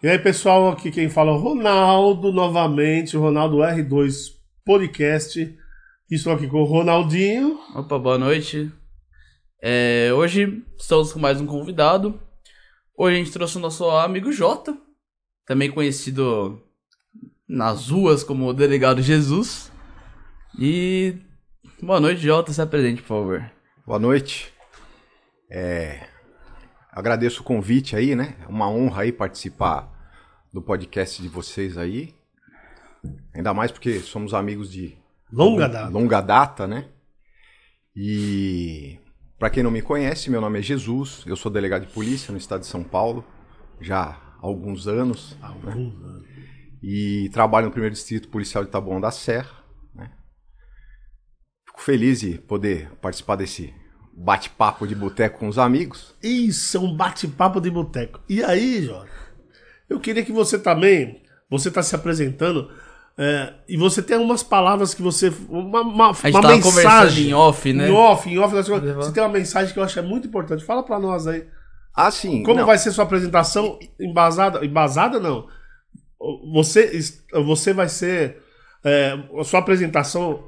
E 0.00 0.06
aí, 0.06 0.16
pessoal, 0.16 0.68
aqui 0.68 0.92
quem 0.92 1.08
fala 1.08 1.32
é 1.32 1.34
o 1.34 1.38
Ronaldo 1.38 2.30
novamente, 2.30 3.16
o 3.16 3.20
Ronaldo 3.20 3.56
R2 3.56 4.36
Podcast. 4.64 5.58
Estou 6.08 6.32
aqui 6.32 6.46
com 6.46 6.62
o 6.62 6.64
Ronaldinho. 6.64 7.58
Opa, 7.74 7.98
boa 7.98 8.16
noite. 8.16 8.70
É, 9.60 10.12
hoje 10.14 10.62
estamos 10.78 11.12
com 11.12 11.18
mais 11.18 11.40
um 11.40 11.46
convidado. 11.46 12.16
Hoje 12.96 13.16
a 13.16 13.18
gente 13.18 13.32
trouxe 13.32 13.56
o 13.56 13.60
nosso 13.60 13.90
amigo 13.90 14.30
Jota, 14.30 14.78
também 15.44 15.68
conhecido 15.68 16.62
nas 17.48 17.88
ruas 17.88 18.22
como 18.22 18.46
o 18.46 18.54
Delegado 18.54 19.02
Jesus. 19.02 19.68
E 20.56 21.16
boa 21.82 21.98
noite, 21.98 22.20
Jota, 22.20 22.52
se 22.52 22.62
apresente, 22.62 23.02
por 23.02 23.08
favor. 23.08 23.50
Boa 23.84 23.98
noite. 23.98 24.54
É, 25.50 26.06
agradeço 26.98 27.40
o 27.42 27.44
convite 27.44 27.94
aí, 27.96 28.14
né? 28.16 28.36
É 28.42 28.46
uma 28.48 28.68
honra 28.68 29.02
aí 29.02 29.12
participar 29.12 29.88
do 30.52 30.60
podcast 30.60 31.20
de 31.22 31.28
vocês 31.28 31.78
aí. 31.78 32.14
Ainda 33.34 33.54
mais 33.54 33.70
porque 33.70 34.00
somos 34.00 34.34
amigos 34.34 34.70
de 34.70 34.96
Longa 35.32 35.68
data. 35.68 35.88
longa 35.90 36.20
data, 36.20 36.66
né? 36.66 36.88
E 37.94 38.98
para 39.38 39.50
quem 39.50 39.62
não 39.62 39.70
me 39.70 39.82
conhece, 39.82 40.30
meu 40.30 40.40
nome 40.40 40.58
é 40.58 40.62
Jesus, 40.62 41.22
eu 41.26 41.36
sou 41.36 41.50
delegado 41.50 41.86
de 41.86 41.92
polícia 41.92 42.32
no 42.32 42.38
estado 42.38 42.60
de 42.60 42.66
São 42.66 42.82
Paulo 42.82 43.24
já 43.80 44.02
há 44.02 44.20
alguns 44.40 44.88
anos 44.88 45.36
Alguns 45.40 45.94
anos. 46.02 46.24
e 46.82 47.28
trabalho 47.32 47.66
no 47.66 47.72
primeiro 47.72 47.94
distrito 47.94 48.28
policial 48.28 48.64
de 48.64 48.70
Taboão 48.70 49.00
da 49.00 49.10
Serra. 49.10 49.50
Né? 49.94 50.10
Fico 51.66 51.80
feliz 51.82 52.20
de 52.20 52.38
poder 52.38 52.90
participar 53.00 53.36
desse 53.36 53.72
bate-papo 54.18 54.86
de 54.86 54.94
boteco 54.94 55.38
com 55.38 55.48
os 55.48 55.58
amigos. 55.58 56.14
Isso, 56.22 56.76
é 56.76 56.80
um 56.80 56.94
bate-papo 56.94 57.60
de 57.60 57.70
boteco. 57.70 58.20
E 58.28 58.42
aí, 58.42 58.84
Jorge, 58.84 59.12
eu 59.88 60.00
queria 60.00 60.24
que 60.24 60.32
você 60.32 60.58
também, 60.58 61.22
você 61.48 61.68
está 61.68 61.82
se 61.82 61.94
apresentando, 61.94 62.68
é, 63.16 63.54
e 63.68 63.76
você 63.76 64.02
tem 64.02 64.16
algumas 64.16 64.42
palavras 64.42 64.92
que 64.92 65.02
você. 65.02 65.32
Uma, 65.48 65.82
uma, 65.82 66.10
A 66.10 66.12
gente 66.12 66.30
uma 66.30 66.42
tava 66.42 66.54
conversando 66.54 66.76
mensagem. 66.76 67.28
em 67.28 67.34
off, 67.34 67.72
né? 67.72 67.88
Em 67.88 67.92
off, 67.92 68.28
em 68.28 68.38
off. 68.38 68.54
Você 68.54 69.12
tem 69.12 69.22
uma 69.22 69.28
mensagem 69.28 69.72
que 69.72 69.78
eu 69.78 69.84
acho 69.84 69.98
é 69.98 70.02
muito 70.02 70.28
importante. 70.28 70.64
Fala 70.64 70.82
pra 70.82 70.98
nós 70.98 71.26
aí. 71.26 71.46
Ah, 71.94 72.10
sim. 72.10 72.42
Como 72.42 72.60
não. 72.60 72.66
vai 72.66 72.78
ser 72.78 72.92
sua 72.92 73.04
apresentação 73.04 73.78
embasada? 73.98 74.64
Embasada 74.64 75.18
não. 75.18 75.48
Você, 76.52 76.92
você 77.44 77.72
vai 77.72 77.88
ser. 77.88 78.40
é, 78.84 79.18
a 79.36 79.44
sua 79.44 79.60
apresentação 79.60 80.44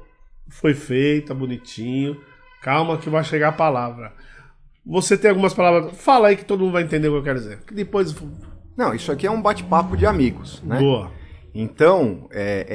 foi 0.49 0.73
feita, 0.73 1.33
bonitinho. 1.33 2.21
Calma 2.61 2.97
que 2.97 3.09
vai 3.09 3.23
chegar 3.23 3.49
a 3.49 3.53
palavra. 3.53 4.13
Você 4.85 5.17
tem 5.17 5.29
algumas 5.29 5.53
palavras. 5.53 5.97
Fala 5.97 6.29
aí 6.29 6.37
que 6.37 6.45
todo 6.45 6.61
mundo 6.61 6.73
vai 6.73 6.83
entender 6.83 7.07
o 7.07 7.11
que 7.13 7.17
eu 7.19 7.23
quero 7.23 7.39
dizer. 7.39 7.59
Que 7.65 7.73
depois. 7.73 8.15
Não, 8.77 8.93
isso 8.93 9.11
aqui 9.11 9.27
é 9.27 9.31
um 9.31 9.41
bate-papo 9.41 9.95
de 9.97 10.05
amigos, 10.05 10.61
né? 10.63 10.79
Boa. 10.79 11.11
Então, 11.53 12.27
é, 12.31 12.65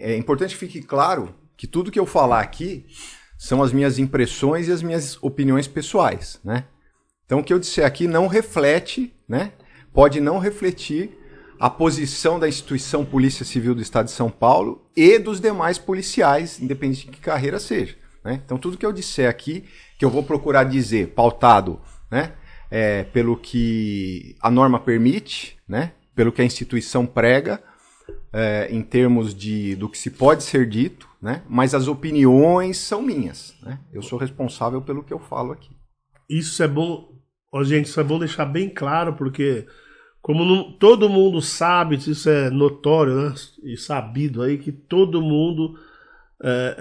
é- 0.00 0.10
é- 0.10 0.12
é 0.12 0.16
importante 0.16 0.50
que 0.54 0.60
fique 0.60 0.80
claro 0.82 1.34
que 1.56 1.66
tudo 1.66 1.90
que 1.90 1.98
eu 1.98 2.06
falar 2.06 2.40
aqui 2.40 2.86
são 3.38 3.62
as 3.62 3.72
minhas 3.72 3.98
impressões 3.98 4.68
e 4.68 4.72
as 4.72 4.82
minhas 4.82 5.18
opiniões 5.22 5.66
pessoais, 5.66 6.38
né? 6.44 6.64
Então, 7.26 7.40
o 7.40 7.44
que 7.44 7.52
eu 7.52 7.58
disser 7.58 7.84
aqui 7.84 8.06
não 8.06 8.26
reflete, 8.28 9.12
né? 9.28 9.52
Pode 9.92 10.20
não 10.20 10.38
refletir 10.38 11.18
a 11.58 11.68
posição 11.68 12.38
da 12.38 12.48
instituição 12.48 13.04
Polícia 13.04 13.44
Civil 13.44 13.74
do 13.74 13.82
Estado 13.82 14.06
de 14.06 14.12
São 14.12 14.30
Paulo 14.30 14.88
e 14.96 15.18
dos 15.18 15.40
demais 15.40 15.78
policiais, 15.78 16.60
independente 16.60 17.06
de 17.06 17.12
que 17.12 17.20
carreira 17.20 17.58
seja. 17.58 17.96
Né? 18.24 18.40
Então, 18.44 18.58
tudo 18.58 18.76
que 18.76 18.86
eu 18.86 18.92
disser 18.92 19.28
aqui, 19.28 19.64
que 19.98 20.04
eu 20.04 20.10
vou 20.10 20.22
procurar 20.22 20.64
dizer, 20.64 21.08
pautado 21.08 21.80
né? 22.10 22.32
é, 22.70 23.04
pelo 23.04 23.36
que 23.36 24.36
a 24.40 24.50
norma 24.50 24.78
permite, 24.78 25.56
né? 25.68 25.92
pelo 26.14 26.30
que 26.32 26.42
a 26.42 26.44
instituição 26.44 27.06
prega, 27.06 27.62
é, 28.32 28.68
em 28.70 28.82
termos 28.82 29.34
de 29.34 29.76
do 29.76 29.88
que 29.88 29.98
se 29.98 30.10
pode 30.10 30.42
ser 30.42 30.68
dito, 30.68 31.06
né? 31.20 31.42
Mas 31.48 31.74
as 31.74 31.86
opiniões 31.86 32.78
são 32.78 33.02
minhas, 33.02 33.54
né? 33.62 33.78
Eu 33.92 34.02
sou 34.02 34.18
responsável 34.18 34.80
pelo 34.80 35.04
que 35.04 35.12
eu 35.12 35.18
falo 35.18 35.52
aqui. 35.52 35.70
Isso 36.28 36.62
é 36.62 36.68
bom. 36.68 37.08
Ó, 37.52 37.62
gente, 37.62 37.86
isso 37.86 38.00
é 38.00 38.04
bom 38.04 38.18
deixar 38.18 38.46
bem 38.46 38.68
claro, 38.68 39.14
porque 39.14 39.66
como 40.20 40.44
não- 40.44 40.72
todo 40.72 41.08
mundo 41.08 41.42
sabe, 41.42 41.96
isso 41.96 42.28
é 42.28 42.48
notório, 42.48 43.14
né? 43.14 43.34
E 43.64 43.76
sabido 43.76 44.42
aí, 44.42 44.56
que 44.56 44.72
todo 44.72 45.20
mundo 45.20 45.74
é, 46.44 46.76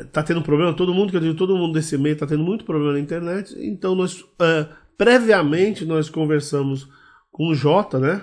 é, 0.00 0.04
tá 0.06 0.22
tendo 0.22 0.42
problema, 0.42 0.74
todo 0.74 0.92
mundo, 0.92 1.10
que 1.10 1.16
eu 1.16 1.20
digo, 1.20 1.36
todo 1.36 1.56
mundo 1.56 1.74
desse 1.74 1.96
meio 1.96 2.16
tá 2.16 2.26
tendo 2.26 2.42
muito 2.42 2.64
problema 2.64 2.94
na 2.94 3.00
internet. 3.00 3.54
Então 3.58 3.94
nós 3.94 4.24
é, 4.40 4.66
previamente 4.98 5.84
nós 5.84 6.10
conversamos 6.10 6.88
com 7.30 7.48
o 7.48 7.54
Jota, 7.54 8.00
né? 8.00 8.22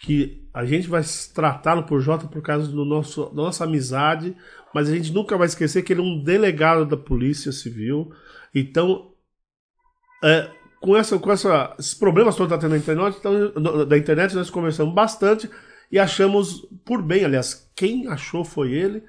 Que 0.00 0.48
a 0.54 0.64
gente 0.64 0.88
vai 0.88 1.02
tratá-lo 1.34 1.82
por 1.82 2.00
Jota 2.00 2.28
por 2.28 2.40
causa 2.42 2.70
do 2.70 2.84
nosso, 2.84 3.26
da 3.30 3.42
nossa 3.42 3.64
amizade, 3.64 4.36
mas 4.72 4.88
a 4.88 4.94
gente 4.94 5.12
nunca 5.12 5.36
vai 5.36 5.48
esquecer 5.48 5.82
que 5.82 5.92
ele 5.92 6.00
é 6.00 6.04
um 6.04 6.22
delegado 6.22 6.86
da 6.86 6.96
Polícia 6.96 7.50
Civil. 7.50 8.12
Então, 8.54 9.12
é, 10.22 10.48
com, 10.80 10.96
essa, 10.96 11.18
com 11.18 11.32
essa, 11.32 11.74
esses 11.78 11.94
problemas 11.94 12.36
todos 12.36 12.52
que 12.52 12.56
tá 12.56 12.60
tendo 12.60 12.72
na 12.72 12.78
internet, 12.78 13.16
então, 13.18 13.86
da 13.86 13.98
internet, 13.98 14.34
nós 14.36 14.50
conversamos 14.50 14.94
bastante 14.94 15.50
e 15.90 15.98
achamos 15.98 16.66
por 16.84 17.02
bem, 17.02 17.24
aliás, 17.24 17.68
quem 17.74 18.06
achou 18.06 18.44
foi 18.44 18.72
ele, 18.72 19.02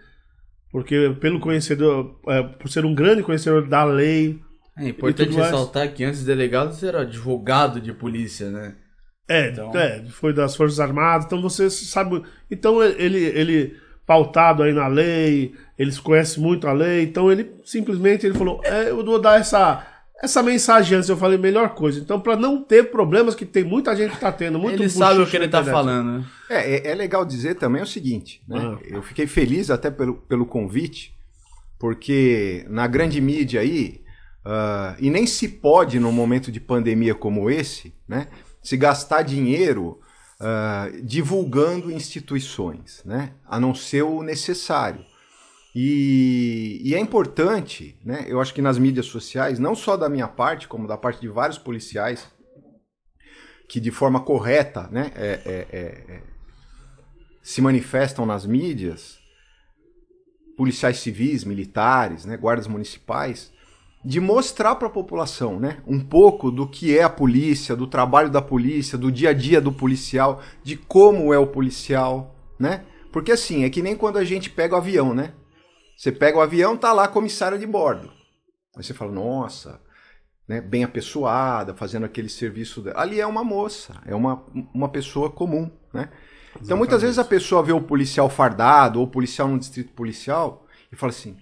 porque 0.71 1.15
pelo 1.19 1.39
conhecedor, 1.39 2.19
é, 2.27 2.43
por 2.43 2.69
ser 2.69 2.85
um 2.85 2.93
grande 2.95 3.23
conhecedor 3.23 3.67
da 3.67 3.83
lei, 3.83 4.39
É 4.77 4.89
importante 4.89 5.27
tudo 5.29 5.39
mais. 5.39 5.51
ressaltar 5.51 5.93
que 5.93 6.03
antes 6.03 6.21
de 6.21 6.25
delegado 6.25 6.73
você 6.73 6.87
era 6.87 7.01
advogado 7.01 7.81
de 7.81 7.91
polícia, 7.93 8.49
né? 8.49 8.75
É, 9.27 9.49
Então- 9.49 9.71
é, 9.75 10.03
foi 10.09 10.33
das 10.33 10.55
Forças 10.55 10.79
Armadas, 10.79 11.25
então 11.25 11.41
você 11.41 11.69
sabe. 11.69 12.23
Então 12.49 12.81
ele, 12.83 13.19
ele 13.23 13.75
pautado 14.05 14.63
aí 14.63 14.73
na 14.73 14.87
lei, 14.87 15.53
eles 15.77 15.99
conhecem 15.99 16.41
muito 16.41 16.67
a 16.67 16.73
lei, 16.73 17.03
então 17.03 17.31
ele 17.31 17.51
simplesmente 17.63 18.25
ele 18.25 18.35
falou: 18.37 18.59
é, 18.63 18.89
eu 18.89 19.05
vou 19.05 19.21
dar 19.21 19.39
essa, 19.39 19.85
essa 20.21 20.43
mensagem 20.43 20.97
antes. 20.97 21.09
Eu 21.09 21.17
falei, 21.17 21.37
melhor 21.37 21.69
coisa. 21.69 21.99
Então, 21.99 22.19
para 22.19 22.35
não 22.35 22.61
ter 22.61 22.91
problemas, 22.91 23.35
que 23.35 23.45
tem 23.45 23.63
muita 23.63 23.95
gente 23.95 24.11
que 24.11 24.19
tá 24.19 24.31
tendo, 24.31 24.59
muito 24.59 24.81
ele 24.81 24.89
sabe 24.89 25.21
o 25.21 25.27
que 25.27 25.35
ele 25.35 25.47
tá 25.47 25.61
internet. 25.61 25.73
falando. 25.73 26.19
né? 26.19 26.25
É, 26.49 26.75
é, 26.75 26.91
é 26.91 26.95
legal 26.95 27.25
dizer 27.25 27.55
também 27.55 27.81
o 27.81 27.87
seguinte, 27.87 28.41
né? 28.47 28.59
Ah. 28.59 28.79
Eu 28.83 29.01
fiquei 29.01 29.27
feliz 29.27 29.69
até 29.69 29.89
pelo, 29.89 30.15
pelo 30.15 30.45
convite, 30.45 31.15
porque 31.77 32.65
na 32.69 32.87
grande 32.87 33.21
mídia 33.21 33.61
aí, 33.61 34.01
ah, 34.43 34.95
e 34.99 35.09
nem 35.09 35.25
se 35.25 35.47
pode 35.47 35.99
num 35.99 36.11
momento 36.11 36.51
de 36.51 36.59
pandemia 36.59 37.15
como 37.15 37.49
esse, 37.49 37.93
né? 38.07 38.27
Se 38.61 38.75
gastar 38.75 39.21
dinheiro 39.21 39.99
ah, 40.39 40.89
divulgando 41.03 41.91
instituições, 41.91 43.01
né? 43.05 43.31
A 43.47 43.59
não 43.59 43.73
ser 43.73 44.03
o 44.03 44.21
necessário. 44.21 45.08
E, 45.81 46.81
e 46.83 46.93
é 46.93 46.99
importante, 46.99 47.97
né? 48.03 48.25
Eu 48.27 48.41
acho 48.41 48.53
que 48.53 48.61
nas 48.61 48.77
mídias 48.77 49.05
sociais, 49.05 49.59
não 49.59 49.73
só 49.73 49.95
da 49.95 50.09
minha 50.09 50.27
parte, 50.27 50.67
como 50.67 50.85
da 50.85 50.97
parte 50.97 51.21
de 51.21 51.29
vários 51.29 51.57
policiais, 51.57 52.27
que 53.65 53.79
de 53.79 53.89
forma 53.89 54.19
correta, 54.19 54.89
né? 54.91 55.09
é- 55.15 55.39
é- 55.45 55.67
é- 55.71 56.15
é, 56.15 56.21
se 57.41 57.61
manifestam 57.61 58.25
nas 58.25 58.45
mídias, 58.45 59.19
policiais 60.57 60.97
civis, 60.97 61.45
militares, 61.45 62.25
né, 62.25 62.35
guardas 62.35 62.67
municipais, 62.67 63.49
de 64.03 64.19
mostrar 64.19 64.75
para 64.75 64.89
a 64.89 64.91
população, 64.91 65.61
né, 65.61 65.81
um 65.87 66.01
pouco 66.01 66.51
do 66.51 66.67
que 66.67 66.97
é 66.97 67.03
a 67.03 67.09
polícia, 67.09 67.73
do 67.73 67.87
trabalho 67.87 68.29
da 68.29 68.41
polícia, 68.41 68.97
do 68.97 69.09
dia 69.09 69.29
a 69.29 69.33
dia 69.33 69.61
do 69.61 69.71
policial, 69.71 70.41
de 70.61 70.75
como 70.75 71.33
é 71.33 71.39
o 71.39 71.47
policial, 71.47 72.35
né? 72.59 72.83
Porque 73.13 73.31
assim, 73.31 73.63
é 73.63 73.69
que 73.69 73.81
nem 73.81 73.95
quando 73.95 74.17
a 74.17 74.25
gente 74.25 74.49
pega 74.49 74.75
o 74.75 74.77
avião, 74.77 75.13
né? 75.13 75.33
Você 75.99 76.13
pega 76.13 76.37
o 76.37 76.41
avião, 76.41 76.77
tá 76.77 76.93
lá 76.93 77.03
a 77.03 77.07
comissária 77.09 77.59
de 77.59 77.67
bordo. 77.67 78.09
Aí 78.73 78.81
você 78.81 78.93
fala, 78.93 79.11
nossa, 79.11 79.81
né, 80.47 80.61
bem 80.61 80.85
apessoada, 80.85 81.75
fazendo 81.75 82.05
aquele 82.05 82.29
serviço. 82.29 82.81
dela. 82.81 83.01
Ali 83.01 83.19
é 83.19 83.27
uma 83.27 83.43
moça, 83.43 84.01
é 84.05 84.15
uma, 84.15 84.45
uma 84.73 84.87
pessoa 84.87 85.29
comum, 85.29 85.69
né? 85.93 86.09
Então 86.61 86.77
muitas 86.77 87.01
vezes 87.01 87.19
a 87.19 87.25
pessoa 87.25 87.61
vê 87.61 87.73
o 87.73 87.81
policial 87.81 88.29
fardado 88.29 88.99
ou 89.01 89.07
o 89.07 89.09
policial 89.09 89.49
no 89.49 89.59
distrito 89.59 89.91
policial 89.91 90.65
e 90.89 90.95
fala 90.95 91.09
assim: 91.09 91.35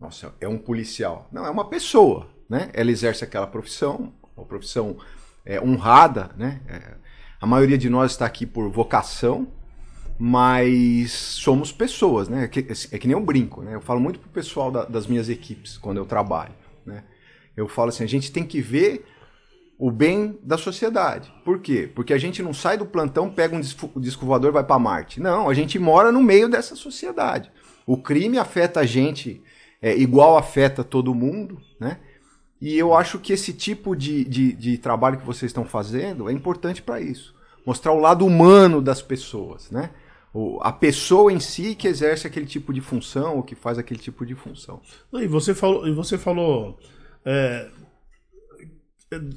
nossa, 0.00 0.34
é 0.40 0.48
um 0.48 0.56
policial. 0.56 1.28
Não, 1.30 1.44
é 1.44 1.50
uma 1.50 1.68
pessoa, 1.68 2.26
né? 2.48 2.70
Ela 2.72 2.90
exerce 2.90 3.22
aquela 3.22 3.46
profissão, 3.46 4.14
uma 4.34 4.46
profissão 4.46 4.96
é, 5.44 5.60
honrada, 5.60 6.30
né? 6.38 6.62
É, 6.66 6.94
a 7.38 7.46
maioria 7.46 7.76
de 7.76 7.90
nós 7.90 8.12
está 8.12 8.24
aqui 8.24 8.46
por 8.46 8.70
vocação, 8.70 9.46
mas 10.18 11.12
somos 11.12 11.70
pessoas, 11.72 12.28
né? 12.28 12.44
É 12.44 12.48
que, 12.48 12.60
é 12.60 12.98
que 12.98 13.06
nem 13.06 13.16
eu 13.16 13.24
brinco, 13.24 13.62
né? 13.62 13.74
Eu 13.74 13.80
falo 13.80 14.00
muito 14.00 14.18
pro 14.18 14.28
pessoal 14.30 14.70
da- 14.70 14.84
das 14.84 15.06
minhas 15.06 15.28
equipes 15.28 15.78
quando 15.78 15.98
eu 15.98 16.06
trabalho, 16.06 16.54
né? 16.84 17.04
Eu 17.56 17.68
falo 17.68 17.90
assim, 17.90 18.04
a 18.04 18.08
gente 18.08 18.32
tem 18.32 18.44
que 18.44 18.60
ver 18.60 19.04
o 19.78 19.90
bem 19.90 20.38
da 20.42 20.58
sociedade. 20.58 21.32
Por 21.44 21.60
quê? 21.60 21.90
Porque 21.94 22.12
a 22.12 22.18
gente 22.18 22.42
não 22.42 22.52
sai 22.52 22.76
do 22.76 22.86
plantão, 22.86 23.30
pega 23.30 23.54
um 23.56 23.60
disco 23.60 23.90
e 23.96 24.50
vai 24.50 24.64
para 24.64 24.78
Marte. 24.78 25.20
Não, 25.20 25.48
a 25.48 25.54
gente 25.54 25.78
mora 25.78 26.10
no 26.10 26.22
meio 26.22 26.48
dessa 26.48 26.74
sociedade. 26.74 27.50
O 27.86 27.96
crime 27.96 28.38
afeta 28.38 28.80
a 28.80 28.86
gente 28.86 29.40
é, 29.80 29.96
igual 29.96 30.36
afeta 30.36 30.82
todo 30.82 31.14
mundo, 31.14 31.60
né? 31.80 31.98
E 32.60 32.76
eu 32.76 32.94
acho 32.94 33.18
que 33.20 33.32
esse 33.32 33.52
tipo 33.52 33.94
de, 33.94 34.24
de, 34.24 34.52
de 34.52 34.78
trabalho 34.78 35.18
que 35.18 35.26
vocês 35.26 35.50
estão 35.50 35.64
fazendo 35.64 36.28
é 36.28 36.32
importante 36.32 36.82
para 36.82 37.00
isso. 37.00 37.34
mostrar 37.64 37.92
o 37.92 38.00
lado 38.00 38.26
humano 38.26 38.82
das 38.82 39.02
pessoas, 39.02 39.70
né? 39.70 39.90
A 40.62 40.72
pessoa 40.72 41.32
em 41.32 41.40
si 41.40 41.74
que 41.74 41.88
exerce 41.88 42.26
aquele 42.26 42.46
tipo 42.46 42.72
de 42.72 42.80
função 42.80 43.36
ou 43.36 43.42
que 43.42 43.54
faz 43.54 43.78
aquele 43.78 44.00
tipo 44.00 44.24
de 44.26 44.34
função. 44.34 44.80
E 45.12 45.26
você 45.26 45.54
falou, 45.54 45.86
e 45.88 45.92
você 45.92 46.18
falou 46.18 46.78
é, 47.24 47.68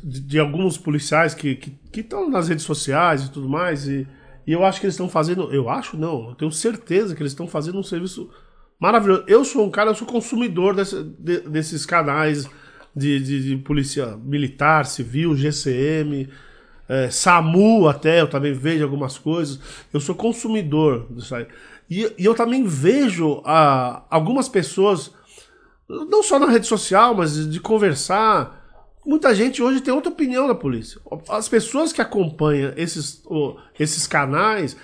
de, 0.04 0.20
de, 0.22 0.40
alguns 0.40 0.78
policiais 0.78 1.34
que 1.34 1.60
estão 1.96 2.30
nas 2.30 2.50
redes 2.50 2.66
sociais 2.66 3.24
e 3.24 3.32
tudo 3.32 3.48
mais, 3.48 3.88
e, 3.88 4.08
e 4.46 4.52
eu 4.52 4.66
acho 4.66 4.80
que 4.80 4.86
eles 4.86 4.96
estão 4.96 5.10
fazendo, 5.10 5.52
eu 5.54 5.70
acho 5.70 5.96
não, 5.96 6.30
eu 6.30 6.36
tenho 6.36 6.52
certeza 6.52 7.16
que 7.16 7.22
eles 7.22 7.32
estão 7.32 7.48
fazendo 7.48 7.80
um 7.80 7.84
serviço 7.84 8.30
maravilhoso. 8.80 9.24
Eu 9.28 9.46
sou 9.46 9.66
um 9.66 9.72
cara, 9.72 9.92
eu 9.92 9.96
sou 9.96 10.08
consumidor 10.08 10.76
desse, 10.76 11.02
de, 11.04 11.42
desses 11.42 11.86
canais 11.86 12.50
de, 12.96 13.20
de, 13.20 13.50
de, 13.50 13.58
polícia 13.58 14.18
militar, 14.18 14.86
civil, 14.86 15.36
GCM, 15.36 16.28
é, 16.92 17.10
SAMU 17.10 17.88
até, 17.88 18.20
eu 18.20 18.30
também 18.30 18.52
vejo 18.52 18.84
algumas 18.84 19.18
coisas. 19.18 19.58
Eu 19.94 20.02
sou 20.02 20.14
consumidor 20.14 21.08
disso 21.10 21.34
aí. 21.34 21.48
E, 21.90 22.02
e 22.20 22.26
eu 22.26 22.36
também 22.36 22.66
vejo 22.66 23.42
ah, 23.46 24.04
algumas 24.10 24.50
pessoas, 24.50 25.10
não 25.88 26.22
só 26.22 26.38
na 26.38 26.48
rede 26.48 26.68
social, 26.68 27.16
mas 27.16 27.50
de 27.50 27.62
conversar. 27.62 28.60
Muita 29.06 29.34
gente 29.34 29.64
hoje 29.64 29.80
tem 29.80 29.94
outra 29.94 30.12
opinião 30.12 30.50
da 30.50 30.54
polícia. 30.54 31.00
As 31.30 31.48
pessoas 31.48 31.94
que 31.94 32.02
acompanham 32.02 32.74
esses, 32.76 33.24
oh, 33.26 33.56
esses 33.80 34.06
canais 34.06 34.76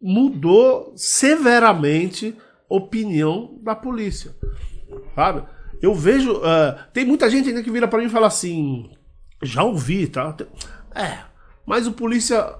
mudou 0.00 0.94
severamente 0.96 2.34
a 2.70 2.74
opinião 2.74 3.58
da 3.62 3.74
polícia. 3.74 4.34
Sabe? 5.14 5.42
Eu 5.82 5.94
vejo. 5.94 6.38
Uh, 6.38 6.74
tem 6.94 7.04
muita 7.04 7.28
gente 7.28 7.50
ainda 7.50 7.62
que 7.62 7.70
vira 7.70 7.86
para 7.86 7.98
mim 7.98 8.06
e 8.06 8.10
fala 8.10 8.28
assim. 8.28 8.90
Já 9.42 9.62
ouvi, 9.62 10.06
tá? 10.06 10.34
É, 10.94 11.29
mas 11.70 11.86
o 11.86 11.92
polícia 11.92 12.52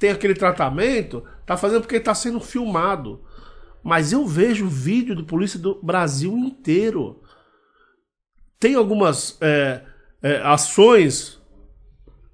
tem 0.00 0.10
aquele 0.10 0.34
tratamento, 0.34 1.22
tá 1.46 1.56
fazendo 1.56 1.82
porque 1.82 2.00
tá 2.00 2.12
sendo 2.12 2.40
filmado. 2.40 3.20
Mas 3.84 4.12
eu 4.12 4.26
vejo 4.26 4.66
vídeo 4.66 5.14
do 5.14 5.22
polícia 5.22 5.60
do 5.60 5.78
Brasil 5.80 6.36
inteiro. 6.36 7.22
Tem 8.58 8.74
algumas 8.74 9.38
é, 9.40 9.82
é, 10.20 10.38
ações 10.38 11.40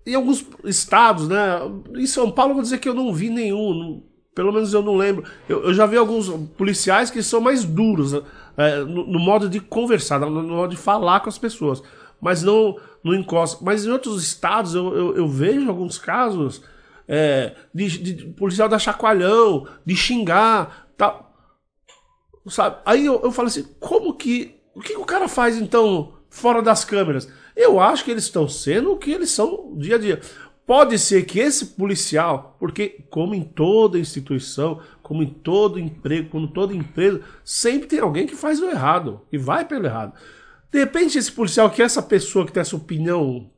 em 0.07 0.15
alguns 0.15 0.47
estados, 0.65 1.29
né? 1.29 1.59
Em 1.95 2.07
São 2.07 2.31
Paulo, 2.31 2.55
vou 2.55 2.63
dizer 2.63 2.79
que 2.79 2.89
eu 2.89 2.95
não 2.95 3.13
vi 3.13 3.29
nenhum. 3.29 3.75
Não, 3.75 4.03
pelo 4.35 4.51
menos 4.51 4.73
eu 4.73 4.83
não 4.83 4.97
lembro. 4.97 5.25
Eu, 5.47 5.65
eu, 5.65 5.75
já 5.75 5.85
vi 5.85 5.99
alguns 5.99 6.31
policiais 6.57 7.11
que 7.11 7.23
são 7.23 7.39
mais 7.39 7.67
duros 7.67 8.15
é, 8.57 8.79
no, 8.79 9.07
no, 9.07 9.19
modo 9.19 9.47
de 9.47 9.61
conversar, 9.61 10.19
no, 10.21 10.31
no, 10.31 10.57
modo 10.57 10.71
de 10.71 10.81
falar 10.81 11.21
com 11.21 11.29
as 11.29 11.37
pessoas. 11.37 11.83
Mas 12.21 12.43
não, 12.43 12.79
não 13.03 13.15
encosta. 13.15 13.65
Mas 13.65 13.85
em 13.85 13.91
outros 13.91 14.23
estados 14.23 14.75
eu, 14.75 14.95
eu, 14.95 15.17
eu 15.17 15.29
vejo 15.29 15.69
alguns 15.69 15.99
casos 15.99 16.63
é, 17.07 17.55
de, 17.75 17.89
de, 17.99 18.25
policial 18.27 18.69
dar 18.69 18.79
chacoalhão, 18.79 19.67
de 19.85 19.97
xingar, 19.97 20.89
tal. 20.97 21.33
Sabe? 22.47 22.77
Aí 22.85 23.07
eu, 23.07 23.21
eu 23.23 23.33
falo 23.33 23.49
assim, 23.49 23.67
como 23.81 24.15
que. 24.15 24.57
O 24.75 24.81
que, 24.81 24.93
que 24.95 25.01
o 25.01 25.05
cara 25.05 25.27
faz 25.27 25.57
então 25.57 26.13
fora 26.31 26.63
das 26.63 26.85
câmeras? 26.85 27.29
Eu 27.57 27.81
acho 27.81 28.05
que 28.05 28.11
eles 28.13 28.25
estão 28.25 28.49
sendo 28.49 28.93
o 28.93 28.97
que 28.97 29.11
eles 29.11 29.31
são 29.31 29.75
dia 29.77 29.97
a 29.97 29.99
dia. 29.99 30.21
Pode 30.69 30.99
ser 30.99 31.25
que 31.25 31.41
esse 31.41 31.65
policial, 31.65 32.55
porque 32.61 33.03
como 33.09 33.35
em 33.35 33.43
toda 33.43 33.99
instituição, 33.99 34.81
como 35.03 35.23
em 35.23 35.31
todo 35.31 35.81
emprego, 35.81 36.29
como 36.29 36.47
toda 36.47 36.75
empresa, 36.75 37.23
sempre 37.43 37.89
tem 37.89 38.01
alguém 38.01 38.27
que 38.27 38.37
faz 38.37 38.61
o 38.61 38.67
errado 38.67 39.23
e 39.33 39.39
vai 39.39 39.65
pelo 39.65 39.87
errado. 39.87 40.13
De 40.71 40.79
repente, 40.79 41.19
esse 41.19 41.33
policial, 41.33 41.71
que 41.71 41.81
é 41.81 41.85
essa 41.85 42.03
pessoa 42.03 42.45
que 42.45 42.53
tem 42.53 42.61
essa 42.61 42.77
opinião 42.77 43.51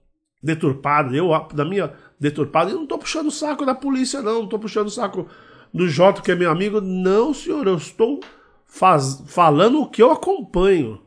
deturpada, 0.42 1.14
eu, 1.14 1.28
da 1.52 1.64
minha 1.64 1.92
deturpada, 2.18 2.70
eu 2.70 2.76
não 2.76 2.84
estou 2.84 2.98
puxando 2.98 3.26
o 3.26 3.32
saco 3.32 3.66
da 3.66 3.74
polícia, 3.74 4.22
não, 4.22 4.34
não 4.34 4.44
estou 4.44 4.58
puxando 4.58 4.86
o 4.86 4.90
saco 4.90 5.26
do 5.72 5.88
Jota, 5.88 6.22
que 6.22 6.32
é 6.32 6.34
meu 6.34 6.50
amigo. 6.50 6.80
Não, 6.80 7.34
senhor, 7.34 7.66
eu 7.66 7.76
estou 7.76 8.20
faz, 8.66 9.22
falando 9.26 9.80
o 9.80 9.88
que 9.88 10.02
eu 10.02 10.10
acompanho. 10.10 11.00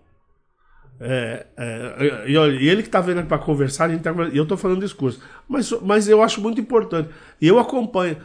É, 0.99 1.47
é, 1.57 2.27
e, 2.27 2.33
e, 2.33 2.69
ele 2.69 2.81
que 2.81 2.87
está 2.87 3.01
vendo 3.01 3.25
para 3.25 3.37
conversar, 3.37 3.89
tá, 3.99 4.11
eu 4.33 4.43
estou 4.43 4.57
falando 4.57 4.81
discurso. 4.81 5.21
Mas, 5.47 5.71
mas 5.81 6.07
eu 6.07 6.21
acho 6.21 6.41
muito 6.41 6.61
importante. 6.61 7.09
E 7.41 7.47
eu 7.47 7.59
acompanho. 7.59 8.17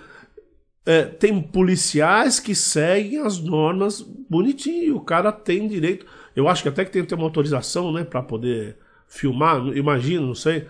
É, 0.87 1.03
tem 1.03 1.41
policiais 1.41 2.41
que 2.41 2.55
seguem 2.55 3.21
as 3.21 3.39
normas 3.39 4.01
bonitinho. 4.01 4.97
O 4.97 5.01
cara 5.01 5.33
tem 5.33 5.67
direito. 5.67 6.07
Eu 6.39 6.49
acho 6.49 6.63
que 6.63 6.69
até 6.69 6.85
que 6.85 6.93
tem 6.93 7.03
que 7.03 7.09
ter 7.09 7.17
uma 7.17 7.25
autorização 7.25 7.91
né, 7.93 8.05
para 8.05 8.23
poder 8.23 8.77
filmar, 9.09 9.59
imagino, 9.75 10.29
não 10.29 10.35
sei. 10.37 10.69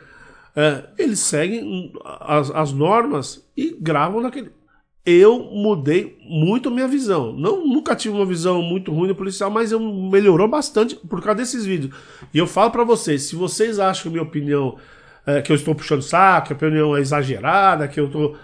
É, 0.56 0.84
eles 0.96 1.18
seguem 1.18 1.92
as, 2.04 2.50
as 2.50 2.72
normas 2.72 3.46
e 3.54 3.76
gravam 3.78 4.22
naquele 4.22 4.50
eu 5.04 5.38
mudei 5.44 6.18
muito 6.22 6.70
minha 6.70 6.86
visão. 6.86 7.32
Não, 7.32 7.66
nunca 7.66 7.96
tive 7.96 8.14
uma 8.14 8.26
visão 8.26 8.60
muito 8.60 8.92
ruim 8.92 9.08
do 9.08 9.14
policial, 9.14 9.50
mas 9.50 9.72
eu 9.72 9.80
melhorou 9.80 10.46
bastante 10.48 10.94
por 10.96 11.22
causa 11.22 11.38
desses 11.38 11.64
vídeos. 11.64 11.94
E 12.32 12.38
eu 12.38 12.46
falo 12.46 12.70
para 12.70 12.84
vocês, 12.84 13.22
se 13.22 13.34
vocês 13.34 13.78
acham 13.78 14.04
que 14.04 14.10
minha 14.10 14.22
opinião 14.22 14.76
é, 15.26 15.40
que 15.40 15.50
eu 15.52 15.56
estou 15.56 15.74
puxando 15.74 16.02
saco, 16.02 16.48
que 16.48 16.52
a 16.52 16.56
opinião 16.56 16.96
é 16.96 17.00
exagerada, 17.00 17.88
que 17.88 18.00
eu 18.00 18.06
estou 18.06 18.36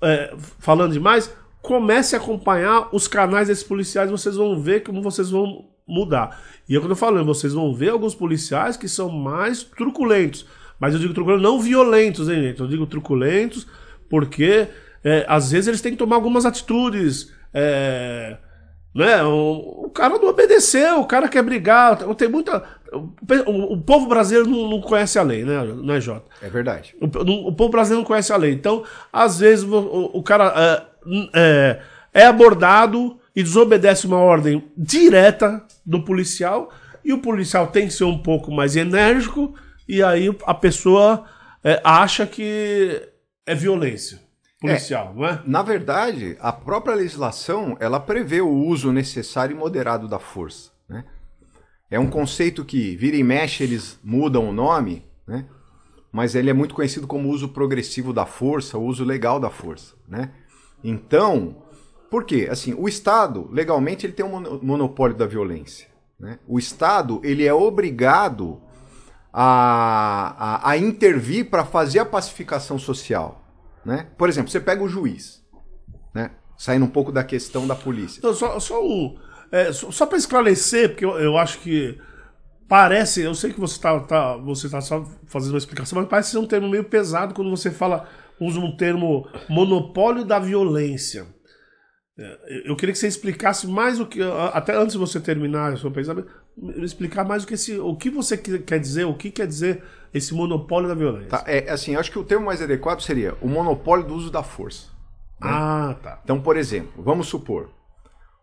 é, 0.00 0.34
falando 0.58 0.92
demais, 0.92 1.34
comece 1.60 2.16
a 2.16 2.18
acompanhar 2.18 2.88
os 2.90 3.06
canais 3.06 3.48
desses 3.48 3.64
policiais, 3.64 4.10
vocês 4.10 4.36
vão 4.36 4.58
ver 4.58 4.82
como 4.82 5.02
vocês 5.02 5.30
vão 5.30 5.68
mudar. 5.90 6.40
E 6.68 6.74
eu 6.74 6.80
quando 6.80 6.92
eu 6.92 6.96
falando, 6.96 7.26
vocês 7.26 7.52
vão 7.52 7.74
ver 7.74 7.90
alguns 7.90 8.14
policiais 8.14 8.76
que 8.76 8.88
são 8.88 9.10
mais 9.10 9.62
truculentos. 9.62 10.46
Mas 10.78 10.94
eu 10.94 11.00
digo 11.00 11.12
truculentos, 11.12 11.42
não 11.42 11.60
violentos, 11.60 12.28
hein, 12.28 12.42
gente? 12.42 12.60
Eu 12.60 12.66
digo 12.66 12.86
truculentos 12.86 13.66
porque 14.08 14.68
é, 15.04 15.24
às 15.28 15.50
vezes 15.52 15.68
eles 15.68 15.80
têm 15.80 15.92
que 15.92 15.98
tomar 15.98 16.16
algumas 16.16 16.46
atitudes. 16.46 17.32
É, 17.52 18.36
né? 18.94 19.22
O, 19.22 19.84
o, 19.86 19.90
cara 19.90 20.18
não 20.18 20.28
obedeceu, 20.28 21.00
o 21.00 21.06
cara 21.06 21.28
quer 21.28 21.42
brigar. 21.42 21.96
Tem 22.14 22.28
muita. 22.28 22.62
O, 22.92 23.74
o 23.74 23.80
povo 23.80 24.06
brasileiro 24.06 24.50
não, 24.50 24.68
não, 24.68 24.80
conhece 24.80 25.18
a 25.18 25.22
lei, 25.22 25.44
né, 25.44 25.62
né 25.64 26.00
Jota? 26.00 26.28
É 26.42 26.48
verdade. 26.48 26.96
O, 27.00 27.48
o, 27.48 27.52
povo 27.52 27.70
brasileiro 27.70 28.02
não 28.02 28.06
conhece 28.06 28.32
a 28.32 28.36
lei. 28.36 28.52
Então, 28.52 28.82
às 29.12 29.38
vezes, 29.38 29.64
o, 29.64 30.22
cara 30.22 30.52
é, 30.56 30.86
é, 31.34 31.80
é 32.12 32.26
abordado 32.26 33.19
e 33.40 33.42
desobedece 33.42 34.06
uma 34.06 34.18
ordem 34.18 34.70
direta 34.76 35.64
do 35.84 36.04
policial, 36.04 36.70
e 37.04 37.12
o 37.12 37.22
policial 37.22 37.68
tem 37.68 37.86
que 37.86 37.94
ser 37.94 38.04
um 38.04 38.18
pouco 38.18 38.52
mais 38.52 38.76
enérgico, 38.76 39.54
e 39.88 40.02
aí 40.02 40.34
a 40.44 40.54
pessoa 40.54 41.24
é, 41.64 41.80
acha 41.82 42.26
que 42.26 43.02
é 43.46 43.54
violência 43.54 44.20
policial, 44.60 45.12
é, 45.12 45.18
não 45.18 45.26
é? 45.26 45.42
Na 45.46 45.62
verdade, 45.62 46.36
a 46.38 46.52
própria 46.52 46.94
legislação 46.94 47.76
ela 47.80 47.98
prevê 47.98 48.42
o 48.42 48.50
uso 48.50 48.92
necessário 48.92 49.56
e 49.56 49.58
moderado 49.58 50.06
da 50.06 50.18
força. 50.18 50.70
Né? 50.86 51.04
É 51.90 51.98
um 51.98 52.08
conceito 52.08 52.64
que 52.64 52.94
vira 52.94 53.16
e 53.16 53.22
mexe, 53.22 53.64
eles 53.64 53.98
mudam 54.04 54.50
o 54.50 54.52
nome, 54.52 55.04
né? 55.26 55.46
mas 56.12 56.34
ele 56.34 56.50
é 56.50 56.52
muito 56.52 56.74
conhecido 56.74 57.06
como 57.06 57.30
uso 57.30 57.48
progressivo 57.48 58.12
da 58.12 58.26
força, 58.26 58.76
o 58.76 58.84
uso 58.84 59.02
legal 59.02 59.40
da 59.40 59.48
força. 59.48 59.94
Né? 60.06 60.30
Então, 60.84 61.62
por 62.10 62.24
quê? 62.24 62.48
Assim, 62.50 62.74
o 62.76 62.88
Estado, 62.88 63.48
legalmente, 63.52 64.04
ele 64.04 64.12
tem 64.12 64.26
um 64.26 64.60
monopólio 64.60 65.16
da 65.16 65.26
violência. 65.26 65.86
Né? 66.18 66.38
O 66.46 66.58
Estado 66.58 67.20
ele 67.22 67.46
é 67.46 67.54
obrigado 67.54 68.60
a, 69.32 70.34
a, 70.38 70.70
a 70.70 70.76
intervir 70.76 71.48
para 71.48 71.64
fazer 71.64 72.00
a 72.00 72.04
pacificação 72.04 72.78
social. 72.78 73.44
Né? 73.84 74.08
Por 74.18 74.28
exemplo, 74.28 74.50
você 74.50 74.60
pega 74.60 74.82
o 74.82 74.88
juiz, 74.88 75.42
né? 76.12 76.32
saindo 76.58 76.84
um 76.84 76.90
pouco 76.90 77.12
da 77.12 77.22
questão 77.22 77.66
da 77.66 77.76
polícia. 77.76 78.20
Não, 78.22 78.34
só, 78.34 78.58
só, 78.58 78.84
um, 78.84 79.16
é, 79.52 79.72
só, 79.72 79.90
só 79.92 80.04
para 80.04 80.18
esclarecer, 80.18 80.90
porque 80.90 81.04
eu, 81.04 81.18
eu, 81.18 81.38
acho 81.38 81.60
que 81.60 81.96
parece, 82.68 83.22
eu 83.22 83.34
sei 83.34 83.52
que 83.52 83.60
você 83.60 83.76
está 83.76 83.98
tá, 84.00 84.36
você 84.36 84.68
tá 84.68 84.80
só 84.80 85.04
fazendo 85.26 85.52
uma 85.52 85.58
explicação, 85.58 85.98
mas 85.98 86.08
parece 86.08 86.32
ser 86.32 86.38
um 86.38 86.46
termo 86.46 86.68
meio 86.68 86.84
pesado 86.84 87.34
quando 87.34 87.50
você 87.50 87.70
fala, 87.70 88.08
usa 88.40 88.58
um 88.58 88.76
termo 88.76 89.28
monopólio 89.48 90.24
da 90.24 90.40
violência. 90.40 91.26
É, 92.20 92.68
eu 92.68 92.76
queria 92.76 92.92
que 92.92 92.98
você 92.98 93.08
explicasse 93.08 93.66
mais 93.66 93.98
o 93.98 94.06
que, 94.06 94.20
até 94.52 94.76
antes 94.76 94.92
de 94.92 94.98
você 94.98 95.18
terminar 95.18 95.72
o 95.72 95.78
seu 95.78 95.90
pensamento, 95.90 96.28
explicar 96.82 97.24
mais 97.24 97.44
o 97.44 97.46
que, 97.46 97.54
esse, 97.54 97.78
o 97.78 97.96
que 97.96 98.10
você 98.10 98.36
quer 98.36 98.78
dizer, 98.78 99.04
o 99.04 99.14
que 99.14 99.30
quer 99.30 99.46
dizer 99.46 99.82
esse 100.12 100.34
monopólio 100.34 100.86
da 100.86 100.94
violência. 100.94 101.30
Tá, 101.30 101.44
é, 101.46 101.70
assim, 101.70 101.96
acho 101.96 102.12
que 102.12 102.18
o 102.18 102.24
termo 102.24 102.44
mais 102.44 102.60
adequado 102.60 103.00
seria 103.00 103.34
o 103.40 103.48
monopólio 103.48 104.06
do 104.06 104.14
uso 104.14 104.30
da 104.30 104.42
força. 104.42 104.88
Né? 105.40 105.48
Ah, 105.50 105.96
tá. 106.02 106.20
Então, 106.22 106.38
por 106.42 106.58
exemplo, 106.58 107.02
vamos 107.02 107.26
supor, 107.28 107.70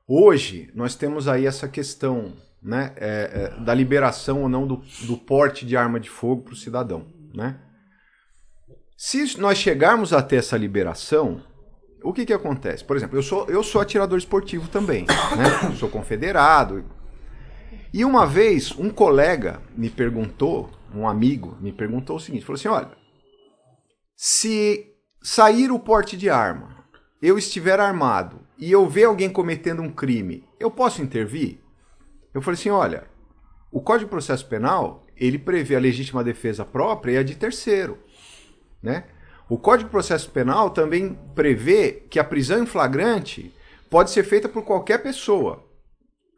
hoje 0.07 0.71
nós 0.73 0.95
temos 0.95 1.27
aí 1.27 1.45
essa 1.45 1.67
questão 1.67 2.33
né, 2.63 2.93
é, 2.95 3.53
é, 3.59 3.63
da 3.63 3.75
liberação 3.75 4.41
ou 4.41 4.49
não 4.49 4.65
do, 4.65 4.81
do 5.05 5.17
porte 5.17 5.67
de 5.67 5.77
arma 5.77 5.99
de 5.99 6.09
fogo 6.09 6.41
para 6.45 6.53
o 6.53 6.57
cidadão. 6.57 7.05
Né? 7.31 7.59
Se 8.97 9.39
nós 9.39 9.59
chegarmos 9.59 10.13
até 10.13 10.37
essa 10.37 10.57
liberação, 10.57 11.43
o 12.09 12.13
que, 12.13 12.25
que 12.25 12.33
acontece? 12.33 12.83
Por 12.83 12.95
exemplo, 12.95 13.17
eu 13.17 13.23
sou, 13.23 13.45
eu 13.47 13.63
sou 13.63 13.81
atirador 13.81 14.17
esportivo 14.17 14.67
também, 14.69 15.05
né? 15.05 15.75
sou 15.75 15.89
confederado. 15.89 16.85
E 17.93 18.05
uma 18.05 18.25
vez 18.25 18.71
um 18.77 18.89
colega 18.89 19.61
me 19.75 19.89
perguntou 19.89 20.71
um 20.93 21.07
amigo 21.07 21.57
me 21.59 21.71
perguntou 21.71 22.15
o 22.15 22.19
seguinte: 22.19 22.45
falou 22.45 22.57
assim, 22.57 22.67
olha, 22.67 22.91
se 24.15 24.93
sair 25.21 25.71
o 25.71 25.79
porte 25.79 26.15
de 26.15 26.29
arma, 26.29 26.85
eu 27.21 27.37
estiver 27.37 27.79
armado 27.79 28.39
e 28.57 28.71
eu 28.71 28.87
ver 28.87 29.05
alguém 29.05 29.29
cometendo 29.29 29.81
um 29.81 29.91
crime, 29.91 30.43
eu 30.59 30.71
posso 30.71 31.01
intervir? 31.01 31.59
Eu 32.33 32.41
falei 32.41 32.59
assim, 32.59 32.69
olha, 32.69 33.05
o 33.71 33.81
Código 33.81 34.05
de 34.05 34.11
Processo 34.11 34.47
Penal, 34.47 35.05
ele 35.15 35.37
prevê 35.37 35.75
a 35.75 35.79
legítima 35.79 36.23
defesa 36.23 36.63
própria 36.63 37.13
e 37.13 37.17
a 37.17 37.23
de 37.23 37.35
terceiro, 37.35 37.97
né? 38.81 39.05
O 39.49 39.57
Código 39.57 39.87
de 39.87 39.91
Processo 39.91 40.29
Penal 40.29 40.69
também 40.71 41.17
prevê 41.33 42.03
que 42.09 42.19
a 42.19 42.23
prisão 42.23 42.63
em 42.63 42.65
flagrante 42.65 43.53
pode 43.89 44.11
ser 44.11 44.23
feita 44.23 44.49
por 44.49 44.63
qualquer 44.63 45.01
pessoa. 45.01 45.65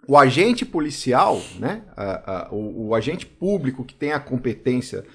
O 0.08 0.18
agente 0.18 0.66
policial, 0.66 1.42
né, 1.60 1.84
a, 1.96 2.48
a, 2.48 2.52
o, 2.52 2.88
o, 2.88 2.96
agente 2.96 3.26
público 3.26 3.84
que 3.84 3.94
tem 3.94 4.12
a 4.12 4.20
competência 4.20 5.06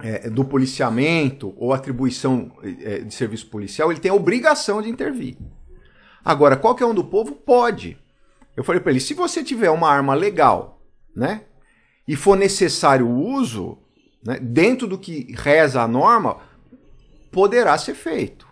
é, 0.00 0.30
do 0.30 0.44
policiamento 0.44 1.54
ou 1.56 1.72
atribuição 1.72 2.52
é, 2.62 3.00
de 3.00 3.14
serviço 3.14 3.48
policial, 3.48 3.90
ele 3.90 4.00
tem 4.00 4.10
a 4.10 4.14
obrigação 4.14 4.80
de 4.80 4.88
intervir. 4.88 5.36
Agora, 6.24 6.56
qualquer 6.56 6.84
um 6.84 6.94
do 6.94 7.04
povo 7.04 7.32
pode. 7.32 7.98
Eu 8.56 8.64
falei 8.64 8.80
para 8.80 8.90
ele: 8.90 9.00
se 9.00 9.14
você 9.14 9.42
tiver 9.42 9.70
uma 9.70 9.90
arma 9.90 10.14
legal, 10.14 10.82
né, 11.14 11.42
e 12.06 12.16
for 12.16 12.36
necessário 12.36 13.06
o 13.06 13.32
uso, 13.34 13.78
né, 14.24 14.38
dentro 14.40 14.86
do 14.86 14.98
que 14.98 15.32
reza 15.34 15.82
a 15.82 15.88
norma, 15.88 16.38
poderá 17.36 17.76
ser 17.76 17.92
feito. 17.92 18.46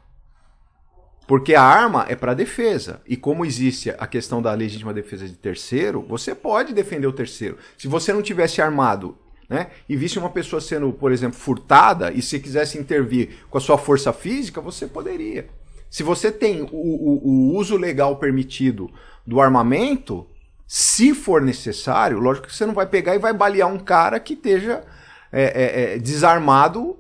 Porque 1.27 1.55
a 1.55 1.63
arma 1.63 2.05
é 2.07 2.15
para 2.15 2.35
defesa. 2.35 3.01
E 3.09 3.17
como 3.17 3.47
existe 3.47 3.89
a 3.89 4.07
questão 4.07 4.43
da 4.43 4.53
legítima 4.53 4.93
defesa 4.93 5.27
de 5.27 5.33
terceiro, 5.33 6.05
você 6.07 6.35
pode 6.35 6.75
defender 6.75 7.07
o 7.07 7.13
terceiro. 7.15 7.57
Se 7.79 7.89
você 7.89 8.13
não 8.13 8.21
tivesse 8.21 8.61
armado 8.61 9.17
né, 9.49 9.69
e 9.89 9.97
visse 9.97 10.19
uma 10.19 10.29
pessoa 10.29 10.61
sendo, 10.61 10.93
por 10.93 11.13
exemplo, 11.13 11.39
furtada, 11.39 12.13
e 12.13 12.21
se 12.21 12.39
quisesse 12.39 12.77
intervir 12.77 13.47
com 13.49 13.57
a 13.57 13.61
sua 13.61 13.79
força 13.79 14.13
física, 14.13 14.61
você 14.61 14.87
poderia. 14.87 15.49
Se 15.89 16.03
você 16.03 16.31
tem 16.31 16.61
o, 16.61 16.69
o, 16.71 17.27
o 17.27 17.57
uso 17.57 17.79
legal 17.79 18.17
permitido 18.17 18.91
do 19.27 19.41
armamento, 19.41 20.27
se 20.69 21.15
for 21.15 21.41
necessário, 21.41 22.19
lógico 22.19 22.49
que 22.49 22.55
você 22.55 22.67
não 22.67 22.75
vai 22.75 22.85
pegar 22.85 23.15
e 23.15 23.19
vai 23.19 23.33
balear 23.33 23.73
um 23.73 23.79
cara 23.79 24.21
que 24.21 24.35
esteja 24.35 24.85
é, 25.33 25.43
é, 25.43 25.95
é, 25.95 25.99
desarmado 25.99 26.99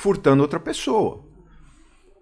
furtando 0.00 0.42
outra 0.42 0.58
pessoa. 0.58 1.22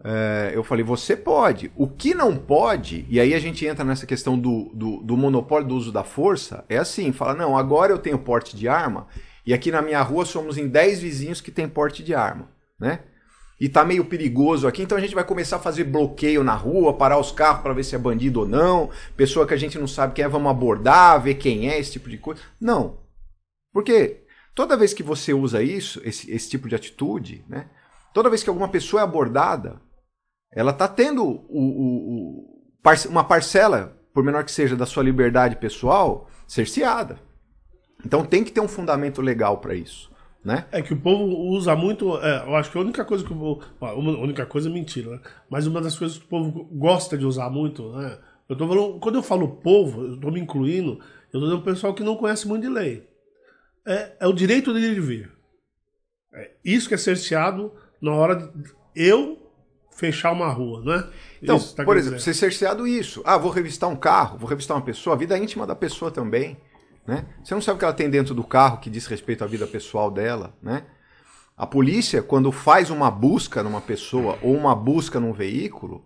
É, 0.04 0.50
eu 0.52 0.64
falei, 0.64 0.85
você 0.85 1.16
pode. 1.16 1.70
O 1.76 1.87
que 1.88 2.12
não 2.12 2.37
pode, 2.37 3.06
e 3.08 3.20
aí 3.20 3.35
a 3.35 3.38
gente 3.38 3.64
entra 3.64 3.85
nessa 3.85 4.06
questão 4.06 4.37
do, 4.37 4.70
do, 4.75 4.97
do, 4.99 5.16
monopólio 5.16 5.68
do 5.68 5.76
uso 5.76 5.92
da 5.92 6.02
força, 6.02 6.64
é 6.68 6.76
assim, 6.76 7.12
fala, 7.12 7.35
não, 7.35 7.56
agora 7.56 7.92
eu 7.92 7.99
tenho 7.99 8.18
porte 8.18 8.56
de 8.56 8.68
arma, 8.68 9.06
e 9.47 9.54
aqui 9.54 9.70
na 9.70 9.80
minha 9.80 10.02
rua 10.02 10.25
somos 10.25 10.58
em 10.58 10.68
10 10.68 11.00
vizinhos 11.00 11.40
que 11.40 11.52
tem 11.52 11.68
porte 11.68 12.02
de 12.02 12.14
arma, 12.14 12.50
né? 12.78 13.00
E 13.61 13.68
tá 13.68 13.85
meio 13.85 14.04
perigoso 14.04 14.68
aqui, 14.68 14.82
então 14.82 14.99
a 14.99 15.00
gente 15.00 15.14
vai 15.14 15.25
começar 15.25 15.56
a 15.56 15.61
fazer 15.61 15.85
bloqueio 15.85 16.44
na 16.44 16.54
rua, 16.54 16.94
parar 16.94 17.18
os 17.18 17.32
carros 17.32 17.62
para 17.62 17.75
ver 17.75 17.85
se 17.85 17.94
é 17.94 17.99
bandido 17.99 18.40
ou 18.40 18.49
não, 18.49 18.90
pessoa 19.16 19.47
que 19.47 19.54
a 19.54 19.56
gente 19.56 19.78
não 19.78 19.88
sabe 19.88 20.14
quem 20.14 20.25
é, 20.25 20.28
vamos 20.28 20.50
abordar, 20.50 21.20
ver 21.20 21.35
quem 21.35 21.68
é, 21.68 21.78
esse 21.78 21.92
tipo 21.92 22.08
de 22.08 22.18
coisa. 22.18 22.40
Não. 22.61 22.99
Porque 23.73 24.27
Toda 24.59 24.77
vez 24.77 24.93
que 24.93 25.05
você 25.05 25.33
usa 25.33 25.62
isso, 25.62 26.00
esse, 26.05 26.29
esse 26.33 26.50
tipo 26.50 26.69
de 26.69 26.75
atitude, 26.75 27.45
né? 27.49 27.71
Toda 28.12 28.29
vez 28.29 28.43
que 28.43 28.49
alguma 28.49 28.67
pessoa 28.67 29.00
é 29.00 29.05
abordada, 29.05 29.81
ela 30.53 30.73
está 30.73 30.88
tendo 30.88 31.25
o, 31.25 31.38
o, 31.49 32.43
o, 32.43 33.09
uma 33.09 33.23
parcela, 33.23 33.97
por 34.12 34.25
menor 34.25 34.43
que 34.43 34.50
seja, 34.50 34.75
da 34.75 34.85
sua 34.85 35.05
liberdade 35.05 35.55
pessoal, 35.55 36.29
cerceada. 36.45 37.21
Então 38.05 38.25
tem 38.25 38.43
que 38.43 38.50
ter 38.50 38.61
um 38.61 38.67
fundamento 38.67 39.23
legal 39.23 39.59
para 39.59 39.77
isso. 39.77 40.11
Né? 40.45 40.67
É 40.73 40.83
que 40.83 40.93
o 40.93 41.00
povo 41.00 41.23
usa 41.53 41.77
muito. 41.77 42.19
É, 42.19 42.45
eu 42.45 42.57
acho 42.57 42.73
que 42.73 42.79
a 42.79 42.81
única 42.81 43.05
coisa 43.05 43.25
que 43.25 43.33
o 43.33 43.37
povo. 43.37 43.62
A 43.81 43.95
única 43.95 44.45
coisa 44.45 44.69
é 44.69 44.73
mentira, 44.73 45.12
né? 45.12 45.21
Mas 45.49 45.69
uma 45.69 45.81
das 45.81 45.97
coisas 45.97 46.19
que 46.19 46.25
o 46.25 46.29
povo 46.29 46.65
gosta 46.73 47.17
de 47.17 47.25
usar 47.25 47.49
muito, 47.49 47.93
né? 47.93 48.19
Eu 48.49 48.57
tô 48.57 48.67
falando, 48.67 48.99
quando 48.99 49.15
eu 49.15 49.23
falo 49.23 49.47
povo, 49.47 50.03
eu 50.03 50.15
estou 50.15 50.33
me 50.33 50.41
incluindo, 50.41 50.95
eu 50.95 51.27
estou 51.27 51.43
dizendo 51.43 51.61
o 51.61 51.65
pessoal 51.65 51.95
que 51.95 52.03
não 52.03 52.17
conhece 52.17 52.49
muito 52.49 52.62
de 52.62 52.69
lei 52.69 53.07
é, 53.88 54.16
é 54.21 54.26
o 54.26 54.33
direito 54.33 54.73
dele 54.73 54.95
de 54.95 55.00
vir. 55.00 55.33
É 56.33 56.50
isso 56.64 56.88
que 56.88 56.95
é 56.95 56.99
cerceado 56.99 57.73
na 58.00 58.12
hora 58.12 58.37
de 58.37 58.71
eu 58.95 59.38
fechar 59.97 60.30
uma 60.30 60.49
rua, 60.49 60.83
não 60.85 60.92
é? 60.92 61.09
Então, 61.42 61.57
isso, 61.57 61.75
tá 61.75 61.85
por 61.85 61.97
exemplo, 61.97 62.18
dizer. 62.18 62.35
ser 62.35 62.38
cerceado 62.38 62.87
isso. 62.87 63.23
Ah, 63.25 63.37
vou 63.37 63.50
revistar 63.50 63.88
um 63.88 63.97
carro, 63.97 64.38
vou 64.38 64.49
revistar 64.49 64.76
uma 64.76 64.83
pessoa, 64.85 65.16
a 65.16 65.18
vida 65.18 65.37
íntima 65.37 65.66
da 65.66 65.75
pessoa 65.75 66.11
também. 66.11 66.57
Né? 67.07 67.26
Você 67.42 67.54
não 67.54 67.62
sabe 67.62 67.76
o 67.76 67.78
que 67.78 67.85
ela 67.85 67.95
tem 67.95 68.11
dentro 68.11 68.35
do 68.35 68.45
carro 68.45 68.78
que 68.78 68.90
diz 68.90 69.07
respeito 69.07 69.42
à 69.42 69.47
vida 69.47 69.66
pessoal 69.66 70.11
dela, 70.11 70.54
né? 70.62 70.85
A 71.57 71.66
polícia, 71.66 72.23
quando 72.23 72.52
faz 72.52 72.88
uma 72.88 73.11
busca 73.11 73.64
numa 73.64 73.80
pessoa 73.80 74.38
ou 74.42 74.54
uma 74.54 74.76
busca 74.76 75.18
num 75.18 75.33
veículo, 75.33 76.04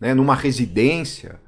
né, 0.00 0.12
numa 0.12 0.34
residência, 0.34 1.40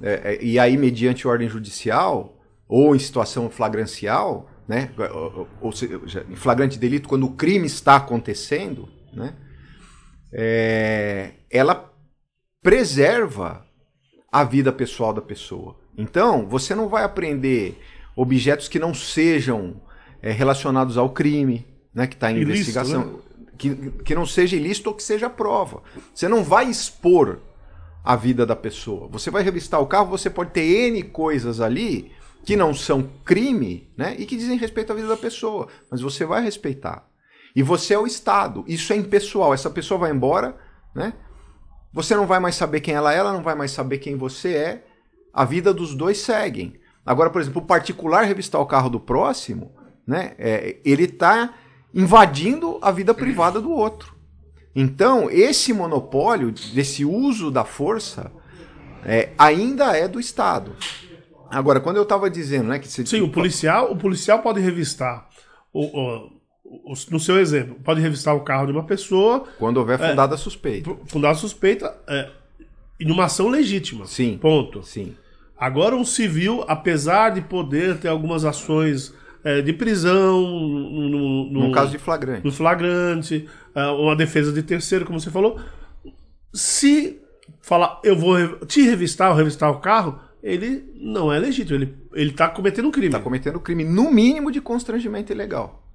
é, 0.00 0.34
é, 0.34 0.44
e 0.44 0.56
aí 0.56 0.76
mediante 0.76 1.26
ordem 1.26 1.48
judicial 1.48 2.38
ou 2.68 2.94
em 2.94 3.00
situação 3.00 3.50
flagrancial, 3.50 4.48
né? 4.66 4.90
ou 5.60 5.72
seja, 5.72 6.26
em 6.30 6.36
flagrante 6.36 6.78
delito, 6.78 7.08
quando 7.08 7.26
o 7.26 7.32
crime 7.32 7.66
está 7.66 7.96
acontecendo, 7.96 8.88
né? 9.12 9.34
É, 10.32 11.32
ela 11.50 11.92
preserva 12.62 13.66
a 14.30 14.44
vida 14.44 14.72
pessoal 14.72 15.12
da 15.12 15.20
pessoa. 15.20 15.76
Então, 15.96 16.46
você 16.46 16.74
não 16.74 16.88
vai 16.88 17.04
aprender 17.04 17.78
objetos 18.16 18.68
que 18.68 18.78
não 18.78 18.94
sejam 18.94 19.82
é, 20.22 20.30
relacionados 20.30 20.96
ao 20.96 21.10
crime, 21.10 21.66
né, 21.94 22.06
que 22.06 22.14
está 22.14 22.30
em 22.30 22.36
ilícito, 22.36 22.70
investigação, 22.70 23.04
né? 23.04 23.18
que, 23.58 23.74
que 24.04 24.14
não 24.14 24.24
seja 24.24 24.56
ilícito 24.56 24.88
ou 24.88 24.96
que 24.96 25.02
seja 25.02 25.28
prova. 25.28 25.82
Você 26.14 26.28
não 26.28 26.42
vai 26.42 26.70
expor 26.70 27.40
a 28.02 28.16
vida 28.16 28.46
da 28.46 28.56
pessoa. 28.56 29.06
Você 29.08 29.30
vai 29.30 29.42
revistar 29.42 29.80
o 29.80 29.86
carro, 29.86 30.08
você 30.08 30.30
pode 30.30 30.50
ter 30.50 30.62
N 30.62 31.02
coisas 31.02 31.60
ali 31.60 32.10
que 32.44 32.56
não 32.56 32.74
são 32.74 33.08
crime, 33.24 33.90
né? 33.96 34.16
E 34.18 34.26
que 34.26 34.36
dizem 34.36 34.58
respeito 34.58 34.92
à 34.92 34.94
vida 34.94 35.08
da 35.08 35.16
pessoa. 35.16 35.68
Mas 35.90 36.00
você 36.00 36.24
vai 36.24 36.42
respeitar. 36.42 37.06
E 37.54 37.62
você 37.62 37.94
é 37.94 37.98
o 37.98 38.06
Estado. 38.06 38.64
Isso 38.66 38.92
é 38.92 38.96
impessoal. 38.96 39.54
Essa 39.54 39.70
pessoa 39.70 40.00
vai 40.00 40.10
embora, 40.10 40.56
né? 40.94 41.14
Você 41.92 42.16
não 42.16 42.26
vai 42.26 42.40
mais 42.40 42.54
saber 42.54 42.80
quem 42.80 42.94
ela 42.94 43.12
é, 43.12 43.18
ela 43.18 43.32
não 43.32 43.42
vai 43.42 43.54
mais 43.54 43.70
saber 43.70 43.98
quem 43.98 44.16
você 44.16 44.54
é. 44.54 44.86
A 45.32 45.44
vida 45.44 45.72
dos 45.72 45.94
dois 45.94 46.18
seguem. 46.18 46.80
Agora, 47.04 47.30
por 47.30 47.40
exemplo, 47.40 47.62
o 47.62 47.66
particular 47.66 48.24
revistar 48.24 48.60
o 48.60 48.66
carro 48.66 48.88
do 48.88 49.00
próximo, 49.00 49.72
né? 50.06 50.34
É, 50.38 50.80
ele 50.84 51.04
está 51.04 51.54
invadindo 51.94 52.78
a 52.80 52.90
vida 52.90 53.12
privada 53.12 53.60
do 53.60 53.70
outro. 53.70 54.16
Então, 54.74 55.30
esse 55.30 55.72
monopólio 55.72 56.50
desse 56.50 57.04
uso 57.04 57.50
da 57.50 57.64
força 57.64 58.32
é, 59.04 59.30
ainda 59.36 59.96
é 59.96 60.08
do 60.08 60.18
Estado. 60.18 60.74
Agora, 61.52 61.80
quando 61.80 61.98
eu 61.98 62.02
estava 62.02 62.30
dizendo, 62.30 62.68
né, 62.68 62.78
que 62.78 62.88
você... 62.88 63.04
Sim, 63.04 63.20
o 63.20 63.28
policial, 63.28 63.92
o 63.92 63.96
policial 63.96 64.40
pode 64.40 64.60
revistar 64.60 65.28
o, 65.72 65.84
o, 65.84 66.32
o, 66.64 66.94
no 67.10 67.20
seu 67.20 67.38
exemplo, 67.38 67.76
pode 67.84 68.00
revistar 68.00 68.34
o 68.34 68.40
carro 68.40 68.66
de 68.66 68.72
uma 68.72 68.84
pessoa 68.84 69.44
quando 69.58 69.76
houver 69.76 70.00
é, 70.00 70.10
fundada 70.10 70.34
é, 70.34 70.38
suspeita. 70.38 70.96
Fundada 71.06 71.34
suspeita 71.34 71.94
é, 72.08 72.30
em 72.98 73.10
uma 73.10 73.24
ação 73.24 73.48
legítima. 73.48 74.06
Sim. 74.06 74.38
Ponto. 74.38 74.82
Sim. 74.82 75.14
Agora 75.58 75.94
um 75.94 76.04
civil, 76.04 76.64
apesar 76.66 77.30
de 77.30 77.42
poder 77.42 77.98
ter 77.98 78.08
algumas 78.08 78.44
ações 78.44 79.14
é, 79.44 79.60
de 79.60 79.72
prisão 79.72 80.40
no, 80.40 81.08
no, 81.08 81.50
no, 81.50 81.68
no, 81.68 81.72
caso 81.72 81.90
de 81.90 81.98
flagrante, 81.98 82.44
no 82.44 82.52
flagrante, 82.52 83.48
é, 83.74 83.86
uma 83.86 84.16
defesa 84.16 84.52
de 84.52 84.62
terceiro, 84.62 85.04
como 85.04 85.20
você 85.20 85.30
falou, 85.30 85.60
se 86.52 87.20
falar 87.60 88.00
eu 88.02 88.16
vou 88.16 88.64
te 88.66 88.82
revistar 88.82 89.30
ou 89.30 89.36
revistar 89.36 89.70
o 89.70 89.80
carro 89.80 90.18
ele 90.42 90.92
não 90.96 91.32
é 91.32 91.38
legítimo. 91.38 91.76
Ele, 91.76 91.96
ele 92.14 92.32
tá 92.32 92.48
cometendo 92.48 92.88
um 92.88 92.90
crime. 92.90 93.06
Está 93.06 93.20
cometendo 93.20 93.56
um 93.56 93.62
crime, 93.62 93.84
no 93.84 94.10
mínimo, 94.10 94.50
de 94.50 94.60
constrangimento 94.60 95.32
ilegal. 95.32 95.86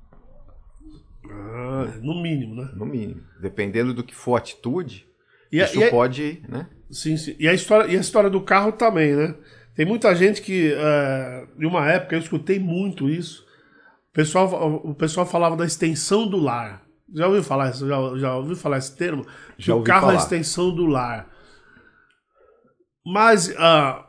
Ah, 1.29 1.99
no 2.01 2.21
mínimo, 2.21 2.55
né? 2.55 2.71
No 2.75 2.85
mínimo. 2.85 3.21
Dependendo 3.41 3.93
do 3.93 4.03
que 4.03 4.15
for 4.15 4.35
a 4.35 4.37
atitude, 4.37 5.05
e 5.51 5.59
isso 5.59 5.83
a, 5.83 5.89
pode, 5.89 6.41
né? 6.47 6.67
Sim, 6.89 7.17
sim. 7.17 7.35
E 7.37 7.47
a, 7.47 7.53
história, 7.53 7.91
e 7.91 7.97
a 7.97 7.99
história 7.99 8.29
do 8.29 8.41
carro 8.41 8.71
também, 8.71 9.15
né? 9.15 9.35
Tem 9.75 9.85
muita 9.85 10.15
gente 10.15 10.41
que, 10.41 10.73
uh, 10.73 11.61
em 11.61 11.65
uma 11.65 11.89
época, 11.91 12.15
eu 12.15 12.19
escutei 12.19 12.57
muito 12.57 13.09
isso. 13.09 13.45
O 14.09 14.13
pessoal, 14.13 14.81
o 14.83 14.95
pessoal 14.95 15.25
falava 15.25 15.55
da 15.55 15.65
extensão 15.65 16.27
do 16.27 16.37
lar. 16.37 16.83
Já 17.13 17.27
ouviu 17.27 17.43
falar? 17.43 17.71
Já, 17.71 18.17
já 18.17 18.35
ouviu 18.35 18.55
falar 18.55 18.77
esse 18.77 18.95
termo? 18.95 19.25
Já 19.57 19.75
o 19.75 19.83
carro 19.83 20.01
falar. 20.01 20.13
é 20.13 20.15
a 20.17 20.19
extensão 20.19 20.73
do 20.73 20.85
lar. 20.85 21.29
Mas 23.05 23.49
uh, 23.49 24.06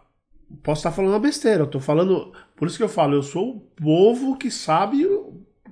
posso 0.62 0.80
estar 0.80 0.92
falando 0.92 1.12
uma 1.12 1.20
besteira, 1.20 1.62
eu 1.62 1.66
tô 1.66 1.80
falando. 1.80 2.32
Por 2.56 2.66
isso 2.66 2.76
que 2.76 2.82
eu 2.82 2.88
falo, 2.88 3.14
eu 3.14 3.22
sou 3.22 3.56
o 3.56 3.60
povo 3.60 4.36
que 4.36 4.50
sabe 4.50 5.06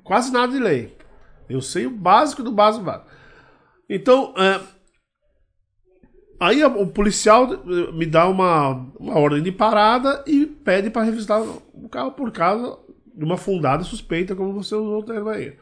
quase 0.02 0.32
nada 0.32 0.52
de 0.52 0.58
lei. 0.58 0.96
Eu 1.48 1.60
sei 1.60 1.86
o 1.86 1.90
básico 1.90 2.42
do 2.42 2.52
básico 2.52 2.84
do 2.84 2.86
básico. 2.86 3.10
Então, 3.88 4.34
é, 4.36 4.60
aí 6.40 6.64
o 6.64 6.86
policial 6.86 7.48
me 7.92 8.06
dá 8.06 8.28
uma, 8.28 8.90
uma 8.98 9.18
ordem 9.18 9.42
de 9.42 9.52
parada 9.52 10.24
e 10.26 10.46
pede 10.46 10.90
para 10.90 11.02
revistar 11.02 11.40
o 11.40 11.88
carro 11.88 12.12
por 12.12 12.32
causa 12.32 12.78
de 13.14 13.24
uma 13.24 13.36
fundada 13.36 13.84
suspeita, 13.84 14.34
como 14.34 14.52
você 14.52 14.74
usou 14.74 15.00
o 15.00 15.04
termo 15.04 15.28
aí. 15.28 15.56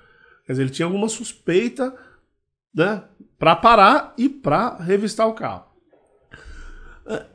Quer 0.47 0.53
dizer, 0.53 0.63
ele 0.63 0.71
tinha 0.71 0.87
alguma 0.87 1.09
suspeita 1.09 1.95
né? 2.75 3.05
Para 3.39 3.55
parar 3.55 4.15
e 4.19 4.29
para 4.29 4.77
revistar 4.77 5.29
o 5.29 5.35
carro. 5.35 5.67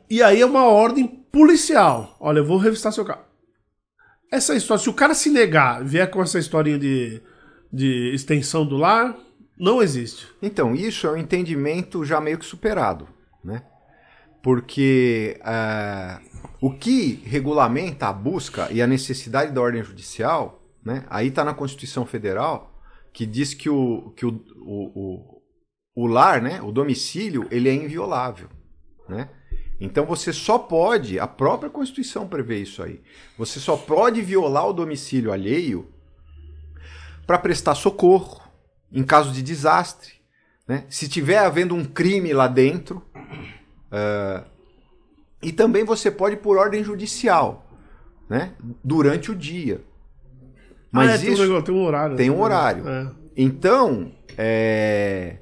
E 0.08 0.22
aí 0.22 0.40
é 0.40 0.46
uma 0.46 0.64
ordem 0.64 1.19
policial. 1.32 2.16
Olha, 2.20 2.38
eu 2.38 2.44
vou 2.44 2.58
revistar 2.58 2.92
seu 2.92 3.04
carro. 3.04 3.24
Essa 4.30 4.54
história, 4.54 4.82
se 4.82 4.88
o 4.88 4.94
cara 4.94 5.14
se 5.14 5.28
negar, 5.28 5.84
vier 5.84 6.08
com 6.08 6.22
essa 6.22 6.38
historinha 6.38 6.78
de, 6.78 7.20
de 7.72 8.14
extensão 8.14 8.64
do 8.64 8.76
lar, 8.76 9.16
não 9.58 9.82
existe. 9.82 10.28
Então, 10.40 10.74
isso 10.74 11.06
é 11.06 11.12
um 11.12 11.16
entendimento 11.16 12.04
já 12.04 12.20
meio 12.20 12.38
que 12.38 12.44
superado, 12.44 13.08
né? 13.44 13.62
Porque 14.42 15.38
uh, 15.40 16.24
o 16.60 16.72
que 16.72 17.22
regulamenta 17.26 18.06
a 18.06 18.12
busca 18.12 18.68
e 18.70 18.80
a 18.80 18.86
necessidade 18.86 19.52
da 19.52 19.60
ordem 19.60 19.82
judicial, 19.82 20.62
né? 20.82 21.04
Aí 21.10 21.28
está 21.28 21.44
na 21.44 21.52
Constituição 21.52 22.06
Federal, 22.06 22.80
que 23.12 23.26
diz 23.26 23.52
que 23.52 23.68
o, 23.68 24.12
que 24.16 24.24
o, 24.24 24.40
o, 24.56 25.42
o, 25.94 26.04
o 26.04 26.06
lar, 26.06 26.40
né? 26.40 26.62
O 26.62 26.70
domicílio, 26.70 27.46
ele 27.50 27.68
é 27.68 27.74
inviolável, 27.74 28.48
né? 29.08 29.28
Então 29.80 30.04
você 30.04 30.32
só 30.32 30.58
pode, 30.58 31.18
a 31.18 31.26
própria 31.26 31.70
Constituição 31.70 32.28
prevê 32.28 32.58
isso 32.58 32.82
aí. 32.82 33.00
Você 33.38 33.58
só 33.58 33.76
pode 33.76 34.20
violar 34.20 34.68
o 34.68 34.72
domicílio 34.74 35.32
alheio 35.32 35.88
para 37.26 37.38
prestar 37.38 37.74
socorro 37.74 38.42
em 38.92 39.02
caso 39.02 39.32
de 39.32 39.42
desastre, 39.42 40.12
né? 40.68 40.84
Se 40.90 41.08
tiver 41.08 41.38
havendo 41.38 41.74
um 41.74 41.84
crime 41.84 42.32
lá 42.32 42.46
dentro, 42.46 43.02
uh, 43.90 44.44
e 45.42 45.50
também 45.52 45.84
você 45.84 46.10
pode 46.10 46.36
por 46.36 46.58
ordem 46.58 46.84
judicial, 46.84 47.66
né? 48.28 48.52
Durante 48.84 49.30
o 49.30 49.34
dia. 49.34 49.80
Mas 50.92 51.08
ah, 51.08 51.12
é, 51.12 51.30
isso 51.30 51.62
tem 51.62 51.74
um, 51.74 51.78
um 51.78 51.84
horário. 51.84 52.16
Tem 52.16 52.30
um 52.30 52.36
né? 52.36 52.42
horário. 52.42 52.88
É. 52.88 53.10
Então, 53.36 54.12
é 54.36 55.38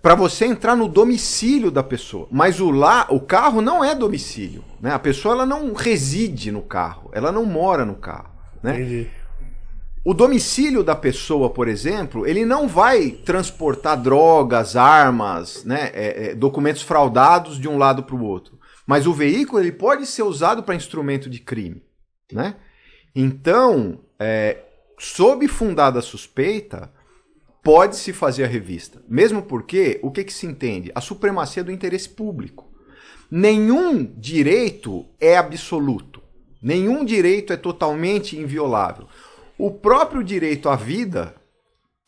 para 0.00 0.14
você 0.14 0.44
entrar 0.44 0.76
no 0.76 0.88
domicílio 0.88 1.70
da 1.70 1.82
pessoa. 1.82 2.28
Mas 2.30 2.60
o 2.60 2.70
lá, 2.70 3.06
o 3.10 3.20
carro 3.20 3.60
não 3.60 3.84
é 3.84 3.94
domicílio, 3.94 4.64
né? 4.80 4.92
A 4.92 4.98
pessoa 4.98 5.34
ela 5.34 5.46
não 5.46 5.72
reside 5.72 6.52
no 6.52 6.62
carro, 6.62 7.10
ela 7.12 7.32
não 7.32 7.44
mora 7.44 7.84
no 7.84 7.96
carro, 7.96 8.30
né? 8.62 8.74
Entendi. 8.74 9.10
O 10.04 10.14
domicílio 10.14 10.82
da 10.82 10.96
pessoa, 10.96 11.50
por 11.50 11.68
exemplo, 11.68 12.26
ele 12.26 12.46
não 12.46 12.66
vai 12.66 13.10
transportar 13.10 14.00
drogas, 14.00 14.74
armas, 14.74 15.64
né, 15.64 15.90
é, 15.92 16.30
é, 16.30 16.34
documentos 16.34 16.80
fraudados 16.80 17.58
de 17.58 17.68
um 17.68 17.76
lado 17.76 18.02
para 18.04 18.14
o 18.14 18.24
outro. 18.24 18.58
Mas 18.86 19.06
o 19.06 19.12
veículo 19.12 19.60
ele 19.60 19.72
pode 19.72 20.06
ser 20.06 20.22
usado 20.22 20.62
para 20.62 20.74
instrumento 20.74 21.28
de 21.28 21.40
crime, 21.40 21.82
né? 22.32 22.54
Então, 23.14 24.00
é, 24.18 24.62
sob 24.98 25.46
fundada 25.46 26.00
suspeita, 26.00 26.90
pode-se 27.68 28.14
fazer 28.14 28.44
a 28.44 28.46
revista. 28.46 29.02
Mesmo 29.06 29.42
porque, 29.42 30.00
o 30.02 30.10
que, 30.10 30.24
que 30.24 30.32
se 30.32 30.46
entende? 30.46 30.90
A 30.94 31.02
supremacia 31.02 31.62
do 31.62 31.70
interesse 31.70 32.08
público. 32.08 32.66
Nenhum 33.30 34.10
direito 34.16 35.04
é 35.20 35.36
absoluto. 35.36 36.22
Nenhum 36.62 37.04
direito 37.04 37.52
é 37.52 37.58
totalmente 37.58 38.38
inviolável. 38.38 39.06
O 39.58 39.70
próprio 39.70 40.24
direito 40.24 40.70
à 40.70 40.76
vida, 40.76 41.34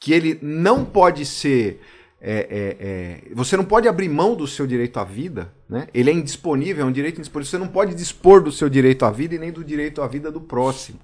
que 0.00 0.14
ele 0.14 0.38
não 0.40 0.82
pode 0.82 1.26
ser. 1.26 1.82
É, 2.22 2.32
é, 2.32 3.30
é, 3.30 3.34
você 3.34 3.54
não 3.54 3.64
pode 3.66 3.86
abrir 3.86 4.08
mão 4.08 4.34
do 4.34 4.46
seu 4.46 4.66
direito 4.66 4.98
à 4.98 5.04
vida, 5.04 5.52
né? 5.68 5.88
ele 5.92 6.08
é 6.08 6.14
indisponível, 6.14 6.86
é 6.86 6.88
um 6.88 6.92
direito 6.92 7.18
indisponível. 7.18 7.50
Você 7.50 7.58
não 7.58 7.68
pode 7.68 7.94
dispor 7.94 8.42
do 8.42 8.50
seu 8.50 8.70
direito 8.70 9.04
à 9.04 9.10
vida 9.10 9.34
e 9.34 9.38
nem 9.38 9.52
do 9.52 9.62
direito 9.62 10.00
à 10.00 10.08
vida 10.08 10.32
do 10.32 10.40
próximo. 10.40 11.00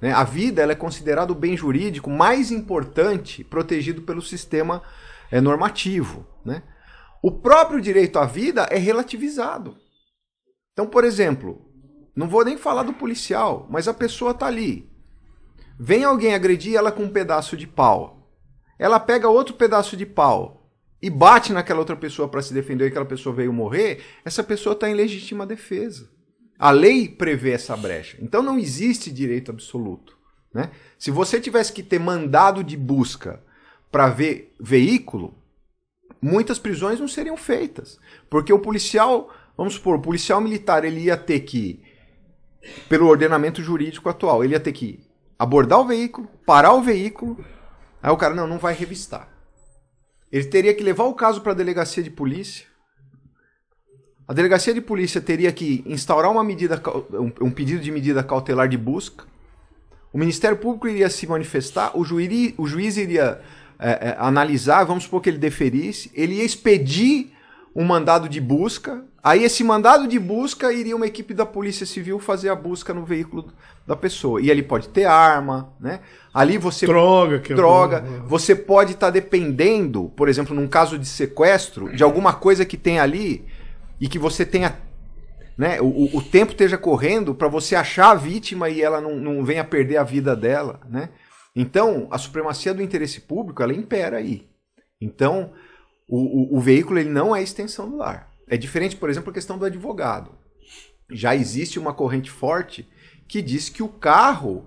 Né? 0.00 0.12
A 0.12 0.24
vida 0.24 0.62
ela 0.62 0.72
é 0.72 0.76
considerada 0.76 1.32
o 1.32 1.36
bem 1.36 1.56
jurídico 1.56 2.08
mais 2.08 2.50
importante 2.50 3.42
protegido 3.42 4.02
pelo 4.02 4.22
sistema 4.22 4.82
é, 5.30 5.40
normativo. 5.40 6.26
Né? 6.44 6.62
O 7.22 7.30
próprio 7.30 7.80
direito 7.80 8.18
à 8.18 8.26
vida 8.26 8.62
é 8.70 8.78
relativizado. 8.78 9.76
Então, 10.72 10.86
por 10.86 11.04
exemplo, 11.04 11.66
não 12.14 12.28
vou 12.28 12.44
nem 12.44 12.56
falar 12.56 12.82
do 12.82 12.92
policial, 12.92 13.66
mas 13.70 13.88
a 13.88 13.94
pessoa 13.94 14.30
está 14.30 14.46
ali. 14.46 14.88
Vem 15.78 16.04
alguém 16.04 16.34
agredir 16.34 16.76
ela 16.76 16.92
com 16.92 17.04
um 17.04 17.10
pedaço 17.10 17.56
de 17.56 17.66
pau. 17.66 18.30
Ela 18.78 19.00
pega 19.00 19.28
outro 19.28 19.54
pedaço 19.54 19.96
de 19.96 20.06
pau 20.06 20.70
e 21.02 21.08
bate 21.08 21.52
naquela 21.52 21.78
outra 21.80 21.96
pessoa 21.96 22.28
para 22.28 22.42
se 22.42 22.52
defender 22.52 22.84
e 22.84 22.88
aquela 22.88 23.04
pessoa 23.04 23.34
veio 23.34 23.52
morrer. 23.52 24.02
Essa 24.24 24.42
pessoa 24.42 24.74
está 24.74 24.88
em 24.88 24.94
legítima 24.94 25.46
defesa. 25.46 26.10
A 26.60 26.70
lei 26.70 27.08
prevê 27.08 27.52
essa 27.52 27.74
brecha. 27.74 28.18
Então 28.20 28.42
não 28.42 28.58
existe 28.58 29.10
direito 29.10 29.50
absoluto. 29.50 30.14
Né? 30.52 30.70
Se 30.98 31.10
você 31.10 31.40
tivesse 31.40 31.72
que 31.72 31.82
ter 31.82 31.98
mandado 31.98 32.62
de 32.62 32.76
busca 32.76 33.42
para 33.90 34.10
ver 34.10 34.54
veículo, 34.60 35.34
muitas 36.20 36.58
prisões 36.58 37.00
não 37.00 37.08
seriam 37.08 37.34
feitas. 37.34 37.98
Porque 38.28 38.52
o 38.52 38.58
policial, 38.58 39.32
vamos 39.56 39.72
supor, 39.72 39.96
o 39.96 40.02
policial 40.02 40.38
militar 40.38 40.84
ele 40.84 41.00
ia 41.00 41.16
ter 41.16 41.40
que, 41.40 41.82
pelo 42.90 43.06
ordenamento 43.06 43.62
jurídico 43.62 44.10
atual, 44.10 44.44
ele 44.44 44.52
ia 44.52 44.60
ter 44.60 44.72
que 44.72 45.00
abordar 45.38 45.80
o 45.80 45.86
veículo, 45.86 46.28
parar 46.44 46.74
o 46.74 46.82
veículo. 46.82 47.42
Aí 48.02 48.10
o 48.10 48.18
cara, 48.18 48.34
não, 48.34 48.46
não 48.46 48.58
vai 48.58 48.74
revistar. 48.74 49.32
Ele 50.30 50.44
teria 50.44 50.74
que 50.74 50.84
levar 50.84 51.04
o 51.04 51.14
caso 51.14 51.40
para 51.40 51.52
a 51.52 51.56
delegacia 51.56 52.02
de 52.02 52.10
polícia. 52.10 52.69
A 54.30 54.32
delegacia 54.32 54.72
de 54.72 54.80
polícia 54.80 55.20
teria 55.20 55.50
que 55.50 55.82
instaurar 55.84 56.30
uma 56.30 56.44
medida, 56.44 56.80
um 57.40 57.50
pedido 57.50 57.82
de 57.82 57.90
medida 57.90 58.22
cautelar 58.22 58.68
de 58.68 58.78
busca. 58.78 59.24
O 60.12 60.18
Ministério 60.18 60.56
Público 60.56 60.86
iria 60.86 61.10
se 61.10 61.26
manifestar, 61.26 61.98
o 61.98 62.04
juiz, 62.04 62.54
o 62.56 62.64
juiz 62.64 62.96
iria 62.96 63.40
é, 63.76 63.90
é, 63.90 64.16
analisar, 64.20 64.84
vamos 64.84 65.02
supor 65.02 65.20
que 65.20 65.30
ele 65.30 65.36
deferisse, 65.36 66.12
ele 66.14 66.34
ia 66.34 66.44
expedir 66.44 67.32
um 67.74 67.84
mandado 67.84 68.28
de 68.28 68.40
busca. 68.40 69.04
Aí 69.20 69.42
esse 69.42 69.64
mandado 69.64 70.06
de 70.06 70.20
busca 70.20 70.72
iria 70.72 70.94
uma 70.94 71.08
equipe 71.08 71.34
da 71.34 71.44
Polícia 71.44 71.84
Civil 71.84 72.20
fazer 72.20 72.50
a 72.50 72.54
busca 72.54 72.94
no 72.94 73.04
veículo 73.04 73.52
da 73.84 73.96
pessoa. 73.96 74.40
E 74.40 74.48
ali 74.48 74.62
pode 74.62 74.90
ter 74.90 75.06
arma, 75.06 75.72
né? 75.80 75.98
Ali 76.32 76.56
você 76.56 76.86
droga, 76.86 77.40
que 77.40 77.52
droga. 77.52 77.96
É 77.96 78.28
você 78.28 78.54
pode 78.54 78.92
estar 78.92 79.08
tá 79.08 79.10
dependendo, 79.10 80.12
por 80.16 80.28
exemplo, 80.28 80.54
num 80.54 80.68
caso 80.68 80.96
de 80.96 81.06
sequestro, 81.06 81.92
de 81.96 82.04
alguma 82.04 82.32
coisa 82.32 82.64
que 82.64 82.76
tem 82.76 83.00
ali 83.00 83.44
e 84.00 84.08
que 84.08 84.18
você 84.18 84.46
tenha 84.46 84.76
né, 85.60 85.78
o, 85.78 86.16
o 86.16 86.22
tempo 86.22 86.52
esteja 86.52 86.78
correndo 86.78 87.34
para 87.34 87.46
você 87.46 87.76
achar 87.76 88.12
a 88.12 88.14
vítima 88.14 88.70
e 88.70 88.80
ela 88.80 88.98
não, 88.98 89.16
não 89.16 89.44
venha 89.44 89.62
perder 89.62 89.98
a 89.98 90.02
vida 90.02 90.34
dela, 90.34 90.80
né? 90.88 91.10
Então, 91.54 92.08
a 92.10 92.16
supremacia 92.16 92.72
do 92.72 92.82
interesse 92.82 93.20
público, 93.20 93.62
ela 93.62 93.74
impera 93.74 94.16
aí. 94.16 94.48
Então, 94.98 95.52
o, 96.08 96.54
o, 96.54 96.56
o 96.56 96.60
veículo 96.60 96.98
ele 96.98 97.10
não 97.10 97.36
é 97.36 97.42
extensão 97.42 97.90
do 97.90 97.98
lar. 97.98 98.30
É 98.48 98.56
diferente, 98.56 98.96
por 98.96 99.10
exemplo, 99.10 99.30
a 99.30 99.34
questão 99.34 99.58
do 99.58 99.66
advogado. 99.66 100.30
Já 101.10 101.36
existe 101.36 101.78
uma 101.78 101.92
corrente 101.92 102.30
forte 102.30 102.88
que 103.28 103.42
diz 103.42 103.68
que 103.68 103.82
o 103.82 103.88
carro 103.88 104.64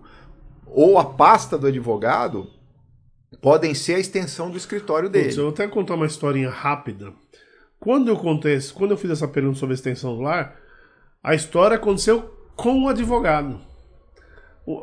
ou 0.67 1.00
a 1.00 1.06
pasta 1.06 1.58
do 1.58 1.65
advogado 1.65 2.52
podem 3.41 3.74
ser 3.74 3.96
a 3.96 4.00
extensão 4.00 4.52
do 4.52 4.58
escritório 4.58 5.10
dele. 5.10 5.26
Putz, 5.26 5.38
eu 5.38 5.46
vou 5.46 5.54
até 5.54 5.67
contar 5.67 5.96
uma 5.96 6.06
historinha 6.06 6.52
rápida 6.52 7.13
quando 7.84 8.08
eu 8.08 8.15
contei, 8.15 8.58
quando 8.74 8.91
eu 8.91 8.98
fiz 8.98 9.12
essa 9.12 9.28
pergunta 9.28 9.60
sobre 9.60 9.74
a 9.74 9.76
extensão 9.76 10.15
do 10.15 10.22
lar, 10.22 10.56
a 11.22 11.36
história 11.36 11.76
aconteceu 11.76 12.34
com 12.56 12.72
um 12.72 12.88
advogado. 12.88 13.60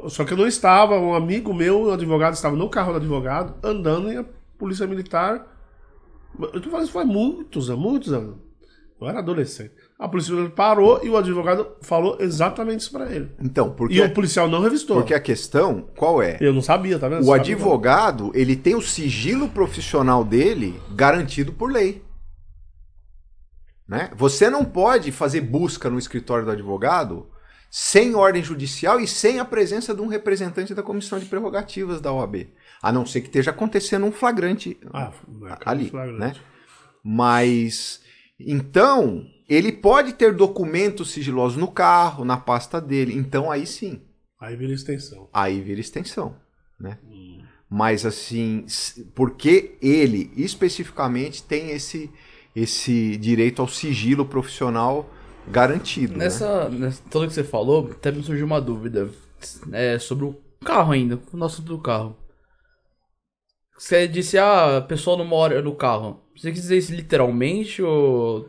Só 0.09 0.23
que 0.23 0.35
eu 0.35 0.37
não 0.37 0.47
estava, 0.47 1.01
um 1.01 1.15
amigo 1.15 1.55
meu, 1.55 1.85
um 1.85 1.93
advogado, 1.93 2.35
estava 2.35 2.55
no 2.55 2.69
carro 2.69 2.93
do 2.93 2.99
advogado, 2.99 3.55
andando 3.63 4.13
e 4.13 4.19
a 4.19 4.25
polícia 4.59 4.87
militar. 4.87 5.47
Eu 6.39 6.61
tô 6.61 6.69
falando 6.69 6.85
isso 6.85 6.93
faz 6.93 7.07
muitos 7.07 7.71
anos, 7.71 7.83
muitos 7.83 8.13
anos. 8.13 8.37
Eu 9.01 9.09
era 9.09 9.21
adolescente. 9.21 9.73
A 9.99 10.07
polícia 10.07 10.35
militar 10.35 10.55
parou 10.55 11.01
e 11.03 11.09
o 11.09 11.17
advogado 11.17 11.69
falou 11.81 12.19
exatamente 12.21 12.81
isso 12.81 12.93
para 12.93 13.11
ele. 13.11 13.31
Então, 13.41 13.71
porque. 13.71 13.95
E 13.95 14.03
o 14.03 14.13
policial 14.13 14.47
não 14.47 14.61
revistou. 14.61 14.97
Porque 14.99 15.15
a 15.15 15.21
questão, 15.21 15.89
qual 15.97 16.21
é? 16.21 16.37
Eu 16.39 16.53
não 16.53 16.61
sabia, 16.61 16.99
tá 16.99 17.09
vendo? 17.09 17.27
O 17.27 17.33
advogado, 17.33 18.31
ele 18.35 18.57
tem 18.57 18.75
o 18.75 18.83
sigilo 18.83 19.49
profissional 19.49 20.23
dele 20.23 20.79
garantido 20.95 21.51
por 21.51 21.73
lei. 21.73 22.10
Né? 23.91 24.09
Você 24.15 24.49
não 24.49 24.65
pode 24.65 25.11
fazer 25.11 25.41
busca 25.41 25.91
no 25.91 25.99
escritório 25.99 26.45
do 26.45 26.53
advogado 26.53 27.29
sem 27.69 28.15
ordem 28.15 28.41
judicial 28.41 29.01
e 29.01 29.07
sem 29.07 29.41
a 29.41 29.45
presença 29.45 29.93
de 29.93 30.01
um 30.01 30.07
representante 30.07 30.73
da 30.73 30.83
comissão 30.83 31.19
de 31.19 31.27
prerrogativas 31.27 32.01
da 32.01 32.13
OAB. 32.13 32.47
A 32.81 32.93
não 32.93 33.05
ser 33.05 33.21
que 33.21 33.27
esteja 33.27 33.51
acontecendo 33.51 34.07
um 34.07 34.13
flagrante 34.13 34.79
ah, 34.93 35.13
ali. 35.67 35.91
Flagrante. 35.91 36.21
Né? 36.21 36.35
Mas, 37.03 38.01
então, 38.39 39.27
ele 39.49 39.73
pode 39.73 40.13
ter 40.13 40.35
documentos 40.35 41.11
sigilosos 41.11 41.59
no 41.59 41.67
carro, 41.67 42.25
na 42.25 42.37
pasta 42.37 42.81
dele. 42.81 43.13
Então, 43.13 43.51
aí 43.51 43.67
sim. 43.67 44.01
Aí 44.41 44.55
vira 44.55 44.73
extensão. 44.73 45.29
Aí 45.33 45.61
vira 45.61 45.81
extensão. 45.81 46.37
Né? 46.79 46.97
Hum. 47.05 47.43
Mas, 47.69 48.07
assim, 48.07 48.65
porque 49.17 49.77
ele 49.83 50.33
especificamente 50.37 51.43
tem 51.43 51.71
esse 51.71 52.09
esse 52.55 53.17
direito 53.17 53.63
ao 53.63 53.69
sigilo 53.69 54.25
profissional 54.25 55.09
garantido. 55.49 56.17
Nessa, 56.17 56.69
né? 56.69 56.79
nessa 56.79 57.03
tudo 57.11 57.27
que 57.29 57.35
você 57.35 57.45
falou, 57.45 57.91
até 57.91 58.11
me 58.11 58.23
surgiu 58.23 58.47
uma 58.47 58.61
dúvida 58.61 59.09
é, 59.73 59.99
sobre 59.99 60.25
o 60.25 60.37
carro 60.65 60.93
ainda, 60.93 61.19
o 61.33 61.37
nosso 61.37 61.63
do 61.63 61.79
carro. 61.79 62.17
Você 63.79 64.07
disse, 64.07 64.37
ah, 64.37 64.77
a 64.77 64.81
pessoa 64.83 65.17
não 65.17 65.25
mora 65.25 65.63
no 65.63 65.75
carro. 65.75 66.21
Você 66.37 66.53
quis 66.53 66.63
dizer 66.63 66.77
isso 66.77 66.95
literalmente 66.95 67.83
ou 67.83 68.49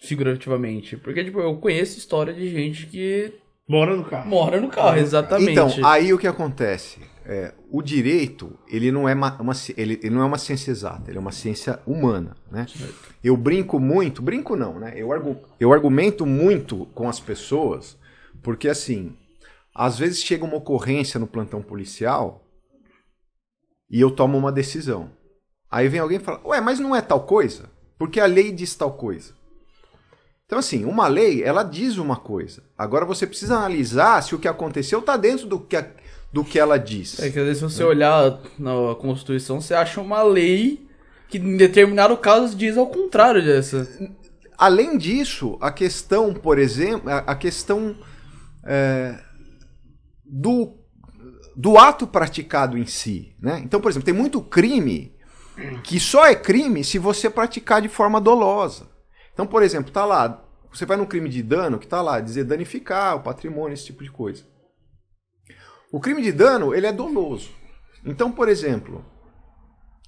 figurativamente? 0.00 0.96
Porque, 0.96 1.22
tipo, 1.22 1.38
eu 1.40 1.56
conheço 1.56 1.98
história 1.98 2.32
de 2.32 2.48
gente 2.48 2.86
que 2.86 3.34
Mora 3.68 3.94
no 3.94 4.04
carro. 4.04 4.28
mora 4.28 4.58
no 4.58 4.68
carro, 4.68 4.96
exatamente. 4.96 5.52
Então, 5.52 5.70
aí 5.84 6.14
o 6.14 6.18
que 6.18 6.26
acontece? 6.26 6.98
É, 7.30 7.52
o 7.70 7.82
direito, 7.82 8.58
ele 8.66 8.90
não, 8.90 9.06
é 9.06 9.12
uma, 9.12 9.38
uma 9.38 9.52
ele, 9.76 10.00
ele 10.02 10.14
não 10.14 10.22
é 10.22 10.24
uma 10.24 10.38
ciência 10.38 10.70
exata, 10.70 11.10
ele 11.10 11.18
é 11.18 11.20
uma 11.20 11.30
ciência 11.30 11.78
humana, 11.86 12.34
né? 12.50 12.64
Eu 13.22 13.36
brinco 13.36 13.78
muito, 13.78 14.22
brinco 14.22 14.56
não, 14.56 14.78
né? 14.78 14.94
Eu, 14.96 15.12
argu, 15.12 15.36
eu 15.60 15.70
argumento 15.70 16.24
muito 16.24 16.86
com 16.94 17.06
as 17.06 17.20
pessoas, 17.20 17.98
porque 18.42 18.66
assim, 18.66 19.14
às 19.74 19.98
vezes 19.98 20.22
chega 20.22 20.42
uma 20.42 20.56
ocorrência 20.56 21.20
no 21.20 21.26
plantão 21.26 21.60
policial 21.60 22.46
e 23.90 24.00
eu 24.00 24.10
tomo 24.10 24.38
uma 24.38 24.50
decisão. 24.50 25.10
Aí 25.70 25.86
vem 25.86 26.00
alguém 26.00 26.16
e 26.16 26.24
fala, 26.24 26.40
ué, 26.46 26.62
mas 26.62 26.80
não 26.80 26.96
é 26.96 27.02
tal 27.02 27.26
coisa? 27.26 27.68
Porque 27.98 28.20
a 28.20 28.26
lei 28.26 28.50
diz 28.50 28.74
tal 28.74 28.94
coisa. 28.94 29.34
Então, 30.46 30.58
assim, 30.58 30.86
uma 30.86 31.06
lei, 31.08 31.42
ela 31.42 31.62
diz 31.62 31.98
uma 31.98 32.16
coisa. 32.16 32.62
Agora 32.76 33.04
você 33.04 33.26
precisa 33.26 33.56
analisar 33.56 34.22
se 34.22 34.34
o 34.34 34.38
que 34.38 34.48
aconteceu 34.48 35.00
está 35.00 35.14
dentro 35.14 35.46
do 35.46 35.60
que, 35.60 35.76
a- 35.76 35.90
do 36.32 36.44
que 36.44 36.58
ela 36.58 36.78
diz. 36.78 37.18
É 37.20 37.30
que 37.30 37.38
às 37.38 37.44
vezes 37.44 37.58
se 37.58 37.64
você 37.64 37.84
olhar 37.84 38.40
na 38.58 38.94
Constituição, 38.96 39.60
você 39.60 39.74
acha 39.74 40.00
uma 40.00 40.22
lei 40.22 40.86
que 41.28 41.38
em 41.38 41.56
determinado 41.56 42.16
caso 42.16 42.56
diz 42.56 42.76
ao 42.76 42.86
contrário 42.86 43.44
dessa. 43.44 43.88
Além 44.56 44.98
disso, 44.98 45.56
a 45.60 45.70
questão, 45.70 46.34
por 46.34 46.58
exemplo, 46.58 47.08
a, 47.10 47.18
a 47.18 47.34
questão 47.34 47.96
é, 48.64 49.18
do, 50.24 50.74
do 51.56 51.78
ato 51.78 52.06
praticado 52.06 52.76
em 52.76 52.86
si. 52.86 53.34
Né? 53.40 53.60
Então, 53.64 53.80
por 53.80 53.90
exemplo, 53.90 54.06
tem 54.06 54.14
muito 54.14 54.40
crime 54.40 55.16
que 55.82 55.98
só 55.98 56.24
é 56.26 56.34
crime 56.34 56.84
se 56.84 56.98
você 56.98 57.28
praticar 57.28 57.82
de 57.82 57.88
forma 57.88 58.20
dolosa. 58.20 58.88
Então, 59.32 59.46
por 59.46 59.62
exemplo, 59.62 59.92
tá 59.92 60.04
lá, 60.04 60.44
você 60.72 60.84
vai 60.84 60.96
num 60.96 61.06
crime 61.06 61.28
de 61.28 61.42
dano 61.42 61.78
que 61.78 61.86
tá 61.86 62.00
lá, 62.00 62.20
dizer 62.20 62.44
danificar 62.44 63.16
o 63.16 63.20
patrimônio, 63.20 63.74
esse 63.74 63.86
tipo 63.86 64.02
de 64.02 64.10
coisa. 64.10 64.44
O 65.92 66.00
crime 66.00 66.22
de 66.22 66.32
dano, 66.32 66.74
ele 66.74 66.86
é 66.86 66.92
doloso. 66.92 67.50
Então, 68.04 68.30
por 68.30 68.48
exemplo, 68.48 69.04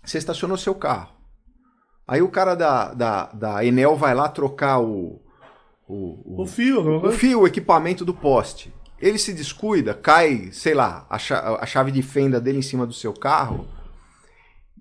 você 0.05 0.19
estacionou 0.19 0.57
seu 0.57 0.75
carro. 0.75 1.13
Aí 2.07 2.21
o 2.21 2.29
cara 2.29 2.55
da, 2.55 2.93
da, 2.93 3.27
da 3.27 3.65
Enel 3.65 3.97
vai 3.97 4.15
lá 4.15 4.29
trocar 4.29 4.81
o, 4.81 5.21
o, 5.89 6.43
O 6.43 6.47
fio, 6.47 6.79
alguma 6.79 7.09
o 7.09 7.13
fio, 7.13 7.41
o 7.41 7.47
equipamento 7.47 8.05
do 8.05 8.13
poste. 8.13 8.73
Ele 8.99 9.19
se 9.19 9.33
descuida, 9.33 9.95
cai, 9.95 10.51
sei 10.53 10.75
lá, 10.75 11.07
a 11.09 11.67
chave 11.67 11.91
de 11.91 12.03
fenda 12.03 12.41
dele 12.41 12.59
em 12.59 12.63
cima 12.63 12.87
do 12.87 12.93
seu 12.93 13.15
carro 13.15 13.67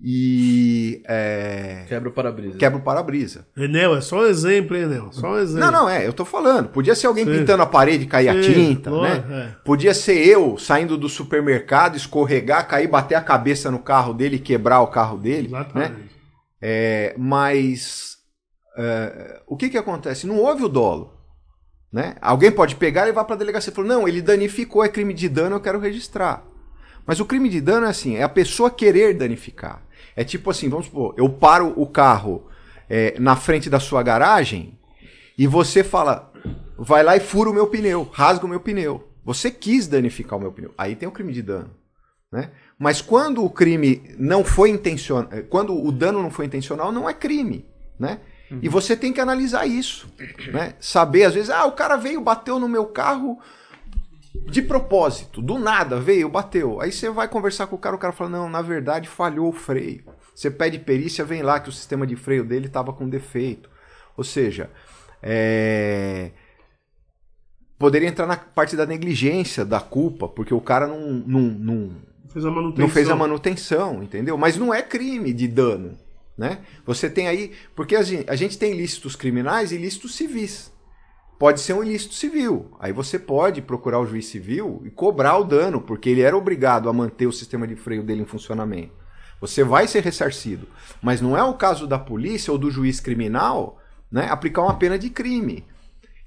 e 0.02 1.02
é, 1.08 1.84
Quebra 1.88 2.10
o 2.10 2.12
para-brisa. 2.14 2.58
quebra 2.58 2.80
o 2.80 2.82
para-brisa. 2.82 3.46
Enel, 3.58 3.96
é 3.98 4.02
só 4.02 4.20
um 4.22 4.26
exemplo, 4.26 4.78
hein, 4.78 4.84
Enel? 4.84 5.12
Só 5.12 5.32
um 5.34 5.38
exemplo. 5.38 5.60
Não, 5.60 5.72
não, 5.72 5.90
é, 5.90 6.08
eu 6.08 6.14
tô 6.14 6.24
falando. 6.24 6.70
Podia 6.70 6.96
ser 6.96 7.08
alguém 7.08 7.26
Sim. 7.26 7.40
pintando 7.40 7.64
a 7.64 7.66
parede 7.66 8.06
e 8.06 8.08
cair 8.08 8.30
a 8.30 8.42
Sim, 8.42 8.54
tinta, 8.54 8.90
lógico, 8.90 9.28
né? 9.28 9.56
é. 9.58 9.62
Podia 9.66 9.94
ser 9.94 10.26
eu 10.26 10.58
saindo 10.58 10.98
do 10.98 11.10
supermercado, 11.10 11.98
escorregar, 11.98 12.66
cair, 12.68 12.88
bater 12.88 13.16
a 13.16 13.22
cabeça 13.22 13.70
no 13.70 13.80
carro 13.80 14.14
dele 14.14 14.38
e 14.38 14.40
quebrar 14.40 14.80
o 14.82 14.88
carro 14.88 15.18
dele, 15.18 15.50
né? 15.50 15.60
Exatamente. 15.60 16.10
É, 16.62 17.14
mas 17.18 18.18
é, 18.78 19.42
o 19.48 19.58
que 19.58 19.70
que 19.70 19.78
acontece? 19.78 20.26
Não 20.26 20.38
houve 20.38 20.64
o 20.64 20.70
dolo. 20.70 21.14
Né? 21.92 22.16
Alguém 22.22 22.52
pode 22.52 22.76
pegar 22.76 23.04
e 23.04 23.06
levar 23.08 23.26
para 23.26 23.36
a 23.36 23.40
delegacia 23.40 23.72
e 23.72 23.76
falar: 23.76 23.88
não, 23.88 24.08
ele 24.08 24.22
danificou, 24.22 24.84
é 24.84 24.88
crime 24.88 25.14
de 25.14 25.28
dano, 25.28 25.56
eu 25.56 25.60
quero 25.60 25.80
registrar. 25.80 26.46
Mas 27.06 27.20
o 27.20 27.26
crime 27.26 27.50
de 27.50 27.60
dano 27.60 27.88
é 27.88 27.90
assim: 27.90 28.16
é 28.16 28.24
a 28.24 28.30
pessoa 28.30 28.70
querer 28.70 29.16
danificar. 29.16 29.82
É 30.20 30.24
tipo 30.26 30.50
assim: 30.50 30.68
vamos 30.68 30.88
supor, 30.88 31.14
eu 31.16 31.30
paro 31.30 31.74
o 31.78 31.88
carro 31.88 32.46
é, 32.90 33.18
na 33.18 33.38
frente 33.38 33.70
da 33.70 33.80
sua 33.80 34.04
garagem 34.04 34.78
e 35.38 35.48
você 35.48 35.82
fala, 35.82 36.30
vai 36.78 37.02
lá 37.04 37.16
e 37.16 37.22
fura 37.22 37.50
o 37.50 37.54
meu 37.54 37.68
pneu, 37.68 38.04
rasga 38.12 38.46
o 38.46 38.50
meu 38.50 38.60
pneu. 38.60 39.08
Você 39.24 39.50
quis 39.50 39.88
danificar 39.88 40.38
o 40.38 40.42
meu 40.42 40.52
pneu. 40.52 40.74
Aí 40.78 40.94
tem 40.94 41.08
o 41.08 41.12
crime 41.14 41.32
de 41.32 41.42
dano. 41.42 41.72
Né? 42.30 42.52
Mas 42.78 43.02
quando 43.02 43.46
o 43.46 43.50
crime 43.50 44.14
não 44.18 44.44
foi 44.44 44.72
intencional, 44.72 45.30
quando 45.50 45.74
o 45.74 45.90
dano 45.90 46.22
não 46.22 46.30
foi 46.30 46.48
intencional, 46.48 46.92
não 46.92 47.10
é 47.10 47.14
crime, 47.14 47.66
né? 47.98 48.20
E 48.62 48.68
você 48.68 48.98
tem 48.98 49.14
que 49.14 49.22
analisar 49.22 49.68
isso, 49.68 50.12
né? 50.52 50.74
Saber 50.82 51.24
às 51.24 51.34
vezes, 51.34 51.50
ah, 51.50 51.66
o 51.66 51.72
cara 51.72 51.96
veio, 51.96 52.20
bateu 52.20 52.60
no 52.60 52.68
meu 52.68 52.88
carro 52.88 53.40
de 54.48 54.62
propósito, 54.62 55.42
do 55.42 55.58
nada 55.58 56.00
veio, 56.00 56.30
bateu. 56.30 56.82
Aí 56.82 56.92
você 56.92 57.10
vai 57.10 57.28
conversar 57.28 57.68
com 57.68 57.76
o 57.76 57.80
cara, 57.80 57.96
o 57.96 58.00
cara 58.00 58.14
fala: 58.14 58.30
"Não, 58.30 58.50
na 58.50 58.62
verdade 58.62 59.08
falhou 59.08 59.50
o 59.50 59.54
freio". 59.54 60.04
Você 60.36 60.50
pede 60.50 60.80
perícia, 60.80 61.26
vem 61.26 61.42
lá 61.42 61.60
que 61.60 61.70
o 61.70 61.74
sistema 61.74 62.08
de 62.08 62.16
freio 62.16 62.46
dele 62.46 62.68
estava 62.68 62.94
com 62.94 63.10
defeito. 63.10 63.70
Ou 64.18 64.24
seja, 64.24 64.70
é 65.22 66.32
poderia 67.80 68.10
entrar 68.10 68.28
na 68.28 68.36
parte 68.36 68.76
da 68.76 68.86
negligência, 68.86 69.64
da 69.64 69.80
culpa, 69.80 70.28
porque 70.28 70.54
o 70.54 70.60
cara 70.60 70.86
não, 70.86 71.00
não, 71.00 71.42
não, 71.42 71.92
Fez 72.28 72.46
a 72.46 72.52
manutenção. 72.52 72.86
não 72.86 72.94
fez 72.94 73.10
a 73.10 73.16
manutenção, 73.16 74.04
entendeu? 74.04 74.38
Mas 74.38 74.58
não 74.58 74.74
é 74.74 74.84
crime 74.84 75.34
de 75.34 75.48
dano, 75.48 75.98
né? 76.38 76.60
Você 76.86 77.10
tem 77.10 77.28
aí, 77.28 77.54
porque 77.76 77.96
a 77.96 78.04
gente, 78.04 78.30
a 78.30 78.36
gente 78.36 78.58
tem 78.58 78.74
ilícitos 78.74 79.16
criminais 79.16 79.72
e 79.72 79.76
ilícitos 79.76 80.14
civis. 80.14 80.72
Pode 81.40 81.62
ser 81.62 81.74
um 81.74 81.82
ilícito 81.82 82.16
civil. 82.16 82.76
Aí 82.82 82.92
você 82.92 83.18
pode 83.18 83.62
procurar 83.62 84.00
o 84.00 84.06
juiz 84.06 84.26
civil 84.26 84.82
e 84.84 84.90
cobrar 84.90 85.38
o 85.38 85.46
dano, 85.46 85.80
porque 85.80 86.10
ele 86.10 86.20
era 86.20 86.38
obrigado 86.38 86.90
a 86.90 86.94
manter 86.94 87.28
o 87.28 87.32
sistema 87.32 87.66
de 87.66 87.78
freio 87.78 88.04
dele 88.04 88.24
em 88.24 88.26
funcionamento. 88.26 88.92
Você 89.40 89.64
vai 89.64 89.88
ser 89.88 90.04
ressarcido. 90.04 90.68
Mas 91.02 91.22
não 91.22 91.38
é 91.38 91.42
o 91.42 91.54
caso 91.54 91.88
da 91.88 91.98
polícia 91.98 92.52
ou 92.52 92.58
do 92.58 92.70
juiz 92.70 93.00
criminal 93.00 93.80
né, 94.12 94.28
aplicar 94.30 94.64
uma 94.64 94.78
pena 94.78 95.00
de 95.00 95.10
crime. 95.10 95.66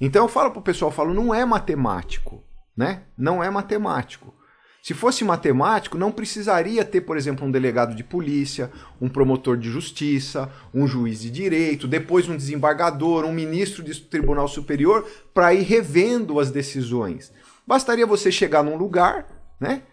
Então 0.00 0.24
eu 0.24 0.28
falo 0.28 0.50
pro 0.50 0.62
pessoal, 0.62 0.90
eu 0.90 0.94
falo, 0.94 1.12
não 1.12 1.34
é 1.34 1.44
matemático, 1.44 2.42
né? 2.74 3.02
Não 3.16 3.44
é 3.44 3.50
matemático. 3.50 4.34
Se 4.82 4.94
fosse 4.94 5.22
matemático, 5.24 5.96
não 5.96 6.10
precisaria 6.10 6.84
ter, 6.84 7.02
por 7.02 7.16
exemplo, 7.16 7.46
um 7.46 7.52
delegado 7.52 7.94
de 7.94 8.02
polícia, 8.02 8.68
um 9.00 9.08
promotor 9.08 9.56
de 9.56 9.70
justiça, 9.70 10.50
um 10.74 10.88
juiz 10.88 11.20
de 11.20 11.30
direito, 11.30 11.86
depois 11.86 12.28
um 12.28 12.36
desembargador, 12.36 13.24
um 13.24 13.32
ministro 13.32 13.80
de 13.80 13.94
tribunal 14.00 14.48
superior 14.48 15.08
para 15.32 15.54
ir 15.54 15.62
revendo 15.62 16.40
as 16.40 16.50
decisões. 16.50 17.32
Bastaria 17.64 18.04
você 18.04 18.32
chegar 18.32 18.64
num 18.64 18.76
lugar, 18.76 19.24
né, 19.60 19.84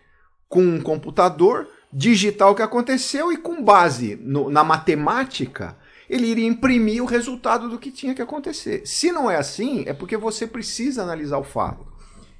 com 0.47 0.63
um 0.63 0.81
computador, 0.81 1.67
digitar 1.93 2.49
o 2.49 2.55
que 2.55 2.63
aconteceu 2.63 3.31
e 3.31 3.37
com 3.37 3.63
base 3.63 4.15
no- 4.19 4.49
na 4.49 4.63
matemática, 4.63 5.77
ele 6.09 6.25
iria 6.25 6.47
imprimir 6.47 7.03
o 7.03 7.05
resultado 7.05 7.69
do 7.69 7.77
que 7.77 7.91
tinha 7.91 8.15
que 8.15 8.23
acontecer. 8.23 8.81
Se 8.87 9.11
não 9.11 9.29
é 9.29 9.35
assim, 9.35 9.83
é 9.85 9.93
porque 9.93 10.17
você 10.17 10.47
precisa 10.47 11.03
analisar 11.03 11.37
o 11.37 11.43
fato. 11.43 11.85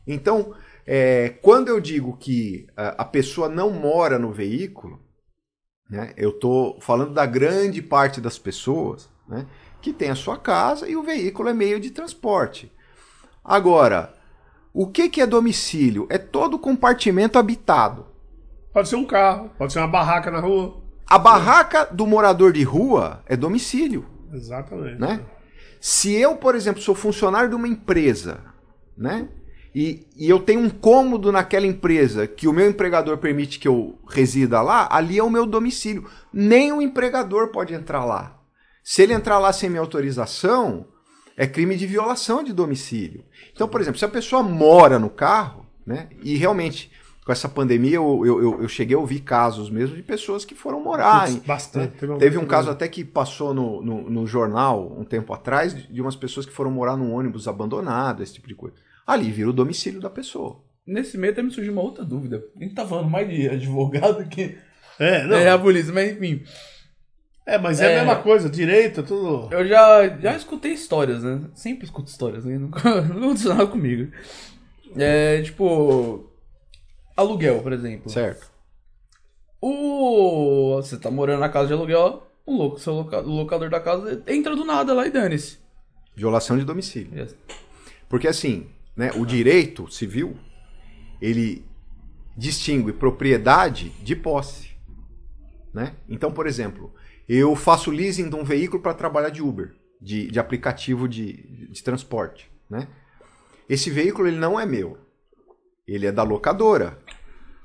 Então, 0.08 0.56
é, 0.92 1.30
quando 1.44 1.68
eu 1.68 1.80
digo 1.80 2.18
que 2.18 2.66
a, 2.76 3.04
a 3.04 3.06
pessoa 3.06 3.48
não 3.48 3.70
mora 3.70 4.18
no 4.18 4.32
veículo, 4.32 5.00
né, 5.88 6.14
eu 6.18 6.32
estou 6.32 6.82
falando 6.82 7.14
da 7.14 7.28
grande 7.28 7.80
parte 7.80 8.20
das 8.20 8.40
pessoas 8.40 9.08
né, 9.28 9.46
que 9.84 9.94
tem 9.94 10.10
a 10.10 10.16
sua 10.16 10.36
casa 10.36 10.90
e 10.90 10.96
o 10.96 11.04
veículo 11.04 11.48
é 11.48 11.54
meio 11.54 11.80
de 11.80 11.92
transporte. 11.92 12.72
Agora, 13.46 14.16
o 14.74 14.88
que, 14.88 15.10
que 15.10 15.22
é 15.22 15.28
domicílio? 15.28 16.08
É 16.10 16.18
todo 16.18 16.58
compartimento 16.58 17.38
habitado. 17.38 18.08
Pode 18.74 18.90
ser 18.90 18.96
um 18.96 19.06
carro, 19.06 19.52
pode 19.60 19.72
ser 19.72 19.78
uma 19.78 19.88
barraca 19.88 20.32
na 20.32 20.40
rua. 20.40 20.82
A 21.06 21.20
barraca 21.20 21.86
do 21.86 22.08
morador 22.08 22.52
de 22.52 22.64
rua 22.64 23.22
é 23.28 23.38
domicílio. 23.38 24.08
Exatamente. 24.34 25.00
né? 25.00 25.24
Se 25.80 26.16
eu, 26.16 26.36
por 26.36 26.56
exemplo, 26.56 26.82
sou 26.82 26.96
funcionário 26.96 27.50
de 27.50 27.56
uma 27.56 27.68
empresa, 27.68 28.44
né? 28.98 29.30
E, 29.74 30.08
e 30.18 30.28
eu 30.30 30.40
tenho 30.40 30.62
um 30.62 30.70
cômodo 30.70 31.32
naquela 31.32 31.68
empresa 31.68 32.26
que 32.26 32.48
o 32.48 32.54
meu 32.54 32.68
empregador 32.70 33.18
permite 33.20 33.60
que 33.60 33.68
eu 33.68 34.00
resida 34.10 34.62
lá, 34.62 34.88
ali 34.92 35.18
é 35.20 35.24
o 35.24 35.30
meu 35.30 35.46
domicílio. 35.46 36.06
Nem 36.34 36.72
o 36.72 36.82
empregador 36.82 37.50
pode 37.50 37.74
entrar 37.74 38.04
lá. 38.04 38.40
Se 38.84 39.04
ele 39.04 39.14
entrar 39.14 39.38
lá 39.38 39.54
sem 39.54 39.70
minha 39.70 39.82
autorização, 39.82 40.86
é 41.38 41.46
crime 41.46 41.76
de 41.78 41.86
violação 41.86 42.44
de 42.44 42.52
domicílio. 42.52 43.24
Então, 43.54 43.68
por 43.68 43.80
exemplo, 43.80 44.00
se 44.00 44.06
a 44.06 44.10
pessoa 44.10 44.42
mora 44.42 44.98
no 44.98 45.10
carro, 45.10 45.66
né? 45.86 46.10
E 46.24 46.36
realmente, 46.36 46.92
com 47.24 47.32
essa 47.32 47.48
pandemia, 47.48 47.96
eu, 47.98 48.26
eu, 48.26 48.62
eu- 48.64 48.68
cheguei 48.68 48.96
a 48.96 49.00
ouvir 49.00 49.20
casos 49.20 49.70
mesmo 49.70 49.96
de 49.96 50.02
pessoas 50.02 50.44
que 50.46 50.56
foram 50.56 50.82
morar 50.84 51.26
bastante. 51.46 51.92
né? 51.94 51.98
uma- 52.14 52.20
Teve 52.20 52.38
um 52.38 52.46
caso 52.48 52.70
até 52.72 52.88
que 52.88 53.04
passou 53.06 53.54
no, 53.54 53.82
no, 53.84 54.10
no 54.10 54.26
jornal 54.28 54.96
um 54.98 55.04
tempo 55.04 55.32
atrás 55.32 55.76
de 55.76 55.88
de 55.94 56.02
umas 56.02 56.16
pessoas 56.16 56.46
que 56.46 56.52
foram 56.52 56.72
morar 56.72 56.98
num 56.98 57.14
ônibus 57.14 57.48
abandonado, 57.48 58.24
esse 58.24 58.34
tipo 58.34 58.48
de 58.48 58.56
coisa. 58.56 58.76
Ali 59.12 59.32
vira 59.32 59.50
o 59.50 59.54
domicílio 59.54 60.00
da 60.00 60.10
pessoa. 60.10 60.62
Nesse 60.86 61.18
meio 61.18 61.34
até 61.34 61.42
me 61.42 61.52
surgiu 61.52 61.74
uma 61.74 61.82
outra 61.82 62.04
dúvida. 62.04 62.44
A 62.56 62.64
gente 62.64 62.76
tá 62.76 62.86
falando 62.86 63.10
mais 63.10 63.28
de 63.30 63.48
advogado 63.50 64.24
que 64.28 64.58
É, 65.00 65.24
não. 65.26 65.36
é 65.38 65.50
a 65.50 65.58
polícia, 65.58 65.94
mas 65.94 66.12
enfim. 66.12 66.44
É, 67.46 67.58
mas 67.58 67.80
é, 67.82 67.94
É. 67.94 67.96
a 68.00 68.04
mesma 68.06 68.22
coisa, 68.22 68.50
direito, 68.50 69.02
tudo. 69.02 69.48
Eu 69.52 69.68
já, 69.68 70.08
já 70.20 70.36
escutei 70.36 70.72
histórias, 70.74 71.24
né? 71.24 71.42
Sempre 71.56 71.86
escuto 71.86 72.10
histórias, 72.10 72.46
né? 72.46 72.58
Nunca, 72.58 73.02
não 73.02 73.18
aconteceu 73.26 73.50
nada 73.54 73.68
comigo. 73.68 74.12
É, 74.96 75.42
tipo. 75.42 76.30
Aluguel, 77.18 77.62
por 77.62 77.74
exemplo. 77.74 78.10
Certo. 78.12 78.50
O. 79.62 80.76
Você 80.78 80.98
tá 80.98 81.10
morando 81.12 81.40
na 81.40 81.50
casa 81.50 81.68
de 81.68 81.74
aluguel, 81.74 82.28
o, 82.46 82.56
louco, 82.56 82.80
seu 82.80 82.94
loca- 82.94 83.22
o 83.22 83.30
locador 83.36 83.70
da 83.70 83.80
casa 83.80 84.24
entra 84.28 84.56
do 84.56 84.64
nada 84.64 84.94
lá 84.94 85.06
e 85.08 85.12
dane-se. 85.12 85.58
Violação 86.16 86.58
de 86.58 86.64
domicílio. 86.66 87.28
Porque 88.08 88.28
assim, 88.28 88.68
né, 89.00 89.12
o 89.16 89.26
direito 89.26 89.90
civil, 89.90 90.36
ele 91.22 91.64
distingue 92.36 92.92
propriedade 92.92 93.92
de 94.04 94.14
posse. 94.14 94.72
Né? 95.74 95.94
Então, 96.10 96.32
por 96.34 96.46
exemplo, 96.46 96.94
eu 97.28 97.56
faço 97.56 97.92
leasing 97.92 98.30
de 98.30 98.36
um 98.36 98.44
veículo 98.44 98.82
para 98.84 98.94
trabalhar 98.94 99.30
de 99.30 99.42
Uber, 99.42 99.74
de, 100.02 100.28
de 100.30 100.38
aplicativo 100.38 101.08
de, 101.08 101.68
de 101.72 101.82
transporte. 101.82 102.52
Né? 102.70 102.90
Esse 103.70 103.90
veículo 103.90 104.28
ele 104.28 104.38
não 104.38 104.60
é 104.60 104.66
meu. 104.66 104.98
Ele 105.88 106.06
é 106.06 106.12
da 106.12 106.24
locadora. 106.24 107.00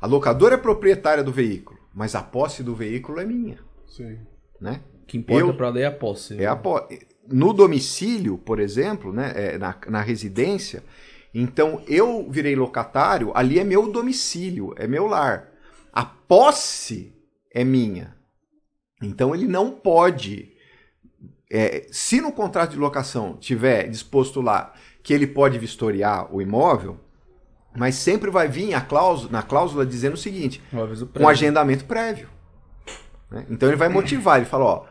A 0.00 0.06
locadora 0.06 0.54
é 0.54 0.58
proprietária 0.58 1.24
do 1.24 1.32
veículo, 1.32 1.80
mas 1.92 2.14
a 2.14 2.22
posse 2.22 2.62
do 2.62 2.76
veículo 2.76 3.18
é 3.18 3.24
minha. 3.24 3.58
Sim. 3.88 4.18
Né? 4.60 4.80
O 5.02 5.06
que 5.06 5.18
importa 5.18 5.40
Eu- 5.46 5.54
pra 5.56 5.68
lei 5.68 5.82
é 5.82 5.86
a 5.86 5.92
posse. 5.92 6.40
É 6.40 6.46
a 6.46 6.54
po- 6.54 6.86
No 7.28 7.52
domicílio, 7.52 8.36
por 8.38 8.60
exemplo, 8.60 9.12
né, 9.12 9.32
é, 9.34 9.58
na, 9.58 9.74
na 9.88 10.00
residência, 10.02 10.82
então 11.34 11.82
eu 11.88 12.30
virei 12.30 12.54
locatário, 12.54 13.32
ali 13.34 13.58
é 13.58 13.64
meu 13.64 13.90
domicílio, 13.90 14.72
é 14.76 14.86
meu 14.86 15.06
lar. 15.06 15.50
A 15.92 16.04
posse 16.04 17.12
é 17.52 17.64
minha. 17.64 18.14
Então 19.02 19.34
ele 19.34 19.48
não 19.48 19.72
pode. 19.72 20.52
é, 21.50 21.86
se 21.90 22.20
no 22.20 22.32
contrato 22.32 22.70
de 22.70 22.78
locação 22.78 23.36
tiver 23.36 23.88
disposto 23.88 24.40
lá 24.40 24.72
que 25.02 25.12
ele 25.12 25.26
pode 25.26 25.58
vistoriar 25.58 26.32
o 26.34 26.40
imóvel, 26.40 26.98
mas 27.76 27.96
sempre 27.96 28.30
vai 28.30 28.48
vir 28.48 28.72
a 28.72 28.80
cláusula, 28.80 29.32
na 29.32 29.42
cláusula 29.42 29.84
dizendo 29.84 30.14
o 30.14 30.18
seguinte: 30.18 30.62
prédio. 31.06 31.28
agendamento 31.28 31.84
prévio. 31.84 32.28
né? 33.30 33.44
Então 33.50 33.68
ele 33.68 33.76
vai 33.76 33.88
motivar, 33.88 34.36
ele 34.36 34.46
fala, 34.46 34.64
ó, 34.64 34.86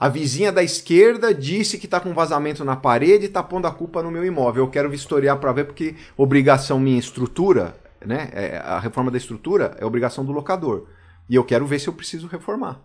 a 0.00 0.08
vizinha 0.08 0.50
da 0.50 0.62
esquerda 0.62 1.34
disse 1.34 1.76
que 1.76 1.84
está 1.84 2.00
com 2.00 2.14
vazamento 2.14 2.64
na 2.64 2.74
parede 2.74 3.24
e 3.24 3.26
está 3.26 3.42
pondo 3.42 3.66
a 3.66 3.70
culpa 3.70 4.02
no 4.02 4.10
meu 4.10 4.24
imóvel. 4.24 4.64
Eu 4.64 4.70
quero 4.70 4.88
vistoriar 4.88 5.38
para 5.38 5.52
ver 5.52 5.64
porque 5.64 5.94
obrigação 6.16 6.80
minha 6.80 6.98
estrutura, 6.98 7.76
né? 8.02 8.30
é, 8.32 8.56
a 8.56 8.80
reforma 8.80 9.10
da 9.10 9.18
estrutura 9.18 9.76
é 9.78 9.84
obrigação 9.84 10.24
do 10.24 10.32
locador. 10.32 10.88
E 11.28 11.34
eu 11.34 11.44
quero 11.44 11.66
ver 11.66 11.78
se 11.80 11.86
eu 11.86 11.92
preciso 11.92 12.26
reformar. 12.28 12.80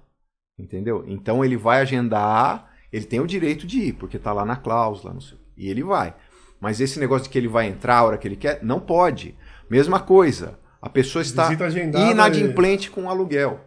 Entendeu? 0.60 1.06
Então 1.08 1.44
ele 1.46 1.56
vai 1.56 1.80
agendar, 1.80 2.70
ele 2.92 3.06
tem 3.06 3.22
o 3.22 3.28
direito 3.28 3.66
de 3.66 3.80
ir, 3.80 3.94
porque 3.94 4.18
está 4.18 4.34
lá 4.34 4.44
na 4.44 4.58
cláusula, 4.58 5.14
não 5.14 5.22
sei, 5.22 5.38
e 5.56 5.70
ele 5.70 5.84
vai. 5.84 6.14
Mas 6.60 6.82
esse 6.82 7.00
negócio 7.00 7.24
de 7.24 7.30
que 7.30 7.38
ele 7.38 7.48
vai 7.48 7.66
entrar 7.68 8.00
a 8.00 8.04
hora 8.04 8.18
que 8.18 8.28
ele 8.28 8.36
quer, 8.36 8.62
não 8.62 8.82
pode. 8.82 9.38
Mesma 9.70 10.02
coisa. 10.02 10.60
A 10.82 10.90
pessoa 10.90 11.22
está 11.22 11.48
agendada 11.48 12.12
inadimplente 12.12 12.92
com 12.92 13.10
aluguel, 13.10 13.62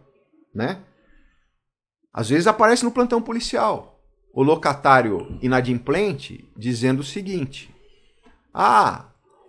né? 0.55 0.83
Às 2.19 2.31
vezes 2.31 2.49
aparece 2.49 2.85
no 2.85 2.91
plantão 2.91 3.23
policial 3.23 4.03
o 4.33 4.43
locatário 4.43 5.39
inadimplente 5.41 6.51
dizendo 6.57 6.99
o 6.99 7.05
seguinte: 7.05 7.73
Ah, 8.53 9.05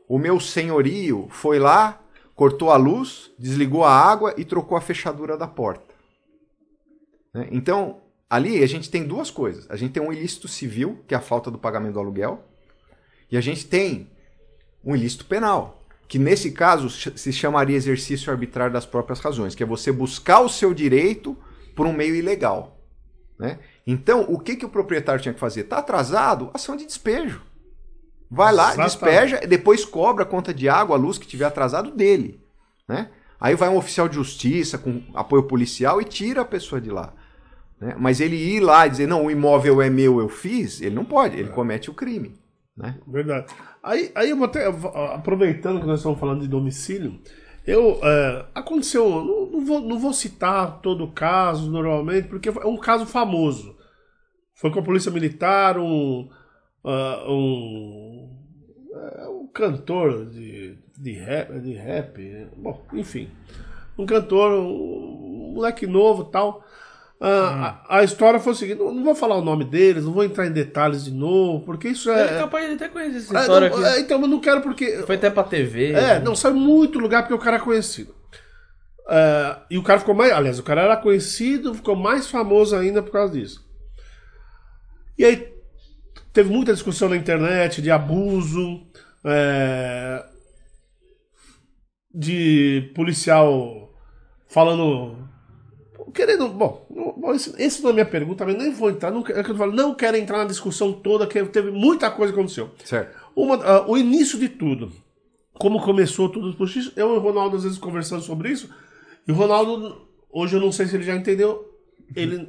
o 0.08 0.20
meu 0.20 0.40
senhorio 0.40 1.28
foi 1.32 1.58
lá, 1.58 2.00
cortou 2.36 2.70
a 2.70 2.78
luz, 2.78 3.32
desligou 3.40 3.84
a 3.84 3.92
água 3.92 4.36
e 4.38 4.46
trocou 4.46 4.78
a 4.78 4.82
fechadura 4.82 5.36
da 5.36 5.48
porta. 5.48 5.96
Né? 7.34 7.48
Então, 7.52 8.02
ali 8.30 8.64
a 8.64 8.68
gente 8.68 8.88
tem 8.88 9.04
duas 9.04 9.32
coisas. 9.32 9.66
A 9.68 9.76
gente 9.76 9.94
tem 9.94 10.04
um 10.04 10.14
ilícito 10.14 10.48
civil, 10.48 11.04
que 11.08 11.16
é 11.16 11.18
a 11.18 11.22
falta 11.22 11.50
do 11.50 11.58
pagamento 11.58 11.94
do 11.94 12.00
aluguel, 12.00 12.46
e 13.32 13.36
a 13.36 13.42
gente 13.42 13.66
tem 13.66 14.12
um 14.86 14.96
ilícito 14.96 15.26
penal, 15.26 15.84
que 16.08 16.20
nesse 16.20 16.52
caso 16.52 16.88
se 16.88 17.34
chamaria 17.34 17.76
exercício 17.76 18.32
arbitrário 18.32 18.74
das 18.74 18.86
próprias 18.86 19.20
razões, 19.20 19.56
que 19.56 19.64
é 19.64 19.66
você 19.66 19.92
buscar 19.92 20.42
o 20.42 20.50
seu 20.50 20.72
direito 20.72 21.36
por 21.80 21.88
um 21.88 21.94
meio 21.94 22.13
ilegal. 22.13 22.78
Né? 23.39 23.58
Então, 23.88 24.26
o 24.28 24.38
que, 24.38 24.58
que 24.58 24.65
o 24.65 24.70
proprietário 24.70 25.22
tinha 25.22 25.34
que 25.34 25.39
fazer? 25.39 25.62
Está 25.62 25.78
atrasado? 25.78 26.52
Ação 26.54 26.76
de 26.76 26.86
despejo. 26.86 27.42
Vai 28.30 28.54
lá, 28.54 28.74
Exatamente. 28.74 28.89
despeja, 28.89 29.48
depois 29.48 29.86
cobra 29.86 30.24
a 30.24 30.28
conta 30.28 30.54
de 30.54 30.68
água, 30.68 30.98
a 30.98 31.00
luz 31.00 31.18
que 31.18 31.26
tiver 31.26 31.46
atrasado 31.46 31.92
dele. 31.92 32.44
Né? 32.86 33.10
Aí 33.39 33.56
vai 33.56 33.70
um 33.70 33.78
oficial 33.78 34.10
de 34.10 34.15
justiça 34.15 34.78
com 34.78 35.02
apoio 35.13 35.44
policial 35.44 36.02
e 36.02 36.04
tira 36.04 36.42
a 36.42 36.46
pessoa 36.46 36.82
de 36.82 36.89
lá. 36.89 37.13
né? 37.80 37.96
Mas 37.98 38.20
ele 38.20 38.36
ir 38.36 38.60
lá 38.60 38.86
e 38.86 38.89
dizer, 38.89 39.08
não, 39.08 39.28
o 39.28 39.32
imóvel 39.32 39.82
é 39.82 39.89
meu, 39.89 40.20
eu 40.20 40.28
fiz, 40.28 40.82
ele 40.82 40.96
não 40.96 41.06
pode, 41.06 41.39
ele 41.39 41.48
comete 41.48 41.89
o 41.89 41.94
crime. 41.94 42.34
Né? 42.76 42.98
Verdade. 43.08 43.54
Aí, 43.82 44.12
aí 44.13 44.32
eu 44.32 44.36
vou 44.36 44.48
até, 44.48 44.68
aproveitando 45.13 45.80
que 45.80 45.88
nós 45.88 46.00
estamos 46.02 46.20
falando 46.20 46.42
de 46.42 46.48
domicílio, 46.50 47.22
eu, 47.70 48.00
é, 48.04 48.46
aconteceu, 48.56 49.08
não, 49.08 49.46
não 49.46 49.66
vou, 49.66 49.82
não 49.82 50.00
vou 50.00 50.12
citar 50.12 50.82
todo 50.82 51.04
o 51.04 51.12
caso 51.12 51.70
normalmente, 51.70 52.28
porque 52.28 52.50
é 52.50 52.66
um 52.66 52.78
caso 52.78 53.06
famoso. 53.06 53.78
Foi 54.56 54.72
com 54.72 54.80
a 54.80 54.84
polícia 54.84 55.12
militar, 55.12 55.78
um, 55.78 56.28
ah, 56.84 57.26
um, 57.30 58.36
é, 58.92 59.28
um 59.30 59.48
cantor 59.48 60.26
de, 60.26 60.80
de, 60.98 61.14
rap, 61.14 61.60
de 61.60 61.74
rap, 61.74 62.18
né? 62.18 62.50
bom, 62.58 62.84
enfim, 62.94 63.30
um 63.98 64.06
cantor, 64.06 64.52
um 64.52 65.54
moleque 65.54 65.86
novo 65.86 66.24
tal. 66.24 66.64
Ah, 67.22 67.82
a, 67.90 67.98
a 68.00 68.04
história 68.04 68.40
foi 68.40 68.54
o 68.54 68.56
seguinte, 68.56 68.80
não, 68.80 68.94
não 68.94 69.04
vou 69.04 69.14
falar 69.14 69.36
o 69.36 69.44
nome 69.44 69.66
deles, 69.66 70.06
não 70.06 70.14
vou 70.14 70.24
entrar 70.24 70.48
em 70.48 70.54
detalhes 70.54 71.04
de 71.04 71.12
novo, 71.12 71.66
porque 71.66 71.90
isso 71.90 72.10
É 72.10 72.36
é... 72.36 72.40
capaz 72.40 72.66
de 72.68 72.76
até 72.76 72.88
conhecer 72.88 73.18
essa 73.18 73.38
Ah, 73.38 73.42
história 73.42 73.70
não, 73.70 73.78
aqui. 73.78 73.86
é, 73.88 74.00
então, 74.00 74.22
eu 74.22 74.28
não 74.28 74.40
quero 74.40 74.62
porque. 74.62 75.04
Foi 75.06 75.16
até 75.16 75.30
pra 75.30 75.44
TV. 75.44 75.92
É, 75.92 76.20
não 76.20 76.34
saiu 76.36 76.56
muito 76.56 76.98
lugar 76.98 77.24
porque 77.24 77.34
o 77.34 77.40
cara 77.40 77.58
é 77.58 77.60
conhecido. 77.60 78.16
É, 79.10 79.58
e 79.72 79.78
o 79.78 79.84
cara 79.84 80.00
ficou 80.00 80.16
mais. 80.16 80.32
Aliás, 80.32 80.60
o 80.60 80.64
cara 80.64 80.82
era 80.82 80.96
conhecido, 80.96 81.74
ficou 81.74 81.96
mais 81.96 82.28
famoso 82.30 82.76
ainda 82.76 83.04
por 83.04 83.12
causa 83.12 83.34
disso. 83.34 83.68
E 85.18 85.26
aí 85.26 85.52
teve 86.32 86.50
muita 86.50 86.72
discussão 86.74 87.10
na 87.10 87.18
internet 87.18 87.82
de 87.82 87.92
abuso, 87.92 88.82
é, 89.26 90.24
de 92.14 92.92
policial 92.96 93.94
falando. 94.48 95.28
Querendo. 96.13 96.48
Bom, 96.50 96.86
bom, 96.89 97.34
esse, 97.34 97.54
esse 97.62 97.82
não 97.82 97.89
é 97.89 97.91
a 97.91 97.93
minha 97.95 98.06
pergunta, 98.06 98.45
mas 98.45 98.58
nem 98.58 98.72
vou 98.72 98.89
entrar. 98.89 99.12
Não, 99.12 99.22
é 99.22 99.43
que 99.43 99.52
eu 99.52 99.56
falo, 99.56 99.72
não 99.72 99.93
quero 99.93 100.17
entrar 100.17 100.39
na 100.39 100.45
discussão 100.45 100.93
toda, 100.93 101.28
que 101.28 101.43
teve 101.45 101.72
muita 101.72 102.10
coisa 102.12 102.34
que 102.34 102.39
aconteceu. 102.39 102.72
Certo. 102.84 103.17
Uma, 103.36 103.56
ah, 103.63 103.89
o 103.89 103.98
início 103.98 104.39
de 104.39 104.50
tudo. 104.50 104.91
Como 105.54 105.82
começou 105.82 106.30
tudo 106.30 106.56
por 106.56 106.67
isso. 106.67 106.93
Eu 106.95 107.13
e 107.13 107.17
o 107.17 107.19
Ronaldo 107.19 107.58
às 107.58 107.63
vezes 107.63 107.78
conversando 107.78 108.22
sobre 108.22 108.50
isso. 108.50 108.69
E 109.28 109.32
o 109.32 109.36
Ronaldo, 109.36 110.08
hoje 110.32 110.56
eu 110.56 110.62
não 110.62 110.72
sei 110.72 110.88
se 110.88 110.95
ele 110.95 111.04
já 111.04 111.15
entendeu. 111.15 111.78
Ele. 112.15 112.48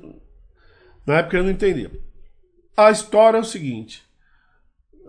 Na 1.07 1.19
época 1.19 1.37
ele 1.37 1.47
não 1.47 1.53
entendia. 1.53 1.91
A 2.77 2.91
história 2.91 3.39
é 3.39 3.41
o 3.41 3.45
seguinte. 3.45 4.09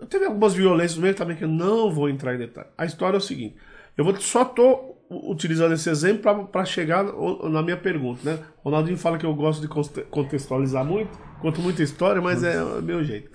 Teve 0.08 0.24
algumas 0.24 0.52
violências 0.52 0.96
no 0.96 1.02
meio 1.02 1.14
também 1.14 1.36
que 1.36 1.44
eu 1.44 1.48
não 1.48 1.92
vou 1.92 2.08
entrar 2.08 2.34
em 2.34 2.38
detalhe. 2.38 2.68
A 2.76 2.84
história 2.84 3.16
é 3.16 3.18
o 3.18 3.22
seguinte. 3.22 3.56
Eu 3.96 4.04
vou, 4.04 4.16
só 4.20 4.44
tô 4.44 4.91
utilizando 5.30 5.74
esse 5.74 5.88
exemplo 5.90 6.46
para 6.46 6.64
chegar 6.64 7.04
na 7.04 7.62
minha 7.62 7.76
pergunta, 7.76 8.20
né? 8.24 8.38
Ronaldinho 8.64 8.98
fala 8.98 9.18
que 9.18 9.26
eu 9.26 9.34
gosto 9.34 9.60
de 9.60 9.68
conte- 9.68 10.02
contextualizar 10.02 10.84
muito, 10.84 11.18
conto 11.40 11.60
muita 11.60 11.82
história, 11.82 12.20
mas 12.20 12.42
é 12.42 12.62
meu 12.80 13.02
jeito. 13.04 13.30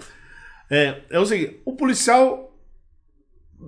É, 0.70 1.02
é 1.10 1.20
o 1.20 1.26
seguinte, 1.26 1.62
o 1.66 1.76
policial 1.76 2.54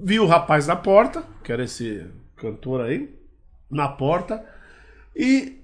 viu 0.03 0.23
o 0.23 0.27
rapaz 0.27 0.67
na 0.67 0.75
porta, 0.75 1.23
que 1.43 1.51
era 1.51 1.63
esse 1.63 2.05
cantor 2.35 2.81
aí, 2.81 3.17
na 3.69 3.87
porta, 3.87 4.43
e 5.15 5.59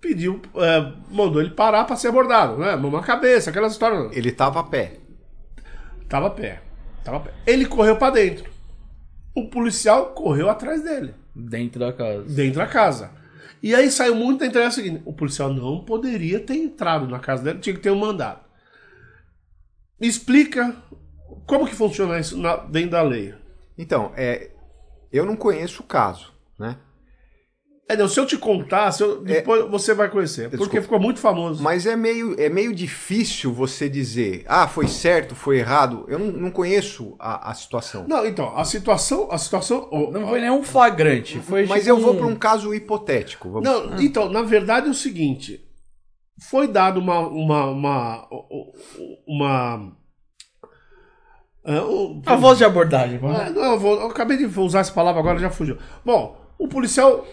pediu, 0.00 0.40
é, 0.56 0.92
mandou 1.10 1.40
ele 1.40 1.50
parar 1.50 1.84
para 1.84 1.96
ser 1.96 2.08
abordado, 2.08 2.58
né? 2.58 2.76
Mão 2.76 2.90
na 2.90 3.02
cabeça, 3.02 3.50
aquelas 3.50 3.72
histórias. 3.72 4.16
Ele 4.16 4.32
tava 4.32 4.60
a 4.60 4.64
pé. 4.64 4.98
Tava 6.08 6.28
a 6.28 6.30
pé, 6.30 6.62
tava 7.04 7.18
a 7.18 7.20
pé. 7.20 7.34
Ele 7.46 7.66
correu 7.66 7.96
para 7.96 8.14
dentro. 8.14 8.50
O 9.34 9.48
policial 9.48 10.06
correu 10.14 10.48
atrás 10.48 10.82
dele, 10.82 11.14
Dentro 11.38 11.78
da 11.80 11.92
casa. 11.92 12.22
dentro 12.24 12.58
da 12.58 12.66
casa. 12.66 13.10
E 13.62 13.74
aí 13.74 13.90
saiu 13.90 14.14
muito 14.14 14.40
da 14.40 14.46
internet 14.46 14.72
o 14.72 14.74
seguinte: 14.74 15.02
o 15.04 15.12
policial 15.12 15.52
não 15.52 15.84
poderia 15.84 16.40
ter 16.40 16.56
entrado 16.56 17.06
na 17.08 17.18
casa 17.18 17.42
dele, 17.44 17.58
tinha 17.60 17.74
que 17.74 17.80
ter 17.82 17.90
um 17.90 17.98
mandado. 17.98 18.40
Me 20.00 20.06
explica 20.06 20.74
como 21.46 21.66
que 21.66 21.74
funciona 21.74 22.18
isso 22.18 22.36
na- 22.38 22.56
dentro 22.56 22.90
da 22.90 23.02
lei. 23.02 23.34
Então, 23.76 24.12
é, 24.16 24.50
eu 25.12 25.24
não 25.24 25.36
conheço 25.36 25.82
o 25.82 25.86
caso, 25.86 26.32
né? 26.58 26.76
É, 27.90 27.96
não, 27.96 28.06
se 28.06 28.20
eu 28.20 28.26
te 28.26 28.36
contar, 28.36 28.92
se 28.92 29.02
eu- 29.02 29.22
depois 29.22 29.66
você 29.70 29.94
vai 29.94 30.10
conhecer. 30.10 30.42
Porque 30.50 30.58
Desculpa. 30.58 30.82
ficou 30.82 31.00
muito 31.00 31.18
famoso. 31.20 31.62
Mas 31.62 31.86
é 31.86 31.96
meio, 31.96 32.38
é 32.38 32.50
meio 32.50 32.74
difícil 32.74 33.50
você 33.50 33.88
dizer, 33.88 34.44
ah, 34.46 34.68
foi 34.68 34.86
certo, 34.86 35.34
foi 35.34 35.58
errado. 35.58 36.04
Eu 36.06 36.18
não, 36.18 36.26
não 36.26 36.50
conheço 36.50 37.16
a, 37.18 37.50
a 37.50 37.54
situação. 37.54 38.04
Não, 38.06 38.26
então, 38.26 38.54
a 38.54 38.64
situação. 38.66 39.28
A 39.32 39.38
situação. 39.38 39.88
Não 40.12 40.28
foi 40.28 40.40
nenhum 40.42 40.62
flagrante. 40.62 41.38
Foi 41.40 41.64
Mas 41.64 41.84
tipo 41.84 41.90
eu 41.96 41.98
vou 41.98 42.12
um- 42.12 42.16
para 42.18 42.26
um 42.26 42.36
caso 42.36 42.74
hipotético. 42.74 43.48
Vamos... 43.50 43.66
Não, 43.66 43.98
então, 44.00 44.28
na 44.28 44.42
verdade 44.42 44.86
é 44.88 44.90
o 44.90 44.94
seguinte. 44.94 45.64
Foi 46.50 46.68
dado 46.68 47.00
uma. 47.00 47.20
Uma. 47.20 47.70
Uma. 47.70 48.28
uma 49.26 49.92
é, 51.64 51.80
um- 51.82 52.22
A 52.26 52.36
voz 52.36 52.58
de 52.58 52.64
abordagem. 52.64 53.16
É, 53.16 53.50
não, 53.50 53.72
eu, 53.72 53.78
vou- 53.78 54.00
eu 54.00 54.06
acabei 54.08 54.36
de 54.36 54.44
usar 54.60 54.80
essa 54.80 54.92
palavra 54.92 55.20
agora, 55.20 55.38
já 55.38 55.50
fugiu. 55.50 55.76
Bom, 56.04 56.36
o 56.58 56.66
policial 56.68 57.26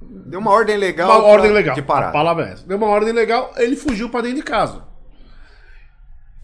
Deu 0.00 0.40
uma 0.40 0.50
ordem 0.50 0.76
legal. 0.76 1.08
Uma 1.10 1.26
ordem 1.28 1.48
pra- 1.50 1.54
legal. 1.58 1.74
De 1.74 1.80
A 1.80 1.84
parar. 1.84 2.12
palavra 2.12 2.48
é 2.48 2.52
essa. 2.52 2.66
Deu 2.66 2.76
uma 2.76 2.86
ordem 2.88 3.12
legal, 3.12 3.52
ele 3.56 3.76
fugiu 3.76 4.08
pra 4.10 4.20
dentro 4.20 4.36
de 4.38 4.42
casa. 4.42 4.86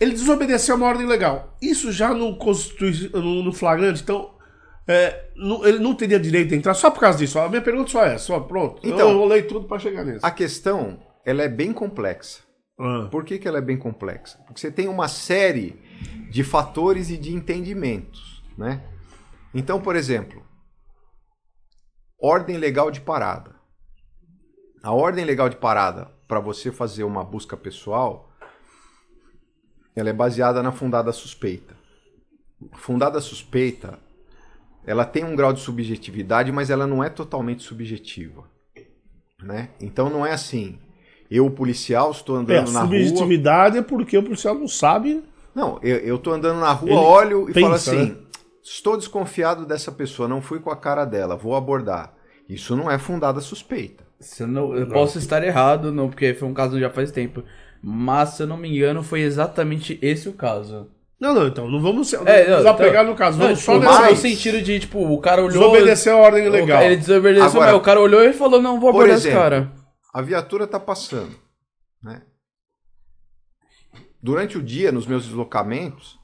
Ele 0.00 0.12
desobedeceu 0.12 0.74
uma 0.76 0.86
ordem 0.86 1.06
legal. 1.06 1.56
Isso 1.62 1.92
já 1.92 2.12
não 2.12 2.34
constitui 2.34 3.10
no, 3.14 3.52
flagrante, 3.52 4.02
então. 4.02 4.32
é, 4.86 5.30
não- 5.34 5.64
ele 5.66 5.78
não 5.78 5.94
teria 5.94 6.20
direito 6.20 6.52
a 6.52 6.56
entrar 6.58 6.74
só 6.74 6.90
por 6.90 7.00
causa 7.00 7.16
disso. 7.18 7.38
A 7.38 7.48
minha 7.48 7.62
pergunta 7.62 7.90
só 7.90 8.04
é, 8.04 8.18
só 8.18 8.38
pronto. 8.40 8.82
Então- 8.86 9.10
eu 9.12 9.18
rolei 9.18 9.42
tudo 9.42 9.66
pra 9.66 9.78
chegar 9.78 10.04
nisso. 10.04 10.20
A 10.26 10.30
questão, 10.30 10.98
ela 11.24 11.42
é 11.42 11.48
bem 11.48 11.72
complexa. 11.72 12.40
Ah, 12.78 13.08
Por 13.10 13.24
que, 13.24 13.38
que 13.38 13.48
ela 13.48 13.56
é 13.58 13.62
bem 13.62 13.78
complexa? 13.78 14.36
Porque 14.46 14.60
você 14.60 14.70
tem 14.70 14.86
uma 14.88 15.08
série 15.08 15.80
de 16.30 16.42
fatores 16.44 17.08
e 17.08 17.16
de 17.16 17.32
entendimentos, 17.32 18.42
né? 18.58 18.82
Então, 19.54 19.80
por 19.80 19.96
exemplo, 19.96 20.42
ordem 22.24 22.56
legal 22.56 22.90
de 22.90 23.02
parada. 23.02 23.54
A 24.82 24.92
ordem 24.92 25.24
legal 25.24 25.48
de 25.48 25.56
parada 25.56 26.10
para 26.26 26.40
você 26.40 26.72
fazer 26.72 27.04
uma 27.04 27.22
busca 27.22 27.54
pessoal, 27.54 28.30
ela 29.94 30.08
é 30.08 30.12
baseada 30.12 30.62
na 30.62 30.72
fundada 30.72 31.12
suspeita. 31.12 31.76
Fundada 32.76 33.20
suspeita, 33.20 33.98
ela 34.86 35.04
tem 35.04 35.22
um 35.22 35.36
grau 35.36 35.52
de 35.52 35.60
subjetividade, 35.60 36.50
mas 36.50 36.70
ela 36.70 36.86
não 36.86 37.04
é 37.04 37.10
totalmente 37.10 37.62
subjetiva, 37.62 38.44
né? 39.42 39.70
Então 39.78 40.08
não 40.08 40.24
é 40.24 40.32
assim. 40.32 40.78
Eu, 41.30 41.50
policial, 41.50 42.10
estou 42.10 42.36
é, 42.36 42.40
andando 42.40 42.70
na 42.72 42.80
rua. 42.80 42.88
subjetividade 42.88 43.78
é 43.78 43.82
porque 43.82 44.16
o 44.16 44.22
policial 44.22 44.54
não 44.54 44.68
sabe. 44.68 45.22
Não, 45.54 45.78
eu, 45.82 45.98
eu 45.98 46.18
tô 46.18 46.32
andando 46.32 46.58
na 46.58 46.72
rua, 46.72 46.90
Ele 46.90 46.98
olho 46.98 47.50
e 47.50 47.52
pensa, 47.52 47.60
falo 47.60 47.74
assim: 47.74 48.12
né? 48.12 48.16
estou 48.62 48.96
desconfiado 48.96 49.66
dessa 49.66 49.92
pessoa, 49.92 50.26
não 50.26 50.40
fui 50.40 50.58
com 50.58 50.70
a 50.70 50.76
cara 50.76 51.04
dela, 51.04 51.36
vou 51.36 51.54
abordar. 51.54 52.13
Isso 52.48 52.76
não 52.76 52.90
é 52.90 52.98
fundada 52.98 53.40
suspeita. 53.40 54.04
Se 54.20 54.42
eu, 54.42 54.46
não, 54.46 54.74
eu 54.74 54.86
posso 54.88 55.18
estar 55.18 55.42
errado, 55.42 55.92
não, 55.92 56.08
porque 56.08 56.34
foi 56.34 56.48
um 56.48 56.54
caso 56.54 56.78
já 56.78 56.90
faz 56.90 57.10
tempo. 57.10 57.42
Mas, 57.82 58.30
se 58.30 58.42
eu 58.42 58.46
não 58.46 58.56
me 58.56 58.74
engano, 58.74 59.02
foi 59.02 59.20
exatamente 59.20 59.98
esse 60.00 60.28
o 60.28 60.32
caso. 60.32 60.90
Não, 61.20 61.34
não, 61.34 61.46
então, 61.46 61.70
não 61.70 61.80
vamos 61.80 62.08
se 62.08 62.16
É, 62.16 62.48
não, 62.48 62.56
desapegar 62.58 63.02
então- 63.02 63.12
no 63.12 63.14
caso. 63.18 63.38
Não, 63.38 63.46
Vamos 63.46 63.60
tipo, 63.60 63.82
só 63.82 64.10
no 64.10 64.16
sentido 64.16 64.62
de, 64.62 64.80
tipo, 64.80 64.98
o 65.00 65.20
cara 65.20 65.42
olhou. 65.42 65.70
Desobedeceu 65.70 66.16
a 66.16 66.20
ordem 66.20 66.48
legal. 66.48 66.82
Ele 66.82 66.96
desobedeceu, 66.96 67.48
Agora- 67.48 67.72
mas 67.72 67.80
o 67.80 67.82
cara 67.82 68.00
olhou 68.00 68.22
e 68.22 68.32
falou: 68.32 68.60
não, 68.60 68.80
vou 68.80 68.90
Por 68.92 68.98
abordar 68.98 69.16
esse 69.18 69.28
exemplo, 69.28 69.42
cara. 69.42 69.72
A 70.12 70.22
viatura 70.22 70.66
tá 70.66 70.78
passando, 70.80 71.34
né? 72.02 72.22
Durante 74.22 74.56
o 74.56 74.62
dia, 74.62 74.90
nos 74.90 75.06
meus 75.06 75.24
deslocamentos, 75.26 76.18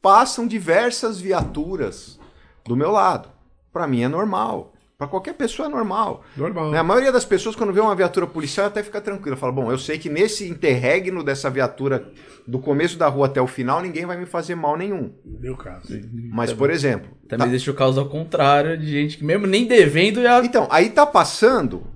passam 0.00 0.46
diversas 0.46 1.20
viaturas 1.20 2.18
do 2.64 2.76
meu 2.76 2.90
lado. 2.92 3.28
Para 3.72 3.86
mim 3.86 4.02
é 4.02 4.08
normal. 4.08 4.72
Para 4.98 5.06
qualquer 5.06 5.34
pessoa 5.34 5.68
é 5.68 5.70
normal. 5.70 6.24
Normal. 6.36 6.72
Né? 6.72 6.78
A 6.78 6.82
maioria 6.82 7.12
das 7.12 7.24
pessoas, 7.24 7.54
quando 7.54 7.72
vê 7.72 7.78
uma 7.78 7.94
viatura 7.94 8.26
policial, 8.26 8.66
até 8.66 8.82
fica 8.82 9.00
tranquila. 9.00 9.36
Fala, 9.36 9.52
bom, 9.52 9.70
eu 9.70 9.78
sei 9.78 9.96
que 9.96 10.08
nesse 10.08 10.48
interregno 10.48 11.22
dessa 11.22 11.48
viatura, 11.48 12.10
do 12.44 12.58
começo 12.58 12.98
da 12.98 13.06
rua 13.06 13.26
até 13.26 13.40
o 13.40 13.46
final, 13.46 13.80
ninguém 13.80 14.04
vai 14.04 14.16
me 14.16 14.26
fazer 14.26 14.56
mal 14.56 14.76
nenhum. 14.76 15.14
Meu 15.24 15.56
caso. 15.56 15.86
Mas, 16.32 16.52
por 16.52 16.68
exemplo... 16.68 17.08
Também 17.28 17.46
tá- 17.46 17.54
existe 17.54 17.70
o 17.70 17.74
caso 17.74 18.00
ao 18.00 18.08
contrário, 18.08 18.76
de 18.76 18.88
gente 18.90 19.18
que 19.18 19.24
mesmo 19.24 19.46
nem 19.46 19.68
devendo 19.68 20.20
já. 20.20 20.44
Então, 20.44 20.66
aí 20.68 20.90
tá 20.90 21.06
passando, 21.06 21.86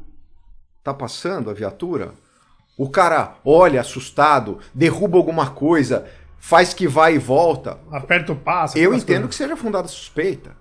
tá 0.85 0.95
passando 0.95 1.51
a 1.51 1.53
viatura, 1.53 2.12
o 2.79 2.88
cara 2.88 3.35
olha 3.45 3.81
assustado, 3.81 4.61
derruba 4.73 5.19
alguma 5.19 5.51
coisa, 5.51 6.07
faz 6.38 6.73
que 6.73 6.87
vai 6.87 7.17
e 7.17 7.19
volta. 7.19 7.81
Aperta 7.91 8.31
o 8.31 8.37
passo. 8.37 8.79
Eu 8.79 8.95
entendo 8.95 9.23
coisas. 9.23 9.29
que 9.31 9.35
seja 9.35 9.57
fundada 9.57 9.88
suspeita. 9.88 10.57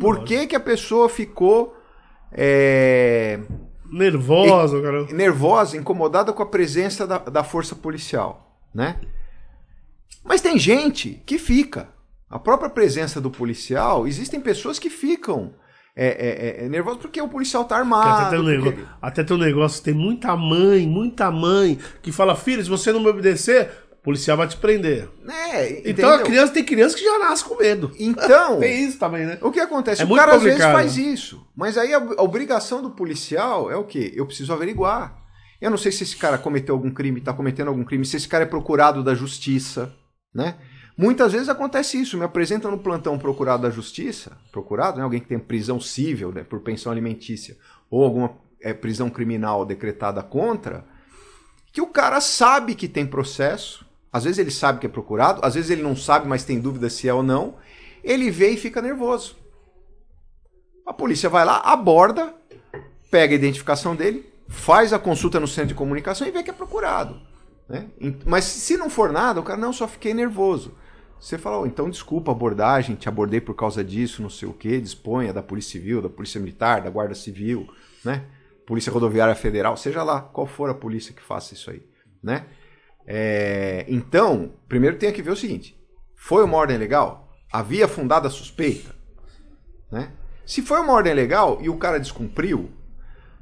Por 0.00 0.24
que, 0.24 0.48
que 0.48 0.56
a 0.56 0.60
pessoa 0.60 1.08
ficou 1.08 1.73
é, 2.34 3.38
Nervosa, 3.90 4.82
cara. 4.82 5.04
nervosa, 5.12 5.76
incomodada 5.76 6.32
com 6.32 6.42
a 6.42 6.46
presença 6.46 7.06
da, 7.06 7.18
da 7.18 7.44
força 7.44 7.76
policial, 7.76 8.58
né? 8.74 8.96
Mas 10.24 10.40
tem 10.40 10.58
gente 10.58 11.22
que 11.24 11.38
fica. 11.38 11.88
A 12.28 12.38
própria 12.38 12.68
presença 12.70 13.20
do 13.20 13.30
policial, 13.30 14.06
existem 14.08 14.40
pessoas 14.40 14.78
que 14.80 14.90
ficam 14.90 15.52
é, 15.94 16.06
é, 16.06 16.62
é, 16.62 16.64
é, 16.64 16.68
nervosas 16.68 16.98
porque 17.00 17.20
o 17.22 17.28
policial 17.28 17.64
tá 17.64 17.76
armado. 17.76 18.26
Até 18.26 18.30
tem, 18.30 18.40
um 18.40 18.44
porque- 18.44 18.70
negócio, 18.70 18.88
até 19.00 19.22
tem 19.22 19.36
um 19.36 19.40
negócio, 19.40 19.84
tem 19.84 19.94
muita 19.94 20.34
mãe, 20.36 20.88
muita 20.88 21.30
mãe 21.30 21.78
que 22.02 22.10
fala, 22.10 22.34
filho, 22.34 22.64
se 22.64 22.68
você 22.68 22.92
não 22.92 22.98
me 23.00 23.08
obedecer, 23.08 23.70
policial 24.04 24.36
vai 24.36 24.46
te 24.46 24.56
prender. 24.58 25.08
É, 25.26 25.88
Então 25.90 26.10
a 26.12 26.22
criança 26.22 26.52
tem 26.52 26.62
criança 26.62 26.94
que 26.94 27.02
já 27.02 27.18
nasce 27.18 27.42
com 27.42 27.56
medo. 27.56 27.90
Então, 27.98 28.60
Tem 28.60 28.84
isso 28.84 28.98
também, 28.98 29.24
né? 29.24 29.38
o 29.40 29.50
que 29.50 29.58
acontece? 29.58 30.02
É 30.02 30.04
o 30.04 30.14
cara 30.14 30.36
às 30.36 30.42
vezes 30.42 30.58
complicado. 30.58 30.74
faz 30.74 30.96
isso. 30.98 31.44
Mas 31.56 31.78
aí 31.78 31.94
a, 31.94 31.98
a 31.98 32.22
obrigação 32.22 32.82
do 32.82 32.90
policial 32.90 33.70
é 33.70 33.76
o 33.76 33.84
quê? 33.84 34.12
Eu 34.14 34.26
preciso 34.26 34.52
averiguar. 34.52 35.18
Eu 35.60 35.70
não 35.70 35.78
sei 35.78 35.90
se 35.90 36.02
esse 36.02 36.16
cara 36.16 36.36
cometeu 36.36 36.74
algum 36.74 36.90
crime, 36.90 37.18
está 37.18 37.32
cometendo 37.32 37.68
algum 37.68 37.84
crime, 37.84 38.04
se 38.04 38.16
esse 38.18 38.28
cara 38.28 38.44
é 38.44 38.46
procurado 38.46 39.02
da 39.02 39.14
justiça, 39.14 39.94
né? 40.34 40.56
Muitas 40.96 41.32
vezes 41.32 41.48
acontece 41.48 42.00
isso, 42.00 42.18
me 42.18 42.24
apresentam 42.24 42.70
no 42.70 42.78
plantão 42.78 43.18
procurado 43.18 43.62
da 43.62 43.70
justiça, 43.70 44.36
procurado, 44.52 44.98
né? 44.98 45.04
Alguém 45.04 45.20
que 45.20 45.26
tem 45.26 45.38
prisão 45.38 45.80
civil, 45.80 46.30
né, 46.30 46.44
por 46.44 46.60
pensão 46.60 46.92
alimentícia, 46.92 47.56
ou 47.90 48.04
alguma 48.04 48.36
é, 48.60 48.74
prisão 48.74 49.08
criminal 49.08 49.64
decretada 49.64 50.22
contra, 50.22 50.84
que 51.72 51.80
o 51.80 51.86
cara 51.88 52.20
sabe 52.20 52.74
que 52.76 52.86
tem 52.86 53.04
processo, 53.04 53.83
às 54.14 54.22
vezes 54.22 54.38
ele 54.38 54.52
sabe 54.52 54.78
que 54.78 54.86
é 54.86 54.88
procurado, 54.88 55.40
às 55.42 55.56
vezes 55.56 55.70
ele 55.70 55.82
não 55.82 55.96
sabe, 55.96 56.28
mas 56.28 56.44
tem 56.44 56.60
dúvida 56.60 56.88
se 56.88 57.08
é 57.08 57.12
ou 57.12 57.20
não, 57.20 57.56
ele 58.04 58.30
vê 58.30 58.50
e 58.50 58.56
fica 58.56 58.80
nervoso. 58.80 59.34
A 60.86 60.92
polícia 60.92 61.28
vai 61.28 61.44
lá, 61.44 61.56
aborda, 61.56 62.32
pega 63.10 63.34
a 63.34 63.36
identificação 63.36 63.96
dele, 63.96 64.24
faz 64.46 64.92
a 64.92 65.00
consulta 65.00 65.40
no 65.40 65.48
centro 65.48 65.70
de 65.70 65.74
comunicação 65.74 66.28
e 66.28 66.30
vê 66.30 66.44
que 66.44 66.50
é 66.50 66.52
procurado. 66.52 67.20
Né? 67.68 67.88
Mas 68.24 68.44
se 68.44 68.76
não 68.76 68.88
for 68.88 69.10
nada, 69.10 69.40
o 69.40 69.42
cara, 69.42 69.58
não, 69.58 69.72
só 69.72 69.88
fiquei 69.88 70.14
nervoso. 70.14 70.76
Você 71.18 71.36
fala, 71.36 71.58
"Oh, 71.58 71.66
então 71.66 71.90
desculpa 71.90 72.30
a 72.30 72.34
abordagem, 72.34 72.94
te 72.94 73.08
abordei 73.08 73.40
por 73.40 73.56
causa 73.56 73.82
disso, 73.82 74.22
não 74.22 74.30
sei 74.30 74.48
o 74.48 74.52
quê, 74.52 74.80
disponha 74.80 75.32
da 75.32 75.42
Polícia 75.42 75.72
Civil, 75.72 76.00
da 76.00 76.08
Polícia 76.08 76.40
Militar, 76.40 76.82
da 76.82 76.90
Guarda 76.90 77.16
Civil, 77.16 77.66
né? 78.04 78.26
Polícia 78.64 78.92
Rodoviária 78.92 79.34
Federal, 79.34 79.76
seja 79.76 80.04
lá 80.04 80.20
qual 80.20 80.46
for 80.46 80.70
a 80.70 80.74
polícia 80.74 81.12
que 81.12 81.20
faça 81.20 81.52
isso 81.52 81.68
aí, 81.68 81.82
né? 82.22 82.46
É, 83.06 83.84
então, 83.88 84.54
primeiro 84.68 84.98
tem 84.98 85.12
que 85.12 85.22
ver 85.22 85.30
o 85.30 85.36
seguinte: 85.36 85.78
foi 86.14 86.44
uma 86.44 86.56
ordem 86.56 86.78
legal? 86.78 87.32
Havia 87.52 87.86
fundada 87.86 88.30
suspeita? 88.30 88.94
Né? 89.90 90.12
Se 90.46 90.62
foi 90.62 90.80
uma 90.80 90.92
ordem 90.92 91.14
legal 91.14 91.58
e 91.62 91.68
o 91.68 91.76
cara 91.76 92.00
descumpriu, 92.00 92.70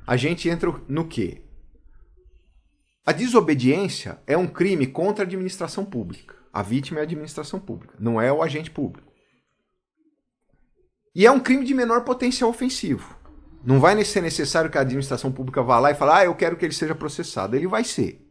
a 0.06 0.16
gente 0.16 0.48
entra 0.48 0.72
no 0.88 1.06
quê? 1.06 1.42
A 3.04 3.12
desobediência 3.12 4.20
é 4.26 4.36
um 4.36 4.46
crime 4.46 4.86
contra 4.86 5.24
a 5.24 5.26
administração 5.26 5.84
pública. 5.84 6.36
A 6.52 6.62
vítima 6.62 6.98
é 6.98 7.00
a 7.00 7.04
administração 7.04 7.58
pública, 7.58 7.94
não 7.98 8.20
é 8.20 8.32
o 8.32 8.42
agente 8.42 8.70
público. 8.70 9.10
E 11.14 11.26
é 11.26 11.30
um 11.30 11.40
crime 11.40 11.64
de 11.64 11.74
menor 11.74 12.04
potencial 12.04 12.50
ofensivo. 12.50 13.16
Não 13.64 13.80
vai 13.80 14.02
ser 14.04 14.20
necessário 14.20 14.70
que 14.70 14.78
a 14.78 14.80
administração 14.80 15.30
pública 15.30 15.62
vá 15.62 15.78
lá 15.78 15.90
e 15.90 15.94
fale, 15.94 16.12
ah, 16.12 16.24
eu 16.24 16.34
quero 16.34 16.56
que 16.56 16.64
ele 16.64 16.74
seja 16.74 16.94
processado. 16.94 17.56
Ele 17.56 17.66
vai 17.66 17.84
ser. 17.84 18.21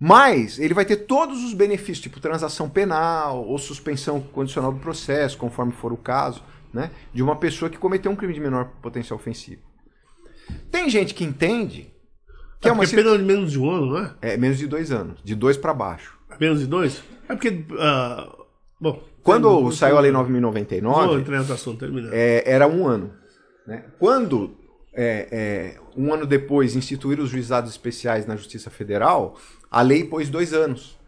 Mas 0.00 0.58
ele 0.58 0.72
vai 0.72 0.86
ter 0.86 0.96
todos 0.96 1.44
os 1.44 1.52
benefícios, 1.52 2.00
tipo 2.00 2.18
transação 2.18 2.70
penal 2.70 3.44
ou 3.46 3.58
suspensão 3.58 4.18
condicional 4.18 4.72
do 4.72 4.78
processo, 4.80 5.36
conforme 5.36 5.72
for 5.72 5.92
o 5.92 5.96
caso, 5.96 6.42
né? 6.72 6.90
De 7.12 7.22
uma 7.22 7.36
pessoa 7.36 7.70
que 7.70 7.76
cometeu 7.76 8.10
um 8.10 8.16
crime 8.16 8.32
de 8.32 8.40
menor 8.40 8.70
potencial 8.80 9.18
ofensivo. 9.18 9.60
Tem 10.70 10.88
gente 10.88 11.12
que 11.12 11.22
entende 11.22 11.92
que 12.60 12.68
é, 12.68 12.70
é 12.70 12.72
uma 12.72 12.86
pena 12.86 13.18
de 13.18 13.24
menos 13.24 13.52
de 13.52 13.58
um 13.58 13.70
ano, 13.70 13.86
não 13.86 13.98
é? 13.98 14.14
é 14.22 14.36
menos 14.38 14.56
de 14.56 14.66
dois 14.66 14.90
anos, 14.90 15.20
de 15.22 15.34
dois 15.34 15.58
para 15.58 15.74
baixo. 15.74 16.18
Menos 16.40 16.60
de 16.60 16.66
dois? 16.66 17.02
É 17.28 17.34
porque. 17.34 17.64
ah, 17.78 18.26
bom. 18.80 19.02
Quando 19.22 19.70
saiu 19.70 19.98
a 19.98 20.00
lei 20.00 20.10
Vou 20.10 20.22
9099, 20.22 21.20
entrar 21.20 21.38
nessa 21.40 21.54
assunto, 21.54 21.80
termina. 21.80 22.08
é, 22.10 22.42
era 22.46 22.66
um 22.66 22.86
ano. 22.86 23.12
Né? 23.66 23.84
Quando, 23.98 24.56
é, 25.02 25.28
é, 25.32 25.80
um 25.96 26.12
ano 26.12 26.26
depois, 26.26 26.76
instituíram 26.76 27.24
os 27.24 27.30
juizados 27.30 27.70
especiais 27.70 28.26
na 28.26 28.36
Justiça 28.36 28.68
Federal, 28.68 29.38
a 29.70 29.80
lei 29.80 30.04
pôs 30.04 30.28
dois 30.28 30.52
anos 30.52 30.98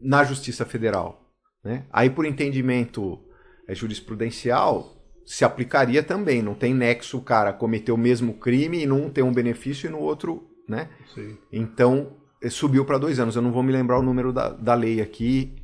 na 0.00 0.22
Justiça 0.22 0.64
Federal. 0.64 1.28
Né? 1.64 1.86
Aí, 1.92 2.08
por 2.08 2.24
entendimento 2.24 3.18
é, 3.66 3.74
jurisprudencial, 3.74 4.94
se 5.26 5.44
aplicaria 5.44 6.04
também. 6.04 6.40
Não 6.40 6.54
tem 6.54 6.72
nexo 6.72 7.18
o 7.18 7.22
cara 7.22 7.52
cometer 7.52 7.90
o 7.90 7.96
mesmo 7.96 8.34
crime 8.34 8.84
e 8.84 8.86
num 8.86 9.10
tem 9.10 9.24
um 9.24 9.32
benefício 9.32 9.88
e 9.88 9.90
no 9.90 9.98
outro, 9.98 10.48
né? 10.68 10.88
Sim. 11.12 11.36
Então, 11.52 12.16
eh, 12.40 12.48
subiu 12.48 12.84
para 12.84 12.96
dois 12.96 13.18
anos. 13.18 13.34
Eu 13.34 13.42
não 13.42 13.50
vou 13.50 13.64
me 13.64 13.72
lembrar 13.72 13.98
o 13.98 14.02
número 14.02 14.32
da, 14.32 14.50
da 14.50 14.74
lei 14.74 15.00
aqui, 15.00 15.56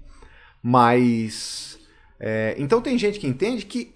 mas. 0.60 1.78
é, 2.18 2.56
então, 2.58 2.82
tem 2.82 2.98
gente 2.98 3.20
que 3.20 3.26
entende 3.28 3.64
que, 3.64 3.94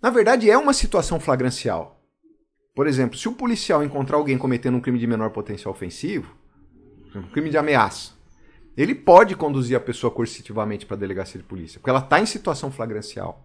na 0.00 0.10
verdade, 0.10 0.48
é 0.48 0.56
uma 0.56 0.72
situação 0.72 1.18
flagrancial. 1.18 1.99
Por 2.74 2.86
exemplo, 2.86 3.18
se 3.18 3.28
o 3.28 3.32
policial 3.32 3.82
encontrar 3.82 4.16
alguém 4.16 4.38
cometendo 4.38 4.76
um 4.76 4.80
crime 4.80 4.98
de 4.98 5.06
menor 5.06 5.30
potencial 5.30 5.72
ofensivo, 5.72 6.34
um 7.14 7.22
crime 7.22 7.50
de 7.50 7.58
ameaça, 7.58 8.12
ele 8.76 8.94
pode 8.94 9.34
conduzir 9.34 9.76
a 9.76 9.80
pessoa 9.80 10.10
coercitivamente 10.10 10.86
para 10.86 10.96
a 10.96 11.00
delegacia 11.00 11.40
de 11.40 11.46
polícia, 11.46 11.80
porque 11.80 11.90
ela 11.90 11.98
está 11.98 12.20
em 12.20 12.26
situação 12.26 12.70
flagrancial. 12.70 13.44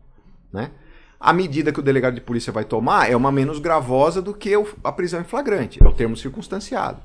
Né? 0.53 0.71
a 1.19 1.33
medida 1.33 1.71
que 1.71 1.79
o 1.79 1.83
delegado 1.83 2.13
de 2.13 2.21
polícia 2.21 2.51
vai 2.51 2.65
tomar 2.65 3.09
é 3.09 3.15
uma 3.15 3.31
menos 3.31 3.59
gravosa 3.59 4.21
do 4.21 4.33
que 4.33 4.53
a 4.83 4.91
prisão 4.91 5.21
em 5.21 5.23
flagrante, 5.23 5.81
é 5.83 5.87
o 5.87 5.93
termo 5.93 6.15
circunstanciado. 6.15 7.01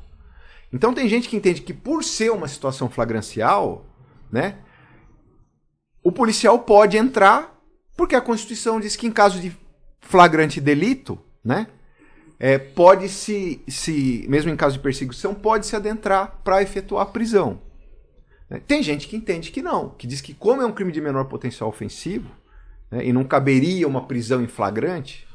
Então 0.73 0.93
tem 0.93 1.09
gente 1.09 1.29
que 1.29 1.37
entende 1.37 1.63
que 1.63 1.73
por 1.73 2.05
ser 2.05 2.31
uma 2.31 2.47
situação 2.49 2.89
flagrancial, 2.89 3.87
né, 4.31 4.59
o 6.03 6.13
policial 6.13 6.59
pode 6.59 6.97
entrar, 6.97 7.59
porque 7.97 8.15
a 8.15 8.21
Constituição 8.21 8.81
diz 8.81 8.97
que 8.97 9.07
em 9.07 9.11
caso 9.11 9.41
de 9.41 9.57
flagrante 10.01 10.61
delito, 10.61 11.19
né, 11.45 11.67
é, 12.41 12.57
pode 12.59 13.09
se, 13.09 13.63
se, 13.69 14.25
mesmo 14.29 14.51
em 14.51 14.57
caso 14.57 14.77
de 14.77 14.83
perseguição, 14.83 15.35
pode 15.35 15.67
se 15.67 15.77
adentrar 15.77 16.41
para 16.43 16.63
efetuar 16.63 17.03
a 17.03 17.11
prisão. 17.11 17.61
né. 18.49 18.61
Tem 18.67 18.83
gente 18.83 19.07
que 19.07 19.15
entende 19.17 19.51
que 19.53 19.61
não, 19.63 19.91
que 19.91 20.07
diz 20.07 20.21
que 20.23 20.33
como 20.35 20.63
é 20.63 20.67
um 20.67 20.73
crime 20.73 20.91
de 20.91 21.01
menor 21.03 21.27
potencial 21.27 21.69
ofensivo, 21.69 22.31
né, 22.91 23.05
e 23.07 23.13
não 23.13 23.23
caberia 23.25 23.87
uma 23.87 24.07
prisão 24.07 24.43
em 24.43 24.49
flagrante, 24.49 25.29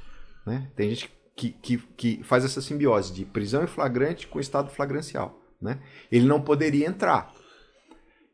né, 0.46 0.68
tem 0.76 0.90
gente 0.90 1.10
que, 1.38 1.52
que, 1.52 1.78
que 1.96 2.22
faz 2.24 2.44
essa 2.44 2.62
simbiose 2.62 3.14
de 3.14 3.24
prisão 3.24 3.64
em 3.64 3.68
flagrante 3.68 4.26
com 4.28 4.40
estado 4.40 4.70
flagrancial. 4.72 5.40
Né, 5.62 5.80
ele 6.12 6.26
não 6.28 6.42
poderia 6.42 6.86
entrar. 6.88 7.32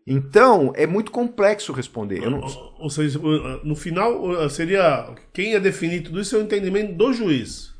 Então, 0.07 0.73
é 0.75 0.87
muito 0.87 1.11
complexo 1.11 1.71
responder. 1.71 2.19
Não- 2.29 2.39
Ou- 2.41 2.73
Ou 2.79 2.89
seja, 2.89 3.19
no 3.63 3.75
final 3.75 4.49
seria 4.49 5.13
quem 5.31 5.51
ia 5.51 5.59
definir 5.59 6.01
tudo 6.01 6.19
isso 6.19 6.35
é 6.35 6.39
o 6.39 6.41
entendimento 6.41 6.95
do 6.95 7.13
juiz. 7.13 7.70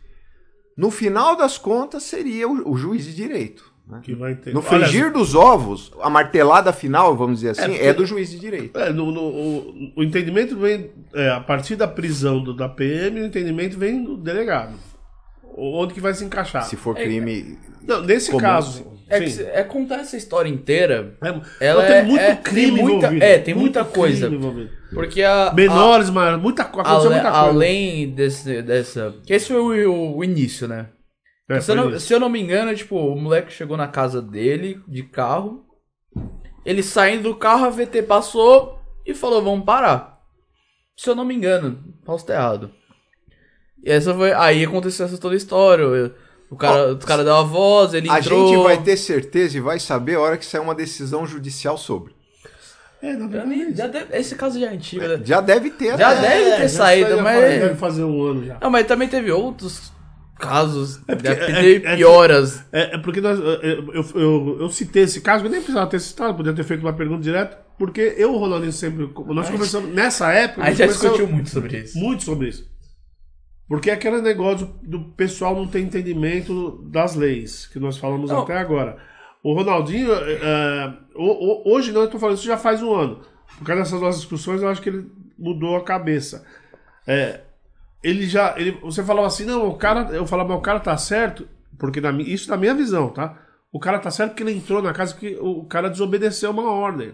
No 0.77 0.89
final 0.91 1.35
das 1.35 1.57
contas, 1.57 2.03
seria 2.03 2.47
o, 2.47 2.71
o 2.71 2.77
juiz 2.77 3.05
de 3.05 3.13
direito. 3.15 3.71
né? 3.87 3.99
Que 4.03 4.13
vai 4.15 4.31
entender. 4.33 4.53
No 4.53 4.61
frigir 4.61 5.11
dos 5.11 5.35
ovos, 5.35 5.91
a 6.01 6.09
martelada 6.09 6.71
final, 6.71 7.15
vamos 7.15 7.39
dizer 7.41 7.49
assim, 7.51 7.73
é, 7.73 7.77
porque- 7.77 7.93
do 7.93 8.05
juiz 8.05 8.29
de 8.31 8.39
direito. 8.39 8.77
É, 8.79 8.91
no- 8.91 9.11
no- 9.11 9.21
o, 9.21 9.93
o 9.97 10.03
entendimento 10.03 10.57
vem 10.57 10.91
é, 11.13 11.29
a 11.29 11.39
partir 11.41 11.75
da 11.75 11.87
prisão 11.87 12.41
do, 12.43 12.53
da 12.55 12.69
PM, 12.69 13.19
o 13.21 13.25
entendimento 13.25 13.77
vem 13.77 14.03
do 14.03 14.15
delegado. 14.17 14.73
Onde 15.57 15.93
que 15.93 15.99
vai 15.99 16.13
se 16.13 16.23
encaixar? 16.23 16.63
Se 16.63 16.75
for 16.77 16.95
crime. 16.95 17.57
Não, 17.85 18.01
nesse 18.01 18.31
comum, 18.31 18.39
caso, 18.41 18.85
É, 19.15 19.19
que 19.19 19.29
se- 19.29 19.43
é 19.43 19.63
contar 19.63 19.99
essa 19.99 20.15
história 20.17 20.49
inteira. 20.49 21.15
É, 21.59 21.67
Ela 21.67 21.85
tem 21.85 21.95
é- 21.97 22.03
muito 22.03 22.21
é- 22.21 22.35
crime 22.35 22.71
tem 22.77 22.81
muita- 22.83 22.97
envolvido. 23.07 23.23
é, 23.25 23.37
tem 23.39 23.53
muita 23.53 23.83
coisa. 23.85 24.27
envolvido. 24.27 24.69
Porque 24.93 25.21
a. 25.23 25.53
Menores, 25.53 26.09
mas 26.09 26.39
muita, 26.41 26.65
co- 26.65 26.79
a- 26.79 26.83
aconteceu 26.83 27.11
ale- 27.11 27.21
muita 27.21 27.31
coisa. 27.31 27.45
além 27.47 28.09
desse, 28.11 28.61
dessa. 28.61 29.13
Que 29.25 29.33
esse 29.33 29.47
foi 29.47 29.85
o, 29.85 30.15
o 30.17 30.23
início, 30.23 30.67
né? 30.67 30.87
É, 31.49 31.59
se, 31.59 31.71
eu 31.71 31.75
foi 31.75 31.83
não, 31.85 31.91
isso. 31.95 32.05
se 32.07 32.13
eu 32.13 32.19
não 32.19 32.29
me 32.29 32.39
engano, 32.41 32.73
tipo, 32.75 32.95
o 32.97 33.19
moleque 33.19 33.51
chegou 33.51 33.75
na 33.77 33.87
casa 33.87 34.21
dele, 34.21 34.79
de 34.87 35.03
carro. 35.03 35.65
Ele 36.65 36.83
saindo 36.83 37.23
do 37.23 37.35
carro, 37.35 37.65
a 37.65 37.69
VT 37.69 38.03
passou 38.03 38.79
e 39.05 39.13
falou, 39.15 39.41
vamos 39.43 39.65
parar. 39.65 40.19
Se 40.95 41.09
eu 41.09 41.15
não 41.15 41.25
me 41.25 41.33
engano, 41.35 41.83
posso 42.05 42.23
estar 42.23 42.35
errado. 42.35 42.71
E 43.83 43.89
essa 43.91 44.13
foi. 44.13 44.31
Aí 44.33 44.63
aconteceu 44.63 45.05
essa 45.05 45.17
toda 45.17 45.33
a 45.33 45.37
história. 45.37 46.13
O 46.51 46.55
cara, 46.57 46.91
o 46.93 46.97
cara 46.97 47.23
deu 47.23 47.33
a 47.33 47.43
voz, 47.43 47.93
ele 47.93 48.09
A 48.09 48.19
entrou. 48.19 48.49
gente 48.49 48.61
vai 48.63 48.83
ter 48.83 48.97
certeza 48.97 49.57
e 49.57 49.61
vai 49.61 49.79
saber 49.79 50.15
a 50.15 50.19
hora 50.19 50.37
que 50.37 50.45
sair 50.45 50.59
uma 50.61 50.75
decisão 50.75 51.25
judicial 51.25 51.77
sobre. 51.77 52.13
É, 53.01 53.15
verdade, 53.15 53.47
nem- 53.47 53.73
já 53.73 53.87
deve- 53.87 54.15
esse 54.15 54.35
caso 54.35 54.59
já 54.59 54.67
é 54.67 54.73
antigo, 54.75 55.01
né? 55.07 55.19
Já 55.23 55.41
deve 55.41 55.71
ter. 55.71 55.97
Já 55.97 56.13
né? 56.13 56.21
deve 56.21 56.51
ter 56.57 56.61
já 56.63 56.69
saído, 56.69 57.21
mas. 57.21 57.39
Deve 57.41 57.75
fazer 57.75 58.03
um 58.03 58.21
ano 58.23 58.45
já. 58.45 58.57
Não, 58.61 58.69
mas 58.69 58.85
também 58.85 59.07
teve 59.07 59.31
outros 59.31 59.91
casos 60.37 60.99
É 61.07 61.15
porque- 61.15 61.33
de 61.35 61.85
é- 61.87 61.93
é- 61.93 61.95
pioras. 61.95 62.63
É, 62.71 62.95
é 62.95 62.97
porque 62.97 63.21
nós, 63.21 63.39
é, 63.39 63.43
eu, 63.73 64.05
eu, 64.15 64.57
eu 64.61 64.69
citei 64.69 65.03
esse 65.03 65.21
caso, 65.21 65.45
eu 65.45 65.49
nem 65.49 65.61
precisava 65.61 65.89
ter 65.89 65.99
citado, 65.99 66.35
podia 66.35 66.53
ter 66.53 66.63
feito 66.63 66.81
uma 66.81 66.93
pergunta 66.93 67.21
direta, 67.23 67.57
porque 67.77 68.13
eu 68.17 68.33
e 68.33 68.35
o 68.35 68.37
Ronaldinho 68.37 68.71
sempre. 68.73 69.09
Nós 69.27 69.49
conversamos. 69.49 69.93
Nessa 69.93 70.31
época. 70.31 70.63
A 70.63 70.69
gente 70.69 70.77
já 70.79 70.85
discutiu 70.87 71.27
muito 71.27 71.49
sobre 71.49 71.77
isso. 71.79 71.97
muito 71.97 72.23
sobre 72.23 72.49
isso. 72.49 72.69
Porque 73.71 73.89
é 73.89 73.93
aquele 73.93 74.21
negócio 74.21 74.69
do 74.83 74.99
pessoal 75.15 75.55
não 75.55 75.65
ter 75.65 75.79
entendimento 75.79 76.81
das 76.91 77.15
leis, 77.15 77.67
que 77.67 77.79
nós 77.79 77.97
falamos 77.97 78.29
Não. 78.29 78.41
até 78.41 78.57
agora. 78.57 78.97
O 79.41 79.53
Ronaldinho, 79.53 80.11
ho- 81.15 81.21
ho- 81.31 81.63
hoje 81.73 81.93
não, 81.93 82.01
eu 82.01 82.09
tô 82.09 82.19
falando 82.19 82.35
isso 82.35 82.45
já 82.45 82.57
faz 82.57 82.83
um 82.83 82.93
ano. 82.93 83.21
Por 83.57 83.65
causa 83.65 83.81
dessas 83.83 84.01
nossas 84.01 84.19
discussões, 84.19 84.61
eu 84.61 84.67
acho 84.67 84.81
que 84.81 84.89
ele 84.89 85.09
mudou 85.39 85.77
a 85.77 85.83
cabeça. 85.85 86.45
É, 87.07 87.39
ele 88.03 88.27
já. 88.27 88.55
Ele, 88.57 88.71
você 88.81 89.01
falava 89.05 89.27
assim, 89.27 89.45
não, 89.45 89.69
o 89.69 89.75
cara. 89.77 90.09
Eu 90.11 90.27
falava, 90.27 90.49
mas 90.49 90.57
o 90.57 90.61
cara 90.61 90.81
tá 90.81 90.97
certo, 90.97 91.47
porque 91.79 92.01
na, 92.01 92.11
isso 92.11 92.49
na 92.49 92.57
minha 92.57 92.73
visão, 92.75 93.07
tá? 93.07 93.37
O 93.71 93.79
cara 93.79 93.99
tá 93.99 94.11
certo 94.11 94.31
porque 94.31 94.43
ele 94.43 94.51
entrou 94.51 94.81
na 94.81 94.91
casa 94.91 95.15
que 95.15 95.37
o 95.39 95.63
cara 95.63 95.89
desobedeceu 95.89 96.51
uma 96.51 96.69
ordem. 96.69 97.13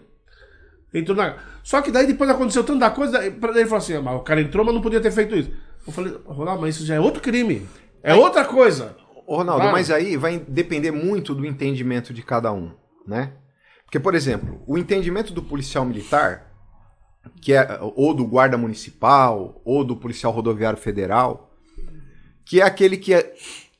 Entrou 0.91 1.15
na... 1.15 1.35
Só 1.63 1.83
que 1.83 1.91
daí 1.91 2.07
depois 2.07 2.29
aconteceu 2.31 2.63
tanta 2.63 2.89
coisa, 2.89 3.19
daí 3.19 3.27
ele 3.27 3.65
falou 3.65 3.77
assim, 3.77 3.93
ah, 3.95 4.01
mas 4.01 4.15
o 4.15 4.21
cara 4.21 4.41
entrou, 4.41 4.65
mas 4.65 4.73
não 4.73 4.81
podia 4.81 4.99
ter 4.99 5.11
feito 5.11 5.35
isso. 5.35 5.51
Eu 5.87 5.93
falei, 5.93 6.13
Ronaldo, 6.25 6.61
mas 6.61 6.75
isso 6.75 6.85
já 6.85 6.95
é 6.95 6.99
outro 6.99 7.21
crime. 7.21 7.65
É 8.03 8.13
outra 8.13 8.43
coisa. 8.45 8.95
Ronaldo, 9.27 9.61
Claro. 9.61 9.71
mas 9.75 9.89
aí 9.89 10.15
vai 10.15 10.37
depender 10.39 10.91
muito 10.91 11.33
do 11.33 11.45
entendimento 11.45 12.13
de 12.13 12.21
cada 12.21 12.51
um, 12.53 12.71
né? 13.05 13.33
Porque, 13.83 13.99
por 13.99 14.13
exemplo, 14.15 14.61
o 14.67 14.77
entendimento 14.77 15.33
do 15.33 15.41
policial 15.41 15.85
militar, 15.85 16.51
que 17.41 17.53
é 17.53 17.79
ou 17.95 18.13
do 18.13 18.25
guarda 18.25 18.57
municipal, 18.57 19.61
ou 19.65 19.83
do 19.83 19.95
policial 19.95 20.31
rodoviário 20.31 20.77
federal, 20.79 21.53
que 22.45 22.61
é 22.61 22.63
aquele 22.63 22.97
que 22.97 23.13
é- 23.13 23.33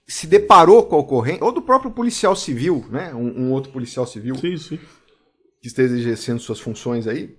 se 0.07 0.27
deparou 0.27 0.85
com 0.85 0.95
a 0.95 0.99
ocorrência, 0.99 1.43
ou 1.43 1.51
do 1.51 1.61
próprio 1.61 1.91
policial 1.91 2.35
civil, 2.35 2.85
né? 2.89 3.13
Um, 3.13 3.43
um 3.47 3.51
outro 3.51 3.71
policial 3.71 4.05
civil 4.07 4.35
Sim, 4.35 4.57
sim. 4.57 4.79
que 5.61 5.67
esteja 5.67 5.93
exercendo 5.95 6.39
suas 6.39 6.59
funções 6.59 7.07
aí, 7.07 7.37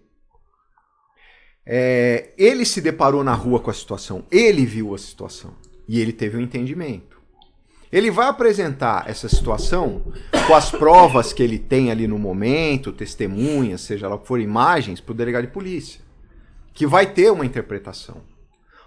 é, 1.71 2.31
ele 2.39 2.65
se 2.65 2.81
deparou 2.81 3.23
na 3.23 3.35
rua 3.35 3.61
com 3.61 3.71
a 3.71 3.75
situação, 3.75 4.25
ele 4.31 4.65
viu 4.65 4.95
a 4.95 4.99
situação 4.99 5.53
e 5.87 6.01
ele 6.01 6.15
teve 6.15 6.39
um 6.39 6.41
entendimento. 6.41 7.19
Ele 7.93 8.11
vai 8.11 8.27
apresentar 8.27 9.09
essa 9.09 9.29
situação 9.29 10.03
com 10.47 10.55
as 10.55 10.71
provas 10.71 11.33
que 11.33 11.43
ele 11.43 11.59
tem 11.59 11.91
ali 11.91 12.07
no 12.07 12.19
momento, 12.19 12.91
testemunhas, 12.91 13.83
seja 13.83 14.09
lá 14.09 14.15
o 14.15 14.19
que 14.19 14.27
for, 14.27 14.41
imagens, 14.41 15.01
para 15.01 15.13
o 15.13 15.17
delegado 15.17 15.47
de 15.47 15.53
polícia, 15.53 16.01
que 16.73 16.87
vai 16.87 17.07
ter 17.07 17.31
uma 17.31 17.45
interpretação. 17.45 18.23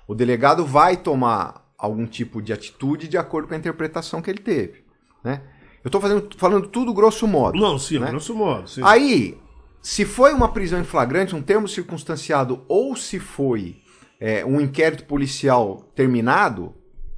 O 0.08 0.16
delegado 0.16 0.66
vai 0.66 0.98
tomar 0.98 1.72
algum 1.78 2.06
tipo 2.06 2.42
de 2.42 2.52
atitude 2.52 3.08
de 3.08 3.18
acordo 3.18 3.48
com 3.48 3.54
a 3.54 3.58
interpretação 3.58 4.22
que 4.22 4.30
ele 4.30 4.40
teve. 4.40 4.84
Né? 5.24 5.42
Eu 5.84 5.88
estou 5.88 6.02
falando 6.38 6.68
tudo 6.68 6.94
grosso 6.94 7.28
modo. 7.28 7.60
Não, 7.60 7.78
sim, 7.80 7.98
Né? 7.98 8.10
grosso 8.10 8.36
modo. 8.36 8.70
Sim. 8.70 8.82
Aí, 8.84 9.38
se 9.82 10.06
foi 10.06 10.34
uma 10.34 10.52
prisão 10.52 10.80
em 10.80 10.84
flagrante, 10.84 11.36
um 11.36 11.42
termo 11.42 11.68
circunstanciado, 11.68 12.64
ou 12.68 12.96
se 12.96 13.20
foi 13.20 13.82
é, 14.20 14.46
um 14.46 14.62
inquérito 14.62 15.06
policial 15.06 15.92
terminado, 15.96 16.76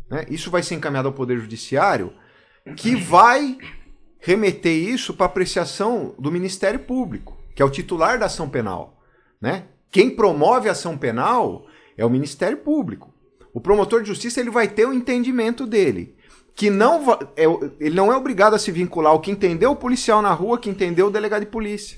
né, 0.10 0.26
isso 0.30 0.50
vai 0.50 0.64
ser 0.64 0.76
encaminhado 0.76 1.10
ao 1.10 1.14
Poder 1.14 1.38
Judiciário, 1.38 2.14
que 2.78 2.96
vai 2.96 3.58
remeter 4.20 4.74
isso 4.74 5.14
para 5.14 5.26
apreciação 5.26 6.16
do 6.18 6.32
Ministério 6.32 6.80
Público, 6.80 7.38
que 7.54 7.62
é 7.62 7.66
o 7.66 7.70
titular 7.70 8.18
da 8.18 8.28
ação 8.28 8.48
penal. 8.48 9.02
Né? 9.42 9.66
Quem 9.92 10.10
promove 10.10 10.70
a 10.70 10.72
ação 10.72 10.98
penal 10.98 11.68
é 11.98 12.06
o 12.06 12.10
Ministério 12.10 12.58
Público. 12.58 13.14
O 13.54 13.60
promotor 13.60 14.02
de 14.02 14.08
justiça 14.08 14.40
ele 14.40 14.50
vai 14.50 14.70
ter 14.70 14.88
o 14.88 14.94
entendimento 14.94 15.68
dele. 15.68 16.16
Que 16.56 16.70
não 16.70 17.12
é, 17.36 17.44
ele 17.80 17.96
não 17.96 18.14
é 18.14 18.16
obrigado 18.16 18.54
a 18.54 18.60
se 18.60 18.72
vincular 18.72 19.12
ao 19.12 19.20
que 19.20 19.32
entendeu 19.32 19.72
o 19.72 19.76
policial 19.76 20.22
na 20.22 20.32
rua, 20.32 20.58
que 20.58 20.70
entendeu 20.70 21.08
o 21.08 21.12
delegado 21.12 21.42
de 21.42 21.48
polícia. 21.48 21.98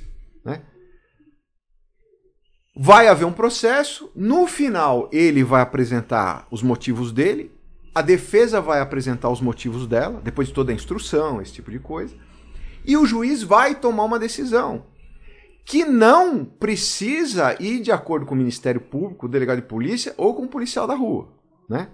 Vai 2.76 3.08
haver 3.08 3.24
um 3.26 3.32
processo, 3.32 4.12
no 4.14 4.46
final 4.46 5.10
ele 5.14 5.44
vai 5.44 5.62
apresentar 5.62 6.46
os 6.52 6.62
motivos 6.62 7.12
dele, 7.14 7.52
a 7.94 8.02
defesa 8.02 8.60
vai 8.60 8.82
apresentar 8.82 9.30
os 9.30 9.40
motivos 9.40 9.88
dela, 9.88 10.20
depois 10.22 10.50
de 10.50 10.54
toda 10.54 10.74
a 10.74 10.76
instrução, 10.76 11.42
esse 11.42 11.54
tipo 11.54 11.72
de 11.72 11.80
coisa, 11.80 12.14
e 12.86 12.98
o 12.98 13.06
juiz 13.06 13.42
vai 13.42 13.76
tomar 13.76 14.04
uma 14.04 14.20
decisão 14.20 14.88
que 15.64 15.86
não 15.86 16.44
precisa 16.44 17.56
ir 17.62 17.80
de 17.82 17.94
acordo 17.94 18.26
com 18.26 18.36
o 18.36 18.38
Ministério 18.38 18.82
Público, 18.82 19.26
o 19.26 19.30
delegado 19.30 19.62
de 19.62 19.68
polícia 19.68 20.14
ou 20.18 20.36
com 20.36 20.44
o 20.44 20.48
policial 20.48 20.86
da 20.86 20.96
rua, 20.96 21.30
né? 21.70 21.88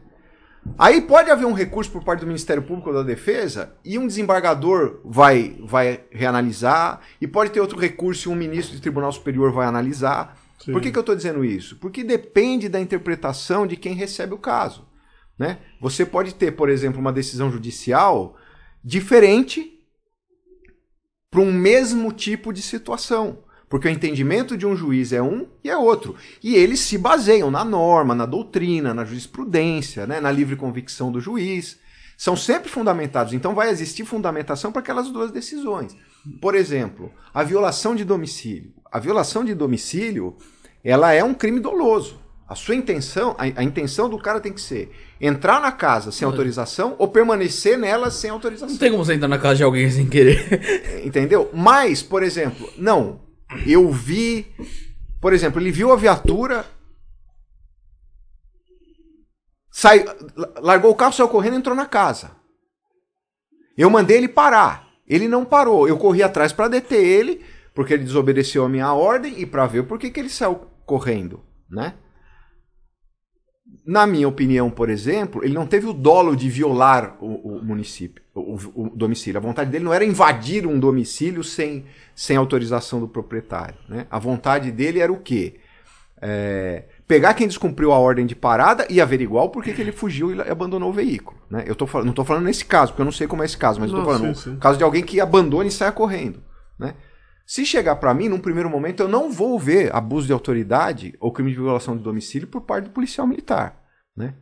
Aí 0.77 1.01
pode 1.01 1.32
haver 1.32 1.45
um 1.45 1.53
recurso 1.53 1.91
por 1.91 2.03
parte 2.03 2.21
do 2.21 2.27
Ministério 2.27 2.61
Público 2.61 2.89
ou 2.89 2.95
da 2.95 3.03
Defesa 3.03 3.73
e 3.84 3.97
um 3.97 4.05
desembargador 4.05 4.99
vai, 5.03 5.57
vai 5.63 6.03
reanalisar, 6.11 7.01
e 7.19 7.27
pode 7.27 7.51
ter 7.51 7.61
outro 7.61 7.79
recurso 7.79 8.29
e 8.29 8.32
um 8.32 8.36
ministro 8.36 8.75
de 8.75 8.82
Tribunal 8.82 9.11
Superior 9.11 9.51
vai 9.51 9.67
analisar. 9.67 10.38
Sim. 10.64 10.72
Por 10.72 10.82
que, 10.82 10.91
que 10.91 10.97
eu 10.97 11.01
estou 11.01 11.16
dizendo 11.16 11.43
isso? 11.43 11.76
Porque 11.78 12.03
depende 12.03 12.70
da 12.70 12.80
interpretação 12.80 13.66
de 13.66 13.76
quem 13.76 13.93
recebe 13.93 14.34
o 14.34 14.38
caso. 14.38 14.88
Né? 15.38 15.57
Você 15.80 16.05
pode 16.05 16.36
ter, 16.36 16.51
por 16.51 16.70
exemplo, 16.70 16.99
uma 16.99 17.12
decisão 17.12 17.51
judicial 17.51 18.38
diferente 18.84 19.80
para 21.32 21.41
um 21.41 21.51
mesmo 21.51 22.12
tipo 22.12 22.53
de 22.53 22.62
situação. 22.62 23.43
Porque 23.68 23.88
o 23.88 23.91
entendimento 23.91 24.57
de 24.57 24.68
um 24.68 24.76
juiz 24.76 25.14
é 25.14 25.22
um 25.22 25.47
e 25.64 25.70
é 25.70 25.78
outro. 25.78 26.16
E 26.43 26.55
eles 26.55 26.82
se 26.82 26.97
baseiam 26.97 27.49
na 27.49 27.64
norma, 27.64 28.14
na 28.14 28.26
doutrina, 28.26 28.93
na 28.93 29.05
jurisprudência, 29.05 30.05
né? 30.05 30.20
na 30.20 30.30
livre 30.30 30.55
convicção 30.55 31.12
do 31.12 31.22
juiz. 31.22 31.80
São 32.18 32.36
sempre 32.36 32.70
fundamentados. 32.70 33.34
Então 33.34 33.55
vai 33.55 33.70
existir 33.70 34.05
fundamentação 34.05 34.72
para 34.72 34.82
aquelas 34.82 35.09
duas 35.09 35.32
decisões. 35.32 35.95
Por 36.39 36.55
exemplo, 36.55 37.11
a 37.34 37.43
violação 37.43 37.95
de 37.95 38.03
domicílio. 38.03 38.74
A 38.91 38.99
violação 38.99 39.43
de 39.43 39.55
domicílio 39.55 40.38
ela 40.84 41.13
é 41.13 41.24
um 41.24 41.34
crime 41.34 41.59
doloso. 41.59 42.19
A 42.47 42.55
sua 42.55 42.76
intenção, 42.76 43.34
a, 43.38 43.43
a 43.43 43.63
intenção 43.63 44.09
do 44.09 44.17
cara 44.17 44.41
tem 44.41 44.51
que 44.51 44.59
ser 44.59 44.91
entrar 45.22 45.61
na 45.61 45.72
casa 45.72 46.11
sem 46.11 46.26
autorização 46.26 46.95
ou 46.99 47.07
permanecer 47.07 47.78
nela 47.78 48.11
sem 48.11 48.30
autorização. 48.30 48.67
Não 48.67 48.78
tem 48.78 48.91
como 48.91 49.05
você 49.05 49.13
entrar 49.13 49.30
na 49.30 49.39
casa 49.39 49.55
de 49.55 49.63
alguém 49.63 49.89
sem 49.89 50.05
querer. 50.05 50.59
Entendeu? 51.05 51.49
Mas, 51.53 52.03
por 52.03 52.22
exemplo, 52.22 52.69
não. 52.78 53.22
Eu 53.65 53.89
vi. 53.89 54.47
Por 55.22 55.32
exemplo, 55.32 55.61
ele 55.61 55.72
viu 55.72 55.93
a 55.93 55.95
viatura. 55.95 56.65
Sai, 59.72 60.03
largou 60.57 60.91
o 60.91 60.95
carro, 60.95 61.13
saiu 61.13 61.30
correndo 61.30 61.53
e 61.53 61.57
entrou 61.59 61.76
na 61.76 61.86
casa. 61.86 62.32
Eu 63.78 63.89
mandei 63.89 64.17
ele 64.17 64.28
parar. 64.28 64.91
Ele 65.12 65.28
não 65.28 65.43
parou. 65.43 65.89
Eu 65.89 65.97
corri 65.97 66.24
atrás 66.24 66.53
para 66.53 66.70
deter 66.70 67.03
ele, 67.03 67.41
porque 67.76 67.93
ele 67.93 68.05
desobedeceu 68.05 68.64
a 68.64 68.70
minha 68.70 68.93
ordem 68.93 69.41
e 69.41 69.45
para 69.45 69.68
ver 69.68 69.84
por 69.84 69.99
que, 69.99 70.09
que 70.09 70.22
ele 70.22 70.30
saiu 70.30 70.68
correndo, 70.86 71.41
né? 71.70 71.95
Na 73.86 74.07
minha 74.07 74.28
opinião, 74.28 74.70
por 74.70 74.89
exemplo, 74.89 75.43
ele 75.43 75.53
não 75.53 75.66
teve 75.68 75.86
o 75.88 75.93
dolo 75.93 76.36
de 76.36 76.49
violar 76.49 77.18
o, 77.20 77.57
o 77.57 77.64
município, 77.64 78.24
o, 78.34 78.55
o, 78.74 78.89
domicílio. 78.95 79.38
A 79.38 79.41
vontade 79.41 79.70
dele 79.70 79.84
não 79.84 79.93
era 79.93 80.05
invadir 80.05 80.66
um 80.66 80.80
domicílio 80.80 81.43
sem, 81.43 81.86
sem 82.16 82.38
autorização 82.38 82.99
do 82.99 83.07
proprietário. 83.07 83.76
Né? 83.89 84.07
A 84.09 84.20
vontade 84.20 84.72
dele 84.72 84.99
era 84.99 85.12
o 85.12 85.20
quê? 85.20 85.59
É, 86.22 86.86
pegar 87.12 87.34
quem 87.34 87.45
descumpriu 87.45 87.91
a 87.91 87.99
ordem 87.99 88.26
de 88.26 88.34
parada 88.34 88.88
e 88.89 89.01
averiguar 89.01 89.43
o 89.43 89.49
porquê 89.49 89.74
que 89.74 89.82
ele 89.82 89.91
fugiu 89.91 90.34
e 90.34 90.39
abandonou 90.49 90.89
o 90.89 90.93
veículo. 90.93 91.38
Né? 91.49 91.66
Eu 91.68 91.76
tô, 91.76 91.86
não 92.01 92.12
estou 92.12 92.24
falando 92.24 92.45
nesse 92.45 92.64
caso, 92.64 92.93
porque 92.93 93.01
eu 93.01 93.05
não 93.05 93.12
sei 93.12 93.28
como 93.28 93.41
é 93.41 93.45
esse 93.45 93.57
caso, 93.57 93.82
mas 93.82 93.89
estou 93.89 94.05
falando 94.05 94.34
sim, 94.34 94.51
sim. 94.51 94.57
caso 94.57 94.78
de 94.78 94.84
alguém 94.86 95.03
que 95.03 95.20
abandone 95.20 95.68
e 95.68 95.72
saia 95.74 95.91
correndo. 95.91 96.41
Né? 96.80 96.95
Se 97.45 97.66
chegar 97.66 97.97
para 97.97 98.14
mim, 98.14 98.30
num 98.30 98.39
primeiro 98.39 98.70
momento, 98.70 99.03
eu 99.03 99.09
não 99.09 99.30
vou 99.30 99.59
ver 99.59 99.93
abuso 99.93 100.26
de 100.26 100.32
autoridade 100.32 101.14
ou 101.20 101.34
crime 101.34 101.51
de 101.51 101.57
violação 101.57 101.97
de 101.97 102.01
domicílio 102.01 102.47
por 102.47 102.62
parte 102.62 102.86
do 102.86 102.91
policial 102.91 103.28
militar. 103.28 103.78
Né? 104.16 104.34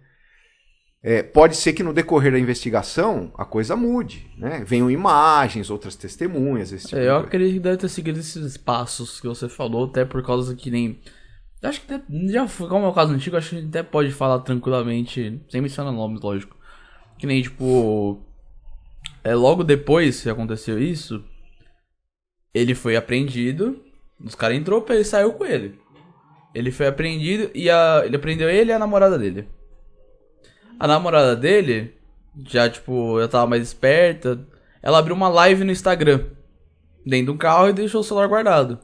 É, 1.01 1.23
pode 1.23 1.57
ser 1.57 1.73
que 1.73 1.81
no 1.81 1.91
decorrer 1.91 2.33
da 2.33 2.37
investigação 2.37 3.31
a 3.35 3.45
coisa 3.45 3.75
mude, 3.75 4.29
né? 4.37 4.63
Venham 4.63 4.91
imagens, 4.91 5.71
outras 5.71 5.95
testemunhas. 5.95 6.71
Esse 6.71 6.87
tipo 6.87 6.99
é, 6.99 7.07
eu 7.07 7.15
acredito 7.15 7.53
que 7.53 7.59
deve 7.61 7.77
ter 7.77 7.89
seguido 7.89 8.19
esses 8.19 8.57
passos 8.57 9.19
que 9.19 9.27
você 9.27 9.49
falou, 9.49 9.85
até 9.85 10.05
por 10.05 10.23
causa 10.23 10.55
que 10.55 10.69
nem. 10.69 10.99
Acho 11.61 11.81
que 11.81 12.01
já 12.31 12.47
foi, 12.47 12.69
como 12.69 12.85
é 12.85 12.87
o 12.89 12.93
caso 12.93 13.13
antigo, 13.13 13.35
acho 13.35 13.49
que 13.49 13.55
a 13.55 13.59
gente 13.59 13.69
até 13.69 13.83
pode 13.83 14.11
falar 14.11 14.39
tranquilamente, 14.39 15.41
sem 15.49 15.61
mencionar 15.61 15.91
nomes, 15.91 16.21
lógico. 16.21 16.55
Que 17.17 17.27
nem, 17.27 17.41
tipo. 17.41 18.21
É, 19.23 19.35
logo 19.35 19.63
depois 19.63 20.23
que 20.23 20.29
aconteceu 20.29 20.81
isso, 20.81 21.23
ele 22.53 22.73
foi 22.73 22.95
apreendido. 22.95 23.83
Os 24.23 24.35
caras 24.35 24.57
entrou 24.57 24.81
pra 24.81 24.95
ele 24.95 25.03
saiu 25.03 25.33
com 25.33 25.45
ele. 25.45 25.79
Ele 26.53 26.71
foi 26.71 26.87
apreendido 26.87 27.51
e 27.53 27.69
a, 27.69 28.03
ele 28.05 28.17
prendeu 28.17 28.49
ele 28.49 28.71
e 28.71 28.73
a 28.73 28.79
namorada 28.79 29.17
dele. 29.17 29.47
A 30.79 30.87
namorada 30.87 31.35
dele, 31.35 31.93
já 32.47 32.69
tipo, 32.69 33.19
já 33.19 33.27
tava 33.27 33.47
mais 33.47 33.63
esperta, 33.63 34.47
ela 34.81 34.97
abriu 34.97 35.15
uma 35.15 35.27
live 35.27 35.63
no 35.63 35.71
Instagram. 35.71 36.25
Dentro 37.05 37.33
do 37.33 37.39
carro 37.39 37.69
e 37.69 37.73
deixou 37.73 38.01
o 38.01 38.03
celular 38.03 38.27
guardado. 38.27 38.79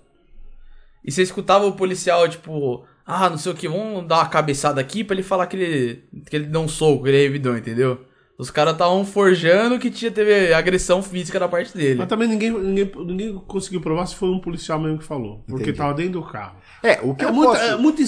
E 1.06 1.12
você 1.12 1.22
escutava 1.22 1.66
o 1.68 1.74
policial, 1.74 2.28
tipo, 2.28 2.84
ah, 3.06 3.30
não 3.30 3.38
sei 3.38 3.52
o 3.52 3.56
que, 3.56 3.68
vamos 3.68 4.08
dar 4.08 4.18
uma 4.18 4.26
cabeçada 4.28 4.82
aqui 4.82 5.04
pra 5.04 5.16
ele 5.16 5.22
falar 5.22 5.46
que 5.46 5.56
ele, 5.56 6.04
que 6.28 6.36
ele 6.36 6.46
deu 6.46 6.62
um 6.62 6.68
soco, 6.68 7.04
que 7.04 7.10
ele 7.10 7.22
revidou, 7.22 7.56
entendeu? 7.56 8.00
Os 8.38 8.50
caras 8.50 8.74
estavam 8.74 9.06
forjando 9.06 9.80
que 9.80 9.90
tinha 9.90 10.12
teve 10.12 10.54
agressão 10.54 11.02
física 11.02 11.40
da 11.40 11.48
parte 11.48 11.78
dele. 11.78 11.96
Mas 11.96 12.08
também 12.08 12.28
ninguém, 12.28 12.52
ninguém, 12.52 12.92
ninguém 13.06 13.34
conseguiu 13.48 13.80
provar 13.80 14.08
se 14.08 14.16
foi 14.16 14.30
um 14.30 14.40
policial 14.40 14.80
mesmo 14.80 14.98
que 14.98 15.06
falou. 15.06 15.44
Porque 15.48 15.64
Entendi. 15.64 15.78
tava 15.78 15.94
dentro 15.94 16.14
do 16.14 16.24
carro. 16.24 16.58
É, 16.84 17.00
o 17.02 17.16
que 17.16 17.24
é 17.24 17.30
eu 17.30 17.34
muito, 17.34 17.52
posso... 17.52 17.62
É 17.62 17.78
muito. 17.78 18.04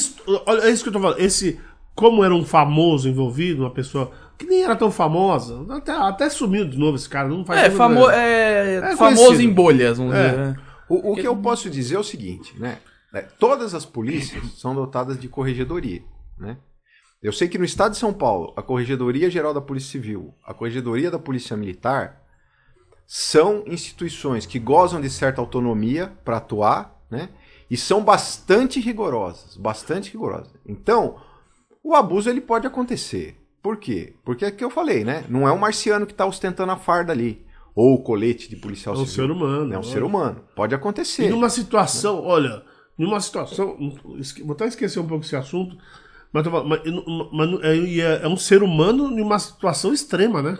Olha, 0.46 0.62
é 0.64 0.70
isso 0.70 0.84
que 0.84 0.90
eu 0.90 0.94
tô 0.94 1.00
falando. 1.00 1.20
Esse. 1.20 1.60
Como 1.96 2.24
era 2.24 2.34
um 2.34 2.46
famoso 2.46 3.10
envolvido, 3.10 3.64
uma 3.64 3.72
pessoa 3.72 4.12
que 4.38 4.46
nem 4.46 4.64
era 4.64 4.76
tão 4.76 4.92
famosa, 4.92 5.66
até, 5.70 5.92
até 5.92 6.30
sumiu 6.30 6.64
de 6.66 6.78
novo 6.78 6.96
esse 6.96 7.10
cara. 7.10 7.28
Não 7.28 7.44
faz 7.44 7.60
é, 7.60 7.70
famo 7.72 8.10
é, 8.12 8.76
é, 8.76 8.96
famoso 8.96 9.42
em 9.42 9.52
bolhas, 9.52 9.98
vamos 9.98 10.14
é. 10.14 10.30
dizer. 10.30 10.38
Né? 10.38 10.56
O, 10.90 11.12
o 11.12 11.16
que 11.16 11.28
eu 11.28 11.36
posso 11.36 11.70
dizer 11.70 11.96
é 11.96 12.00
o 12.00 12.04
seguinte, 12.04 12.58
né? 12.60 12.80
É, 13.14 13.22
todas 13.22 13.74
as 13.74 13.86
polícias 13.86 14.44
são 14.60 14.76
dotadas 14.76 15.20
de 15.20 15.28
corregedoria, 15.28 16.04
né? 16.38 16.58
Eu 17.22 17.34
sei 17.34 17.48
que 17.48 17.58
no 17.58 17.66
estado 17.66 17.94
de 17.94 17.98
São 17.98 18.14
Paulo, 18.14 18.54
a 18.56 18.62
Corregedoria 18.62 19.30
Geral 19.30 19.54
da 19.54 19.60
Polícia 19.60 19.92
Civil, 19.92 20.36
a 20.46 20.54
Corregedoria 20.54 21.10
da 21.10 21.18
Polícia 21.18 21.58
Militar, 21.58 22.22
são 23.08 23.64
instituições 23.66 24.46
que 24.46 24.60
gozam 24.60 25.02
de 25.02 25.10
certa 25.10 25.42
autonomia 25.42 26.14
para 26.24 26.38
atuar, 26.38 27.02
né? 27.10 27.30
E 27.72 27.76
são 27.76 28.04
bastante 28.04 28.80
rigorosas, 28.80 29.58
bastante 29.58 30.12
rigorosas. 30.12 30.54
Então, 30.66 31.20
o 31.84 31.96
abuso 31.96 32.30
ele 32.30 32.42
pode 32.42 32.68
acontecer. 32.68 33.36
Por 33.64 33.78
quê? 33.78 34.14
Porque 34.24 34.46
é 34.46 34.52
que 34.52 34.64
eu 34.64 34.70
falei, 34.70 35.04
né? 35.04 35.26
Não 35.28 35.48
é 35.48 35.52
um 35.52 35.58
marciano 35.58 36.06
que 36.06 36.12
está 36.12 36.26
ostentando 36.26 36.72
a 36.72 36.78
farda 36.78 37.12
ali. 37.12 37.47
Ou 37.78 37.94
o 37.94 38.04
colete 38.04 38.50
de 38.50 38.56
policial 38.56 38.96
civil. 38.96 39.06
É 39.06 39.12
um 39.12 39.14
ser 39.14 39.32
humano. 39.32 39.74
É 39.74 39.80
um 39.80 39.84
ser 39.84 40.04
humano. 40.04 40.44
Pode 40.56 40.74
acontecer. 40.74 41.28
E 41.28 41.30
numa 41.30 41.50
situação, 41.50 42.24
olha, 42.26 42.64
numa 42.98 43.22
situação. 43.22 43.78
Vou 44.44 44.54
até 44.54 44.66
esquecer 44.66 45.00
um 45.00 45.08
pouco 45.08 45.24
esse 45.24 45.36
assunto 45.36 45.78
mas, 46.32 46.46
mas, 46.46 46.82
mas 47.32 47.64
é, 47.64 47.78
é, 48.00 48.22
é, 48.24 48.28
um 48.28 48.38
ser 48.38 48.62
humano 48.62 49.12
em 49.12 49.22
uma 49.22 49.40
situação 49.40 49.94
extrema, 49.94 50.42
né? 50.42 50.58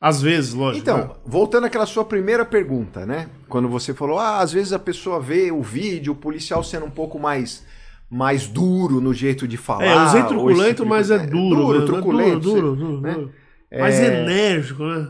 Às 0.00 0.22
vezes, 0.22 0.54
lógico. 0.54 0.82
Então, 0.82 0.98
né? 0.98 1.10
voltando 1.26 1.66
àquela 1.66 1.84
sua 1.84 2.04
primeira 2.04 2.44
pergunta, 2.44 3.04
né? 3.04 3.28
Quando 3.48 3.68
você 3.68 3.92
falou, 3.92 4.18
ah, 4.18 4.38
às 4.38 4.52
vezes 4.52 4.72
a 4.72 4.78
pessoa 4.78 5.20
vê 5.20 5.52
o 5.52 5.62
vídeo, 5.62 6.14
o 6.14 6.16
policial 6.16 6.64
sendo 6.64 6.86
um 6.86 6.90
pouco 6.90 7.18
mais 7.18 7.68
mais 8.10 8.48
duro 8.48 9.00
no 9.00 9.14
jeito 9.14 9.46
de 9.46 9.56
falar. 9.56 9.84
É, 9.84 10.04
usei 10.04 10.22
truculento, 10.24 10.82
tipo 10.82 10.88
mas 10.88 11.10
é 11.10 11.18
duro. 11.18 11.56
Duro, 11.56 11.68
mesmo, 11.68 11.86
truculento. 11.86 12.30
É 12.30 12.40
duro, 12.40 12.60
duro, 12.60 12.76
duro, 12.76 13.00
né? 13.00 13.14
duro. 13.14 13.32
Mais 13.78 14.00
é... 14.00 14.22
enérgico, 14.22 14.82
né? 14.82 15.08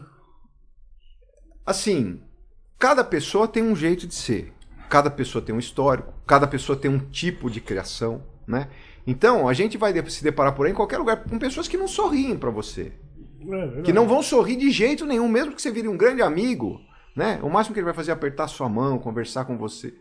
Assim, 1.70 2.20
cada 2.80 3.04
pessoa 3.04 3.46
tem 3.46 3.62
um 3.62 3.76
jeito 3.76 4.04
de 4.04 4.14
ser. 4.16 4.52
Cada 4.88 5.08
pessoa 5.08 5.40
tem 5.40 5.54
um 5.54 5.58
histórico, 5.60 6.12
cada 6.26 6.48
pessoa 6.48 6.76
tem 6.76 6.90
um 6.90 6.98
tipo 6.98 7.48
de 7.48 7.60
criação, 7.60 8.24
né? 8.44 8.68
Então, 9.06 9.48
a 9.48 9.52
gente 9.52 9.78
vai 9.78 9.94
se 10.10 10.24
deparar 10.24 10.52
por 10.52 10.66
aí 10.66 10.72
em 10.72 10.74
qualquer 10.74 10.98
lugar 10.98 11.22
com 11.22 11.38
pessoas 11.38 11.68
que 11.68 11.76
não 11.76 11.86
sorriem 11.86 12.36
para 12.36 12.50
você. 12.50 12.92
É, 13.48 13.82
que 13.82 13.92
não 13.92 14.08
vão 14.08 14.20
sorrir 14.20 14.56
de 14.56 14.68
jeito 14.72 15.06
nenhum, 15.06 15.28
mesmo 15.28 15.54
que 15.54 15.62
você 15.62 15.70
vire 15.70 15.86
um 15.86 15.96
grande 15.96 16.22
amigo, 16.22 16.80
né? 17.14 17.38
O 17.40 17.48
máximo 17.48 17.72
que 17.72 17.78
ele 17.78 17.84
vai 17.84 17.94
fazer 17.94 18.10
é 18.10 18.14
apertar 18.14 18.48
sua 18.48 18.68
mão, 18.68 18.98
conversar 18.98 19.44
com 19.44 19.56
você. 19.56 19.94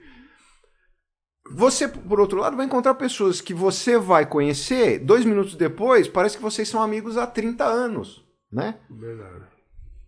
Você, 1.51 1.87
por 1.87 2.19
outro 2.19 2.39
lado, 2.39 2.57
vai 2.57 2.65
encontrar 2.65 2.95
pessoas 2.95 3.41
que 3.41 3.53
você 3.53 3.95
vai 3.95 4.25
conhecer, 4.25 4.97
dois 4.97 5.23
minutos 5.23 5.53
depois, 5.53 6.07
parece 6.07 6.35
que 6.35 6.43
vocês 6.43 6.67
são 6.67 6.81
amigos 6.81 7.15
há 7.15 7.27
30 7.27 7.63
anos, 7.63 8.25
né? 8.51 8.79
Verdade. 8.89 9.58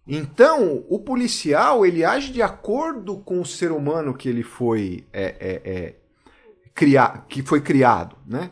Então, 0.08 0.84
o 0.90 1.00
policial, 1.00 1.86
ele 1.86 2.04
age 2.04 2.32
de 2.32 2.42
acordo 2.42 3.18
com 3.18 3.40
o 3.40 3.46
ser 3.46 3.72
humano 3.72 4.16
que 4.16 4.28
ele 4.28 4.44
foi 4.44 5.06
é, 5.14 5.24
é, 5.40 5.72
é, 5.72 5.96
criar, 6.74 7.26
que 7.30 7.44
foi 7.44 7.62
criado, 7.62 8.18
né? 8.26 8.52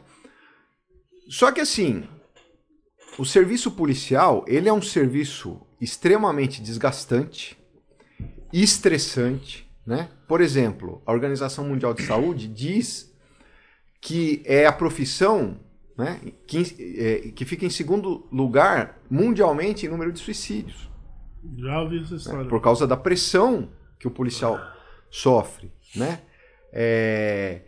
Só 1.27 1.51
que 1.51 1.61
assim, 1.61 2.03
o 3.17 3.25
serviço 3.25 3.71
policial, 3.71 4.45
ele 4.47 4.69
é 4.69 4.73
um 4.73 4.81
serviço 4.81 5.61
extremamente 5.81 6.61
desgastante, 6.61 7.57
estressante, 8.53 9.69
né? 9.85 10.09
Por 10.27 10.41
exemplo, 10.41 11.01
a 11.05 11.11
Organização 11.11 11.65
Mundial 11.65 11.93
de 11.93 12.03
Saúde 12.03 12.47
diz 12.47 13.11
que 13.99 14.41
é 14.45 14.65
a 14.65 14.71
profissão 14.71 15.59
né, 15.97 16.21
que, 16.47 16.97
é, 16.97 17.31
que 17.31 17.43
fica 17.43 17.65
em 17.65 17.69
segundo 17.69 18.25
lugar 18.31 19.01
mundialmente 19.09 19.85
em 19.85 19.89
número 19.89 20.13
de 20.13 20.19
suicídios. 20.19 20.88
Já 21.57 21.81
ouvi 21.81 22.01
essa 22.01 22.15
história. 22.15 22.43
Né? 22.43 22.49
Por 22.49 22.61
causa 22.61 22.85
da 22.87 22.97
pressão 22.97 23.69
que 23.99 24.07
o 24.07 24.11
policial 24.11 24.59
sofre, 25.09 25.71
né? 25.95 26.21
É, 26.71 27.63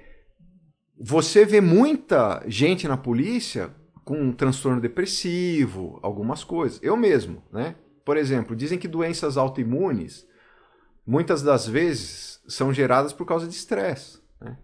você 0.99 1.45
vê 1.45 1.59
muita 1.59 2.43
gente 2.47 2.87
na 2.87 2.95
polícia 2.95 3.73
com 4.05 4.21
um 4.21 4.31
transtorno 4.31 4.79
depressivo, 4.79 5.99
algumas 6.01 6.43
coisas. 6.43 6.79
Eu 6.81 6.95
mesmo, 6.95 7.43
né? 7.51 7.75
Por 8.05 8.17
exemplo, 8.17 8.55
dizem 8.55 8.77
que 8.77 8.87
doenças 8.87 9.37
autoimunes 9.37 10.27
muitas 11.05 11.41
das 11.41 11.67
vezes 11.67 12.41
são 12.47 12.73
geradas 12.73 13.13
por 13.13 13.25
causa 13.25 13.47
de 13.47 13.53
estresse. 13.53 14.21
Né? 14.39 14.57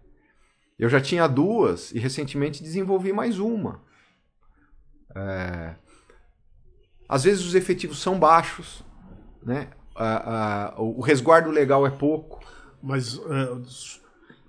Eu 0.78 0.88
já 0.88 1.00
tinha 1.00 1.26
duas 1.26 1.92
e 1.92 1.98
recentemente 1.98 2.62
desenvolvi 2.62 3.12
mais 3.12 3.38
uma. 3.38 3.82
É... 5.14 5.76
Às 7.08 7.24
vezes 7.24 7.44
os 7.44 7.54
efetivos 7.54 8.00
são 8.00 8.18
baixos, 8.18 8.84
né? 9.48 9.68
o 10.76 11.00
resguardo 11.00 11.50
legal 11.50 11.86
é 11.86 11.90
pouco. 11.90 12.38
Mas 12.80 13.16
é, 13.16 13.56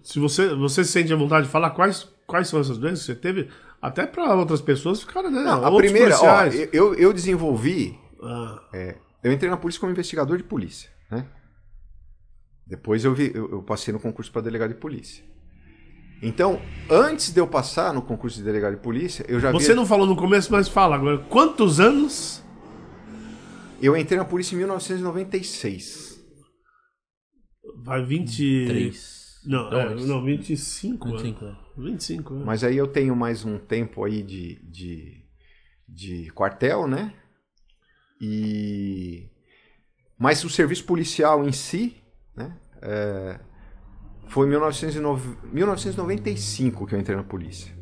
se 0.04 0.20
você, 0.20 0.54
você 0.54 0.84
sente 0.84 1.12
a 1.12 1.16
vontade 1.16 1.48
de 1.48 1.52
falar 1.52 1.72
quais, 1.72 2.08
quais 2.28 2.48
são 2.48 2.60
essas 2.60 2.78
doenças 2.78 3.00
que 3.00 3.06
você 3.08 3.16
teve, 3.16 3.50
até 3.82 4.06
para 4.06 4.36
outras 4.36 4.62
pessoas 4.62 5.02
ficaram, 5.02 5.32
né? 5.32 5.42
Não, 5.42 5.66
a 5.66 5.76
primeira, 5.76 6.16
ó, 6.20 6.44
eu, 6.72 6.94
eu 6.94 7.12
desenvolvi. 7.12 7.98
Ah. 8.22 8.62
É, 8.74 8.98
eu 9.24 9.32
entrei 9.32 9.50
na 9.50 9.58
polícia 9.58 9.80
como 9.80 9.92
investigador 9.92 10.38
de 10.38 10.44
polícia, 10.44 10.90
né? 11.10 11.26
Depois 12.68 13.04
eu, 13.04 13.16
vi, 13.16 13.32
eu, 13.34 13.50
eu 13.50 13.64
passei 13.64 13.92
no 13.92 14.00
concurso 14.00 14.32
para 14.32 14.44
delegado 14.44 14.70
de 14.70 14.76
polícia. 14.80 15.24
Então, 16.22 16.62
antes 16.90 17.32
de 17.32 17.40
eu 17.40 17.48
passar 17.48 17.94
no 17.94 18.02
concurso 18.02 18.38
de 18.38 18.44
delegado 18.44 18.76
de 18.76 18.82
polícia, 18.82 19.26
eu 19.28 19.40
já 19.40 19.52
Você 19.52 19.74
não 19.74 19.86
falou 19.86 20.06
no 20.06 20.16
começo, 20.16 20.52
mas 20.52 20.68
fala 20.68 20.96
agora. 20.96 21.18
Quantos 21.30 21.80
anos? 21.80 22.44
Eu 23.82 23.96
entrei 23.96 24.18
na 24.18 24.26
polícia 24.26 24.56
em 24.56 24.58
1996. 24.58 26.20
Vai 27.78 28.04
20. 28.04 28.66
3. 28.68 29.42
Não, 29.46 29.72
é, 29.72 29.96
não 29.96 30.24
25. 30.24 31.12
25, 31.12 31.46
anos. 31.46 31.58
25 31.78 32.34
anos. 32.34 32.46
Mas 32.46 32.64
aí 32.64 32.76
eu 32.76 32.88
tenho 32.88 33.16
mais 33.16 33.46
um 33.46 33.58
tempo 33.58 34.04
aí 34.04 34.22
de, 34.22 34.60
de, 34.70 35.26
de 35.88 36.30
quartel, 36.32 36.88
né? 36.88 37.14
E... 38.22 39.30
Mas 40.18 40.44
o 40.44 40.50
serviço 40.50 40.84
policial 40.84 41.48
em 41.48 41.54
si, 41.54 41.96
né? 42.36 42.58
é, 42.82 43.40
Foi 44.28 44.46
em 44.46 44.50
1909 44.50 45.38
1995 45.54 46.86
que 46.86 46.96
eu 46.96 47.00
entrei 47.00 47.16
na 47.16 47.24
polícia. 47.24 47.74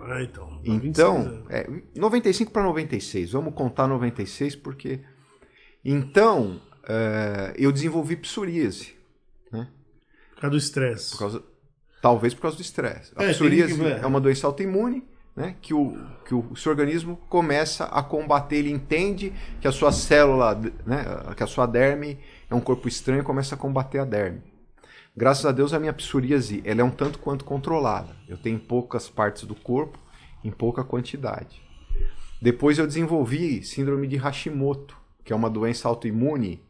Ah, 0.00 0.22
então. 0.22 0.48
Vai 0.48 0.78
26 0.78 0.86
Então, 0.86 1.44
é, 1.50 1.68
95 1.94 2.50
para 2.50 2.62
96, 2.62 3.32
vamos 3.32 3.54
contar 3.54 3.86
96 3.86 4.56
porque. 4.56 5.00
Então, 5.90 6.60
é, 6.86 7.54
eu 7.56 7.72
desenvolvi 7.72 8.14
psoríase, 8.16 8.94
Por 9.50 10.42
causa 10.42 10.50
do 10.50 10.56
estresse. 10.58 11.10
por 11.12 11.18
causa, 11.18 11.42
talvez 12.02 12.34
por 12.34 12.42
causa 12.42 12.56
do 12.58 12.62
estresse. 12.62 13.12
A 13.16 13.24
É, 13.24 13.32
psoríase 13.32 13.74
que 13.74 13.84
é 13.86 14.06
uma 14.06 14.20
doença 14.20 14.46
autoimune, 14.46 15.02
né, 15.34 15.56
que, 15.62 15.72
o, 15.72 15.96
que 16.26 16.34
o 16.34 16.54
seu 16.56 16.70
organismo 16.70 17.16
começa 17.28 17.84
a 17.86 18.02
combater, 18.02 18.56
ele 18.56 18.70
entende 18.70 19.32
que 19.60 19.66
a 19.66 19.72
sua 19.72 19.90
célula, 19.90 20.54
né, 20.86 21.04
que 21.36 21.42
a 21.42 21.46
sua 21.46 21.64
derme 21.66 22.18
é 22.50 22.54
um 22.54 22.60
corpo 22.60 22.86
estranho 22.86 23.20
e 23.22 23.24
começa 23.24 23.54
a 23.54 23.58
combater 23.58 23.98
a 23.98 24.04
derme. 24.04 24.42
Graças 25.16 25.46
a 25.46 25.52
Deus 25.52 25.72
a 25.72 25.80
minha 25.80 25.92
psoríase 25.92 26.60
ela 26.64 26.80
é 26.82 26.84
um 26.84 26.90
tanto 26.90 27.18
quanto 27.18 27.44
controlada. 27.44 28.14
Eu 28.28 28.36
tenho 28.36 28.58
poucas 28.58 29.08
partes 29.08 29.44
do 29.44 29.54
corpo, 29.54 29.98
em 30.44 30.50
pouca 30.50 30.84
quantidade. 30.84 31.60
Depois 32.42 32.78
eu 32.78 32.86
desenvolvi 32.86 33.64
síndrome 33.64 34.06
de 34.06 34.16
Hashimoto, 34.16 34.96
que 35.28 35.32
é 35.34 35.36
uma 35.36 35.50
doença 35.50 35.86
autoimune 35.86 36.64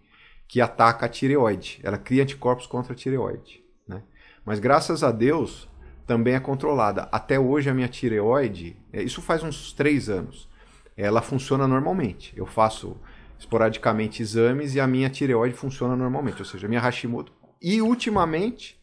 que 0.49 0.61
ataca 0.61 1.07
a 1.07 1.09
tireoide. 1.09 1.79
Ela 1.85 1.97
cria 1.97 2.25
anticorpos 2.25 2.67
contra 2.67 2.93
a 2.93 2.97
tireoide. 2.97 3.63
Né? 3.87 4.03
Mas 4.45 4.59
graças 4.59 5.05
a 5.05 5.13
Deus 5.13 5.69
também 6.05 6.35
é 6.35 6.41
controlada. 6.41 7.09
Até 7.13 7.39
hoje 7.39 7.71
a 7.71 7.75
minha 7.75 7.87
tireoide, 7.87 8.77
é, 8.93 9.01
isso 9.01 9.23
faz 9.23 9.45
uns 9.45 9.73
três 9.73 10.09
anos, 10.09 10.49
ela 10.97 11.23
funciona 11.23 11.69
normalmente. 11.69 12.33
Eu 12.37 12.47
faço 12.47 12.97
esporadicamente 13.39 14.23
exames 14.23 14.75
e 14.75 14.81
a 14.81 14.89
minha 14.89 15.09
tireoide 15.09 15.55
funciona 15.55 15.95
normalmente, 15.95 16.41
ou 16.41 16.45
seja, 16.45 16.67
a 16.67 16.69
minha 16.69 16.81
Hashimoto. 16.81 17.33
E 17.63 17.81
ultimamente, 17.81 18.77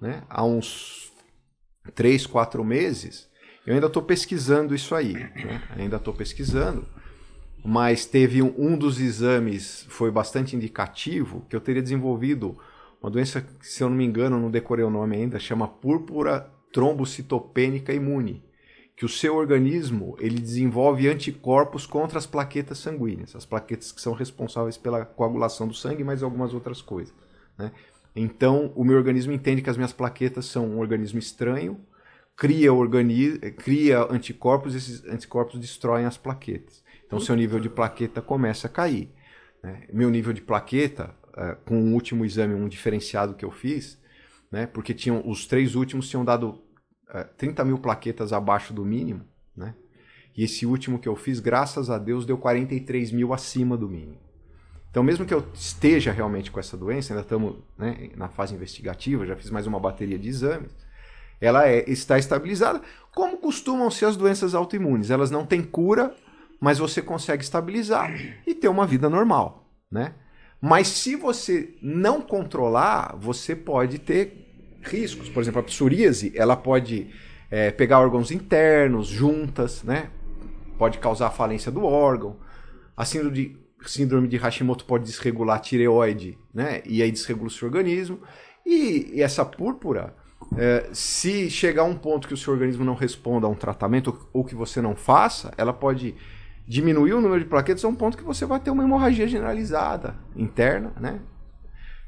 né, 0.00 0.22
há 0.30 0.42
uns 0.42 1.12
três, 1.94 2.26
quatro 2.26 2.64
meses, 2.64 3.28
eu 3.66 3.74
ainda 3.74 3.88
estou 3.88 4.02
pesquisando 4.02 4.74
isso 4.74 4.94
aí. 4.94 5.12
né? 5.12 5.62
Ainda 5.76 5.96
estou 5.96 6.14
pesquisando, 6.14 6.88
mas 7.64 8.04
teve 8.04 8.42
um, 8.42 8.54
um 8.58 8.76
dos 8.76 9.00
exames 9.00 9.86
foi 9.88 10.10
bastante 10.10 10.54
indicativo 10.54 11.46
que 11.48 11.56
eu 11.56 11.60
teria 11.60 11.82
desenvolvido 11.82 12.58
uma 13.02 13.10
doença 13.10 13.40
que, 13.40 13.66
se 13.66 13.82
eu 13.82 13.88
não 13.88 13.96
me 13.96 14.04
engano, 14.04 14.38
não 14.38 14.50
decorei 14.50 14.84
o 14.84 14.90
nome 14.90 15.16
ainda, 15.16 15.38
chama 15.38 15.66
púrpura 15.66 16.50
trombocitopênica 16.72 17.92
imune, 17.92 18.42
que 18.96 19.04
o 19.04 19.08
seu 19.08 19.36
organismo 19.36 20.16
ele 20.18 20.38
desenvolve 20.38 21.08
anticorpos 21.08 21.86
contra 21.86 22.18
as 22.18 22.26
plaquetas 22.26 22.78
sanguíneas, 22.78 23.34
as 23.34 23.46
plaquetas 23.46 23.92
que 23.92 24.00
são 24.00 24.12
responsáveis 24.12 24.76
pela 24.76 25.04
coagulação 25.04 25.66
do 25.66 25.74
sangue, 25.74 26.04
mas 26.04 26.22
algumas 26.22 26.52
outras 26.52 26.82
coisas. 26.82 27.14
Né? 27.56 27.72
Então, 28.14 28.72
o 28.74 28.84
meu 28.84 28.96
organismo 28.96 29.32
entende 29.32 29.62
que 29.62 29.70
as 29.70 29.76
minhas 29.76 29.92
plaquetas 29.92 30.46
são 30.46 30.66
um 30.66 30.78
organismo 30.78 31.18
estranho, 31.18 31.80
cria, 32.36 32.72
organi 32.72 33.38
cria 33.52 34.02
anticorpos, 34.10 34.74
esses 34.74 35.04
anticorpos 35.06 35.58
destroem 35.58 36.04
as 36.04 36.16
plaquetas. 36.16 36.83
Então, 37.06 37.20
seu 37.20 37.34
nível 37.36 37.60
de 37.60 37.68
plaqueta 37.68 38.20
começa 38.22 38.66
a 38.66 38.70
cair. 38.70 39.10
né? 39.62 39.86
Meu 39.92 40.10
nível 40.10 40.32
de 40.32 40.40
plaqueta, 40.40 41.14
eh, 41.36 41.56
com 41.64 41.80
o 41.80 41.92
último 41.92 42.24
exame, 42.24 42.54
um 42.54 42.68
diferenciado 42.68 43.34
que 43.34 43.44
eu 43.44 43.50
fiz, 43.50 43.98
né? 44.50 44.66
porque 44.66 44.92
tinham, 44.94 45.22
os 45.28 45.46
três 45.46 45.74
últimos 45.74 46.08
tinham 46.08 46.24
dado 46.24 46.62
eh, 47.10 47.24
30 47.36 47.64
mil 47.64 47.78
plaquetas 47.78 48.32
abaixo 48.32 48.72
do 48.72 48.84
mínimo, 48.84 49.24
né? 49.56 49.74
e 50.36 50.44
esse 50.44 50.66
último 50.66 50.98
que 50.98 51.08
eu 51.08 51.16
fiz, 51.16 51.40
graças 51.40 51.88
a 51.90 51.98
Deus, 51.98 52.26
deu 52.26 52.36
43 52.36 53.12
mil 53.12 53.32
acima 53.32 53.76
do 53.76 53.88
mínimo. 53.88 54.18
Então, 54.90 55.02
mesmo 55.02 55.26
que 55.26 55.34
eu 55.34 55.44
esteja 55.54 56.12
realmente 56.12 56.50
com 56.52 56.60
essa 56.60 56.76
doença, 56.76 57.12
ainda 57.12 57.22
estamos 57.22 57.56
né, 57.76 58.10
na 58.16 58.28
fase 58.28 58.54
investigativa, 58.54 59.26
já 59.26 59.34
fiz 59.34 59.50
mais 59.50 59.66
uma 59.66 59.80
bateria 59.80 60.18
de 60.18 60.28
exames, 60.28 60.70
ela 61.40 61.66
é- 61.68 61.84
está 61.90 62.16
estabilizada, 62.16 62.80
como 63.12 63.38
costumam 63.38 63.90
ser 63.90 64.04
as 64.04 64.16
doenças 64.16 64.54
autoimunes. 64.54 65.10
Elas 65.10 65.32
não 65.32 65.44
têm 65.44 65.62
cura, 65.62 66.14
mas 66.60 66.78
você 66.78 67.02
consegue 67.02 67.42
estabilizar 67.42 68.12
e 68.46 68.54
ter 68.54 68.68
uma 68.68 68.86
vida 68.86 69.08
normal, 69.08 69.70
né? 69.90 70.14
Mas 70.60 70.88
se 70.88 71.14
você 71.14 71.76
não 71.82 72.22
controlar, 72.22 73.14
você 73.18 73.54
pode 73.54 73.98
ter 73.98 74.78
riscos. 74.82 75.28
Por 75.28 75.42
exemplo, 75.42 75.60
a 75.60 75.62
psoríase, 75.62 76.32
ela 76.34 76.56
pode 76.56 77.10
é, 77.50 77.70
pegar 77.70 78.00
órgãos 78.00 78.30
internos, 78.30 79.08
juntas, 79.08 79.82
né? 79.82 80.08
Pode 80.78 80.98
causar 80.98 81.30
falência 81.30 81.70
do 81.70 81.84
órgão. 81.84 82.36
A 82.96 83.04
síndrome 83.04 83.34
de, 83.34 83.56
síndrome 83.86 84.26
de 84.26 84.36
Hashimoto 84.36 84.86
pode 84.86 85.04
desregular 85.04 85.56
a 85.56 85.60
tireoide, 85.60 86.38
né? 86.52 86.80
E 86.86 87.02
aí 87.02 87.12
desregula 87.12 87.48
o 87.48 87.50
seu 87.50 87.68
organismo. 87.68 88.20
E, 88.64 89.10
e 89.12 89.22
essa 89.22 89.44
púrpura, 89.44 90.16
é, 90.56 90.88
se 90.92 91.50
chegar 91.50 91.82
a 91.82 91.86
um 91.86 91.94
ponto 91.96 92.26
que 92.26 92.34
o 92.34 92.38
seu 92.38 92.52
organismo 92.52 92.84
não 92.84 92.94
responda 92.94 93.46
a 93.46 93.50
um 93.50 93.54
tratamento 93.54 94.08
ou, 94.32 94.40
ou 94.40 94.44
que 94.44 94.54
você 94.54 94.80
não 94.80 94.96
faça, 94.96 95.52
ela 95.58 95.72
pode 95.72 96.14
diminuir 96.66 97.12
o 97.12 97.20
número 97.20 97.40
de 97.40 97.48
plaquetas 97.48 97.84
a 97.84 97.88
um 97.88 97.94
ponto 97.94 98.16
que 98.16 98.24
você 98.24 98.46
vai 98.46 98.58
ter 98.58 98.70
uma 98.70 98.82
hemorragia 98.82 99.28
generalizada 99.28 100.16
interna, 100.34 100.92
né? 100.98 101.20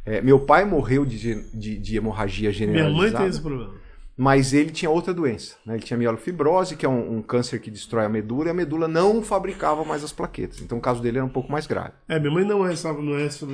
É, 0.05 0.21
meu 0.21 0.39
pai 0.39 0.65
morreu 0.65 1.05
de, 1.05 1.19
de, 1.53 1.79
de 1.79 1.97
hemorragia 1.97 2.51
minha 2.51 2.53
generalizada 2.53 2.97
mãe 2.97 3.13
tem 3.13 3.27
esse 3.27 3.41
problema. 3.41 3.75
mas 4.17 4.53
ele 4.55 4.71
tinha 4.71 4.89
outra 4.89 5.13
doença. 5.13 5.57
Né? 5.67 5.75
Ele 5.75 5.83
tinha 5.83 5.99
mielofibrose, 5.99 6.77
que 6.77 6.87
é 6.87 6.89
um, 6.89 7.17
um 7.17 7.23
câncer 7.23 7.59
que 7.61 7.73
destrói 7.73 8.05
a 8.05 8.09
medula, 8.09 8.47
e 8.47 8.51
a 8.51 8.55
medula 8.55 8.87
não 8.87 9.21
fabricava 9.21 9.85
mais 9.85 10.05
as 10.05 10.13
plaquetas. 10.13 10.63
Então 10.63 10.79
o 10.79 10.81
caso 10.81 11.03
dele 11.03 11.19
era 11.19 11.27
um 11.27 11.31
pouco 11.31 11.51
mais 11.51 11.67
grave. 11.67 11.93
É, 12.09 12.21
minha 12.21 12.33
mãe 12.33 12.45
não 12.45 12.65
é, 12.65 12.73
essa, 12.73 12.93
não 12.93 13.17
é 13.17 13.27
esse, 13.27 13.45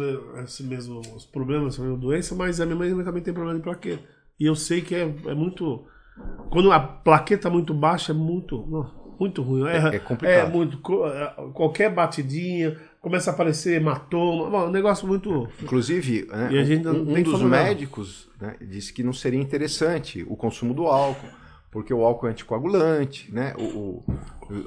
esse 0.45 0.63
mesmo 0.63 1.01
os 1.17 1.25
problemas, 1.25 1.75
essa 1.75 1.83
mesma 1.83 1.97
doença, 1.97 2.35
mas 2.35 2.61
a 2.61 2.67
minha 2.67 2.77
mãe 2.77 3.03
também 3.03 3.23
tem 3.23 3.33
problema 3.33 3.59
de 3.59 3.65
plaqueta. 3.65 4.03
E 4.39 4.45
eu 4.45 4.55
sei 4.55 4.83
que 4.83 4.95
é, 4.95 5.03
é 5.03 5.35
muito. 5.35 5.87
Quando 6.51 6.71
a 6.71 6.79
plaqueta 6.79 7.49
é 7.49 7.51
muito 7.51 7.73
baixa, 7.73 8.13
é 8.13 8.15
muito. 8.15 8.67
não, 8.69 9.02
Muito 9.19 9.43
ruim. 9.43 9.67
É, 9.69 9.77
É- 9.77 9.97
é 9.97 9.99
complicado. 9.99 10.49
É 10.49 10.51
muito. 10.51 10.79
é, 11.07 11.35
Qualquer 11.53 11.91
batidinha, 11.93 12.77
começa 13.01 13.31
a 13.31 13.35
aparecer 13.35 13.77
hematoma. 13.81 14.51
Bom, 14.51 14.67
um 14.69 14.71
negócio 14.71 15.07
muito. 15.07 15.49
Inclusive, 15.63 16.27
né, 16.31 16.49
E 16.53 16.59
a 16.59 16.65
gente 16.65 16.85
não 16.85 16.93
um, 16.95 17.17
um 17.17 17.23
dos 17.23 17.43
médicos 17.43 18.29
né, 18.41 18.55
disse 18.61 18.93
que 18.93 19.03
não 19.03 19.13
seria 19.13 19.41
interessante 19.41 20.25
o 20.29 20.37
consumo 20.37 20.75
do 20.75 20.87
álcool, 20.87 21.29
porque 21.71 21.93
o 21.95 22.05
álcool 22.05 22.27
é 22.27 22.31
anticoagulante, 22.31 23.33
né? 23.33 23.55
o, 23.59 23.63
o- 23.63 24.05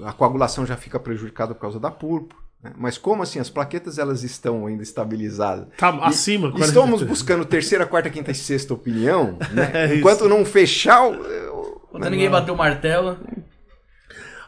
a 0.06 0.12
coagulação 0.14 0.66
já 0.66 0.76
fica 0.76 1.00
prejudicada 1.00 1.54
por 1.54 1.62
causa 1.62 1.80
da 1.80 1.92
púrpura. 1.92 2.40
né? 2.64 2.72
Mas 2.78 2.98
como 2.98 3.22
assim? 3.22 3.38
As 3.40 3.50
plaquetas 3.50 4.00
elas 4.00 4.24
estão 4.24 4.66
ainda 4.66 4.82
estabilizadas. 4.82 5.68
Tá 5.78 5.92
E- 5.94 6.00
acima. 6.08 6.52
Estamos 6.58 7.04
buscando 7.04 7.46
terceira, 7.46 7.86
quarta, 7.86 8.10
quinta 8.10 8.32
e 8.32 8.36
sexta 8.36 8.74
opinião, 8.74 9.38
né? 9.54 9.72
É. 9.74 9.96
Enquanto 9.98 10.28
não 10.28 10.44
fechar. 10.46 11.06
o- 11.08 11.82
Quando 11.92 12.10
ninguém 12.10 12.30
bateu 12.30 12.54
o 12.54 12.58
martelo. 12.58 13.18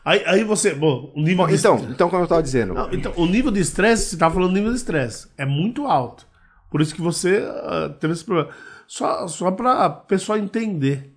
Aí, 0.07 0.23
aí 0.25 0.43
você. 0.45 0.73
Bom, 0.73 1.11
o 1.13 1.21
nível 1.21 1.43
Bom, 1.45 1.47
de 1.51 1.55
então, 1.57 1.77
então, 1.91 2.09
como 2.09 2.21
eu 2.21 2.25
estava 2.25 2.41
dizendo, 2.41 2.73
Não, 2.73 2.93
então, 2.93 3.11
o 3.17 3.25
nível 3.25 3.51
de 3.51 3.59
estresse, 3.59 4.05
você 4.11 4.17
tá 4.17 4.31
falando 4.31 4.51
do 4.51 4.55
nível 4.55 4.71
de 4.71 4.77
estresse, 4.77 5.27
é 5.37 5.45
muito 5.45 5.85
alto. 5.85 6.25
Por 6.71 6.79
isso 6.79 6.95
que 6.95 7.01
você 7.01 7.43
ah, 7.45 7.93
teve 7.99 8.13
esse 8.13 8.23
problema. 8.23 8.49
Só, 8.87 9.27
só 9.27 9.51
para 9.51 9.89
pessoal 9.89 10.37
entender. 10.37 11.13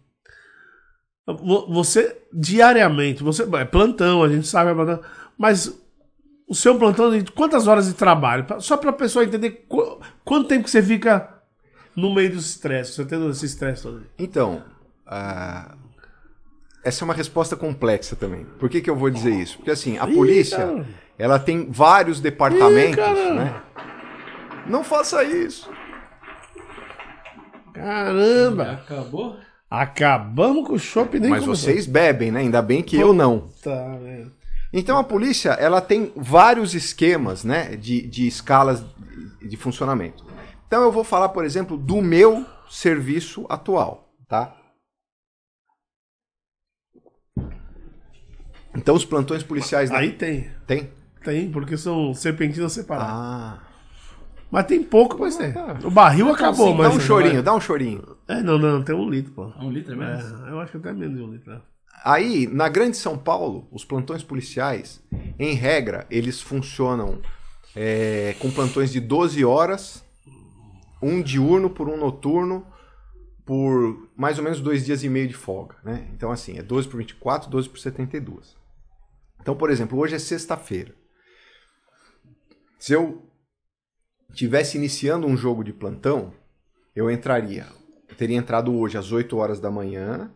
Vo- 1.24 1.72
Você, 1.72 2.20
diariamente, 2.32 3.22
você 3.22 3.44
é 3.44 3.64
plantão, 3.64 4.24
a 4.24 4.28
gente 4.28 4.48
sabe, 4.48 4.72
é 4.72 4.74
plantão, 4.74 5.00
mas 5.38 5.72
o 6.48 6.54
seu 6.54 6.76
plantão, 6.76 7.16
de 7.16 7.30
quantas 7.30 7.68
horas 7.68 7.86
de 7.86 7.94
trabalho? 7.94 8.44
Só 8.58 8.76
para 8.76 8.90
a 8.90 8.92
pessoa 8.92 9.24
entender 9.24 9.66
qu- 9.68 10.00
quanto 10.24 10.48
tempo 10.48 10.64
que 10.64 10.70
você 10.70 10.82
fica 10.82 11.32
no 11.94 12.12
meio 12.12 12.30
do 12.32 12.38
estresse, 12.38 12.94
você 12.94 13.04
tendo 13.04 13.30
esse 13.30 13.46
estresse 13.46 13.84
todo. 13.84 14.02
Então, 14.18 14.64
ah, 15.06 15.76
essa 16.84 17.02
é 17.02 17.04
uma 17.04 17.14
resposta 17.14 17.56
complexa 17.56 18.16
também. 18.16 18.44
Por 18.58 18.68
que, 18.68 18.80
que 18.80 18.88
eu 18.90 18.96
vou 18.96 19.10
dizer 19.10 19.32
isso? 19.34 19.56
Porque 19.58 19.70
assim, 19.70 19.98
a 19.98 20.08
Ih, 20.08 20.14
polícia, 20.14 20.58
cara. 20.58 20.86
ela 21.18 21.38
tem 21.38 21.70
vários 21.70 22.20
departamentos, 22.20 23.04
Ih, 23.04 23.30
né? 23.32 23.62
Não 24.66 24.82
faça 24.84 25.22
isso. 25.24 25.70
Caramba! 27.72 28.72
Acabou? 28.72 29.36
Acabamos 29.70 30.66
com 30.66 30.74
o 30.74 30.78
shopping 30.78 31.20
nem 31.20 31.30
Mas 31.30 31.44
começou. 31.44 31.64
vocês 31.72 31.86
bebem, 31.86 32.32
né? 32.32 32.40
Ainda 32.40 32.60
bem 32.60 32.82
que 32.82 32.96
eu 32.96 33.12
não. 33.12 33.48
Tá, 33.62 33.96
velho. 33.96 34.32
Então 34.72 34.98
a 34.98 35.04
polícia, 35.04 35.50
ela 35.50 35.80
tem 35.80 36.12
vários 36.16 36.74
esquemas, 36.74 37.42
né, 37.44 37.76
de, 37.76 38.02
de 38.06 38.26
escalas 38.28 38.84
de, 39.40 39.48
de 39.48 39.56
funcionamento. 39.56 40.24
Então 40.66 40.82
eu 40.82 40.92
vou 40.92 41.02
falar, 41.02 41.30
por 41.30 41.44
exemplo, 41.44 41.76
do 41.76 42.00
meu 42.00 42.46
serviço 42.68 43.46
atual, 43.48 44.08
tá? 44.28 44.54
Então 48.74 48.94
os 48.94 49.04
plantões 49.04 49.42
policiais. 49.42 49.90
Aí 49.90 50.12
tem. 50.12 50.50
Tem? 50.66 50.90
Tem, 51.22 51.50
porque 51.50 51.76
são 51.76 52.14
serpentinas 52.14 52.72
separadas. 52.72 53.14
Ah. 53.14 53.58
Mas 54.50 54.66
tem 54.66 54.82
pouco, 54.82 55.18
mas 55.18 55.36
tem. 55.36 55.52
Ah. 55.56 55.78
O 55.84 55.90
barril 55.90 56.30
acabou, 56.30 56.68
assim, 56.68 56.78
mas. 56.78 56.88
Dá 56.88 56.94
um 56.96 57.00
chorinho, 57.00 57.42
dá 57.42 57.54
um 57.54 57.60
chorinho. 57.60 58.16
É, 58.26 58.42
não, 58.42 58.58
não, 58.58 58.82
tem 58.82 58.94
um 58.94 59.08
litro, 59.08 59.32
pô. 59.32 59.52
Um 59.60 59.70
litro 59.70 59.92
é 59.92 59.96
menos? 59.96 60.24
É, 60.24 60.50
eu 60.50 60.60
acho 60.60 60.72
que 60.72 60.78
até 60.78 60.92
menos 60.92 61.16
de 61.16 61.22
um 61.22 61.32
litro. 61.32 61.52
né? 61.52 61.60
Aí, 62.02 62.46
na 62.46 62.68
Grande 62.68 62.96
São 62.96 63.18
Paulo, 63.18 63.68
os 63.70 63.84
plantões 63.84 64.22
policiais, 64.22 65.02
em 65.38 65.54
regra, 65.54 66.06
eles 66.10 66.40
funcionam 66.40 67.18
é, 67.76 68.34
com 68.38 68.50
plantões 68.50 68.90
de 68.90 69.00
12 69.00 69.44
horas, 69.44 70.02
um 71.02 71.20
diurno 71.20 71.68
por 71.68 71.88
um 71.88 71.98
noturno, 71.98 72.66
por 73.44 74.08
mais 74.16 74.38
ou 74.38 74.44
menos 74.44 74.60
dois 74.60 74.86
dias 74.86 75.04
e 75.04 75.08
meio 75.08 75.28
de 75.28 75.34
folga. 75.34 75.76
Né? 75.84 76.08
Então, 76.14 76.30
assim, 76.30 76.56
é 76.58 76.62
12 76.62 76.88
por 76.88 76.96
24, 76.96 77.50
12 77.50 77.68
por 77.68 77.78
72. 77.78 78.56
Então, 79.40 79.56
por 79.56 79.70
exemplo, 79.70 79.98
hoje 79.98 80.14
é 80.14 80.18
sexta-feira. 80.18 80.94
Se 82.78 82.92
eu 82.92 83.26
tivesse 84.34 84.76
iniciando 84.76 85.26
um 85.26 85.36
jogo 85.36 85.62
de 85.64 85.72
plantão, 85.72 86.32
eu 86.94 87.10
entraria. 87.10 87.66
Eu 88.08 88.14
teria 88.16 88.36
entrado 88.36 88.74
hoje 88.74 88.96
às 88.98 89.12
8 89.12 89.36
horas 89.36 89.60
da 89.60 89.70
manhã 89.70 90.32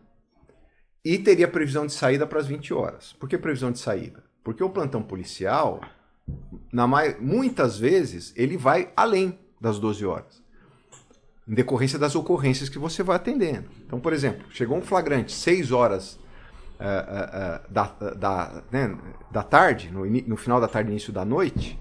e 1.03 1.17
teria 1.17 1.47
previsão 1.47 1.85
de 1.85 1.93
saída 1.93 2.25
para 2.25 2.39
as 2.39 2.47
20 2.47 2.73
horas. 2.73 3.13
Por 3.13 3.29
que 3.29 3.37
previsão 3.37 3.71
de 3.71 3.79
saída? 3.79 4.23
Porque 4.43 4.63
o 4.63 4.69
plantão 4.69 5.01
policial, 5.01 5.81
na 6.71 6.87
mai- 6.87 7.17
muitas 7.19 7.77
vezes, 7.77 8.33
ele 8.35 8.57
vai 8.57 8.91
além 8.95 9.39
das 9.59 9.79
12 9.79 10.05
horas. 10.05 10.43
Em 11.47 11.53
decorrência 11.53 11.99
das 11.99 12.15
ocorrências 12.15 12.69
que 12.69 12.79
você 12.79 13.03
vai 13.03 13.15
atendendo. 13.17 13.69
Então, 13.85 13.99
por 13.99 14.13
exemplo, 14.13 14.45
chegou 14.51 14.77
um 14.77 14.81
flagrante 14.81 15.31
6 15.31 15.71
horas 15.71 16.19
ah, 16.79 17.61
ah, 17.63 17.67
da, 17.69 17.83
da, 18.13 18.63
né, 18.71 18.97
da 19.31 19.43
tarde, 19.43 19.91
no, 19.91 20.05
no 20.05 20.37
final 20.37 20.59
da 20.59 20.67
tarde, 20.67 20.89
início 20.89 21.13
da 21.13 21.23
noite, 21.23 21.79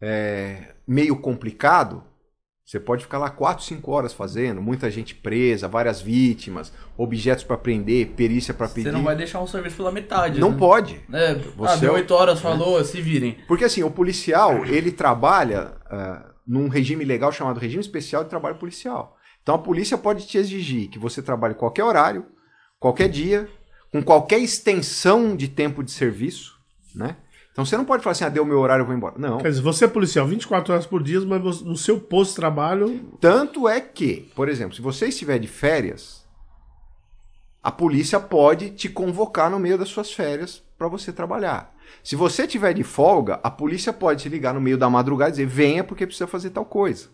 é, 0.00 0.74
meio 0.86 1.16
complicado, 1.16 2.04
você 2.64 2.78
pode 2.78 3.02
ficar 3.04 3.16
lá 3.16 3.30
4, 3.30 3.64
5 3.64 3.90
horas 3.90 4.12
fazendo, 4.12 4.60
muita 4.60 4.90
gente 4.90 5.14
presa, 5.14 5.66
várias 5.66 6.02
vítimas, 6.02 6.70
objetos 6.98 7.42
para 7.42 7.56
prender, 7.56 8.08
perícia 8.08 8.52
para 8.52 8.68
pedir. 8.68 8.90
Você 8.90 8.92
não 8.92 9.02
vai 9.02 9.16
deixar 9.16 9.40
um 9.40 9.46
serviço 9.46 9.76
pela 9.78 9.90
metade. 9.90 10.38
Não 10.38 10.50
né? 10.50 10.58
pode. 10.58 11.00
É, 11.10 11.34
Você 11.34 11.72
ah, 11.72 11.76
deu 11.76 11.90
é 11.90 11.92
o- 11.92 11.96
8 11.96 12.14
horas, 12.14 12.40
falou, 12.40 12.84
se 12.84 13.00
virem. 13.00 13.38
Porque 13.48 13.64
assim, 13.64 13.82
o 13.82 13.90
policial, 13.90 14.66
ele 14.66 14.92
trabalha 14.92 15.72
ah, 15.86 16.30
num 16.46 16.68
regime 16.68 17.06
legal 17.06 17.32
chamado 17.32 17.58
Regime 17.58 17.80
Especial 17.80 18.22
de 18.22 18.30
Trabalho 18.30 18.58
Policial. 18.58 19.16
Então 19.42 19.54
a 19.54 19.58
polícia 19.58 19.96
pode 19.96 20.26
te 20.26 20.36
exigir 20.36 20.90
que 20.90 20.98
você 20.98 21.22
trabalhe 21.22 21.54
qualquer 21.54 21.84
horário, 21.84 22.26
qualquer 22.78 23.08
dia, 23.08 23.48
com 23.90 24.02
qualquer 24.02 24.38
extensão 24.38 25.36
de 25.36 25.48
tempo 25.48 25.82
de 25.82 25.90
serviço, 25.90 26.58
né? 26.94 27.16
Então 27.58 27.64
você 27.64 27.76
não 27.76 27.84
pode 27.84 28.04
falar 28.04 28.12
assim, 28.12 28.22
ah, 28.22 28.28
deu 28.28 28.44
meu 28.44 28.60
horário, 28.60 28.82
eu 28.82 28.86
vou 28.86 28.94
embora. 28.94 29.16
Não. 29.18 29.38
Quer 29.38 29.48
dizer, 29.48 29.62
você 29.62 29.86
é 29.86 29.88
policial 29.88 30.24
24 30.28 30.72
horas 30.72 30.86
por 30.86 31.02
dia, 31.02 31.20
mas 31.22 31.60
no 31.62 31.76
seu 31.76 31.98
posto 31.98 32.30
de 32.30 32.36
trabalho. 32.36 33.00
Tanto 33.20 33.68
é 33.68 33.80
que, 33.80 34.30
por 34.36 34.48
exemplo, 34.48 34.76
se 34.76 34.80
você 34.80 35.08
estiver 35.08 35.40
de 35.40 35.48
férias, 35.48 36.24
a 37.60 37.72
polícia 37.72 38.20
pode 38.20 38.70
te 38.70 38.88
convocar 38.88 39.50
no 39.50 39.58
meio 39.58 39.76
das 39.76 39.88
suas 39.88 40.12
férias 40.12 40.62
para 40.78 40.86
você 40.86 41.12
trabalhar. 41.12 41.74
Se 42.04 42.14
você 42.14 42.44
estiver 42.44 42.72
de 42.72 42.84
folga, 42.84 43.40
a 43.42 43.50
polícia 43.50 43.92
pode 43.92 44.22
te 44.22 44.28
ligar 44.28 44.54
no 44.54 44.60
meio 44.60 44.78
da 44.78 44.88
madrugada 44.88 45.30
e 45.30 45.32
dizer: 45.32 45.46
venha 45.46 45.82
porque 45.82 46.06
precisa 46.06 46.28
fazer 46.28 46.50
tal 46.50 46.64
coisa. 46.64 47.08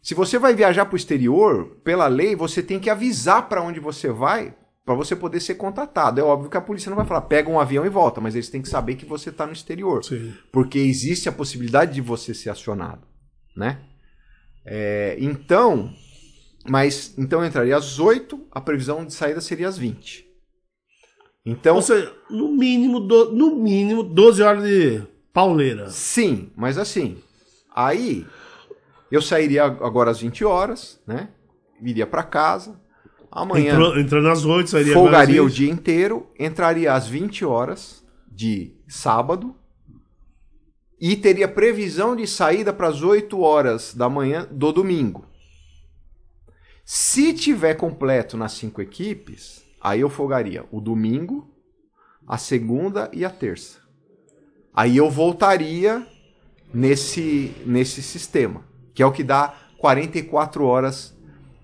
Se 0.00 0.14
você 0.14 0.38
vai 0.38 0.54
viajar 0.54 0.86
para 0.86 0.94
o 0.94 0.96
exterior, 0.96 1.76
pela 1.82 2.06
lei, 2.06 2.36
você 2.36 2.62
tem 2.62 2.78
que 2.78 2.88
avisar 2.88 3.48
para 3.48 3.62
onde 3.62 3.80
você 3.80 4.10
vai 4.12 4.54
para 4.86 4.94
você 4.94 5.14
poder 5.16 5.40
ser 5.40 5.56
contatado. 5.56 6.20
É 6.20 6.22
óbvio 6.22 6.48
que 6.48 6.56
a 6.56 6.60
polícia 6.60 6.88
não 6.88 6.96
vai 6.96 7.04
falar, 7.04 7.22
pega 7.22 7.50
um 7.50 7.58
avião 7.60 7.84
e 7.84 7.88
volta, 7.90 8.20
mas 8.20 8.34
eles 8.36 8.48
têm 8.48 8.62
que 8.62 8.68
saber 8.68 8.94
que 8.94 9.04
você 9.04 9.28
está 9.30 9.44
no 9.44 9.52
exterior 9.52 10.02
Sim. 10.04 10.32
porque 10.52 10.78
existe 10.78 11.28
a 11.28 11.32
possibilidade 11.32 11.92
de 11.92 12.00
você 12.00 12.32
ser 12.32 12.50
acionado, 12.50 13.06
né? 13.56 13.80
É, 14.64 15.16
então, 15.18 15.92
mas 16.68 17.14
então 17.18 17.40
eu 17.40 17.46
entraria 17.46 17.76
às 17.76 17.98
8, 17.98 18.46
a 18.52 18.60
previsão 18.60 19.04
de 19.04 19.12
saída 19.12 19.40
seria 19.40 19.68
às 19.68 19.76
20. 19.76 20.24
Então, 21.44 21.76
Ou 21.76 21.82
seja, 21.82 22.12
no 22.30 22.48
mínimo, 22.48 22.98
do- 23.00 23.32
no 23.32 23.54
mínimo 23.56 24.02
12 24.02 24.42
horas 24.42 24.64
de 24.64 25.02
pauleira. 25.32 25.90
sim, 25.90 26.50
mas 26.56 26.78
assim, 26.78 27.18
aí 27.74 28.26
eu 29.10 29.22
sairia 29.22 29.64
agora 29.64 30.10
às 30.10 30.20
20 30.20 30.44
horas, 30.44 31.00
né? 31.06 31.28
Iria 31.80 32.06
para 32.06 32.22
casa. 32.24 32.80
Amanhã 33.36 33.74
Entrou, 33.74 33.98
entrando 33.98 34.28
às 34.30 34.46
8, 34.46 34.70
sairia 34.70 34.94
folgaria 34.94 35.42
o 35.42 35.44
agora 35.44 35.48
às 35.48 35.58
20. 35.58 35.58
dia 35.58 35.70
inteiro, 35.70 36.26
entraria 36.38 36.94
às 36.94 37.06
20 37.06 37.44
horas 37.44 38.02
de 38.26 38.72
sábado 38.88 39.54
e 40.98 41.14
teria 41.14 41.46
previsão 41.46 42.16
de 42.16 42.26
saída 42.26 42.72
para 42.72 42.88
as 42.88 43.02
8 43.02 43.38
horas 43.38 43.92
da 43.92 44.08
manhã 44.08 44.48
do 44.50 44.72
domingo. 44.72 45.26
Se 46.82 47.34
tiver 47.34 47.74
completo 47.74 48.38
nas 48.38 48.52
cinco 48.52 48.80
equipes, 48.80 49.62
aí 49.82 50.00
eu 50.00 50.08
folgaria 50.08 50.64
o 50.72 50.80
domingo, 50.80 51.46
a 52.26 52.38
segunda 52.38 53.10
e 53.12 53.22
a 53.22 53.28
terça. 53.28 53.80
Aí 54.72 54.96
eu 54.96 55.10
voltaria 55.10 56.06
nesse, 56.72 57.52
nesse 57.66 58.02
sistema, 58.02 58.64
que 58.94 59.02
é 59.02 59.06
o 59.06 59.12
que 59.12 59.22
dá 59.22 59.54
44 59.76 60.64
horas 60.64 61.15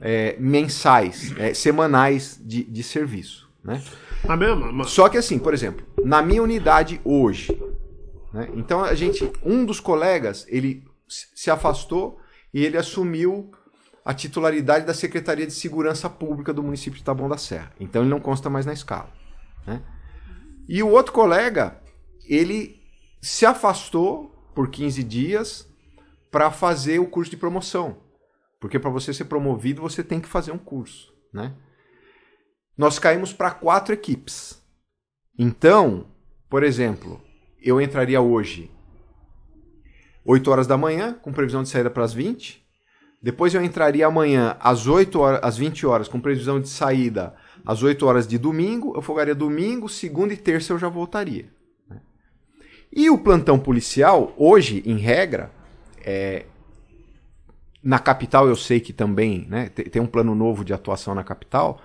é, 0.03 0.37
mensais, 0.39 1.33
é, 1.39 1.55
semanais 1.55 2.39
de, 2.45 2.65
de 2.65 2.83
serviço. 2.83 3.49
Né? 3.65 3.81
Mas- 4.73 4.91
Só 4.91 5.09
que 5.09 5.17
assim, 5.17 5.39
por 5.39 5.55
exemplo, 5.55 5.87
na 6.05 6.21
minha 6.21 6.43
unidade 6.43 7.01
hoje, 7.05 7.57
né? 8.33 8.49
então 8.55 8.83
a 8.85 8.95
gente, 8.95 9.31
um 9.45 9.65
dos 9.65 9.79
colegas, 9.81 10.45
ele 10.49 10.85
se 11.09 11.27
se 11.35 11.51
afastou 11.51 12.19
e 12.53 12.65
ele 12.65 12.77
assumiu 12.77 13.51
a 14.05 14.13
titularidade 14.13 14.85
da 14.85 14.93
Secretaria 14.95 15.47
de 15.47 15.53
Segurança 15.53 16.11
Pública 16.11 16.53
do 16.53 16.63
município 16.63 16.99
de 16.99 17.05
Taboão 17.05 17.29
da 17.29 17.37
Serra. 17.39 17.73
Então 17.79 18.03
ele 18.03 18.11
não 18.11 18.19
consta 18.21 18.51
mais 18.51 18.67
na 18.67 18.73
escala. 18.73 19.09
né? 19.67 19.81
E 20.69 20.83
o 20.83 20.89
outro 20.89 21.13
colega, 21.13 21.81
ele 22.29 22.81
se 23.21 23.47
afastou 23.47 24.31
por 24.55 24.69
15 24.71 25.03
dias 25.05 25.69
para 26.31 26.51
fazer 26.51 26.99
o 26.99 27.07
curso 27.07 27.31
de 27.31 27.37
promoção. 27.37 27.99
Porque 28.63 28.79
para 28.79 28.91
você 28.91 29.13
ser 29.13 29.25
promovido, 29.25 29.83
você 29.83 30.05
tem 30.05 30.21
que 30.21 30.29
fazer 30.29 30.53
um 30.53 30.57
curso, 30.57 31.13
né? 31.35 31.53
Nós 32.79 32.97
caímos 32.97 33.33
para 33.33 33.51
quatro 33.51 33.93
equipes. 33.93 34.63
Então, 35.37 36.07
por 36.49 36.63
exemplo, 36.63 37.21
eu 37.61 37.81
entraria 37.81 38.21
hoje 38.21 38.71
8 40.25 40.49
horas 40.49 40.69
da 40.69 40.77
manhã, 40.77 41.13
com 41.13 41.33
previsão 41.33 41.65
de 41.65 41.71
saída 41.71 41.91
para 41.91 42.05
as 42.05 42.15
20. 42.15 42.65
Depois 43.21 43.53
eu 43.53 43.65
entraria 43.65 44.07
amanhã 44.07 44.57
às 44.61 44.87
8 44.87 45.19
horas, 45.19 45.41
às 45.43 45.57
20 45.57 45.85
horas, 45.85 46.07
com 46.07 46.21
previsão 46.21 46.61
de 46.61 46.69
saída 46.69 47.35
às 47.67 47.83
8 47.83 48.07
horas 48.07 48.29
de 48.29 48.39
domingo. 48.39 48.95
Eu 48.95 49.03
folgaria 49.03 49.35
domingo, 49.35 49.89
segunda 49.89 50.33
e 50.33 50.37
terça 50.37 50.73
eu 50.73 50.79
já 50.79 50.89
voltaria. 50.89 51.53
né? 51.91 52.01
E 52.93 53.11
o 53.11 53.19
plantão 53.19 53.59
policial, 53.59 54.33
hoje, 54.37 54.85
em 54.87 54.99
regra, 54.99 55.51
é, 56.05 56.47
na 57.83 57.99
capital 57.99 58.49
eu 58.49 58.57
sei 58.57 58.81
que 58.81 58.93
também 58.93 59.47
né, 59.49 59.69
te- 59.69 59.85
tem 59.85 60.01
um 60.01 60.07
plano 60.07 60.35
novo 60.35 60.65
de 60.65 60.73
atuação 60.73 61.15
na 61.15 61.25
capital, 61.25 61.81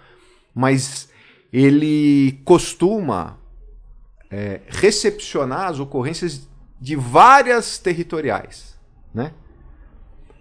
mas 0.54 1.10
ele 1.52 2.40
costuma 2.46 3.38
é, 4.30 4.62
recepcionar 4.68 5.70
as 5.70 5.80
ocorrências 5.80 6.48
de 6.80 6.96
várias 6.96 7.78
territoriais, 7.78 8.78
né? 9.14 9.34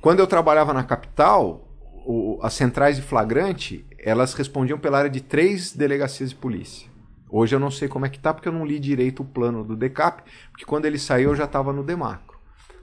Quando 0.01 0.21
eu 0.21 0.27
trabalhava 0.27 0.75
na 0.75 0.85
capital, 0.85 1.67
o- 2.05 2.39
as 2.43 2.53
centrais 2.55 2.97
de 2.97 3.03
flagrante, 3.03 3.85
elas 3.99 4.35
respondiam 4.35 4.79
pela 4.79 4.99
área 4.99 5.11
de 5.11 5.21
três 5.21 5.73
delegacias 5.73 6.31
de 6.31 6.37
polícia. 6.37 6.89
Hoje 7.29 7.55
eu 7.57 7.61
não 7.61 7.71
sei 7.71 7.89
como 7.89 8.07
é 8.07 8.09
que 8.09 8.19
tá, 8.19 8.33
porque 8.33 8.49
eu 8.49 8.53
não 8.53 8.65
li 8.65 8.79
direito 8.79 9.23
o 9.23 9.27
plano 9.27 9.65
do 9.65 9.75
DECAP, 9.77 10.23
porque 10.51 10.65
quando 10.65 10.85
ele 10.85 10.99
saiu 10.99 11.31
eu 11.31 11.37
já 11.37 11.45
estava 11.45 11.73
no 11.73 11.83
DEMACRO. 11.83 12.39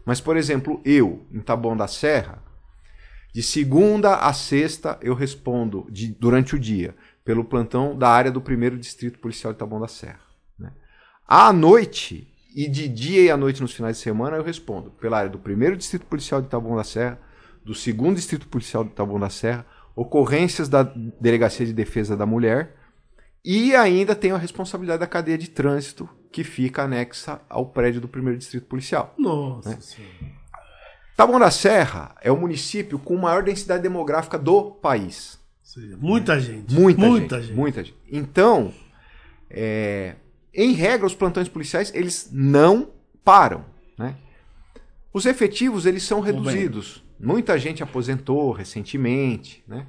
Mas, 0.05 0.19
por 0.19 0.36
exemplo, 0.36 0.82
eu, 0.84 1.26
em 1.32 1.39
Taboão 1.39 1.78
da 1.78 1.88
Serra, 1.88 2.41
de 3.34 3.41
segunda 3.41 4.15
a 4.17 4.31
sexta 4.34 4.97
eu 5.01 5.13
respondo 5.15 5.88
de- 5.89 6.13
durante 6.19 6.55
o 6.55 6.59
dia 6.59 6.95
pelo 7.25 7.43
plantão 7.43 7.97
da 7.97 8.09
área 8.09 8.31
do 8.31 8.39
primeiro 8.41 8.77
distrito 8.77 9.17
policial 9.19 9.53
de 9.53 9.59
Taboão 9.59 9.81
da 9.81 9.88
Serra. 9.88 10.19
né? 10.59 10.71
À 11.27 11.51
noite 11.51 12.27
e 12.55 12.67
de 12.69 12.88
dia 12.88 13.21
e 13.23 13.31
à 13.31 13.38
noite 13.38 13.61
nos 13.61 13.73
finais 13.73 13.97
de 13.97 14.03
semana 14.03 14.38
eu 14.38 14.43
respondo 14.43 14.91
pela 14.91 15.17
área 15.17 15.29
do 15.29 15.39
primeiro 15.39 15.75
distrito 15.75 16.05
policial 16.05 16.41
de 16.41 16.47
Taboão 16.49 16.75
da 16.75 16.84
Serra, 16.84 17.19
do 17.65 17.73
segundo 17.73 18.15
distrito 18.17 18.47
policial 18.47 18.84
de 18.84 18.91
Taboão 18.91 19.19
da 19.19 19.29
Serra, 19.29 19.65
ocorrências 19.95 20.67
da 20.69 20.84
delegacia 21.19 21.65
de 21.65 21.73
defesa 21.73 22.15
da 22.15 22.25
mulher 22.25 22.75
e 23.43 23.73
ainda 23.75 24.15
tenho 24.15 24.36
a 24.36 24.39
responsabilidade 24.39 24.99
da 24.99 25.07
cadeia 25.07 25.38
de 25.38 25.49
trânsito 25.49 26.07
que 26.31 26.43
fica 26.43 26.84
anexa 26.84 27.41
ao 27.49 27.65
prédio 27.67 28.01
do 28.01 28.07
primeiro 28.07 28.38
distrito 28.38 28.65
policial. 28.67 29.13
Nossa 29.17 29.79
senhora. 29.81 30.42
Taboão 31.16 31.39
da 31.39 31.51
Serra 31.51 32.16
é 32.22 32.32
o 32.32 32.38
município 32.38 32.97
com 32.97 33.16
maior 33.16 33.43
densidade 33.43 33.84
demográfica 33.84 34.38
do 34.38 34.72
país. 34.72 35.39
Seja, 35.61 35.95
Muita 35.97 36.39
gente. 36.39 36.74
Muita, 36.74 37.01
Muita 37.01 37.36
gente, 37.38 37.47
gente. 37.47 37.57
Muita 37.57 37.84
gente. 37.84 37.97
Então, 38.11 38.74
é, 39.49 40.16
em 40.53 40.74
regra, 40.74 41.05
os 41.05 41.16
plantões 41.16 41.47
policiais, 41.47 41.91
eles 41.93 42.30
não 42.32 42.91
param, 43.24 43.66
né? 43.97 44.16
Os 45.14 45.26
efetivos, 45.26 45.86
eles 45.86 46.03
são 46.03 46.20
reduzidos. 46.20 47.03
Muita 47.20 47.57
gente 47.57 47.84
aposentou 47.84 48.51
recentemente, 48.51 49.64
né? 49.68 49.86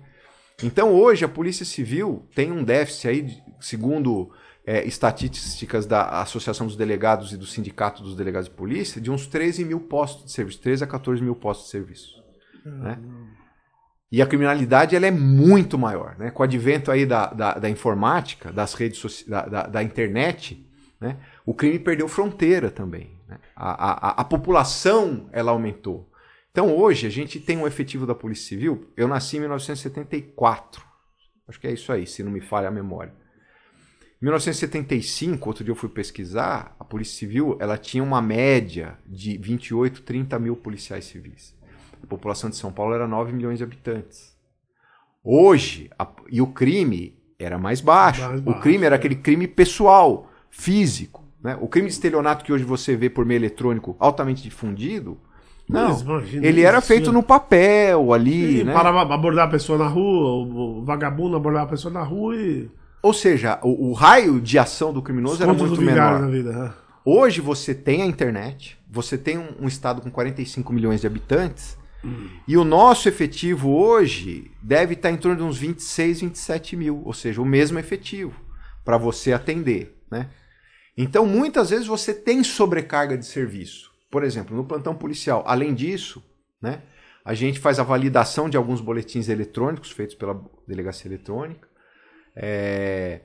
Então, 0.63 0.93
hoje, 0.93 1.25
a 1.25 1.29
Polícia 1.29 1.65
Civil 1.65 2.25
tem 2.35 2.53
um 2.53 2.63
déficit 2.63 3.09
aí, 3.09 3.39
segundo 3.61 4.31
é, 4.67 4.85
estatísticas 4.85 5.87
da 5.87 6.23
Associação 6.23 6.67
dos 6.67 6.77
Delegados 6.77 7.33
e 7.33 7.37
do 7.37 7.47
Sindicato 7.47 8.03
dos 8.03 8.17
Delegados 8.17 8.49
de 8.49 8.55
Polícia, 8.55 9.01
de 9.01 9.11
uns 9.11 9.27
13 9.27 9.65
mil 9.65 9.81
postos 9.81 10.27
de 10.27 10.33
serviço, 10.33 10.61
13 10.61 10.85
a 10.85 10.87
14 10.87 11.23
mil 11.23 11.37
postos 11.37 11.67
de 11.67 11.73
serviço. 11.73 12.25
Né? 12.65 12.99
E 14.11 14.23
a 14.23 14.27
criminalidade 14.27 14.97
ela 14.97 15.07
é 15.07 15.11
muito 15.11 15.79
maior. 15.79 16.17
Né? 16.19 16.31
Com 16.31 16.43
o 16.43 16.45
advento 16.45 16.91
aí 16.91 17.05
da, 17.05 17.27
da, 17.27 17.55
da 17.55 17.69
informática, 17.69 18.53
das 18.53 18.73
redes 18.75 19.25
da, 19.29 19.43
da, 19.47 19.67
da, 19.67 19.83
internet, 19.83 20.67
né? 21.01 21.19
o 21.45 21.53
crime 21.53 21.79
perdeu 21.79 22.09
fronteira 22.09 22.71
também. 22.71 23.21
Né? 23.29 23.39
A, 23.55 24.09
a, 24.09 24.21
a 24.23 24.25
população 24.25 25.29
ela 25.31 25.53
aumentou. 25.53 26.11
Então 26.51 26.75
hoje 26.75 27.07
a 27.07 27.11
gente 27.11 27.39
tem 27.39 27.59
um 27.59 27.67
efetivo 27.67 28.07
da 28.07 28.15
Polícia 28.15 28.49
Civil. 28.49 28.91
Eu 28.97 29.09
nasci 29.09 29.37
em 29.37 29.41
1974. 29.41 30.83
Acho 31.47 31.61
que 31.61 31.67
é 31.67 31.73
isso 31.73 31.93
aí, 31.93 32.07
se 32.07 32.23
não 32.23 32.31
me 32.31 32.41
falha 32.41 32.69
a 32.69 32.71
memória. 32.71 33.13
Em 34.25 34.29
1975, 34.29 35.47
outro 35.47 35.63
dia 35.63 35.71
eu 35.71 35.77
fui 35.77 35.91
pesquisar, 35.91 36.75
a 36.81 36.83
Polícia 36.83 37.19
Civil 37.19 37.59
ela 37.61 37.77
tinha 37.77 38.03
uma 38.03 38.23
média 38.23 38.97
de 39.07 39.37
28, 39.37 40.01
30 40.01 40.39
mil 40.39 40.57
policiais 40.57 41.05
civis. 41.05 41.55
A 42.03 42.07
população 42.07 42.49
de 42.49 42.57
São 42.57 42.73
Paulo 42.73 42.95
era 42.95 43.07
9 43.07 43.35
milhões 43.35 43.59
de 43.59 43.65
habitantes. 43.65 44.35
Hoje, 45.23 45.91
a, 45.99 46.09
e 46.31 46.41
o 46.41 46.47
crime 46.47 47.19
era 47.39 47.59
mais 47.59 47.83
baixo. 47.83 48.23
mais 48.23 48.41
baixo. 48.41 48.59
O 48.59 48.63
crime 48.63 48.87
era 48.87 48.95
é. 48.95 48.99
aquele 48.99 49.15
crime 49.15 49.47
pessoal, 49.47 50.31
físico. 50.51 51.23
Né? 51.43 51.59
O 51.61 51.69
crime 51.69 51.89
de 51.89 51.93
estelionato 51.93 52.47
que 52.47 52.53
hoje 52.53 52.65
você 52.65 52.97
vê 52.97 53.11
por 53.11 53.27
meio 53.27 53.41
eletrônico 53.41 53.95
altamente 54.01 54.43
difundido, 54.43 55.21
não, 55.69 55.99
ele 56.43 56.63
era 56.63 56.81
feito 56.81 57.13
no 57.13 57.23
papel 57.23 58.15
ali, 58.15 58.65
né? 58.65 58.73
Para 58.73 58.89
abordar 59.03 59.49
a 59.49 59.51
pessoa 59.51 59.77
na 59.77 59.87
rua, 59.87 60.47
o 60.47 60.83
vagabundo 60.83 61.37
abordar 61.37 61.65
a 61.65 61.67
pessoa 61.67 61.93
na 61.93 62.03
rua 62.03 62.35
e 62.37 62.71
ou 63.05 63.13
seja, 63.13 63.61
o, 63.63 63.91
o 63.91 63.93
raio 63.93 64.41
de 64.41 64.59
ação 64.59 64.91
do 64.91 65.03
criminoso 65.03 65.43
era 65.43 65.53
muito 65.53 65.79
menor. 65.79 66.27
Vida, 66.31 66.75
é. 66.75 66.85
Hoje 67.05 67.43
você 67.43 67.75
tem 67.75 68.01
a 68.01 68.07
internet, 68.07 68.79
você 68.91 69.19
tem 69.19 69.37
um, 69.37 69.49
um 69.61 69.69
estado 69.69 70.01
com 70.01 70.11
45 70.11 70.73
milhões 70.73 71.03
de 71.03 71.07
habitantes, 71.07 71.77
hum. 72.03 72.31
e 72.49 72.57
o 72.57 72.65
nosso 72.65 73.07
efetivo 73.07 73.77
hoje 73.77 74.51
deve 74.63 74.95
estar 74.95 75.11
em 75.11 75.19
torno 75.19 75.37
de 75.37 75.43
uns 75.43 75.59
26, 75.59 76.23
27 76.23 76.77
mil, 76.77 77.03
ou 77.05 77.13
seja, 77.13 77.43
o 77.43 77.45
mesmo 77.45 77.79
efetivo 77.79 78.41
para 78.83 78.97
você 78.97 79.35
atender. 79.35 79.95
Né? 80.11 80.31
Então, 80.97 81.27
muitas 81.27 81.69
vezes 81.69 81.87
você 81.87 82.15
tem 82.15 82.43
sobrecarga 82.43 83.19
de 83.19 83.27
serviço. 83.27 83.91
Por 84.11 84.25
exemplo, 84.25 84.57
no 84.57 84.65
plantão 84.65 84.95
policial. 84.95 85.45
Além 85.47 85.75
disso, 85.75 86.25
né, 86.59 86.81
a 87.23 87.35
gente 87.35 87.61
faz 87.61 87.79
a 87.79 87.83
validação 87.83 88.49
de 88.49 88.57
alguns 88.57 88.81
boletins 88.81 89.29
eletrônicos 89.29 89.91
feitos 89.91 90.15
pela 90.17 90.43
delegacia 90.67 91.07
eletrônica. 91.07 91.74
É... 92.35 93.21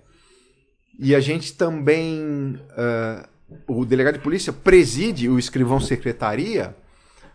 E 0.99 1.16
a 1.16 1.20
gente 1.20 1.53
também. 1.53 2.60
Uh, 2.72 3.28
o 3.68 3.86
delegado 3.86 4.16
de 4.16 4.20
polícia 4.20 4.53
preside 4.53 5.28
o 5.28 5.39
escrivão 5.39 5.80
secretaria 5.80 6.76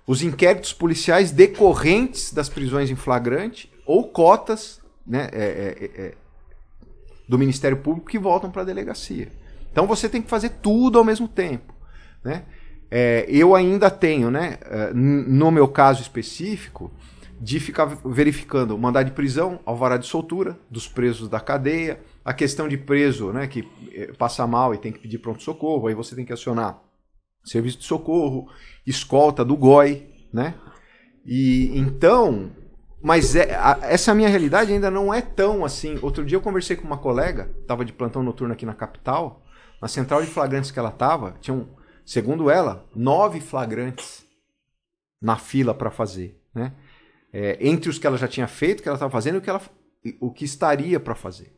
os 0.07 0.23
inquéritos 0.23 0.73
policiais 0.73 1.31
decorrentes 1.31 2.33
das 2.33 2.49
prisões 2.49 2.91
em 2.91 2.95
flagrante 2.95 3.73
ou 3.87 4.09
cotas 4.09 4.81
né, 5.07 5.29
é, 5.33 5.43
é, 5.43 5.85
é, 5.85 6.07
é 6.07 6.15
do 7.29 7.39
Ministério 7.39 7.79
Público 7.79 8.11
que 8.11 8.19
voltam 8.19 8.51
para 8.51 8.63
a 8.63 8.65
delegacia. 8.67 9.29
Então 9.73 9.87
você 9.87 10.09
tem 10.09 10.21
que 10.21 10.29
fazer 10.29 10.51
tudo 10.63 10.99
ao 10.99 11.05
mesmo 11.05 11.27
tempo. 11.27 11.75
Né? 12.23 12.45
É, 12.91 13.25
eu 13.29 13.55
ainda 13.55 13.91
tenho, 13.91 14.31
né, 14.31 14.59
no 14.95 15.51
meu 15.51 15.67
caso 15.67 16.03
específico, 16.03 16.93
de 17.45 17.61
ficar 17.61 17.85
verificando 18.07 18.79
mandado 18.79 19.05
de 19.05 19.13
prisão, 19.13 19.61
alvará 19.67 19.99
de 19.99 20.07
soltura 20.07 20.59
dos 20.71 20.89
presos 20.89 21.29
da 21.29 21.39
cadeia, 21.39 22.01
a 22.25 22.33
questão 22.33 22.67
de 22.67 22.79
preso 22.79 23.33
né, 23.35 23.47
que 23.47 23.69
eh, 23.93 24.15
passa 24.17 24.47
mal 24.47 24.73
e 24.73 24.79
tem 24.79 24.91
que 24.91 24.99
pedir 24.99 25.19
pronto-socorro, 25.19 25.87
aí 25.87 25.95
você 25.95 26.17
tem 26.17 26.25
que 26.25 26.33
acionar 26.33 26.81
serviço 27.45 27.81
de 27.81 27.85
socorro, 27.85 28.49
escolta 28.87 29.45
do 29.45 29.59
GOI, 29.59 30.09
né? 30.33 30.55
E 31.27 31.79
então, 31.79 32.51
mas 33.03 33.37
é, 33.37 33.55
a, 33.55 33.79
essa 33.83 34.15
minha 34.15 34.31
realidade 34.31 34.73
ainda 34.73 34.91
não 34.91 35.13
é 35.13 35.21
tão 35.21 35.67
assim. 35.67 35.99
Outro 36.01 36.25
dia 36.25 36.39
eu 36.39 36.43
conversei 36.43 36.77
com 36.77 36.87
uma 36.87 36.97
colega, 36.97 37.55
estava 37.61 37.85
de 37.85 37.93
plantão 37.93 38.23
noturno 38.23 38.55
aqui 38.55 38.65
na 38.65 38.73
capital, 38.73 39.43
na 39.83 39.89
central 39.89 40.23
de 40.23 40.29
flagrantes 40.29 40.71
que 40.71 40.79
ela 40.79 40.89
estava, 40.89 41.37
tinham, 41.43 41.69
segundo 42.07 42.49
ela, 42.49 42.89
nove 42.97 43.39
flagrantes 43.39 44.25
na 45.21 45.37
fila 45.37 45.75
para 45.75 45.91
fazer, 45.91 46.41
né? 46.55 46.73
É, 47.35 47.59
entre 47.61 47.91
os 47.91 47.99
que 47.99 48.07
ela 48.07 48.17
já 48.17 48.29
tinha 48.29 48.47
feito, 48.47 48.81
que 48.81 48.89
ela 48.89 48.95
estava 48.95 49.11
fazendo, 49.11 49.39
o 49.39 49.41
que, 49.41 49.51
ela, 49.51 49.61
o 50.21 50.31
que 50.31 50.45
estaria 50.45 51.01
para 51.01 51.17
fazer. 51.17 51.53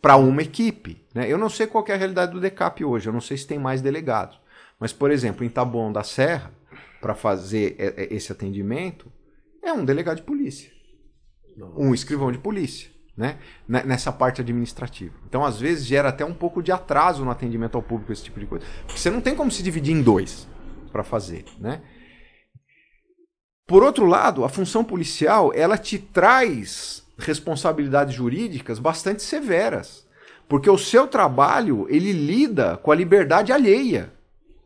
Para 0.00 0.16
uma 0.16 0.42
equipe. 0.42 1.04
Né? 1.12 1.28
Eu 1.28 1.36
não 1.36 1.50
sei 1.50 1.66
qual 1.66 1.84
é 1.88 1.92
a 1.92 1.96
realidade 1.96 2.30
do 2.30 2.40
DECAP 2.40 2.84
hoje, 2.84 3.08
eu 3.08 3.12
não 3.12 3.20
sei 3.20 3.36
se 3.36 3.44
tem 3.44 3.58
mais 3.58 3.82
delegados. 3.82 4.40
Mas, 4.78 4.92
por 4.92 5.10
exemplo, 5.10 5.44
em 5.44 5.48
Taboão 5.48 5.92
da 5.92 6.04
Serra, 6.04 6.52
para 7.00 7.16
fazer 7.16 7.76
esse 8.12 8.30
atendimento, 8.30 9.10
é 9.60 9.72
um 9.72 9.84
delegado 9.84 10.18
de 10.18 10.22
polícia. 10.22 10.70
Nossa. 11.56 11.80
Um 11.80 11.92
escrivão 11.92 12.30
de 12.30 12.38
polícia. 12.38 12.88
Né? 13.16 13.40
Nessa 13.66 14.12
parte 14.12 14.40
administrativa. 14.40 15.16
Então, 15.28 15.44
às 15.44 15.58
vezes, 15.58 15.84
gera 15.84 16.10
até 16.10 16.24
um 16.24 16.32
pouco 16.32 16.62
de 16.62 16.70
atraso 16.70 17.24
no 17.24 17.30
atendimento 17.32 17.74
ao 17.74 17.82
público, 17.82 18.12
esse 18.12 18.22
tipo 18.22 18.38
de 18.38 18.46
coisa. 18.46 18.64
Porque 18.86 19.00
você 19.00 19.10
não 19.10 19.20
tem 19.20 19.34
como 19.34 19.50
se 19.50 19.64
dividir 19.64 19.92
em 19.92 20.00
dois 20.00 20.46
para 20.92 21.02
fazer. 21.02 21.44
Né? 21.58 21.82
Por 23.68 23.82
outro 23.82 24.06
lado, 24.06 24.46
a 24.46 24.48
função 24.48 24.82
policial, 24.82 25.52
ela 25.54 25.76
te 25.76 25.98
traz 25.98 27.04
responsabilidades 27.18 28.14
jurídicas 28.14 28.78
bastante 28.78 29.22
severas, 29.22 30.06
porque 30.48 30.70
o 30.70 30.78
seu 30.78 31.06
trabalho, 31.06 31.86
ele 31.90 32.10
lida 32.10 32.78
com 32.78 32.90
a 32.90 32.94
liberdade 32.94 33.52
alheia. 33.52 34.10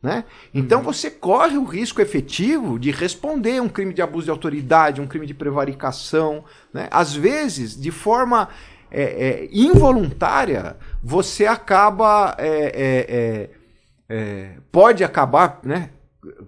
Né? 0.01 0.25
Então 0.55 0.79
uhum. 0.79 0.85
você 0.85 1.11
corre 1.11 1.59
o 1.59 1.65
risco 1.65 2.01
efetivo 2.01 2.79
de 2.79 2.93
responder 2.93 3.61
um 3.61 3.69
crime 3.69 3.93
de 3.93 4.01
abuso 4.01 4.27
de 4.27 4.31
autoridade, 4.31 5.01
um 5.01 5.07
crime 5.09 5.27
de 5.27 5.35
prevaricação. 5.35 6.45
Né? 6.73 6.87
Às 6.89 7.13
vezes, 7.13 7.81
de 7.81 7.91
forma 7.91 8.51
é, 8.89 9.03
é, 9.03 9.49
involuntária, 9.51 10.77
você 11.03 11.45
acaba. 11.45 12.37
É, 12.39 12.49
é, 12.49 13.07
é, 13.09 13.51
é 14.09 14.51
pode 14.71 15.03
acabar 15.03 15.59
né, 15.65 15.91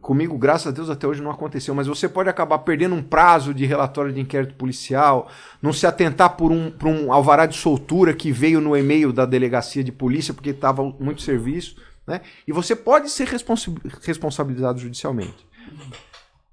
comigo, 0.01 0.39
graças 0.39 0.69
a 0.69 0.71
Deus, 0.71 0.89
até 0.89 1.07
hoje 1.07 1.23
não 1.23 1.31
aconteceu, 1.31 1.75
mas 1.75 1.87
você 1.87 2.09
pode 2.09 2.29
acabar 2.29 2.59
perdendo 2.59 2.95
um 2.95 3.03
prazo 3.03 3.53
de 3.53 3.67
relatório 3.67 4.13
de 4.13 4.21
inquérito 4.21 4.55
policial, 4.55 5.29
não 5.61 5.73
se 5.73 5.87
atentar 5.87 6.37
por 6.37 6.53
um, 6.53 6.71
por 6.71 6.89
um 6.89 7.13
alvará 7.13 7.45
de 7.45 7.57
soltura 7.57 8.15
que 8.15 8.31
veio 8.31 8.61
no 8.61 8.77
e-mail 8.77 9.13
da 9.13 9.27
delegacia 9.27 9.83
de 9.83 9.91
polícia 9.91 10.33
porque 10.33 10.51
estava 10.51 10.83
muito 11.01 11.23
serviço, 11.23 11.77
né? 12.07 12.21
E 12.47 12.53
você 12.53 12.77
pode 12.77 13.11
ser 13.11 13.27
responsabilizado 14.03 14.79
judicialmente. 14.79 15.47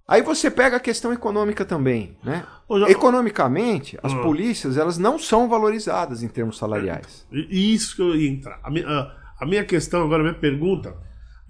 Aí 0.08 0.22
você 0.22 0.50
pega 0.50 0.78
a 0.78 0.80
questão 0.80 1.14
econômica 1.14 1.64
também, 1.64 2.18
né? 2.24 2.44
Economicamente, 2.88 4.00
as 4.02 4.14
ah. 4.14 4.22
polícias 4.22 4.78
elas 4.78 4.98
não 4.98 5.20
são 5.20 5.48
valorizadas 5.48 6.24
em 6.24 6.28
termos 6.28 6.58
salariais. 6.58 7.26
Isso 7.32 7.96
que 7.96 8.02
eu 8.02 8.16
ia 8.16 8.30
entrar. 8.30 8.60
A 8.64 8.72
minha, 8.72 9.12
a 9.40 9.46
minha 9.46 9.64
questão 9.64 10.04
agora, 10.04 10.22
a 10.22 10.24
minha 10.24 10.40
pergunta 10.40 10.96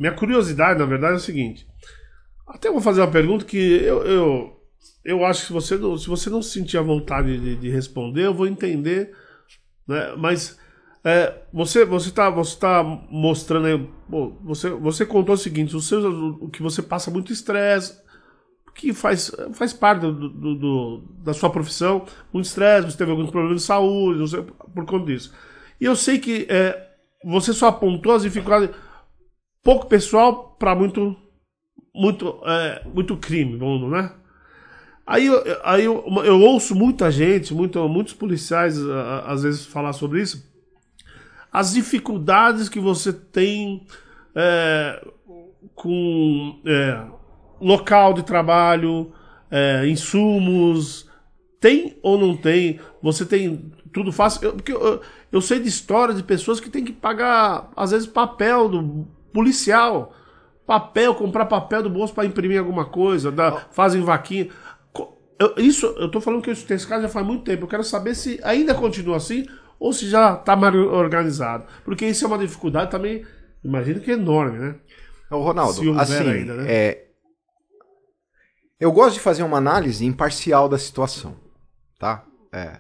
minha 0.02 0.14
curiosidade, 0.14 0.80
na 0.80 0.86
verdade, 0.86 1.14
é 1.14 1.18
o 1.18 1.20
seguinte. 1.20 1.68
Até 2.48 2.72
vou 2.72 2.82
fazer 2.82 3.02
uma 3.02 3.12
pergunta 3.12 3.46
que 3.46 3.56
eu, 3.56 4.04
eu, 4.04 4.62
eu 5.06 5.24
acho 5.24 5.42
que 5.42 5.48
se 5.48 5.54
você, 5.54 5.78
não, 5.78 5.96
se 5.96 6.08
você 6.08 6.28
não 6.28 6.42
sentir 6.42 6.80
a 6.80 6.82
vontade 6.82 7.38
de, 7.38 7.56
de 7.56 7.70
responder, 7.70 8.26
eu 8.26 8.34
vou 8.34 8.48
entender. 8.48 9.16
Né? 9.88 10.16
Mas 10.18 10.58
é, 11.04 11.44
você 11.54 11.86
você 11.86 12.10
está 12.10 12.32
você 12.32 12.58
tá 12.58 12.84
mostrando 13.12 13.68
aí, 13.68 13.90
bom, 14.10 14.40
você, 14.44 14.72
você 14.72 15.06
contou 15.06 15.36
o 15.36 15.38
seguinte, 15.38 15.76
o, 15.76 15.80
seu, 15.80 16.02
o 16.42 16.50
que 16.50 16.64
você 16.64 16.82
passa 16.82 17.12
muito 17.12 17.32
estresse, 17.32 18.02
que 18.74 18.94
faz, 18.94 19.32
faz 19.54 19.72
parte 19.72 20.02
do, 20.02 20.30
do, 20.30 20.56
do, 20.56 21.04
da 21.20 21.32
sua 21.32 21.52
profissão, 21.52 22.08
muito 22.34 22.48
estresse, 22.48 22.90
você 22.90 22.98
teve 22.98 23.12
alguns 23.12 23.30
problemas 23.30 23.62
de 23.62 23.68
saúde, 23.68 24.28
sei, 24.28 24.42
por 24.42 24.84
conta 24.88 25.06
disso. 25.06 25.32
E 25.80 25.86
eu 25.86 25.96
sei 25.96 26.18
que 26.18 26.48
é, 26.50 26.90
você 27.24 27.54
só 27.54 27.68
apontou 27.68 28.14
as 28.14 28.24
dificuldades 28.24 28.72
pouco 29.64 29.88
pessoal 29.88 30.56
para 30.58 30.76
muito 30.76 31.16
muito 31.94 32.40
é, 32.46 32.84
muito 32.94 33.18
crime, 33.18 33.58
vamos, 33.58 33.92
né? 33.92 34.14
Aí, 35.06 35.28
aí 35.64 35.84
eu, 35.84 36.06
eu, 36.24 36.40
ouço 36.40 36.74
muita 36.74 37.12
gente, 37.12 37.54
muito, 37.54 37.86
muitos 37.90 38.14
policiais 38.14 38.78
às 39.26 39.44
vezes 39.44 39.66
falar 39.66 39.92
sobre 39.92 40.22
isso, 40.22 40.50
as 41.52 41.74
dificuldades 41.74 42.70
que 42.70 42.80
você 42.80 43.12
tem 43.12 43.86
é, 44.34 45.06
com 45.76 46.62
é, 46.66 47.06
local 47.60 48.14
de 48.14 48.24
trabalho, 48.24 49.12
é, 49.50 49.86
insumos, 49.88 51.10
tem 51.60 51.98
ou 52.02 52.18
não 52.18 52.38
tem? 52.38 52.80
Você 53.02 53.26
tem 53.26 53.72
tudo 53.92 54.12
fácil? 54.12 54.46
Eu, 54.46 54.54
porque 54.54 54.72
eu, 54.72 55.02
eu 55.32 55.42
sei 55.42 55.60
de 55.60 55.68
histórias 55.68 56.18
de 56.18 56.24
pessoas 56.24 56.60
que 56.60 56.70
tem 56.70 56.86
que 56.86 56.94
pagar, 56.94 57.70
às 57.76 57.92
vezes, 57.92 58.08
papel 58.08 58.70
do 58.70 59.08
policial. 59.34 60.14
Papel, 60.66 61.16
comprar 61.16 61.46
papel 61.46 61.84
do 61.84 61.90
bolso 61.90 62.14
para 62.14 62.26
imprimir 62.26 62.60
alguma 62.60 62.86
coisa, 62.86 63.32
dá, 63.32 63.66
fazem 63.72 64.02
vaquinha. 64.02 64.50
Eu- 65.40 65.56
isso, 65.58 65.88
eu 65.98 66.10
tô 66.10 66.22
falando 66.22 66.42
que 66.42 66.50
eu 66.50 66.54
escutei 66.54 66.78
esse 66.78 66.88
caso 66.88 67.02
já 67.02 67.10
faz 67.10 67.26
muito 67.26 67.44
tempo. 67.44 67.64
Eu 67.64 67.68
quero 67.68 67.84
saber 67.84 68.16
se 68.16 68.40
ainda 68.44 68.76
continua 68.76 69.18
assim 69.18 69.46
ou 69.80 69.92
se 69.92 70.08
já 70.08 70.36
tá 70.36 70.56
mais 70.56 70.74
organizado. 70.76 71.66
Porque 71.84 72.06
isso 72.06 72.24
é 72.24 72.28
uma 72.28 72.38
dificuldade 72.38 72.92
também, 72.92 73.26
imagino 73.64 74.00
que 74.00 74.12
é 74.12 74.14
enorme, 74.14 74.60
né? 74.60 74.76
Ô, 75.32 75.40
Ronaldo, 75.40 76.00
assim, 76.00 76.30
ainda, 76.30 76.54
né? 76.56 76.66
é, 76.68 77.06
eu 78.80 78.92
gosto 78.92 79.14
de 79.16 79.20
fazer 79.22 79.44
uma 79.44 79.58
análise 79.58 80.06
imparcial 80.06 80.70
da 80.70 80.78
situação, 80.78 81.36
tá? 81.98 82.24
É. 82.52 82.80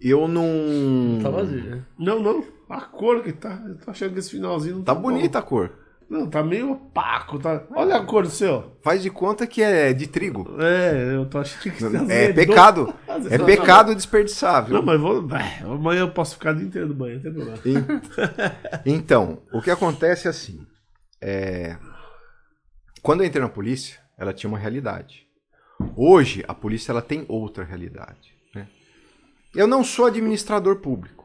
Eu 0.00 0.26
não... 0.28 1.18
Tá 1.22 1.30
vazio, 1.30 1.62
né? 1.62 1.84
Não, 1.98 2.20
não. 2.20 2.44
A 2.70 2.80
cor 2.82 3.22
que 3.22 3.32
tá. 3.32 3.60
Eu 3.66 3.76
tô 3.78 3.90
achando 3.90 4.12
que 4.12 4.18
esse 4.20 4.30
finalzinho 4.30 4.76
não 4.76 4.82
Tá 4.84 4.94
bom. 4.94 5.02
bonita 5.02 5.38
a 5.38 5.42
cor. 5.42 5.72
Não, 6.08 6.28
tá 6.28 6.42
meio 6.42 6.72
opaco. 6.72 7.38
Tá... 7.38 7.62
Olha 7.74 7.96
a 7.96 8.04
cor 8.04 8.24
do 8.24 8.30
seu. 8.30 8.76
Faz 8.82 9.00
de 9.02 9.10
conta 9.10 9.46
que 9.46 9.62
é 9.62 9.92
de 9.92 10.06
trigo. 10.08 10.56
É, 10.60 11.14
eu 11.14 11.24
tô 11.26 11.38
achando 11.38 11.62
que 11.62 11.68
É 11.84 11.86
azedou. 11.86 12.34
pecado. 12.34 12.94
É 13.30 13.38
Não, 13.38 13.44
pecado 13.46 13.94
desperdiçar, 13.94 14.64
viu? 14.64 14.74
Não, 14.76 14.82
mas 14.82 15.00
vou. 15.00 15.24
é, 15.36 15.62
Amanhã 15.64 16.00
eu 16.00 16.10
posso 16.10 16.34
ficar 16.34 16.52
o 16.52 16.56
dia 16.56 16.66
inteiro 16.66 16.88
no 16.88 16.94
banho, 16.94 17.16
não 17.16 17.22
tem 17.22 17.32
problema. 17.32 17.58
En- 17.66 18.80
Então, 18.96 19.42
o 19.52 19.60
que 19.60 19.70
acontece 19.70 20.26
é 20.26 20.30
assim. 20.30 20.66
é, 21.20 21.76
Quando 23.02 23.20
eu 23.22 23.26
entrei 23.26 23.42
na 23.42 23.48
polícia, 23.48 23.98
ela 24.18 24.32
tinha 24.32 24.48
uma 24.48 24.58
realidade. 24.58 25.26
Hoje, 25.96 26.44
a 26.48 26.54
polícia 26.54 26.92
ela 26.92 27.02
tem 27.02 27.24
outra 27.28 27.64
realidade. 27.64 28.34
né? 28.54 28.66
Eu 29.54 29.66
não 29.66 29.82
sou 29.84 30.06
administrador 30.06 30.76
público. 30.76 31.19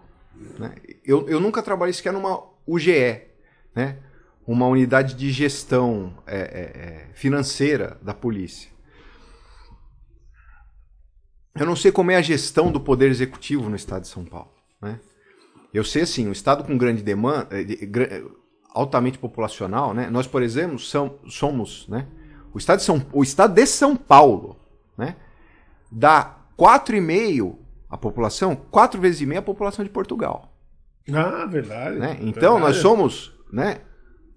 Né? 0.60 0.76
Eu, 1.04 1.28
eu 1.30 1.40
nunca 1.40 1.62
trabalhei 1.62 1.94
sequer 1.94 2.14
numa 2.14 2.44
UGE, 2.68 3.22
né? 3.76 4.00
uma 4.48 4.68
unidade 4.68 5.16
de 5.16 5.32
gestão 5.32 6.14
é, 6.28 6.38
é, 6.38 6.40
é, 6.40 7.10
financeira 7.14 7.98
da 8.02 8.14
polícia. 8.14 8.70
Eu 11.56 11.66
não 11.66 11.76
sei 11.76 11.92
como 11.92 12.12
é 12.12 12.18
a 12.18 12.22
gestão 12.22 12.72
do 12.72 12.80
poder 12.80 13.10
executivo 13.10 13.70
no 13.70 13.76
estado 13.76 14.04
de 14.04 14.10
São 14.10 14.26
Paulo. 14.26 14.52
Né? 14.82 15.00
Eu 15.74 15.84
sei 15.84 16.04
assim, 16.04 16.28
um 16.28 16.32
estado 16.32 16.64
com 16.64 16.78
grande 16.78 17.02
demanda, 17.02 17.48
eh, 17.52 17.66
eh, 17.82 18.24
altamente 18.74 19.18
populacional, 19.18 19.94
né? 19.94 20.10
Nós, 20.10 20.28
por 20.28 20.44
exemplo, 20.44 20.78
são- 20.78 21.18
somos, 21.30 21.88
né? 21.88 22.08
O 22.54 22.58
estado 22.58 22.80
de 22.80 22.86
São, 22.86 23.06
o 23.12 23.24
estado 23.24 23.54
de 23.54 23.66
São 23.66 23.96
Paulo, 23.96 24.58
né? 24.98 25.16
Dá 25.92 26.38
4,5 26.58 27.58
a 27.90 27.98
população, 27.98 28.56
quatro 28.56 29.00
vezes 29.00 29.22
e 29.22 29.26
meia 29.26 29.40
a 29.40 29.44
população 29.44 29.84
de 29.86 29.92
Portugal, 29.92 30.52
Ah, 31.14 31.46
verdade. 31.46 31.98
né? 31.98 32.18
Então 32.22 32.54
nós 32.60 32.76
Verdade. 32.76 32.82
somos, 32.82 33.32
né? 33.52 33.78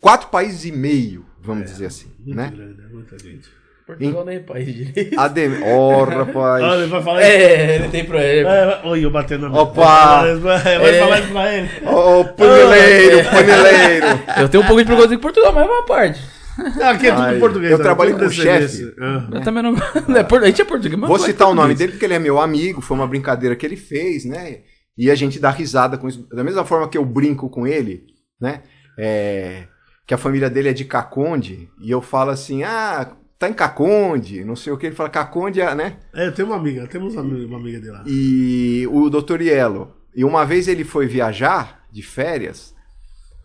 Quatro 0.00 0.28
países 0.28 0.64
e 0.64 0.72
meio, 0.72 1.24
vamos 1.40 1.64
dizer 1.70 1.86
assim, 1.86 2.10
Muito 2.18 2.36
né? 2.36 2.52
grande, 2.54 2.80
é 2.82 2.88
muita 2.94 3.18
gente. 3.18 3.48
Portugal 3.86 4.22
nem 4.26 4.36
é 4.36 4.40
país 4.40 4.66
direito. 4.74 5.16
A 5.18 5.28
de... 5.28 5.48
Oh, 5.64 6.04
rapaz. 6.04 6.62
Olha, 6.62 6.80
ele 6.82 6.86
vai 6.90 7.02
falar 7.02 7.22
É, 7.22 7.76
ele 7.76 7.88
tem 7.88 8.04
problema. 8.04 8.50
É, 8.52 8.80
Oi, 8.86 9.02
eu 9.02 9.10
batendo 9.10 9.42
na 9.44 9.48
mesa. 9.48 9.62
Opa! 9.62 10.34
Vai, 10.36 10.74
É. 10.74 10.98
falar 11.00 11.20
isso 11.20 11.32
pra 11.32 11.54
ele. 11.56 11.68
Ô, 11.86 12.24
paneleiro, 12.26 13.24
paneleiro. 13.30 14.06
Eu 14.42 14.48
tenho 14.50 14.62
um 14.62 14.66
pouco 14.66 14.82
de 14.82 14.86
preconceito 14.86 15.16
com 15.16 15.22
Portugal, 15.22 15.52
mas 15.54 15.66
é 15.66 15.70
uma 15.70 15.82
parte. 15.86 16.20
Aqui 16.82 17.06
é 17.06 17.10
tudo 17.12 17.22
Ai, 17.22 17.38
português. 17.38 17.70
eu 17.70 17.78
né? 17.78 17.84
trabalhei 17.84 18.14
Tudo 18.14 18.24
com 18.24 18.30
o 18.30 18.32
chefe. 18.32 18.94
Ah. 19.00 19.28
Eu 19.32 19.40
também 19.42 19.62
não. 19.62 19.74
por... 20.26 20.42
A 20.42 20.46
gente 20.46 20.62
é 20.62 20.64
português, 20.64 20.98
mas 20.98 21.08
Vou 21.08 21.18
não 21.18 21.24
é 21.24 21.28
citar 21.28 21.48
o 21.48 21.54
nome 21.54 21.74
dele 21.74 21.92
porque 21.92 22.04
ele 22.04 22.14
é 22.14 22.18
meu 22.18 22.40
amigo, 22.40 22.80
foi 22.80 22.96
uma 22.96 23.06
brincadeira 23.06 23.54
que 23.54 23.64
ele 23.64 23.76
fez, 23.76 24.24
né? 24.24 24.60
E 24.96 25.10
a 25.10 25.14
gente 25.14 25.38
dá 25.38 25.50
risada 25.50 25.96
com 25.96 26.08
isso. 26.08 26.28
Da 26.28 26.42
mesma 26.42 26.64
forma 26.64 26.88
que 26.88 26.98
eu 26.98 27.04
brinco 27.04 27.48
com 27.48 27.66
ele, 27.66 28.06
né? 28.40 28.62
É, 28.98 29.68
que 30.06 30.12
a 30.12 30.18
família 30.18 30.50
dele 30.50 30.70
é 30.70 30.72
de 30.72 30.84
Caconde, 30.84 31.68
e 31.80 31.90
eu 31.90 32.02
falo 32.02 32.30
assim, 32.30 32.64
ah, 32.64 33.14
tá 33.38 33.48
em 33.48 33.52
Caconde, 33.52 34.44
não 34.44 34.56
sei 34.56 34.72
o 34.72 34.76
que. 34.76 34.86
Ele 34.86 34.96
fala, 34.96 35.08
Caconde, 35.08 35.60
é, 35.60 35.74
né? 35.74 35.98
É, 36.12 36.26
eu 36.26 36.34
tenho 36.34 36.48
uma 36.48 36.56
amiga, 36.56 36.86
temos 36.88 37.14
uma 37.14 37.22
amiga, 37.22 37.46
uma 37.46 37.58
amiga 37.58 37.80
de 37.80 37.88
lá. 37.88 38.02
E 38.06 38.88
o 38.90 39.08
Dr. 39.08 39.42
Ielo. 39.42 39.94
E 40.16 40.24
uma 40.24 40.44
vez 40.44 40.66
ele 40.66 40.82
foi 40.82 41.06
viajar 41.06 41.84
de 41.92 42.02
férias, 42.02 42.74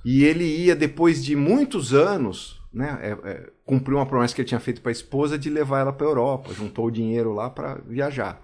e 0.03 0.23
ele 0.23 0.43
ia, 0.43 0.75
depois 0.75 1.23
de 1.23 1.35
muitos 1.35 1.93
anos, 1.93 2.52
né? 2.73 2.97
é, 3.01 3.29
é, 3.29 3.49
cumpriu 3.65 3.97
uma 3.97 4.05
promessa 4.05 4.33
que 4.33 4.41
ele 4.41 4.47
tinha 4.47 4.59
feito 4.59 4.81
para 4.81 4.89
a 4.89 4.93
esposa 4.93 5.37
de 5.37 5.49
levar 5.49 5.81
ela 5.81 5.93
para 5.93 6.07
Europa, 6.07 6.53
juntou 6.53 6.87
o 6.87 6.91
dinheiro 6.91 7.33
lá 7.33 7.49
para 7.49 7.75
viajar. 7.87 8.41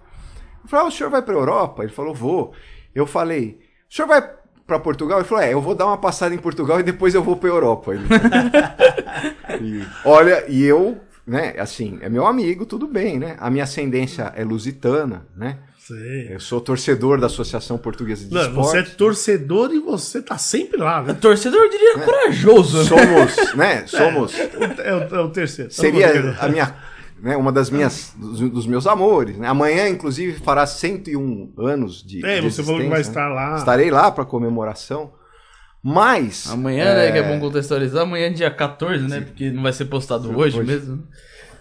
Eu 0.62 0.68
falei, 0.68 0.86
ah, 0.86 0.88
o 0.88 0.92
senhor 0.92 1.10
vai 1.10 1.22
para 1.22 1.34
Europa? 1.34 1.82
Ele 1.82 1.92
falou, 1.92 2.14
vou. 2.14 2.52
Eu 2.94 3.06
falei, 3.06 3.58
o 3.90 3.94
senhor 3.94 4.06
vai 4.06 4.22
para 4.66 4.78
Portugal? 4.78 5.18
Ele 5.18 5.28
falou, 5.28 5.42
é, 5.42 5.52
eu 5.52 5.60
vou 5.60 5.74
dar 5.74 5.86
uma 5.86 5.98
passada 5.98 6.34
em 6.34 6.38
Portugal 6.38 6.78
e 6.78 6.84
depois 6.84 7.14
eu 7.14 7.22
vou 7.22 7.36
para 7.36 7.48
Europa. 7.48 7.92
Ele 7.92 8.06
e, 9.60 9.84
olha, 10.04 10.44
e 10.48 10.62
eu, 10.62 11.00
né, 11.26 11.54
assim, 11.58 11.98
é 12.00 12.08
meu 12.08 12.26
amigo, 12.26 12.64
tudo 12.64 12.86
bem, 12.86 13.18
né? 13.18 13.36
A 13.40 13.50
minha 13.50 13.64
ascendência 13.64 14.32
é 14.36 14.44
lusitana, 14.44 15.26
né? 15.34 15.58
Sei. 15.90 16.34
Eu 16.34 16.38
sou 16.40 16.60
torcedor 16.60 17.18
da 17.20 17.26
Associação 17.26 17.76
Portuguesa 17.76 18.24
de 18.26 18.32
Não, 18.32 18.42
Esporte. 18.42 18.66
você 18.70 18.78
é 18.78 18.82
torcedor 18.82 19.72
e 19.72 19.80
você 19.80 20.22
tá 20.22 20.38
sempre 20.38 20.78
lá, 20.78 21.02
né? 21.02 21.14
Torcedor, 21.14 21.60
eu 21.60 21.70
diria 21.70 21.98
corajoso. 21.98 22.78
né? 22.78 22.84
Somos, 22.84 23.54
né? 23.56 23.86
Somos. 23.86 24.34
É 24.38 24.94
o, 24.94 25.16
é 25.16 25.20
o 25.20 25.28
terceiro. 25.30 25.70
Seria 25.72 26.36
a 26.38 26.48
minha, 26.48 26.74
né, 27.20 27.36
uma 27.36 27.50
das 27.50 27.70
minhas, 27.70 28.12
dos, 28.16 28.38
dos 28.50 28.66
meus 28.66 28.86
amores. 28.86 29.36
Né? 29.36 29.48
Amanhã, 29.48 29.88
inclusive, 29.88 30.38
fará 30.38 30.64
101 30.66 31.54
anos 31.58 32.04
de. 32.06 32.24
É, 32.24 32.40
de 32.40 32.50
você 32.50 32.62
falou 32.62 32.80
que 32.80 32.86
vai 32.88 32.98
né? 32.98 33.02
estar 33.02 33.28
lá. 33.28 33.56
Estarei 33.56 33.90
lá 33.90 34.10
para 34.12 34.24
comemoração. 34.24 35.12
Mas. 35.82 36.48
Amanhã, 36.50 36.94
né, 36.94 37.10
que 37.10 37.18
é 37.18 37.22
bom 37.22 37.40
contextualizar, 37.40 38.02
amanhã 38.02 38.26
é 38.26 38.30
dia 38.30 38.50
14, 38.50 39.08
né? 39.08 39.22
Porque 39.22 39.50
não 39.50 39.62
vai 39.62 39.72
ser 39.72 39.86
postado 39.86 40.28
hoje, 40.38 40.58
hoje. 40.58 40.66
mesmo. 40.66 41.02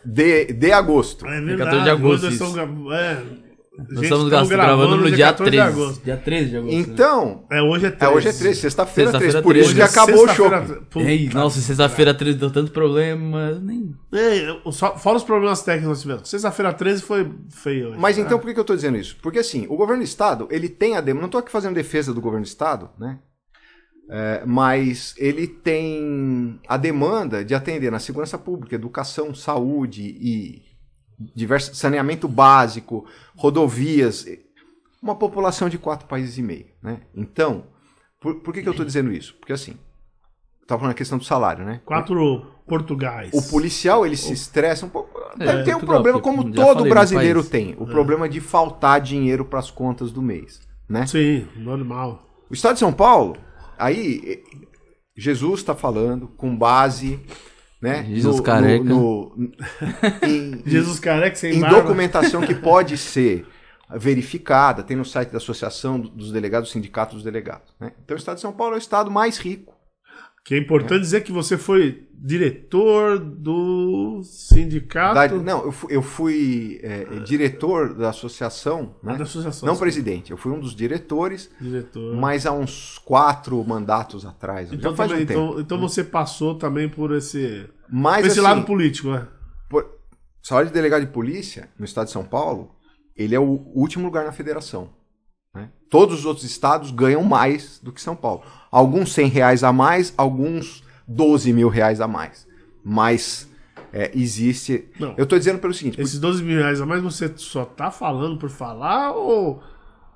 De, 0.06 0.54
de 0.54 0.72
agosto. 0.72 1.26
É 1.26 1.30
14 1.30 1.46
verdade. 1.56 1.84
de 1.84 1.90
agosto, 1.90 2.54
gra- 2.54 2.98
é, 2.98 3.49
Nós 3.90 4.04
estamos 4.04 4.26
estamos 4.26 4.50
gravando, 4.50 4.98
no 4.98 5.12
dia 5.12 5.26
14 5.28 5.52
de 5.52 5.58
13. 5.58 5.74
agosto. 5.82 6.04
Dia 6.04 6.18
13 6.18 6.50
de 6.50 6.58
agosto. 6.58 6.74
né? 6.76 6.80
Então. 6.82 7.46
É, 7.52 7.62
hoje 7.62 7.86
é 7.86 7.88
É, 7.88 7.92
13. 7.92 8.14
hoje 8.16 8.28
é 8.28 8.34
13, 8.34 8.60
sexta-feira 8.62 9.12
Sexta-feira 9.12 9.42
13. 9.42 9.44
Por 9.44 9.56
isso 9.56 9.74
13. 9.76 9.94
que 9.94 10.00
acabou 10.00 10.26
o 10.26 10.28
show. 10.30 11.02
Ei, 11.02 11.30
nossa, 11.34 11.60
sexta-feira 11.60 12.14
13 12.14 12.38
deu 12.38 12.52
tanto 12.52 12.72
problema. 12.72 13.52
Nem... 13.62 13.96
É, 14.12 14.50
eu- 14.66 14.72
só- 14.72 14.98
fora 14.98 15.18
os 15.18 15.24
problemas 15.24 15.62
técnicos 15.64 15.84
que 15.86 15.90
nós 15.90 16.02
tivemos. 16.02 16.30
Sexta-feira 16.30 16.74
13 16.74 17.02
foi 17.02 17.32
feio. 17.50 17.90
hoje. 17.90 17.98
Mas 18.00 18.18
Ah, 18.18 18.22
então 18.22 18.40
por 18.40 18.54
que 18.54 18.60
eu 18.60 18.66
tô 18.66 18.76
dizendo 18.76 18.98
isso? 18.98 19.16
Porque 19.22 19.40
assim, 19.40 19.66
o 19.70 19.76
governo 19.78 20.02
do 20.04 20.06
estado, 20.06 20.48
ele 20.52 20.68
tem 20.70 20.96
a 20.96 21.02
demanda, 21.02 21.22
não 21.24 21.30
tô 21.30 21.38
aqui 21.38 21.52
fazendo 21.52 21.76
defesa 21.76 22.14
do 22.14 22.22
governo 22.22 22.44
do 22.46 22.48
estado, 22.50 22.90
né? 23.00 23.20
É, 24.12 24.42
mas 24.44 25.14
ele 25.20 25.46
tem 25.46 26.60
a 26.68 26.78
demanda 26.78 27.46
de 27.46 27.54
atender 27.54 27.92
na 27.92 28.00
segurança 28.00 28.40
pública, 28.40 28.74
educação, 28.74 29.36
saúde 29.36 30.02
e 30.02 30.64
diverso 31.36 31.76
saneamento 31.76 32.28
básico, 32.28 33.06
rodovias, 33.36 34.26
uma 35.02 35.16
população 35.16 35.70
de 35.70 35.78
quatro 35.78 36.08
países 36.08 36.38
e 36.38 36.42
meio, 36.42 36.68
né? 36.82 37.02
Então, 37.16 37.66
por, 38.20 38.36
por 38.36 38.54
que 38.54 38.62
que 38.62 38.70
eu 38.70 38.74
tô 38.74 38.86
dizendo 38.86 39.12
isso? 39.12 39.36
Porque 39.36 39.54
assim, 39.54 39.72
eu 40.62 40.68
tava 40.68 40.80
falando 40.80 40.94
a 40.94 40.98
questão 40.98 41.18
do 41.18 41.24
salário, 41.24 41.66
né? 41.66 41.82
Quatro 41.86 42.46
Portugais. 42.68 43.32
O 43.34 43.50
policial, 43.50 44.06
ele 44.06 44.16
se 44.16 44.32
estressa 44.32 44.86
um 44.86 44.90
pouco. 44.90 45.20
É, 45.40 45.64
tem 45.64 45.76
um 45.76 45.80
problema 45.80 46.22
como 46.22 46.52
todo 46.52 46.88
brasileiro 46.88 47.44
tem. 47.44 47.76
O 47.80 47.88
problema 47.88 48.30
de 48.30 48.40
faltar 48.40 49.02
dinheiro 49.02 49.44
para 49.44 49.58
as 49.58 49.72
contas 49.72 50.12
do 50.12 50.22
mês, 50.22 50.62
né? 50.88 51.08
Sim, 51.08 51.48
normal. 51.56 52.24
O 52.50 52.54
Estado 52.54 52.74
de 52.74 52.80
São 52.80 52.94
Paulo, 52.94 53.38
aí 53.78 54.44
Jesus 55.18 55.62
está 55.62 55.74
falando 55.74 56.28
com 56.28 56.56
base, 56.56 57.20
né? 57.82 58.04
Jesus 58.10 58.40
careca. 58.42 58.84
no- 58.84 59.36
em, 60.24 60.62
Jesus 60.66 61.00
careca 61.00 61.36
sem 61.36 61.56
em 61.56 61.60
barba. 61.62 61.82
documentação 61.82 62.42
que 62.42 62.56
pode 62.56 62.98
ser 63.00 63.46
verificada, 63.96 64.84
tem 64.84 64.96
no 64.98 65.06
site 65.06 65.30
da 65.32 65.38
Associação 65.38 66.00
dos 66.00 66.32
Delegados, 66.32 66.72
Sindicato 66.72 67.16
dos 67.16 67.24
Delegados. 67.24 67.74
Né? 67.80 67.92
Então 68.04 68.16
o 68.16 68.20
Estado 68.20 68.36
de 68.36 68.42
São 68.42 68.52
Paulo 68.54 68.74
é 68.74 68.78
o 68.78 68.80
estado 68.80 69.10
mais 69.10 69.38
rico. 69.38 69.76
Que 70.46 70.56
é 70.56 70.58
importante 70.58 71.02
dizer 71.02 71.22
que 71.22 71.32
você 71.32 71.58
foi 71.58 72.08
diretor 72.22 73.18
do 73.20 74.22
sindicato 74.24 75.16
Da- 75.16 75.28
não, 75.44 75.64
eu 75.66 75.72
fui, 75.72 75.96
eu 75.96 76.02
fui, 76.02 76.80
eh, 76.84 77.06
diretor 77.26 77.94
da 77.94 78.10
associação, 78.10 78.96
né? 79.02 79.16
da 79.16 79.24
associação. 79.24 79.68
Não 79.68 79.78
presidente, 79.78 80.32
eu 80.32 80.38
fui 80.38 80.52
um 80.52 80.60
dos 80.60 80.76
diretores, 80.76 81.50
Diretor. 81.60 82.16
mas 82.16 82.46
há 82.46 82.52
uns 82.52 82.98
quatro 83.00 83.64
mandatos 83.64 84.26
atrás. 84.26 84.72
então, 84.74 84.96
faz 84.96 85.10
também, 85.10 85.24
um 85.24 85.28
tempo. 85.28 85.40
então, 85.52 85.60
então 85.62 85.80
você 85.80 86.04
passou 86.04 86.56
também 86.56 86.90
por 86.90 87.12
esse, 87.16 87.68
Mas 87.90 88.22
por 88.22 88.28
esse 88.28 88.40
assim, 88.40 88.48
lado 88.48 88.64
político, 88.64 89.10
né? 89.12 89.28
por- 89.70 89.90
salário 90.44 90.68
de 90.70 90.74
delegado 90.74 91.02
de 91.06 91.12
polícia 91.12 91.70
no 91.78 91.86
estado 91.86 92.08
de 92.08 92.12
São 92.12 92.24
Paulo, 92.24 92.72
ele 93.16 93.36
é 93.36 93.40
o 93.40 93.62
último 93.74 94.06
lugar 94.06 94.26
na 94.26 94.32
federação. 94.32 94.90
né? 95.54 95.70
Todos 95.90 96.20
os 96.20 96.26
outros 96.26 96.46
estados 96.46 96.92
ganham 96.92 97.24
mais 97.24 97.80
do 97.82 97.92
que 97.92 98.00
São 98.02 98.16
Paulo. 98.16 98.44
Alguns 98.72 99.14
100 99.14 99.28
reais 99.30 99.64
a 99.64 99.74
mais, 99.74 100.14
alguns 100.16 100.84
12 101.10 101.52
mil 101.52 101.68
reais 101.68 102.00
a 102.00 102.08
mais. 102.08 102.48
Mas 102.84 103.50
é, 103.92 104.12
existe. 104.14 104.88
Não. 105.00 105.16
Eu 105.18 105.26
tô 105.26 105.38
dizendo 105.38 105.60
pelo 105.60 105.74
seguinte: 105.74 106.00
Esses 106.00 106.20
12 106.20 106.44
mil 106.44 106.60
reais 106.60 106.80
a 106.80 106.86
mais 106.86 107.02
você 107.02 107.32
só 107.36 107.66
tá 107.66 107.90
falando 107.90 108.38
por 108.38 108.50
falar 108.50 109.12
ou 109.12 109.62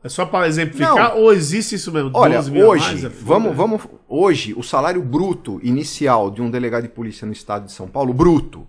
é 0.04 0.10
só 0.10 0.26
para 0.26 0.48
exemplificar 0.48 1.16
ou 1.16 1.34
existe 1.34 1.76
isso 1.76 1.92
mesmo? 1.92 2.12
Olha, 2.14 2.36
12 2.38 2.52
mil 2.52 2.66
a 2.66 2.70
hoje, 2.70 3.06
é 3.06 3.10
vamos, 3.10 3.56
vamos, 3.56 3.82
hoje, 4.08 4.54
o 4.54 4.62
salário 4.62 5.02
bruto 5.02 5.60
inicial 5.64 6.30
de 6.30 6.42
um 6.42 6.52
delegado 6.52 6.84
de 6.84 6.90
polícia 6.90 7.26
no 7.26 7.32
estado 7.32 7.66
de 7.66 7.72
São 7.72 7.88
Paulo, 7.88 8.14
bruto, 8.14 8.68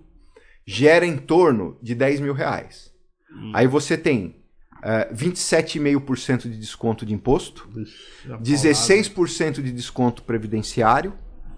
gera 0.65 1.05
em 1.05 1.17
torno 1.17 1.77
de 1.83 1.95
10 1.95 2.21
mil 2.21 2.33
reais. 2.33 2.93
Hum. 3.31 3.51
Aí 3.53 3.67
você 3.67 3.99
tem 3.99 4.37
eh, 4.85 5.13
27,5% 5.13 6.43
de 6.43 6.57
desconto 6.57 7.05
de 7.05 7.13
imposto, 7.13 7.69
Ixi, 7.77 8.33
a 8.33 8.39
16% 8.39 9.61
de 9.61 9.73
desconto 9.73 10.23
previdenciário, 10.23 11.15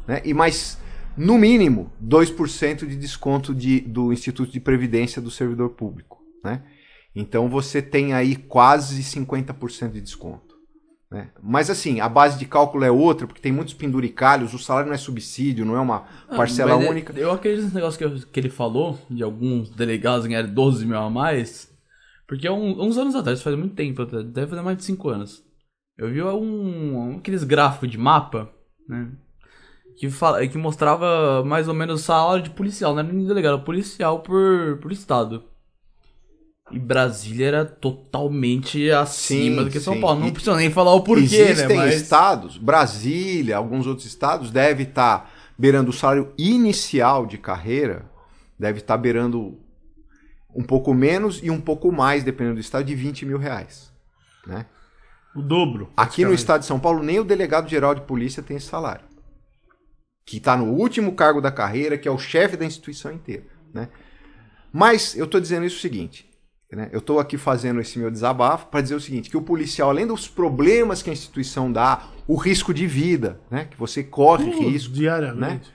né? 0.07 0.21
E 0.25 0.33
mais, 0.35 0.79
no 1.17 1.39
mínimo, 1.39 1.91
2% 2.05 2.87
de 2.87 2.97
desconto 2.97 3.55
de, 3.55 3.81
do 3.81 4.13
Instituto 4.13 4.51
de 4.53 4.61
Previdência 4.61 5.21
do 5.23 5.31
Servidor 5.31 5.71
Público, 5.71 6.23
né? 6.45 6.63
Então 7.15 7.49
você 7.49 7.81
tem 7.81 8.13
aí 8.13 8.37
quase 8.37 9.03
50% 9.03 9.93
de 9.93 10.01
desconto. 10.01 10.55
Né? 11.11 11.31
Mas 11.43 11.71
assim, 11.71 12.01
a 12.01 12.09
base 12.09 12.39
de 12.39 12.45
cálculo 12.45 12.85
é 12.85 12.91
outra, 12.91 13.27
porque 13.27 13.41
tem 13.41 13.53
muitos 13.53 13.73
penduricalhos, 13.75 14.53
o 14.53 14.59
salário 14.59 14.89
não 14.89 14.95
é 14.95 14.99
subsídio, 14.99 15.65
não 15.65 15.77
é 15.77 15.81
uma 15.81 16.01
parcela 16.37 16.73
Ah, 16.73 16.77
Mas 16.77 16.87
é- 16.87 16.91
única. 16.91 17.13
Eu 17.19 17.31
acredito 17.31 17.63
nesse 17.63 17.75
negócio 17.75 17.97
que, 17.97 18.05
eu- 18.05 18.29
que 18.31 18.41
ele 18.41 18.51
falou, 18.51 18.99
de 19.09 19.23
alguns 19.23 19.71
delegados 19.71 20.27
ganharem 20.27 20.53
12 20.53 20.85
mil 20.85 20.99
a 20.99 21.09
mais. 21.09 21.73
Porque 22.27 22.49
um- 22.51 22.83
uns 22.83 22.99
anos 22.99 23.15
atrás, 23.15 23.41
faz 23.41 23.57
muito 23.57 23.75
tempo, 23.77 24.05
deve 24.05 24.49
fazer 24.49 24.63
mais 24.63 24.77
de 24.77 24.85
5 24.85 25.09
anos. 25.09 25.45
Eu 25.97 26.11
vi 26.13 26.21
um, 26.23 27.17
aqueles 27.19 27.45
gráficos 27.45 27.89
de 27.89 27.97
mapa, 27.97 28.51
né? 28.89 29.09
Que, 29.99 30.11
fala, 30.11 30.47
que 30.47 30.59
mostrava 30.59 31.43
mais 31.45 31.69
ou 31.69 31.75
menos 31.75 32.01
o 32.03 32.05
salário 32.05 32.43
de 32.43 32.51
policial, 32.51 32.93
não 32.93 33.01
era 33.01 33.13
nem 33.13 33.25
delegado, 33.27 33.55
era 33.55 33.63
policial 33.65 34.21
por, 34.21 34.79
por 34.83 34.93
estado. 34.93 35.43
E 36.71 36.79
Brasília 36.79 37.47
era 37.47 37.65
totalmente 37.65 38.91
acima 38.91 39.63
Sim, 39.63 39.65
do 39.65 39.71
que 39.71 39.81
São 39.81 39.95
sim. 39.95 40.01
Paulo. 40.01 40.21
Não 40.21 40.29
E- 40.29 40.33
precisa 40.33 40.57
nem 40.57 40.71
falar 40.71 40.95
o 40.95 41.03
porquê, 41.03 41.23
Existem 41.23 41.69
né? 41.69 41.77
Mas... 41.77 41.95
estados, 42.03 42.59
Brasília, 42.59 43.57
alguns 43.57 43.87
outros 43.87 44.07
estados, 44.07 44.51
deve 44.51 44.83
estar 44.83 45.31
beirando 45.57 45.91
o 45.91 45.95
salário 45.95 46.33
inicial 46.37 47.25
de 47.25 47.39
carreira, 47.39 48.05
deve 48.59 48.81
estar 48.81 48.99
beirando 48.99 49.59
um 50.55 50.63
pouco 50.63 50.93
menos 50.93 51.41
e 51.43 51.51
um 51.51 51.61
pouco 51.61 51.93
mais, 51.93 52.25
dependendo 52.25 52.57
do 52.57 52.61
estado, 52.61 52.85
de 52.85 52.95
20 52.95 53.25
mil 53.25 53.39
reais. 53.39 53.93
Né? 54.47 54.67
O 55.35 55.41
dobro. 55.43 55.91
Aqui 55.97 56.25
no 56.25 56.35
estado 56.35 56.61
de 56.61 56.67
São 56.67 56.81
Paulo, 56.81 57.03
nem 57.03 57.21
o 57.21 57.25
delegado 57.25 57.69
geral 57.69 57.95
de 57.95 58.01
polícia 58.03 58.43
tem 58.43 58.57
esse 58.57 58.67
salário. 58.67 59.06
Que 60.27 60.39
está 60.39 60.57
no 60.57 60.73
último 60.73 61.15
cargo 61.15 61.41
da 61.41 61.51
carreira, 61.53 61.97
que 61.97 62.09
é 62.09 62.11
o 62.11 62.19
chefe 62.19 62.57
da 62.57 62.65
instituição 62.67 63.13
inteira. 63.13 63.45
Né? 63.73 63.89
Mas 64.73 65.17
eu 65.17 65.25
estou 65.25 65.41
dizendo 65.41 65.65
isso 65.65 65.77
o 65.77 65.81
seguinte. 65.81 66.29
né? 66.71 66.91
Eu 66.93 66.99
estou 66.99 67.19
aqui 67.21 67.39
fazendo 67.39 67.81
esse 67.81 67.99
meu 67.99 68.11
desabafo 68.11 68.67
para 68.67 68.81
dizer 68.81 68.97
o 68.97 69.01
seguinte: 69.01 69.31
que 69.31 69.37
o 69.37 69.43
policial, 69.43 69.89
além 69.89 70.07
dos 70.07 70.27
problemas 70.29 71.03
que 71.03 71.09
a 71.09 71.13
instituição 71.13 71.71
dá, 71.73 72.09
o 72.27 72.35
risco 72.35 72.75
de 72.75 72.87
vida, 72.87 73.41
né? 73.51 73.67
que 73.71 73.77
você 73.79 74.03
corre 74.03 74.51
Uh, 74.51 74.69
risco. 74.69 74.93
diariamente. 74.93 75.73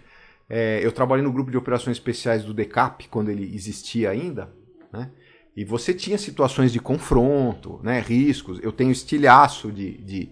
É, 0.54 0.82
eu 0.84 0.92
trabalhei 0.92 1.24
no 1.24 1.32
grupo 1.32 1.50
de 1.50 1.56
operações 1.56 1.96
especiais 1.96 2.44
do 2.44 2.54
DECAP, 2.54 3.08
quando 3.08 3.30
ele 3.30 3.56
existia 3.56 4.10
ainda, 4.10 4.54
né? 4.92 5.10
E 5.56 5.64
você 5.64 5.94
tinha 5.94 6.18
situações 6.18 6.74
de 6.74 6.80
confronto, 6.80 7.80
né? 7.82 8.02
Riscos. 8.02 8.60
Eu 8.62 8.74
tenho 8.74 8.92
estilhaço 8.92 9.72
de. 9.72 9.98
de, 10.00 10.30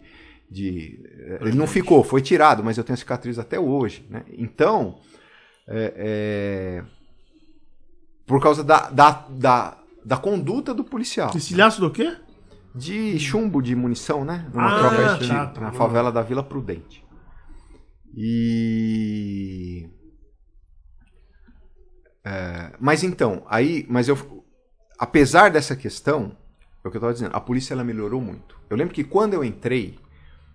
de- 0.49 0.99
eh, 1.05 1.39
ele 1.41 1.57
não 1.57 1.67
ficou, 1.67 2.03
foi 2.03 2.21
tirado, 2.21 2.63
mas 2.63 2.77
eu 2.77 2.83
tenho 2.83 2.97
cicatriz 2.97 3.37
até 3.39 3.59
hoje. 3.59 4.05
Né? 4.09 4.23
Então, 4.31 4.99
é, 5.67 5.93
é, 5.97 6.83
por 8.25 8.41
causa 8.41 8.63
da, 8.63 8.89
da, 8.89 9.11
da, 9.29 9.77
da 10.05 10.17
conduta 10.17 10.73
do 10.73 10.83
policial. 10.83 11.31
Estilhaço 11.35 11.79
do 11.79 11.91
quê? 11.91 12.15
De 12.73 13.19
chumbo 13.19 13.61
de 13.61 13.75
munição, 13.75 14.23
né? 14.23 14.47
Numa 14.53 14.75
Ah, 14.75 14.79
troca 14.79 15.13
de 15.13 15.25
tiro, 15.27 15.33
tá, 15.39 15.47
tá. 15.47 15.61
na 15.61 15.71
favela 15.71 16.11
da 16.11 16.21
Vila 16.21 16.43
Prudente. 16.43 17.03
E. 18.15 19.87
É, 22.23 22.73
mas 22.79 23.03
então, 23.03 23.43
aí, 23.47 23.85
mas 23.89 24.07
eu, 24.07 24.43
apesar 24.99 25.49
dessa 25.49 25.75
questão, 25.75 26.35
é 26.83 26.87
o 26.87 26.91
que 26.91 26.97
eu 26.97 26.99
estava 26.99 27.13
dizendo, 27.13 27.35
a 27.35 27.39
polícia 27.41 27.73
ela 27.73 27.83
melhorou 27.83 28.21
muito. 28.21 28.59
Eu 28.69 28.77
lembro 28.77 28.93
que 28.93 29.03
quando 29.03 29.33
eu 29.33 29.43
entrei 29.43 29.97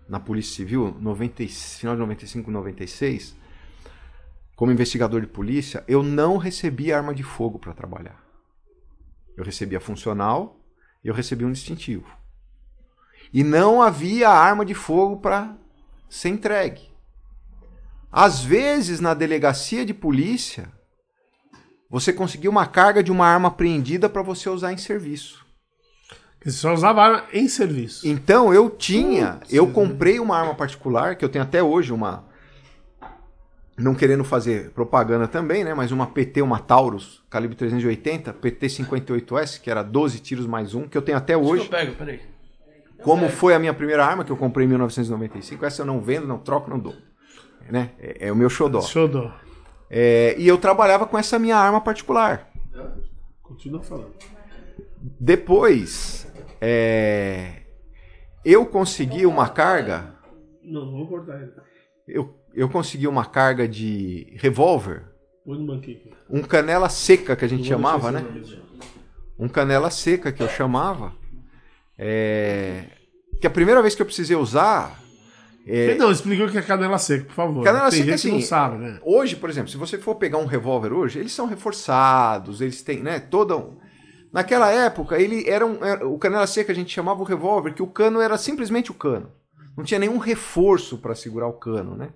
na 0.09 0.21
Polícia 0.21 0.57
Civil, 0.57 0.97
90, 1.01 1.43
e- 1.43 1.49
final 1.49 1.95
de 1.95 2.01
95, 2.01 2.51
96, 2.51 3.37
como 4.55 4.73
investigador 4.73 5.21
de 5.21 5.27
polícia, 5.27 5.83
eu 5.89 6.03
não 6.03 6.37
recebia 6.37 6.97
arma 6.97 7.15
de 7.15 7.23
fogo 7.23 7.59
para 7.59 7.73
trabalhar. 7.73 8.23
Eu 9.37 9.45
recebia 9.45 9.81
funcional 9.81 10.61
eu 11.05 11.13
recebia 11.13 11.47
um 11.47 11.53
distintivo. 11.53 12.07
E 13.33 13.45
não 13.45 13.83
havia 13.83 14.31
arma 14.31 14.65
de 14.65 14.75
fogo 14.75 15.19
para 15.19 15.55
ser 16.09 16.31
entregue. 16.31 16.89
Às 18.11 18.43
vezes, 18.43 19.01
na 19.01 19.13
delegacia 19.13 19.85
de 19.85 19.93
polícia, 19.93 20.73
você 21.91 22.13
conseguia 22.13 22.49
uma 22.49 22.67
carga 22.67 23.03
de 23.03 23.13
uma 23.13 23.27
arma 23.27 23.49
apreendida 23.49 24.09
para 24.09 24.23
você 24.23 24.49
usar 24.49 24.73
em 24.73 24.79
serviço. 24.79 25.44
Você 26.45 26.51
só 26.51 26.75
usava 26.75 27.03
arma 27.03 27.25
em 27.33 27.49
serviço. 27.49 28.07
Então 28.07 28.53
eu 28.53 28.69
tinha, 28.69 29.35
Putz, 29.35 29.53
eu 29.55 29.67
né? 29.67 29.73
comprei 29.73 30.21
uma 30.21 30.37
arma 30.37 30.55
particular, 30.55 31.17
que 31.17 31.25
eu 31.25 31.29
tenho 31.29 31.43
até 31.43 31.63
hoje 31.63 31.91
uma. 31.93 32.25
Não 33.77 33.95
querendo 33.95 34.23
fazer 34.23 34.71
propaganda 34.71 35.27
também, 35.27 35.65
né? 35.65 35.73
Mas 35.75 35.91
uma 35.91 36.07
PT, 36.07 36.43
uma 36.43 36.61
Taurus, 36.61 37.25
calibre 37.31 37.57
380, 37.57 38.33
PT 38.35 38.67
58S, 38.67 39.61
que 39.61 39.71
era 39.71 39.83
12 39.83 40.21
tiros 40.21 40.47
mais 40.47 40.75
um, 40.75 40.87
que 40.87 40.97
eu 40.97 41.03
tenho 41.03 41.19
até 41.19 41.37
hoje. 41.37 41.65
Eu 41.65 41.71
pego, 41.71 41.95
peraí. 41.95 42.21
Como 43.03 43.29
foi 43.29 43.55
a 43.55 43.59
minha 43.59 43.75
primeira 43.75 44.05
arma, 44.05 44.23
que 44.25 44.31
eu 44.31 44.37
comprei 44.37 44.67
em 44.67 44.69
1995, 44.69 45.65
essa 45.65 45.83
eu 45.83 45.87
não 45.87 46.01
vendo, 46.01 46.27
não 46.27 46.39
troco, 46.39 46.71
não 46.71 46.79
dou. 46.79 46.95
Né? 47.69 47.91
É, 47.99 48.29
é 48.29 48.33
o 48.33 48.37
meu 48.37 48.49
xodó. 48.49 48.81
Xodó. 48.83 49.33
É, 49.91 50.37
e 50.39 50.47
eu 50.47 50.57
trabalhava 50.59 51.07
com 51.07 51.19
essa 51.19 51.39
minha 51.39 51.57
arma 51.57 51.81
particular. 51.81 52.51
Continua 53.43 53.83
falando. 53.83 54.13
Depois, 55.21 56.27
é, 56.67 57.63
eu 58.45 58.65
consegui 58.65 59.27
uma 59.27 59.49
carga, 59.49 60.15
Não, 60.63 60.91
vou 60.91 61.07
cortar 61.07 61.41
ele. 61.43 61.53
eu, 62.09 62.35
eu 62.55 62.69
consegui 62.71 63.07
uma 63.07 63.27
carga 63.27 63.69
de 63.69 64.35
revólver, 64.39 65.03
um 66.31 66.43
canela 66.43 66.89
seca 66.89 67.37
que 67.37 67.45
a 67.45 67.49
gente 67.49 67.61
Não 67.61 67.69
chamava, 67.69 68.11
né? 68.11 68.25
Um 69.39 69.47
canela 69.47 69.91
seca 69.91 70.33
que 70.33 70.43
eu 70.43 70.49
chamava. 70.49 71.13
É, 71.99 72.85
que 73.41 73.47
a 73.47 73.51
primeira 73.51 73.83
vez 73.83 73.95
que 73.95 74.01
eu 74.01 74.07
precisei 74.07 74.37
usar. 74.37 74.99
é, 75.67 75.95
Não, 75.97 76.11
explica 76.11 76.45
o 76.45 76.51
que 76.51 76.57
é 76.57 76.63
canela 76.63 76.97
seca, 76.97 77.27
por 77.27 77.35
favor. 77.35 77.63
Canela 77.63 77.91
Tem 77.91 78.05
seca, 78.05 78.17
que 78.17 78.29
não 78.29 78.37
assim, 78.39 78.47
sabe, 78.47 78.79
né? 78.79 78.99
Hoje, 79.03 79.37
por 79.37 79.51
exemplo, 79.51 79.69
se 79.69 79.77
você 79.77 79.99
for 79.99 80.15
pegar 80.15 80.39
um 80.39 80.47
revólver 80.47 80.95
hoje, 80.95 81.19
eles 81.19 81.33
são 81.33 81.47
reforçados, 81.47 82.63
eles 82.63 82.81
têm, 82.81 83.03
né, 83.03 83.21
toda 83.21 83.55
um... 83.57 83.77
Naquela 84.35 84.69
época, 84.71 85.17
ele 85.17 85.49
era 85.49 85.65
um, 85.65 85.85
era- 85.85 86.05
o 86.07 86.19
canela 86.19 86.47
seca 86.47 86.73
a 86.73 86.75
gente 86.75 86.93
chamava 86.93 87.21
o 87.23 87.25
revólver, 87.25 87.73
que 87.73 87.83
o 87.83 87.87
cano 87.87 88.21
era 88.21 88.37
simplesmente 88.37 88.91
o 88.91 88.95
cano. 88.95 89.31
Não 89.77 89.85
tinha 89.85 89.99
nenhum 90.01 90.19
reforço 90.19 90.99
para 90.99 91.15
segurar 91.15 91.47
o 91.47 91.53
cano, 91.53 91.95
né? 91.97 92.09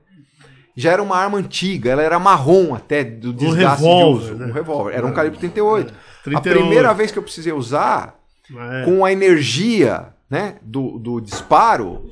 Já 0.76 0.92
era 0.92 1.02
uma 1.02 1.16
arma 1.16 1.38
antiga, 1.38 1.90
ela 1.90 2.02
era 2.02 2.18
marrom 2.18 2.74
até 2.74 3.04
do 3.04 3.32
desgaste 3.32 3.82
revólver, 3.84 4.24
de 4.26 4.32
uso. 4.32 4.34
né? 4.34 4.46
Um 4.46 4.52
revólver, 4.52 4.94
era 4.94 5.06
um 5.06 5.12
calibre 5.12 5.38
38. 5.38 5.92
A 5.94 6.22
38. 6.24 6.58
primeira 6.58 6.92
vez 6.92 7.12
que 7.12 7.18
eu 7.18 7.22
precisei 7.22 7.52
usar, 7.52 8.18
É. 8.50 8.84
com 8.84 9.04
a 9.04 9.12
energia 9.12 10.12
né, 10.28 10.56
do, 10.62 10.98
do 10.98 11.20
disparo, 11.20 12.04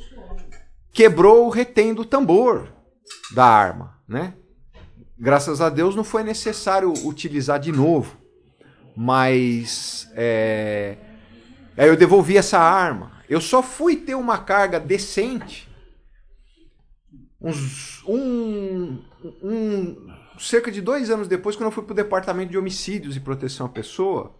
quebrou 0.92 1.46
o 1.46 1.50
retém 1.50 1.92
do 1.94 2.04
tambor 2.04 2.68
da 3.34 3.44
arma. 3.44 3.94
Né? 4.08 4.34
Graças 5.18 5.60
a 5.60 5.68
Deus 5.68 5.94
não 5.96 6.04
foi 6.04 6.22
necessário 6.22 6.92
utilizar 7.04 7.58
de 7.58 7.72
novo. 7.72 8.16
Mas 8.96 10.10
é, 10.14 10.96
aí 11.76 11.88
eu 11.88 11.96
devolvi 11.96 12.36
essa 12.38 12.58
arma. 12.58 13.12
Eu 13.28 13.40
só 13.40 13.62
fui 13.62 13.96
ter 13.96 14.14
uma 14.14 14.38
carga 14.38 14.80
decente 14.80 15.68
uns 17.40 18.02
um, 18.08 19.02
um 19.42 19.96
cerca 20.38 20.70
de 20.72 20.80
dois 20.80 21.10
anos 21.10 21.28
depois, 21.28 21.54
quando 21.56 21.66
eu 21.66 21.72
fui 21.72 21.82
para 21.84 21.92
o 21.92 21.96
departamento 21.96 22.50
de 22.50 22.58
homicídios 22.58 23.16
e 23.16 23.20
proteção 23.20 23.66
à 23.66 23.68
pessoa. 23.68 24.34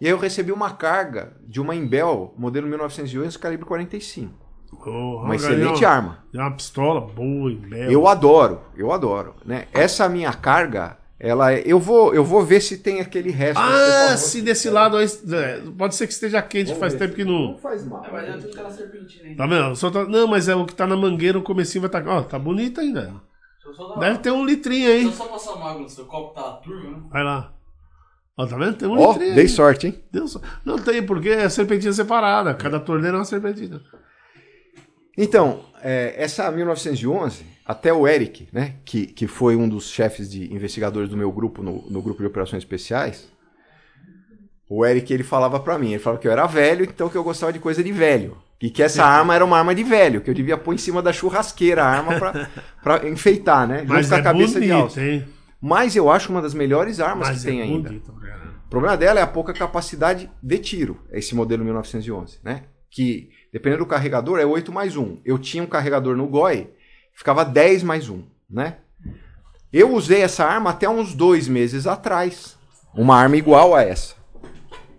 E 0.00 0.04
aí 0.06 0.10
eu 0.12 0.18
recebi 0.18 0.52
uma 0.52 0.70
carga 0.72 1.36
de 1.46 1.60
uma 1.60 1.74
Imbel, 1.74 2.34
modelo 2.36 2.66
1911, 2.68 3.38
calibre 3.38 3.64
45. 3.64 4.34
Porra, 4.70 5.24
Uma 5.24 5.36
excelente 5.36 5.80
ganhou- 5.80 5.88
arma. 5.88 6.24
É 6.34 6.38
uma 6.38 6.50
pistola 6.54 7.00
boa, 7.00 7.50
em 7.50 7.56
belo. 7.56 7.90
Eu 7.90 8.06
adoro, 8.06 8.60
eu 8.76 8.92
adoro. 8.92 9.34
Né? 9.44 9.66
Essa 9.72 10.08
minha 10.08 10.32
carga, 10.32 10.98
ela 11.18 11.52
é- 11.52 11.62
eu 11.64 11.78
vou 11.80 12.14
eu 12.14 12.24
vou 12.24 12.44
ver 12.44 12.60
se 12.60 12.76
tem 12.78 13.00
aquele 13.00 13.30
resto. 13.30 13.58
Ah, 13.60 14.16
se 14.16 14.42
desse 14.42 14.68
lado 14.70 14.96
aí. 14.96 15.06
é, 15.32 15.60
Pode 15.76 15.94
ser 15.94 16.06
que 16.06 16.12
esteja 16.12 16.42
quente, 16.42 16.74
faz 16.74 16.94
tempo 16.94 17.14
que 17.14 17.24
não. 17.24 17.52
Não 17.52 17.58
faz 17.58 17.84
mal. 17.86 18.04
Mas 18.12 18.28
eu 18.28 18.38
tenho 18.40 18.52
aquela 18.52 18.70
serpentina 18.70 19.24
ainda. 19.28 19.36
Tá 19.36 19.46
vendo? 19.46 19.76
Só 19.76 19.90
tá- 19.90 20.04
Não, 20.04 20.26
mas 20.26 20.48
é 20.48 20.54
o 20.54 20.64
que 20.66 20.74
tá 20.74 20.86
na 20.86 20.96
mangueira, 20.96 21.38
o 21.38 21.42
comecinho 21.42 21.82
vai 21.82 21.88
estar. 22.00 22.06
Ó, 22.06 22.22
tá 22.22 22.38
bonito 22.38 22.80
ainda. 22.80 23.14
Deixa 23.64 23.82
eu 23.82 23.88
dar 23.88 23.98
Deve 24.00 24.18
ter 24.18 24.30
um 24.30 24.44
litrinho 24.44 24.88
aí. 24.90 25.10
só 25.12 25.24
passar 25.26 25.54
uma 25.54 25.70
água 25.70 25.82
no 25.82 25.88
seu 25.88 26.04
copo, 26.04 26.34
tá 26.34 26.40
a 26.42 26.52
turma, 26.54 26.90
né? 26.90 27.02
Vai 27.10 27.24
lá. 27.24 27.52
Ó, 28.38 28.46
tá 28.46 28.56
vendo? 28.56 28.74
Tem 28.76 28.86
um 28.88 28.98
Ó, 29.00 29.12
litrinho 29.12 29.34
dei 29.34 29.44
aí. 29.44 29.48
sorte, 29.48 29.86
hein? 29.86 30.04
Deu 30.12 30.26
Não 30.64 30.76
tem, 30.78 31.02
porque 31.02 31.30
é 31.30 31.48
serpentina 31.48 31.92
separada. 31.92 32.52
Cada 32.54 32.78
torneira 32.78 33.16
é 33.16 33.18
uma 33.20 33.24
serpentina. 33.24 33.80
Então, 35.16 35.60
é, 35.82 36.14
essa 36.16 36.50
1911, 36.50 37.44
até 37.64 37.92
o 37.92 38.06
Eric, 38.06 38.48
né, 38.52 38.74
que, 38.84 39.06
que 39.06 39.26
foi 39.26 39.56
um 39.56 39.68
dos 39.68 39.90
chefes 39.90 40.30
de 40.30 40.52
investigadores 40.52 41.08
do 41.08 41.16
meu 41.16 41.32
grupo, 41.32 41.62
no, 41.62 41.88
no 41.90 42.02
grupo 42.02 42.20
de 42.20 42.26
operações 42.26 42.62
especiais, 42.62 43.28
o 44.68 44.84
Eric, 44.84 45.12
ele 45.12 45.22
falava 45.22 45.60
pra 45.60 45.78
mim, 45.78 45.90
ele 45.90 45.98
falava 46.00 46.20
que 46.20 46.26
eu 46.26 46.32
era 46.32 46.46
velho, 46.46 46.84
então 46.84 47.08
que 47.08 47.16
eu 47.16 47.22
gostava 47.22 47.52
de 47.52 47.58
coisa 47.58 47.82
de 47.84 47.92
velho. 47.92 48.36
E 48.60 48.70
que 48.70 48.82
essa 48.82 49.04
arma 49.04 49.34
era 49.34 49.44
uma 49.44 49.58
arma 49.58 49.74
de 49.74 49.84
velho, 49.84 50.20
que 50.20 50.30
eu 50.30 50.34
devia 50.34 50.56
pôr 50.56 50.74
em 50.74 50.78
cima 50.78 51.02
da 51.02 51.12
churrasqueira 51.12 51.84
a 51.84 51.88
arma 51.88 52.18
pra, 52.18 52.48
pra 52.82 53.08
enfeitar, 53.08 53.68
né? 53.68 53.80
Junto 53.80 53.92
Mas 53.92 54.10
a 54.12 54.18
é 54.18 54.22
cabeça 54.22 54.60
de 54.60 54.70
alça. 54.72 54.98
bonito, 55.00 55.24
hein? 55.24 55.28
Mas 55.60 55.94
eu 55.94 56.10
acho 56.10 56.32
uma 56.32 56.40
das 56.42 56.54
melhores 56.54 56.98
armas 56.98 57.28
Mas 57.28 57.40
que 57.40 57.46
tem 57.46 57.60
é 57.60 57.64
ainda. 57.64 57.88
bonito, 57.90 58.12
cara. 58.14 58.54
O 58.66 58.68
problema 58.68 58.96
dela 58.96 59.20
é 59.20 59.22
a 59.22 59.26
pouca 59.26 59.52
capacidade 59.52 60.30
de 60.42 60.58
tiro, 60.58 61.00
esse 61.12 61.34
modelo 61.34 61.62
1911, 61.64 62.38
né? 62.42 62.62
Que, 62.90 63.30
dependendo 63.52 63.84
do 63.84 63.88
carregador, 63.88 64.38
é 64.38 64.46
8 64.46 64.72
mais 64.72 64.96
1. 64.96 65.18
Eu 65.24 65.38
tinha 65.38 65.62
um 65.62 65.66
carregador 65.66 66.16
no 66.16 66.26
GOI, 66.26 66.68
ficava 67.12 67.44
10 67.44 67.82
mais 67.82 68.08
1, 68.08 68.22
né? 68.48 68.76
Eu 69.72 69.92
usei 69.92 70.22
essa 70.22 70.44
arma 70.44 70.70
até 70.70 70.88
uns 70.88 71.14
dois 71.14 71.48
meses 71.48 71.86
atrás. 71.86 72.56
Uma 72.94 73.16
arma 73.16 73.36
igual 73.36 73.74
a 73.74 73.82
essa. 73.82 74.14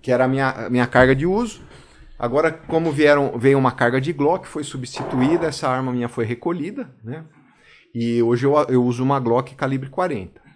Que 0.02 0.12
era 0.12 0.26
a 0.26 0.28
minha, 0.28 0.50
a 0.50 0.70
minha 0.70 0.86
carga 0.86 1.16
de 1.16 1.26
uso. 1.26 1.62
Agora, 2.20 2.52
como 2.52 2.92
vieram, 2.92 3.38
veio 3.38 3.58
uma 3.58 3.72
carga 3.72 4.02
de 4.02 4.12
Glock, 4.12 4.48
foi 4.48 4.64
substituída, 4.64 5.48
essa 5.48 5.68
arma 5.70 5.92
minha 5.92 6.10
foi 6.10 6.26
recolhida, 6.26 6.90
né? 7.04 7.24
E 7.94 8.22
hoje 8.22 8.46
eu, 8.46 8.56
eu 8.70 8.84
uso 8.84 9.04
uma 9.04 9.20
Glock 9.20 9.56
calibre 9.56 9.90
40. 9.90 10.47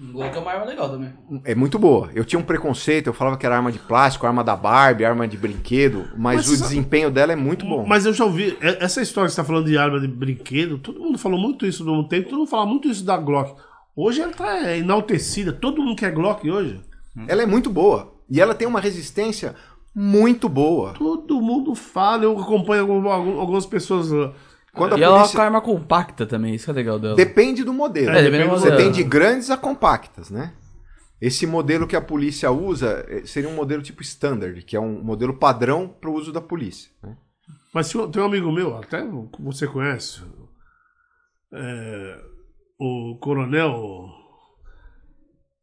Glock 0.00 0.34
é 0.34 0.40
uma 0.40 0.50
arma 0.50 0.64
legal 0.64 0.88
também. 0.88 1.12
É 1.44 1.54
muito 1.54 1.78
boa. 1.78 2.08
Eu 2.14 2.24
tinha 2.24 2.38
um 2.38 2.42
preconceito, 2.42 3.08
eu 3.08 3.12
falava 3.12 3.36
que 3.36 3.44
era 3.44 3.56
arma 3.56 3.70
de 3.70 3.78
plástico, 3.78 4.26
arma 4.26 4.42
da 4.42 4.56
Barbie, 4.56 5.04
arma 5.04 5.28
de 5.28 5.36
brinquedo, 5.36 6.08
mas, 6.16 6.36
Mas 6.36 6.48
o 6.48 6.56
sabe- 6.56 6.62
desempenho 6.70 7.10
dela 7.10 7.32
é 7.32 7.36
muito 7.36 7.66
bom. 7.66 7.84
Mas 7.86 8.06
eu 8.06 8.12
já 8.14 8.24
ouvi, 8.24 8.56
é- 8.62 8.82
essa 8.84 9.02
história 9.02 9.28
que 9.28 9.34
você 9.34 9.40
tá 9.42 9.44
falando 9.46 9.66
de 9.66 9.76
arma 9.76 10.00
de 10.00 10.08
brinquedo, 10.08 10.78
todo 10.78 10.98
mundo 11.00 11.18
falou 11.18 11.38
muito 11.38 11.66
isso 11.66 11.84
no 11.84 12.08
tempo, 12.08 12.30
todo 12.30 12.38
mundo 12.38 12.48
fala 12.48 12.64
muito 12.66 12.88
isso 12.88 13.04
da 13.04 13.16
Glock. 13.18 13.54
Hoje 13.94 14.22
ela 14.22 14.32
tá 14.32 14.74
enaltecida, 14.76 15.52
todo 15.52 15.82
mundo 15.82 15.96
quer 15.96 16.10
Glock 16.12 16.48
hoje. 16.50 16.80
Ela 17.28 17.42
é 17.42 17.46
muito 17.46 17.68
boa. 17.68 18.14
E 18.30 18.40
ela 18.40 18.54
tem 18.54 18.66
uma 18.66 18.80
resistência 18.80 19.54
muito 19.94 20.48
boa. 20.48 20.94
Todo 20.94 21.40
mundo 21.42 21.74
fala, 21.74 22.22
eu 22.24 22.38
acompanho 22.38 22.82
algum- 22.82 23.08
algum- 23.10 23.40
algumas 23.40 23.66
pessoas. 23.66 24.08
Quando 24.72 24.94
a 24.94 24.98
e 24.98 25.02
ela 25.02 25.16
é 25.22 25.26
uma 25.26 25.42
arma 25.42 25.60
compacta 25.60 26.26
também, 26.26 26.54
isso 26.54 26.66
que 26.66 26.70
é 26.70 26.74
legal 26.74 26.98
dela. 26.98 27.16
Depende 27.16 27.64
do 27.64 27.72
modelo. 27.72 28.10
É, 28.10 28.22
depende 28.22 28.44
do 28.44 28.50
Você 28.50 28.70
modelo. 28.70 28.76
tem 28.76 28.92
de 28.92 29.02
grandes 29.02 29.50
a 29.50 29.56
compactas, 29.56 30.30
né? 30.30 30.54
Esse 31.20 31.46
modelo 31.46 31.86
que 31.86 31.96
a 31.96 32.00
polícia 32.00 32.50
usa 32.50 33.04
eh, 33.08 33.22
seria 33.26 33.48
um 33.50 33.54
modelo 33.54 33.82
tipo 33.82 34.00
standard, 34.02 34.62
que 34.62 34.74
é 34.76 34.80
um 34.80 35.02
modelo 35.02 35.34
padrão 35.36 35.86
para 35.88 36.08
o 36.08 36.14
uso 36.14 36.32
da 36.32 36.40
polícia. 36.40 36.90
né? 37.02 37.16
Mas 37.74 37.88
se- 37.88 38.08
tem 38.08 38.22
um 38.22 38.26
amigo 38.26 38.50
meu, 38.50 38.76
até 38.76 39.04
você 39.38 39.66
conhece, 39.66 40.22
é, 41.52 42.20
o 42.78 43.18
coronel. 43.20 44.06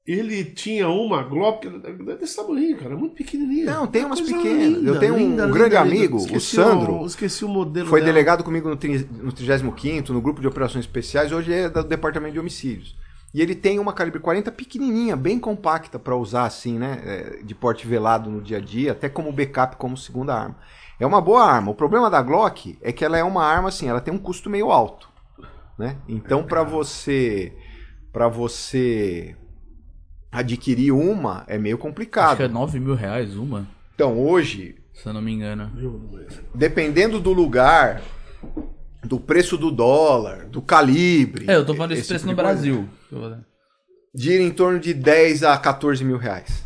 Ele 0.07 0.45
tinha 0.45 0.87
uma 0.87 1.21
Glock 1.21 1.67
desse 1.67 2.37
tamanho, 2.37 2.77
cara, 2.77 2.95
muito 2.95 3.13
pequenininha. 3.13 3.65
Não, 3.65 3.85
tem 3.85 4.05
umas 4.05 4.21
pequenas. 4.21 4.81
Eu 4.81 4.97
tenho 4.99 5.15
um 5.15 5.51
grande 5.51 5.75
amigo, 5.75 6.15
o 6.15 6.39
Sandro. 6.39 7.05
esqueci 7.05 7.43
o 7.43 7.49
modelo 7.49 7.89
Foi 7.89 7.99
dela. 7.99 8.13
delegado 8.13 8.41
comigo 8.41 8.69
no, 8.69 8.75
no 8.75 9.33
35º, 9.33 10.09
no 10.09 10.21
grupo 10.21 10.39
de 10.39 10.47
operações 10.47 10.85
especiais, 10.85 11.33
hoje 11.33 11.51
é 11.51 11.69
do 11.69 11.83
departamento 11.83 12.31
de 12.31 12.39
homicídios. 12.39 12.95
E 13.33 13.41
ele 13.41 13.53
tem 13.53 13.79
uma 13.79 13.91
calibre 13.91 14.21
40 14.21 14.49
pequenininha, 14.53 15.17
bem 15.17 15.37
compacta 15.37 15.99
para 15.99 16.15
usar 16.15 16.45
assim, 16.45 16.79
né, 16.79 17.01
é, 17.03 17.43
de 17.43 17.53
porte 17.53 17.85
velado 17.85 18.29
no 18.29 18.41
dia 18.41 18.57
a 18.57 18.61
dia, 18.61 18.93
até 18.93 19.09
como 19.09 19.31
backup, 19.33 19.75
como 19.75 19.97
segunda 19.97 20.33
arma. 20.33 20.55
É 20.97 21.05
uma 21.05 21.19
boa 21.19 21.43
arma. 21.43 21.71
O 21.71 21.75
problema 21.75 22.09
da 22.09 22.21
Glock 22.21 22.77
é 22.81 22.93
que 22.93 23.03
ela 23.03 23.17
é 23.17 23.23
uma 23.23 23.43
arma 23.43 23.67
assim, 23.67 23.89
ela 23.89 23.99
tem 23.99 24.13
um 24.13 24.17
custo 24.17 24.49
meio 24.49 24.71
alto, 24.71 25.09
né? 25.77 25.97
Então 26.07 26.43
para 26.43 26.63
você 26.63 27.53
para 28.11 28.29
você 28.29 29.35
adquirir 30.31 30.91
uma 30.91 31.43
é 31.47 31.57
meio 31.57 31.75
Acho 31.75 31.81
complicado. 31.83 32.37
que 32.37 32.43
é 32.43 32.47
9 32.47 32.79
mil 32.79 32.95
reais 32.95 33.35
uma, 33.35 33.67
Então 33.95 34.17
hoje 34.19 34.75
se 34.93 35.07
eu 35.07 35.13
não 35.13 35.21
me 35.21 35.31
engano. 35.31 35.71
dependendo 36.55 37.19
do 37.19 37.31
lugar, 37.31 38.01
do 39.03 39.19
preço 39.19 39.57
do 39.57 39.71
dólar, 39.71 40.47
do 40.47 40.61
calibre. 40.61 41.45
É, 41.47 41.55
eu 41.55 41.65
tô 41.65 41.73
falando 41.75 41.89
desse 41.89 42.01
esse 42.01 42.09
preço 42.09 42.27
tipo 42.27 42.35
no 42.35 42.37
de 42.37 42.43
coisa, 42.43 42.89
Brasil. 43.11 43.43
Gira 44.15 44.41
em 44.43 44.51
torno 44.51 44.79
de 44.79 44.93
10 44.93 45.43
a 45.43 45.57
14 45.57 46.03
mil 46.03 46.17
reais. 46.17 46.63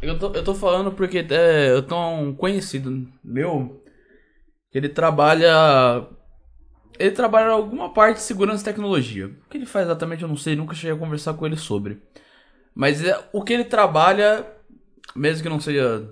Eu 0.00 0.18
tô, 0.18 0.32
eu 0.32 0.42
tô 0.42 0.54
falando 0.54 0.92
porque 0.92 1.26
é, 1.28 1.70
eu 1.72 1.82
tenho 1.82 2.00
um 2.00 2.34
conhecido 2.34 3.06
meu 3.22 3.82
que 4.70 4.78
ele 4.78 4.88
trabalha. 4.88 6.06
Ele 6.98 7.10
trabalha 7.10 7.48
em 7.48 7.52
alguma 7.52 7.92
parte 7.92 8.16
de 8.16 8.22
segurança 8.22 8.62
e 8.62 8.64
tecnologia. 8.64 9.26
O 9.26 9.50
que 9.50 9.58
ele 9.58 9.66
faz 9.66 9.86
exatamente 9.86 10.22
eu 10.22 10.28
não 10.28 10.36
sei, 10.36 10.56
nunca 10.56 10.74
cheguei 10.74 10.96
a 10.96 10.98
conversar 10.98 11.34
com 11.34 11.44
ele 11.46 11.56
sobre. 11.56 12.00
Mas 12.78 13.02
é, 13.04 13.28
o 13.32 13.42
que 13.42 13.52
ele 13.52 13.64
trabalha, 13.64 14.46
mesmo 15.16 15.42
que 15.42 15.48
não 15.48 15.58
seja 15.58 16.08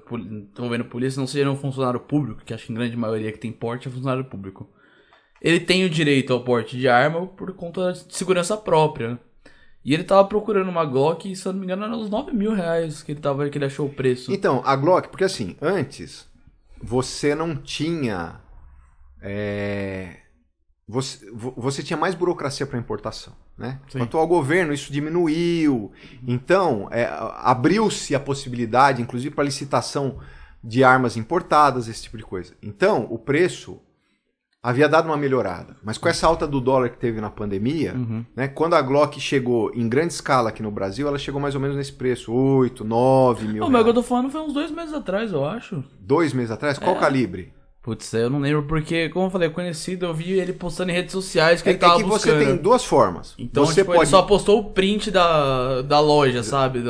envolvendo 0.58 0.84
polícia, 0.86 1.20
não 1.20 1.26
seja 1.26 1.48
um 1.48 1.54
funcionário 1.56 2.00
público, 2.00 2.42
que 2.44 2.52
acho 2.52 2.66
que 2.66 2.72
em 2.72 2.74
grande 2.74 2.96
maioria 2.96 3.30
que 3.30 3.38
tem 3.38 3.52
porte 3.52 3.86
é 3.86 3.90
funcionário 3.90 4.24
público. 4.24 4.68
Ele 5.40 5.60
tem 5.60 5.84
o 5.84 5.90
direito 5.90 6.32
ao 6.32 6.42
porte 6.42 6.76
de 6.76 6.88
arma 6.88 7.24
por 7.24 7.52
conta 7.54 7.92
de 7.92 8.12
segurança 8.16 8.56
própria. 8.56 9.10
né? 9.12 9.18
E 9.84 9.94
ele 9.94 10.02
tava 10.02 10.26
procurando 10.26 10.68
uma 10.68 10.84
Glock, 10.84 11.30
e, 11.30 11.36
se 11.36 11.46
eu 11.46 11.52
não 11.52 11.60
me 11.60 11.66
engano, 11.66 11.84
era 11.84 11.96
uns 11.96 12.10
9 12.10 12.32
mil 12.32 12.52
reais 12.52 13.00
que 13.04 13.12
ele, 13.12 13.20
tava, 13.20 13.48
que 13.48 13.56
ele 13.56 13.66
achou 13.66 13.86
o 13.86 13.92
preço. 13.94 14.32
Então, 14.32 14.60
a 14.64 14.74
Glock, 14.74 15.08
porque 15.08 15.22
assim, 15.22 15.56
antes 15.62 16.28
você 16.82 17.32
não 17.36 17.54
tinha. 17.54 18.40
é, 19.22 20.16
você, 20.88 21.30
vo- 21.30 21.54
você 21.56 21.82
tinha 21.82 21.96
mais 21.96 22.16
burocracia 22.16 22.66
para 22.66 22.78
importação. 22.78 23.32
Né? 23.58 23.80
Com 23.90 23.98
o 24.00 24.02
atual 24.02 24.26
governo, 24.26 24.72
isso 24.72 24.92
diminuiu. 24.92 25.90
Então, 26.26 26.88
é, 26.90 27.08
abriu-se 27.38 28.14
a 28.14 28.20
possibilidade, 28.20 29.00
inclusive 29.00 29.34
para 29.34 29.44
licitação 29.44 30.18
de 30.62 30.84
armas 30.84 31.16
importadas, 31.16 31.88
esse 31.88 32.02
tipo 32.02 32.18
de 32.18 32.22
coisa. 32.22 32.54
Então, 32.62 33.06
o 33.08 33.18
preço 33.18 33.80
havia 34.62 34.88
dado 34.88 35.06
uma 35.06 35.16
melhorada. 35.16 35.76
Mas 35.82 35.96
com 35.96 36.08
essa 36.08 36.26
alta 36.26 36.46
do 36.46 36.60
dólar 36.60 36.90
que 36.90 36.98
teve 36.98 37.20
na 37.20 37.30
pandemia, 37.30 37.94
né, 38.34 38.48
quando 38.48 38.74
a 38.74 38.82
Glock 38.82 39.20
chegou 39.20 39.72
em 39.72 39.88
grande 39.88 40.12
escala 40.12 40.48
aqui 40.48 40.62
no 40.62 40.72
Brasil, 40.72 41.06
ela 41.06 41.18
chegou 41.18 41.40
mais 41.40 41.54
ou 41.54 41.60
menos 41.60 41.76
nesse 41.76 41.92
preço: 41.92 42.32
8, 42.32 42.84
9 42.84 43.46
mil. 43.46 43.60
Não, 43.60 43.70
mas 43.70 43.80
o 43.80 43.84
que 43.84 43.90
eu 43.90 43.94
tô 43.94 44.02
falando 44.02 44.28
foi 44.28 44.40
uns 44.40 44.52
dois 44.52 44.70
meses 44.70 44.92
atrás, 44.92 45.32
eu 45.32 45.44
acho. 45.44 45.84
Dois 46.00 46.32
meses 46.32 46.50
atrás? 46.50 46.78
Qual 46.78 46.96
calibre? 46.96 47.54
Putz, 47.86 48.12
eu 48.14 48.28
não 48.28 48.40
lembro 48.40 48.64
porque, 48.64 49.08
como 49.10 49.26
eu 49.26 49.30
falei, 49.30 49.48
conhecido, 49.48 50.06
eu 50.06 50.12
vi 50.12 50.32
ele 50.32 50.52
postando 50.52 50.90
em 50.90 50.94
redes 50.94 51.12
sociais 51.12 51.62
que 51.62 51.68
É, 51.68 51.72
ele 51.72 51.78
tava 51.78 51.94
é 51.94 51.96
que 51.98 52.02
você 52.02 52.32
buscando. 52.32 52.44
tem 52.44 52.56
duas 52.56 52.84
formas. 52.84 53.32
Então, 53.38 53.64
você 53.64 53.82
tipo, 53.82 53.86
pode. 53.92 54.00
ele 54.00 54.06
só 54.10 54.22
postou 54.22 54.58
o 54.58 54.64
print 54.72 55.08
da, 55.12 55.82
da 55.82 56.00
loja, 56.00 56.42
sabe? 56.42 56.82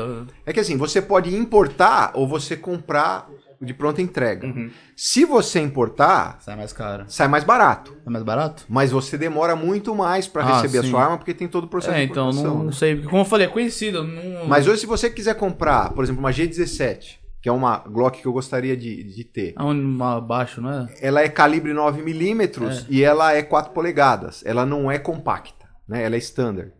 É 0.46 0.54
que 0.54 0.60
assim, 0.60 0.78
você 0.78 1.02
pode 1.02 1.36
importar 1.36 2.12
ou 2.14 2.26
você 2.26 2.56
comprar 2.56 3.28
de 3.60 3.74
pronta 3.74 4.00
entrega. 4.00 4.46
Uhum. 4.46 4.70
Se 4.96 5.26
você 5.26 5.60
importar, 5.60 6.38
Sai 6.40 6.56
mais 6.56 6.72
caro. 6.72 7.04
sai 7.08 7.28
mais 7.28 7.44
barato. 7.44 7.94
É 8.06 8.08
mais 8.08 8.24
barato? 8.24 8.64
Mas 8.66 8.90
você 8.90 9.18
demora 9.18 9.54
muito 9.54 9.94
mais 9.94 10.26
para 10.26 10.44
Ah, 10.44 10.60
receber 10.62 10.80
sim. 10.80 10.86
a 10.88 10.90
sua 10.90 11.02
arma 11.04 11.18
porque 11.18 11.34
tem 11.34 11.46
todo 11.46 11.64
o 11.64 11.68
processo 11.68 11.94
É, 11.94 12.06
de 12.06 12.10
então, 12.10 12.30
importação. 12.30 12.58
não, 12.58 12.64
né? 12.66 12.72
sei. 12.72 13.02
Como 13.02 13.20
eu 13.20 13.24
falei, 13.26 13.46
é 13.46 13.50
conhecido. 13.50 14.02
Não... 14.02 14.46
Mas 14.46 14.66
hoje, 14.66 14.80
se 14.80 14.86
você 14.86 15.10
quiser 15.10 15.34
comprar, 15.34 15.90
por 15.92 16.02
exemplo, 16.04 16.20
uma 16.20 16.30
G17, 16.30 17.16
que 17.46 17.48
é 17.48 17.52
uma 17.52 17.78
Glock 17.78 18.20
que 18.20 18.26
eu 18.26 18.32
gostaria 18.32 18.76
de, 18.76 19.04
de 19.04 19.22
ter, 19.22 19.52
Aonde 19.54 20.02
abaixo, 20.02 20.60
não 20.60 20.68
é? 20.68 20.88
ela 21.00 21.20
é 21.20 21.28
calibre 21.28 21.72
9mm 21.72 22.86
e 22.88 23.04
ela 23.04 23.34
é 23.34 23.40
4 23.40 23.72
polegadas. 23.72 24.42
Ela 24.44 24.66
não 24.66 24.90
é 24.90 24.98
compacta, 24.98 25.64
né? 25.86 26.02
Ela 26.02 26.16
é 26.16 26.18
standard. 26.18 26.72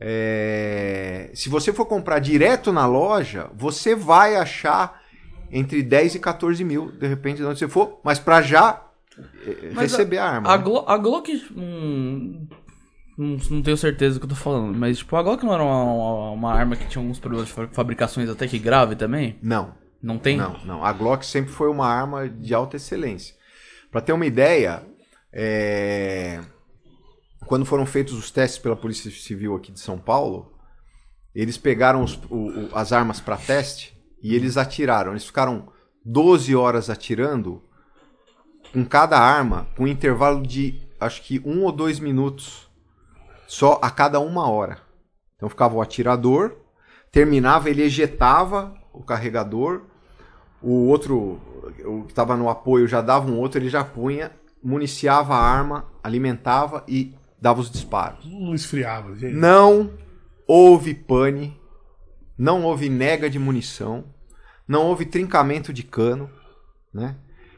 É, 0.00 1.30
Se 1.34 1.50
você 1.50 1.74
for 1.74 1.84
comprar 1.84 2.20
direto 2.20 2.72
na 2.72 2.86
loja, 2.86 3.50
você 3.54 3.94
vai 3.94 4.36
achar 4.36 4.98
entre 5.52 5.82
10 5.82 6.14
e 6.14 6.20
14 6.20 6.64
mil, 6.64 6.90
de 6.92 7.06
repente, 7.06 7.36
de 7.36 7.44
onde 7.44 7.58
você 7.58 7.68
for, 7.68 8.00
mas 8.02 8.18
para 8.18 8.40
já 8.40 8.82
eh, 9.18 9.72
Mas 9.74 9.92
receber 9.92 10.16
a, 10.16 10.24
arma. 10.24 10.54
A, 10.54 10.56
né? 10.56 10.64
Glo 10.64 10.84
a 10.88 10.96
Glock. 10.96 11.30
hum, 11.54 12.48
não, 13.16 13.36
não 13.50 13.62
tenho 13.62 13.76
certeza 13.76 14.14
do 14.14 14.20
que 14.20 14.26
eu 14.26 14.30
tô 14.30 14.34
falando, 14.36 14.76
mas 14.76 14.98
tipo, 14.98 15.14
a 15.16 15.22
Glock 15.22 15.44
não 15.44 15.54
era 15.54 15.62
uma, 15.62 15.82
uma- 15.84 16.30
uma 16.32 16.52
arma 16.52 16.76
que 16.76 16.86
tinha 16.86 17.02
alguns 17.02 17.18
problemas 17.18 17.48
de 17.48 17.52
fa- 17.54 17.68
fabricações 17.72 18.28
até 18.28 18.46
que 18.46 18.58
grave 18.58 18.94
também? 18.96 19.38
Não, 19.42 19.74
Não 20.02 20.18
tem? 20.18 20.36
não, 20.36 20.58
não. 20.64 20.84
A 20.84 20.92
Glock 20.92 21.24
sempre 21.24 21.50
foi 21.52 21.68
uma 21.70 21.86
arma 21.86 22.28
de 22.28 22.52
alta 22.54 22.76
excelência. 22.76 23.34
Para 23.90 24.00
ter 24.00 24.12
uma 24.12 24.26
ideia, 24.26 24.82
é, 25.32 26.40
quando 27.46 27.64
foram 27.64 27.86
feitos 27.86 28.12
os 28.14 28.30
testes 28.30 28.58
pela 28.58 28.76
Polícia 28.76 29.10
Civil 29.10 29.54
aqui 29.56 29.72
de 29.72 29.80
São 29.80 29.98
Paulo, 29.98 30.52
eles 31.34 31.56
pegaram 31.58 32.02
os- 32.02 32.18
o- 32.30 32.66
o- 32.66 32.68
as 32.74 32.92
armas 32.92 33.20
para 33.20 33.36
teste 33.36 33.96
e 34.22 34.34
eles 34.34 34.56
atiraram. 34.56 35.12
Eles 35.12 35.24
ficaram 35.26 35.70
12 36.04 36.54
horas 36.54 36.88
atirando 36.90 37.62
com 38.72 38.84
cada 38.84 39.18
arma, 39.18 39.68
com 39.76 39.84
um 39.84 39.88
intervalo 39.88 40.42
de 40.46 40.80
acho 40.98 41.22
que 41.22 41.40
um 41.44 41.62
ou 41.64 41.72
dois 41.72 41.98
minutos 42.00 42.65
só 43.46 43.78
a 43.82 43.90
cada 43.90 44.20
uma 44.20 44.48
hora. 44.48 44.78
Então 45.36 45.48
ficava 45.48 45.74
o 45.74 45.82
atirador, 45.82 46.56
terminava, 47.10 47.70
ele 47.70 47.82
ejetava 47.82 48.74
o 48.92 49.02
carregador, 49.02 49.82
o 50.62 50.88
outro, 50.88 51.40
o 51.84 52.04
que 52.04 52.12
estava 52.12 52.36
no 52.36 52.48
apoio 52.48 52.88
já 52.88 53.00
dava 53.00 53.30
um 53.30 53.38
outro, 53.38 53.60
ele 53.60 53.68
já 53.68 53.84
punha, 53.84 54.32
municiava 54.62 55.34
a 55.34 55.40
arma, 55.40 55.86
alimentava 56.02 56.84
e 56.88 57.14
dava 57.40 57.60
os 57.60 57.70
disparos. 57.70 58.24
Não 58.24 58.54
esfriava, 58.54 59.14
gente. 59.14 59.34
Não 59.34 59.92
houve 60.46 60.94
pane, 60.94 61.60
não 62.38 62.64
houve 62.64 62.88
nega 62.88 63.28
de 63.28 63.38
munição, 63.38 64.04
não 64.66 64.86
houve 64.86 65.04
trincamento 65.04 65.72
de 65.72 65.82
cano, 65.82 66.30
né? 66.92 67.16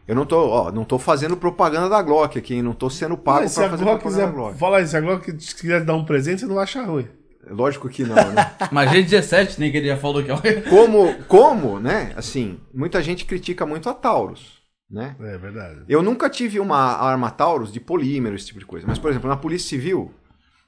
Eu 0.09 0.15
não 0.15 0.25
tô, 0.25 0.49
ó, 0.49 0.73
não 0.73 0.85
tô 0.85 0.99
fazendo 0.99 1.37
propaganda 1.37 1.87
da 1.87 2.01
Glock 2.01 2.39
aqui, 2.39 2.55
hein? 2.55 2.63
não 2.63 2.73
tô 2.73 2.89
sendo 2.89 3.15
pago 3.15 3.41
para 3.41 3.67
a 3.67 3.71
fazer 3.71 3.85
Glock 3.85 4.01
propaganda 4.01 4.09
quiser, 4.09 4.27
da 4.27 4.33
Glock. 4.33 4.59
fala 4.59 4.79
aí, 4.79 4.87
se 4.87 4.97
a 4.97 5.01
Glock 5.03 5.33
quiser 5.33 5.85
dar 5.85 5.95
um 5.95 6.05
presente, 6.05 6.41
você 6.41 6.47
não 6.47 6.55
vai 6.55 6.65
achar 6.65 6.85
ruim. 6.87 7.07
Lógico 7.51 7.91
que 7.91 8.05
não, 8.05 8.15
né? 8.15 8.53
Mas 8.73 8.91
G17, 8.91 9.59
nem 9.59 9.71
que 9.71 9.77
ele 9.77 9.89
já 9.89 9.99
falou 9.99 10.23
que 10.25 10.31
é 10.31 10.63
como, 10.63 11.15
como, 11.25 11.79
né? 11.79 12.13
Assim, 12.17 12.59
muita 12.73 13.03
gente 13.03 13.27
critica 13.27 13.67
muito 13.67 13.87
a 13.89 13.93
Taurus, 13.93 14.63
né? 14.91 15.15
É 15.21 15.37
verdade. 15.37 15.83
Eu 15.87 16.03
nunca 16.03 16.31
tive 16.31 16.59
uma 16.59 16.79
arma 16.79 17.31
Taurus 17.31 17.71
de 17.71 17.79
polímero, 17.79 18.35
esse 18.35 18.47
tipo 18.47 18.59
de 18.59 18.67
coisa. 18.67 18.87
Mas, 18.87 18.99
por 18.99 19.11
exemplo, 19.11 19.29
na 19.29 19.37
Polícia 19.37 19.69
Civil, 19.69 20.11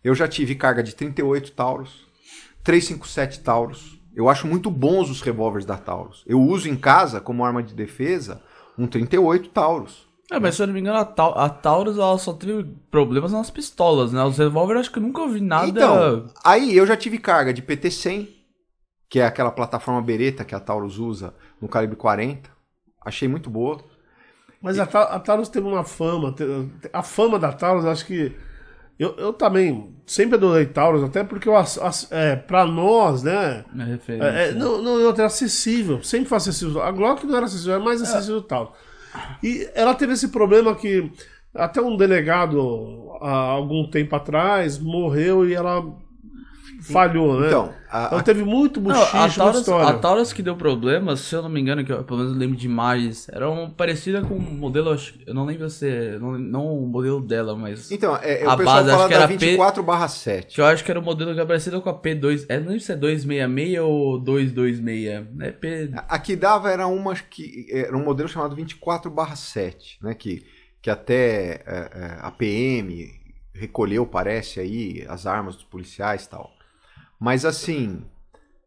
eu 0.05 0.15
já 0.15 0.29
tive 0.29 0.55
carga 0.55 0.83
de 0.83 0.95
38 0.95 1.53
Taurus, 1.53 2.07
357 2.63 3.41
Taurus. 3.41 3.99
Eu 4.15 4.29
acho 4.29 4.47
muito 4.47 4.71
bons 4.71 5.09
os 5.09 5.23
revólveres 5.23 5.65
da 5.65 5.79
Taurus. 5.79 6.25
Eu 6.27 6.41
uso 6.43 6.69
em 6.69 6.77
casa, 6.77 7.23
como 7.23 7.45
arma 7.45 7.63
de 7.63 7.73
defesa, 7.75 8.43
um 8.83 8.87
38 8.87 9.49
Taurus. 9.51 10.09
É, 10.33 10.39
mas 10.39 10.55
se 10.55 10.63
eu 10.63 10.67
não 10.69 10.75
me 10.75 10.81
engano, 10.81 10.99
a, 10.99 11.05
Tau- 11.05 11.37
a 11.37 11.49
Taurus 11.49 11.99
ela 11.99 12.17
só 12.17 12.33
teve 12.33 12.65
problemas 12.91 13.33
nas 13.33 13.51
pistolas, 13.51 14.13
né? 14.13 14.23
Os 14.23 14.39
revólveres 14.39 14.83
acho 14.83 14.93
que 14.93 14.99
eu 14.99 15.03
nunca 15.03 15.21
ouvi 15.23 15.41
nada. 15.41 15.67
Então, 15.69 16.27
aí 16.45 16.77
eu 16.77 16.87
já 16.87 16.97
tive 16.97 17.19
carga 17.19 17.53
de 17.53 17.61
PT-100, 17.63 18.29
que 19.09 19.19
é 19.19 19.27
aquela 19.27 19.51
plataforma 19.51 20.01
bereta 20.01 20.45
que 20.45 20.55
a 20.55 20.61
Taurus 20.61 20.99
usa 20.99 21.35
no 21.61 21.69
calibre 21.69 21.97
40. 21.97 22.49
Achei 23.05 23.27
muito 23.27 23.51
boa. 23.51 23.79
Mas 24.63 24.79
a, 24.79 24.87
Ta- 24.87 25.03
a 25.15 25.19
Taurus 25.19 25.49
teve 25.49 25.67
uma 25.67 25.83
fama. 25.83 26.33
A 26.93 27.03
fama 27.03 27.39
da 27.39 27.53
Taurus, 27.53 27.85
acho 27.85 28.07
que. 28.07 28.33
Eu, 29.01 29.15
eu 29.17 29.33
também 29.33 29.97
sempre 30.05 30.35
adorei 30.37 30.67
Taurus, 30.67 31.03
até 31.03 31.25
porque 31.25 31.49
eu, 31.49 31.55
é, 32.11 32.37
pra 32.37 32.67
nós, 32.67 33.23
né? 33.23 33.65
É, 34.23 34.49
é, 34.49 34.53
não, 34.53 34.83
não, 34.83 35.01
era 35.09 35.25
acessível. 35.25 36.03
Sempre 36.03 36.29
foi 36.29 36.37
acessível. 36.37 36.83
A 36.83 36.93
Glock 36.93 37.25
não 37.25 37.35
era 37.35 37.47
acessível, 37.47 37.77
era 37.77 37.83
mais 37.83 38.03
acessível 38.03 38.37
o 38.37 38.43
Taurus. 38.43 38.75
E 39.43 39.67
ela 39.75 39.95
teve 39.95 40.13
esse 40.13 40.29
problema 40.29 40.75
que 40.75 41.11
até 41.55 41.81
um 41.81 41.97
delegado, 41.97 43.11
há 43.23 43.31
algum 43.31 43.89
tempo 43.89 44.15
atrás, 44.15 44.79
morreu 44.79 45.49
e 45.49 45.55
ela 45.55 45.83
falhou, 46.81 47.41
né? 47.41 47.49
Então, 47.49 47.75
a- 47.91 48.07
Então 48.07 48.19
a- 48.19 48.23
teve 48.23 48.43
muito 48.45 48.81
buchicho 48.81 49.17
a, 49.17 49.27
na 49.27 49.35
Taurus, 49.35 49.59
história. 49.61 49.89
a 49.89 49.99
Taurus 49.99 50.33
que 50.33 50.43
deu 50.43 50.57
problema, 50.57 51.17
se 51.17 51.35
eu 51.35 51.43
não 51.43 51.49
me 51.49 51.61
engano, 51.61 51.85
que 51.85 51.93
eu 51.93 52.05
pelo 52.05 52.21
menos 52.21 52.37
lembro 52.37 52.57
demais, 52.57 53.29
era 53.31 53.51
um, 53.51 53.69
parecida 53.71 54.23
com 54.23 54.35
o 54.37 54.41
modelo, 54.41 54.91
acho- 54.91 55.15
eu 55.27 55.35
não 55.35 55.45
lembro 55.45 55.69
se 55.71 55.89
é, 55.89 56.19
não, 56.19 56.39
não 56.39 56.67
o 56.79 56.87
modelo 56.87 57.21
dela, 57.21 57.57
mas 57.57 57.91
Então, 57.91 58.17
é, 58.17 58.45
A 58.45 58.55
o 58.55 58.57
pessoal 58.57 58.77
base, 58.85 58.91
fala 58.91 58.97
acho 59.05 59.09
que 59.09 59.15
da 59.15 59.21
era 59.21 59.29
P- 59.29 59.37
24 59.39 59.83
barra 59.83 60.09
7. 60.09 60.55
que 60.55 60.61
eu 60.61 60.67
acho 60.67 60.85
que 60.85 60.91
era 60.91 61.01
o 61.01 61.03
modelo 61.03 61.33
que 61.33 61.39
era 61.39 61.47
parecido 61.47 61.81
com 61.83 61.91
a 61.91 61.95
P2, 61.95 62.47
é, 62.49 62.59
não 62.59 62.67
lembro 62.69 62.81
se 62.81 62.93
é 62.93 62.97
266 62.97 63.79
ou 63.81 64.19
226, 64.19 65.27
é 65.41 65.51
P... 65.51 65.91
A 66.09 66.19
que 66.19 66.37
dava 66.37 66.71
era 66.71 66.87
uma 66.87 67.15
que 67.15 67.67
era 67.73 67.97
um 67.97 68.05
modelo 68.05 68.29
chamado 68.29 68.55
24 68.57 69.11
barra 69.11 69.37
7, 69.37 69.99
né? 70.03 70.15
Que, 70.15 70.45
que 70.83 70.89
até 70.91 71.63
é, 71.67 71.91
é, 71.95 72.19
a 72.21 72.31
PM 72.31 73.11
recolheu, 73.53 74.07
parece, 74.07 74.61
aí, 74.61 75.05
as 75.09 75.27
armas 75.27 75.55
dos 75.57 75.65
policiais 75.65 76.25
e 76.25 76.31
tal. 76.31 76.51
Mas 77.21 77.45
assim, 77.45 78.03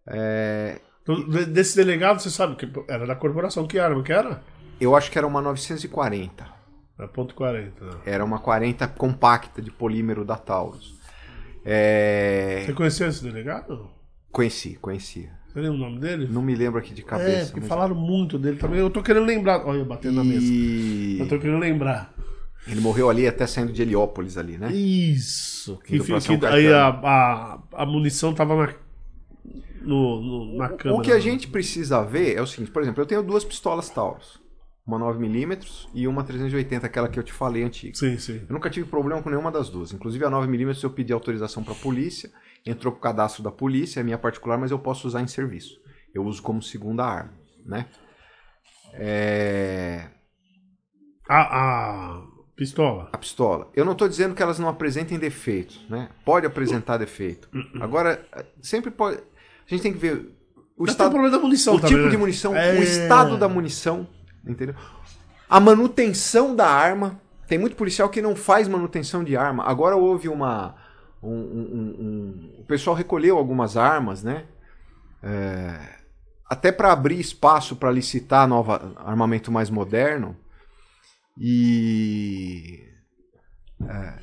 é, 0.08 0.80
de- 1.06 1.46
Desse 1.46 1.76
delegado, 1.76 2.20
você 2.22 2.30
sabe 2.30 2.56
que 2.56 2.70
era 2.88 3.06
da 3.08 3.16
corporação. 3.16 3.66
Que 3.68 3.80
arma 3.80 4.04
que 4.04 4.14
era? 4.14 4.42
eu 4.80 4.96
acho 4.96 5.10
que 5.12 5.18
era 5.18 5.26
uma 5.28 5.42
940. 5.42 6.46
É 7.00 7.08
ponto 7.08 7.34
40. 7.34 7.84
né? 7.84 7.92
Era 8.06 8.24
uma 8.24 8.38
40 8.40 8.88
compacta 8.88 9.62
de 9.62 9.72
polímero 9.72 10.24
da 10.24 10.36
Taurus. 10.38 11.00
É, 11.66 12.64
Você 12.66 12.74
conheceu 12.74 13.08
esse 13.08 13.24
delegado? 13.24 13.90
Conheci, 14.32 14.76
conheci. 14.82 15.30
Você 15.48 15.60
lembra 15.62 15.76
o 15.78 15.80
nome 15.80 16.00
dele? 16.00 16.28
Não 16.30 16.42
me 16.42 16.56
lembro 16.56 16.80
aqui 16.80 16.94
de 16.94 17.02
é, 17.02 17.06
cabeça. 17.06 17.46
porque 17.46 17.62
mas- 17.62 17.70
falaram 17.70 17.96
muito 17.96 18.38
dele 18.38 18.58
também. 18.58 18.80
Eu 18.80 18.90
tô 18.90 19.02
querendo 19.02 19.26
lembrar. 19.26 19.66
Olha, 19.66 19.80
eu 19.80 19.86
batendo 19.86 20.16
na 20.16 20.24
mesa. 20.24 20.46
E 20.46 21.18
Eu 21.20 21.28
tô 21.28 21.40
querendo 21.40 21.60
lembrar. 21.60 22.13
Ele 22.68 22.82
morreu 22.82 23.10
ali 23.10 23.28
até 23.28 23.46
saindo 23.46 23.74
de 23.74 23.82
Heliópolis 23.82 24.38
ali, 24.38 24.58
né? 24.58 24.72
Isso. 24.74 25.78
Que, 25.86 25.98
São 26.22 26.40
que 26.40 26.46
aí 26.46 26.72
a, 26.72 26.88
a, 26.88 27.60
a 27.74 27.86
munição 27.86 28.34
tava 28.34 28.56
na, 28.56 28.74
no, 29.82 30.22
no- 30.22 30.58
na 30.58 30.70
câmera. 30.70 31.00
O 31.00 31.02
que 31.02 31.12
a 31.12 31.20
gente 31.20 31.48
precisa 31.48 32.02
ver 32.04 32.36
é 32.36 32.42
o 32.42 32.48
seguinte, 32.48 32.72
por 32.72 32.82
exemplo, 32.82 33.02
eu 33.02 33.06
tenho 33.06 33.24
duas 33.24 33.44
pistolas 33.44 33.90
Taurus. 33.90 34.42
Uma 34.86 35.00
9mm 35.00 35.88
e 35.94 36.06
uma 36.10 36.26
380, 36.26 36.86
aquela 36.86 37.08
que 37.08 37.18
eu 37.18 37.24
te 37.24 37.32
falei 37.32 37.64
antiga. 37.64 37.96
Sim, 37.96 38.18
sim. 38.18 38.42
Eu 38.50 38.54
nunca 38.54 38.70
tive 38.70 38.86
problema 38.90 39.22
com 39.22 39.30
nenhuma 39.30 39.50
das 39.50 39.70
duas. 39.70 39.94
Inclusive 39.94 40.26
a 40.26 40.30
9mm 40.30 40.84
eu 40.84 40.90
pedi 40.90 41.14
autorização 41.14 41.64
para 41.64 41.72
a 41.72 41.78
polícia, 41.78 42.30
entrou 42.66 42.92
pro 42.92 43.02
cadastro 43.02 43.42
da 43.42 43.50
polícia, 43.52 44.02
é 44.02 44.04
minha 44.04 44.18
particular, 44.18 44.58
mas 44.58 44.72
eu 44.72 44.80
posso 44.80 45.08
usar 45.08 45.22
em 45.22 45.28
serviço. 45.28 45.80
Eu 46.14 46.26
uso 46.26 46.42
como 46.42 46.62
segunda 46.62 47.06
arma, 47.06 47.34
né? 47.66 47.86
É... 48.94 50.10
A, 51.30 51.38
a 52.18 52.24
pistola. 52.56 53.10
A 53.12 53.18
pistola. 53.18 53.70
Eu 53.76 53.84
não 53.86 53.94
estou 53.94 54.08
dizendo 54.08 54.36
que 54.36 54.42
elas 54.44 54.60
não 54.60 54.68
apresentem 54.70 55.18
defeitos, 55.20 55.86
né? 55.90 56.10
Pode 56.26 56.46
apresentar 56.46 56.98
defeito. 56.98 57.50
Agora, 57.82 58.24
sempre 58.62 58.92
pode... 58.92 59.18
A 59.18 59.70
gente 59.70 59.82
tem 59.82 59.94
que 59.94 60.00
ver 60.00 60.14
o 60.14 60.18
Mas 60.18 60.26
tem 60.26 60.66
o 60.78 60.86
estado... 60.86 61.12
problema 61.12 61.36
da 61.38 61.42
munição 61.42 61.76
o 61.76 61.78
também, 61.80 61.90
tipo 61.96 62.06
né? 62.06 62.12
de 62.12 62.18
munição, 62.18 62.56
É. 62.56 62.74
o 62.80 62.84
estado 62.84 63.38
da 63.38 63.48
munição, 63.48 64.08
entendeu? 64.46 64.76
A 65.50 65.60
manutenção 65.60 66.56
da 66.56 66.68
arma. 66.68 67.22
Tem 67.48 67.58
muito 67.58 67.76
policial 67.76 68.10
que 68.10 68.22
não 68.22 68.36
faz 68.36 68.68
manutenção 68.68 69.24
de 69.24 69.36
arma. 69.38 69.64
Agora 69.66 69.96
houve 69.96 70.28
uma. 70.30 70.76
um- 71.22 71.30
um- 71.30 71.70
um- 71.74 72.06
um- 72.06 72.56
o 72.60 72.64
pessoal 72.66 72.96
recolheu 72.96 73.38
algumas 73.38 73.78
armas, 73.78 74.24
né? 74.24 74.46
É, 75.22 75.80
até 76.50 76.72
para 76.72 76.92
abrir 76.92 77.20
espaço 77.20 77.76
para 77.76 77.92
licitar 77.92 78.48
nova 78.48 78.94
armamento 78.98 79.52
mais 79.52 79.70
moderno. 79.70 80.36
E. 81.38 82.84
é, 83.82 84.20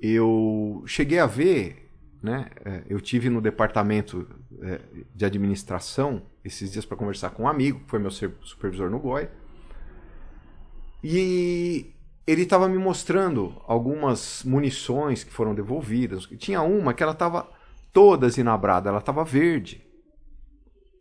eu 0.00 0.82
cheguei 0.86 1.18
a 1.18 1.26
ver, 1.26 1.90
né? 2.22 2.50
é, 2.64 2.82
Eu 2.88 3.00
tive 3.00 3.30
no 3.30 3.40
departamento 3.40 4.28
é, 4.62 4.80
de 5.14 5.24
administração 5.24 6.22
esses 6.44 6.72
dias 6.72 6.84
para 6.84 6.96
conversar 6.96 7.30
com 7.30 7.44
um 7.44 7.48
amigo, 7.48 7.80
que 7.80 7.90
foi 7.90 7.98
meu 7.98 8.10
supervisor 8.10 8.90
no 8.90 8.98
GOI. 8.98 9.28
E 11.04 11.94
ele 12.26 12.42
estava 12.42 12.68
me 12.68 12.78
mostrando 12.78 13.60
algumas 13.66 14.42
munições 14.44 15.24
que 15.24 15.32
foram 15.32 15.54
devolvidas. 15.54 16.26
Tinha 16.38 16.62
uma 16.62 16.94
que 16.94 17.02
ela 17.02 17.12
estava 17.12 17.48
toda 17.92 18.28
zinabrada, 18.28 18.88
ela 18.88 18.98
estava 18.98 19.24
verde. 19.24 19.84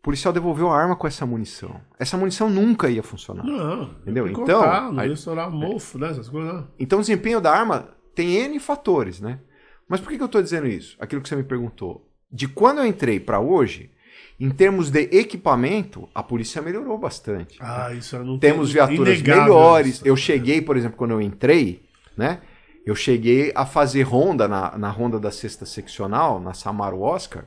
O 0.01 0.03
policial 0.03 0.33
devolveu 0.33 0.69
a 0.71 0.75
arma 0.75 0.95
com 0.95 1.05
essa 1.05 1.27
munição. 1.27 1.79
Essa 1.99 2.17
munição 2.17 2.49
nunca 2.49 2.89
ia 2.89 3.03
funcionar. 3.03 3.43
Não, 3.45 3.83
Entendeu? 4.01 4.27
Então, 4.27 4.91
não 4.91 5.05
ia 5.05 5.13
estourar 5.13 5.49
mofo, 5.51 5.99
né? 5.99 6.09
Essas 6.09 6.27
coisas. 6.27 6.51
né? 6.53 6.63
Então 6.79 6.97
o 6.97 7.01
desempenho 7.01 7.39
da 7.39 7.51
arma 7.51 7.89
tem 8.15 8.33
N 8.35 8.59
fatores, 8.59 9.21
né? 9.21 9.39
Mas 9.87 9.99
por 9.99 10.09
que, 10.09 10.17
que 10.17 10.23
eu 10.23 10.25
estou 10.25 10.41
dizendo 10.41 10.65
isso? 10.67 10.97
Aquilo 10.99 11.21
que 11.21 11.29
você 11.29 11.35
me 11.35 11.43
perguntou. 11.43 12.09
De 12.31 12.47
quando 12.47 12.79
eu 12.79 12.85
entrei 12.87 13.19
para 13.19 13.39
hoje, 13.39 13.91
em 14.39 14.49
termos 14.49 14.89
de 14.89 15.01
equipamento, 15.11 16.09
a 16.15 16.23
polícia 16.23 16.61
melhorou 16.63 16.97
bastante. 16.97 17.59
Ah, 17.61 17.93
isso 17.93 18.15
eu 18.15 18.23
não 18.25 18.39
Temos 18.39 18.73
tem- 18.73 18.73
viaturas 18.87 19.21
melhores. 19.21 19.87
isso. 19.95 20.07
Eu 20.07 20.15
cheguei, 20.15 20.61
por 20.63 20.77
exemplo, 20.77 20.97
quando 20.97 21.11
eu 21.11 21.21
entrei, 21.21 21.85
né? 22.17 22.41
Eu 22.83 22.95
cheguei 22.95 23.51
a 23.53 23.67
fazer 23.67 24.01
ronda 24.01 24.47
na, 24.47 24.75
na 24.79 24.89
ronda 24.89 25.19
da 25.19 25.29
sexta 25.29 25.63
seccional, 25.67 26.39
na 26.39 26.53
Samaro 26.55 27.01
Oscar. 27.01 27.45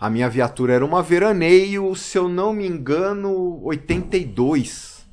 A 0.00 0.08
minha 0.08 0.28
viatura 0.30 0.72
era 0.72 0.84
uma 0.84 1.02
veraneio, 1.02 1.94
se 1.94 2.16
eu 2.16 2.28
não 2.28 2.52
me 2.54 2.66
engano, 2.66 3.60
82. 3.64 5.04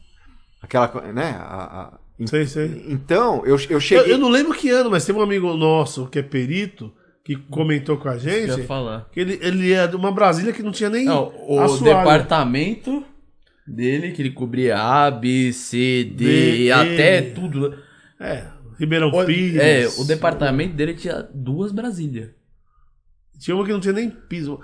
Aquela, 0.62 1.12
né? 1.14 1.36
a- 1.40 1.82
a- 1.94 2.00
Sei, 2.26 2.48
sei. 2.48 2.86
Então, 2.88 3.46
eu, 3.46 3.56
eu 3.56 3.58
Eu, 3.70 3.80
cheguei. 3.80 4.12
eu 4.14 4.18
não 4.18 4.30
lembro 4.30 4.54
que 4.58 4.70
ano, 4.72 4.90
mas 4.90 5.06
tem 5.06 5.14
um 5.14 5.22
amigo 5.22 5.54
nosso 5.56 6.08
que 6.08 6.18
é 6.18 6.24
perito, 6.24 6.92
que 7.24 7.36
comentou 7.36 7.98
com 7.98 8.10
a 8.10 8.14
Eu 8.14 8.20
gente, 8.20 8.64
falar. 8.64 9.08
que 9.12 9.20
ele, 9.20 9.38
ele 9.42 9.72
é 9.72 9.86
de 9.86 9.96
uma 9.96 10.12
Brasília 10.12 10.52
que 10.52 10.64
não 10.64 10.72
tinha 10.72 10.90
nem 10.90 11.06
Não, 11.06 11.32
o 11.48 11.60
assoalho. 11.60 11.84
departamento 11.98 13.06
dele, 13.68 14.14
que 14.14 14.22
ele 14.24 14.32
cobria 14.32 14.80
A, 14.80 15.12
B, 15.12 15.54
C, 15.54 16.04
D, 16.06 16.26
D, 16.26 16.58
e 16.64 16.72
até 16.72 17.22
tudo. 17.22 17.70
né? 17.70 17.78
É, 18.20 18.48
Ribeirão 18.80 19.10
O- 19.10 19.26
Pires. 19.26 19.62
É, 19.62 19.88
o 20.02 20.04
departamento 20.06 20.74
dele 20.76 20.96
tinha 20.96 21.22
duas 21.34 21.72
Brasília. 21.72 22.34
Tinha 23.40 23.56
uma 23.56 23.64
que 23.66 23.72
não 23.74 23.80
tinha 23.80 23.94
nem 23.94 24.10
piso. 24.10 24.60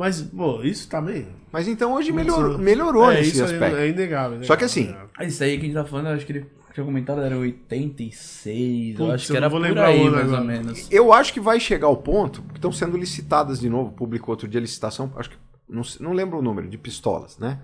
Mas, 0.00 0.22
pô, 0.22 0.62
isso 0.62 0.88
também. 0.88 1.28
Mas 1.52 1.68
então 1.68 1.92
hoje 1.92 2.10
melhorou, 2.10 2.56
melhorou 2.58 3.10
é, 3.12 3.16
nesse 3.16 3.32
isso 3.32 3.44
aí 3.44 3.52
aspecto. 3.52 3.76
é 3.76 3.88
inegável. 3.88 4.38
né? 4.38 4.44
Só 4.44 4.56
que 4.56 4.64
assim, 4.64 4.94
Ah, 5.18 5.24
Isso 5.24 5.44
aí 5.44 5.56
que 5.58 5.64
a 5.64 5.66
gente 5.66 5.74
tá 5.74 5.84
falando, 5.84 6.06
eu 6.08 6.14
acho 6.14 6.24
que 6.24 6.32
ele 6.32 6.46
tinha 6.72 6.86
comentado 6.86 7.20
era 7.20 7.36
86, 7.36 8.98
eu 8.98 9.06
Putz, 9.06 9.14
acho 9.14 9.26
que 9.26 9.32
eu 9.32 9.36
era 9.36 9.48
vou 9.48 9.60
por 9.60 9.66
lembrar 9.66 9.86
aí, 9.88 10.08
mais 10.08 10.28
ou 10.28 10.36
agora. 10.36 10.44
menos. 10.44 10.88
Eu 10.90 11.12
acho 11.12 11.32
que 11.32 11.40
vai 11.40 11.60
chegar 11.60 11.86
ao 11.88 11.96
ponto 11.96 12.42
que 12.42 12.54
estão 12.56 12.72
sendo 12.72 12.96
licitadas 12.96 13.60
de 13.60 13.68
novo. 13.68 13.92
Publicou 13.92 14.32
outro 14.32 14.48
dia 14.48 14.58
a 14.58 14.62
licitação, 14.62 15.12
acho 15.16 15.30
que 15.30 15.36
não, 15.68 15.82
não 16.00 16.12
lembro 16.12 16.38
o 16.38 16.42
número, 16.42 16.68
de 16.68 16.78
pistolas, 16.78 17.36
né? 17.38 17.60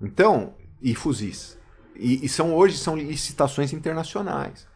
Então, 0.00 0.54
e 0.80 0.94
fuzis. 0.94 1.58
E, 1.96 2.24
e 2.24 2.28
são 2.28 2.54
hoje 2.54 2.76
são 2.78 2.96
licitações 2.96 3.72
internacionais. 3.72 4.66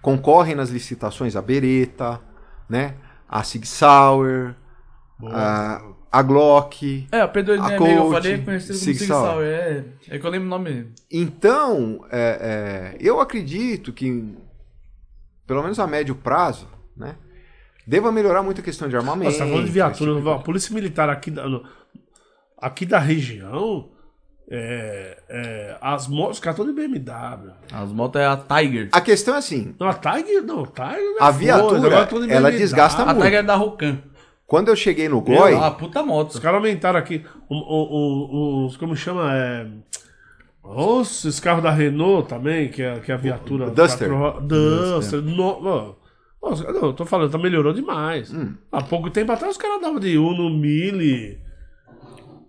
Concorrem 0.00 0.54
nas 0.54 0.70
licitações 0.70 1.36
a 1.36 1.42
Beretta, 1.42 2.20
né? 2.68 2.94
A 3.28 3.42
Sig 3.42 3.66
Sauer, 3.66 4.54
a, 5.26 5.82
a 6.10 6.22
Glock. 6.22 7.06
É, 7.12 7.20
a 7.20 7.28
P2 7.28 7.50
A 7.50 7.72
é 7.72 7.76
amigo, 7.76 7.86
eu 7.86 8.02
Colt, 8.02 8.12
falei 8.12 8.38
conhecido 8.38 8.78
como 8.78 8.84
Sig 8.84 9.06
Sauer. 9.06 9.30
Sauer. 9.30 9.84
É, 10.08 10.16
é 10.16 10.18
que 10.18 10.26
eu 10.26 10.30
lembro 10.30 10.46
o 10.46 10.50
nome. 10.50 10.92
Então, 11.10 12.04
é, 12.10 12.94
é, 12.94 12.96
eu 13.00 13.20
acredito 13.20 13.92
que, 13.92 14.34
pelo 15.46 15.62
menos 15.62 15.78
a 15.78 15.86
médio 15.86 16.14
prazo, 16.14 16.68
né? 16.96 17.14
Deva 17.86 18.12
melhorar 18.12 18.42
muito 18.42 18.60
a 18.60 18.64
questão 18.64 18.88
de 18.88 18.96
armamento. 18.96 19.30
Nossa, 19.30 19.44
tá 19.44 19.50
falando 19.50 19.66
de 19.66 19.72
viatura. 19.72 20.14
tipo 20.14 20.30
a 20.30 20.38
polícia 20.38 20.74
militar 20.74 21.08
aqui 21.08 21.30
da, 21.30 21.44
aqui 22.58 22.84
da 22.86 22.98
região, 22.98 23.88
é, 24.48 25.16
é, 25.28 25.76
as 25.80 26.06
motos, 26.06 26.38
os 26.38 26.40
caras 26.40 26.58
estão 26.58 26.72
de 26.72 26.78
BMW. 26.78 27.52
As 27.72 27.90
motos 27.92 28.20
é 28.20 28.26
a 28.26 28.36
Tiger. 28.36 28.88
A 28.92 29.00
questão 29.00 29.34
é 29.34 29.38
assim, 29.38 29.74
Não, 29.78 29.88
a 29.88 29.94
Tiger, 29.94 30.42
não, 30.42 30.64
a 30.64 30.66
Tiger 30.66 31.04
não 31.04 31.18
é 31.18 31.22
A 31.22 31.30
viatura, 31.30 31.80
de 32.26 32.32
ela 32.32 32.48
BMW. 32.50 32.58
desgasta 32.58 33.02
A 33.02 33.06
muito. 33.06 33.22
Tiger 33.22 33.40
é 33.40 33.42
da 33.42 33.54
Rocan. 33.54 33.98
Quando 34.50 34.66
eu 34.68 34.74
cheguei 34.74 35.08
no 35.08 35.20
Goi, 35.20 35.54
Ah, 35.54 35.70
puta 35.70 36.02
moto. 36.02 36.30
Os 36.32 36.40
caras 36.40 36.56
aumentaram 36.56 36.98
aqui 36.98 37.24
o- 37.48 37.54
o- 37.54 38.64
o- 38.64 38.66
os, 38.66 38.76
como 38.76 38.96
chama, 38.96 39.30
é... 39.32 39.66
Nossa, 40.64 41.28
esse 41.28 41.40
carro 41.40 41.62
da 41.62 41.70
Renault 41.70 42.28
também, 42.28 42.68
que 42.68 42.82
é, 42.82 42.98
que 42.98 43.12
é 43.12 43.14
a 43.14 43.18
viatura... 43.18 43.68
O 43.68 43.70
Duster. 43.70 44.08
quatro 44.08 44.18
ro- 44.18 44.40
Duster. 44.40 45.22
No. 45.22 45.96
Nossa, 46.42 46.72
não, 46.72 46.80
eu 46.86 46.92
tô 46.92 47.06
falando, 47.06 47.30
tá 47.30 47.38
melhorou 47.38 47.72
demais. 47.72 48.32
Hum. 48.34 48.54
Há 48.72 48.82
pouco 48.82 49.08
tempo 49.08 49.30
atrás 49.30 49.52
os 49.52 49.62
caras 49.62 49.80
davam 49.80 50.00
de 50.00 50.18
Uno, 50.18 50.50
Mille... 50.50 51.38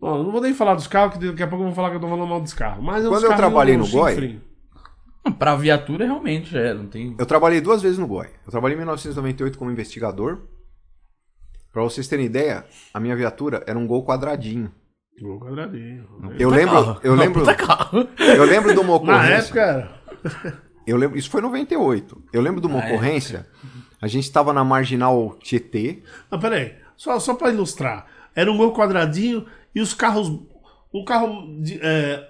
Eu 0.02 0.24
não 0.24 0.32
vou 0.32 0.42
nem 0.42 0.56
falar 0.56 0.74
dos 0.74 0.88
carros, 0.88 1.16
que 1.20 1.28
daqui 1.28 1.44
a 1.44 1.48
pouco 1.48 1.62
eu 1.64 1.68
vou 1.68 1.76
falar 1.76 1.92
que 1.92 1.98
eu 1.98 2.00
tô 2.00 2.08
falando 2.08 2.28
mal 2.28 2.42
dos 2.42 2.54
carros. 2.56 2.84
Mas 2.84 3.08
Quando 3.08 3.24
eu 3.28 3.36
trabalhei 3.36 3.78
no. 3.78 3.88
Goi, 3.88 4.40
Pra 5.38 5.56
viatura, 5.56 6.06
realmente, 6.06 6.58
é. 6.58 6.74
Não 6.74 6.88
tem. 6.88 7.16
eu 7.20 7.26
trabalhei 7.28 7.62
duas 7.62 7.84
vezes 7.84 8.00
no 8.00 8.08
Goi. 8.08 8.26
Eu 8.44 8.50
trabalhei 8.52 8.74
em 8.76 8.80
1998 8.80 9.56
como 9.60 9.70
investigador. 9.70 10.40
Pra 11.72 11.82
vocês 11.84 12.08
terem 12.08 12.26
ideia, 12.26 12.66
a 12.94 13.00
minha 13.00 13.16
viatura 13.16 13.64
era 13.66 13.78
um 13.78 13.88
Gol 13.88 14.06
quadradinho. 14.06 14.72
Gol 15.22 15.40
quadradinho. 15.40 16.06
Eu 16.40 16.50
Puta 16.50 16.56
lembro, 16.60 16.76
carro. 16.84 17.00
eu 17.04 17.16
lembro, 17.16 17.40
puta 17.42 17.56
carro. 17.56 18.08
eu 18.20 18.44
lembro 18.44 18.74
de 18.74 18.80
uma 18.80 18.88
Na 18.90 18.96
ocorrência. 18.96 19.38
época 19.38 19.62
era... 19.62 19.92
Eu 20.86 20.98
lembro, 20.98 21.18
isso 21.18 21.30
foi 21.30 21.42
em 21.42 21.44
98. 21.44 22.24
Eu 22.34 22.42
lembro 22.42 22.60
de 22.60 22.68
uma 22.68 22.80
Ah, 22.82 22.90
é. 22.90 22.94
ocorrência. 22.94 23.48
A 24.02 24.08
gente 24.08 24.24
estava 24.24 24.52
na 24.52 24.64
marginal 24.64 25.38
Tietê. 25.42 26.02
Não, 26.30 26.40
peraí. 26.40 26.76
Só, 26.98 27.20
só 27.20 27.36
pra 27.36 27.50
ilustrar. 27.52 28.08
Era 28.36 28.52
um 28.52 28.58
gol 28.58 28.74
quadradinho 28.74 29.46
e 29.76 29.80
os 29.80 29.94
carros. 29.94 30.28
Um 30.94 31.06
carro. 31.06 31.62
De, 31.62 31.80
é, 31.82 32.28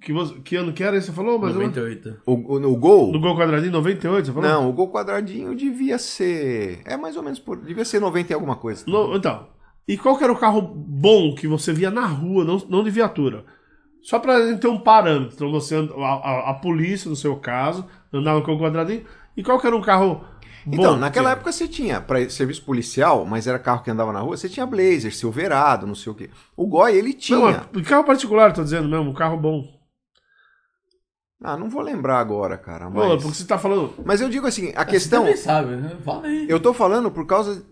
que, 0.00 0.12
você- 0.12 0.34
que 0.40 0.56
ano 0.56 0.72
que 0.72 0.82
era? 0.82 0.96
esse 0.96 1.06
Você 1.08 1.12
falou? 1.12 1.38
Mas 1.38 1.54
98. 1.54 2.22
O, 2.26 2.54
o, 2.54 2.60
no 2.60 2.76
gol. 2.76 3.12
No 3.12 3.20
gol 3.20 3.36
quadradinho, 3.36 3.72
98? 3.72 4.26
Você 4.26 4.32
falou? 4.32 4.48
Não, 4.48 4.68
o 4.68 4.72
gol 4.72 4.90
quadradinho 4.90 5.54
devia 5.54 5.98
ser. 5.98 6.80
É 6.84 6.96
mais 6.96 7.16
ou 7.16 7.22
menos 7.22 7.38
por. 7.38 7.56
Devia 7.58 7.84
ser 7.84 8.00
90 8.00 8.32
e 8.32 8.34
alguma 8.34 8.56
coisa. 8.56 8.84
No- 8.86 9.14
então. 9.16 9.48
E 9.86 9.96
qual 9.96 10.16
que 10.16 10.24
era 10.24 10.32
o 10.32 10.38
carro 10.38 10.62
bom 10.62 11.34
que 11.34 11.46
você 11.48 11.72
via 11.72 11.90
na 11.90 12.06
rua, 12.06 12.44
não, 12.44 12.58
não 12.68 12.84
de 12.84 12.90
viatura? 12.90 13.44
Só 14.02 14.18
pra 14.18 14.46
gente 14.46 14.60
ter 14.60 14.68
um 14.68 14.78
parâmetro. 14.78 15.34
Então 15.34 15.50
você, 15.50 15.76
and- 15.76 15.92
a, 15.96 16.12
a, 16.14 16.50
a 16.50 16.54
polícia, 16.54 17.08
no 17.08 17.16
seu 17.16 17.36
caso, 17.36 17.84
andava 18.12 18.40
com 18.42 18.52
o 18.54 18.58
quadradinho. 18.60 19.04
E 19.36 19.42
qual 19.42 19.58
que 19.60 19.66
era 19.66 19.76
um 19.76 19.80
carro 19.82 20.24
bom? 20.66 20.74
Então, 20.74 20.96
naquela 20.96 21.30
que- 21.30 21.36
época 21.36 21.52
você 21.52 21.66
tinha, 21.68 22.00
para 22.00 22.28
serviço 22.30 22.62
policial, 22.64 23.24
mas 23.24 23.46
era 23.46 23.58
carro 23.58 23.82
que 23.82 23.90
andava 23.90 24.12
na 24.12 24.20
rua, 24.20 24.36
você 24.36 24.48
tinha 24.48 24.66
Blazer, 24.66 25.14
Silverado, 25.14 25.86
não 25.86 25.94
sei 25.94 26.12
o 26.12 26.14
quê. 26.14 26.30
O 26.56 26.66
Goi, 26.66 26.94
ele 26.96 27.12
tinha. 27.12 27.66
Não, 27.72 27.82
carro 27.82 28.04
particular, 28.04 28.52
tô 28.52 28.62
dizendo 28.62 28.88
mesmo, 28.88 29.10
um 29.10 29.14
carro 29.14 29.36
bom. 29.36 29.64
Ah, 31.42 31.56
não 31.56 31.70
vou 31.70 31.80
lembrar 31.80 32.18
agora, 32.18 32.58
cara. 32.58 32.90
Pô, 32.90 32.98
Mas, 33.08 33.22
porque 33.22 33.38
você 33.38 33.46
tá 33.46 33.56
falando. 33.58 33.94
mas 34.04 34.20
eu 34.20 34.28
digo 34.28 34.46
assim, 34.46 34.72
a 34.76 34.84
questão. 34.84 35.22
Você 35.24 35.28
também 35.32 35.42
sabe, 35.42 35.76
né? 35.76 35.96
Fala 36.04 36.26
aí. 36.26 36.46
Eu 36.48 36.60
tô 36.60 36.74
falando 36.74 37.10
por 37.10 37.26
causa 37.26 37.64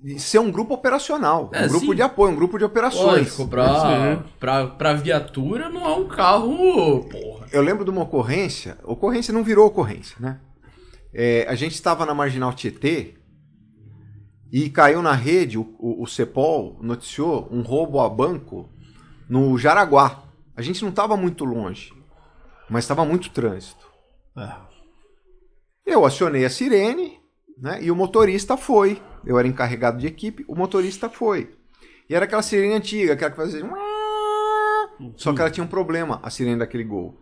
de 0.00 0.20
ser 0.20 0.38
um 0.38 0.52
grupo 0.52 0.74
operacional. 0.74 1.50
É, 1.52 1.64
um 1.64 1.68
grupo 1.68 1.86
sim. 1.86 1.94
de 1.96 2.02
apoio, 2.02 2.30
um 2.32 2.36
grupo 2.36 2.56
de 2.58 2.64
operações. 2.64 3.04
Lógico, 3.36 3.48
pra, 3.48 4.22
pra, 4.38 4.66
pra 4.68 4.94
viatura 4.94 5.68
não 5.68 5.84
é 5.84 5.96
um 5.96 6.06
carro. 6.06 7.08
Porra. 7.10 7.46
Eu 7.50 7.60
lembro 7.60 7.84
de 7.84 7.90
uma 7.90 8.02
ocorrência, 8.02 8.78
ocorrência 8.84 9.34
não 9.34 9.42
virou 9.42 9.66
ocorrência, 9.66 10.16
né? 10.20 10.38
É, 11.12 11.46
a 11.48 11.54
gente 11.54 11.74
estava 11.74 12.04
na 12.04 12.14
Marginal 12.14 12.52
Tietê 12.52 13.14
e 14.52 14.70
caiu 14.70 15.02
na 15.02 15.12
rede, 15.12 15.58
o, 15.58 15.74
o, 15.78 16.02
o 16.02 16.06
CEPOL 16.06 16.78
noticiou 16.80 17.48
um 17.50 17.62
roubo 17.62 18.00
a 18.00 18.08
banco 18.08 18.68
no 19.28 19.56
Jaraguá. 19.58 20.24
A 20.56 20.62
gente 20.62 20.82
não 20.82 20.90
estava 20.90 21.16
muito 21.16 21.44
longe, 21.44 21.92
mas 22.68 22.84
estava 22.84 23.04
muito 23.04 23.30
trânsito. 23.30 23.86
É. 24.36 24.56
Eu 25.86 26.04
acionei 26.04 26.44
a 26.44 26.50
sirene, 26.50 27.18
né? 27.56 27.82
E 27.82 27.90
o 27.90 27.96
motorista 27.96 28.56
foi. 28.56 29.02
Eu 29.24 29.38
era 29.38 29.48
encarregado 29.48 29.98
de 29.98 30.06
equipe, 30.06 30.44
o 30.48 30.54
motorista 30.54 31.08
foi. 31.08 31.56
E 32.08 32.14
era 32.14 32.24
aquela 32.24 32.42
sirene 32.42 32.74
antiga, 32.74 33.12
aquela 33.12 33.30
que 33.30 33.36
fazia. 33.36 33.62
Só 35.16 35.32
que 35.32 35.40
ela 35.40 35.50
tinha 35.50 35.64
um 35.64 35.68
problema, 35.68 36.20
a 36.22 36.30
sirene 36.30 36.58
daquele 36.58 36.84
gol. 36.84 37.20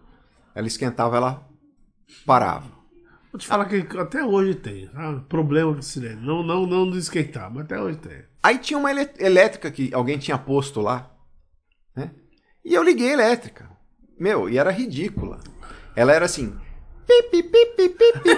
Ela 0.54 0.66
esquentava, 0.66 1.16
ela 1.16 1.48
parava. 2.24 2.75
Vou 3.36 3.38
te 3.38 3.46
falar 3.48 3.66
que 3.66 3.86
até 3.98 4.24
hoje 4.24 4.54
tem. 4.54 4.88
sabe? 4.94 5.20
Problema 5.28 5.74
de 5.74 5.84
sirene. 5.84 6.24
Não, 6.24 6.42
não, 6.42 6.66
não 6.66 6.90
de 6.90 6.96
esquentar, 6.96 7.52
mas 7.52 7.64
até 7.64 7.78
hoje 7.78 7.98
tem. 7.98 8.24
Aí 8.42 8.56
tinha 8.56 8.78
uma 8.78 8.90
elétrica 8.90 9.70
que 9.70 9.92
alguém 9.92 10.16
tinha 10.16 10.38
posto 10.38 10.80
lá, 10.80 11.14
né? 11.94 12.12
E 12.64 12.72
eu 12.72 12.82
liguei 12.82 13.10
a 13.10 13.12
elétrica. 13.12 13.68
Meu, 14.18 14.48
e 14.48 14.56
era 14.56 14.70
ridícula. 14.70 15.38
Ela 15.94 16.14
era 16.14 16.24
assim. 16.24 16.56
Pi, 17.06 17.22
pi, 17.30 17.42
pi, 17.42 17.66
pi, 17.76 17.88
pi, 17.88 17.88
pi, 17.88 18.18
pi. 18.18 18.30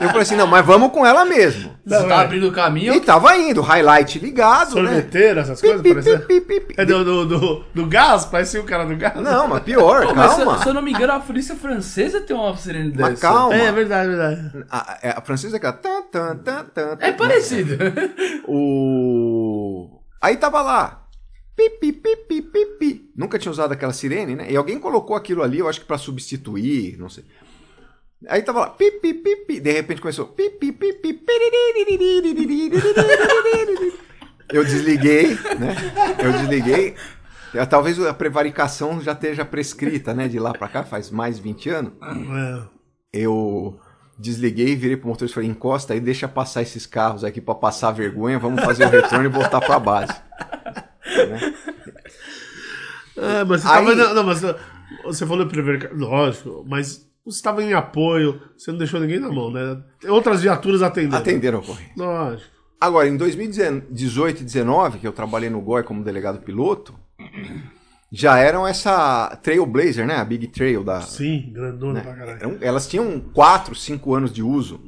Eu 0.00 0.08
falei 0.08 0.22
assim, 0.22 0.36
não, 0.36 0.46
mas 0.46 0.64
vamos 0.66 0.90
com 0.92 1.06
ela 1.06 1.24
mesmo. 1.24 1.72
Você 1.84 1.98
Não, 2.00 2.08
tá 2.08 2.16
é. 2.22 2.24
abrindo 2.24 2.48
o 2.48 2.52
caminho. 2.52 2.94
E 2.94 3.00
tava 3.00 3.36
indo, 3.36 3.60
highlight 3.60 4.18
ligado, 4.18 4.74
né? 4.76 4.82
Sorveteira, 4.88 5.40
essas 5.42 5.60
Pi, 5.60 5.66
coisas, 5.68 5.82
pi, 5.82 5.88
parecia. 5.90 6.18
pi, 6.20 6.40
pi, 6.40 6.60
pi. 6.60 6.74
É 6.76 6.84
do, 6.84 7.04
do, 7.04 7.26
do, 7.26 7.64
do 7.74 7.86
gás? 7.86 8.24
Parecia 8.24 8.60
o 8.60 8.64
cara 8.64 8.84
do 8.84 8.96
gás? 8.96 9.14
Não, 9.16 9.46
mas 9.48 9.62
pior, 9.62 10.06
Pô, 10.06 10.14
mas 10.14 10.32
se, 10.32 10.36
calma. 10.44 10.58
se 10.62 10.68
eu 10.68 10.74
não 10.74 10.82
me 10.82 10.92
engano, 10.92 11.12
a 11.12 11.20
polícia 11.20 11.54
francesa 11.56 12.20
tem 12.20 12.34
uma 12.36 12.56
sirene 12.56 12.92
Mas 12.96 13.10
dessa. 13.10 13.20
calma. 13.22 13.54
É, 13.54 13.66
é 13.66 13.72
verdade, 13.72 14.06
é 14.12 14.16
verdade. 14.16 14.64
A, 14.70 14.78
a- 14.78 15.18
a 15.18 15.20
francesa 15.22 15.56
é 15.56 15.58
aquela. 15.58 15.72
tan, 15.74 16.02
tan, 16.10 16.36
tan, 16.38 16.64
tan, 16.66 16.96
É 17.00 17.12
parecido. 17.12 17.76
O. 18.46 20.00
Aí 20.20 20.36
tava 20.36 20.62
lá. 20.62 20.98
Pi, 21.56 21.68
pi, 21.78 21.92
pi, 21.92 22.16
pi, 22.28 22.42
pi, 22.42 22.66
pi. 22.78 23.10
Nunca 23.16 23.38
tinha 23.38 23.52
usado 23.52 23.72
aquela 23.72 23.92
sirene, 23.92 24.34
né? 24.34 24.46
E 24.50 24.56
alguém 24.56 24.78
colocou 24.78 25.14
aquilo 25.14 25.42
ali, 25.42 25.58
eu 25.58 25.68
acho 25.68 25.80
que 25.80 25.86
pra 25.86 25.98
substituir, 25.98 26.96
não 26.98 27.08
sei. 27.10 27.24
Aí 28.28 28.42
tava 28.42 28.60
lá, 28.60 28.70
pi, 28.70 28.90
pi, 28.92 29.14
pi. 29.14 29.60
De 29.60 29.72
repente 29.72 30.00
começou. 30.00 30.26
Pi, 30.26 30.50
pi, 30.50 30.72
Eu 34.52 34.64
desliguei, 34.64 35.34
né? 35.58 35.74
Eu 36.22 36.32
desliguei. 36.32 36.94
Talvez 37.68 37.98
a 38.00 38.14
prevaricação 38.14 39.00
já 39.00 39.12
esteja 39.12 39.44
prescrita, 39.44 40.14
né? 40.14 40.28
De 40.28 40.38
lá 40.38 40.52
pra 40.52 40.68
cá, 40.68 40.84
faz 40.84 41.10
mais 41.10 41.38
20 41.38 41.70
anos. 41.70 41.92
Eu 43.12 43.78
desliguei, 44.18 44.76
virei 44.76 44.96
pro 44.96 45.08
motorista 45.08 45.32
e 45.32 45.34
falei, 45.34 45.50
encosta 45.50 45.94
aí, 45.94 46.00
deixa 46.00 46.28
passar 46.28 46.62
esses 46.62 46.86
carros 46.86 47.24
aqui 47.24 47.40
para 47.40 47.54
passar 47.54 47.90
vergonha, 47.90 48.38
vamos 48.38 48.62
fazer 48.62 48.86
o 48.86 48.88
retorno 48.88 49.24
e 49.24 49.28
voltar 49.28 49.60
pra 49.60 49.78
base. 49.78 50.14
Né? 51.04 51.54
Mas 53.46 53.62
você 53.62 53.68
aí... 53.68 53.96
tava... 53.96 54.14
Não, 54.14 54.24
mas 54.24 54.40
você 55.04 55.26
falou 55.26 55.46
prevaricação, 55.46 55.98
lógico, 55.98 56.64
mas 56.68 57.10
você 57.24 57.36
estava 57.36 57.62
em 57.62 57.72
apoio, 57.72 58.40
você 58.56 58.70
não 58.70 58.78
deixou 58.78 58.98
ninguém 58.98 59.20
na 59.20 59.30
mão, 59.30 59.50
né? 59.50 59.82
Outras 60.08 60.42
viaturas 60.42 60.82
atenderam. 60.82 61.18
Atenderam 61.18 61.58
a 61.58 61.60
ocorrência. 61.62 61.92
Lógico. 61.96 62.50
Agora, 62.80 63.08
em 63.08 63.16
2018 63.16 64.40
e 64.40 64.44
2019, 64.44 64.98
que 64.98 65.06
eu 65.06 65.12
trabalhei 65.12 65.48
no 65.48 65.60
GOI 65.60 65.84
como 65.84 66.02
delegado 66.02 66.40
piloto, 66.40 66.92
já 68.10 68.38
eram 68.38 68.66
essa 68.66 69.36
Trailblazer, 69.40 70.04
né? 70.04 70.16
A 70.16 70.24
Big 70.24 70.48
Trail 70.48 70.82
da... 70.82 71.00
Sim, 71.00 71.52
grandona 71.52 71.94
né? 71.94 72.00
pra 72.00 72.14
caralho. 72.14 72.58
Elas 72.60 72.88
tinham 72.88 73.20
4, 73.20 73.72
5 73.74 74.14
anos 74.14 74.32
de 74.32 74.42
uso. 74.42 74.80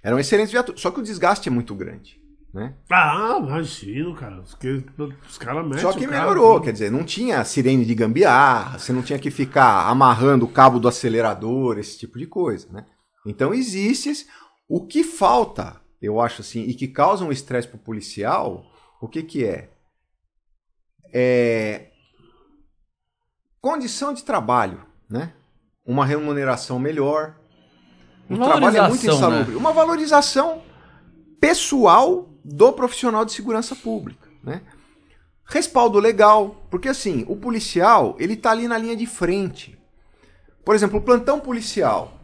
Eram 0.00 0.18
excelentes 0.18 0.52
viaturas, 0.52 0.80
só 0.80 0.92
que 0.92 1.00
o 1.00 1.02
desgaste 1.02 1.48
é 1.48 1.52
muito 1.52 1.74
grande, 1.74 2.19
né? 2.52 2.74
Ah, 2.90 3.38
imagino, 3.40 4.14
cara. 4.14 4.40
Os, 4.40 4.54
que- 4.54 4.84
os 5.28 5.38
caras 5.38 5.64
metem. 5.64 5.80
Só 5.80 5.92
que 5.92 6.06
melhorou, 6.06 6.60
quer 6.60 6.72
dizer, 6.72 6.90
não 6.90 7.04
tinha 7.04 7.44
sirene 7.44 7.84
de 7.84 7.94
gambiarra, 7.94 8.78
você 8.78 8.92
não 8.92 9.02
tinha 9.02 9.18
que 9.18 9.30
ficar 9.30 9.88
amarrando 9.88 10.44
o 10.44 10.50
cabo 10.52 10.78
do 10.80 10.88
acelerador, 10.88 11.78
esse 11.78 11.98
tipo 11.98 12.18
de 12.18 12.26
coisa, 12.26 12.68
né? 12.72 12.86
Então 13.26 13.52
existe 13.54 14.08
esse... 14.08 14.26
O 14.68 14.86
que 14.86 15.02
falta, 15.02 15.80
eu 16.00 16.20
acho 16.20 16.40
assim, 16.42 16.62
e 16.62 16.74
que 16.74 16.88
causa 16.88 17.24
um 17.24 17.32
estresse 17.32 17.68
pro 17.68 17.78
policial, 17.78 18.64
o 19.00 19.08
que 19.08 19.22
que 19.22 19.44
é? 19.44 19.70
É... 21.12 21.90
Condição 23.60 24.14
de 24.14 24.24
trabalho, 24.24 24.80
né? 25.08 25.34
uma 25.84 26.06
remuneração 26.06 26.78
melhor. 26.78 27.34
O 28.28 28.34
Uma 28.34 28.46
trabalho 28.46 28.76
é 28.76 28.88
muito 28.88 29.02
valorização, 29.02 29.16
insalubre. 29.16 29.56
Uma 29.56 29.72
valorização 29.72 30.62
pessoal 31.40 32.29
do 32.44 32.72
profissional 32.72 33.24
de 33.24 33.32
segurança 33.32 33.74
pública, 33.74 34.28
né? 34.42 34.62
Respaldo 35.44 35.98
legal, 35.98 36.64
porque 36.70 36.88
assim, 36.88 37.24
o 37.28 37.36
policial, 37.36 38.16
ele 38.18 38.36
tá 38.36 38.52
ali 38.52 38.68
na 38.68 38.78
linha 38.78 38.94
de 38.94 39.06
frente. 39.06 39.76
Por 40.64 40.74
exemplo, 40.74 40.98
o 40.98 41.02
plantão 41.02 41.40
policial. 41.40 42.20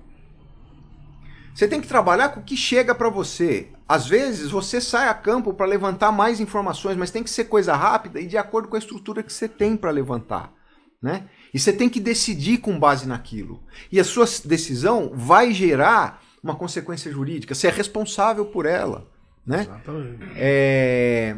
Você 1.53 1.67
tem 1.67 1.81
que 1.81 1.89
trabalhar 1.89 2.29
com 2.29 2.41
o 2.41 2.45
que 2.45 2.57
chega 2.57 2.95
para 2.95 3.09
você. 3.09 3.71
Às 3.89 4.07
vezes 4.07 4.51
você 4.51 4.81
sai 4.81 5.09
a 5.09 5.15
campo 5.15 5.55
para 5.55 5.67
levantar 5.67 6.13
mais 6.13 6.39
informações, 6.39 6.97
mas 6.97 7.11
tem 7.11 7.23
que 7.23 7.31
ser 7.31 7.45
coisa 7.45 7.75
rápida 7.75 8.21
e 8.21 8.27
de 8.27 8.37
acordo 8.37 8.69
com 8.69 8.77
a 8.77 8.79
estrutura 8.79 9.23
que 9.23 9.33
você 9.33 9.49
tem 9.49 9.77
para 9.77 9.91
levantar, 9.91 10.53
né? 11.01 11.29
E 11.55 11.59
você 11.59 11.73
tem 11.73 11.89
que 11.89 11.99
decidir 11.99 12.59
com 12.59 12.79
base 12.79 13.09
naquilo. 13.09 13.63
E 13.91 13.99
a 13.99 14.05
sua 14.05 14.27
decisão 14.45 15.13
vai 15.15 15.53
gerar 15.53 16.23
uma 16.43 16.55
consequência 16.55 17.11
jurídica. 17.11 17.55
Você 17.55 17.69
é 17.69 17.71
responsável 17.71 18.45
por 18.45 18.67
ela, 18.67 19.09
né? 19.47 19.61
Exatamente. 19.61 20.25
É, 20.37 21.37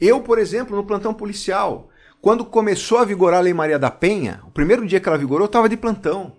Eu, 0.00 0.20
por 0.20 0.38
exemplo, 0.38 0.74
no 0.74 0.84
plantão 0.84 1.12
policial, 1.12 1.90
quando 2.20 2.44
começou 2.44 2.98
a 2.98 3.04
vigorar 3.04 3.40
a 3.40 3.42
Lei 3.42 3.54
Maria 3.54 3.78
da 3.78 3.90
Penha, 3.90 4.40
o 4.46 4.50
primeiro 4.50 4.86
dia 4.86 4.98
que 4.98 5.08
ela 5.08 5.18
vigorou, 5.18 5.42
eu 5.42 5.46
estava 5.46 5.68
de 5.68 5.76
plantão. 5.76 6.36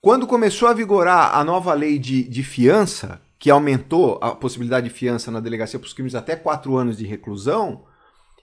Quando 0.00 0.26
começou 0.26 0.68
a 0.68 0.74
vigorar 0.74 1.34
a 1.34 1.42
nova 1.42 1.72
lei 1.72 1.98
de, 1.98 2.24
de 2.24 2.42
fiança, 2.42 3.22
que 3.38 3.50
aumentou 3.50 4.18
a 4.20 4.34
possibilidade 4.34 4.88
de 4.88 4.94
fiança 4.94 5.30
na 5.30 5.40
delegacia 5.40 5.78
para 5.78 5.86
os 5.86 5.94
crimes 5.94 6.14
até 6.14 6.36
quatro 6.36 6.76
anos 6.76 6.98
de 6.98 7.06
reclusão, 7.06 7.84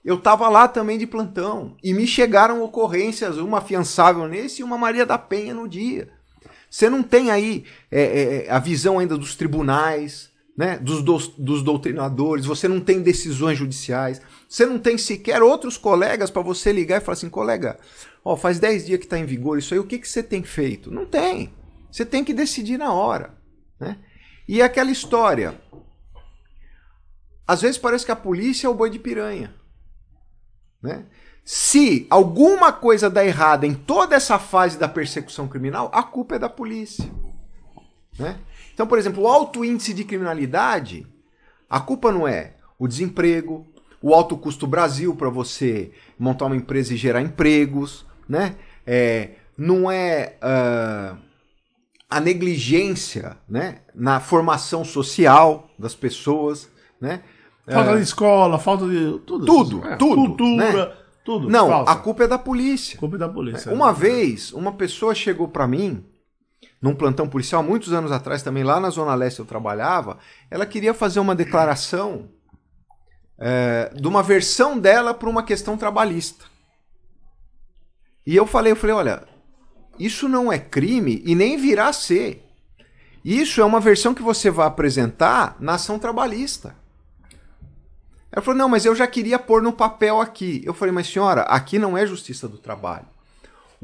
eu 0.04 0.16
estava 0.16 0.48
lá 0.48 0.66
também 0.66 0.98
de 0.98 1.06
plantão. 1.06 1.76
E 1.82 1.94
me 1.94 2.04
chegaram 2.04 2.64
ocorrências, 2.64 3.38
uma 3.38 3.58
afiançável 3.58 4.26
nesse 4.26 4.60
e 4.60 4.64
uma 4.64 4.76
Maria 4.76 5.06
da 5.06 5.16
Penha 5.16 5.54
no 5.54 5.68
dia. 5.68 6.08
Você 6.68 6.90
não 6.90 7.02
tem 7.02 7.30
aí 7.30 7.64
é, 7.90 8.46
é, 8.46 8.50
a 8.50 8.58
visão 8.58 8.98
ainda 8.98 9.16
dos 9.16 9.36
tribunais, 9.36 10.31
né, 10.56 10.78
dos, 10.78 11.02
dos, 11.02 11.62
doutrinadores, 11.62 12.44
você 12.44 12.68
não 12.68 12.80
tem 12.80 13.02
decisões 13.02 13.56
judiciais, 13.58 14.20
você 14.48 14.66
não 14.66 14.78
tem 14.78 14.98
sequer 14.98 15.42
outros 15.42 15.78
colegas 15.78 16.30
para 16.30 16.42
você 16.42 16.72
ligar 16.72 17.00
e 17.00 17.04
falar 17.04 17.14
assim, 17.14 17.30
colega, 17.30 17.78
ó, 18.24 18.36
faz 18.36 18.58
10 18.58 18.86
dias 18.86 18.98
que 18.98 19.06
está 19.06 19.18
em 19.18 19.24
vigor 19.24 19.58
isso 19.58 19.72
aí, 19.72 19.80
o 19.80 19.86
que, 19.86 19.98
que 19.98 20.08
você 20.08 20.22
tem 20.22 20.42
feito? 20.42 20.90
Não 20.90 21.06
tem. 21.06 21.52
Você 21.90 22.04
tem 22.04 22.24
que 22.24 22.34
decidir 22.34 22.78
na 22.78 22.92
hora. 22.92 23.34
Né? 23.78 23.98
E 24.46 24.62
aquela 24.62 24.90
história. 24.90 25.60
Às 27.46 27.60
vezes 27.60 27.76
parece 27.76 28.04
que 28.06 28.12
a 28.12 28.16
polícia 28.16 28.66
é 28.66 28.70
o 28.70 28.74
boi 28.74 28.88
de 28.88 28.98
piranha. 28.98 29.54
Né? 30.82 31.04
Se 31.44 32.06
alguma 32.08 32.72
coisa 32.72 33.10
dá 33.10 33.24
errada 33.24 33.66
em 33.66 33.74
toda 33.74 34.14
essa 34.14 34.38
fase 34.38 34.78
da 34.78 34.88
persecução 34.88 35.48
criminal, 35.48 35.90
a 35.92 36.02
culpa 36.02 36.36
é 36.36 36.38
da 36.38 36.48
polícia. 36.48 37.10
Né? 38.18 38.38
Então, 38.72 38.86
por 38.86 38.98
exemplo, 38.98 39.22
o 39.22 39.28
alto 39.28 39.64
índice 39.64 39.92
de 39.92 40.04
criminalidade, 40.04 41.06
a 41.68 41.80
culpa 41.80 42.10
não 42.10 42.26
é 42.26 42.54
o 42.78 42.88
desemprego, 42.88 43.66
o 44.00 44.12
alto 44.12 44.36
custo 44.36 44.66
Brasil 44.66 45.14
para 45.14 45.28
você 45.28 45.92
montar 46.18 46.46
uma 46.46 46.56
empresa 46.56 46.92
e 46.92 46.96
gerar 46.96 47.22
empregos, 47.22 48.04
né? 48.28 48.56
É, 48.86 49.30
não 49.56 49.90
é 49.90 50.36
uh, 50.42 51.16
a 52.10 52.20
negligência 52.20 53.38
né? 53.48 53.78
na 53.94 54.20
formação 54.20 54.84
social 54.84 55.70
das 55.78 55.94
pessoas, 55.94 56.68
né? 57.00 57.22
Falta 57.70 57.96
de 57.96 58.02
escola, 58.02 58.58
falta 58.58 58.88
de. 58.88 59.18
Tudo. 59.20 59.46
Tudo. 59.46 59.86
É, 59.86 59.96
tudo, 59.96 60.14
Cultura, 60.16 60.72
né? 60.72 60.92
tudo. 61.24 61.48
Não, 61.48 61.68
falta. 61.68 61.92
a 61.92 61.96
culpa 61.96 62.24
é 62.24 62.28
da 62.28 62.38
polícia. 62.38 62.98
culpa 62.98 63.14
é 63.14 63.18
da 63.18 63.28
polícia. 63.28 63.72
Uma 63.72 63.92
vez, 63.92 64.52
uma 64.52 64.72
pessoa 64.72 65.14
chegou 65.14 65.46
para 65.46 65.68
mim, 65.68 66.04
num 66.82 66.96
plantão 66.96 67.28
policial, 67.28 67.62
muitos 67.62 67.92
anos 67.92 68.10
atrás 68.10 68.42
também, 68.42 68.64
lá 68.64 68.80
na 68.80 68.90
Zona 68.90 69.14
Leste 69.14 69.38
eu 69.38 69.46
trabalhava, 69.46 70.18
ela 70.50 70.66
queria 70.66 70.92
fazer 70.92 71.20
uma 71.20 71.34
declaração 71.34 72.28
é, 73.38 73.92
de 73.94 74.06
uma 74.08 74.20
versão 74.20 74.76
dela 74.76 75.14
para 75.14 75.30
uma 75.30 75.44
questão 75.44 75.76
trabalhista. 75.76 76.44
E 78.26 78.34
eu 78.34 78.46
falei, 78.46 78.72
eu 78.72 78.76
falei, 78.76 78.96
olha, 78.96 79.22
isso 79.96 80.28
não 80.28 80.52
é 80.52 80.58
crime 80.58 81.22
e 81.24 81.36
nem 81.36 81.56
virá 81.56 81.88
a 81.88 81.92
ser. 81.92 82.44
Isso 83.24 83.60
é 83.60 83.64
uma 83.64 83.78
versão 83.78 84.12
que 84.12 84.22
você 84.22 84.50
vai 84.50 84.66
apresentar 84.66 85.56
na 85.60 85.74
ação 85.74 86.00
trabalhista. 86.00 86.74
Ela 88.32 88.42
falou, 88.42 88.58
não, 88.58 88.68
mas 88.68 88.84
eu 88.84 88.96
já 88.96 89.06
queria 89.06 89.38
pôr 89.38 89.62
no 89.62 89.72
papel 89.72 90.20
aqui. 90.20 90.62
Eu 90.64 90.74
falei, 90.74 90.92
mas 90.92 91.06
senhora, 91.06 91.42
aqui 91.42 91.78
não 91.78 91.96
é 91.96 92.04
justiça 92.04 92.48
do 92.48 92.58
trabalho. 92.58 93.06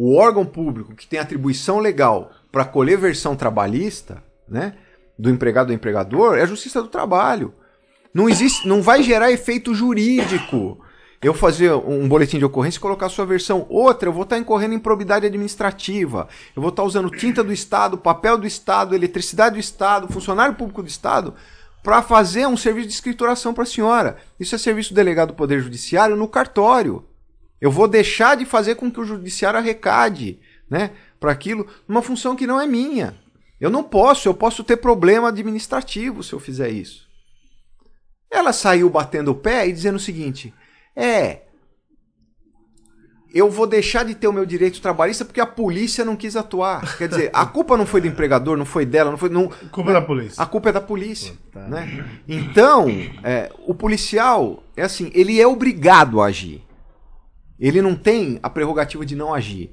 O 0.00 0.14
órgão 0.14 0.46
público 0.46 0.94
que 0.94 1.08
tem 1.08 1.18
atribuição 1.18 1.80
legal 1.80 2.30
para 2.52 2.64
colher 2.64 2.96
versão 2.96 3.34
trabalhista, 3.34 4.22
né, 4.48 4.74
do 5.18 5.28
empregado 5.28 5.70
ou 5.70 5.74
empregador, 5.74 6.38
é 6.38 6.42
a 6.42 6.46
justiça 6.46 6.80
do 6.80 6.86
trabalho. 6.86 7.52
Não 8.14 8.28
existe, 8.28 8.68
não 8.68 8.80
vai 8.80 9.02
gerar 9.02 9.32
efeito 9.32 9.74
jurídico. 9.74 10.78
Eu 11.20 11.34
fazer 11.34 11.72
um 11.72 12.08
boletim 12.08 12.38
de 12.38 12.44
ocorrência 12.44 12.78
e 12.78 12.80
colocar 12.80 13.06
a 13.06 13.08
sua 13.08 13.26
versão. 13.26 13.66
Outra, 13.68 14.08
eu 14.08 14.12
vou 14.12 14.22
estar 14.22 14.38
incorrendo 14.38 14.74
em 14.74 14.78
probidade 14.78 15.26
administrativa. 15.26 16.28
Eu 16.54 16.62
vou 16.62 16.70
estar 16.70 16.84
usando 16.84 17.10
tinta 17.10 17.42
do 17.42 17.52
Estado, 17.52 17.98
papel 17.98 18.38
do 18.38 18.46
Estado, 18.46 18.94
eletricidade 18.94 19.56
do 19.56 19.60
Estado, 19.60 20.06
funcionário 20.12 20.54
público 20.54 20.80
do 20.80 20.88
Estado, 20.88 21.34
para 21.82 22.02
fazer 22.02 22.46
um 22.46 22.56
serviço 22.56 22.86
de 22.86 22.94
escrituração 22.94 23.52
para 23.52 23.64
a 23.64 23.66
senhora. 23.66 24.16
Isso 24.38 24.54
é 24.54 24.58
serviço 24.58 24.94
delegado 24.94 25.30
do 25.30 25.34
Poder 25.34 25.60
Judiciário 25.60 26.14
no 26.14 26.28
cartório. 26.28 27.04
Eu 27.60 27.70
vou 27.70 27.88
deixar 27.88 28.36
de 28.36 28.44
fazer 28.44 28.76
com 28.76 28.90
que 28.90 29.00
o 29.00 29.04
judiciário 29.04 29.58
arrecade, 29.58 30.38
né, 30.70 30.92
para 31.18 31.32
aquilo, 31.32 31.66
numa 31.86 32.02
função 32.02 32.36
que 32.36 32.46
não 32.46 32.60
é 32.60 32.66
minha. 32.66 33.16
Eu 33.60 33.70
não 33.70 33.82
posso, 33.82 34.28
eu 34.28 34.34
posso 34.34 34.62
ter 34.62 34.76
problema 34.76 35.28
administrativo 35.28 36.22
se 36.22 36.32
eu 36.32 36.38
fizer 36.38 36.70
isso. 36.70 37.08
Ela 38.30 38.52
saiu 38.52 38.88
batendo 38.88 39.32
o 39.32 39.34
pé 39.34 39.66
e 39.66 39.72
dizendo 39.72 39.96
o 39.96 40.00
seguinte: 40.00 40.54
é, 40.94 41.42
eu 43.32 43.50
vou 43.50 43.66
deixar 43.66 44.04
de 44.04 44.14
ter 44.14 44.28
o 44.28 44.32
meu 44.32 44.46
direito 44.46 44.80
trabalhista 44.80 45.24
porque 45.24 45.40
a 45.40 45.46
polícia 45.46 46.04
não 46.04 46.16
quis 46.16 46.36
atuar. 46.36 46.96
Quer 46.96 47.08
dizer, 47.08 47.30
a 47.32 47.44
culpa 47.44 47.76
não 47.76 47.84
foi 47.84 48.00
do 48.00 48.06
empregador, 48.06 48.56
não 48.56 48.64
foi 48.64 48.86
dela, 48.86 49.10
não 49.10 49.18
foi. 49.18 49.28
Não, 49.28 49.48
Culpa 49.70 49.92
da 49.92 50.00
polícia. 50.00 50.42
a 50.42 50.46
culpa 50.46 50.68
é 50.68 50.72
da 50.72 50.80
polícia. 50.80 51.34
Né? 51.54 52.06
Então, 52.28 52.86
é, 53.22 53.50
o 53.66 53.74
policial, 53.74 54.62
é 54.76 54.82
assim, 54.82 55.10
ele 55.14 55.40
é 55.40 55.46
obrigado 55.46 56.20
a 56.20 56.26
agir. 56.26 56.62
Ele 57.58 57.82
não 57.82 57.94
tem 57.94 58.38
a 58.42 58.48
prerrogativa 58.50 59.04
de 59.04 59.16
não 59.16 59.34
agir. 59.34 59.72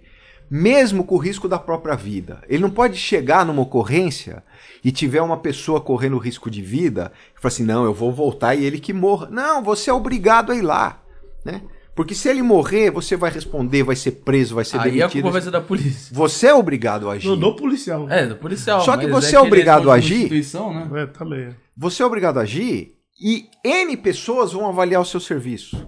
Mesmo 0.50 1.04
com 1.04 1.16
o 1.16 1.20
risco 1.20 1.48
da 1.48 1.58
própria 1.58 1.96
vida. 1.96 2.44
Ele 2.48 2.62
não 2.62 2.70
pode 2.70 2.98
chegar 2.98 3.46
numa 3.46 3.64
ocorrência 3.64 4.44
e 4.84 4.92
tiver 4.92 5.22
uma 5.22 5.38
pessoa 5.38 5.82
correndo 5.82 6.18
risco 6.20 6.52
de 6.52 6.62
vida 6.62 7.12
e 7.36 7.42
falar 7.42 7.50
assim: 7.50 7.64
não, 7.64 7.84
eu 7.84 7.94
vou 7.94 8.12
voltar 8.12 8.54
e 8.54 8.64
ele 8.64 8.80
que 8.80 8.94
morra. 8.94 9.28
Não, 9.32 9.64
você 9.64 9.90
é 9.90 9.94
obrigado 9.94 10.52
a 10.52 10.56
ir 10.56 10.62
lá. 10.62 11.02
Né? 11.44 11.62
Porque 11.96 12.14
se 12.14 12.28
ele 12.28 12.42
morrer, 12.42 12.92
você 12.92 13.16
vai 13.16 13.32
responder, 13.32 13.82
vai 13.82 13.96
ser 13.96 14.12
preso, 14.12 14.54
vai 14.54 14.66
ser 14.66 14.76
Aí 14.78 14.82
a 14.82 14.84
demitido. 15.08 15.12
culpa 15.14 15.32
vai 15.32 15.42
ser 15.42 15.52
da 15.52 15.62
polícia. 15.62 16.14
Você 16.14 16.48
é 16.48 16.54
obrigado 16.54 17.10
a 17.10 17.14
agir. 17.14 17.30
Não, 17.30 17.38
do 17.38 17.56
policial. 17.56 18.10
É, 18.10 18.28
do 18.28 18.36
policial. 18.36 18.82
Só 18.82 18.98
que 18.98 19.08
você 19.08 19.30
que 19.30 19.36
é 19.36 19.40
ele 19.40 19.48
obrigado 19.48 19.90
a 19.90 19.96
agir? 19.96 20.16
instituição, 20.16 20.74
né? 20.74 21.04
É, 21.04 21.06
também. 21.06 21.56
Você 21.78 22.04
é 22.04 22.06
obrigado 22.06 22.38
a 22.38 22.42
agir 22.42 22.96
e 23.20 23.46
N 23.64 23.96
pessoas 23.98 24.52
vão 24.52 24.68
avaliar 24.68 25.02
o 25.02 25.06
seu 25.06 25.22
serviço. 25.22 25.88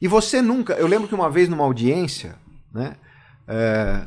E 0.00 0.08
você 0.08 0.40
nunca. 0.40 0.74
Eu 0.74 0.86
lembro 0.86 1.06
que 1.06 1.14
uma 1.14 1.28
vez 1.28 1.48
numa 1.48 1.64
audiência, 1.64 2.36
né? 2.72 2.96
é, 3.46 4.06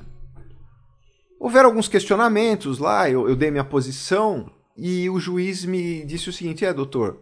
houveram 1.40 1.70
alguns 1.70 1.88
questionamentos 1.88 2.80
lá, 2.80 3.10
eu, 3.10 3.28
eu 3.28 3.36
dei 3.36 3.52
minha 3.52 3.64
posição 3.64 4.50
e 4.76 5.10
o 5.10 5.20
juiz 5.20 5.66
me 5.66 6.04
disse 6.06 6.30
o 6.30 6.34
seguinte: 6.34 6.66
é, 6.66 6.74
doutor, 6.74 7.22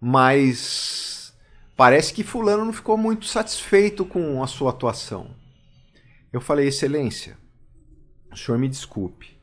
mas 0.00 1.34
parece 1.76 2.12
que 2.12 2.24
Fulano 2.24 2.64
não 2.64 2.72
ficou 2.72 2.96
muito 2.96 3.26
satisfeito 3.26 4.04
com 4.04 4.42
a 4.42 4.46
sua 4.46 4.70
atuação. 4.70 5.30
Eu 6.32 6.40
falei, 6.40 6.68
Excelência, 6.68 7.38
o 8.30 8.36
senhor 8.36 8.58
me 8.58 8.68
desculpe. 8.68 9.36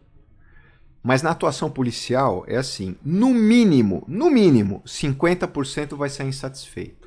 Mas 1.02 1.22
na 1.22 1.32
atuação 1.32 1.70
policial 1.70 2.46
é 2.48 2.56
assim, 2.56 2.96
no 3.04 3.34
mínimo, 3.34 4.06
no 4.08 4.30
mínimo, 4.30 4.82
50% 4.86 5.98
vai 5.98 6.10
sair 6.10 6.30
insatisfeito. 6.30 7.03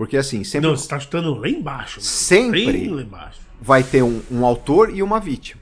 Porque 0.00 0.16
assim, 0.16 0.42
sempre, 0.44 0.66
Não, 0.66 0.74
você 0.74 0.88
tá 0.88 0.98
chutando 0.98 1.34
lá 1.34 1.46
embaixo. 1.46 2.00
Sempre. 2.00 2.88
Lá 2.88 3.02
embaixo. 3.02 3.38
vai 3.60 3.82
ter 3.82 4.02
um, 4.02 4.22
um 4.30 4.46
autor 4.46 4.88
e 4.96 5.02
uma 5.02 5.20
vítima. 5.20 5.60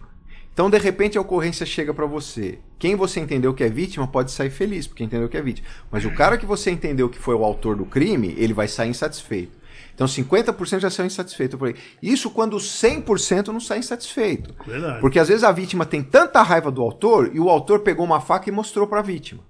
Então, 0.54 0.70
de 0.70 0.78
repente, 0.78 1.18
a 1.18 1.20
ocorrência 1.20 1.66
chega 1.66 1.92
pra 1.92 2.06
você. 2.06 2.60
Quem 2.78 2.94
você 2.94 3.18
entendeu 3.18 3.52
que 3.52 3.64
é 3.64 3.68
vítima 3.68 4.06
pode 4.06 4.30
sair 4.30 4.50
feliz, 4.50 4.86
porque 4.86 5.02
entendeu 5.02 5.28
que 5.28 5.36
é 5.36 5.42
vítima. 5.42 5.66
Mas 5.90 6.04
o 6.04 6.14
cara 6.14 6.38
que 6.38 6.46
você 6.46 6.70
entendeu 6.70 7.08
que 7.08 7.18
foi 7.18 7.34
o 7.34 7.44
autor 7.44 7.74
do 7.74 7.84
crime, 7.84 8.32
ele 8.38 8.52
vai 8.52 8.68
sair 8.68 8.90
insatisfeito. 8.90 9.58
Então, 9.92 10.06
50% 10.06 10.78
já 10.78 10.88
saiu 10.88 11.08
insatisfeito. 11.08 11.56
Eu 11.56 11.58
falei, 11.58 11.74
isso 12.00 12.30
quando 12.30 12.56
100% 12.58 13.48
não 13.48 13.58
sai 13.58 13.80
insatisfeito. 13.80 14.54
Verdade. 14.64 15.00
Porque 15.00 15.18
às 15.18 15.26
vezes 15.26 15.42
a 15.42 15.50
vítima 15.50 15.84
tem 15.84 16.00
tanta 16.00 16.40
raiva 16.42 16.70
do 16.70 16.80
autor 16.80 17.32
e 17.34 17.40
o 17.40 17.50
autor 17.50 17.80
pegou 17.80 18.06
uma 18.06 18.20
faca 18.20 18.48
e 18.48 18.52
mostrou 18.52 18.86
para 18.86 19.00
a 19.00 19.02
vítima. 19.02 19.42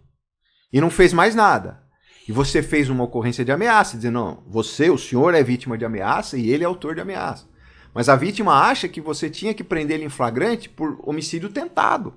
E 0.72 0.80
não 0.80 0.88
fez 0.88 1.12
mais 1.12 1.34
nada. 1.34 1.86
E 2.28 2.32
você 2.32 2.62
fez 2.62 2.90
uma 2.90 3.04
ocorrência 3.04 3.42
de 3.42 3.50
ameaça, 3.50 3.96
dizendo, 3.96 4.14
não, 4.14 4.42
você, 4.46 4.90
o 4.90 4.98
senhor 4.98 5.34
é 5.34 5.42
vítima 5.42 5.78
de 5.78 5.86
ameaça 5.86 6.36
e 6.36 6.50
ele 6.50 6.62
é 6.62 6.66
autor 6.66 6.94
de 6.94 7.00
ameaça. 7.00 7.48
Mas 7.94 8.10
a 8.10 8.16
vítima 8.16 8.52
acha 8.52 8.86
que 8.86 9.00
você 9.00 9.30
tinha 9.30 9.54
que 9.54 9.64
prender 9.64 9.96
ele 9.96 10.04
em 10.04 10.10
flagrante 10.10 10.68
por 10.68 10.98
homicídio 11.08 11.48
tentado. 11.48 12.14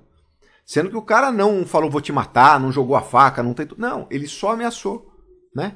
Sendo 0.65 0.89
que 0.89 0.97
o 0.97 1.01
cara 1.01 1.31
não 1.31 1.65
falou 1.65 1.89
vou 1.89 2.01
te 2.01 2.11
matar, 2.11 2.59
não 2.59 2.73
jogou 2.73 2.97
a 2.97 3.01
faca, 3.01 3.41
não 3.41 3.53
tentou. 3.53 3.77
Não, 3.77 4.05
ele 4.11 4.27
só 4.27 4.51
ameaçou, 4.51 5.09
né? 5.55 5.75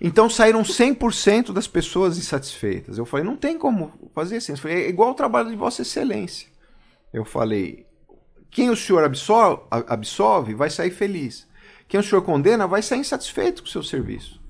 Então 0.00 0.30
saíram 0.30 0.62
100% 0.62 1.52
das 1.52 1.68
pessoas 1.68 2.16
insatisfeitas. 2.16 2.96
Eu 2.96 3.04
falei, 3.04 3.24
não 3.24 3.36
tem 3.36 3.58
como 3.58 4.10
fazer 4.14 4.38
assim. 4.38 4.52
Eu 4.52 4.58
falei, 4.58 4.86
é 4.86 4.88
igual 4.88 5.10
o 5.10 5.14
trabalho 5.14 5.50
de 5.50 5.56
Vossa 5.56 5.82
Excelência. 5.82 6.48
Eu 7.12 7.24
falei, 7.24 7.86
quem 8.50 8.70
o 8.70 8.76
senhor 8.76 9.04
absolve, 9.04 9.62
absolve 9.70 10.54
vai 10.54 10.70
sair 10.70 10.90
feliz. 10.90 11.51
Quem 11.92 12.00
o 12.00 12.02
senhor 12.02 12.22
condena 12.22 12.66
vai 12.66 12.80
sair 12.80 13.00
insatisfeito 13.00 13.60
com 13.62 13.68
o 13.68 13.70
seu 13.70 13.82
serviço. 13.82 14.40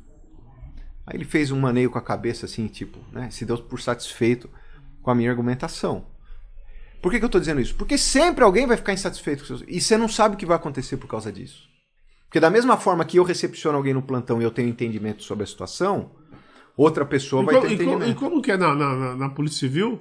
Aí 1.05 1.17
ele 1.17 1.25
fez 1.25 1.51
um 1.51 1.59
maneio 1.59 1.91
com 1.91 1.99
a 1.99 2.01
cabeça 2.01 2.47
assim, 2.47 2.69
tipo, 2.69 3.01
né? 3.11 3.31
Se 3.33 3.45
deu 3.45 3.59
por 3.59 3.81
satisfeito 3.81 4.49
com 5.03 5.11
a 5.11 5.15
minha 5.17 5.29
argumentação. 5.29 6.07
Por 7.03 7.11
que, 7.11 7.19
que 7.19 7.25
eu 7.25 7.27
estou 7.27 7.41
dizendo 7.41 7.61
isso? 7.61 7.75
Porque 7.75 7.99
sempre 7.99 8.45
alguém 8.45 8.65
vai 8.65 8.77
ficar 8.77 8.93
insatisfeito 8.93 9.41
com 9.43 9.49
seus... 9.49 9.65
E 9.67 9.81
você 9.81 9.97
não 9.97 10.07
sabe 10.07 10.37
o 10.37 10.39
que 10.39 10.47
vai 10.47 10.55
acontecer 10.55 10.97
por 10.99 11.09
causa 11.09 11.33
disso. 11.33 11.69
Porque 12.27 12.39
da 12.39 12.49
mesma 12.49 12.77
forma 12.77 13.05
que 13.05 13.19
eu 13.19 13.25
recepciono 13.25 13.77
alguém 13.77 13.93
no 13.93 14.03
plantão 14.03 14.41
e 14.41 14.45
eu 14.45 14.51
tenho 14.53 14.69
entendimento 14.69 15.25
sobre 15.25 15.43
a 15.43 15.47
situação, 15.49 16.13
outra 16.77 17.05
pessoa 17.05 17.43
E, 17.43 17.47
vai 17.47 17.55
co- 17.57 17.61
ter 17.63 17.73
e 17.73 17.77
co- 17.77 17.83
entendimento. 17.83 18.11
e 18.11 18.15
como 18.15 18.41
que 18.41 18.53
é 18.53 18.57
na, 18.57 18.73
na, 18.73 19.17
na- 19.17 19.31
Polícia 19.31 19.59
Civil? 19.59 20.01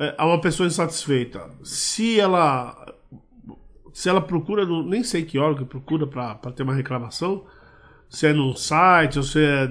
É, 0.00 0.14
há 0.16 0.24
uma 0.26 0.40
pessoa 0.40 0.66
insatisfeita. 0.66 1.50
Se 1.62 2.18
ela. 2.18 2.74
Se 3.92 4.08
ela 4.08 4.20
procura, 4.20 4.64
no- 4.64 4.82
nem 4.82 5.02
sei 5.04 5.24
que 5.24 5.38
órgão 5.38 5.64
que 5.64 5.70
procura 5.70 6.06
para 6.06 6.34
ter 6.52 6.62
uma 6.62 6.74
reclamação, 6.74 7.44
se 8.08 8.26
é 8.26 8.32
num 8.32 8.54
site 8.54 9.18
ou 9.18 9.22
se 9.24 9.38
é. 9.38 9.68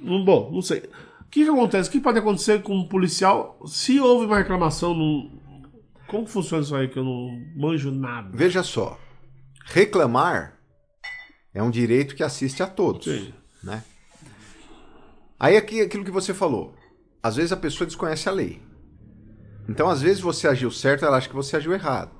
Bom, 0.00 0.50
não 0.52 0.62
sei. 0.62 0.78
O 1.20 1.30
que, 1.30 1.44
que 1.44 1.50
acontece? 1.50 1.88
O 1.88 1.92
que 1.92 2.00
pode 2.00 2.18
acontecer 2.18 2.62
com 2.62 2.74
um 2.76 2.88
policial 2.88 3.58
se 3.66 3.98
houve 4.00 4.26
uma 4.26 4.38
reclamação 4.38 4.94
num. 4.94 5.38
Como 6.06 6.26
funciona 6.26 6.62
isso 6.62 6.74
aí 6.74 6.88
que 6.88 6.98
eu 6.98 7.04
não 7.04 7.38
manjo 7.56 7.90
nada? 7.90 8.30
Veja 8.34 8.62
só, 8.62 8.98
reclamar 9.66 10.58
é 11.52 11.62
um 11.62 11.70
direito 11.70 12.14
que 12.14 12.22
assiste 12.22 12.62
a 12.62 12.66
todos. 12.66 13.04
Sim. 13.04 13.32
né? 13.62 13.84
Aí 15.38 15.56
aqui 15.56 15.80
aquilo 15.80 16.04
que 16.04 16.10
você 16.10 16.32
falou. 16.32 16.74
Às 17.22 17.36
vezes 17.36 17.52
a 17.52 17.56
pessoa 17.56 17.86
desconhece 17.86 18.28
a 18.28 18.32
lei. 18.32 18.62
Então, 19.68 19.88
às 19.88 20.00
vezes 20.00 20.20
você 20.20 20.48
agiu 20.48 20.70
certo, 20.70 21.04
ela 21.04 21.18
acha 21.18 21.28
que 21.28 21.34
você 21.34 21.56
agiu 21.56 21.74
errado. 21.74 22.10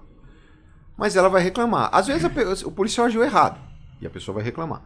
Mas 0.98 1.14
ela 1.14 1.28
vai 1.28 1.40
reclamar. 1.40 1.88
Às 1.92 2.08
vezes 2.08 2.24
a 2.24 2.66
o 2.66 2.72
policial 2.72 3.06
agiu 3.06 3.22
errado 3.22 3.60
e 4.00 4.06
a 4.06 4.10
pessoa 4.10 4.34
vai 4.34 4.44
reclamar. 4.44 4.82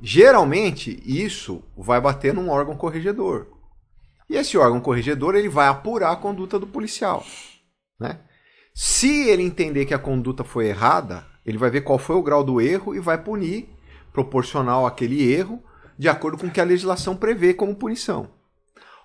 Geralmente, 0.00 1.00
isso 1.06 1.62
vai 1.76 2.00
bater 2.00 2.34
num 2.34 2.50
órgão 2.50 2.76
corregedor. 2.76 3.46
E 4.28 4.36
esse 4.36 4.58
órgão 4.58 4.80
corregedor, 4.80 5.36
ele 5.36 5.48
vai 5.48 5.68
apurar 5.68 6.10
a 6.10 6.16
conduta 6.16 6.58
do 6.58 6.66
policial, 6.66 7.24
né? 8.00 8.18
Se 8.74 9.28
ele 9.28 9.42
entender 9.42 9.84
que 9.84 9.94
a 9.94 9.98
conduta 9.98 10.42
foi 10.42 10.66
errada, 10.66 11.24
ele 11.44 11.58
vai 11.58 11.70
ver 11.70 11.82
qual 11.82 11.98
foi 11.98 12.16
o 12.16 12.22
grau 12.22 12.42
do 12.42 12.60
erro 12.60 12.94
e 12.94 12.98
vai 12.98 13.22
punir 13.22 13.68
proporcional 14.12 14.86
àquele 14.86 15.30
erro, 15.30 15.62
de 15.98 16.08
acordo 16.08 16.38
com 16.38 16.46
o 16.46 16.50
que 16.50 16.60
a 16.60 16.64
legislação 16.64 17.14
prevê 17.14 17.54
como 17.54 17.76
punição. 17.76 18.30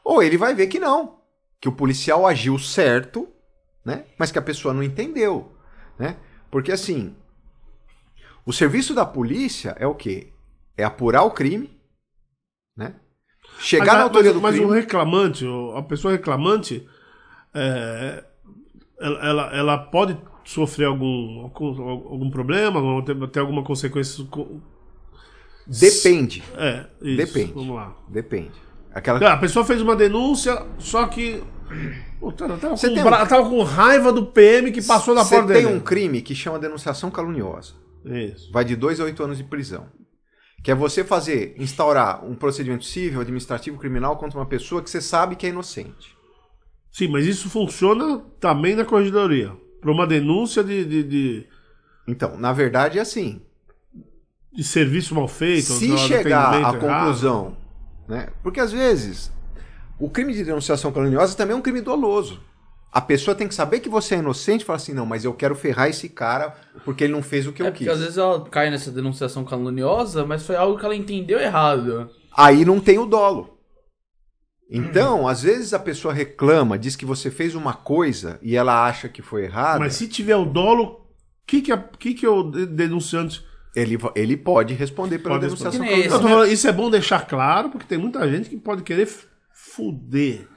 Ou 0.03 0.23
ele 0.23 0.37
vai 0.37 0.55
ver 0.55 0.67
que 0.67 0.79
não, 0.79 1.19
que 1.59 1.67
o 1.67 1.73
policial 1.73 2.25
agiu 2.25 2.57
certo, 2.57 3.27
né? 3.85 4.05
Mas 4.17 4.31
que 4.31 4.39
a 4.39 4.41
pessoa 4.41 4.73
não 4.73 4.81
entendeu, 4.81 5.56
né? 5.99 6.17
Porque 6.51 6.71
assim, 6.71 7.15
o 8.45 8.53
serviço 8.53 8.93
da 8.93 9.05
polícia 9.05 9.75
é 9.79 9.85
o 9.87 9.95
quê? 9.95 10.31
É 10.77 10.83
apurar 10.83 11.23
o 11.23 11.31
crime, 11.31 11.69
né? 12.75 12.95
Chegar 13.59 13.85
mas, 13.93 13.97
na 13.97 14.03
autoria 14.03 14.31
mas, 14.31 14.33
do 14.33 14.41
mas 14.41 14.55
crime. 14.55 14.69
o 14.69 14.73
reclamante, 14.73 15.45
a 15.75 15.81
pessoa 15.81 16.11
reclamante, 16.13 16.87
é, 17.53 18.23
ela, 18.99 19.19
ela, 19.27 19.55
ela 19.55 19.77
pode 19.77 20.17
sofrer 20.45 20.85
algum, 20.85 21.41
algum, 21.41 21.81
algum 21.81 22.29
problema, 22.29 22.79
ter, 23.31 23.39
alguma 23.39 23.63
consequência. 23.63 24.23
co- 24.25 24.61
Depende, 25.65 26.43
É, 26.55 26.85
isso. 27.01 27.17
Depende. 27.17 27.51
Vamos 27.53 27.75
lá. 27.75 27.95
depende. 28.07 28.51
Aquela 28.93 29.19
Ah, 29.27 29.33
A 29.33 29.37
pessoa 29.37 29.65
fez 29.65 29.81
uma 29.81 29.95
denúncia, 29.95 30.65
só 30.79 31.05
que. 31.07 31.43
Puta, 32.19 32.45
ela 32.45 32.57
tava, 32.57 32.75
Você 32.77 32.89
com, 32.89 32.95
tem 32.95 33.03
bra- 33.03 33.23
um- 33.23 33.27
tava 33.27 33.49
com 33.49 33.63
raiva 33.63 34.11
do 34.13 34.25
PM 34.25 34.71
que 34.71 34.81
passou 34.81 35.13
na 35.13 35.23
Você 35.23 35.35
porta 35.35 35.53
tem 35.53 35.63
dele. 35.65 35.75
um 35.75 35.79
crime 35.79 36.21
que 36.21 36.33
chama 36.35 36.57
denunciação 36.59 37.11
caluniosa. 37.11 37.73
Isso. 38.05 38.51
Vai 38.51 38.63
de 38.65 38.75
2 38.75 38.99
a 38.99 39.03
8 39.03 39.21
anos 39.23 39.37
de 39.37 39.43
prisão. 39.43 39.87
Que 40.63 40.71
é 40.71 40.75
você 40.75 41.03
fazer, 41.03 41.55
instaurar 41.57 42.25
um 42.25 42.35
procedimento 42.35 42.83
civil, 42.85 43.21
administrativo, 43.21 43.77
criminal 43.77 44.17
contra 44.17 44.39
uma 44.39 44.45
pessoa 44.45 44.81
que 44.81 44.89
você 44.89 45.01
sabe 45.01 45.35
que 45.35 45.45
é 45.45 45.49
inocente. 45.49 46.15
Sim, 46.91 47.09
mas 47.09 47.25
isso 47.25 47.49
funciona 47.49 48.19
também 48.39 48.75
na 48.75 48.83
corregedoria. 48.83 49.51
Para 49.79 49.91
uma 49.91 50.07
denúncia 50.07 50.63
de, 50.63 50.83
de, 50.83 51.03
de, 51.03 51.47
Então, 52.07 52.37
na 52.37 52.51
verdade 52.51 52.97
é 52.97 53.01
assim. 53.01 53.41
de 54.51 54.63
serviço 54.63 55.13
mal 55.13 55.27
feito. 55.27 55.65
Se 55.73 55.95
chegar 55.99 56.65
à 56.65 56.73
conclusão, 56.77 57.55
né? 58.07 58.29
Porque 58.41 58.59
às 58.59 58.71
vezes 58.71 59.31
o 59.99 60.09
crime 60.09 60.33
de 60.33 60.43
denunciação 60.43 60.91
caluniosa 60.91 61.35
também 61.35 61.53
é 61.55 61.57
um 61.57 61.61
crime 61.61 61.81
doloso. 61.81 62.39
A 62.91 63.01
pessoa 63.01 63.35
tem 63.35 63.47
que 63.47 63.53
saber 63.53 63.79
que 63.81 63.89
você 63.89 64.15
é 64.15 64.19
inocente 64.19 64.61
e 64.61 64.65
falar 64.65 64.77
assim, 64.77 64.93
não, 64.93 65.05
mas 65.05 65.25
eu 65.25 65.33
quero 65.33 65.55
ferrar 65.55 65.89
esse 65.89 66.07
cara 66.09 66.55
porque 66.85 67.03
ele 67.03 67.13
não 67.13 67.21
fez 67.21 67.45
o 67.45 67.51
que 67.53 67.61
É 67.61 67.67
eu 67.67 67.71
porque 67.71 67.83
quis. 67.83 67.93
às 67.93 67.99
vezes 67.99 68.17
ela 68.17 68.43
cai 68.49 68.69
nessa 68.71 68.91
denunciação 68.91 69.43
caluniosa, 69.43 70.25
mas 70.25 70.43
foi 70.45 70.55
algo 70.55 70.79
que 70.79 70.85
ela 70.85 70.95
entendeu 70.95 71.39
errado. 71.39 72.09
Aí 72.35 72.63
não 72.63 72.79
tem 72.79 72.97
o 72.97 73.05
dolo. 73.05 73.57
Então, 74.69 75.27
às 75.27 75.41
vezes 75.43 75.73
a 75.73 75.79
pessoa 75.79 76.13
reclama, 76.13 76.77
diz 76.77 76.95
que 76.95 77.05
você 77.05 77.31
fez 77.31 77.55
uma 77.55 77.73
coisa 77.73 78.37
e 78.41 78.55
ela 78.55 78.85
acha 78.85 79.07
que 79.07 79.21
foi 79.21 79.43
errada. 79.45 79.79
Mas 79.79 79.93
se 79.95 80.07
tiver 80.07 80.35
o 80.35 80.45
dolo, 80.45 80.83
o 80.83 80.99
que, 81.45 81.61
que, 81.61 81.71
é- 81.71 81.89
que, 81.99 82.13
que 82.13 82.25
é 82.25 82.29
o 82.29 82.43
de- 82.43 82.65
denunciante 82.65 83.45
Ele, 83.75 83.97
ele 84.15 84.35
pode 84.35 84.73
responder 84.73 85.19
pela 85.19 85.35
Pode 85.35 85.45
denunciação 85.45 85.81
responder. 85.81 86.09
Falando, 86.09 86.47
isso 86.51 86.67
é 86.67 86.71
bom 86.73 86.89
deixar 86.89 87.25
claro, 87.27 87.69
porque 87.69 87.85
tem 87.85 87.97
muita 87.97 88.27
gente 88.29 88.49
que 88.49 88.57
pode 88.57 88.81
querer 88.83 89.07
fuder. 89.77 90.47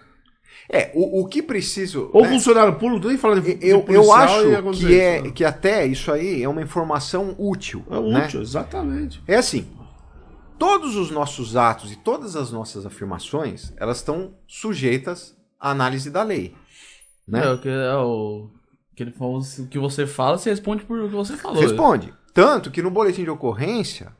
É, 0.68 0.90
o, 0.94 1.20
o 1.20 1.26
que 1.26 1.42
preciso. 1.42 2.10
Ou 2.12 2.22
né, 2.22 2.28
funcionário 2.30 2.74
público, 2.76 3.06
nem 3.06 3.18
falar 3.18 3.40
de, 3.40 3.54
de 3.54 3.66
eu, 3.66 3.78
eu 3.78 3.82
policial 3.82 4.12
acho 4.12 4.78
que, 4.78 5.00
é, 5.00 5.20
isso. 5.20 5.32
que 5.32 5.44
até 5.44 5.84
isso 5.84 6.10
aí 6.10 6.42
é 6.42 6.48
uma 6.48 6.62
informação 6.62 7.34
útil. 7.38 7.84
É 7.90 8.00
né? 8.00 8.24
útil, 8.24 8.40
exatamente. 8.40 9.22
É 9.26 9.36
assim, 9.36 9.66
todos 10.58 10.96
os 10.96 11.10
nossos 11.10 11.56
atos 11.56 11.92
e 11.92 11.96
todas 11.96 12.36
as 12.36 12.52
nossas 12.52 12.86
afirmações, 12.86 13.72
elas 13.76 13.98
estão 13.98 14.34
sujeitas 14.46 15.36
à 15.58 15.70
análise 15.70 16.10
da 16.10 16.22
lei. 16.22 16.54
Né? 17.26 17.44
É, 17.44 17.52
o 17.52 17.58
que 17.60 17.68
é 17.68 17.94
o 17.96 18.50
que 18.94 19.02
ele 19.02 19.12
falou, 19.12 19.40
o 19.40 19.66
que 19.66 19.78
você 19.78 20.06
fala, 20.06 20.38
você 20.38 20.50
responde 20.50 20.84
por 20.84 20.98
o 20.98 21.08
que 21.08 21.14
você 21.14 21.36
falou. 21.36 21.60
Responde. 21.60 22.14
Tanto 22.32 22.70
que 22.70 22.82
no 22.82 22.90
boletim 22.90 23.24
de 23.24 23.30
ocorrência 23.30 24.12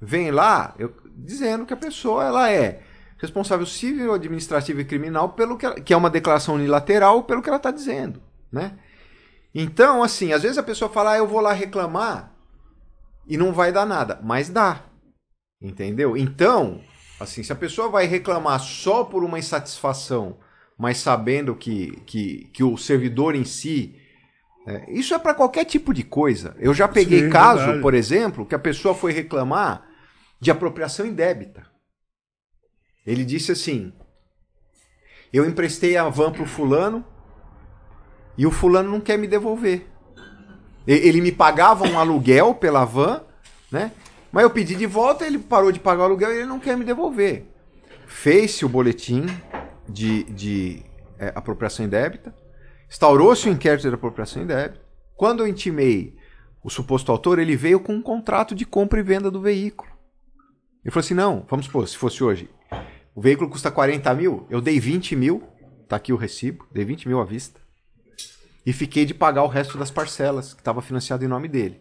vem 0.00 0.30
lá 0.30 0.74
eu- 0.78 0.94
dizendo 1.16 1.66
que 1.66 1.74
a 1.74 1.76
pessoa 1.76 2.24
ela 2.24 2.50
é 2.50 2.82
responsável 3.20 3.66
civil, 3.66 4.12
administrativo 4.14 4.80
e 4.80 4.84
criminal 4.84 5.30
pelo 5.30 5.56
que, 5.56 5.66
ela- 5.66 5.80
que 5.80 5.92
é 5.92 5.96
uma 5.96 6.10
declaração 6.10 6.54
unilateral 6.54 7.24
pelo 7.24 7.42
que 7.42 7.48
ela 7.48 7.56
está 7.58 7.70
dizendo, 7.70 8.22
né? 8.52 8.78
Então, 9.54 10.02
assim, 10.02 10.32
às 10.32 10.42
vezes 10.42 10.58
a 10.58 10.62
pessoa 10.62 10.90
fala, 10.90 11.12
ah, 11.12 11.18
eu 11.18 11.26
vou 11.26 11.40
lá 11.40 11.52
reclamar 11.52 12.32
e 13.26 13.36
não 13.36 13.52
vai 13.52 13.72
dar 13.72 13.84
nada, 13.86 14.18
mas 14.22 14.48
dá, 14.48 14.84
entendeu? 15.60 16.16
Então, 16.16 16.80
assim, 17.20 17.42
se 17.42 17.52
a 17.52 17.56
pessoa 17.56 17.88
vai 17.88 18.06
reclamar 18.06 18.60
só 18.60 19.04
por 19.04 19.24
uma 19.24 19.38
insatisfação, 19.38 20.38
mas 20.78 20.98
sabendo 20.98 21.54
que, 21.54 22.00
que, 22.06 22.44
que 22.52 22.64
o 22.64 22.76
servidor 22.76 23.34
em 23.34 23.44
si 23.44 23.96
é, 24.66 24.92
isso 24.92 25.14
é 25.14 25.18
para 25.18 25.34
qualquer 25.34 25.64
tipo 25.64 25.92
de 25.92 26.02
coisa. 26.04 26.54
Eu 26.58 26.74
já 26.74 26.86
peguei 26.86 27.22
Sim, 27.24 27.30
caso, 27.30 27.58
verdade. 27.58 27.82
por 27.82 27.94
exemplo, 27.94 28.46
que 28.46 28.54
a 28.54 28.58
pessoa 28.58 28.94
foi 28.94 29.12
reclamar 29.12 29.86
de 30.40 30.50
apropriação 30.50 31.06
indébita. 31.06 31.66
Ele 33.06 33.24
disse 33.24 33.52
assim: 33.52 33.92
Eu 35.32 35.44
emprestei 35.46 35.96
a 35.96 36.08
van 36.08 36.32
pro 36.32 36.46
fulano 36.46 37.04
e 38.36 38.46
o 38.46 38.50
fulano 38.50 38.90
não 38.90 39.00
quer 39.00 39.18
me 39.18 39.26
devolver. 39.26 39.86
Ele 40.86 41.20
me 41.20 41.30
pagava 41.30 41.86
um 41.86 41.98
aluguel 41.98 42.54
pela 42.54 42.84
van, 42.84 43.22
né? 43.70 43.92
Mas 44.32 44.44
eu 44.44 44.50
pedi 44.50 44.74
de 44.74 44.86
volta, 44.86 45.26
ele 45.26 45.38
parou 45.38 45.72
de 45.72 45.80
pagar 45.80 46.02
o 46.02 46.06
aluguel 46.06 46.32
e 46.32 46.36
ele 46.38 46.46
não 46.46 46.60
quer 46.60 46.76
me 46.76 46.84
devolver. 46.84 47.46
Fez-se 48.06 48.64
o 48.64 48.68
boletim 48.68 49.26
de, 49.88 50.24
de 50.24 50.82
é, 51.18 51.32
apropriação 51.34 51.84
indébita, 51.84 52.34
instaurou-se 52.88 53.48
o 53.48 53.52
inquérito 53.52 53.88
de 53.88 53.94
apropriação 53.94 54.42
indébita. 54.42 54.80
Quando 55.16 55.40
eu 55.40 55.46
intimei 55.46 56.16
o 56.62 56.70
suposto 56.70 57.12
autor, 57.12 57.38
ele 57.38 57.56
veio 57.56 57.80
com 57.80 57.92
um 57.92 58.02
contrato 58.02 58.54
de 58.54 58.64
compra 58.64 59.00
e 59.00 59.02
venda 59.02 59.30
do 59.30 59.40
veículo. 59.40 59.90
Ele 60.84 60.90
falou 60.90 61.04
assim: 61.04 61.14
não, 61.14 61.44
vamos 61.48 61.66
supor, 61.66 61.86
se 61.86 61.96
fosse 61.96 62.24
hoje, 62.24 62.48
o 63.14 63.20
veículo 63.20 63.50
custa 63.50 63.70
40 63.70 64.12
mil, 64.14 64.46
eu 64.48 64.60
dei 64.60 64.78
20 64.78 65.16
mil, 65.16 65.42
tá 65.88 65.96
aqui 65.96 66.12
o 66.12 66.16
recibo, 66.16 66.66
dei 66.70 66.84
20 66.84 67.08
mil 67.08 67.20
à 67.20 67.24
vista, 67.24 67.60
e 68.64 68.72
fiquei 68.72 69.04
de 69.04 69.14
pagar 69.14 69.42
o 69.42 69.48
resto 69.48 69.76
das 69.78 69.90
parcelas, 69.90 70.54
que 70.54 70.60
estava 70.60 70.82
financiado 70.82 71.24
em 71.24 71.28
nome 71.28 71.48
dele. 71.48 71.80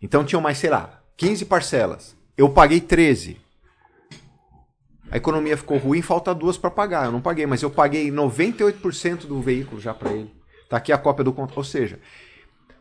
Então 0.00 0.24
tinham 0.24 0.40
mais, 0.40 0.58
sei 0.58 0.70
lá, 0.70 1.02
15 1.16 1.44
parcelas. 1.46 2.16
Eu 2.36 2.48
paguei 2.48 2.80
13. 2.80 3.38
A 5.10 5.16
economia 5.16 5.56
ficou 5.56 5.78
ruim, 5.78 6.02
falta 6.02 6.34
duas 6.34 6.58
para 6.58 6.70
pagar. 6.70 7.06
Eu 7.06 7.12
não 7.12 7.20
paguei, 7.20 7.46
mas 7.46 7.62
eu 7.62 7.70
paguei 7.70 8.10
98% 8.10 9.26
do 9.26 9.40
veículo 9.40 9.80
já 9.80 9.94
para 9.94 10.12
ele. 10.12 10.34
Tá 10.68 10.76
aqui 10.76 10.92
a 10.92 10.98
cópia 10.98 11.24
do 11.24 11.32
contrato. 11.32 11.58
Ou 11.58 11.64
seja, 11.64 11.98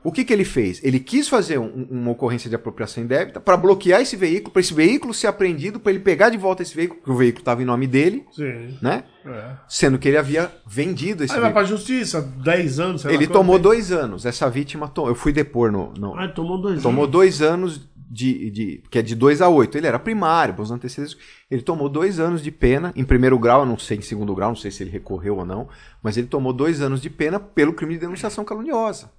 o 0.06 0.11
que, 0.11 0.23
que 0.23 0.32
ele 0.32 0.45
fez? 0.45 0.80
Ele 0.84 0.99
quis 0.99 1.27
fazer 1.27 1.57
um- 1.57 1.88
uma 1.90 2.11
ocorrência 2.11 2.49
de 2.49 2.56
apropriação 2.56 3.03
indébita 3.03 3.40
para 3.41 3.57
bloquear 3.57 3.99
esse 4.02 4.15
veículo, 4.15 4.52
para 4.52 4.60
esse 4.61 4.73
veículo 4.73 5.14
ser 5.14 5.27
apreendido, 5.27 5.80
para 5.80 5.91
ele 5.91 5.99
pegar 6.02 6.30
de 6.30 6.38
volta 6.38 6.61
esse 6.61 6.76
veículo, 6.76 6.99
porque 6.99 7.11
o 7.11 7.15
veículo 7.18 7.41
estava 7.41 7.61
em 7.61 7.65
nome 7.65 7.88
dele, 7.88 8.23
Sim. 8.32 8.77
né? 8.82 9.03
É. 9.26 9.52
Sendo 9.68 9.98
que 9.98 10.07
ele 10.07 10.18
havia 10.18 10.52
vendido 10.68 11.23
esse 11.23 11.34
Aí 11.34 11.40
vai 11.41 11.49
veículo. 11.52 11.53
pra 11.53 11.76
justiça, 11.77 12.22
10 12.22 12.80
anos, 12.80 13.02
sei 13.02 13.10
lá 13.11 13.15
Ele 13.18 13.26
quanto 13.27 13.34
tomou 13.34 13.57
dois 13.60 13.91
anos. 13.91 14.26
Essa 14.26 14.49
vítima, 14.49 14.88
to- 14.88 15.07
eu 15.07 15.15
fui 15.15 15.34
depor 15.34 15.72
no, 15.72 15.91
no- 15.98 16.15
Ah, 16.15 16.27
tomou 16.27 16.61
dois 16.61 16.82
tomou 16.84 17.03
anos. 17.06 17.11
dois 17.11 17.41
anos 17.41 17.90
de, 18.07 18.52
de- 18.52 18.84
que 18.91 18.99
é 18.99 19.02
de 19.02 19.15
2 19.15 19.41
a 19.41 19.49
8. 19.49 19.77
Ele 19.77 19.88
era 19.88 19.98
primário, 19.98 20.53
bons 20.53 20.69
antecedentes. 20.69 21.18
Ele 21.49 21.64
tomou 21.64 21.90
dois 21.90 22.19
anos 22.19 22.41
de 22.44 22.52
pena 22.52 22.94
em 22.95 23.03
primeiro 23.03 23.38
grau, 23.40 23.61
eu 23.61 23.65
não 23.65 23.77
sei 23.80 23.98
em 23.98 24.02
segundo 24.02 24.34
grau, 24.36 24.49
não 24.49 24.56
sei 24.56 24.69
se 24.69 24.84
ele 24.84 24.91
recorreu 24.91 25.38
ou 25.38 25.45
não, 25.45 25.68
mas 26.03 26.15
ele 26.15 26.27
tomou 26.27 26.53
dois 26.53 26.80
anos 26.82 27.02
de 27.02 27.10
pena 27.10 27.40
pelo 27.40 27.73
crime 27.73 27.95
de 27.95 28.02
denunciação 28.02 28.45
caluniosa. 28.45 29.10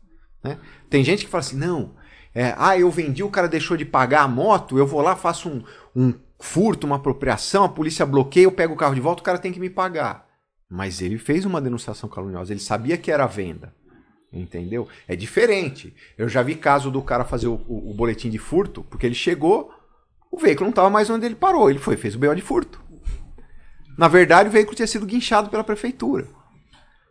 Né? 0.47 0.59
Tem 0.89 1.03
gente 1.03 1.25
que 1.25 1.31
fala 1.31 1.41
assim, 1.41 1.57
não, 1.57 1.95
é, 2.35 2.55
ah, 2.57 2.79
eu 2.79 2.91
vendi, 2.91 3.23
o 3.23 3.31
cara 3.31 3.49
deixou 3.49 3.77
de 3.77 3.85
pagar 3.85 4.23
a 4.23 4.29
moto, 4.29 4.79
eu 4.79 4.87
vou 4.87 5.01
lá, 5.01 5.17
faço 5.17 5.49
um, 5.49 5.63
um 5.95 6.15
furto, 6.41 6.87
uma 6.87 6.97
apropriação, 6.97 7.65
a 7.65 7.69
polícia 7.69 8.05
bloqueia, 8.07 8.45
eu 8.45 8.53
pego 8.53 8.75
o 8.75 8.77
carro 8.77 8.95
de 8.95 9.01
volta, 9.01 9.23
o 9.23 9.25
cara 9.25 9.39
tem 9.39 9.53
que 9.53 9.61
me 9.61 9.71
pagar. 9.71 10.27
Mas 10.69 11.01
ele 11.01 11.17
fez 11.19 11.45
uma 11.45 11.61
denunciação 11.61 12.09
caluniosa, 12.09 12.53
ele 12.53 12.61
sabia 12.61 12.97
que 12.99 13.11
era 13.11 13.27
venda. 13.27 13.75
Entendeu? 14.33 14.87
É 15.09 15.17
diferente. 15.17 15.95
Eu 16.19 16.29
já 16.29 16.43
vi 16.43 16.57
caso 16.57 16.91
do 16.91 17.01
cara 17.01 17.25
fazer 17.25 17.47
o, 17.47 17.55
o- 17.69 17.91
o 17.91 17.95
boletim 17.95 18.29
de 18.29 18.39
furto, 18.39 18.83
porque 18.91 19.07
ele 19.07 19.15
chegou, 19.15 19.71
o 20.31 20.37
veículo 20.39 20.67
não 20.67 20.71
estava 20.71 20.91
mais 20.91 21.09
onde 21.09 21.25
ele 21.25 21.37
parou. 21.37 21.71
Ele 21.71 21.79
foi, 21.79 21.97
fez 21.97 22.15
o 22.17 22.19
BO 22.19 22.35
de 22.35 22.43
furto. 22.43 22.83
Na 23.97 24.09
verdade, 24.09 24.49
o 24.49 24.53
veículo 24.53 24.77
tinha 24.77 24.87
sido 24.87 25.07
guinchado 25.07 25.49
pela 25.49 25.65
prefeitura. 25.65 26.27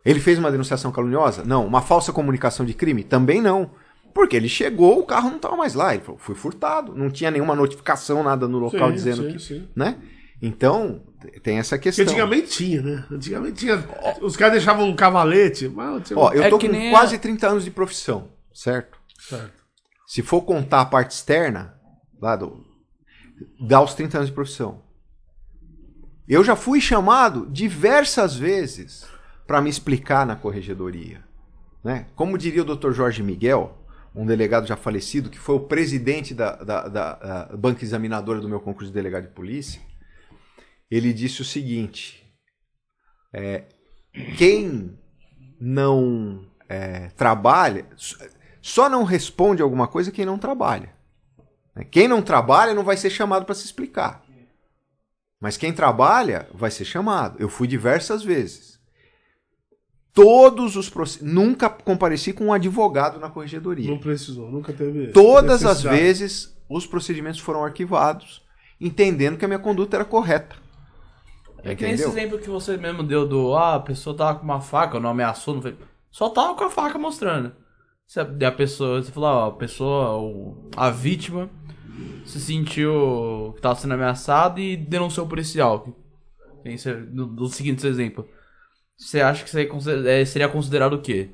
Ele 0.06 0.20
fez 0.20 0.38
uma 0.38 0.50
denunciação 0.50 0.92
caluniosa? 0.92 1.44
Não. 1.44 1.66
Uma 1.66 1.82
falsa 1.82 2.12
comunicação 2.12 2.64
de 2.64 2.72
crime? 2.72 3.02
Também 3.04 3.42
não. 3.42 3.70
Porque 4.14 4.36
ele 4.36 4.48
chegou, 4.48 5.00
o 5.00 5.04
carro 5.04 5.28
não 5.28 5.36
estava 5.36 5.56
mais 5.56 5.74
lá. 5.74 5.92
Ele 5.94 6.02
falou, 6.04 6.18
fui 6.18 6.34
furtado. 6.34 6.94
Não 6.94 7.10
tinha 7.10 7.30
nenhuma 7.30 7.54
notificação, 7.54 8.22
nada 8.22 8.46
no 8.48 8.58
local 8.58 8.88
Sim, 8.88 8.94
dizendo 8.94 9.22
sim, 9.24 9.32
que. 9.32 9.38
sim. 9.42 9.68
Né? 9.76 9.98
Então, 10.40 11.02
tem 11.42 11.58
essa 11.58 11.76
Porque 11.76 11.88
questão. 11.90 12.04
antigamente 12.04 12.48
tinha, 12.48 12.80
né? 12.82 13.04
Antigamente 13.10 13.54
tinha. 13.56 13.84
Os 14.22 14.36
caras 14.36 14.54
deixavam 14.54 14.88
um 14.88 14.94
cavalete. 14.96 15.68
Mas. 15.68 16.12
Ó, 16.14 16.32
eu 16.32 16.44
É 16.44 16.48
tô 16.50 16.58
com 16.58 16.68
nem 16.68 16.88
a- 16.88 16.90
quase 16.92 17.18
30 17.18 17.48
anos 17.48 17.64
de 17.64 17.70
profissão, 17.70 18.28
certo? 18.54 18.96
Certo. 19.18 19.64
Se 20.06 20.22
for 20.22 20.42
contar 20.42 20.82
a 20.82 20.86
parte 20.86 21.10
externa, 21.10 21.74
lá 22.22 22.36
do. 22.36 22.64
dá 23.60 23.82
os 23.82 23.92
30 23.94 24.18
anos 24.18 24.28
de 24.28 24.34
profissão. 24.34 24.82
Eu 26.28 26.42
já 26.44 26.54
fui 26.56 26.80
chamado 26.80 27.46
diversas 27.50 28.34
vezes 28.36 29.06
para 29.46 29.60
me 29.60 29.70
explicar 29.70 30.26
na 30.26 30.36
corregedoria. 30.36 31.22
Né? 31.84 32.06
Como 32.16 32.36
diria 32.36 32.62
o 32.62 32.76
Dr. 32.76 32.92
Jorge 32.92 33.22
Miguel, 33.22 33.76
um 34.14 34.26
delegado 34.26 34.66
já 34.66 34.76
falecido, 34.76 35.30
que 35.30 35.38
foi 35.38 35.54
o 35.56 35.60
presidente 35.60 36.34
da, 36.34 36.56
da, 36.56 36.88
da- 36.88 37.14
da 37.14 37.56
banca 37.56 37.84
examinadora 37.84 38.40
do 38.40 38.48
meu 38.48 38.60
concurso 38.60 38.88
de 38.88 38.94
delegado 38.94 39.24
de 39.28 39.34
polícia, 39.34 39.80
ele 40.90 41.12
disse 41.12 41.42
o 41.42 41.44
seguinte: 41.44 42.24
é, 43.32 43.64
quem 44.36 44.98
não 45.60 46.46
é, 46.68 47.08
trabalha, 47.10 47.86
só 48.62 48.88
não 48.88 49.04
responde 49.04 49.62
alguma 49.62 49.86
coisa 49.86 50.10
quem 50.10 50.24
não 50.26 50.38
trabalha. 50.38 50.92
né? 51.74 51.84
Quem 51.84 52.08
não 52.08 52.22
trabalha 52.22 52.74
não 52.74 52.82
vai 52.82 52.96
ser 52.96 53.10
chamado 53.10 53.44
para 53.44 53.54
se 53.54 53.64
explicar. 53.64 54.24
Mas 55.40 55.56
quem 55.58 55.72
trabalha 55.72 56.48
vai 56.54 56.70
ser 56.70 56.84
chamado. 56.86 57.36
Eu 57.38 57.48
fui 57.48 57.68
diversas 57.68 58.22
vezes. 58.22 58.75
Todos 60.16 60.76
os 60.76 60.88
proce- 60.88 61.22
nunca 61.22 61.68
compareci 61.68 62.32
com 62.32 62.46
um 62.46 62.52
advogado 62.52 63.20
na 63.20 63.28
corregedoria. 63.30 63.88
Não 63.90 63.98
precisou, 63.98 64.50
nunca 64.50 64.72
teve. 64.72 65.08
Todas 65.08 65.62
as 65.64 65.82
vezes 65.98 66.56
os 66.68 66.86
procedimentos 66.86 67.38
foram 67.38 67.62
arquivados, 67.62 68.42
entendendo 68.80 69.36
que 69.36 69.44
a 69.44 69.48
minha 69.48 69.60
conduta 69.60 69.96
era 69.96 70.04
correta. 70.06 70.56
É 71.62 71.74
que 71.74 71.84
nem 71.84 71.92
esse 71.94 72.04
exemplo 72.08 72.38
que 72.38 72.48
você 72.48 72.76
mesmo 72.78 73.02
deu 73.02 73.28
do, 73.28 73.54
ah, 73.54 73.74
a 73.74 73.80
pessoa 73.80 74.16
tava 74.16 74.38
com 74.38 74.44
uma 74.44 74.60
faca, 74.60 74.98
não 74.98 75.10
ameaçou, 75.10 75.54
não 75.54 75.60
fez. 75.62 75.74
Só 76.10 76.30
tava 76.30 76.54
com 76.54 76.64
a 76.64 76.70
faca 76.70 76.98
mostrando. 76.98 77.52
Se 78.06 78.18
a, 78.18 78.22
a 78.48 78.52
pessoa, 78.52 79.02
você 79.02 79.12
falou, 79.12 79.28
ó, 79.28 79.46
a 79.48 79.52
pessoa, 79.52 80.16
o- 80.16 80.70
a 80.76 80.88
vítima, 80.90 81.50
se 82.24 82.40
sentiu 82.40 83.52
que 83.56 83.60
tava 83.60 83.74
sendo 83.74 83.94
ameaçada 83.94 84.60
e 84.60 84.76
denunciou 84.76 85.26
o 85.26 85.28
policial. 85.28 85.88
Tem 86.62 86.74
esse- 86.74 86.94
Do, 86.94 87.26
do 87.26 87.48
seguinte 87.48 87.86
exemplo. 87.86 88.26
Você 88.96 89.20
acha 89.20 89.44
que 89.44 90.08
é, 90.08 90.24
seria 90.24 90.48
considerado 90.48 90.94
o 90.94 91.02
quê? 91.02 91.30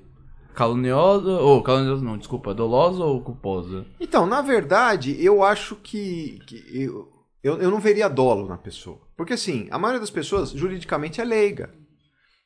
Caluniosa, 0.55 1.31
ou 1.31 1.63
caluniosa 1.63 2.05
não, 2.05 2.19
desculpa, 2.19 2.53
dolosa 2.53 3.05
ou 3.05 3.23
culposa? 3.23 3.87
Então, 3.99 4.27
na 4.27 4.43
verdade, 4.43 5.17
eu 5.25 5.43
acho 5.43 5.77
que, 5.77 6.41
que 6.47 6.63
eu, 6.73 7.09
eu, 7.43 7.59
eu 7.61 7.71
não 7.71 7.81
veria 7.81 8.09
dolo 8.09 8.49
na 8.49 8.59
pessoa. 8.59 9.01
Porque, 9.17 9.33
assim, 9.33 9.69
a 9.71 9.79
maioria 9.79 10.01
das 10.01 10.11
pessoas, 10.11 10.51
juridicamente, 10.51 11.21
é 11.21 11.25
leiga. 11.25 11.73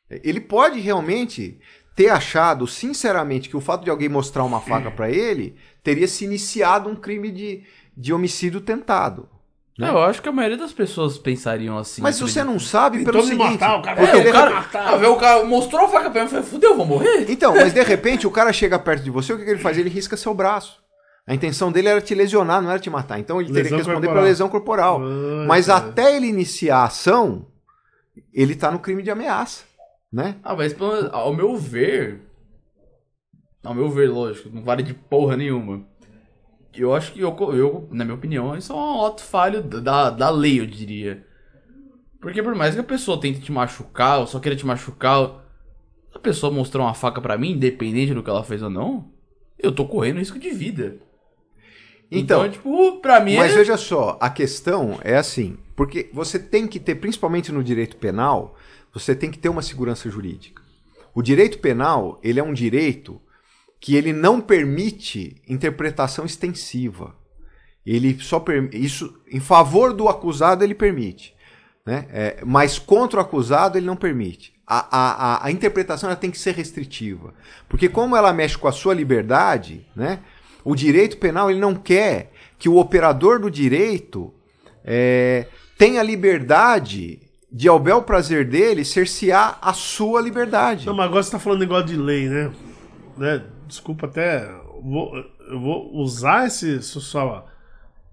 Ele 0.09 0.40
pode 0.40 0.78
realmente 0.78 1.59
ter 1.97 2.10
achado, 2.10 2.66
sinceramente, 2.66 3.48
que 3.48 3.56
o 3.56 3.60
fato 3.60 3.82
de 3.82 3.90
alguém 3.90 4.09
mostrar 4.09 4.44
uma 4.44 4.60
faca 4.60 4.90
pra 4.90 5.10
ele 5.10 5.56
teria 5.82 6.06
se 6.06 6.24
iniciado 6.24 6.88
um 6.88 6.94
crime 6.94 7.30
de, 7.32 7.64
de 7.97 8.12
homicídio 8.12 8.60
tentado. 8.60 9.28
Né? 9.78 9.90
Eu 9.90 9.98
acho 9.98 10.23
que 10.23 10.28
a 10.28 10.32
maioria 10.32 10.57
das 10.57 10.73
pessoas 10.73 11.19
pensariam 11.19 11.77
assim. 11.77 12.01
Mas 12.01 12.16
se 12.16 12.23
você 12.23 12.43
não 12.43 12.59
sabe, 12.59 13.05
pelo 13.05 13.19
me 13.19 13.24
seguinte... 13.24 13.61
matar, 13.61 13.77
o 13.78 13.82
cara 13.82 14.01
É, 14.01 14.28
o 14.28 14.32
cara, 14.32 14.61
repente- 14.61 14.77
ah, 14.77 15.11
o 15.11 15.16
cara 15.16 15.44
mostrou 15.44 15.85
a 15.85 15.89
faca 15.89 16.11
pra 16.11 16.23
mim 16.23 16.27
e 16.27 16.31
falei, 16.31 16.44
fudeu, 16.47 16.74
vou 16.77 16.86
morrer? 16.86 17.27
Então, 17.31 17.55
mas 17.55 17.74
de 17.74 17.82
repente 17.82 18.27
o 18.27 18.31
cara 18.31 18.53
chega 18.55 18.78
perto 18.78 19.03
de 19.03 19.11
você, 19.11 19.35
o 19.35 19.39
que, 19.39 19.44
que 19.44 19.51
ele 19.51 19.59
faz? 19.61 19.77
Ele 19.77 19.90
risca 19.90 20.16
seu 20.16 20.32
braço. 20.32 20.82
A 21.27 21.35
intenção 21.35 21.70
dele 21.70 21.89
era 21.89 22.01
te 22.01 22.15
lesionar, 22.15 22.62
não 22.62 22.70
era 22.70 22.78
te 22.78 22.89
matar. 22.89 23.19
Então 23.19 23.39
ele 23.40 23.48
teria 23.48 23.65
Lesão 23.65 23.78
que 23.78 23.85
responder 23.85 24.07
corporal. 24.07 24.15
pela 24.23 24.28
lesão 24.28 24.48
corporal. 24.48 25.01
Ah, 25.03 25.44
Mas 25.47 25.66
tá. 25.66 25.77
até 25.77 26.16
ele 26.16 26.27
iniciar 26.28 26.78
a 26.78 26.85
ação, 26.85 27.47
ele 28.32 28.55
tá 28.55 28.70
no 28.70 28.78
crime 28.78 29.03
de 29.03 29.11
ameaça, 29.11 29.65
né? 30.11 30.36
Ah, 30.43 30.55
mas 30.57 30.73
pelo 30.73 30.93
menos, 30.94 31.11
ao 31.12 31.35
meu 31.35 31.55
ver. 31.57 32.23
Ao 33.65 33.74
meu 33.74 33.90
ver, 33.90 34.09
lógico, 34.09 34.48
não 34.53 34.62
vale 34.62 34.82
de 34.82 34.94
porra 34.94 35.36
nenhuma. 35.36 35.82
Eu 36.82 36.94
acho 36.94 37.12
que, 37.12 37.20
eu, 37.20 37.36
eu 37.55 37.89
na 37.90 38.05
minha 38.05 38.16
opinião, 38.16 38.57
isso 38.57 38.73
é 38.73 38.77
um 38.77 39.05
ato 39.07 39.23
falho 39.23 39.62
da, 39.62 40.11
da 40.11 40.31
lei, 40.31 40.61
eu 40.61 40.66
diria. 40.66 41.27
Porque 42.20 42.43
por 42.43 42.55
mais 42.55 42.74
que 42.74 42.81
a 42.81 42.85
pessoa 42.85 43.20
tente 43.20 43.40
te 43.40 43.53
machucar, 43.53 44.20
ou 44.20 44.27
só 44.27 44.40
queira 44.40 44.57
te 44.57 44.66
machucar, 44.66 45.44
se 46.11 46.16
a 46.16 46.19
pessoa 46.19 46.53
mostrar 46.53 46.82
uma 46.82 46.94
faca 46.94 47.20
pra 47.20 47.39
mim, 47.39 47.53
independente 47.53 48.15
do 48.15 48.23
que 48.23 48.31
ela 48.31 48.44
fez 48.44 48.62
ou 48.62 48.70
não, 48.70 49.11
eu 49.59 49.73
tô 49.73 49.86
correndo 49.86 50.19
risco 50.19 50.39
de 50.39 50.51
vida. 50.51 50.98
Então, 52.11 52.47
Então, 52.47 52.51
tipo, 52.51 53.01
pra 53.01 53.20
mim 53.20 53.36
mas 53.36 53.53
é... 53.53 53.57
veja 53.57 53.77
só, 53.77 54.16
a 54.20 54.31
questão 54.31 54.98
é 55.03 55.16
assim, 55.16 55.57
porque 55.74 56.09
você 56.12 56.39
tem 56.39 56.66
que 56.66 56.78
ter, 56.78 56.94
principalmente 56.97 57.51
no 57.53 57.65
direito 57.65 57.97
penal, 57.97 58.57
você 58.93 59.15
tem 59.15 59.31
que 59.31 59.39
ter 59.39 59.48
uma 59.48 59.62
segurança 59.62 60.09
jurídica. 60.09 60.62
O 61.15 61.23
direito 61.23 61.59
penal, 61.59 62.20
ele 62.23 62.39
é 62.39 62.43
um 62.43 62.53
direito 62.53 63.20
que 63.81 63.94
ele 63.94 64.12
não 64.12 64.40
permite 64.40 65.40
interpretação 65.48 66.24
extensiva. 66.24 67.15
Ele 67.85 68.19
só 68.20 68.40
per- 68.40 68.69
isso 68.73 69.15
em 69.31 69.40
favor 69.40 69.93
do 69.93 70.09
acusado 70.09 70.65
ele 70.65 70.74
permite, 70.74 71.35
né? 71.85 72.07
É, 72.11 72.39
mas 72.44 72.78
contra 72.78 73.20
o 73.20 73.23
acusado 73.23 73.78
ele 73.78 73.86
não 73.86 73.97
permite. 73.97 74.55
A, 74.66 74.89
a, 74.90 75.47
a, 75.47 75.51
interpretação 75.53 76.09
ela 76.11 76.16
tem 76.16 76.31
que 76.31 76.39
ser 76.39 76.53
restritiva, 76.53 77.32
porque 77.69 77.89
como 77.89 78.16
ela 78.16 78.32
mexe 78.32 78.59
com 78.59 78.66
a 78.66 78.73
sua 78.73 78.93
liberdade, 78.93 79.86
né? 79.94 80.19
O 80.65 80.74
direito 80.74 81.19
penal 81.19 81.48
ele 81.48 81.61
não 81.61 81.77
quer 81.77 82.32
que 82.59 82.69
o 82.69 82.77
operador 82.77 83.39
do 83.39 83.48
direito 83.48 84.35
é, 84.85 85.47
tenha 85.78 86.03
liberdade 86.03 87.20
de 87.53 87.69
ao 87.69 87.78
bel 87.78 88.03
prazer 88.03 88.44
dele 88.44 88.85
cercear 88.85 89.59
a 89.62 89.73
sua 89.73 90.20
liberdade. 90.20 90.86
Não, 90.86 90.94
mas 90.94 91.07
agora 91.07 91.23
você 91.23 91.31
tá 91.31 91.39
falando 91.39 91.61
negócio 91.61 91.86
de 91.86 91.97
lei, 91.97 92.28
né? 92.28 92.51
né? 93.16 93.43
Desculpa 93.66 94.06
até. 94.06 94.44
eu 94.48 94.82
Vou, 94.82 95.16
eu 95.51 95.60
vou 95.60 95.94
usar 95.97 96.47
esse. 96.47 96.82
Só, 96.82 97.47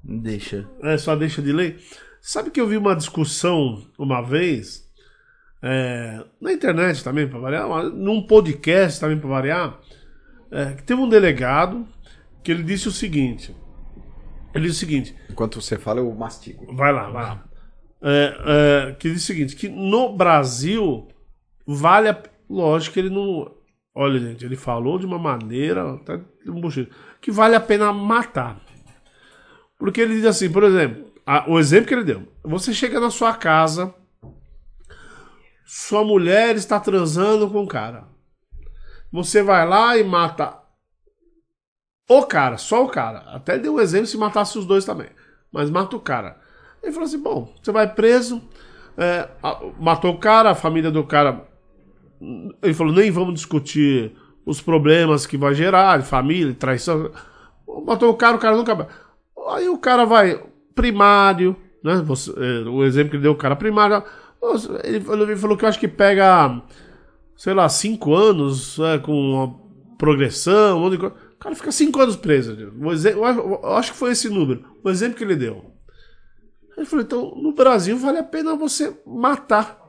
Deixa. 0.04 0.68
é, 0.82 0.98
só 0.98 1.16
deixa 1.16 1.42
de 1.42 1.52
lei. 1.52 1.78
Sabe 2.22 2.52
que 2.52 2.60
eu 2.60 2.68
vi 2.68 2.78
uma 2.78 2.96
discussão 2.96 3.84
uma 3.98 4.22
vez. 4.22 4.90
é, 5.62 6.24
na 6.42 6.52
internet 6.54 7.04
também, 7.04 7.28
para 7.28 7.40
variar, 7.40 7.68
num 7.90 8.22
podcast 8.26 9.00
também, 9.00 9.18
para 9.20 9.30
variar. 9.30 9.80
é, 10.52 10.74
que 10.74 10.84
teve 10.84 11.02
um 11.02 11.10
delegado 11.10 11.88
que 12.44 12.52
ele 12.52 12.64
disse 12.64 12.88
o 12.88 12.92
seguinte. 12.92 13.56
Ele 14.54 14.68
disse 14.68 14.78
o 14.78 14.88
seguinte: 14.88 15.16
Enquanto 15.30 15.62
você 15.62 15.78
fala, 15.78 16.00
eu 16.00 16.12
mastigo. 16.14 16.74
Vai 16.76 16.92
lá, 16.94 17.10
vai 17.10 17.24
lá. 17.24 17.44
É, 18.02 18.38
é, 18.90 18.92
que 18.94 19.10
diz 19.12 19.24
o 19.24 19.26
seguinte: 19.26 19.56
que 19.56 19.68
no 19.70 20.16
Brasil 20.16 21.08
vale 21.66 22.10
a. 22.10 22.24
Lógico 22.50 22.94
que 22.94 23.00
ele 23.00 23.10
não. 23.10 23.52
Olha, 23.96 24.20
gente, 24.20 24.44
ele 24.44 24.56
falou 24.56 24.98
de 24.98 25.06
uma 25.06 25.20
maneira. 25.20 25.98
Tá, 26.00 26.20
que 27.22 27.32
vale 27.32 27.56
a 27.56 27.60
pena 27.60 27.94
matar. 27.94 28.60
Porque 29.78 30.02
ele 30.02 30.16
diz 30.16 30.26
assim, 30.26 30.52
por 30.52 30.64
exemplo, 30.64 31.12
a- 31.26 31.46
o 31.50 31.60
exemplo 31.60 31.88
que 31.88 31.94
ele 31.94 32.04
deu. 32.04 32.28
Você 32.44 32.74
chega 32.74 33.00
na 33.00 33.10
sua 33.10 33.34
casa, 33.34 33.94
sua 35.66 36.04
mulher 36.04 36.56
está 36.56 36.80
transando 36.80 37.50
com 37.50 37.64
o 37.64 37.68
cara. 37.68 38.08
Você 39.12 39.44
vai 39.44 39.68
lá 39.68 39.96
e 39.98 40.04
mata 40.04 40.58
o 42.10 42.24
cara, 42.26 42.58
só 42.58 42.84
o 42.84 42.90
cara. 42.90 43.20
Até 43.28 43.58
deu 43.58 43.76
um 43.76 43.80
exemplo 43.80 44.08
se 44.08 44.18
matasse 44.18 44.58
os 44.58 44.66
dois 44.66 44.86
também. 44.86 45.10
Mas 45.52 45.70
mata 45.70 45.96
o 45.96 46.00
cara. 46.00 46.42
Ele 46.82 46.92
falou 46.92 47.06
assim: 47.06 47.22
bom, 47.22 47.54
você 47.62 47.72
vai 47.72 47.94
preso, 47.94 48.42
é, 48.98 49.30
matou 49.80 50.14
o 50.14 50.20
cara, 50.20 50.52
a 50.52 50.56
família 50.56 50.92
do 50.92 51.04
cara. 51.06 51.48
Ele 52.62 52.74
falou: 52.74 52.94
nem 52.94 53.12
vamos 53.12 53.34
discutir 53.36 54.12
os 54.46 54.62
problemas 54.62 55.26
que 55.26 55.38
vai 55.38 55.54
gerar, 55.54 56.02
família, 56.04 56.54
traição. 56.54 57.12
Matou 57.86 58.10
o 58.12 58.16
cara, 58.16 58.36
o 58.36 58.40
cara 58.40 58.56
nunca. 58.56 58.88
Aí 59.50 59.68
o 59.68 59.78
cara 59.78 60.06
vai 60.06 60.42
primário, 60.76 61.56
né? 61.84 61.96
Você- 62.06 62.32
é, 62.38 62.68
o 62.70 62.84
exemplo 62.84 63.12
que 63.12 63.16
ele 63.18 63.24
deu, 63.24 63.32
o 63.34 63.38
cara 63.38 63.56
primário. 63.56 64.04
Ele 64.84 65.00
falou, 65.00 65.24
ele 65.26 65.36
falou 65.38 65.58
que 65.58 65.64
eu 65.66 65.70
acho 65.70 65.80
que 65.80 65.88
pega, 65.88 66.62
sei 67.38 67.54
lá, 67.54 67.68
cinco 67.70 68.14
anos 68.14 68.78
é, 68.80 68.98
com 69.00 69.14
uma 69.14 69.56
progressão, 69.98 70.78
um 70.78 70.82
monte 70.82 70.92
de 70.94 70.98
coisa. 71.00 71.16
O 71.36 71.38
cara 71.40 71.56
fica 71.56 71.72
cinco 71.72 72.00
anos 72.02 72.16
preso. 72.18 72.56
O 72.82 72.92
exe- 72.92 73.14
eu 73.14 73.24
acho- 73.24 73.40
eu 73.40 73.74
acho 73.74 73.92
que 73.94 73.98
foi 73.98 74.12
esse 74.12 74.30
número, 74.30 74.64
o 74.84 74.90
exemplo 74.90 75.16
que 75.18 75.24
ele 75.24 75.36
deu. 75.36 75.72
Ele 76.76 76.86
falou, 76.86 77.06
então, 77.06 77.34
no 77.36 77.54
Brasil 77.54 77.98
vale 77.98 78.18
a 78.18 78.24
pena 78.24 78.56
você 78.56 78.98
matar. 79.06 79.80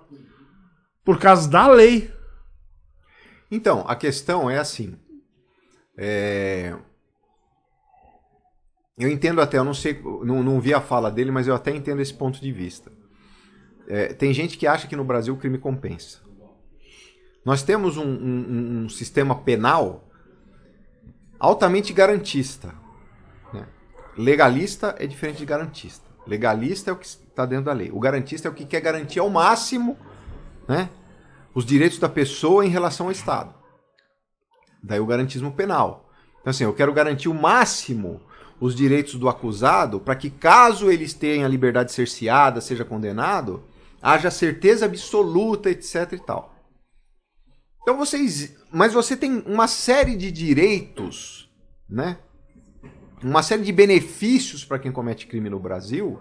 Por 1.05 1.19
causa 1.19 1.51
da 1.51 1.67
lei. 1.67 2.11
Então, 3.55 3.85
a 3.87 3.95
questão 3.95 4.51
é 4.51 4.59
assim. 4.59 4.97
é, 5.97 6.75
Eu 8.99 9.09
entendo 9.11 9.41
até, 9.41 9.59
eu 9.59 9.65
não 9.65 9.75
sei, 9.75 10.01
não, 10.25 10.43
não 10.43 10.61
vi 10.61 10.73
a 10.75 10.81
fala 10.81 11.11
dele, 11.11 11.31
mas 11.31 11.47
eu 11.47 11.55
até 11.55 11.71
entendo 11.75 12.01
esse 12.03 12.15
ponto 12.15 12.41
de 12.41 12.53
vista. 12.53 12.93
É, 13.89 14.13
tem 14.15 14.33
gente 14.33 14.57
que 14.57 14.67
acha 14.67 14.87
que 14.87 14.97
no 14.97 15.05
Brasil 15.05 15.35
o 15.35 15.37
crime 15.37 15.59
compensa. 15.59 16.19
Nós 17.45 17.63
temos 17.63 17.97
um, 17.97 18.05
um- 18.07 18.85
um 18.85 18.89
sistema 18.89 19.35
penal 19.35 20.09
altamente 21.39 21.93
garantista. 21.93 22.75
né? 23.53 23.67
Legalista 24.17 24.95
é 24.99 25.07
diferente 25.07 25.39
de 25.39 25.45
garantista. 25.47 26.05
Legalista 26.27 26.91
é 26.91 26.95
o 26.95 26.97
que 26.97 27.05
está 27.07 27.45
dentro 27.45 27.67
da 27.67 27.73
lei. 27.73 27.91
O 27.93 28.01
garantista 28.01 28.49
é 28.49 28.51
o 28.51 28.55
que 28.55 28.65
quer 28.65 28.81
garantir 28.81 29.19
ao 29.19 29.29
máximo 29.29 29.99
né, 30.67 30.89
os 31.55 31.65
direitos 31.65 31.99
da 31.99 32.09
pessoa 32.09 32.65
em 32.65 32.69
relação 32.69 33.07
ao 33.07 33.13
Estado. 33.13 33.55
Daí 34.83 35.01
o 35.01 35.07
garantismo 35.07 35.53
penal. 35.53 36.11
Então, 36.41 36.51
assim, 36.51 36.65
eu 36.65 36.75
quero 36.75 36.93
garantir 36.93 37.29
o 37.29 37.35
máximo 37.35 38.21
os 38.61 38.75
direitos 38.75 39.15
do 39.15 39.29
acusado 39.29 40.01
para 40.01 40.17
que, 40.17 40.31
caso 40.31 40.91
ele 40.91 41.09
tenha 41.13 41.47
a 41.47 41.49
liberdade 41.49 41.93
cerceada, 41.93 42.61
seja 42.61 42.85
condenado, 42.85 43.65
haja 44.01 44.31
certeza 44.31 44.87
absoluta, 44.87 45.71
etc 45.71 46.13
e 46.13 46.19
tal. 46.19 46.55
Então 47.83 47.97
vocês. 47.97 48.57
Mas 48.73 48.93
você 48.93 49.17
tem 49.17 49.43
uma 49.47 49.69
série 49.69 50.17
de 50.17 50.31
direitos, 50.31 51.51
né? 51.89 52.19
Uma 53.23 53.43
série 53.43 53.63
de 53.63 53.73
benefícios 53.73 54.65
para 54.65 54.79
quem 54.79 54.93
comete 54.93 55.27
crime 55.27 55.51
no 55.51 55.59
Brasil 55.61 56.21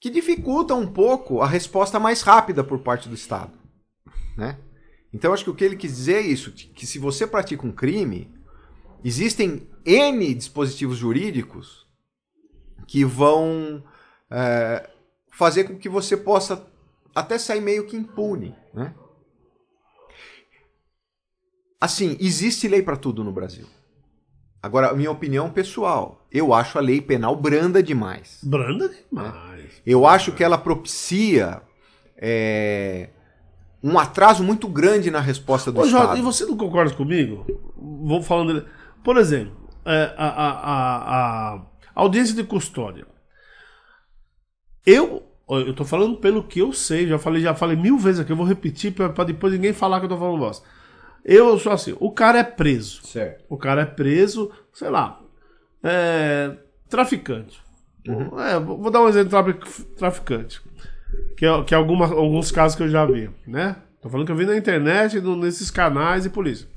que 0.00 0.10
dificultam 0.10 0.80
um 0.80 0.86
pouco 0.86 1.40
a 1.40 1.46
resposta 1.46 1.98
mais 1.98 2.22
rápida 2.22 2.62
por 2.62 2.80
parte 2.80 3.08
do 3.08 3.14
Estado, 3.14 3.52
né? 4.36 4.58
Então 5.12 5.32
acho 5.32 5.44
que 5.44 5.50
o 5.50 5.54
que 5.54 5.64
ele 5.64 5.76
quis 5.76 5.94
dizer 5.94 6.16
é 6.16 6.20
isso, 6.20 6.52
que 6.52 6.86
se 6.86 6.98
você 6.98 7.26
pratica 7.26 7.66
um 7.66 7.72
crime, 7.72 8.30
existem 9.04 9.68
N 9.84 10.34
dispositivos 10.34 10.98
jurídicos 10.98 11.86
que 12.86 13.04
vão 13.04 13.82
é, 14.30 14.90
fazer 15.30 15.64
com 15.64 15.78
que 15.78 15.88
você 15.88 16.16
possa 16.16 16.66
até 17.14 17.38
sair 17.38 17.60
meio 17.60 17.86
que 17.86 17.96
impune, 17.96 18.54
né? 18.74 18.94
Assim, 21.80 22.16
existe 22.20 22.68
lei 22.68 22.82
para 22.82 22.96
tudo 22.96 23.22
no 23.22 23.32
Brasil. 23.32 23.66
Agora, 24.62 24.88
a 24.90 24.94
minha 24.94 25.10
opinião 25.10 25.50
pessoal, 25.50 26.26
eu 26.32 26.52
acho 26.52 26.78
a 26.78 26.80
lei 26.80 27.00
penal 27.00 27.36
branda 27.36 27.82
demais. 27.82 28.40
Branda 28.42 28.88
demais. 28.88 29.82
Eu 29.86 30.06
acho 30.06 30.32
que 30.32 30.42
ela 30.42 30.58
propicia 30.58 31.62
é, 32.16 33.10
um 33.82 33.98
atraso 33.98 34.42
muito 34.42 34.66
grande 34.68 35.10
na 35.10 35.20
resposta 35.20 35.70
do 35.70 35.80
Ô, 35.80 35.84
Jota, 35.86 36.02
Estado. 36.04 36.18
e 36.18 36.22
você 36.22 36.44
não 36.46 36.56
concorda 36.56 36.94
comigo? 36.94 37.46
Vou 37.76 38.22
falando. 38.22 38.54
dele. 38.54 38.66
Por 39.04 39.16
exemplo, 39.16 39.54
é, 39.84 40.14
a, 40.16 40.26
a- 40.26 40.60
a- 40.60 41.54
a 41.54 41.62
audiência 41.94 42.34
de 42.34 42.42
custódia. 42.44 43.06
Eu. 44.84 45.22
Eu 45.48 45.72
tô 45.74 45.84
falando 45.84 46.16
pelo 46.16 46.42
que 46.42 46.58
eu 46.58 46.72
sei, 46.72 47.06
já 47.06 47.20
falei, 47.20 47.40
já 47.40 47.54
falei 47.54 47.76
mil 47.76 47.96
vezes 47.96 48.18
aqui, 48.20 48.32
eu 48.32 48.36
vou 48.36 48.44
repetir 48.44 48.92
pra 48.92 49.08
pra 49.10 49.22
depois 49.22 49.52
ninguém 49.52 49.72
falar 49.72 50.00
que 50.00 50.06
eu 50.06 50.10
tô 50.10 50.18
falando 50.18 50.38
bosta. 50.40 50.66
Eu 51.24 51.56
sou 51.60 51.70
assim, 51.70 51.96
o 52.00 52.10
cara 52.10 52.40
é 52.40 52.42
preso. 52.44 53.06
Certo. 53.06 53.44
O 53.48 53.56
cara 53.56 53.82
é 53.82 53.86
preso, 53.86 54.50
sei 54.72 54.90
lá, 54.90 55.20
é, 55.84 56.56
traficante. 56.88 57.62
É, 58.38 58.58
vou 58.58 58.90
dar 58.90 59.02
um 59.02 59.08
exemplo 59.08 59.26
de 59.28 59.30
trafic- 59.30 59.94
traficante. 59.96 60.60
Que 61.36 61.46
é, 61.46 61.62
que 61.64 61.74
é 61.74 61.76
alguma, 61.76 62.06
alguns 62.06 62.50
casos 62.50 62.76
que 62.76 62.82
eu 62.82 62.88
já 62.88 63.04
vi, 63.04 63.30
né? 63.46 63.76
Tô 64.00 64.08
falando 64.08 64.26
que 64.26 64.32
eu 64.32 64.36
vi 64.36 64.46
na 64.46 64.56
internet, 64.56 65.20
no- 65.20 65.36
nesses 65.36 65.70
canais 65.70 66.24
e 66.26 66.30
polícia. 66.30 66.68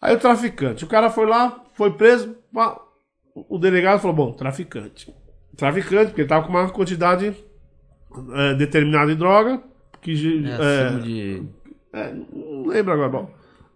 Aí 0.00 0.14
o 0.14 0.18
traficante, 0.18 0.84
o 0.84 0.88
cara 0.88 1.10
foi 1.10 1.26
lá, 1.26 1.64
foi 1.74 1.92
preso, 1.92 2.36
o 3.34 3.58
delegado 3.58 4.00
falou, 4.00 4.16
bom, 4.16 4.32
traficante. 4.32 5.12
Traficante, 5.56 6.06
porque 6.06 6.20
ele 6.22 6.28
tava 6.28 6.44
com 6.46 6.50
uma 6.52 6.68
quantidade 6.70 7.34
é, 8.34 8.54
determinada 8.54 9.06
de 9.10 9.16
droga, 9.18 9.62
que... 10.00 10.44
É, 10.46 10.96
é, 10.96 10.98
de. 11.00 11.42
é, 11.92 12.12
não 12.32 12.66
lembro 12.66 12.92
agora, 12.92 13.08
bom. 13.08 13.30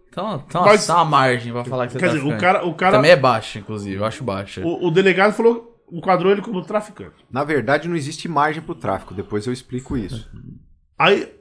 Então, 0.09 0.43
então 0.47 0.65
Mas- 0.65 0.85
tá 0.85 0.95
uma 0.95 1.05
margem 1.05 1.53
pra 1.53 1.63
falar 1.63 1.87
que 1.87 1.93
você 1.93 1.99
Quer 1.99 2.07
tá 2.09 2.13
dizer, 2.15 2.27
o 2.33 2.37
cara, 2.37 2.65
o 2.65 2.73
cara 2.75 2.97
Também 2.97 3.11
é 3.11 3.15
baixa, 3.15 3.59
inclusive. 3.59 3.95
Eu 3.95 4.05
acho 4.05 4.23
baixa. 4.23 4.61
O, 4.61 4.87
o 4.87 4.91
delegado 4.91 5.33
falou, 5.33 5.70
enquadrou 5.91 6.31
ele 6.31 6.41
como 6.41 6.61
traficante. 6.63 7.25
Na 7.29 7.43
verdade, 7.43 7.87
não 7.87 7.95
existe 7.95 8.27
margem 8.27 8.61
para 8.61 8.71
o 8.71 8.75
tráfico. 8.75 9.13
Depois 9.13 9.45
eu 9.45 9.53
explico 9.53 9.97
isso. 9.97 10.29
Aí 10.97 11.31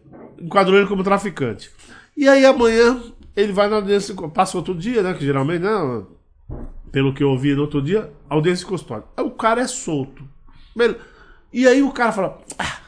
enquadrou 0.40 0.78
ele 0.78 0.88
como 0.88 1.04
traficante. 1.04 1.70
E 2.16 2.28
aí 2.28 2.44
amanhã 2.44 3.00
ele 3.36 3.52
vai 3.52 3.68
na 3.68 3.76
audiência, 3.76 4.14
passa 4.34 4.56
outro 4.56 4.74
dia, 4.74 5.02
né? 5.02 5.14
Que 5.14 5.24
geralmente, 5.24 5.62
né? 5.62 6.02
Pelo 6.90 7.14
que 7.14 7.22
eu 7.22 7.30
ouvi 7.30 7.54
no 7.54 7.62
outro 7.62 7.80
dia, 7.80 8.12
audiência 8.28 8.66
custódia. 8.66 9.06
Aí 9.16 9.24
o 9.24 9.30
cara 9.30 9.60
é 9.60 9.66
solto. 9.66 10.24
E 11.52 11.66
aí 11.66 11.82
o 11.82 11.92
cara 11.92 12.12
fala, 12.12 12.38
ah, 12.58 12.78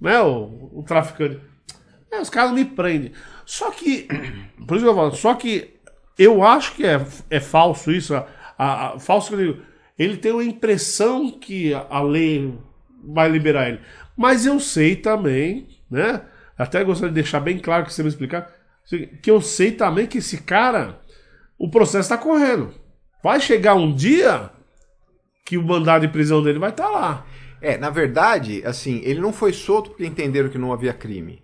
né? 0.00 0.20
O, 0.22 0.70
o 0.78 0.84
traficante. 0.86 1.40
É, 2.10 2.20
os 2.20 2.30
caras 2.30 2.52
me 2.52 2.64
prendem. 2.64 3.12
Só 3.44 3.70
que, 3.70 4.06
por 4.66 4.76
isso 4.76 4.84
que 4.84 4.90
eu 4.90 4.94
falo, 4.94 5.14
só 5.14 5.34
que 5.34 5.74
eu 6.18 6.42
acho 6.42 6.74
que 6.74 6.84
é, 6.86 7.04
é 7.30 7.40
falso 7.40 7.90
isso. 7.90 8.14
A, 8.14 8.26
a- 8.58 8.88
a- 8.94 8.98
falso 8.98 9.28
que 9.28 9.34
eu 9.34 9.38
digo. 9.52 9.62
Ele 10.02 10.16
tem 10.16 10.32
uma 10.32 10.44
impressão 10.44 11.30
que 11.30 11.72
a, 11.72 11.86
a 11.88 12.02
lei 12.02 12.58
vai 13.04 13.28
liberar 13.28 13.68
ele. 13.68 13.80
Mas 14.16 14.46
eu 14.46 14.58
sei 14.58 14.96
também, 14.96 15.68
né? 15.90 16.22
Até 16.56 16.82
gostaria 16.84 17.10
de 17.14 17.20
deixar 17.20 17.40
bem 17.40 17.58
claro 17.58 17.84
que 17.84 17.92
você 17.92 18.02
me 18.02 18.08
explicar. 18.08 18.50
Que 19.22 19.30
eu 19.30 19.40
sei 19.40 19.72
também 19.72 20.06
que 20.06 20.18
esse 20.18 20.38
cara, 20.42 21.00
o 21.58 21.70
processo 21.70 22.12
está 22.12 22.18
correndo. 22.18 22.74
Vai 23.22 23.40
chegar 23.40 23.74
um 23.74 23.94
dia 23.94 24.50
que 25.44 25.56
o 25.56 25.62
mandado 25.62 26.06
de 26.06 26.12
prisão 26.12 26.42
dele 26.42 26.58
vai 26.58 26.70
estar 26.70 26.88
lá. 26.88 27.26
É, 27.60 27.76
na 27.78 27.90
verdade, 27.90 28.62
assim, 28.64 29.00
ele 29.04 29.20
não 29.20 29.32
foi 29.32 29.52
solto 29.52 29.90
porque 29.90 30.04
entenderam 30.04 30.48
que 30.48 30.58
não 30.58 30.72
havia 30.72 30.92
crime. 30.92 31.42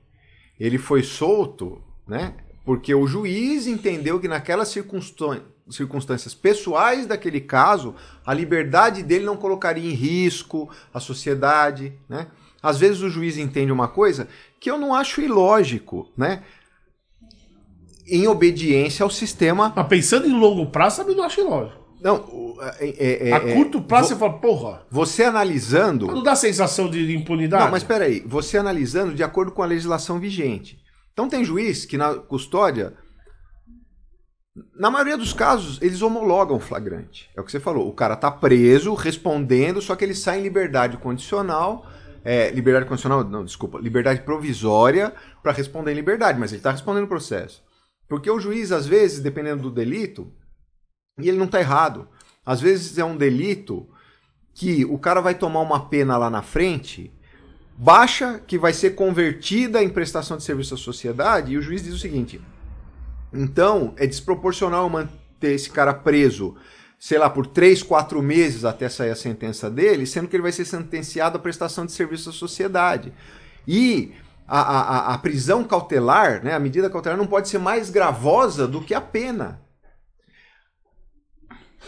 Ele 0.58 0.76
foi 0.78 1.02
solto, 1.02 1.80
né? 2.06 2.34
Porque 2.64 2.92
o 2.94 3.06
juiz 3.06 3.66
entendeu 3.66 4.18
que 4.20 4.28
naquelas 4.28 4.68
circunstân- 4.68 5.42
circunstâncias 5.70 6.34
pessoais 6.34 7.06
daquele 7.06 7.40
caso, 7.40 7.94
a 8.24 8.32
liberdade 8.34 9.02
dele 9.02 9.24
não 9.24 9.36
colocaria 9.36 9.90
em 9.90 9.94
risco 9.94 10.68
a 10.92 11.00
sociedade, 11.00 11.92
né? 12.08 12.26
Às 12.62 12.78
vezes 12.78 13.00
o 13.02 13.08
juiz 13.08 13.36
entende 13.38 13.70
uma 13.70 13.86
coisa 13.88 14.28
que 14.60 14.70
eu 14.70 14.76
não 14.78 14.94
acho 14.94 15.20
ilógico, 15.20 16.10
né? 16.16 16.42
Em 18.06 18.26
obediência 18.26 19.04
ao 19.04 19.10
sistema. 19.10 19.72
Mas 19.76 19.86
pensando 19.86 20.26
em 20.26 20.32
longo 20.38 20.66
prazo, 20.66 20.98
também 20.98 21.14
não 21.16 21.24
acho 21.24 21.42
lógico. 21.48 21.78
Não, 22.00 22.16
o- 22.16 22.56
é- 22.80 22.88
é- 22.88 23.28
é- 23.28 23.32
A 23.32 23.40
curto 23.54 23.82
prazo 23.82 24.10
vo- 24.10 24.14
você 24.14 24.18
fala, 24.20 24.38
porra, 24.40 24.86
você 24.90 25.24
analisando. 25.24 26.06
não 26.06 26.22
dá 26.22 26.34
sensação 26.34 26.88
de 26.88 27.14
impunidade? 27.14 27.64
Não, 27.64 27.70
mas 27.70 27.82
peraí, 27.82 28.22
você 28.24 28.56
analisando 28.56 29.14
de 29.14 29.22
acordo 29.22 29.50
com 29.52 29.62
a 29.62 29.66
legislação 29.66 30.18
vigente. 30.18 30.78
Então 31.12 31.28
tem 31.28 31.44
juiz 31.44 31.84
que 31.84 31.98
na 31.98 32.14
custódia, 32.14 32.94
na 34.74 34.90
maioria 34.90 35.16
dos 35.16 35.32
casos, 35.32 35.78
eles 35.82 36.02
homologam 36.02 36.56
o 36.56 36.60
flagrante. 36.60 37.30
É 37.36 37.40
o 37.40 37.44
que 37.44 37.52
você 37.52 37.60
falou. 37.60 37.88
O 37.88 37.92
cara 37.92 38.16
tá 38.16 38.30
preso, 38.30 38.94
respondendo, 38.94 39.80
só 39.80 39.94
que 39.96 40.04
ele 40.04 40.14
sai 40.14 40.40
em 40.40 40.42
liberdade 40.42 40.96
condicional. 40.96 41.86
é, 42.24 42.50
liberdade 42.50 42.86
condicional, 42.86 43.24
não, 43.24 43.44
desculpa, 43.44 43.78
liberdade 43.78 44.22
provisória 44.22 45.14
para 45.42 45.52
responder 45.52 45.92
em 45.92 45.94
liberdade, 45.94 46.38
mas 46.38 46.52
ele 46.52 46.60
tá 46.60 46.70
respondendo 46.70 47.04
o 47.04 47.08
processo. 47.08 47.62
Porque 48.08 48.30
o 48.30 48.40
juiz, 48.40 48.72
às 48.72 48.86
vezes, 48.86 49.20
dependendo 49.20 49.62
do 49.62 49.70
delito, 49.70 50.32
e 51.18 51.28
ele 51.28 51.38
não 51.38 51.46
tá 51.46 51.60
errado. 51.60 52.08
Às 52.44 52.60
vezes 52.60 52.98
é 52.98 53.04
um 53.04 53.16
delito 53.16 53.88
que 54.54 54.84
o 54.84 54.98
cara 54.98 55.20
vai 55.20 55.34
tomar 55.34 55.60
uma 55.60 55.88
pena 55.88 56.16
lá 56.16 56.28
na 56.28 56.42
frente, 56.42 57.12
baixa, 57.76 58.40
que 58.46 58.58
vai 58.58 58.72
ser 58.72 58.90
convertida 58.90 59.82
em 59.82 59.88
prestação 59.88 60.36
de 60.36 60.42
serviço 60.42 60.74
à 60.74 60.76
sociedade, 60.76 61.52
e 61.52 61.56
o 61.56 61.62
juiz 61.62 61.82
diz 61.82 61.94
o 61.94 61.98
seguinte: 61.98 62.40
então 63.32 63.94
é 63.96 64.06
desproporcional 64.06 64.88
manter 64.88 65.52
esse 65.52 65.70
cara 65.70 65.92
preso, 65.94 66.56
sei 66.98 67.18
lá, 67.18 67.30
por 67.30 67.46
três, 67.46 67.82
quatro 67.82 68.22
meses 68.22 68.64
até 68.64 68.88
sair 68.88 69.10
a 69.10 69.16
sentença 69.16 69.70
dele, 69.70 70.06
sendo 70.06 70.28
que 70.28 70.36
ele 70.36 70.42
vai 70.42 70.52
ser 70.52 70.64
sentenciado 70.64 71.36
à 71.36 71.40
prestação 71.40 71.86
de 71.86 71.92
serviço 71.92 72.30
à 72.30 72.32
sociedade. 72.32 73.12
E 73.66 74.12
a, 74.46 74.60
a, 74.60 75.14
a 75.14 75.18
prisão 75.18 75.62
cautelar, 75.62 76.42
né, 76.42 76.54
a 76.54 76.58
medida 76.58 76.88
cautelar 76.88 77.18
não 77.18 77.26
pode 77.26 77.48
ser 77.48 77.58
mais 77.58 77.90
gravosa 77.90 78.66
do 78.66 78.80
que 78.80 78.94
a 78.94 79.00
pena. 79.00 79.60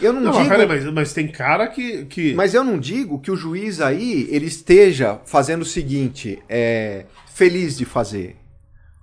Eu 0.01 0.12
não, 0.12 0.21
Não, 0.21 0.33
digo. 0.33 0.49
peraí, 0.49 0.67
mas, 0.67 0.85
mas 0.87 1.12
tem 1.12 1.29
cara 1.29 1.67
que. 1.67 2.07
que... 2.07 2.35
Mas 2.35 2.55
eu 2.55 2.65
não 2.65 2.79
digo 2.79 3.21
que 3.21 3.31
o 3.31 3.37
juiz 3.37 3.81
aí 3.81 4.27
ele 4.31 4.47
esteja 4.47 5.21
fazendo 5.27 5.62
o 5.62 5.67
seguinte, 5.67 6.43
é, 6.49 7.05
feliz 7.35 7.77
de 7.77 7.85
fazer. 7.85 8.37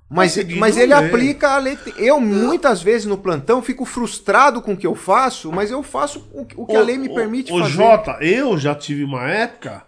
Mas, 0.09 0.35
Tá 0.35 0.41
mas 0.57 0.77
ele 0.77 0.93
a 0.93 0.99
lei. 0.99 1.09
aplica 1.09 1.49
a 1.49 1.57
lei. 1.57 1.75
que 1.75 1.91
tem. 1.91 2.05
Eu, 2.05 2.19
muitas 2.19 2.81
vezes 2.81 3.05
no 3.05 3.17
plantão, 3.17 3.61
fico 3.61 3.83
frustrado 3.83 4.61
com 4.61 4.71
o 4.73 4.77
que 4.77 4.87
eu 4.87 4.95
faço, 4.95 5.51
mas 5.51 5.69
eu 5.69 5.83
faço 5.83 6.25
o, 6.33 6.47
o 6.61 6.65
que 6.65 6.75
a 6.75 6.81
lei 6.81 6.97
me 6.97 7.13
permite 7.13 7.51
o, 7.51 7.59
fazer. 7.59 7.71
Jota, 7.73 8.11
eu 8.21 8.57
já 8.57 8.73
tive 8.73 9.03
uma 9.03 9.29
época. 9.29 9.83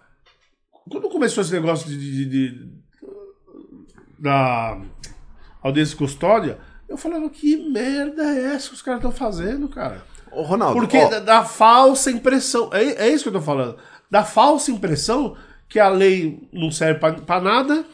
Quando 0.90 1.08
começou 1.10 1.42
esse 1.42 1.54
negócio 1.54 1.88
de, 1.88 1.98
de- 1.98 2.26
de- 2.26 2.70
da 4.18 4.78
audiência 5.62 5.94
e 5.94 5.98
custódia, 5.98 6.58
eu 6.88 6.98
falava, 6.98 7.30
que 7.30 7.56
merda 7.70 8.24
é 8.24 8.56
essa 8.56 8.70
que 8.70 8.74
os 8.76 8.82
caras 8.82 9.00
estão 9.00 9.12
fazendo, 9.12 9.68
cara? 9.70 10.04
Ô, 10.32 10.42
Ronaldo, 10.42 10.80
Porque 10.80 10.98
ó, 10.98 11.10
dá, 11.10 11.20
dá 11.20 11.46
falsa 11.46 12.12
impressão. 12.12 12.70
É, 12.74 13.08
é 13.08 13.10
isso 13.10 13.24
que 13.24 13.30
eu 13.30 13.34
tô 13.34 13.42
falando. 13.42 13.78
Dá 14.12 14.24
falsa 14.24 14.72
impressão 14.72 15.36
que 15.68 15.80
a 15.80 15.88
lei 15.88 16.48
não 16.52 16.72
serve 16.72 17.00
pra 17.26 17.40
nada. 17.40 17.86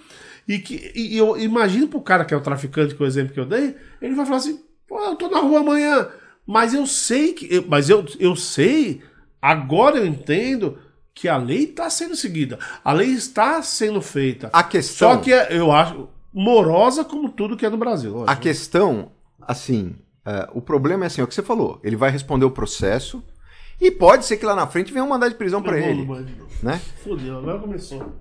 E 0.48 0.60
que 0.60 0.92
e 0.96 1.18
eu 1.18 1.38
imagino 1.38 1.88
pro 1.88 2.02
cara 2.02 2.24
que 2.24 2.34
é 2.34 2.38
o 2.38 2.42
traficante, 2.42 2.94
que 2.94 3.02
é 3.02 3.06
o 3.06 3.08
exemplo 3.08 3.34
que 3.34 3.40
eu 3.40 3.46
dei, 3.46 3.76
ele 4.02 4.16
vai 4.16 4.26
falar 4.26 4.38
assim: 4.38 4.60
pô, 4.88 5.00
eu 5.00 5.16
tô 5.16 5.30
na 5.30 5.40
rua 5.40 5.60
amanhã. 5.60 6.08
Mas 6.46 6.74
eu 6.74 6.86
sei 6.86 7.34
que. 7.34 7.66
mas 7.68 7.90
eu, 7.90 8.06
eu 8.20 8.36
sei, 8.36 9.02
agora 9.42 9.98
eu 9.98 10.06
entendo 10.06 10.78
que 11.14 11.28
a 11.28 11.38
lei 11.38 11.64
está 11.64 11.90
sendo 11.90 12.16
seguida. 12.16 12.60
A 12.84 12.94
lei 12.94 13.10
está 13.10 13.62
sendo 13.62 14.02
feita. 14.02 14.50
a 14.54 14.62
questão. 14.62 15.14
Só 15.14 15.18
que 15.18 15.34
é, 15.34 15.58
eu 15.58 15.72
acho 15.72 16.10
morosa 16.32 17.04
como 17.04 17.30
tudo 17.30 17.58
que 17.58 17.66
é 17.66 17.70
no 17.70 17.78
Brasil. 17.78 18.12
A 18.14 18.20
lógico. 18.20 18.42
questão, 18.42 19.12
assim, 19.42 19.96
é, 20.26 20.50
o 20.54 20.62
problema 20.62 21.06
é 21.06 21.08
assim, 21.08 21.22
é 21.22 21.24
o 21.24 21.28
que 21.28 21.34
você 21.34 21.42
falou. 21.42 21.80
Ele 21.84 21.96
vai 21.96 22.12
responder 22.12 22.46
o 22.46 22.52
processo 22.52 23.24
e 23.80 23.90
pode 23.90 24.26
ser 24.26 24.38
que 24.38 24.46
lá 24.46 24.56
na 24.56 24.68
frente 24.68 24.92
venha 24.92 25.06
um 25.06 25.10
mandado 25.10 25.32
de 25.32 25.38
prisão 25.38 25.62
vou 25.62 25.74
ele, 25.74 26.02
no 26.02 26.06
banho. 26.06 26.28
né? 26.62 26.80
Fudeu, 27.04 27.38
agora 27.40 27.60
começou. 27.60 28.14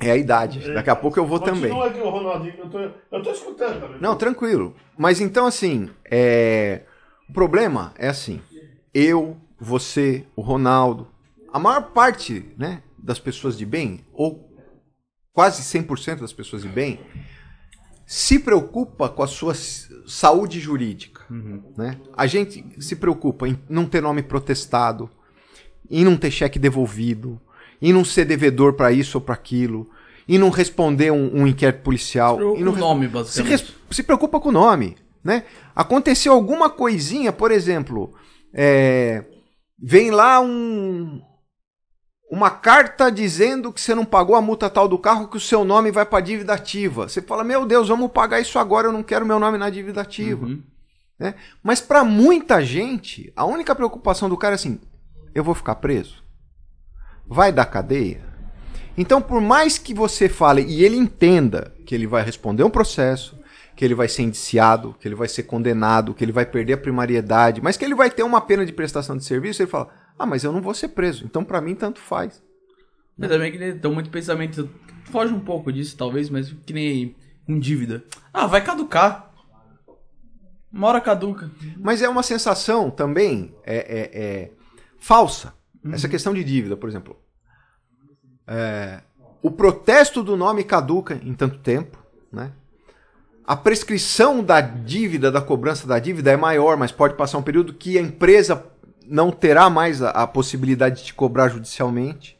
É 0.00 0.10
a 0.10 0.16
idade. 0.16 0.72
Daqui 0.72 0.90
a 0.90 0.96
pouco 0.96 1.18
eu 1.18 1.26
vou 1.26 1.38
também. 1.38 1.70
aqui 1.82 2.00
o 2.00 2.10
Ronaldinho, 2.10 2.54
eu 2.58 2.70
tô, 2.70 2.78
eu 2.78 3.22
tô 3.22 3.30
escutando 3.30 3.80
também. 3.80 4.00
Não, 4.00 4.16
tranquilo. 4.16 4.74
Mas 4.96 5.20
então, 5.20 5.46
assim, 5.46 5.88
é... 6.10 6.82
o 7.28 7.32
problema 7.32 7.92
é 7.96 8.08
assim: 8.08 8.40
eu, 8.92 9.36
você, 9.58 10.24
o 10.34 10.42
Ronaldo, 10.42 11.08
a 11.52 11.58
maior 11.58 11.92
parte 11.92 12.52
né, 12.56 12.82
das 12.98 13.18
pessoas 13.18 13.56
de 13.56 13.66
bem, 13.66 14.04
ou 14.12 14.50
quase 15.32 15.62
100% 15.62 16.20
das 16.20 16.32
pessoas 16.32 16.62
de 16.62 16.68
bem, 16.68 17.00
se 18.06 18.38
preocupa 18.38 19.08
com 19.08 19.22
a 19.22 19.26
sua 19.26 19.54
saúde 20.06 20.60
jurídica. 20.60 21.22
Né? 21.76 21.98
A 22.14 22.26
gente 22.26 22.64
se 22.82 22.96
preocupa 22.96 23.48
em 23.48 23.58
não 23.68 23.86
ter 23.86 24.02
nome 24.02 24.22
protestado, 24.22 25.08
em 25.90 26.04
não 26.04 26.16
ter 26.16 26.30
cheque 26.30 26.58
devolvido, 26.58 27.40
em 27.82 27.92
não 27.92 28.04
ser 28.04 28.24
devedor 28.24 28.74
para 28.74 28.92
isso 28.92 29.18
ou 29.18 29.20
para 29.22 29.34
aquilo, 29.34 29.90
em 30.28 30.38
não 30.38 30.48
responder 30.48 31.10
um, 31.10 31.42
um 31.42 31.46
inquérito 31.46 31.82
policial. 31.82 32.38
O 32.38 32.56
em 32.56 32.62
não 32.62 32.72
nome, 32.76 33.06
se, 33.06 33.12
basicamente. 33.12 33.50
res- 33.50 33.74
se 33.90 34.02
preocupa 34.04 34.38
com 34.40 34.50
o 34.50 34.52
nome, 34.52 34.96
né? 35.22 35.44
Aconteceu 35.74 36.32
alguma 36.32 36.70
coisinha, 36.70 37.32
por 37.32 37.50
exemplo, 37.50 38.14
é, 38.54 39.24
vem 39.78 40.10
lá 40.12 40.40
um 40.40 41.20
uma 42.30 42.48
carta 42.48 43.10
dizendo 43.10 43.70
que 43.70 43.78
você 43.78 43.94
não 43.94 44.06
pagou 44.06 44.34
a 44.34 44.40
multa 44.40 44.70
tal 44.70 44.88
do 44.88 44.96
carro, 44.98 45.28
que 45.28 45.36
o 45.36 45.40
seu 45.40 45.64
nome 45.64 45.90
vai 45.90 46.06
para 46.06 46.20
dívida 46.22 46.54
ativa. 46.54 47.06
Você 47.06 47.20
fala, 47.20 47.44
meu 47.44 47.66
Deus, 47.66 47.88
vamos 47.88 48.10
pagar 48.10 48.40
isso 48.40 48.58
agora, 48.58 48.86
eu 48.88 48.92
não 48.92 49.02
quero 49.02 49.26
meu 49.26 49.38
nome 49.38 49.58
na 49.58 49.68
dívida 49.68 50.00
ativa. 50.00 50.46
Uhum. 50.46 50.62
né? 51.18 51.34
Mas 51.62 51.82
para 51.82 52.02
muita 52.04 52.64
gente, 52.64 53.30
a 53.36 53.44
única 53.44 53.74
preocupação 53.74 54.30
do 54.30 54.36
cara 54.38 54.54
é 54.54 54.56
assim: 54.56 54.80
eu 55.34 55.44
vou 55.44 55.54
ficar 55.54 55.74
preso? 55.74 56.21
Vai 57.32 57.50
dar 57.50 57.64
cadeia? 57.64 58.20
Então, 58.96 59.22
por 59.22 59.40
mais 59.40 59.78
que 59.78 59.94
você 59.94 60.28
fale 60.28 60.60
e 60.62 60.84
ele 60.84 60.96
entenda 60.96 61.72
que 61.86 61.94
ele 61.94 62.06
vai 62.06 62.22
responder 62.22 62.62
um 62.62 62.68
processo, 62.68 63.38
que 63.74 63.82
ele 63.82 63.94
vai 63.94 64.06
ser 64.06 64.20
indiciado, 64.20 64.94
que 65.00 65.08
ele 65.08 65.14
vai 65.14 65.26
ser 65.28 65.44
condenado, 65.44 66.12
que 66.12 66.22
ele 66.22 66.30
vai 66.30 66.44
perder 66.44 66.74
a 66.74 66.76
primariedade, 66.76 67.62
mas 67.62 67.78
que 67.78 67.86
ele 67.86 67.94
vai 67.94 68.10
ter 68.10 68.22
uma 68.22 68.38
pena 68.38 68.66
de 68.66 68.72
prestação 68.72 69.16
de 69.16 69.24
serviço, 69.24 69.62
ele 69.62 69.70
fala: 69.70 69.88
"Ah, 70.18 70.26
mas 70.26 70.44
eu 70.44 70.52
não 70.52 70.60
vou 70.60 70.74
ser 70.74 70.88
preso. 70.88 71.24
Então, 71.24 71.42
para 71.42 71.58
mim 71.62 71.74
tanto 71.74 72.00
faz". 72.00 72.42
Mas 73.16 73.30
também 73.30 73.50
que 73.50 73.58
tem 73.58 73.90
muito 73.92 74.10
pensamento. 74.10 74.68
Foge 75.04 75.32
um 75.32 75.40
pouco 75.40 75.72
disso, 75.72 75.96
talvez, 75.96 76.28
mas 76.28 76.54
que 76.66 76.74
nem 76.74 77.16
com 77.46 77.58
dívida. 77.58 78.04
Ah, 78.30 78.46
vai 78.46 78.62
caducar. 78.62 79.30
Uma 80.70 80.88
hora 80.88 81.00
caduca. 81.00 81.50
Mas 81.78 82.02
é 82.02 82.08
uma 82.10 82.22
sensação 82.22 82.90
também 82.90 83.54
é, 83.64 83.76
é- 83.76 84.10
é 84.22 84.50
falsa. 84.98 85.54
Essa 85.90 86.08
questão 86.08 86.32
de 86.32 86.44
dívida, 86.44 86.76
por 86.76 86.88
exemplo. 86.88 87.21
É, 88.54 89.00
o 89.40 89.50
protesto 89.50 90.22
do 90.22 90.36
nome 90.36 90.62
caduca 90.62 91.18
em 91.24 91.32
tanto 91.32 91.58
tempo, 91.60 91.96
né? 92.30 92.52
A 93.46 93.56
prescrição 93.56 94.44
da 94.44 94.60
dívida, 94.60 95.32
da 95.32 95.40
cobrança 95.40 95.86
da 95.86 95.98
dívida 95.98 96.30
é 96.30 96.36
maior, 96.36 96.76
mas 96.76 96.92
pode 96.92 97.14
passar 97.14 97.38
um 97.38 97.42
período 97.42 97.72
que 97.72 97.96
a 97.96 98.02
empresa 98.02 98.66
não 99.06 99.30
terá 99.30 99.70
mais 99.70 100.02
a, 100.02 100.10
a 100.10 100.26
possibilidade 100.26 100.98
de 100.98 101.04
te 101.04 101.14
cobrar 101.14 101.48
judicialmente. 101.48 102.38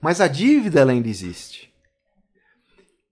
Mas 0.00 0.22
a 0.22 0.26
dívida 0.26 0.80
ela 0.80 0.92
ainda 0.92 1.08
existe. 1.08 1.70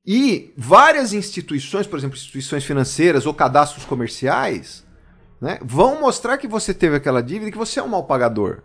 E 0.06 0.52
várias 0.56 1.12
instituições, 1.12 1.86
por 1.86 1.98
exemplo, 1.98 2.16
instituições 2.16 2.64
financeiras 2.64 3.26
ou 3.26 3.34
cadastros 3.34 3.84
comerciais, 3.84 4.82
né, 5.40 5.58
vão 5.62 6.00
mostrar 6.00 6.38
que 6.38 6.48
você 6.48 6.72
teve 6.72 6.96
aquela 6.96 7.22
dívida 7.22 7.50
e 7.50 7.52
que 7.52 7.58
você 7.58 7.80
é 7.80 7.82
um 7.82 7.88
mal 7.88 8.04
pagador. 8.04 8.62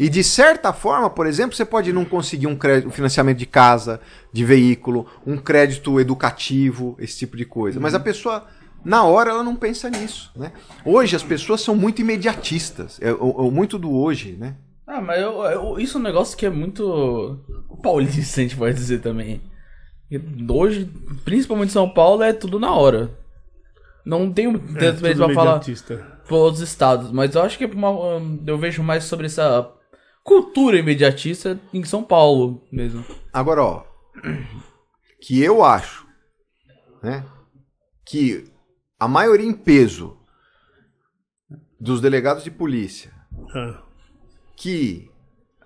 E 0.00 0.08
de 0.08 0.24
certa 0.24 0.72
forma, 0.72 1.10
por 1.10 1.26
exemplo, 1.26 1.54
você 1.54 1.64
pode 1.64 1.92
não 1.92 2.04
conseguir 2.06 2.46
um, 2.46 2.56
crédito, 2.56 2.88
um 2.88 2.90
financiamento 2.90 3.36
de 3.36 3.44
casa, 3.46 4.00
de 4.32 4.44
veículo, 4.44 5.06
um 5.26 5.36
crédito 5.36 6.00
educativo, 6.00 6.96
esse 6.98 7.18
tipo 7.18 7.36
de 7.36 7.44
coisa. 7.44 7.78
Mas 7.78 7.92
a 7.94 8.00
pessoa, 8.00 8.46
na 8.82 9.04
hora, 9.04 9.30
ela 9.30 9.44
não 9.44 9.54
pensa 9.54 9.90
nisso. 9.90 10.32
Né? 10.34 10.52
Hoje 10.86 11.14
as 11.14 11.22
pessoas 11.22 11.60
são 11.60 11.76
muito 11.76 12.00
imediatistas. 12.00 12.98
É, 13.02 13.12
o- 13.12 13.16
o- 13.46 13.50
muito 13.50 13.78
do 13.78 13.92
hoje, 13.94 14.36
né? 14.40 14.54
Ah, 14.86 15.02
mas 15.02 15.20
eu, 15.20 15.42
eu- 15.44 15.78
isso 15.78 15.98
é 15.98 16.00
um 16.00 16.04
negócio 16.04 16.36
que 16.36 16.46
é 16.46 16.50
muito 16.50 17.38
paulista, 17.82 18.40
a 18.40 18.42
gente 18.42 18.56
pode 18.56 18.74
dizer 18.74 19.00
também. 19.02 19.42
E 20.10 20.18
Hoje, 20.50 20.90
principalmente 21.26 21.68
em 21.68 21.72
São 21.72 21.88
Paulo, 21.90 22.22
é 22.22 22.32
tudo 22.32 22.58
na 22.58 22.72
hora. 22.74 23.10
Não 24.04 24.32
tenho 24.32 24.56
É, 24.56 24.78
tanto 24.78 25.02
mesmo 25.02 25.26
pra 25.26 25.34
falar 25.34 25.60
para 26.26 26.36
outros 26.36 26.62
estados, 26.62 27.12
mas 27.12 27.34
eu 27.34 27.42
acho 27.42 27.58
que 27.58 27.64
é 27.64 27.66
uma- 27.66 28.20
eu 28.46 28.56
vejo 28.58 28.82
mais 28.82 29.04
sobre 29.04 29.26
essa 29.26 29.70
cultura 30.22 30.78
imediatista 30.78 31.60
em 31.72 31.84
São 31.84 32.02
Paulo 32.02 32.66
mesmo. 32.70 33.04
Agora, 33.32 33.62
ó, 33.62 33.84
que 35.20 35.40
eu 35.40 35.64
acho, 35.64 36.06
né, 37.02 37.24
que 38.04 38.44
a 38.98 39.08
maioria 39.08 39.46
em 39.46 39.52
peso 39.52 40.18
dos 41.80 42.00
delegados 42.00 42.44
de 42.44 42.50
polícia, 42.50 43.12
Ah, 43.54 43.82
que 44.56 45.10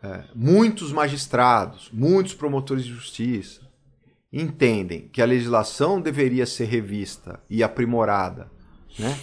é, 0.02 0.24
muitos 0.34 0.92
magistrados, 0.92 1.90
muitos 1.92 2.34
promotores 2.34 2.84
de 2.84 2.92
justiça 2.92 3.62
entendem 4.32 5.08
que 5.08 5.22
a 5.22 5.26
legislação 5.26 6.00
deveria 6.00 6.46
ser 6.46 6.66
revista 6.66 7.42
e 7.48 7.62
aprimorada, 7.62 8.50
né, 8.98 9.18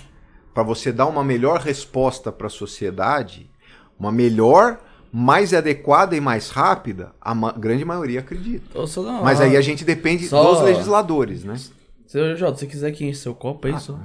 para 0.53 0.63
você 0.63 0.91
dar 0.91 1.05
uma 1.05 1.23
melhor 1.23 1.59
resposta 1.59 2.31
para 2.31 2.47
a 2.47 2.49
sociedade, 2.49 3.49
uma 3.97 4.11
melhor, 4.11 4.81
mais 5.11 5.53
adequada 5.53 6.15
e 6.15 6.21
mais 6.21 6.49
rápida, 6.49 7.11
a 7.19 7.35
ma- 7.35 7.51
grande 7.51 7.83
maioria 7.83 8.21
acredita. 8.21 8.65
Não, 8.73 9.23
Mas 9.23 9.41
ah, 9.41 9.43
aí 9.45 9.57
a 9.57 9.61
gente 9.61 9.83
depende 9.83 10.27
Só- 10.27 10.53
dos 10.53 10.61
legisladores, 10.63 11.43
né? 11.43 11.55
Se, 12.07 12.35
Jota, 12.35 12.57
se 12.57 12.65
você 12.65 12.67
quiser 12.67 12.91
que 12.91 13.05
enche 13.05 13.19
seu 13.19 13.33
copo 13.35 13.67
aí, 13.67 13.79
só, 13.79 13.97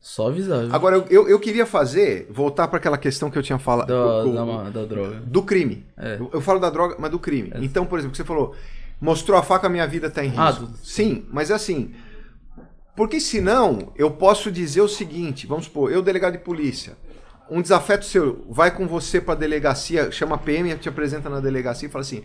só 0.00 0.28
avisar. 0.28 0.64
viu? 0.66 0.74
Agora, 0.74 1.04
eu, 1.10 1.28
eu, 1.28 1.38
queria 1.40 1.64
fazer, 1.66 2.26
voltar 2.30 2.68
para 2.68 2.78
aquela 2.78 2.98
questão 2.98 3.30
que 3.30 3.38
eu 3.38 3.42
tinha 3.42 3.58
falado. 3.58 3.88
da, 3.88 4.24
da, 4.64 4.70
da 4.70 4.84
droga. 4.84 5.20
do 5.26 5.42
crime. 5.42 5.84
É. 5.96 6.18
Eu, 6.32 6.40
falo 6.40 6.58
da 6.58 6.68
droga, 6.70 6.96
mas 6.98 7.10
do 7.10 7.18
crime. 7.18 7.50
Então, 7.56 7.84
por 7.86 7.98
exemplo, 7.98 8.16
você 8.16 8.24
falou, 8.24 8.54
mostrou 9.00 9.38
a 9.38 9.42
faca, 9.42 9.68
minha 9.68 9.86
vida 9.86 10.10
tá 10.10 10.22
em 10.24 10.28
risco. 10.28 10.42
Ah, 10.42 10.52
do- 10.52 10.70
Sim, 10.82 11.24
mas 11.30 11.50
assim, 11.50 11.94
porque 12.96 13.20
senão 13.20 13.92
eu 13.96 14.10
posso 14.10 14.50
dizer 14.50 14.80
o 14.82 14.88
seguinte, 14.88 15.46
vamos 15.46 15.64
supor, 15.66 15.90
eu 15.92 16.02
delegado 16.02 16.32
de 16.32 16.38
polícia, 16.44 16.94
um 17.50 17.60
desafeto 17.60 18.04
seu 18.04 18.46
vai 18.48 18.74
com 18.74 18.86
você 18.86 19.20
pra 19.20 19.34
delegacia, 19.34 20.10
chama 20.10 20.36
a 20.36 20.38
PM, 20.38 20.74
te 20.76 20.88
apresenta 20.88 21.28
na 21.28 21.40
delegacia 21.40 21.88
e 21.88 21.90
fala 21.90 22.02
assim: 22.02 22.24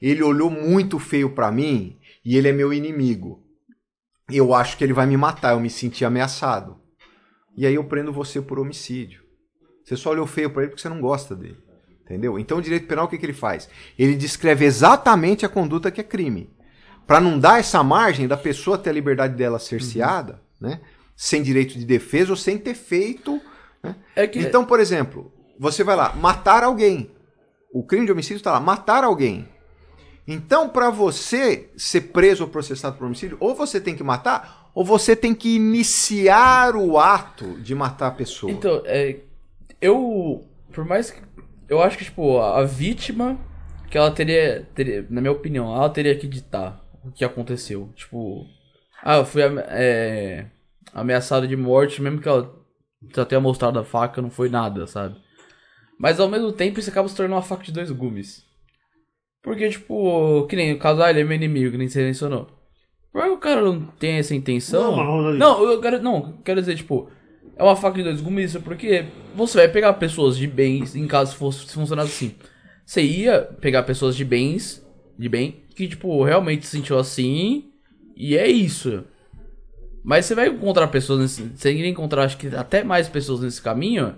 ele 0.00 0.22
olhou 0.22 0.50
muito 0.50 0.98
feio 0.98 1.30
pra 1.30 1.50
mim 1.50 1.98
e 2.24 2.36
ele 2.36 2.48
é 2.48 2.52
meu 2.52 2.72
inimigo. 2.72 3.42
Eu 4.30 4.54
acho 4.54 4.76
que 4.76 4.84
ele 4.84 4.92
vai 4.92 5.06
me 5.06 5.16
matar, 5.16 5.52
eu 5.52 5.60
me 5.60 5.70
senti 5.70 6.04
ameaçado. 6.04 6.80
E 7.56 7.66
aí 7.66 7.74
eu 7.74 7.84
prendo 7.84 8.12
você 8.12 8.42
por 8.42 8.58
homicídio. 8.58 9.22
Você 9.84 9.96
só 9.96 10.10
olhou 10.10 10.26
feio 10.26 10.50
pra 10.50 10.62
ele 10.62 10.70
porque 10.70 10.82
você 10.82 10.88
não 10.88 11.00
gosta 11.00 11.34
dele. 11.34 11.58
Entendeu? 12.04 12.38
Então 12.38 12.58
o 12.58 12.62
direito 12.62 12.86
penal 12.86 13.06
o 13.06 13.08
que, 13.08 13.18
que 13.18 13.26
ele 13.26 13.32
faz? 13.32 13.68
Ele 13.98 14.14
descreve 14.14 14.64
exatamente 14.64 15.46
a 15.46 15.48
conduta 15.48 15.90
que 15.90 16.00
é 16.00 16.04
crime. 16.04 16.50
Pra 17.06 17.20
não 17.20 17.38
dar 17.38 17.60
essa 17.60 17.82
margem 17.82 18.26
da 18.26 18.36
pessoa 18.36 18.76
ter 18.76 18.90
a 18.90 18.92
liberdade 18.92 19.34
dela 19.34 19.58
cerceada, 19.58 20.42
né? 20.60 20.80
Sem 21.16 21.42
direito 21.42 21.78
de 21.78 21.84
defesa 21.84 22.30
ou 22.30 22.36
sem 22.36 22.58
ter 22.58 22.74
feito. 22.74 23.40
Né? 23.82 23.96
É 24.14 24.26
que. 24.26 24.38
Então, 24.38 24.64
por 24.64 24.80
exemplo, 24.80 25.32
você 25.58 25.82
vai 25.82 25.96
lá, 25.96 26.14
matar 26.14 26.62
alguém. 26.62 27.10
O 27.72 27.82
crime 27.82 28.06
de 28.06 28.12
homicídio 28.12 28.36
está 28.36 28.52
lá, 28.52 28.60
matar 28.60 29.04
alguém. 29.04 29.48
Então, 30.26 30.68
para 30.68 30.90
você 30.90 31.70
ser 31.76 32.00
preso 32.12 32.44
ou 32.44 32.50
processado 32.50 32.96
por 32.96 33.06
homicídio, 33.06 33.36
ou 33.38 33.54
você 33.54 33.80
tem 33.80 33.94
que 33.94 34.02
matar, 34.02 34.70
ou 34.74 34.84
você 34.84 35.14
tem 35.14 35.34
que 35.34 35.54
iniciar 35.54 36.74
o 36.74 36.98
ato 36.98 37.60
de 37.60 37.74
matar 37.74 38.08
a 38.08 38.12
pessoa. 38.12 38.50
Então, 38.50 38.82
é. 38.84 39.18
Eu. 39.80 40.44
Por 40.72 40.84
mais 40.84 41.10
que. 41.10 41.20
Eu 41.68 41.82
acho 41.82 41.96
que, 41.96 42.04
tipo, 42.04 42.38
a 42.38 42.60
a 42.60 42.64
vítima. 42.64 43.38
Que 43.88 43.96
ela 43.96 44.10
teria, 44.10 44.68
teria. 44.74 45.06
Na 45.08 45.20
minha 45.20 45.32
opinião, 45.32 45.72
ela 45.72 45.88
teria 45.88 46.16
que 46.16 46.26
ditar 46.26 46.84
o 47.04 47.12
que 47.12 47.24
aconteceu. 47.24 47.88
Tipo. 47.94 48.44
Ah, 49.02 49.18
eu 49.18 49.24
fui 49.24 49.42
é, 49.68 50.46
ameaçado 50.92 51.46
de 51.46 51.54
morte, 51.54 52.02
mesmo 52.02 52.20
que 52.20 52.28
ela 52.28 52.55
já 53.14 53.24
tenha 53.24 53.40
mostrado 53.40 53.78
a 53.78 53.84
faca, 53.84 54.22
não 54.22 54.30
foi 54.30 54.48
nada, 54.48 54.86
sabe? 54.86 55.16
Mas 55.98 56.20
ao 56.20 56.28
mesmo 56.28 56.52
tempo 56.52 56.78
isso 56.78 56.90
acaba 56.90 57.08
se 57.08 57.16
tornando 57.16 57.36
uma 57.36 57.42
faca 57.42 57.64
de 57.64 57.72
dois 57.72 57.90
gumes. 57.90 58.44
Porque, 59.42 59.68
tipo, 59.68 60.46
que 60.48 60.56
nem 60.56 60.72
o 60.72 60.78
caso, 60.78 61.02
ah, 61.02 61.10
ele 61.10 61.20
é 61.20 61.24
meu 61.24 61.36
inimigo, 61.36 61.70
que 61.70 61.78
nem 61.78 61.88
você 61.88 62.02
mencionou. 62.02 62.48
Por 63.12 63.22
que 63.22 63.28
o 63.30 63.38
cara 63.38 63.62
não 63.62 63.86
tem 63.86 64.18
essa 64.18 64.34
intenção? 64.34 64.96
Não, 64.96 65.32
Não, 65.32 65.62
eu 65.70 65.80
quero. 65.80 66.02
Não, 66.02 66.32
quero 66.44 66.60
dizer, 66.60 66.76
tipo, 66.76 67.08
é 67.56 67.62
uma 67.62 67.76
faca 67.76 67.96
de 67.96 68.02
dois 68.02 68.20
gumes, 68.20 68.50
isso 68.50 68.60
porque 68.60 69.06
você 69.34 69.58
vai 69.58 69.68
pegar 69.68 69.94
pessoas 69.94 70.36
de 70.36 70.46
bens, 70.46 70.94
em 70.94 71.06
caso 71.06 71.36
fosse 71.36 71.66
se 71.66 71.74
funcionasse 71.74 72.10
assim. 72.10 72.34
Você 72.84 73.02
ia 73.02 73.40
pegar 73.60 73.84
pessoas 73.84 74.14
de 74.14 74.24
bens, 74.24 74.84
de 75.18 75.28
bem, 75.28 75.64
que, 75.74 75.88
tipo, 75.88 76.22
realmente 76.22 76.66
se 76.66 76.76
sentiu 76.76 76.98
assim, 76.98 77.70
e 78.16 78.36
é 78.36 78.46
isso. 78.46 79.04
Mas 80.08 80.24
você 80.24 80.36
vai 80.36 80.46
encontrar 80.46 80.86
pessoas 80.86 81.18
nesse. 81.18 81.42
Você 81.56 81.72
iria 81.72 81.88
encontrar, 81.90 82.22
acho 82.22 82.36
que 82.38 82.46
até 82.54 82.84
mais 82.84 83.08
pessoas 83.08 83.40
nesse 83.40 83.60
caminho. 83.60 84.14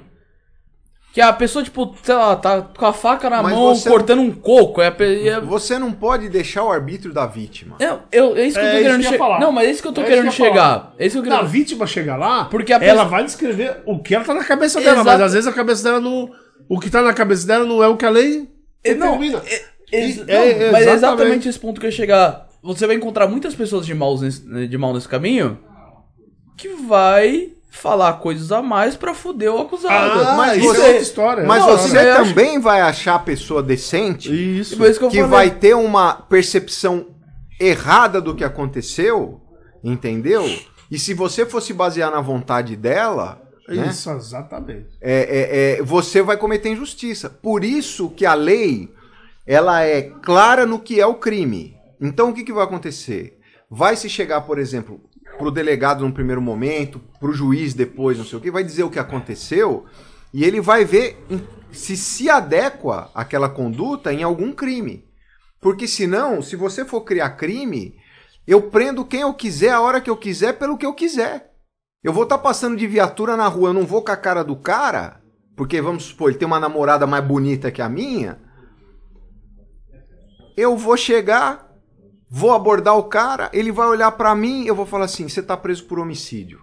Que 1.15 1.23
a 1.23 1.33
pessoa, 1.33 1.65
tipo, 1.65 1.97
sei 2.03 2.15
lá, 2.15 2.37
tá 2.37 2.61
com 2.61 2.85
a 2.85 2.93
faca 2.93 3.31
na 3.31 3.43
Mas 3.43 3.55
mão, 3.55 3.81
cortando 3.81 4.21
um 4.21 4.31
coco. 4.31 4.83
É, 4.83 4.95
é- 4.99 5.41
Você 5.41 5.79
não 5.79 5.91
pode 5.91 6.29
deixar 6.29 6.63
o 6.65 6.71
arbítrio 6.71 7.15
da 7.15 7.25
vítima. 7.27 7.77
eu, 7.81 8.01
eu, 8.13 8.37
é 8.37 8.47
isso 8.47 8.59
que 8.59 8.65
É 8.65 8.69
eu 8.69 8.71
tô 8.73 8.77
isso 8.77 8.85
querendo 8.87 9.03
chegar. 9.05 9.41
Não, 9.41 9.51
mas 9.51 9.67
é 9.67 9.71
isso 9.71 9.81
que 9.83 9.89
eu 9.89 9.93
tô 9.93 10.01
É 10.03 10.05
querendo 10.05 10.27
que 10.29 10.33
chegar. 10.37 10.95
É 10.99 11.07
isso 11.07 11.23
que 11.23 11.27
eu 11.27 11.33
quero... 11.33 11.47
vítima 11.49 11.87
chegar 11.87 12.17
lá, 12.19 12.45
Porque 12.45 12.71
a 12.73 12.77
ela 12.77 12.85
pessoa- 12.85 13.05
vai 13.07 13.25
descrever 13.25 13.79
o 13.87 13.99
que 13.99 14.15
ela 14.15 14.25
tá 14.27 14.35
na 14.35 14.45
cabeça 14.45 14.79
dela, 14.81 14.93
Exato. 15.01 15.07
mas 15.07 15.21
às 15.23 15.33
vezes 15.33 15.47
a 15.49 15.53
cabeça 15.53 15.83
dela 15.83 16.01
não. 16.01 16.31
O 16.69 16.79
que 16.79 16.91
tá 16.91 17.01
na 17.01 17.15
cabeça 17.15 17.47
dela 17.47 17.65
não 17.65 17.83
é 17.83 17.89
o 17.89 17.97
que 17.97 18.05
a 18.05 18.11
lei 18.11 18.47
É, 18.85 18.93
não, 18.95 19.13
determina. 19.19 19.43
Ex- 19.91 20.19
não, 20.19 20.25
é, 20.35 20.71
mas 20.71 20.87
é 20.87 20.93
exatamente. 20.93 20.95
exatamente 20.95 21.49
esse 21.49 21.59
ponto 21.59 21.81
que 21.81 21.87
eu 21.87 21.91
ia 21.91 21.97
chegar. 21.97 22.47
Você 22.63 22.87
vai 22.87 22.95
encontrar 22.97 23.27
muitas 23.27 23.55
pessoas 23.55 23.87
de, 23.87 23.95
maus 23.95 24.21
nesse, 24.21 24.69
de 24.69 24.77
mal 24.77 24.93
nesse 24.93 25.09
caminho 25.09 25.59
que 26.59 26.69
vai 26.87 27.53
falar 27.71 28.15
coisas 28.15 28.51
a 28.51 28.61
mais 28.61 28.97
pra 28.97 29.15
fuder 29.15 29.53
o 29.53 29.61
acusado. 29.61 30.21
Ah, 30.21 30.35
mas 30.37 30.59
isso 30.59 30.67
você- 30.69 30.81
é 30.81 30.87
outra 30.87 31.01
história. 31.03 31.45
Mas 31.45 31.65
Não, 31.65 31.79
você 31.79 32.13
também 32.15 32.59
vai 32.59 32.81
achar 32.81 33.15
a 33.15 33.19
pessoa 33.21 33.63
decente 33.63 34.29
Isso. 34.59 34.77
Que 34.77 35.09
que 35.09 35.23
vai 35.23 35.51
ter 35.51 35.75
uma 35.75 36.13
percepção 36.15 37.07
errada 37.61 38.21
do 38.21 38.35
que 38.35 38.43
aconteceu, 38.45 39.41
entendeu? 39.83 40.45
E 40.91 40.99
se 40.99 41.15
você 41.15 41.47
fosse 41.47 41.73
basear 41.73 42.11
na 42.11 42.21
vontade 42.21 42.75
dela, 42.77 43.41
né, 43.69 43.89
Isso, 43.89 44.11
exatamente. 44.11 44.89
é, 45.01 45.77
é, 45.77 45.79
é, 45.79 45.83
você 45.83 46.23
vai 46.23 46.37
cometer 46.37 46.71
injustiça. 46.71 47.29
Por 47.29 47.63
isso 47.63 48.11
que 48.11 48.25
a 48.27 48.35
lei 48.35 48.89
ela 49.47 49.83
é 49.85 50.03
clara 50.23 50.67
no 50.67 50.79
que 50.79 51.01
é 51.01 51.07
o 51.07 51.15
crime. 51.15 51.77
Então 52.01 52.31
o 52.31 52.35
que, 52.35 52.43
que 52.45 52.53
vai 52.53 52.65
acontecer? 52.65 53.39
Vai 53.71 53.97
se 53.97 54.09
chegar, 54.09 54.41
por 54.43 54.59
exemplo, 54.59 55.01
pro 55.39 55.51
delegado 55.51 56.05
num 56.05 56.13
primeiro 56.13 56.43
momento, 56.43 57.01
pro 57.21 57.33
juiz 57.33 57.73
depois, 57.73 58.19
não 58.19 58.25
sei 58.25 58.39
o 58.39 58.43
que, 58.43 58.51
vai 58.51 58.65
dizer 58.65 58.83
o 58.83 58.91
que 58.91 58.99
aconteceu 58.99 59.87
e 60.33 60.45
ele 60.45 60.61
vai 60.61 60.85
ver 60.85 61.25
se 61.73 61.97
se 61.97 62.29
adequa 62.29 63.11
aquela 63.15 63.49
conduta 63.49 64.13
em 64.13 64.23
algum 64.23 64.53
crime. 64.53 65.05
Porque 65.61 65.89
senão, 65.89 66.43
se 66.43 66.57
você 66.57 66.85
for 66.85 67.01
criar 67.03 67.31
crime, 67.31 67.95
eu 68.47 68.63
prendo 68.63 69.05
quem 69.05 69.21
eu 69.21 69.35
quiser, 69.35 69.71
a 69.71 69.81
hora 69.81 70.01
que 70.01 70.11
eu 70.11 70.17
quiser, 70.17 70.55
pelo 70.59 70.79
que 70.79 70.87
eu 70.87 70.95
quiser. 70.95 71.53
Eu 72.03 72.13
vou 72.13 72.23
estar 72.23 72.39
passando 72.39 72.77
de 72.77 72.87
viatura 72.87 73.37
na 73.37 73.49
rua, 73.49 73.71
eu 73.71 73.75
não 73.75 73.85
vou 73.85 74.03
com 74.03 74.13
a 74.13 74.17
cara 74.17 74.45
do 74.45 74.55
cara, 74.55 75.21
porque 75.57 75.81
vamos 75.81 76.05
supor, 76.05 76.31
ele 76.31 76.39
tem 76.39 76.47
uma 76.47 76.61
namorada 76.61 77.07
mais 77.07 77.25
bonita 77.25 77.73
que 77.73 77.83
a 77.83 77.89
minha. 77.89 78.39
Eu 80.57 80.77
vou 80.77 80.97
chegar, 80.97 81.68
vou 82.31 82.53
abordar 82.53 82.97
o 82.97 83.05
cara, 83.05 83.51
ele 83.53 83.73
vai 83.73 83.87
olhar 83.87 84.13
pra 84.13 84.35
mim, 84.35 84.67
eu 84.67 84.75
vou 84.75 84.87
falar 84.87 85.07
assim: 85.07 85.29
você 85.29 85.43
tá 85.43 85.57
preso 85.57 85.85
por 85.85 85.99
homicídio. 85.99 86.63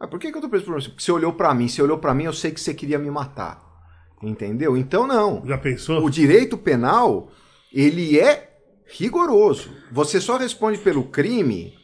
Mas 0.00 0.08
por 0.10 0.20
que, 0.20 0.30
que 0.30 0.38
eu 0.38 0.42
tô 0.42 0.48
preso 0.48 0.64
por 0.64 0.72
homicídio? 0.72 0.94
Porque 0.94 1.04
você 1.04 1.12
olhou 1.12 1.32
pra 1.32 1.54
mim, 1.54 1.68
você 1.68 1.82
olhou 1.82 1.98
pra 1.98 2.14
mim, 2.14 2.24
eu 2.24 2.32
sei 2.32 2.50
que 2.50 2.60
você 2.60 2.72
queria 2.72 2.98
me 2.98 3.10
matar. 3.10 3.66
Entendeu? 4.22 4.76
Então 4.76 5.06
não. 5.06 5.46
Já 5.46 5.56
pensou? 5.56 6.04
O 6.04 6.10
direito 6.10 6.58
penal, 6.58 7.30
ele 7.72 8.18
é 8.18 8.48
rigoroso. 8.86 9.70
Você 9.92 10.20
só 10.20 10.36
responde 10.36 10.78
pelo 10.78 11.04
crime 11.04 11.74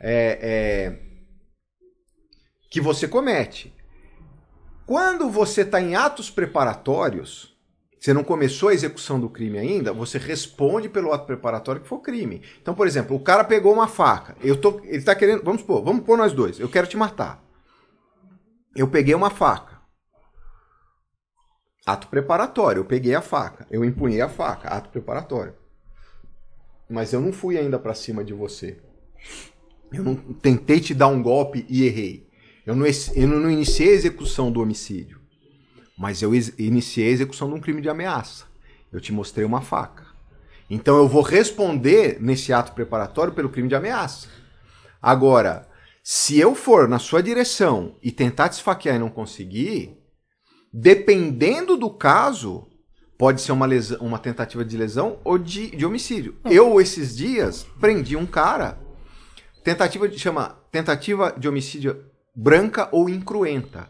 é, 0.00 0.38
é, 0.42 0.98
que 2.70 2.80
você 2.80 3.08
comete. 3.08 3.74
Quando 4.86 5.30
você 5.30 5.62
está 5.62 5.80
em 5.80 5.94
atos 5.94 6.30
preparatórios, 6.30 7.51
você 8.02 8.12
não 8.12 8.24
começou 8.24 8.70
a 8.70 8.74
execução 8.74 9.20
do 9.20 9.30
crime 9.30 9.56
ainda, 9.56 9.92
você 9.92 10.18
responde 10.18 10.88
pelo 10.88 11.12
ato 11.12 11.24
preparatório 11.24 11.80
que 11.80 11.86
for 11.86 12.00
crime. 12.00 12.42
Então, 12.60 12.74
por 12.74 12.84
exemplo, 12.84 13.14
o 13.14 13.20
cara 13.20 13.44
pegou 13.44 13.72
uma 13.72 13.86
faca. 13.86 14.36
Eu 14.42 14.60
tô, 14.60 14.80
ele 14.80 14.96
está 14.96 15.14
querendo. 15.14 15.44
Vamos 15.44 15.60
supor, 15.60 15.84
vamos 15.84 16.04
pôr 16.04 16.18
nós 16.18 16.32
dois. 16.32 16.58
Eu 16.58 16.68
quero 16.68 16.88
te 16.88 16.96
matar. 16.96 17.40
Eu 18.74 18.88
peguei 18.88 19.14
uma 19.14 19.30
faca. 19.30 19.80
Ato 21.86 22.08
preparatório. 22.08 22.80
Eu 22.80 22.84
peguei 22.84 23.14
a 23.14 23.22
faca. 23.22 23.68
Eu 23.70 23.84
empunhei 23.84 24.20
a 24.20 24.28
faca. 24.28 24.70
Ato 24.70 24.90
preparatório. 24.90 25.54
Mas 26.90 27.12
eu 27.12 27.20
não 27.20 27.32
fui 27.32 27.56
ainda 27.56 27.78
pra 27.78 27.94
cima 27.94 28.24
de 28.24 28.32
você. 28.32 28.82
Eu 29.92 30.02
não 30.02 30.16
tentei 30.16 30.80
te 30.80 30.92
dar 30.92 31.06
um 31.06 31.22
golpe 31.22 31.64
e 31.68 31.84
errei. 31.84 32.28
Eu 32.66 32.74
não, 32.74 32.84
eu 33.14 33.28
não 33.28 33.48
iniciei 33.48 33.90
a 33.90 33.94
execução 33.94 34.50
do 34.50 34.60
homicídio. 34.60 35.21
Mas 36.02 36.20
eu 36.20 36.34
iniciei 36.34 37.06
a 37.06 37.12
execução 37.12 37.48
de 37.48 37.54
um 37.54 37.60
crime 37.60 37.80
de 37.80 37.88
ameaça. 37.88 38.46
Eu 38.92 39.00
te 39.00 39.12
mostrei 39.12 39.44
uma 39.46 39.60
faca. 39.60 40.04
Então 40.68 40.96
eu 40.96 41.06
vou 41.06 41.22
responder 41.22 42.20
nesse 42.20 42.52
ato 42.52 42.72
preparatório 42.72 43.32
pelo 43.32 43.48
crime 43.48 43.68
de 43.68 43.76
ameaça. 43.76 44.26
Agora, 45.00 45.68
se 46.02 46.40
eu 46.40 46.56
for 46.56 46.88
na 46.88 46.98
sua 46.98 47.22
direção 47.22 47.94
e 48.02 48.10
tentar 48.10 48.48
te 48.48 48.54
esfaquear 48.54 48.96
e 48.96 48.98
não 48.98 49.08
conseguir, 49.08 49.96
dependendo 50.72 51.76
do 51.76 51.88
caso, 51.88 52.66
pode 53.16 53.40
ser 53.40 53.52
uma, 53.52 53.64
lesão- 53.64 54.00
uma 54.00 54.18
tentativa 54.18 54.64
de 54.64 54.76
lesão 54.76 55.20
ou 55.22 55.38
de, 55.38 55.70
de 55.70 55.86
homicídio. 55.86 56.34
Eu, 56.46 56.80
esses 56.80 57.16
dias, 57.16 57.64
prendi 57.78 58.16
um 58.16 58.26
cara. 58.26 58.76
Tentativa 59.62 60.08
de, 60.08 60.18
chama 60.18 60.58
tentativa 60.72 61.32
de 61.38 61.48
homicídio 61.48 62.04
branca 62.34 62.88
ou 62.90 63.08
incruenta. 63.08 63.88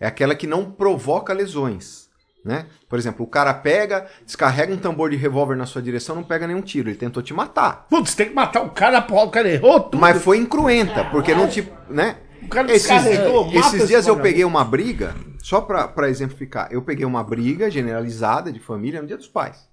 É 0.00 0.06
aquela 0.06 0.34
que 0.34 0.46
não 0.46 0.70
provoca 0.70 1.32
lesões. 1.32 2.08
Né? 2.44 2.66
Por 2.88 2.98
exemplo, 2.98 3.26
o 3.26 3.28
cara 3.28 3.52
pega, 3.52 4.08
descarrega 4.24 4.72
um 4.72 4.78
tambor 4.78 5.10
de 5.10 5.16
revólver 5.16 5.56
na 5.56 5.66
sua 5.66 5.82
direção, 5.82 6.16
não 6.16 6.22
pega 6.22 6.46
nenhum 6.46 6.62
tiro. 6.62 6.88
Ele 6.88 6.96
tentou 6.96 7.22
te 7.22 7.34
matar. 7.34 7.86
Putz, 7.90 8.14
tem 8.14 8.28
que 8.28 8.34
matar 8.34 8.62
o 8.62 8.70
cara, 8.70 9.02
porra, 9.02 9.24
o 9.24 9.30
cara 9.30 9.48
errou 9.48 9.80
tudo. 9.80 10.00
Mas 10.00 10.22
foi 10.22 10.38
incruenta, 10.38 11.04
porque 11.06 11.34
não 11.34 11.48
te. 11.48 11.70
Né? 11.90 12.16
o 12.42 12.48
cara 12.48 12.72
Esses, 12.72 12.90
esses 12.90 13.74
esse 13.74 13.86
dias 13.86 14.06
eu 14.06 14.18
peguei 14.18 14.44
uma 14.44 14.64
briga, 14.64 15.14
só 15.42 15.60
pra, 15.60 15.86
pra 15.88 16.08
exemplificar, 16.08 16.68
eu 16.70 16.82
peguei 16.82 17.04
uma 17.04 17.22
briga 17.22 17.70
generalizada 17.70 18.52
de 18.52 18.60
família 18.60 19.00
no 19.00 19.06
dia 19.06 19.16
dos 19.16 19.28
pais. 19.28 19.68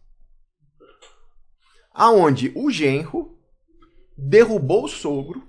Aonde 1.94 2.52
o 2.56 2.70
genro 2.70 3.38
derrubou 4.18 4.86
o 4.86 4.90
sogro, 4.90 5.44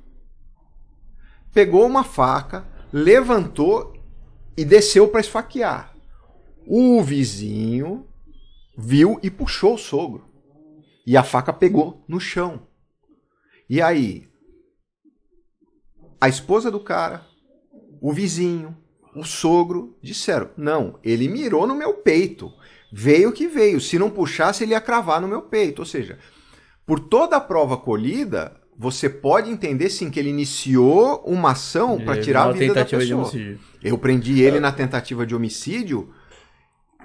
pegou 1.53 1.85
uma 1.87 2.05
faca, 2.05 2.65
levantou 2.93 3.96
e 4.57 4.65
desceu 4.65 5.09
pra 5.09 5.21
esfaquear. 5.21 5.95
O 6.67 7.03
vizinho 7.03 8.07
viu 8.77 9.19
e 9.23 9.31
puxou 9.31 9.75
o 9.75 9.79
sogro. 9.79 10.27
E 11.07 11.17
a 11.17 11.23
faca 11.23 11.53
pegou 11.53 12.05
no 12.09 12.19
chão. 12.19 12.67
E 13.69 13.81
aí, 13.81 14.27
a 16.21 16.29
esposa 16.29 16.71
do 16.71 16.81
cara, 16.81 17.27
o 18.01 18.13
vizinho, 18.13 18.77
o 19.15 19.25
sogro 19.25 19.97
disseram: 20.03 20.51
não, 20.57 20.99
ele 21.03 21.29
mirou 21.29 21.67
no 21.67 21.75
meu 21.75 21.95
peito. 21.95 22.53
Veio 22.93 23.33
que 23.33 23.47
veio. 23.47 23.81
Se 23.81 23.99
não 23.99 24.11
puxasse, 24.11 24.65
ele 24.65 24.73
ia 24.73 24.81
cravar 24.81 25.21
no 25.21 25.29
meu 25.29 25.43
peito. 25.43 25.81
Ou 25.81 25.87
seja, 25.87 26.19
por 26.85 27.01
toda 27.01 27.37
a 27.37 27.41
prova 27.41 27.77
colhida, 27.77 28.61
você 28.79 29.09
pode 29.09 29.51
entender 29.51 29.89
sim 29.91 30.11
que 30.11 30.19
ele 30.21 30.29
iniciou 30.31 31.23
uma 31.27 31.53
ação 31.53 31.99
para 32.01 32.17
É, 32.17 32.21
tirar 32.21 32.45
a 32.49 32.53
vida 32.53 32.75
da 32.75 32.85
pessoa. 32.85 33.23
homicídio. 33.23 33.59
Eu 33.83 33.97
prendi 33.99 34.43
ele 34.43 34.61
na 34.61 34.71
tentativa 34.73 35.25
de 35.27 35.35
homicídio 35.35 36.13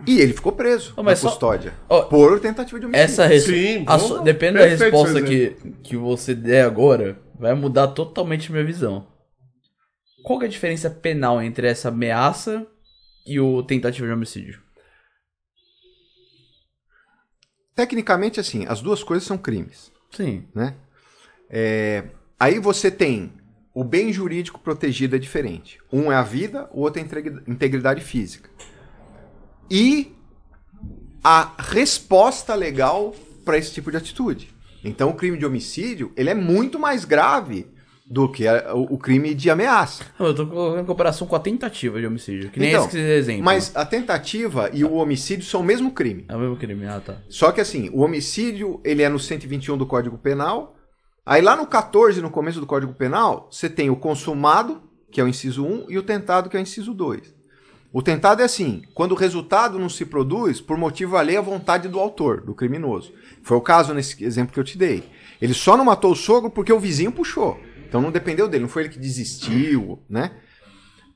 e 0.07 0.19
ele 0.19 0.33
ficou 0.33 0.51
preso 0.51 0.93
Ô, 0.93 0.97
na 0.97 1.03
mas 1.11 1.19
só- 1.19 1.29
custódia 1.29 1.73
Ó, 1.87 2.01
por 2.03 2.39
tentativa 2.39 2.79
de 2.79 2.85
homicídio. 2.87 3.03
Essa 3.05 3.25
res... 3.25 3.43
Sim, 3.43 3.83
a 3.87 3.97
bom, 3.97 4.23
Depende 4.23 4.57
da 4.57 4.65
resposta 4.65 5.21
que, 5.21 5.55
que 5.83 5.95
você 5.95 6.33
der 6.35 6.65
agora, 6.65 7.19
vai 7.39 7.53
mudar 7.53 7.87
totalmente 7.89 8.49
a 8.49 8.51
minha 8.51 8.65
visão. 8.65 9.07
Qual 10.23 10.37
que 10.39 10.45
é 10.45 10.47
a 10.47 10.51
diferença 10.51 10.89
penal 10.89 11.41
entre 11.41 11.67
essa 11.67 11.87
ameaça 11.89 12.67
e 13.25 13.39
o 13.39 13.63
tentativa 13.63 14.05
de 14.07 14.13
homicídio? 14.13 14.61
Tecnicamente, 17.75 18.39
assim, 18.39 18.65
as 18.67 18.81
duas 18.81 19.03
coisas 19.03 19.25
são 19.27 19.37
crimes. 19.37 19.91
Sim. 20.11 20.45
né? 20.53 20.75
É, 21.51 22.05
aí 22.39 22.59
você 22.59 22.89
tem 22.89 23.33
o 23.73 23.83
bem 23.83 24.11
jurídico 24.13 24.59
protegido 24.59 25.15
é 25.15 25.19
diferente. 25.19 25.79
Um 25.91 26.11
é 26.11 26.15
a 26.15 26.21
vida, 26.23 26.69
o 26.73 26.81
outro 26.81 26.99
é 26.99 27.03
a 27.03 27.05
integri- 27.05 27.41
integridade 27.47 28.01
física. 28.01 28.49
E 29.69 30.13
a 31.23 31.51
resposta 31.59 32.55
legal 32.55 33.13
para 33.45 33.57
esse 33.57 33.71
tipo 33.73 33.91
de 33.91 33.97
atitude. 33.97 34.49
Então 34.83 35.09
o 35.09 35.13
crime 35.13 35.37
de 35.37 35.45
homicídio 35.45 36.11
ele 36.17 36.29
é 36.29 36.33
muito 36.35 36.79
mais 36.79 37.05
grave 37.05 37.67
do 38.05 38.27
que 38.29 38.45
a- 38.47 38.73
o, 38.75 38.95
o 38.95 38.97
crime 38.97 39.33
de 39.33 39.49
ameaça. 39.49 40.03
Não, 40.19 40.27
eu 40.27 40.35
tô 40.35 40.45
colocando 40.45 40.81
em 40.81 40.85
comparação 40.85 41.25
com 41.27 41.35
a 41.35 41.39
tentativa 41.39 41.99
de 41.99 42.07
homicídio. 42.07 42.49
Que 42.49 42.59
nem 42.59 42.69
Então, 42.71 42.85
esse 42.87 42.97
exemplo. 42.97 43.43
Mas 43.43 43.73
a 43.75 43.85
tentativa 43.85 44.69
e 44.73 44.83
o 44.83 44.95
homicídio 44.95 45.45
são 45.45 45.61
o 45.61 45.63
mesmo 45.63 45.91
crime. 45.91 46.25
É 46.27 46.35
o 46.35 46.39
mesmo 46.39 46.57
crime, 46.57 46.85
ah 46.87 46.99
tá. 46.99 47.17
Só 47.29 47.51
que 47.53 47.61
assim, 47.61 47.89
o 47.93 48.01
homicídio, 48.01 48.81
ele 48.83 49.01
é 49.01 49.07
no 49.07 49.19
121 49.19 49.77
do 49.77 49.85
Código 49.85 50.17
Penal. 50.17 50.75
Aí 51.25 51.41
lá 51.41 51.55
no 51.55 51.67
14, 51.67 52.21
no 52.21 52.31
começo 52.31 52.59
do 52.59 52.65
Código 52.65 52.93
Penal, 52.93 53.47
você 53.51 53.69
tem 53.69 53.89
o 53.89 53.95
consumado, 53.95 54.81
que 55.11 55.21
é 55.21 55.23
o 55.23 55.27
inciso 55.27 55.63
1, 55.63 55.85
e 55.89 55.97
o 55.97 56.03
tentado, 56.03 56.49
que 56.49 56.57
é 56.57 56.59
o 56.59 56.63
inciso 56.63 56.93
2. 56.93 57.41
O 57.93 58.01
tentado 58.01 58.41
é 58.41 58.45
assim, 58.45 58.83
quando 58.93 59.11
o 59.11 59.15
resultado 59.15 59.77
não 59.77 59.89
se 59.89 60.05
produz 60.05 60.61
por 60.61 60.77
motivo 60.77 61.17
alheio 61.17 61.39
à 61.39 61.41
vontade 61.41 61.89
do 61.89 61.99
autor, 61.99 62.41
do 62.41 62.55
criminoso. 62.55 63.13
Foi 63.43 63.57
o 63.57 63.61
caso 63.61 63.93
nesse 63.93 64.23
exemplo 64.23 64.53
que 64.53 64.59
eu 64.59 64.63
te 64.63 64.77
dei. 64.77 65.03
Ele 65.41 65.53
só 65.53 65.75
não 65.75 65.85
matou 65.85 66.11
o 66.11 66.15
sogro 66.15 66.49
porque 66.49 66.71
o 66.71 66.79
vizinho 66.79 67.11
puxou. 67.11 67.59
Então 67.87 68.01
não 68.01 68.11
dependeu 68.11 68.47
dele, 68.47 68.63
não 68.63 68.69
foi 68.69 68.83
ele 68.83 68.93
que 68.93 68.99
desistiu, 68.99 70.01
né? 70.09 70.31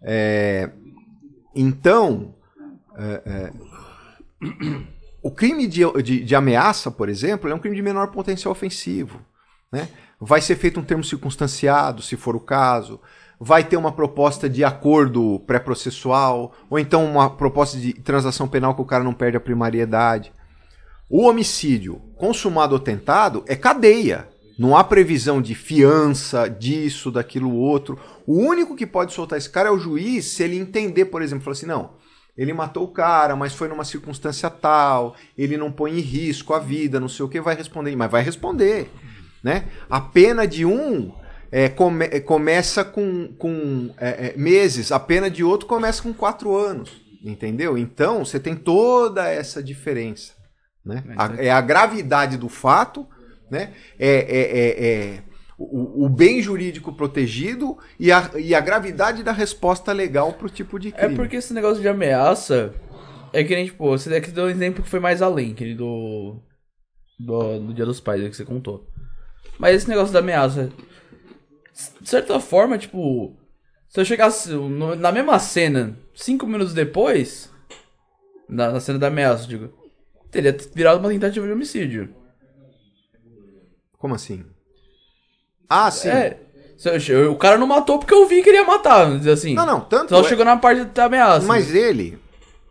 É, 0.03 0.69
Então, 1.56 2.36
é, 2.98 3.22
é, 3.26 3.53
o 5.23 5.32
crime 5.32 5.65
de, 5.68 5.82
de, 6.03 6.23
de 6.23 6.36
ameaça, 6.36 6.91
por 6.91 7.07
exemplo, 7.07 7.49
é 7.49 7.56
um 7.56 7.60
crime 7.60 7.77
de 7.77 7.82
menor 7.82 8.11
potencial 8.11 8.52
ofensivo. 8.52 9.19
Né? 9.71 9.89
Vai 10.19 10.41
ser 10.41 10.55
feito 10.55 10.79
um 10.79 10.83
termo 10.83 11.03
circunstanciado, 11.03 12.01
se 12.01 12.15
for 12.15 12.35
o 12.35 12.39
caso. 12.39 12.99
Vai 13.39 13.63
ter 13.63 13.77
uma 13.77 13.91
proposta 13.91 14.49
de 14.49 14.63
acordo 14.63 15.41
pré-processual, 15.45 16.53
ou 16.69 16.79
então 16.79 17.05
uma 17.05 17.29
proposta 17.29 17.77
de 17.77 17.93
transação 17.93 18.47
penal 18.47 18.73
que 18.73 18.81
o 18.81 18.85
cara 18.85 19.03
não 19.03 19.13
perde 19.13 19.37
a 19.37 19.41
primariedade. 19.41 20.31
O 21.09 21.27
homicídio 21.27 22.01
consumado 22.15 22.73
ou 22.73 22.79
tentado 22.79 23.43
é 23.47 23.55
cadeia. 23.55 24.29
Não 24.57 24.75
há 24.75 24.83
previsão 24.85 25.41
de 25.41 25.53
fiança, 25.53 26.47
disso, 26.47 27.11
daquilo, 27.11 27.53
outro. 27.53 27.99
O 28.25 28.39
único 28.39 28.75
que 28.75 28.87
pode 28.87 29.13
soltar 29.13 29.37
esse 29.37 29.49
cara 29.49 29.67
é 29.67 29.71
o 29.71 29.77
juiz 29.77 30.25
se 30.25 30.43
ele 30.43 30.57
entender, 30.57 31.05
por 31.05 31.21
exemplo, 31.21 31.43
falar 31.43 31.53
assim, 31.53 31.65
não, 31.65 31.91
ele 32.37 32.53
matou 32.53 32.85
o 32.85 32.91
cara, 32.91 33.35
mas 33.35 33.53
foi 33.53 33.67
numa 33.67 33.83
circunstância 33.83 34.49
tal, 34.49 35.15
ele 35.37 35.57
não 35.57 35.71
põe 35.71 35.97
em 35.97 36.01
risco 36.01 36.53
a 36.53 36.59
vida, 36.59 36.99
não 36.99 37.09
sei 37.09 37.25
o 37.25 37.29
que, 37.29 37.39
vai 37.41 37.55
responder, 37.55 37.95
mas 37.95 38.09
vai 38.09 38.23
responder. 38.23 38.89
Né? 39.45 39.65
A 39.88 40.01
pena 40.01 40.47
de 40.47 40.65
um 40.65 41.11
é, 41.51 41.69
come- 41.69 42.09
é, 42.11 42.19
começa 42.19 42.84
com, 42.84 43.27
com 43.38 43.93
é, 43.99 44.30
é, 44.30 44.34
meses, 44.35 44.91
a 44.91 44.99
pena 44.99 45.30
de 45.30 45.43
outro 45.43 45.67
começa 45.67 46.01
com 46.01 46.11
quatro 46.11 46.55
anos. 46.55 46.89
Entendeu? 47.23 47.77
Então 47.77 48.26
você 48.26 48.39
tem 48.39 48.55
toda 48.55 49.30
essa 49.30 49.61
diferença. 49.61 50.34
Né? 50.84 51.03
A- 51.15 51.35
é 51.38 51.51
a 51.51 51.61
gravidade 51.61 52.38
do 52.38 52.49
fato, 52.49 53.05
né? 53.51 53.72
é, 53.99 54.09
é- 54.09 54.57
é- 54.57 54.85
é 54.88 55.23
o, 55.59 56.05
o 56.05 56.09
bem 56.09 56.41
jurídico 56.41 56.91
protegido 56.91 57.77
e 57.99 58.11
a, 58.11 58.31
e 58.38 58.55
a 58.55 58.59
gravidade 58.59 59.22
da 59.22 59.31
resposta 59.31 59.93
legal 59.93 60.34
para 60.34 60.47
o 60.47 60.49
tipo 60.49 60.80
de 60.80 60.88
É 60.89 60.91
crime. 60.91 61.15
porque 61.15 61.35
esse 61.35 61.53
negócio 61.53 61.81
de 61.84 61.88
ameaça 61.88 62.73
é 63.31 63.43
que 63.43 63.55
nem, 63.55 63.65
tipo, 63.65 63.88
você 63.88 64.09
daqui 64.09 64.31
deu 64.31 64.45
um 64.45 64.49
exemplo 64.49 64.84
que 64.84 64.89
foi 64.89 64.99
mais 64.99 65.22
além, 65.22 65.53
que 65.53 65.76
do, 65.76 66.41
do. 67.19 67.59
do 67.59 67.73
Dia 67.76 67.85
dos 67.85 67.99
Pais 68.01 68.22
aí 68.23 68.30
que 68.30 68.35
você 68.35 68.43
contou. 68.43 68.88
Mas 69.57 69.76
esse 69.76 69.89
negócio 69.89 70.13
da 70.13 70.19
ameaça. 70.19 70.72
De 72.01 72.09
certa 72.09 72.39
forma, 72.39 72.77
tipo. 72.77 73.35
Se 73.89 73.99
eu 73.99 74.05
chegasse 74.05 74.49
na 74.97 75.11
mesma 75.11 75.39
cena, 75.39 75.97
cinco 76.13 76.45
minutos 76.45 76.73
depois. 76.73 77.49
Na, 78.47 78.72
na 78.72 78.80
cena 78.80 78.99
da 78.99 79.07
ameaça, 79.07 79.47
digo. 79.47 79.73
Teria 80.30 80.55
virado 80.73 80.99
uma 80.99 81.09
tentativa 81.09 81.45
de 81.45 81.53
homicídio. 81.53 82.13
Como 83.97 84.13
assim? 84.13 84.45
Ah, 85.69 85.89
sim. 85.89 86.09
É. 86.09 86.38
o 87.30 87.35
cara 87.38 87.57
não 87.57 87.65
matou 87.65 87.97
porque 87.97 88.13
eu 88.13 88.27
vi 88.27 88.43
que 88.43 88.49
ele 88.49 88.57
ia 88.57 88.63
matar, 88.63 89.17
dizer 89.17 89.31
assim. 89.31 89.53
Não, 89.55 89.65
não, 89.65 89.81
tanto 89.81 90.09
Só 90.09 90.22
é- 90.22 90.23
chegou 90.26 90.45
na 90.45 90.57
parte 90.57 90.84
da 90.85 91.05
ameaça. 91.05 91.47
Mas 91.47 91.73
ele, 91.73 92.19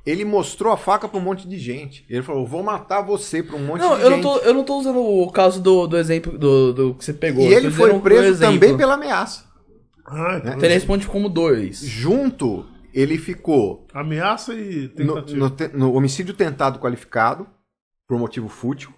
ele 0.07 0.25
mostrou 0.25 0.73
a 0.73 0.77
faca 0.77 1.09
para 1.09 1.19
um 1.19 1.23
monte 1.23 1.49
de 1.49 1.59
gente. 1.59 2.05
Ele 2.11 2.23
falou, 2.23 2.47
vou 2.47 2.63
matar 2.63 3.01
você 3.01 3.43
para 3.43 3.57
um 3.57 3.65
monte 3.67 3.81
Não, 3.81 3.97
de 3.97 4.03
eu 4.03 4.11
não, 4.11 4.17
gente. 4.17 4.23
tô, 4.23 4.37
eu 4.39 4.55
não 4.55 4.65
tô 4.65 4.79
usando 4.79 4.99
o 4.99 5.31
caso 5.31 5.63
do, 5.63 5.87
do 5.87 5.97
exemplo 5.97 6.37
do, 6.39 6.73
do 6.73 6.95
que 6.95 7.05
você 7.05 7.13
pegou. 7.15 7.43
E 7.45 7.55
ele 7.55 7.71
foi 7.71 7.93
um 7.93 8.01
preso 8.01 8.39
também 8.41 8.77
pela 8.77 8.95
ameaça. 8.95 9.45
Ah, 10.07 10.37
então, 10.39 10.53
Então 10.53 10.65
ele 10.65 10.75
responde 10.75 11.07
como 11.07 11.29
dois. 11.31 11.79
Junto, 11.81 12.67
ele 12.93 13.17
ficou 13.17 13.87
Ameaça 13.95 14.53
e 14.53 14.83
no, 14.83 15.15
tentativa. 15.15 15.39
no 15.39 15.51
te- 15.51 15.69
no 15.69 15.95
homicídio 15.95 16.35
tentado 16.35 16.79
qualificado 16.79 17.47
por 18.07 18.19
motivo 18.19 18.49
fútil. 18.49 18.93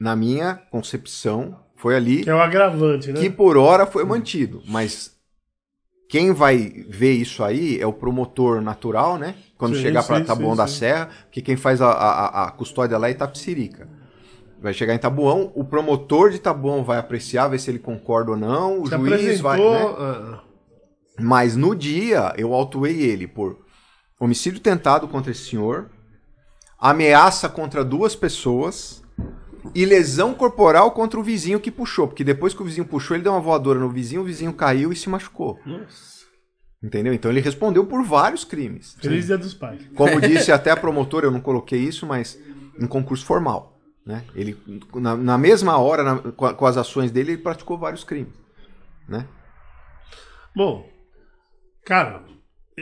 Na 0.00 0.16
minha 0.16 0.54
concepção, 0.70 1.56
foi 1.76 1.94
ali 1.94 2.24
Que 2.24 2.30
é 2.30 2.34
o 2.34 2.40
agravante, 2.40 3.12
né? 3.12 3.20
que 3.20 3.30
por 3.30 3.56
hora 3.56 3.86
foi 3.86 4.04
mantido. 4.04 4.62
Mas 4.66 5.14
quem 6.08 6.32
vai 6.32 6.56
ver 6.88 7.12
isso 7.12 7.44
aí 7.44 7.78
é 7.80 7.86
o 7.86 7.92
promotor 7.92 8.60
natural, 8.60 9.16
né? 9.18 9.36
Quando 9.60 9.76
Sim, 9.76 9.82
chegar 9.82 10.02
para 10.02 10.24
Taboão 10.24 10.52
sim, 10.52 10.56
da 10.56 10.66
sim. 10.66 10.78
Serra, 10.78 11.08
porque 11.26 11.40
quem 11.42 11.56
faz 11.56 11.80
a, 11.80 11.90
a- 11.92 12.44
a 12.46 12.50
custódia 12.50 12.98
lá 12.98 13.08
é 13.08 13.12
Itapsirica. 13.12 13.88
Vai 14.60 14.74
chegar 14.74 14.94
em 14.94 14.98
Tabuão, 14.98 15.52
o 15.54 15.64
promotor 15.64 16.30
de 16.30 16.38
Tabuão 16.38 16.82
vai 16.84 16.98
apreciar, 16.98 17.48
ver 17.48 17.58
se 17.60 17.70
ele 17.70 17.78
concorda 17.78 18.32
ou 18.32 18.36
não, 18.36 18.82
o 18.82 18.86
Se 18.86 18.90
juiz 18.96 19.40
vai. 19.40 19.58
né? 19.58 19.66
ah, 19.98 20.42
Mas 21.18 21.56
no 21.56 21.74
dia 21.74 22.34
eu 22.36 22.52
autuei 22.54 23.00
ele 23.02 23.26
por 23.26 23.58
homicídio 24.18 24.60
tentado 24.60 25.06
contra 25.08 25.30
esse 25.30 25.48
senhor, 25.48 25.90
ameaça 26.78 27.48
contra 27.48 27.84
duas 27.84 28.14
pessoas 28.16 29.02
e 29.74 29.84
lesão 29.84 30.34
corporal 30.34 30.92
contra 30.92 31.20
o 31.20 31.22
vizinho 31.22 31.60
que 31.60 31.70
puxou. 31.70 32.08
Porque 32.08 32.24
depois 32.24 32.54
que 32.54 32.62
o 32.62 32.64
vizinho 32.64 32.86
puxou, 32.86 33.16
ele 33.16 33.24
deu 33.24 33.32
uma 33.32 33.40
voadora 33.40 33.78
no 33.78 33.90
vizinho, 33.90 34.22
o 34.22 34.24
vizinho 34.24 34.52
caiu 34.52 34.92
e 34.92 34.96
se 34.96 35.08
machucou. 35.08 35.58
nossa. 35.64 36.19
Entendeu? 36.82 37.12
Então 37.12 37.30
ele 37.30 37.40
respondeu 37.40 37.84
por 37.86 38.02
vários 38.02 38.44
crimes. 38.44 38.96
Feliz 39.00 39.26
Dia 39.26 39.36
dos 39.36 39.52
Pais. 39.52 39.82
Como 39.94 40.18
disse 40.22 40.50
até 40.50 40.70
a 40.70 40.76
promotora, 40.76 41.26
eu 41.26 41.30
não 41.30 41.40
coloquei 41.40 41.78
isso, 41.78 42.06
mas 42.06 42.38
em 42.80 42.86
concurso 42.86 43.24
formal. 43.26 43.78
Né? 44.06 44.24
Ele, 44.34 44.56
na, 44.94 45.14
na 45.16 45.36
mesma 45.38 45.76
hora, 45.76 46.02
na- 46.02 46.18
com, 46.32 46.54
com 46.54 46.66
as 46.66 46.76
ações 46.78 47.10
dele, 47.10 47.32
ele 47.32 47.42
praticou 47.42 47.76
vários 47.78 48.02
crimes. 48.02 48.32
Né? 49.06 49.26
Bom, 50.56 50.88
cara, 51.84 52.24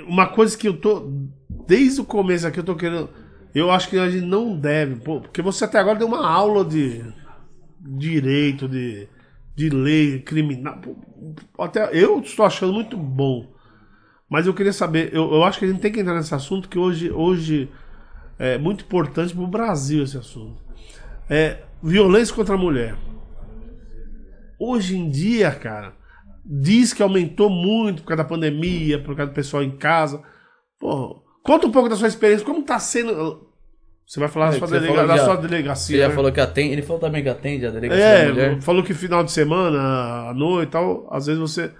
uma 0.07 0.29
coisa 0.29 0.57
que 0.57 0.69
eu 0.69 0.77
tô. 0.81 1.11
Desde 1.66 2.01
o 2.01 2.05
começo 2.05 2.47
aqui 2.47 2.61
eu 2.61 2.65
tô 2.65 2.77
querendo. 2.77 3.11
Eu 3.55 3.70
acho 3.70 3.89
que 3.89 3.99
a 3.99 4.09
gente 4.09 4.25
não 4.25 4.57
deve. 4.57 4.97
pô, 4.97 5.20
porque 5.20 5.43
você 5.43 5.65
até 5.65 5.79
agora 5.79 5.99
deu 5.99 6.07
uma 6.07 6.25
aula 6.27 6.65
de 6.65 7.05
direito, 7.81 8.69
de, 8.69 9.09
de 9.57 9.70
lei 9.70 10.20
criminal. 10.20 10.79
pô, 10.81 10.97
Até 11.65 11.91
eu 11.93 12.20
estou 12.20 12.47
achando 12.47 12.73
muito 12.73 12.97
bom. 12.97 13.57
Mas 14.30 14.46
eu 14.46 14.52
queria 14.55 14.72
saber, 14.72 15.10
eu, 15.14 15.32
eu 15.32 15.42
acho 15.44 15.59
que 15.59 15.64
a 15.64 15.68
gente 15.68 15.80
tem 15.80 15.90
que 15.92 16.00
entrar 16.00 16.14
nesse 16.14 16.34
assunto 16.34 16.68
que 16.68 16.78
hoje, 16.78 17.10
hoje 17.10 17.68
é 18.38 18.59
muito 18.59 18.84
importante 18.84 19.34
para 19.34 19.42
o 19.42 19.46
Brasil 19.46 20.02
esse 20.05 20.18
assunto. 20.18 20.62
É 21.30 21.62
violência 21.82 22.34
contra 22.34 22.55
a 22.55 22.59
mulher. 22.59 22.94
Hoje 24.59 24.96
em 24.96 25.09
dia, 25.09 25.50
cara, 25.52 25.92
diz 26.44 26.92
que 26.92 27.02
aumentou 27.02 27.48
muito 27.48 28.02
por 28.02 28.09
causa 28.09 28.22
da 28.22 28.28
pandemia, 28.28 29.02
por 29.02 29.14
causa 29.16 29.30
do 29.30 29.34
pessoal 29.34 29.62
em 29.62 29.70
casa. 29.76 30.22
Pô, 30.78 31.22
conta 31.42 31.66
um 31.66 31.70
pouco 31.72 31.88
da 31.88 31.96
sua 31.96 32.09
experiência, 32.09 32.44
como 32.44 32.62
tá 32.62 32.78
sendo. 32.78 33.46
Você 34.06 34.18
vai 34.18 34.28
falar 34.28 34.48
É, 34.48 34.59
da 34.59 34.66
sua, 34.66 34.80
delega- 34.80 35.06
da 35.06 35.16
já- 35.16 35.24
sua 35.24 35.36
delegacia. 35.36 35.98
já 35.98 36.09
né? 36.09 36.14
falou 36.14 36.32
que 36.32 36.40
atende. 36.40 36.72
Ele 36.72 36.82
falou 36.82 37.00
também 37.00 37.22
que 37.22 37.28
atende 37.28 37.66
a 37.66 37.70
delegacia 37.70 38.05
da 38.05 38.10
É, 38.18 38.28
mulher. 38.28 38.60
falou 38.62 38.82
que 38.82 38.94
final 38.94 39.22
de 39.22 39.30
semana, 39.30 40.28
à 40.30 40.34
noite 40.34 40.68
e 40.68 40.72
tal, 40.72 41.06
às 41.12 41.26
vezes 41.26 41.40
você 41.40 41.70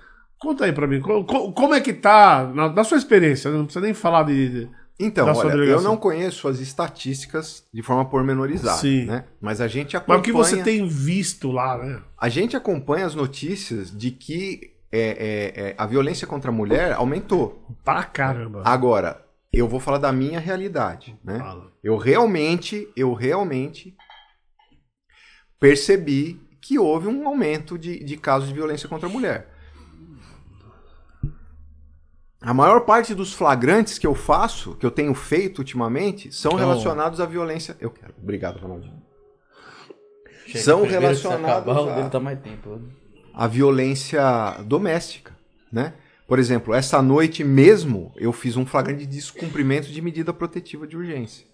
Conta 0.41 0.65
aí 0.67 0.73
pra 0.73 0.87
mim, 0.87 1.01
co- 1.01 1.25
co- 1.25 1.53
como, 1.53 1.75
é 1.75 1.81
que 1.81 1.93
tá, 1.93 2.45
na, 2.55 2.69
na 2.73 2.85
sua 2.85 2.97
experiência, 2.99 3.51
não 3.51 3.65
precisa 3.65 3.85
nem 3.85 3.93
falar 3.95 4.23
de... 4.23 4.49
de- 4.67 4.71
Então, 5.01 5.27
olha, 5.33 5.53
eu 5.65 5.83
não 5.83 5.97
conheço 5.97 6.47
as 6.47 6.61
estatísticas 6.61 7.65
de 7.75 7.83
forma 7.83 8.05
pormenorizada, 8.05 8.79
Sim. 8.79 9.07
né? 9.07 9.25
Mas 9.41 9.61
a 9.61 9.67
gente 9.67 9.95
Mas 9.95 10.03
acompanha... 10.03 10.21
o 10.21 10.23
que 10.23 10.33
você 10.33 10.63
tem 10.63 10.87
visto 10.87 11.51
lá, 11.51 11.79
né? 11.79 12.01
A 12.17 12.29
gente 12.29 12.57
acompanha 12.57 13.05
as 13.07 13.15
notícias 13.17 13.91
de 13.97 14.11
que 14.13 14.75
é, 14.93 15.01
é, 15.01 15.61
é, 15.71 15.75
a 15.77 15.87
violência 15.87 16.27
contra 16.27 16.51
a 16.51 16.55
mulher 16.55 16.93
aumentou. 16.93 17.63
Pra 17.85 18.05
caramba. 18.05 18.63
Agora, 18.65 19.21
eu 19.53 19.67
vou 19.69 19.81
falar 19.81 19.99
da 19.99 20.13
minha 20.13 20.39
realidade, 20.39 21.19
né? 21.25 21.39
Fala. 21.41 21.73
Eu 21.83 21.97
realmente, 21.97 22.89
eu 22.97 23.13
realmente 23.13 23.95
percebi 25.59 26.41
que 26.61 26.79
houve 26.79 27.09
um 27.09 27.27
aumento 27.27 27.79
de, 27.79 28.03
de 28.03 28.17
casos 28.17 28.49
de 28.49 28.55
violência 28.55 28.89
contra 28.89 29.09
a 29.09 29.13
mulher. 29.13 29.49
A 32.41 32.55
maior 32.55 32.81
parte 32.83 33.15
dos 33.15 33.33
flagrantes 33.33 33.99
que 33.99 34.07
eu 34.07 34.15
faço, 34.15 34.75
que 34.77 34.87
eu 34.87 34.91
tenho 34.91 35.13
feito 35.15 35.59
ultimamente, 35.59 36.33
são 36.33 36.53
Oh. 36.53 36.57
relacionados 36.57 37.21
à 37.21 37.27
violência. 37.27 37.77
Eu 37.81 37.91
quero. 37.91 38.15
Obrigado, 38.23 38.59
Ronaldinho. 38.61 39.03
Chega 40.47 40.59
São 40.65 40.85
relacionados 40.87 41.69
acabar, 41.69 41.81
o 41.83 41.91
a- 41.91 41.95
dele 41.97 42.11
tá 42.11 42.21
mais 42.21 42.41
tempo. 42.41 42.81
a 43.35 43.47
violência 43.47 44.23
doméstica, 44.65 45.37
né? 45.73 45.95
Por 46.27 46.39
exemplo, 46.39 46.73
essa 46.75 47.03
noite 47.03 47.43
mesmo 47.43 48.13
eu 48.17 48.33
fiz 48.33 48.57
um 48.57 48.65
flagrante 48.65 49.01
de 49.01 49.07
descumprimento 49.17 49.89
de 49.89 50.01
medida 50.01 50.33
protetiva 50.33 50.87
de 50.87 50.97
urgência. 50.97 51.47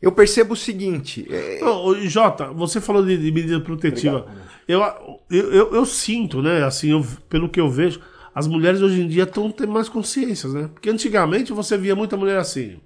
Eu 0.00 0.12
percebo 0.12 0.54
o 0.54 0.56
seguinte, 0.56 1.26
é, 1.30 1.64
ô, 1.64 1.94
Jota, 2.06 2.52
você 2.52 2.80
falou 2.80 3.04
de, 3.04 3.16
de 3.18 3.32
medida 3.32 3.60
protetiva. 3.60 4.26
Eu, 4.66 4.80
eu, 5.30 5.52
eu, 5.52 5.74
eu 5.74 5.84
sinto, 5.86 6.40
né, 6.42 6.62
assim, 6.64 6.90
eu- 6.90 7.04
pelo 7.28 7.48
que 7.48 7.60
eu 7.60 7.68
vejo, 7.70 8.00
as 8.38 8.46
mulheres 8.46 8.80
hoje 8.80 9.00
em 9.02 9.08
dia 9.08 9.24
estão 9.24 9.50
tendo 9.50 9.72
mais 9.72 9.88
consciências, 9.88 10.54
né? 10.54 10.70
Porque 10.72 10.88
antigamente 10.88 11.52
você 11.52 11.76
via 11.76 11.96
muita 11.96 12.16
mulher 12.16 12.38
assim. 12.38 12.78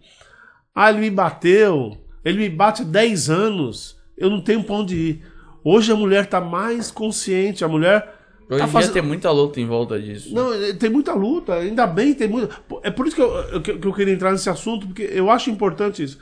Ah, 0.75 0.89
ele 0.91 1.01
me 1.01 1.11
bateu, 1.11 1.99
ele 2.25 2.39
me 2.39 2.49
bate 2.49 2.81
há 2.81 2.85
10 2.87 3.29
anos, 3.29 3.99
eu 4.17 4.31
não 4.31 4.41
tenho 4.41 4.65
pra 4.65 4.77
onde 4.77 4.97
ir. 4.97 5.23
Hoje 5.63 5.93
a 5.93 5.97
mulher 5.97 6.25
tá 6.27 6.41
mais 6.41 6.91
consciente, 6.91 7.63
a 7.65 7.69
mulher. 7.69 8.19
Hoje 8.49 8.61
tá 8.61 8.67
dia 8.81 8.89
tem 8.95 9.03
muita 9.03 9.31
luta 9.31 9.61
em 9.61 9.67
volta 9.67 10.01
disso. 10.01 10.35
Não, 10.35 10.55
eh, 10.55 10.73
tem 10.73 10.89
muita 10.89 11.13
luta, 11.13 11.55
ainda 11.57 11.87
bem 11.87 12.15
tem 12.15 12.29
muita. 12.29 12.57
É 12.83 12.91
por 12.91 13.07
isso 13.07 13.15
que 13.17 13.23
eu, 13.23 13.31
eu- 13.53 13.61
que 13.61 13.71
eu 13.87 13.93
queria 13.93 14.15
entrar 14.15 14.33
nesse 14.33 14.49
assunto, 14.49 14.87
porque 14.87 15.03
eu 15.13 15.31
acho 15.31 15.51
importante 15.51 16.03
isso. 16.03 16.19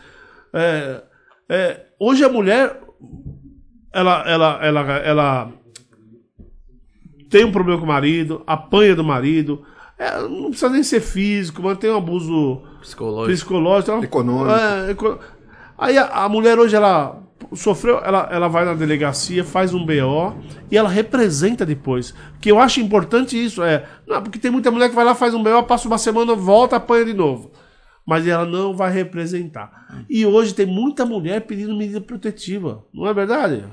É, 0.53 1.03
é, 1.49 1.81
hoje 2.01 2.25
a 2.25 2.29
mulher, 2.29 2.81
ela, 3.93 4.25
ela, 4.29 4.59
ela, 4.61 4.81
ela 4.99 5.53
tem 7.31 7.45
um 7.45 7.53
problema 7.53 7.79
com 7.79 7.85
o 7.85 7.89
marido, 7.89 8.43
apanha 8.47 8.95
do 8.97 9.05
marido, 9.05 9.63
é, 9.99 10.21
não 10.23 10.51
precisa 10.51 10.69
nem 10.69 10.83
ser 10.83 11.01
físico, 11.01 11.63
mas 11.63 11.79
tem 11.79 11.91
um 11.91 11.97
abuso 11.97 12.63
Psicológico. 12.81 13.33
psicológico. 13.37 13.93
ela- 13.93 14.05
Econômico. 14.05 14.51
É, 14.51 14.91
eco- 14.91 15.19
Aí 15.79 15.97
a, 15.97 16.07
a 16.25 16.29
mulher 16.29 16.59
hoje, 16.59 16.77
ela 16.77 17.19
sofreu, 17.55 17.99
ela, 18.05 18.29
ela 18.31 18.49
vai 18.49 18.65
na 18.67 18.75
delegacia, 18.75 19.43
faz 19.43 19.73
um 19.73 19.85
BO 19.87 20.35
e 20.71 20.77
ela 20.77 20.89
representa 20.91 21.65
depois. 21.65 22.15
Que 22.41 22.51
eu 22.51 22.59
acho 22.59 22.81
importante 22.81 23.43
isso, 23.43 23.63
é. 23.63 23.87
Não, 24.07 24.23
porque 24.23 24.39
tem 24.39 24.51
muita 24.51 24.71
mulher 24.71 24.91
que 24.91 24.95
vai 24.95 25.05
lá, 25.07 25.15
faz 25.15 25.33
um 25.35 25.43
BO, 25.43 25.63
passa 25.63 25.89
uma 25.89 25.97
semana, 25.99 26.35
volta, 26.35 26.77
apanha 26.77 27.07
de 27.07 27.15
novo. 27.15 27.51
Mas 28.07 28.27
ela 28.27 28.45
não 28.45 28.75
vai 28.77 28.91
representar. 28.93 30.05
E 30.09 30.27
hoje 30.27 30.53
tem 30.55 30.67
muita 30.67 31.07
mulher 31.07 31.43
pedindo 31.43 31.75
medida 31.77 32.01
protetiva. 32.01 32.85
Não 32.93 33.07
é 33.07 33.15
verdade? 33.15 33.65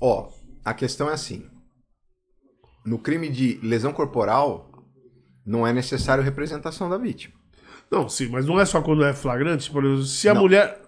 ó, 0.00 0.28
a 0.64 0.72
questão 0.74 1.08
é 1.08 1.12
assim. 1.12 1.44
No 2.84 2.98
crime 2.98 3.28
de 3.28 3.58
lesão 3.62 3.92
corporal, 3.92 4.70
não 5.46 5.66
é 5.66 5.72
necessário 5.72 6.22
representação 6.24 6.88
da 6.88 6.98
vítima. 6.98 7.34
Não, 7.90 8.08
sim, 8.08 8.28
mas 8.28 8.46
não 8.46 8.58
é 8.58 8.64
só 8.64 8.80
quando 8.80 9.04
é 9.04 9.12
flagrante. 9.12 9.70
Por 9.70 9.84
exemplo, 9.84 10.04
se 10.04 10.28
a 10.28 10.34
Não. 10.34 10.40
mulher. 10.42 10.80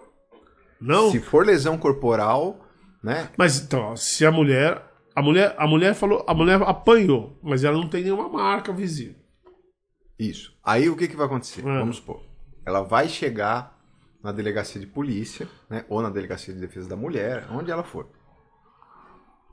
Não? 0.81 1.11
Se 1.11 1.21
for 1.21 1.45
lesão 1.47 1.77
corporal, 1.79 2.59
né? 3.03 3.31
Mas 3.37 3.61
então, 3.61 3.97
se 3.97 4.25
a 4.25 4.33
mulher. 4.33 4.83
A 5.15 5.23
mulher, 5.23 5.55
a 5.57 5.67
mulher 5.67 5.95
falou. 5.95 6.25
A 6.27 6.35
mulher 6.35 6.61
apanhou, 6.63 7.39
mas 7.43 7.63
ela 7.63 7.77
não 7.77 7.89
tem 7.89 8.03
nenhuma 8.03 8.29
marca 8.29 8.73
visível. 8.73 9.15
Isso. 10.19 10.57
Aí 10.65 10.89
o 10.89 10.97
que, 10.97 11.07
que 11.09 11.17
vai 11.17 11.27
acontecer? 11.27 11.61
É. 11.61 11.79
Vamos 11.79 11.97
supor. 11.97 12.23
Ela 12.67 12.83
vai 12.83 13.09
chegar 13.09 13.79
na 14.23 14.33
delegacia 14.33 14.81
de 14.81 14.87
polícia, 14.87 15.47
né? 15.69 15.85
Ou 15.89 16.01
na 16.01 16.09
delegacia 16.11 16.55
de 16.55 16.61
defesa 16.61 16.89
da 16.89 16.97
mulher, 16.97 17.47
onde 17.51 17.71
ela 17.71 17.85
for. 17.85 18.09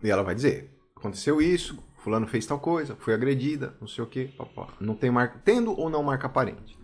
E 0.02 0.10
ela 0.10 0.24
vai 0.24 0.34
dizer: 0.34 0.74
aconteceu 0.96 1.42
isso, 1.42 1.84
fulano 2.04 2.28
fez 2.28 2.46
tal 2.46 2.60
coisa, 2.60 2.96
foi 3.00 3.14
agredida, 3.14 3.76
não 3.80 3.88
sei 3.88 4.04
o 4.04 4.08
quê, 4.08 4.30
papá. 4.38 4.68
Não 4.80 4.96
tem 4.96 5.12
marca. 5.12 5.40
Tendo 5.44 5.78
ou 5.78 5.90
não 5.90 6.04
marca 6.04 6.28
aparente. 6.28 6.78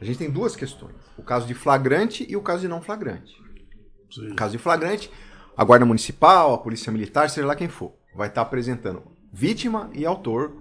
A 0.00 0.04
gente 0.04 0.18
tem 0.18 0.30
duas 0.30 0.56
questões: 0.56 0.94
o 1.16 1.22
caso 1.22 1.46
de 1.46 1.54
flagrante 1.54 2.26
e 2.28 2.36
o 2.36 2.42
caso 2.42 2.62
de 2.62 2.68
não 2.68 2.82
flagrante. 2.82 3.34
Sim. 4.10 4.28
No 4.28 4.34
caso 4.34 4.52
de 4.52 4.58
flagrante, 4.58 5.10
a 5.56 5.64
Guarda 5.64 5.84
Municipal, 5.84 6.54
a 6.54 6.58
Polícia 6.58 6.90
Militar, 6.90 7.28
seja 7.30 7.46
lá 7.46 7.54
quem 7.54 7.68
for, 7.68 7.92
vai 8.14 8.28
estar 8.28 8.42
apresentando 8.42 9.02
vítima 9.32 9.90
e 9.92 10.06
autor 10.06 10.52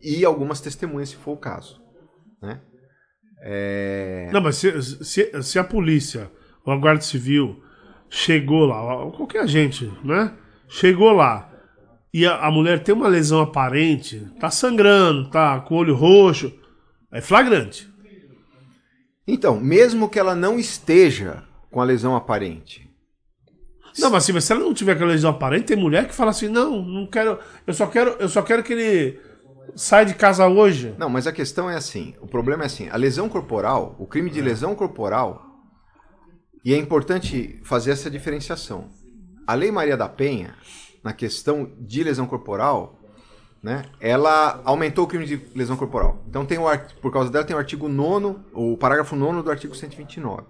e 0.00 0.24
algumas 0.24 0.60
testemunhas, 0.60 1.10
se 1.10 1.16
for 1.16 1.32
o 1.32 1.36
caso. 1.36 1.80
Né? 2.40 2.60
É, 3.44 4.30
Não, 4.32 4.40
mas 4.40 4.56
se, 4.56 5.04
se, 5.04 5.42
se 5.42 5.58
a 5.58 5.64
polícia 5.64 6.30
ou 6.64 6.72
a 6.72 6.76
Guarda 6.76 7.02
Civil 7.02 7.62
chegou 8.08 8.66
lá, 8.66 9.10
qualquer 9.12 9.42
agente, 9.42 9.92
né? 10.04 10.36
Chegou 10.68 11.12
lá 11.12 11.51
e 12.12 12.26
a, 12.26 12.46
a 12.46 12.50
mulher 12.50 12.82
tem 12.82 12.94
uma 12.94 13.08
lesão 13.08 13.40
aparente, 13.40 14.28
tá 14.38 14.50
sangrando, 14.50 15.30
tá 15.30 15.60
com 15.60 15.74
o 15.74 15.78
olho 15.78 15.94
roxo, 15.94 16.52
é 17.10 17.20
flagrante. 17.20 17.90
Então, 19.26 19.58
mesmo 19.58 20.08
que 20.08 20.18
ela 20.18 20.34
não 20.34 20.58
esteja 20.58 21.44
com 21.70 21.80
a 21.80 21.84
lesão 21.84 22.14
aparente, 22.14 22.90
Não, 23.98 24.10
mas 24.10 24.24
assim, 24.24 24.32
mas 24.32 24.44
se 24.44 24.52
ela 24.52 24.60
não 24.60 24.74
tiver 24.74 24.92
aquela 24.92 25.10
lesão 25.10 25.30
aparente, 25.30 25.66
tem 25.66 25.76
mulher 25.76 26.06
que 26.06 26.14
fala 26.14 26.30
assim: 26.30 26.48
não, 26.48 26.82
não 26.82 27.06
quero, 27.06 27.38
eu 27.66 27.74
só 27.74 27.86
quero, 27.86 28.16
eu 28.18 28.28
só 28.28 28.42
quero 28.42 28.62
que 28.62 28.72
ele 28.72 29.20
saia 29.74 30.04
de 30.04 30.14
casa 30.14 30.46
hoje. 30.46 30.94
Não, 30.98 31.08
mas 31.08 31.26
a 31.26 31.32
questão 31.32 31.70
é 31.70 31.76
assim: 31.76 32.14
o 32.20 32.26
problema 32.26 32.64
é 32.64 32.66
assim, 32.66 32.88
a 32.90 32.96
lesão 32.96 33.28
corporal, 33.28 33.94
o 33.98 34.06
crime 34.06 34.30
de 34.30 34.40
lesão 34.40 34.74
corporal, 34.74 35.46
e 36.64 36.74
é 36.74 36.76
importante 36.76 37.60
fazer 37.64 37.92
essa 37.92 38.10
diferenciação. 38.10 38.90
A 39.46 39.54
Lei 39.54 39.70
Maria 39.70 39.96
da 39.96 40.08
Penha, 40.08 40.54
na 41.02 41.12
questão 41.12 41.72
de 41.78 42.02
lesão 42.02 42.26
corporal, 42.26 42.98
né, 43.62 43.84
ela 44.00 44.60
aumentou 44.64 45.04
o 45.04 45.08
crime 45.08 45.24
de 45.24 45.36
lesão 45.54 45.76
corporal. 45.76 46.22
Então, 46.28 46.44
tem 46.44 46.58
o, 46.58 46.64
por 47.00 47.12
causa 47.12 47.30
dela, 47.30 47.44
tem 47.44 47.54
o 47.54 47.58
artigo 47.58 47.88
9, 47.88 48.38
o 48.52 48.76
parágrafo 48.76 49.14
9 49.14 49.42
do 49.42 49.50
artigo 49.50 49.74
129. 49.74 50.42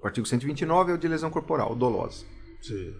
O 0.00 0.06
artigo 0.06 0.26
129 0.26 0.92
é 0.92 0.94
o 0.94 0.98
de 0.98 1.08
lesão 1.08 1.30
corporal, 1.30 1.74
dolosa. 1.74 2.24
Sim. 2.60 2.94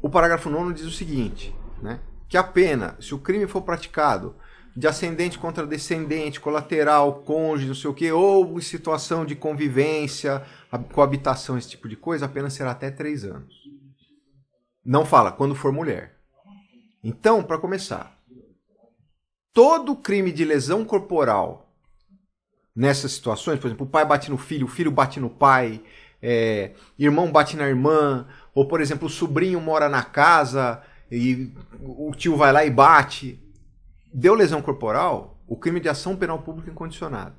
O 0.00 0.10
parágrafo 0.10 0.50
9 0.50 0.74
diz 0.74 0.84
o 0.84 0.90
seguinte, 0.90 1.54
né? 1.82 2.00
Que 2.28 2.36
a 2.36 2.42
pena, 2.42 2.96
se 3.00 3.14
o 3.14 3.18
crime 3.18 3.46
for 3.46 3.62
praticado 3.62 4.36
de 4.76 4.86
ascendente 4.86 5.38
contra 5.38 5.66
descendente, 5.66 6.38
colateral, 6.38 7.22
cônjuge, 7.22 7.68
não 7.68 7.74
sei 7.74 7.90
o 7.90 7.94
quê, 7.94 8.12
ou 8.12 8.58
em 8.58 8.60
situação 8.60 9.24
de 9.24 9.34
convivência, 9.34 10.44
coabitação, 10.92 11.56
esse 11.56 11.70
tipo 11.70 11.88
de 11.88 11.96
coisa, 11.96 12.26
a 12.26 12.28
pena 12.28 12.50
será 12.50 12.72
até 12.72 12.90
três 12.90 13.24
anos. 13.24 13.54
Não 14.86 15.04
fala 15.04 15.32
quando 15.32 15.56
for 15.56 15.72
mulher. 15.72 16.14
Então, 17.02 17.42
para 17.42 17.58
começar, 17.58 18.16
todo 19.52 19.96
crime 19.96 20.30
de 20.30 20.44
lesão 20.44 20.84
corporal 20.84 21.72
nessas 22.74 23.10
situações, 23.10 23.58
por 23.58 23.66
exemplo, 23.66 23.84
o 23.84 23.90
pai 23.90 24.04
bate 24.04 24.30
no 24.30 24.38
filho, 24.38 24.66
o 24.66 24.68
filho 24.68 24.92
bate 24.92 25.18
no 25.18 25.28
pai, 25.28 25.82
é, 26.22 26.70
irmão 26.96 27.32
bate 27.32 27.56
na 27.56 27.66
irmã, 27.66 28.28
ou 28.54 28.68
por 28.68 28.80
exemplo, 28.80 29.08
o 29.08 29.10
sobrinho 29.10 29.60
mora 29.60 29.88
na 29.88 30.04
casa 30.04 30.80
e 31.10 31.52
o 31.80 32.12
tio 32.14 32.36
vai 32.36 32.52
lá 32.52 32.64
e 32.64 32.70
bate. 32.70 33.42
Deu 34.14 34.34
lesão 34.34 34.62
corporal, 34.62 35.42
o 35.48 35.56
crime 35.56 35.80
de 35.80 35.88
ação 35.88 36.14
penal 36.14 36.38
pública 36.42 36.70
incondicionada. 36.70 37.34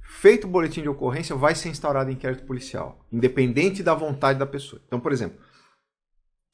Feito 0.00 0.46
o 0.46 0.50
boletim 0.50 0.80
de 0.80 0.88
ocorrência, 0.88 1.36
vai 1.36 1.54
ser 1.54 1.68
instaurado 1.68 2.10
inquérito 2.10 2.46
policial, 2.46 3.04
independente 3.12 3.82
da 3.82 3.92
vontade 3.92 4.38
da 4.38 4.46
pessoa. 4.46 4.80
Então, 4.86 4.98
por 4.98 5.12
exemplo, 5.12 5.38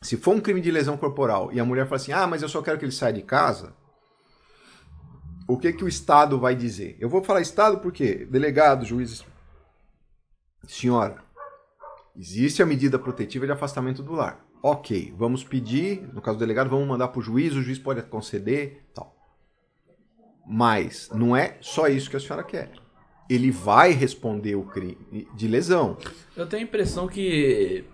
se 0.02 0.16
for 0.16 0.34
um 0.34 0.40
crime 0.40 0.60
de 0.60 0.70
lesão 0.70 0.96
corporal 0.96 1.50
e 1.52 1.60
a 1.60 1.64
mulher 1.64 1.86
fala 1.86 1.96
assim: 1.96 2.12
ah, 2.12 2.26
mas 2.26 2.42
eu 2.42 2.48
só 2.48 2.60
quero 2.60 2.78
que 2.78 2.84
ele 2.84 2.92
saia 2.92 3.12
de 3.12 3.22
casa, 3.22 3.74
o 5.48 5.56
que, 5.56 5.72
que 5.72 5.84
o 5.84 5.88
Estado 5.88 6.38
vai 6.38 6.54
dizer? 6.54 6.96
Eu 6.98 7.08
vou 7.08 7.22
falar 7.22 7.40
Estado 7.40 7.78
porque 7.78 8.26
delegado, 8.26 8.84
juízes. 8.84 9.24
Senhora, 10.66 11.22
existe 12.16 12.62
a 12.62 12.66
medida 12.66 12.98
protetiva 12.98 13.46
de 13.46 13.52
afastamento 13.52 14.02
do 14.02 14.12
lar. 14.12 14.44
Ok, 14.62 15.12
vamos 15.16 15.42
pedir, 15.42 16.08
no 16.12 16.22
caso 16.22 16.36
do 16.36 16.40
delegado, 16.40 16.70
vamos 16.70 16.86
mandar 16.86 17.08
para 17.08 17.18
o 17.18 17.22
juiz, 17.22 17.54
o 17.54 17.62
juiz 17.62 17.78
pode 17.78 18.00
conceder, 18.02 18.86
tal. 18.94 19.16
Mas 20.46 21.10
não 21.12 21.36
é 21.36 21.58
só 21.60 21.88
isso 21.88 22.08
que 22.08 22.16
a 22.16 22.20
senhora 22.20 22.44
quer. 22.44 22.72
Ele 23.28 23.50
vai 23.50 23.90
responder 23.90 24.54
o 24.54 24.64
crime 24.64 25.28
de 25.34 25.48
lesão. 25.48 25.96
Eu 26.36 26.46
tenho 26.46 26.62
a 26.62 26.66
impressão 26.66 27.08
que. 27.08 27.84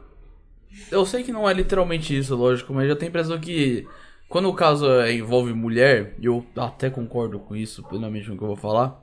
Eu 0.91 1.05
sei 1.07 1.23
que 1.23 1.33
não 1.33 1.49
é 1.49 1.53
literalmente 1.53 2.17
isso, 2.17 2.35
lógico, 2.37 2.73
mas 2.73 2.89
eu 2.89 2.97
tenho 2.97 3.09
a 3.09 3.11
impressão 3.11 3.39
que 3.39 3.87
quando 4.29 4.49
o 4.49 4.55
caso 4.55 4.91
é, 4.91 5.13
envolve 5.13 5.53
mulher, 5.53 6.15
e 6.21 6.27
eu 6.27 6.45
até 6.57 6.91
concordo 6.91 7.39
com 7.39 7.57
isso, 7.57 7.83
plenamente 7.83 8.27
com 8.29 8.35
o 8.35 8.37
que 8.37 8.43
eu 8.45 8.49
vou 8.49 8.57
falar, 8.57 9.03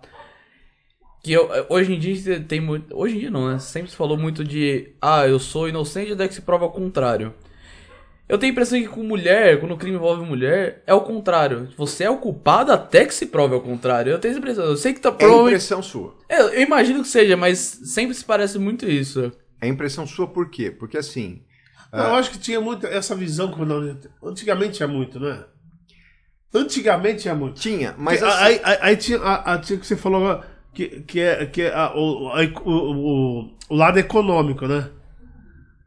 que 1.23 1.33
eu, 1.33 1.49
hoje 1.69 1.93
em 1.93 1.99
dia 1.99 2.39
tem 2.39 2.61
muito. 2.61 2.95
Hoje 2.95 3.15
em 3.15 3.19
dia 3.21 3.31
não, 3.31 3.49
né? 3.51 3.57
Sempre 3.57 3.89
se 3.89 3.95
falou 3.97 4.15
muito 4.15 4.43
de. 4.43 4.91
Ah, 5.01 5.27
eu 5.27 5.39
sou 5.39 5.67
inocente 5.67 6.11
até 6.11 6.27
que 6.27 6.35
se 6.35 6.41
prova 6.41 6.65
ao 6.65 6.71
contrário. 6.71 7.33
Eu 8.27 8.37
tenho 8.39 8.51
a 8.51 8.53
impressão 8.53 8.79
que 8.79 8.87
com 8.87 9.03
mulher, 9.03 9.59
quando 9.59 9.73
o 9.73 9.77
crime 9.77 9.97
envolve 9.97 10.23
mulher, 10.25 10.83
é 10.87 10.93
o 10.93 11.01
contrário. 11.01 11.69
Você 11.77 12.03
é 12.03 12.09
o 12.09 12.17
culpado 12.17 12.71
até 12.71 13.05
que 13.05 13.13
se 13.13 13.27
prove 13.27 13.53
ao 13.53 13.61
contrário. 13.61 14.11
Eu 14.11 14.19
tenho 14.19 14.31
essa 14.31 14.39
impressão. 14.39 14.65
Eu 14.65 14.77
sei 14.77 14.93
que 14.93 14.99
tá 14.99 15.09
É 15.09 15.11
provavelmente. 15.11 15.47
impressão 15.53 15.81
sua. 15.83 16.15
É, 16.29 16.41
eu 16.41 16.61
imagino 16.61 17.01
que 17.03 17.07
seja, 17.07 17.35
mas 17.37 17.57
sempre 17.59 18.15
se 18.15 18.25
parece 18.25 18.57
muito 18.57 18.87
isso. 18.89 19.31
É 19.61 19.67
impressão 19.67 20.07
sua 20.07 20.27
por 20.27 20.49
quê? 20.49 20.69
Porque 20.71 20.97
assim. 20.97 21.41
Não, 21.97 22.09
Eu 22.09 22.15
acho 22.15 22.31
que 22.31 22.37
tinha 22.39 22.59
muito 22.61 22.85
essa 22.87 23.15
visão. 23.15 23.47
Não, 23.65 23.97
antigamente 24.23 24.73
tinha 24.77 24.87
muito, 24.87 25.19
não 25.19 25.29
é? 25.29 25.45
Antigamente 26.53 27.23
tinha 27.23 27.35
muito. 27.35 27.59
Tinha, 27.59 27.93
mas 27.97 28.23
assim, 28.23 28.43
aí, 28.43 28.61
aí, 28.63 28.77
aí 28.81 28.97
tinha 28.97 29.19
a, 29.19 29.53
a- 29.53 29.57
tinha 29.59 29.77
que 29.77 29.85
você 29.85 29.95
falou 29.97 30.21
agora, 30.21 30.47
que, 30.73 31.01
que 31.01 31.19
é, 31.19 31.45
que 31.45 31.61
é 31.63 31.73
a- 31.73 31.93
o, 31.95 32.29
a- 32.29 32.61
o, 32.63 33.49
o- 33.69 33.75
lado 33.75 33.97
econômico, 33.99 34.65
né? 34.67 34.89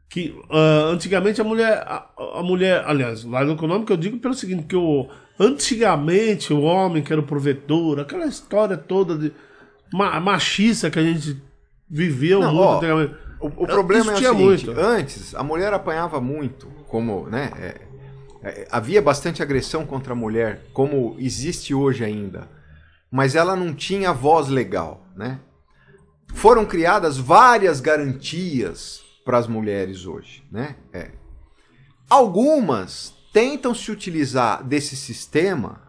Que 0.09 0.35
ah, 0.49 0.89
antigamente 0.91 1.41
a 1.41 1.43
mulher, 1.43 1.83
a, 1.87 2.05
a 2.35 2.43
mulher, 2.43 2.83
aliás, 2.85 3.23
o 3.23 3.29
lado 3.31 3.51
econômico 3.51 3.91
eu 3.93 3.97
digo 3.97 4.17
pelo 4.19 4.33
seguinte, 4.33 4.65
que 4.67 4.75
o, 4.75 5.07
antigamente 5.39 6.53
o 6.53 6.61
homem 6.61 7.01
que 7.03 7.11
era 7.11 7.21
o 7.21 7.25
provedor, 7.25 7.99
aquela 7.99 8.25
história 8.25 8.77
toda 8.77 9.17
de 9.17 9.31
ma- 9.91 10.19
machista 10.19 10.89
que 10.91 10.99
a 10.99 11.03
gente 11.03 11.41
viveu 11.89 12.41
Não, 12.41 12.53
muito 12.53 12.63
ó, 12.67 12.77
antigamente. 12.77 13.15
O, 13.39 13.47
o 13.47 13.67
problema 13.67 14.13
Isso 14.13 14.25
é 14.25 14.31
o 14.31 14.35
seguinte, 14.35 14.65
muito. 14.65 14.79
antes 14.79 15.33
a 15.33 15.43
mulher 15.43 15.73
apanhava 15.73 16.19
muito, 16.19 16.67
como, 16.87 17.27
né, 17.27 17.51
é, 17.57 17.81
é, 18.43 18.67
havia 18.69 19.01
bastante 19.01 19.41
agressão 19.41 19.85
contra 19.85 20.13
a 20.13 20.15
mulher, 20.15 20.65
como 20.73 21.15
existe 21.19 21.73
hoje 21.73 22.03
ainda, 22.03 22.49
mas 23.11 23.35
ela 23.35 23.55
não 23.55 23.73
tinha 23.73 24.13
voz 24.13 24.47
legal, 24.47 25.05
né? 25.15 25.39
Foram 26.33 26.65
criadas 26.65 27.17
várias 27.17 27.81
garantias 27.81 29.01
para 29.25 29.37
as 29.37 29.47
mulheres 29.47 30.05
hoje, 30.05 30.43
né? 30.51 30.75
É. 30.93 31.11
Algumas 32.09 33.13
tentam 33.33 33.73
se 33.73 33.91
utilizar 33.91 34.63
desse 34.63 34.95
sistema 34.95 35.81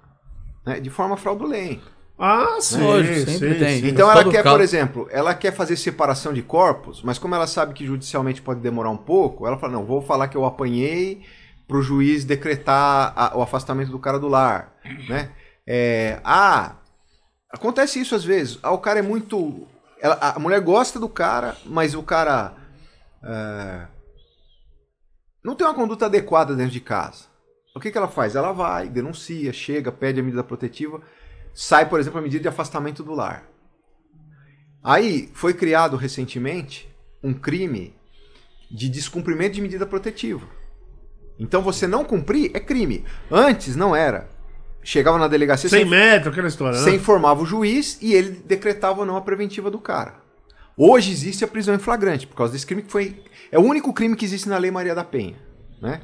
né, 0.65 0.81
de 0.81 0.91
forma 0.91 1.17
fraudulenta. 1.17 2.00
Ah, 2.23 2.59
sim, 2.61 2.81
Lógico, 2.83 3.15
sim, 3.31 3.39
sempre 3.39 3.55
tem. 3.59 3.81
sim. 3.81 3.89
Então 3.89 4.11
ela 4.11 4.23
quer, 4.25 4.43
caso- 4.43 4.57
por 4.57 4.61
exemplo, 4.63 5.09
ela 5.11 5.35
quer 5.35 5.53
fazer 5.53 5.75
separação 5.77 6.35
de 6.35 6.43
corpos, 6.43 7.03
mas 7.03 7.19
como 7.19 7.35
ela 7.35 7.47
sabe 7.47 7.73
que 7.73 7.87
judicialmente 7.87 8.43
pode 8.43 8.61
demorar 8.61 8.91
um 8.91 8.97
pouco, 8.97 9.47
ela 9.47 9.57
fala, 9.59 9.73
não, 9.73 9.87
vou 9.87 10.03
falar 10.03 10.29
que 10.29 10.37
eu 10.37 10.45
apanhei 10.45 11.25
pro 11.67 11.81
juiz 11.81 12.25
decretar 12.25 13.15
a- 13.17 13.39
o 13.39 13.41
afastamento 13.43 13.91
do 13.91 13.99
cara 13.99 14.19
do 14.19 14.29
lar, 14.29 14.71
né? 15.09 15.31
É, 15.67 16.21
ah, 16.23 16.77
acontece 17.51 17.99
isso 18.01 18.15
às 18.15 18.25
vezes. 18.25 18.59
Ah, 18.63 18.73
o 18.73 18.79
cara 18.79 18.99
é 18.99 19.03
muito... 19.03 19.67
ela- 20.03 20.19
a 20.21 20.39
mulher 20.39 20.61
gosta 20.61 21.01
do 21.01 21.09
cara, 21.09 21.57
mas 21.65 21.95
o 21.95 22.03
cara 22.03 22.55
é, 23.25 23.87
não 25.43 25.55
tem 25.55 25.67
uma 25.67 25.75
conduta 25.75 26.07
adequada 26.07 26.55
dentro 26.55 26.73
de 26.73 26.81
casa. 26.81 27.25
O 27.75 27.81
que, 27.81 27.91
que 27.91 27.97
ela 27.97 28.09
faz? 28.09 28.35
Ela 28.37 28.53
vai, 28.53 28.89
denuncia, 28.89 29.53
chega, 29.53 29.91
pede 29.93 30.21
a 30.21 30.23
medida 30.23 30.43
protetiva, 30.45 31.01
sai, 31.55 31.89
por 31.89 32.01
exemplo, 32.01 32.19
a 32.19 32.23
medida 32.23 32.43
de 32.43 32.49
afastamento 32.49 33.03
do 33.03 33.15
lar. 33.15 33.45
Aí 34.83 35.31
foi 35.35 35.53
criado 35.53 35.97
recentemente 35.97 36.89
um 37.23 37.35
crime 37.35 37.95
de 38.71 38.89
descumprimento 38.89 39.55
de 39.55 39.61
medida 39.61 39.85
protetiva. 39.85 40.47
Então 41.39 41.63
você 41.63 41.87
não 41.87 42.05
cumprir 42.05 42.51
é 42.55 42.61
crime. 42.61 43.05
Antes 43.31 43.77
não 43.77 43.95
era. 43.95 44.29
Chegava 44.83 45.19
na 45.19 45.29
delegacia, 45.29 45.69
100 45.69 45.79
você, 45.79 45.85
metros, 45.85 46.33
aquela 46.33 46.49
história, 46.49 46.79
você 46.79 46.91
né? 46.91 46.97
informava 46.97 47.43
o 47.43 47.47
juiz 47.47 47.99
e 48.01 48.15
ele 48.15 48.43
decretava 48.47 49.01
ou 49.01 49.07
não 49.07 49.17
a 49.17 49.21
preventiva 49.21 49.71
do 49.71 49.79
cara. 49.79 50.15
Hoje 50.77 51.13
existe 51.13 51.45
a 51.45 51.49
prisão 51.49 51.75
em 51.75 51.79
flagrante, 51.79 52.27
por 52.27 52.35
causa 52.35 52.55
desse 52.55 52.65
crime 52.65 52.83
que 52.83 52.91
foi. 52.91 53.23
É 53.53 53.59
o 53.59 53.63
único 53.63 53.93
crime 53.93 54.17
que 54.17 54.25
existe 54.25 54.49
na 54.49 54.57
Lei 54.57 54.71
Maria 54.71 54.95
da 54.95 55.05
Penha. 55.05 55.37
Né? 55.83 56.01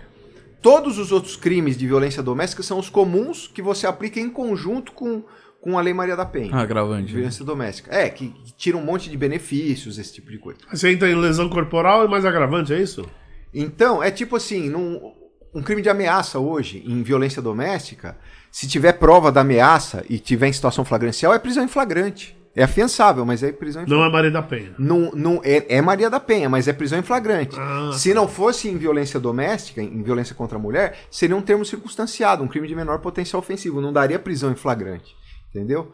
Todos 0.60 0.98
os 0.98 1.12
outros 1.12 1.36
crimes 1.36 1.76
de 1.76 1.86
violência 1.86 2.22
doméstica 2.22 2.62
são 2.62 2.78
os 2.78 2.88
comuns 2.88 3.46
que 3.46 3.62
você 3.62 3.86
aplica 3.86 4.18
em 4.18 4.28
conjunto 4.28 4.92
com, 4.92 5.22
com 5.60 5.78
a 5.78 5.80
Lei 5.80 5.94
Maria 5.94 6.16
da 6.16 6.24
Penha. 6.24 6.50
Ah, 6.52 6.62
de 6.62 6.66
gravante. 6.66 7.12
violência 7.12 7.44
doméstica. 7.44 7.94
É, 7.94 8.08
que, 8.08 8.28
que 8.28 8.52
tira 8.52 8.76
um 8.76 8.84
monte 8.84 9.08
de 9.08 9.16
benefícios, 9.16 9.98
esse 9.98 10.14
tipo 10.14 10.30
de 10.30 10.38
coisa. 10.38 10.58
Você 10.72 10.90
entra 10.90 11.10
em 11.10 11.14
lesão 11.14 11.48
corporal 11.48 12.04
e 12.04 12.08
mais 12.08 12.24
agravante, 12.24 12.72
é 12.72 12.80
isso? 12.80 13.08
Então, 13.54 14.02
é 14.02 14.10
tipo 14.10 14.36
assim, 14.36 14.68
num, 14.68 15.12
um 15.54 15.62
crime 15.62 15.80
de 15.80 15.88
ameaça 15.88 16.38
hoje, 16.38 16.82
em 16.86 17.02
violência 17.02 17.40
doméstica, 17.40 18.18
se 18.50 18.68
tiver 18.68 18.92
prova 18.92 19.32
da 19.32 19.40
ameaça 19.40 20.04
e 20.08 20.18
tiver 20.18 20.48
em 20.48 20.52
situação 20.52 20.84
flagrancial, 20.84 21.32
é 21.32 21.38
prisão 21.38 21.64
em 21.64 21.68
flagrante. 21.68 22.35
É 22.56 22.62
afiançável, 22.62 23.26
mas 23.26 23.42
é 23.42 23.52
prisão 23.52 23.82
em 23.82 23.86
Não 23.86 24.02
é 24.02 24.08
Maria 24.10 24.30
da 24.30 24.42
Penha. 24.42 24.74
Não, 24.78 25.10
não, 25.12 25.42
é, 25.44 25.76
é 25.76 25.82
Maria 25.82 26.08
da 26.08 26.18
Penha, 26.18 26.48
mas 26.48 26.66
é 26.66 26.72
prisão 26.72 26.98
em 26.98 27.02
flagrante. 27.02 27.54
Ah, 27.60 27.90
Se 27.92 28.14
não 28.14 28.26
fosse 28.26 28.66
em 28.66 28.78
violência 28.78 29.20
doméstica, 29.20 29.82
em 29.82 30.02
violência 30.02 30.34
contra 30.34 30.56
a 30.56 30.60
mulher, 30.60 30.96
seria 31.10 31.36
um 31.36 31.42
termo 31.42 31.66
circunstanciado, 31.66 32.42
um 32.42 32.48
crime 32.48 32.66
de 32.66 32.74
menor 32.74 33.00
potencial 33.00 33.40
ofensivo. 33.40 33.82
Não 33.82 33.92
daria 33.92 34.18
prisão 34.18 34.50
em 34.50 34.54
flagrante. 34.54 35.14
Entendeu? 35.50 35.92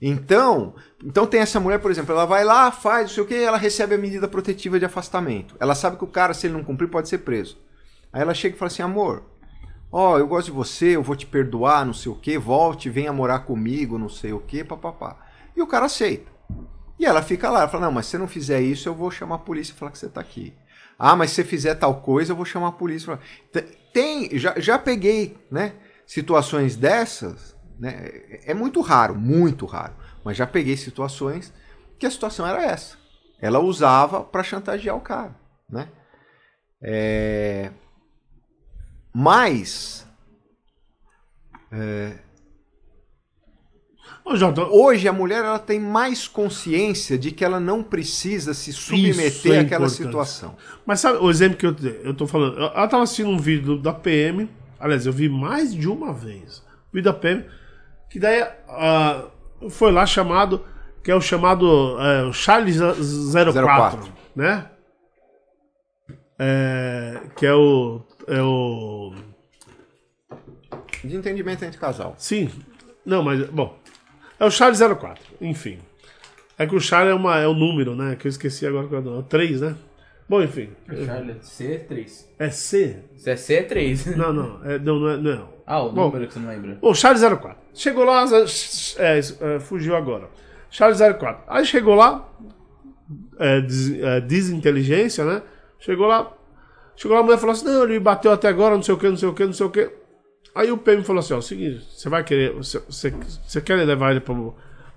Então, 0.00 0.74
então 1.02 1.26
tem 1.26 1.40
essa 1.40 1.58
mulher, 1.58 1.78
por 1.80 1.90
exemplo, 1.90 2.12
ela 2.12 2.26
vai 2.26 2.44
lá, 2.44 2.70
faz, 2.70 3.08
não 3.08 3.08
sei 3.08 3.22
o 3.24 3.26
que, 3.26 3.34
ela 3.34 3.56
recebe 3.56 3.96
a 3.96 3.98
medida 3.98 4.28
protetiva 4.28 4.78
de 4.78 4.84
afastamento. 4.84 5.56
Ela 5.58 5.74
sabe 5.74 5.96
que 5.96 6.04
o 6.04 6.08
cara, 6.08 6.32
se 6.32 6.46
ele 6.46 6.54
não 6.54 6.62
cumprir, 6.62 6.88
pode 6.88 7.08
ser 7.08 7.18
preso. 7.18 7.56
Aí 8.12 8.22
ela 8.22 8.34
chega 8.34 8.54
e 8.54 8.58
fala 8.58 8.68
assim, 8.70 8.82
amor, 8.82 9.24
ó, 9.90 10.16
eu 10.18 10.28
gosto 10.28 10.46
de 10.46 10.52
você, 10.52 10.94
eu 10.94 11.02
vou 11.02 11.16
te 11.16 11.26
perdoar, 11.26 11.84
não 11.84 11.92
sei 11.92 12.12
o 12.12 12.14
que, 12.14 12.38
volte, 12.38 12.88
venha 12.90 13.12
morar 13.12 13.40
comigo, 13.40 13.98
não 13.98 14.08
sei 14.08 14.32
o 14.32 14.38
que, 14.38 14.62
papapá. 14.62 15.23
E 15.56 15.62
o 15.62 15.66
cara 15.66 15.86
aceita. 15.86 16.30
E 16.98 17.04
ela 17.04 17.22
fica 17.22 17.50
lá, 17.50 17.60
ela 17.60 17.68
fala, 17.68 17.86
não, 17.86 17.92
mas 17.92 18.06
se 18.06 18.12
você 18.12 18.18
não 18.18 18.28
fizer 18.28 18.60
isso, 18.60 18.88
eu 18.88 18.94
vou 18.94 19.10
chamar 19.10 19.36
a 19.36 19.38
polícia 19.38 19.72
e 19.72 19.76
falar 19.76 19.90
que 19.90 19.98
você 19.98 20.08
tá 20.08 20.20
aqui. 20.20 20.54
Ah, 20.98 21.16
mas 21.16 21.30
se 21.30 21.36
você 21.36 21.44
fizer 21.44 21.74
tal 21.74 22.00
coisa, 22.00 22.32
eu 22.32 22.36
vou 22.36 22.44
chamar 22.44 22.68
a 22.68 22.72
polícia. 22.72 23.18
Tem, 23.92 24.38
já, 24.38 24.58
já 24.58 24.78
peguei, 24.78 25.36
né, 25.50 25.74
situações 26.06 26.76
dessas, 26.76 27.56
né, 27.78 28.10
é 28.30 28.52
é 28.52 28.54
muito 28.54 28.80
raro, 28.80 29.14
muito 29.14 29.66
raro, 29.66 29.94
mas 30.24 30.36
já 30.36 30.46
peguei 30.46 30.76
situações 30.76 31.52
que 31.98 32.06
a 32.06 32.10
situação 32.10 32.46
era 32.46 32.64
essa. 32.64 32.96
Ela 33.40 33.58
usava 33.58 34.22
para 34.22 34.42
chantagear 34.42 34.96
o 34.96 35.00
cara, 35.00 35.34
né? 35.68 35.88
É... 36.82 37.70
Mas 39.12 40.06
Ô, 44.24 44.36
Jota, 44.36 44.64
hoje 44.64 45.06
a 45.06 45.12
mulher 45.12 45.44
ela 45.44 45.58
tem 45.58 45.78
mais 45.78 46.26
consciência 46.26 47.18
de 47.18 47.30
que 47.30 47.44
ela 47.44 47.60
não 47.60 47.82
precisa 47.82 48.54
se 48.54 48.72
submeter 48.72 49.52
é 49.52 49.58
àquela 49.60 49.88
situação. 49.88 50.56
mas 50.86 51.00
sabe 51.00 51.18
o 51.18 51.30
exemplo 51.30 51.58
que 51.58 51.66
eu, 51.66 51.76
eu 52.02 52.14
tô 52.14 52.26
falando? 52.26 52.56
Ela 52.56 52.88
tava 52.88 53.02
assistindo 53.02 53.28
um 53.28 53.38
vídeo 53.38 53.76
da 53.76 53.92
PM, 53.92 54.48
aliás, 54.80 55.04
eu 55.04 55.12
vi 55.12 55.28
mais 55.28 55.74
de 55.74 55.86
uma 55.86 56.12
vez. 56.12 56.58
O 56.90 56.94
vídeo 56.94 57.12
da 57.12 57.12
PM, 57.12 57.44
que 58.08 58.18
daí 58.18 58.42
ah, 58.66 59.26
foi 59.68 59.92
lá 59.92 60.06
chamado, 60.06 60.64
que 61.02 61.10
é 61.10 61.14
o 61.14 61.20
chamado 61.20 61.66
o 61.66 62.32
Charles 62.32 62.78
04, 62.78 63.52
04. 63.52 64.12
né? 64.34 64.70
É, 66.38 67.20
que 67.36 67.46
é 67.46 67.54
o. 67.54 68.00
É 68.26 68.42
o. 68.42 69.12
De 71.02 71.14
entendimento 71.14 71.64
entre 71.64 71.78
casal. 71.78 72.14
Sim. 72.18 72.50
Não, 73.04 73.22
mas. 73.22 73.48
Bom. 73.50 73.78
É 74.44 74.46
o 74.46 74.50
Charles 74.50 74.78
04, 74.78 75.22
enfim. 75.40 75.78
É 76.58 76.66
que 76.66 76.76
o 76.76 76.80
Charles 76.80 77.12
é, 77.12 77.14
uma, 77.14 77.38
é 77.38 77.46
o 77.46 77.54
número, 77.54 77.96
né? 77.96 78.14
Que 78.14 78.26
eu 78.26 78.28
esqueci 78.28 78.66
agora. 78.66 78.86
qual 78.86 79.02
É 79.02 79.18
o 79.18 79.22
3, 79.22 79.62
né? 79.62 79.74
Bom, 80.28 80.42
enfim. 80.42 80.68
Charlie, 81.06 81.36
C 81.40 81.72
é 81.72 81.78
3. 81.78 82.34
É 82.38 82.50
C? 82.50 82.96
Se 83.16 83.30
é 83.30 83.36
C 83.36 83.54
é 83.54 83.62
3. 83.62 84.06
Não, 84.16 84.34
não. 84.34 84.60
É, 84.62 84.78
não, 84.78 84.98
não 84.98 85.08
é. 85.08 85.16
Não. 85.16 85.48
Ah, 85.66 85.82
o 85.82 85.90
Bom. 85.90 86.06
número 86.08 86.26
que 86.26 86.34
você 86.34 86.40
não 86.40 86.50
lembra. 86.50 86.76
O 86.82 86.94
Charles 86.94 87.22
04. 87.22 87.56
Chegou 87.72 88.04
lá, 88.04 88.26
é, 88.98 89.18
é, 89.18 89.60
fugiu 89.60 89.96
agora. 89.96 90.28
Charles 90.70 90.98
04. 91.00 91.44
Aí 91.46 91.64
chegou 91.64 91.94
lá, 91.94 92.28
é, 93.38 93.62
des, 93.62 93.98
é, 93.98 94.20
desinteligência, 94.20 95.24
né? 95.24 95.42
Chegou 95.78 96.06
lá, 96.06 96.30
chegou 96.94 97.14
lá, 97.14 97.22
a 97.22 97.24
mulher 97.24 97.38
falou 97.38 97.52
assim: 97.54 97.64
não, 97.64 97.84
ele 97.84 97.98
bateu 97.98 98.30
até 98.30 98.48
agora, 98.48 98.74
não 98.74 98.82
sei 98.82 98.94
o 98.94 98.98
que, 98.98 99.08
não 99.08 99.16
sei 99.16 99.28
o 99.28 99.32
que, 99.32 99.46
não 99.46 99.54
sei 99.54 99.64
o 99.64 99.70
que. 99.70 99.90
Aí 100.54 100.70
o 100.70 100.78
PM 100.78 101.02
falou 101.02 101.20
assim: 101.20 101.34
ó, 101.34 101.38
o 101.38 101.42
seguinte, 101.42 101.84
você 101.90 102.08
vai 102.08 102.22
querer, 102.22 102.52
você, 102.52 102.78
você, 102.78 103.10
você 103.10 103.60
quer 103.60 103.76
levar 103.76 104.12
ele 104.12 104.20
pra, 104.20 104.34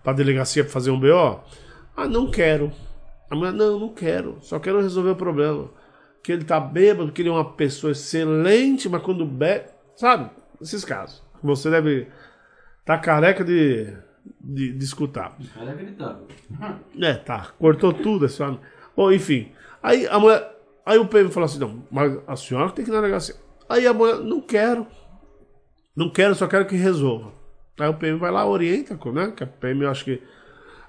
pra 0.03 0.13
delegacia 0.13 0.63
pra 0.63 0.71
fazer 0.71 0.91
um 0.91 0.99
BO? 0.99 1.41
Ah, 1.95 2.07
não 2.07 2.29
quero. 2.29 2.71
A 3.29 3.35
mulher, 3.35 3.51
não, 3.51 3.79
não 3.79 3.89
quero, 3.89 4.37
só 4.41 4.59
quero 4.59 4.81
resolver 4.81 5.09
o 5.11 5.15
problema. 5.15 5.69
Que 6.23 6.31
ele 6.31 6.43
tá 6.43 6.59
bêbado, 6.59 7.11
que 7.11 7.21
ele 7.21 7.29
é 7.29 7.31
uma 7.31 7.53
pessoa 7.53 7.91
excelente, 7.91 8.87
mas 8.87 9.01
quando 9.01 9.25
bebe, 9.25 9.69
sabe? 9.95 10.29
Esses 10.61 10.85
casos. 10.85 11.23
Você 11.43 11.69
deve 11.69 12.07
tá 12.85 12.97
careca 12.97 13.43
de, 13.43 13.93
de, 14.39 14.71
de 14.71 14.83
escutar. 14.83 15.37
Ela 15.59 15.73
gritando. 15.73 16.27
É, 16.99 17.13
tá. 17.15 17.51
Cortou 17.59 17.93
tudo 17.93 18.25
esse 18.25 18.41
homem. 18.41 18.59
Bom, 18.95 19.11
enfim. 19.11 19.51
Aí 19.83 20.07
a 20.07 20.19
mulher. 20.19 20.55
Aí 20.85 20.97
o 20.97 21.07
PM 21.07 21.29
falou 21.29 21.45
assim: 21.45 21.59
não, 21.59 21.83
mas 21.91 22.17
a 22.25 22.35
senhora 22.35 22.71
tem 22.71 22.85
que 22.85 22.91
ir 22.91 22.93
na 22.93 23.01
delegacia. 23.01 23.35
Aí 23.67 23.85
a 23.85 23.93
mulher, 23.93 24.19
não 24.19 24.39
quero. 24.39 24.87
Não 25.97 26.11
quero, 26.11 26.35
só 26.35 26.45
quero 26.45 26.67
que 26.67 26.75
resolva. 26.75 27.31
Aí 27.79 27.89
o 27.89 27.93
PM 27.95 28.19
vai 28.19 28.29
lá, 28.29 28.45
orienta, 28.45 28.95
né? 29.11 29.33
Que 29.35 29.43
a 29.43 29.47
PM, 29.47 29.83
eu 29.83 29.89
acho 29.89 30.05
que. 30.05 30.21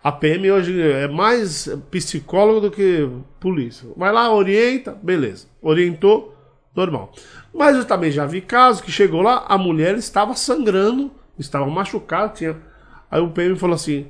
A 0.05 0.13
PM 0.13 0.51
hoje 0.51 0.79
é 0.81 1.09
mais 1.09 1.67
psicólogo 1.91 2.61
do 2.61 2.71
que 2.71 3.09
polícia. 3.41 3.89
Vai 3.97 4.13
lá, 4.13 4.31
orienta, 4.31 4.93
beleza. 5.03 5.47
Orientou, 5.63 6.37
normal. 6.77 7.13
Mas 7.55 7.75
eu 7.75 7.87
também 7.87 8.11
já 8.11 8.27
vi 8.27 8.43
casos 8.43 8.83
que 8.83 8.93
chegou 8.93 9.23
lá, 9.23 9.47
a 9.49 9.57
mulher 9.57 9.97
estava 9.97 10.35
sangrando, 10.35 11.11
estava 11.39 11.67
machucada, 11.67 12.35
tinha. 12.35 12.57
Aí 13.11 13.21
o 13.21 13.31
PM 13.31 13.57
falou 13.57 13.77
assim: 13.77 14.09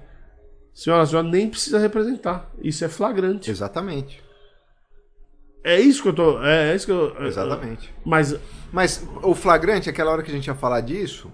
Senhora, 0.75 1.05
a 1.05 1.07
senhora 1.07 1.29
nem 1.29 1.49
precisa 1.49 1.79
representar. 1.79 2.51
Isso 2.61 2.85
é 2.85 2.89
flagrante. 2.89 3.53
Exatamente. 3.53 4.20
É 5.64 5.80
isso 5.80 6.02
que 6.02 6.09
eu 6.09 6.14
tô. 6.14 6.43
É, 6.43 6.72
é 6.72 6.76
isso 6.76 6.86
que 6.86 6.93
eu. 6.93 7.26
Exatamente. 7.26 7.93
Mas. 8.05 8.35
Mas 8.72 9.06
o 9.22 9.35
flagrante, 9.35 9.89
aquela 9.89 10.10
hora 10.10 10.22
que 10.22 10.30
a 10.30 10.35
gente 10.35 10.47
ia 10.47 10.55
falar 10.55 10.80
disso. 10.82 11.30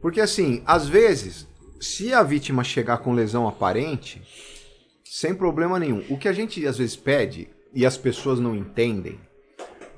Porque 0.00 0.20
assim, 0.20 0.62
às 0.64 0.88
vezes, 0.88 1.46
se 1.80 2.14
a 2.14 2.22
vítima 2.22 2.62
chegar 2.64 2.98
com 2.98 3.12
lesão 3.12 3.46
aparente, 3.48 4.22
sem 5.04 5.34
problema 5.34 5.78
nenhum. 5.78 6.04
O 6.08 6.16
que 6.16 6.28
a 6.28 6.32
gente 6.32 6.64
às 6.66 6.78
vezes 6.78 6.96
pede, 6.96 7.50
e 7.74 7.84
as 7.84 7.96
pessoas 7.96 8.38
não 8.38 8.54
entendem, 8.54 9.18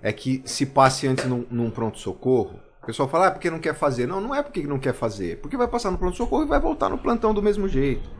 é 0.02 0.12
que 0.12 0.42
se 0.44 0.66
passe 0.66 1.06
antes 1.06 1.26
num, 1.26 1.46
num 1.50 1.70
pronto-socorro. 1.70 2.58
O 2.82 2.86
pessoal 2.86 3.08
fala, 3.08 3.28
ah, 3.28 3.30
porque 3.30 3.50
não 3.50 3.60
quer 3.60 3.74
fazer. 3.74 4.06
Não, 4.06 4.20
não 4.20 4.34
é 4.34 4.42
porque 4.42 4.62
não 4.62 4.78
quer 4.78 4.94
fazer. 4.94 5.38
Porque 5.40 5.56
vai 5.56 5.68
passar 5.68 5.90
no 5.90 5.98
pronto-socorro 5.98 6.44
e 6.44 6.48
vai 6.48 6.58
voltar 6.58 6.88
no 6.88 6.98
plantão 6.98 7.32
do 7.32 7.42
mesmo 7.42 7.68
jeito. 7.68 8.10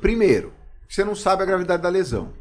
Primeiro, 0.00 0.52
você 0.88 1.04
não 1.04 1.14
sabe 1.14 1.42
a 1.42 1.46
gravidade 1.46 1.82
da 1.82 1.88
lesão. 1.88 2.32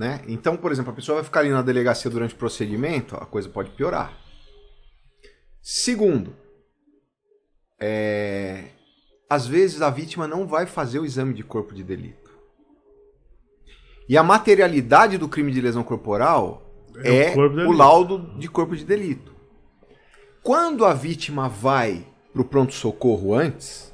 Né? 0.00 0.22
Então, 0.26 0.56
por 0.56 0.72
exemplo, 0.72 0.92
a 0.92 0.94
pessoa 0.94 1.16
vai 1.16 1.24
ficar 1.24 1.40
ali 1.40 1.50
na 1.50 1.60
delegacia 1.60 2.10
durante 2.10 2.34
o 2.34 2.38
procedimento, 2.38 3.14
a 3.16 3.26
coisa 3.26 3.50
pode 3.50 3.68
piorar. 3.68 4.16
Segundo, 5.60 6.34
é... 7.78 8.70
às 9.28 9.46
vezes 9.46 9.82
a 9.82 9.90
vítima 9.90 10.26
não 10.26 10.46
vai 10.46 10.64
fazer 10.64 11.00
o 11.00 11.04
exame 11.04 11.34
de 11.34 11.44
corpo 11.44 11.74
de 11.74 11.84
delito. 11.84 12.30
E 14.08 14.16
a 14.16 14.22
materialidade 14.22 15.18
do 15.18 15.28
crime 15.28 15.52
de 15.52 15.60
lesão 15.60 15.82
corporal 15.82 16.62
É 17.04 17.34
é, 17.34 17.36
o 17.36 17.68
o 17.68 17.72
laudo 17.72 18.38
de 18.38 18.48
corpo 18.48 18.74
de 18.74 18.86
delito. 18.86 19.34
Quando 20.42 20.86
a 20.86 20.94
vítima 20.94 21.46
vai 21.46 22.06
para 22.32 22.40
o 22.40 22.44
pronto-socorro 22.46 23.34
antes, 23.34 23.92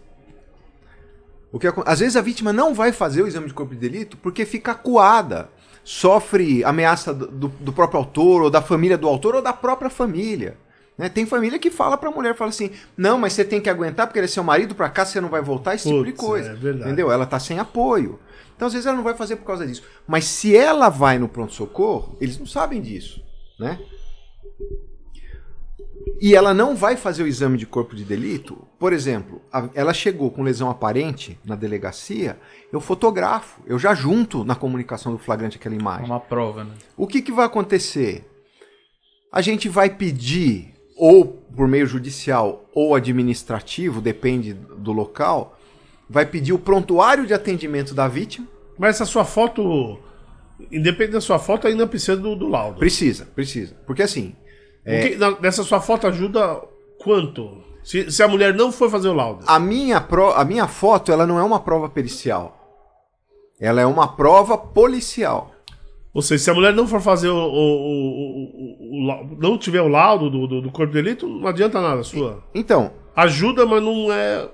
o 1.51 1.59
que 1.59 1.67
às 1.85 1.99
vezes 1.99 2.17
a 2.17 2.21
vítima 2.21 2.53
não 2.53 2.73
vai 2.73 2.93
fazer 2.93 3.23
o 3.23 3.27
exame 3.27 3.49
de 3.49 3.55
corpo 3.55 3.75
de 3.75 3.81
delito 3.81 4.17
porque 4.19 4.47
fica 4.47 4.71
acuada, 4.71 5.51
sofre 5.89 6.65
ameaça 6.65 7.15
do, 7.15 7.47
do- 7.49 7.73
próprio 7.73 8.01
autor, 8.01 8.43
ou 8.43 8.51
da 8.51 8.61
família 8.61 8.99
do 8.99 9.07
autor, 9.07 9.37
ou 9.37 9.41
da 9.43 9.53
própria 9.53 9.89
família. 9.89 10.59
né? 10.99 11.09
Tem 11.09 11.25
família 11.25 11.61
que 11.61 11.71
fala 11.71 11.97
pra 11.97 12.11
mulher, 12.11 12.35
fala 12.35 12.51
assim, 12.51 12.73
não, 12.97 13.17
mas 13.17 13.35
você 13.35 13.45
tem 13.45 13.61
que 13.61 13.71
aguentar 13.71 14.09
porque 14.09 14.19
ele 14.19 14.25
é 14.25 14.29
seu 14.29 14.43
marido, 14.43 14.75
pra 14.75 14.89
cá 14.89 15.05
você 15.05 15.21
não 15.21 15.29
vai 15.29 15.41
voltar, 15.41 15.77
esse 15.77 15.89
tipo 15.89 16.05
de 16.05 16.11
Putz, 16.11 16.27
coisa. 16.27 16.51
é 16.51 16.55
verdade. 16.55 16.87
entendeu? 16.89 17.13
Ela 17.13 17.25
tá 17.25 17.39
sem 17.39 17.61
apoio. 17.61 18.19
Então 18.57 18.67
às 18.67 18.73
vezes 18.73 18.85
ela 18.87 18.97
não 18.97 19.05
vai 19.05 19.15
fazer 19.15 19.37
por 19.37 19.45
causa 19.45 19.65
disso. 19.65 19.85
Mas 20.09 20.25
se 20.25 20.57
ela 20.57 20.89
vai 20.89 21.19
no 21.21 21.29
pronto-socorro, 21.29 22.17
eles 22.21 22.37
não 22.37 22.47
sabem 22.47 22.83
disso, 22.83 23.23
né? 23.61 23.79
E 26.21 26.35
ela 26.35 26.55
não 26.55 26.75
vai 26.77 26.97
fazer 26.97 27.23
o 27.23 27.27
exame 27.27 27.59
de 27.59 27.67
corpo 27.67 27.95
de 27.95 28.05
delito, 28.05 28.57
por 28.79 28.93
exemplo, 28.93 29.43
a- 29.53 29.69
ela 29.75 29.93
chegou 29.93 30.31
com 30.31 30.43
lesão 30.43 30.71
aparente 30.71 31.39
na 31.45 31.55
delegacia, 31.57 32.39
eu 32.73 32.81
fotografo, 32.81 33.61
eu 33.67 33.79
já 33.79 33.93
junto 33.95 34.45
na 34.45 34.55
comunicação 34.55 35.13
do 35.13 35.19
flagrante 35.19 35.57
aquela 35.57 35.75
É 35.75 35.79
imagem. 35.79 36.07
uma 36.07 36.21
prova, 36.21 36.65
né? 36.65 36.71
O 36.97 37.07
que, 37.07 37.21
que 37.21 37.33
vai 37.33 37.45
acontecer? 37.45 38.25
A 39.33 39.43
gente 39.43 39.69
vai 39.69 39.91
pedir, 39.91 40.75
ou 40.97 41.25
por 41.55 41.67
meio 41.69 41.87
judicial 41.87 42.65
ou 42.73 42.95
administrativo, 42.95 44.01
depende 44.01 44.55
do 44.55 44.93
local, 44.93 45.59
vai 46.09 46.25
pedir 46.25 46.53
o 46.53 46.59
prontuário 46.59 47.27
de 47.27 47.35
atendimento 47.35 47.93
da 47.95 48.07
vítima. 48.09 48.47
Mas 48.79 48.97
essa 48.97 49.05
sua 49.07 49.25
foto. 49.25 49.99
Independente 50.73 51.13
da 51.13 51.21
sua 51.21 51.39
foto, 51.39 51.67
ainda 51.67 51.87
precisa 51.87 52.17
do, 52.17 52.35
do 52.35 52.49
laudo. 52.49 52.79
Precisa, 52.79 53.27
precisa. 53.27 53.75
Porque 53.87 54.03
assim, 54.03 54.35
O 54.87 55.01
que- 55.37 55.43
nessa 55.43 55.63
sua 55.65 55.81
foto 55.81 56.07
ajuda 56.07 56.61
quanto? 57.03 57.65
Se, 57.83 58.11
se 58.11 58.23
a 58.23 58.29
mulher 58.29 58.55
não 58.55 58.71
for 58.73 58.91
fazer 58.91 59.09
o 59.09 59.13
laudo. 59.15 59.45
a 59.47 59.59
minha, 59.59 60.01
pro, 60.01 60.33
a 60.33 60.45
minha 60.45 60.67
foto 60.69 61.11
ela 61.13 61.27
não 61.27 61.39
é 61.39 61.43
uma 61.43 61.61
prova 61.61 61.89
pericial. 61.89 62.53
Ela 63.61 63.81
é 63.81 63.87
uma 63.87 64.09
prova 64.17 64.59
policial. 64.59 65.53
Ou 66.13 66.23
seja, 66.23 66.45
se 66.45 66.51
a 66.51 66.55
mulher 66.55 66.73
não 66.73 66.87
for 66.87 67.01
fazer 67.01 67.29
o. 67.29 67.37
o- 67.37 67.41
o- 67.41 69.11
o- 69.33 69.37
não 69.39 69.57
tiver 69.59 69.81
o 69.83 69.89
laudo 69.89 70.31
do, 70.31 70.47
do, 70.47 70.63
do 70.63 70.71
corpo 70.71 70.93
de 70.93 71.03
delito, 71.03 71.27
não 71.29 71.47
adianta 71.49 71.81
nada 71.81 72.03
sua. 72.03 72.43
Então, 72.55 72.91
Ajuda, 73.15 73.65
mas 73.67 73.83
não 73.83 74.11
é 74.13 74.49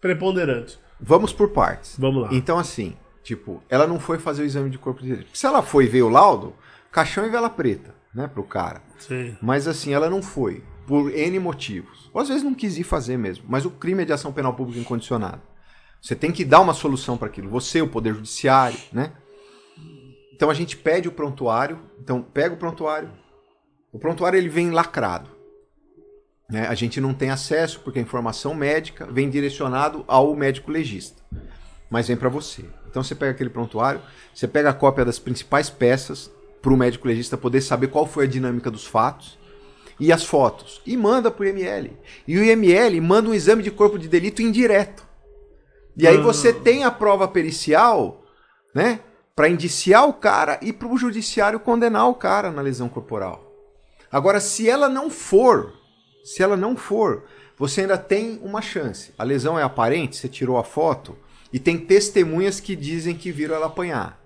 preponderante. 0.00 0.78
vamos 1.00 1.32
por 1.32 1.50
partes. 1.50 1.96
Vamos 1.98 2.22
lá. 2.22 2.28
Então, 2.32 2.58
assim, 2.58 2.94
tipo, 3.22 3.62
ela 3.68 3.86
não 3.86 3.98
foi 4.00 4.18
fazer 4.18 4.42
o 4.42 4.44
exame 4.46 4.70
de 4.70 4.78
corpo 4.78 5.02
de 5.02 5.10
delito. 5.10 5.30
Se 5.36 5.46
ela 5.46 5.62
foi 5.62 5.86
ver 5.86 6.02
o 6.02 6.08
laudo, 6.08 6.52
caixão 6.90 7.26
e 7.26 7.28
vela 7.30 7.50
preta, 7.50 7.94
né, 8.18 8.26
pro 8.26 8.42
cara. 8.42 8.82
Sim. 8.98 9.36
Mas 9.40 9.68
assim, 9.68 9.94
ela 9.94 10.10
não 10.10 10.20
foi, 10.20 10.64
por 10.86 11.14
N 11.14 11.38
motivos. 11.38 12.10
Ou 12.12 12.20
às 12.20 12.28
vezes 12.28 12.42
não 12.42 12.52
quis 12.52 12.76
ir 12.76 12.82
fazer 12.82 13.16
mesmo, 13.16 13.44
mas 13.48 13.64
o 13.64 13.70
crime 13.70 14.02
é 14.02 14.06
de 14.06 14.12
ação 14.12 14.32
penal 14.32 14.54
pública 14.54 14.80
incondicionada. 14.80 15.40
Você 16.02 16.16
tem 16.16 16.32
que 16.32 16.44
dar 16.44 16.60
uma 16.60 16.74
solução 16.74 17.16
para 17.16 17.28
aquilo. 17.28 17.48
Você, 17.48 17.80
o 17.80 17.88
Poder 17.88 18.14
Judiciário, 18.14 18.78
né? 18.92 19.12
Então 20.34 20.50
a 20.50 20.54
gente 20.54 20.76
pede 20.76 21.08
o 21.08 21.12
prontuário, 21.12 21.78
então 22.00 22.22
pega 22.22 22.54
o 22.54 22.58
prontuário. 22.58 23.10
O 23.92 23.98
prontuário 23.98 24.36
ele 24.36 24.48
vem 24.48 24.70
lacrado. 24.70 25.30
né? 26.50 26.66
A 26.66 26.74
gente 26.74 27.00
não 27.00 27.14
tem 27.14 27.30
acesso 27.30 27.80
porque 27.80 27.98
a 27.98 28.02
informação 28.02 28.54
médica 28.54 29.06
vem 29.06 29.30
direcionado 29.30 30.04
ao 30.08 30.34
médico 30.34 30.70
legista. 30.70 31.22
Mas 31.90 32.08
vem 32.08 32.16
para 32.16 32.28
você. 32.28 32.64
Então 32.88 33.02
você 33.02 33.14
pega 33.14 33.32
aquele 33.32 33.50
prontuário, 33.50 34.00
você 34.34 34.46
pega 34.46 34.70
a 34.70 34.74
cópia 34.74 35.04
das 35.04 35.18
principais 35.18 35.70
peças 35.70 36.30
para 36.60 36.72
o 36.72 36.76
médico 36.76 37.06
legista 37.08 37.36
poder 37.36 37.60
saber 37.60 37.88
qual 37.88 38.06
foi 38.06 38.24
a 38.24 38.28
dinâmica 38.28 38.70
dos 38.70 38.86
fatos 38.86 39.38
e 39.98 40.12
as 40.12 40.24
fotos 40.24 40.80
e 40.86 40.96
manda 40.96 41.30
para 41.30 41.44
o 41.44 41.46
IML. 41.46 41.96
E 42.26 42.38
o 42.38 42.44
IML 42.44 43.00
manda 43.00 43.28
um 43.28 43.34
exame 43.34 43.62
de 43.62 43.70
corpo 43.70 43.98
de 43.98 44.08
delito 44.08 44.42
indireto. 44.42 45.06
E 45.96 46.06
aí 46.06 46.16
Ah. 46.16 46.22
você 46.22 46.52
tem 46.52 46.84
a 46.84 46.90
prova 46.90 47.26
pericial, 47.26 48.22
né, 48.74 49.00
para 49.34 49.48
indiciar 49.48 50.08
o 50.08 50.12
cara 50.12 50.58
e 50.62 50.72
para 50.72 50.88
o 50.88 50.96
judiciário 50.96 51.60
condenar 51.60 52.08
o 52.08 52.14
cara 52.14 52.50
na 52.50 52.62
lesão 52.62 52.88
corporal. 52.88 53.44
Agora, 54.10 54.40
se 54.40 54.68
ela 54.68 54.88
não 54.88 55.10
for, 55.10 55.72
se 56.24 56.42
ela 56.42 56.56
não 56.56 56.76
for, 56.76 57.24
você 57.56 57.82
ainda 57.82 57.98
tem 57.98 58.40
uma 58.42 58.62
chance. 58.62 59.12
A 59.18 59.24
lesão 59.24 59.58
é 59.58 59.62
aparente, 59.62 60.16
você 60.16 60.28
tirou 60.28 60.58
a 60.58 60.64
foto 60.64 61.16
e 61.52 61.58
tem 61.58 61.78
testemunhas 61.78 62.60
que 62.60 62.74
dizem 62.76 63.14
que 63.14 63.30
viram 63.32 63.54
ela 63.54 63.66
apanhar. 63.66 64.17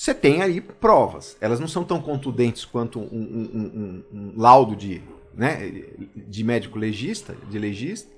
Você 0.00 0.14
tem 0.14 0.40
aí 0.40 0.62
provas. 0.62 1.36
Elas 1.42 1.60
não 1.60 1.68
são 1.68 1.84
tão 1.84 2.00
contundentes 2.00 2.64
quanto 2.64 2.98
um, 2.98 3.02
um- 3.02 3.50
um- 3.52 4.04
um- 4.18 4.32
laudo 4.34 4.74
de, 4.74 5.02
né, 5.34 5.70
de 6.16 6.42
médico 6.42 6.78
legista, 6.78 7.36
de 7.50 7.58
legista, 7.58 8.10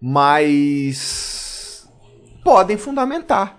mas 0.00 1.90
podem 2.44 2.76
fundamentar 2.76 3.58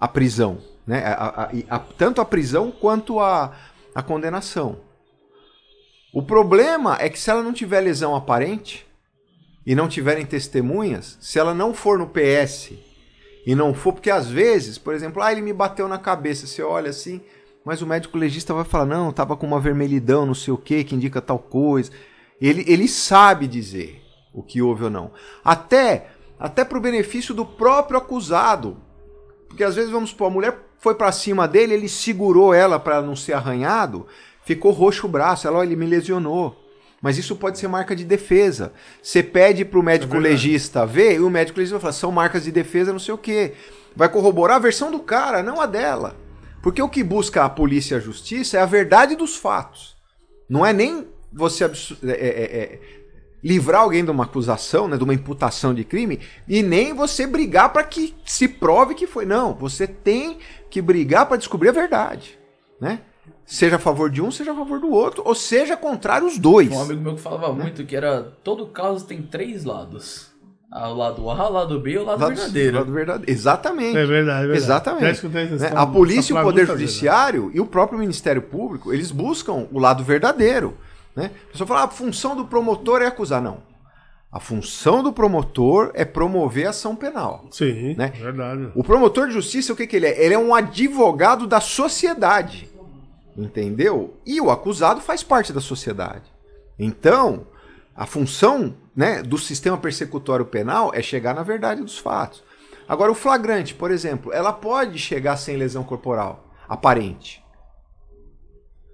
a 0.00 0.08
prisão, 0.08 0.56
né? 0.86 1.04
A- 1.04 1.12
a- 1.12 1.50
a- 1.76 1.78
tanto 1.80 2.22
a 2.22 2.24
prisão 2.24 2.70
quanto 2.70 3.20
a, 3.20 3.54
a 3.94 4.02
condenação. 4.02 4.80
O 6.14 6.22
problema 6.22 6.96
é 6.98 7.10
que 7.10 7.20
se 7.20 7.28
ela 7.28 7.42
não 7.42 7.52
tiver 7.52 7.80
lesão 7.80 8.16
aparente 8.16 8.86
e 9.66 9.74
não 9.74 9.86
tiverem 9.86 10.24
testemunhas, 10.24 11.18
se 11.20 11.38
ela 11.38 11.52
não 11.52 11.74
for 11.74 11.98
no 11.98 12.06
PS 12.08 12.85
e 13.46 13.54
não 13.54 13.72
for, 13.72 13.92
porque 13.92 14.10
às 14.10 14.28
vezes, 14.28 14.76
por 14.76 14.92
exemplo, 14.92 15.22
ah, 15.22 15.30
ele 15.30 15.40
me 15.40 15.52
bateu 15.52 15.86
na 15.86 15.98
cabeça, 15.98 16.48
você 16.48 16.62
olha 16.62 16.90
assim, 16.90 17.20
mas 17.64 17.80
o 17.80 17.86
médico 17.86 18.18
legista 18.18 18.52
vai 18.52 18.64
falar, 18.64 18.86
não, 18.86 19.12
tava 19.12 19.36
com 19.36 19.46
uma 19.46 19.60
vermelhidão, 19.60 20.26
não 20.26 20.34
sei 20.34 20.52
o 20.52 20.58
que, 20.58 20.82
que 20.82 20.96
indica 20.96 21.22
tal 21.22 21.38
coisa. 21.38 21.92
Ele, 22.40 22.64
ele 22.66 22.88
sabe 22.88 23.46
dizer 23.46 24.02
o 24.34 24.42
que 24.42 24.60
houve 24.60 24.84
ou 24.84 24.90
não. 24.90 25.12
Até, 25.44 26.08
até 26.38 26.64
pro 26.64 26.80
benefício 26.80 27.32
do 27.32 27.46
próprio 27.46 27.98
acusado. 27.98 28.78
Porque 29.48 29.62
às 29.62 29.76
vezes, 29.76 29.92
vamos 29.92 30.10
supor, 30.10 30.26
a 30.26 30.34
mulher 30.34 30.58
foi 30.78 30.96
pra 30.96 31.12
cima 31.12 31.46
dele, 31.46 31.74
ele 31.74 31.88
segurou 31.88 32.52
ela 32.52 32.80
para 32.80 33.00
não 33.00 33.14
ser 33.14 33.32
arranhado, 33.32 34.06
ficou 34.44 34.72
roxo 34.72 35.06
o 35.06 35.10
braço, 35.10 35.46
ela, 35.46 35.60
ó, 35.60 35.62
ele 35.62 35.76
me 35.76 35.86
lesionou. 35.86 36.65
Mas 37.06 37.18
isso 37.18 37.36
pode 37.36 37.56
ser 37.56 37.68
marca 37.68 37.94
de 37.94 38.04
defesa. 38.04 38.72
Você 39.00 39.22
pede 39.22 39.64
pro 39.64 39.80
médico 39.80 40.14
verdade. 40.14 40.32
legista 40.34 40.84
ver, 40.84 41.14
e 41.14 41.20
o 41.20 41.30
médico 41.30 41.56
legista 41.56 41.76
vai 41.76 41.82
falar, 41.82 41.92
são 41.92 42.10
marcas 42.10 42.42
de 42.42 42.50
defesa, 42.50 42.90
não 42.90 42.98
sei 42.98 43.14
o 43.14 43.18
quê. 43.18 43.52
Vai 43.94 44.08
corroborar 44.08 44.56
a 44.56 44.58
versão 44.58 44.90
do 44.90 44.98
cara, 44.98 45.40
não 45.40 45.60
a 45.60 45.66
dela. 45.66 46.16
Porque 46.60 46.82
o 46.82 46.88
que 46.88 47.04
busca 47.04 47.44
a 47.44 47.48
polícia 47.48 47.94
e 47.94 47.98
a 47.98 48.00
justiça 48.00 48.56
é 48.56 48.60
a 48.60 48.66
verdade 48.66 49.14
dos 49.14 49.36
fatos. 49.36 49.96
Não 50.50 50.66
é 50.66 50.72
nem 50.72 51.06
você 51.32 51.62
absu- 51.62 51.96
é- 52.02 52.10
é- 52.10 52.58
é, 52.58 52.80
livrar 53.40 53.82
alguém 53.82 54.04
de 54.04 54.10
uma 54.10 54.24
acusação, 54.24 54.88
né, 54.88 54.96
de 54.96 55.04
uma 55.04 55.14
imputação 55.14 55.72
de 55.72 55.84
crime, 55.84 56.18
e 56.48 56.60
nem 56.60 56.92
você 56.92 57.24
brigar 57.24 57.72
para 57.72 57.84
que 57.84 58.16
se 58.24 58.48
prove 58.48 58.96
que 58.96 59.06
foi. 59.06 59.24
Não, 59.24 59.54
você 59.54 59.86
tem 59.86 60.38
que 60.68 60.82
brigar 60.82 61.26
para 61.26 61.36
descobrir 61.36 61.68
a 61.68 61.72
verdade, 61.72 62.36
né? 62.80 62.98
Seja 63.46 63.76
a 63.76 63.78
favor 63.78 64.10
de 64.10 64.20
um, 64.20 64.30
seja 64.30 64.52
a 64.52 64.54
favor 64.54 64.80
do 64.80 64.90
outro, 64.90 65.22
ou 65.24 65.34
seja 65.34 65.76
contrário 65.76 66.26
os 66.26 66.36
dois. 66.38 66.70
Um 66.70 66.82
amigo 66.82 67.00
meu 67.00 67.14
que 67.14 67.20
falava 67.22 67.52
muito 67.52 67.84
que 67.84 67.94
era 67.96 68.22
todo 68.44 68.66
caso 68.66 69.06
tem 69.06 69.22
três 69.22 69.64
lados. 69.64 70.34
Ah, 70.70 70.88
O 70.90 70.94
lado 70.94 71.30
A, 71.30 71.48
o 71.48 71.52
lado 71.52 71.80
B 71.80 71.92
e 71.92 71.98
o 71.98 72.04
lado, 72.04 72.20
Lado- 72.20 72.34
verdadeiro. 72.34 72.76
lado 72.78 72.92
verdadeiro. 72.92 73.30
Exatamente. 73.32 73.96
É 73.96 74.04
verdade, 74.04 74.38
é 74.44 74.48
verdade. 74.48 74.58
Exatamente. 74.58 75.26
Né? 75.28 75.70
A 75.74 75.86
polícia, 75.86 76.32
essa 76.34 76.40
o 76.40 76.44
Poder 76.44 76.66
Judiciário 76.66 77.50
e 77.54 77.60
o 77.60 77.66
próprio 77.66 77.98
Ministério 77.98 78.42
Público, 78.42 78.92
eles 78.92 79.10
buscam 79.12 79.66
o 79.72 79.78
lado 79.78 80.02
verdadeiro. 80.02 80.76
Né? 81.14 81.30
A 81.48 81.52
pessoa 81.52 81.66
fala, 81.68 81.80
"Ah, 81.82 81.84
a 81.84 81.88
função 81.88 82.34
do 82.36 82.44
promotor 82.44 83.00
é 83.00 83.06
acusar. 83.06 83.40
Não. 83.40 83.58
A 84.30 84.40
função 84.40 85.02
do 85.04 85.12
promotor 85.12 85.92
é 85.94 86.04
promover 86.04 86.66
a 86.66 86.70
ação 86.70 86.94
penal. 86.96 87.46
Sim, 87.52 87.94
né? 87.96 88.12
verdade. 88.20 88.68
O 88.74 88.82
promotor 88.84 89.28
de 89.28 89.32
justiça, 89.34 89.72
o 89.72 89.76
que, 89.76 89.86
que 89.86 89.96
ele 89.96 90.06
é? 90.06 90.22
Ele 90.22 90.34
é 90.34 90.38
um 90.38 90.52
advogado 90.54 91.46
da 91.46 91.60
sociedade. 91.60 92.68
Entendeu? 93.36 94.16
E 94.24 94.40
o 94.40 94.50
acusado 94.50 95.00
faz 95.00 95.22
parte 95.22 95.52
da 95.52 95.60
sociedade. 95.60 96.32
Então, 96.78 97.46
a 97.94 98.06
função 98.06 98.76
né, 98.94 99.22
do 99.22 99.36
sistema 99.38 99.76
persecutório 99.76 100.46
penal 100.46 100.90
é 100.94 101.02
chegar 101.02 101.34
na 101.34 101.42
verdade 101.42 101.82
dos 101.82 101.98
fatos. 101.98 102.42
Agora, 102.88 103.10
o 103.10 103.14
flagrante, 103.14 103.74
por 103.74 103.90
exemplo, 103.90 104.32
ela 104.32 104.52
pode 104.52 104.98
chegar 104.98 105.36
sem 105.36 105.56
lesão 105.56 105.82
corporal 105.82 106.54
aparente. 106.68 107.44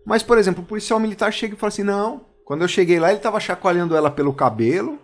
Mas, 0.05 0.23
por 0.23 0.39
exemplo, 0.39 0.63
o 0.63 0.67
policial 0.67 0.99
militar 0.99 1.33
chega 1.33 1.55
e 1.55 1.59
fala 1.59 1.69
assim: 1.69 1.83
não. 1.83 2.27
Quando 2.45 2.63
eu 2.63 2.69
cheguei 2.69 2.99
lá, 2.99 3.09
ele 3.09 3.19
estava 3.19 3.39
chacoalhando 3.39 3.97
ela 3.97 4.11
pelo 4.11 4.35
cabelo, 4.35 4.99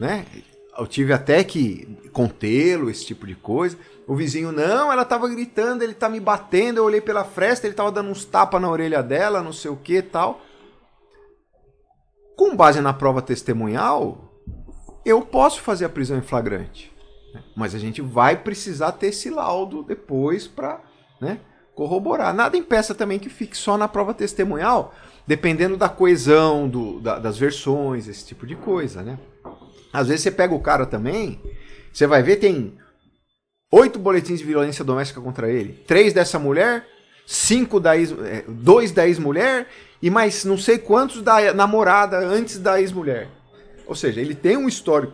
né? 0.00 0.24
Eu 0.76 0.86
tive 0.86 1.12
até 1.12 1.44
que 1.44 1.86
contê-lo, 2.12 2.90
esse 2.90 3.04
tipo 3.06 3.26
de 3.26 3.34
coisa. 3.34 3.78
O 4.06 4.14
vizinho, 4.16 4.50
não, 4.52 4.92
ela 4.92 5.04
tava 5.04 5.28
gritando, 5.28 5.82
ele 5.82 5.94
tá 5.94 6.08
me 6.08 6.18
batendo, 6.20 6.78
eu 6.78 6.84
olhei 6.84 7.00
pela 7.00 7.24
fresta, 7.24 7.66
ele 7.66 7.74
tava 7.74 7.92
dando 7.92 8.10
uns 8.10 8.24
tapas 8.24 8.60
na 8.60 8.68
orelha 8.70 9.02
dela, 9.02 9.42
não 9.42 9.52
sei 9.52 9.70
o 9.70 9.76
que 9.76 10.02
tal. 10.02 10.40
Com 12.36 12.56
base 12.56 12.80
na 12.80 12.92
prova 12.92 13.22
testemunhal, 13.22 14.32
eu 15.04 15.22
posso 15.22 15.60
fazer 15.60 15.84
a 15.84 15.88
prisão 15.88 16.18
em 16.18 16.22
flagrante. 16.22 16.92
né? 17.32 17.42
Mas 17.56 17.74
a 17.74 17.78
gente 17.78 18.02
vai 18.02 18.36
precisar 18.36 18.92
ter 18.92 19.08
esse 19.08 19.30
laudo 19.30 19.82
depois 19.84 20.46
para 20.48 20.80
né, 21.20 21.38
corroborar. 21.74 22.34
Nada 22.34 22.56
impeça 22.56 22.94
também 22.94 23.18
que 23.18 23.28
fique 23.28 23.56
só 23.56 23.76
na 23.78 23.86
prova 23.88 24.12
testemunhal, 24.12 24.92
dependendo 25.26 25.76
da 25.76 25.88
coesão 25.88 26.68
do- 26.68 27.00
da- 27.00 27.18
das 27.18 27.38
versões, 27.38 28.08
esse 28.08 28.24
tipo 28.26 28.46
de 28.46 28.56
coisa, 28.56 29.02
né? 29.02 29.18
Às 29.94 30.08
vezes 30.08 30.22
você 30.24 30.30
pega 30.30 30.52
o 30.54 30.60
cara 30.60 30.84
também, 30.84 31.40
você 31.92 32.06
vai 32.06 32.22
ver, 32.22 32.36
tem 32.36 32.74
oito 33.72 33.98
boletins 33.98 34.40
de 34.40 34.44
violência 34.44 34.84
doméstica 34.84 35.20
contra 35.20 35.48
ele. 35.50 35.72
Três 35.86 36.12
dessa 36.12 36.38
mulher, 36.38 36.86
cinco 37.26 37.78
da 37.80 37.96
ex, 37.96 38.12
é, 38.12 38.44
dois 38.48 38.90
da 38.92 39.06
ex-mulher 39.06 39.68
e 40.02 40.10
mais 40.10 40.44
não 40.44 40.58
sei 40.58 40.78
quantos 40.78 41.22
da 41.22 41.54
namorada 41.54 42.18
antes 42.18 42.58
da 42.58 42.80
ex-mulher. 42.80 43.28
Ou 43.86 43.94
seja, 43.94 44.20
ele 44.20 44.34
tem 44.34 44.56
um 44.56 44.66
histórico 44.68 45.12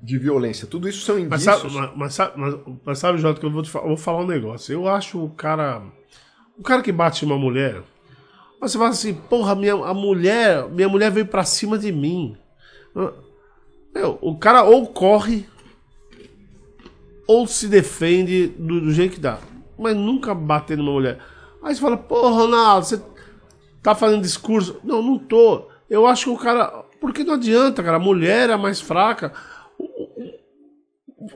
de 0.00 0.16
violência. 0.16 0.66
Tudo 0.66 0.88
isso 0.88 1.04
são 1.04 1.16
Mas 1.28 1.42
indícios. 1.46 1.72
sabe, 1.72 1.74
mas, 1.74 1.96
mas 1.96 2.14
sabe, 2.14 2.32
mas- 2.36 2.54
mas 2.84 2.98
sabe, 2.98 3.18
Jota, 3.18 3.40
que 3.40 3.44
eu 3.46 3.50
vou, 3.50 3.62
te 3.62 3.74
eu 3.74 3.82
vou 3.82 3.96
falar 3.96 4.22
um 4.22 4.26
negócio. 4.26 4.72
Eu 4.72 4.88
acho 4.88 5.22
o 5.22 5.30
cara. 5.30 5.82
O 6.56 6.62
cara 6.62 6.80
que 6.82 6.92
bate 6.92 7.24
em 7.24 7.28
uma 7.28 7.36
mulher. 7.38 7.82
Você 8.60 8.76
fala 8.78 8.90
assim, 8.90 9.12
porra, 9.14 9.54
minha, 9.54 9.74
a 9.74 9.92
mulher. 9.94 10.68
Minha 10.70 10.88
mulher 10.88 11.10
veio 11.10 11.26
pra 11.26 11.44
cima 11.44 11.76
de 11.78 11.92
mim. 11.92 12.36
O 14.04 14.36
cara 14.36 14.64
ou 14.64 14.86
corre. 14.86 15.46
Ou 17.26 17.46
se 17.46 17.68
defende 17.68 18.48
do, 18.58 18.80
do 18.80 18.92
jeito 18.92 19.14
que 19.14 19.20
dá. 19.20 19.38
Mas 19.78 19.94
nunca 19.94 20.34
bater 20.34 20.76
numa 20.78 20.92
mulher. 20.92 21.18
Aí 21.62 21.74
você 21.74 21.80
fala, 21.80 21.96
pô, 21.96 22.30
Ronaldo, 22.30 22.86
você 22.86 23.02
tá 23.82 23.94
fazendo 23.94 24.22
discurso. 24.22 24.80
Não, 24.82 25.02
não 25.02 25.18
tô. 25.18 25.66
Eu 25.88 26.06
acho 26.06 26.24
que 26.24 26.30
o 26.30 26.36
cara. 26.38 26.84
Porque 27.00 27.24
não 27.24 27.34
adianta, 27.34 27.82
cara. 27.82 27.96
A 27.96 28.00
mulher 28.00 28.50
é 28.50 28.56
mais 28.56 28.80
fraca. 28.80 29.32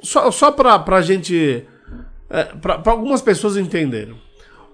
Só, 0.02 0.30
só 0.30 0.51
pra, 0.51 0.78
pra 0.78 1.02
gente. 1.02 1.66
É, 2.28 2.44
pra, 2.44 2.78
pra 2.78 2.93
algumas 2.93 3.22
pessoas 3.22 3.56
entenderem. 3.56 4.14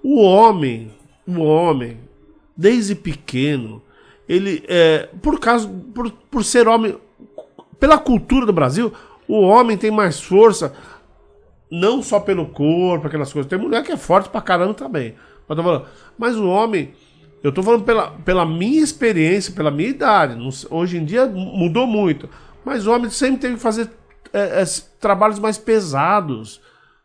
O 0.01 0.21
homem, 0.21 0.93
o 1.27 1.41
homem, 1.41 1.99
desde 2.55 2.95
pequeno, 2.95 3.81
ele 4.27 4.63
é. 4.67 5.09
Por 5.21 5.39
causa. 5.39 5.67
Por, 5.93 6.11
por 6.11 6.43
ser 6.43 6.67
homem. 6.67 6.97
Pela 7.79 7.97
cultura 7.97 8.45
do 8.45 8.53
Brasil, 8.53 8.91
o 9.27 9.41
homem 9.41 9.77
tem 9.77 9.91
mais 9.91 10.19
força. 10.19 10.73
Não 11.71 12.01
só 12.01 12.19
pelo 12.19 12.47
corpo, 12.47 13.07
aquelas 13.07 13.31
coisas. 13.31 13.49
Tem 13.49 13.59
mulher 13.59 13.83
que 13.83 13.91
é 13.91 13.97
forte 13.97 14.29
pra 14.29 14.41
caramba 14.41 14.73
também. 14.73 15.15
Mas, 15.47 15.57
tô 15.57 15.63
falando, 15.63 15.85
mas 16.17 16.35
o 16.35 16.47
homem. 16.47 16.93
Eu 17.41 17.53
tô 17.53 17.63
falando 17.63 17.83
pela, 17.83 18.11
pela 18.25 18.45
minha 18.45 18.83
experiência, 18.83 19.53
pela 19.53 19.71
minha 19.71 19.89
idade. 19.89 20.35
não 20.35 20.49
hoje 20.69 20.97
em 20.97 21.05
dia 21.05 21.25
mudou 21.25 21.87
muito. 21.87 22.29
Mas 22.65 22.85
o 22.85 22.91
homem 22.91 23.09
sempre 23.09 23.39
teve 23.39 23.55
que 23.55 23.61
fazer 23.61 23.89
é, 24.33 24.61
é, 24.61 24.63
trabalhos 24.99 25.39
mais 25.39 25.57
pesados. 25.57 26.59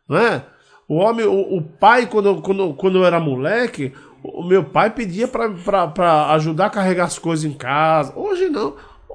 Não 0.08 0.16
é? 0.16 0.44
O 0.88 0.96
homem, 0.96 1.24
o, 1.24 1.56
o 1.56 1.62
pai, 1.62 2.06
quando, 2.06 2.42
quando, 2.42 2.74
quando 2.74 2.98
eu 2.98 3.04
era 3.04 3.20
moleque, 3.20 3.92
o 4.22 4.42
meu 4.42 4.64
pai 4.64 4.90
pedia 4.90 5.28
pra 5.28 6.32
ajudar 6.32 6.66
a 6.66 6.70
carregar 6.70 7.04
as 7.04 7.18
coisas 7.18 7.44
em 7.44 7.52
casa. 7.52 8.12
Hoje 8.16 8.48
não. 8.48 8.74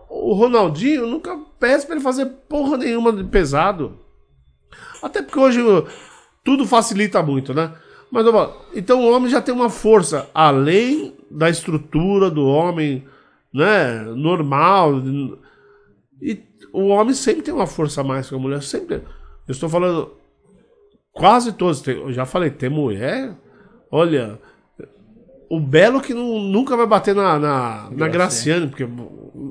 O 0.10 0.34
Ronaldinho 0.34 1.06
nunca 1.06 1.38
peço 1.60 1.86
pra 1.86 1.96
ele 1.96 2.04
fazer 2.04 2.26
porra 2.26 2.78
nenhuma 2.78 3.12
de 3.14 3.24
pesado. 3.24 4.00
Até 5.02 5.22
porque 5.22 5.40
hoje 5.40 5.62
uh, 5.62 5.86
tudo 6.44 6.66
facilita 6.66 7.22
muito, 7.22 7.54
né? 7.54 7.72
Mas 8.12 8.26
então 8.74 9.02
o 9.04 9.12
homem 9.12 9.30
já 9.30 9.40
tem 9.42 9.54
uma 9.54 9.70
força 9.70 10.28
além 10.34 11.16
da 11.30 11.50
estrutura 11.50 12.30
do 12.30 12.46
homem, 12.46 13.06
né? 13.54 14.02
Normal. 14.16 14.94
E 16.22 16.42
o 16.74 16.88
homem 16.88 17.14
sempre 17.14 17.44
tem 17.44 17.54
uma 17.54 17.68
força 17.68 18.02
a 18.02 18.04
mais 18.04 18.28
que 18.28 18.36
a 18.36 18.40
mulher. 18.40 18.64
Sempre. 18.64 18.96
Eu 19.48 19.52
estou 19.52 19.70
falando. 19.70 20.12
Quase 21.14 21.54
todos. 21.54 21.86
Eu 21.88 22.12
já 22.12 22.26
falei, 22.26 22.50
tem 22.50 22.70
mulher. 22.70 23.36
Olha. 23.92 24.40
O 25.52 25.60
Belo 25.60 26.00
que 26.00 26.14
não- 26.14 26.40
nunca 26.40 26.78
vai 26.78 26.86
bater 26.86 27.16
na, 27.16 27.40
na, 27.40 27.90
na 27.92 28.08
Graciane, 28.08 28.68
porque 28.68 28.88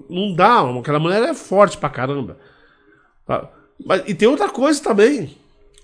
não 0.08 0.34
dá. 0.34 0.60
Aquela 0.78 0.98
mulher 0.98 1.22
é 1.22 1.34
forte 1.34 1.76
pra 1.78 1.88
caramba. 1.88 2.36
Ah, 3.28 3.46
Mas, 3.84 4.02
e 4.06 4.14
tem 4.14 4.28
outra 4.28 4.48
coisa 4.48 4.82
também. 4.82 5.36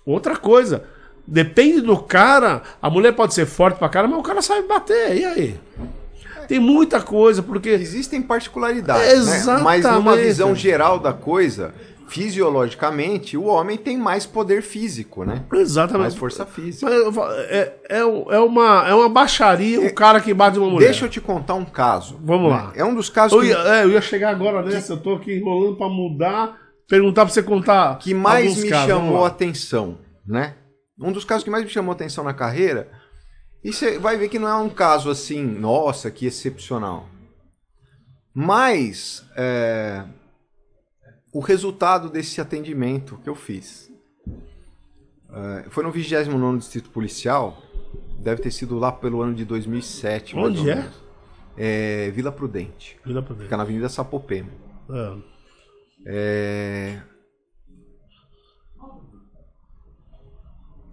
Outra 0.05 0.37
coisa. 0.37 0.85
Depende 1.27 1.81
do 1.81 1.97
cara. 1.97 2.63
A 2.81 2.91
mulher 2.91 3.13
pode 3.13 3.35
ser 3.35 3.47
forte 3.47 3.79
pra 3.79 3.89
caramba, 3.89 4.17
mas 4.17 4.25
o 4.25 4.29
cara 4.29 4.43
sabe 4.43 4.67
bater. 4.69 5.17
E 5.17 5.25
aí? 5.25 5.61
Tem 6.47 6.59
muita 6.59 7.01
coisa, 7.01 7.43
porque. 7.43 7.71
Existem 7.71 8.21
particularidades, 8.21 9.47
né? 9.47 9.59
mas 9.63 9.85
numa 9.85 9.95
Exatamente. 9.97 10.23
visão 10.23 10.55
geral 10.55 10.99
da 10.99 11.13
coisa, 11.13 11.75
fisiologicamente, 12.07 13.37
o 13.37 13.45
homem 13.45 13.77
tem 13.77 13.97
mais 13.97 14.27
poder 14.27 14.63
físico, 14.63 15.25
né? 15.25 15.45
Exatamente. 15.53 16.03
Mais 16.03 16.15
força 16.15 16.45
física. 16.45 16.91
É, 17.49 17.73
é, 17.89 17.99
é 18.01 18.39
uma, 18.39 18.89
é 18.89 18.95
uma 18.95 19.09
baixaria 19.09 19.81
o 19.81 19.95
cara 19.95 20.21
que 20.21 20.33
bate 20.33 20.59
uma 20.59 20.71
mulher. 20.71 20.87
Deixa 20.87 21.07
eu 21.07 21.09
te 21.09 21.21
contar 21.21 21.55
um 21.55 21.65
caso. 21.65 22.19
Vamos 22.23 22.51
né? 22.51 22.57
lá. 22.57 22.73
É 22.75 22.85
um 22.85 22.95
dos 22.95 23.09
casos 23.09 23.37
Eu 23.37 23.41
que, 23.43 23.49
ia, 23.49 23.59
é, 23.75 23.85
eu 23.85 23.91
ia 23.91 24.01
chegar 24.01 24.31
agora 24.31 24.63
nessa, 24.63 24.93
eu 24.93 24.97
tô 24.99 25.15
aqui 25.15 25.35
enrolando 25.35 25.77
pra 25.77 25.89
mudar, 25.89 26.59
perguntar 26.89 27.25
pra 27.25 27.33
você 27.33 27.43
contar. 27.43 27.99
que 27.99 28.15
mais 28.15 28.57
me 28.57 28.69
casos, 28.69 28.89
chamou 28.89 29.25
a 29.25 29.29
atenção, 29.29 29.99
né? 30.27 30.55
Um 31.01 31.13
dos 31.13 31.25
casos 31.25 31.45
que 31.45 31.51
mais 31.51 31.65
me 31.65 31.71
chamou 31.71 31.93
a 31.93 31.95
atenção 31.95 32.23
na 32.23 32.35
carreira, 32.35 32.91
e 33.63 33.73
você 33.73 33.99
vai 33.99 34.17
ver 34.17 34.29
que 34.29 34.39
não 34.39 34.49
é 34.49 34.57
um 34.57 34.69
caso 34.69 35.11
assim, 35.11 35.43
nossa, 35.43 36.11
que 36.11 36.27
excepcional. 36.27 37.09
Mas 38.35 39.25
é, 39.37 40.05
o 41.35 41.41
resultado 41.41 42.09
desse 42.09 42.41
atendimento 42.41 43.19
que 43.19 43.29
eu 43.29 43.35
fiz 43.35 43.93
é, 45.29 45.67
foi 45.69 45.83
no 45.83 45.91
29 45.91 46.59
Distrito 46.59 46.91
Policial, 46.91 47.61
deve 48.21 48.41
ter 48.41 48.53
sido 48.53 48.79
lá 48.79 48.93
pelo 48.93 49.21
ano 49.21 49.35
de 49.35 49.45
2007. 49.45 50.37
mais 50.37 50.47
Onde 50.49 50.71
é? 50.71 50.89
É 51.57 52.11
Vila 52.13 52.31
Prudente, 52.31 52.97
Vira 53.05 53.21
pra 53.21 53.35
ver. 53.35 53.45
fica 53.45 53.57
na 53.57 53.65
Avenida 53.65 53.89
Sapopema. 53.89 54.51
É. 54.91 55.35
É, 56.07 57.03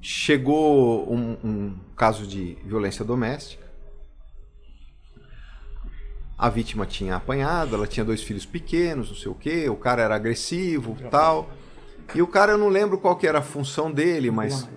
Chegou 0.01 1.11
um, 1.13 1.37
um 1.43 1.79
caso 1.95 2.25
de 2.25 2.55
violência 2.65 3.05
doméstica. 3.05 3.70
A 6.41 6.49
vítima 6.49 6.87
tinha 6.87 7.17
apanhado, 7.17 7.75
ela 7.75 7.85
tinha 7.85 8.03
dois 8.03 8.23
filhos 8.23 8.47
pequenos, 8.47 9.09
não 9.09 9.15
sei 9.15 9.31
o 9.31 9.35
quê, 9.35 9.69
o 9.69 9.75
cara 9.75 10.01
era 10.01 10.15
agressivo 10.15 10.97
tal. 11.11 11.51
E 12.15 12.21
o 12.23 12.25
cara, 12.25 12.53
eu 12.53 12.57
não 12.57 12.67
lembro 12.67 12.97
qual 12.97 13.15
que 13.15 13.27
era 13.27 13.37
a 13.37 13.43
função 13.43 13.91
dele, 13.91 14.31
mas. 14.31 14.67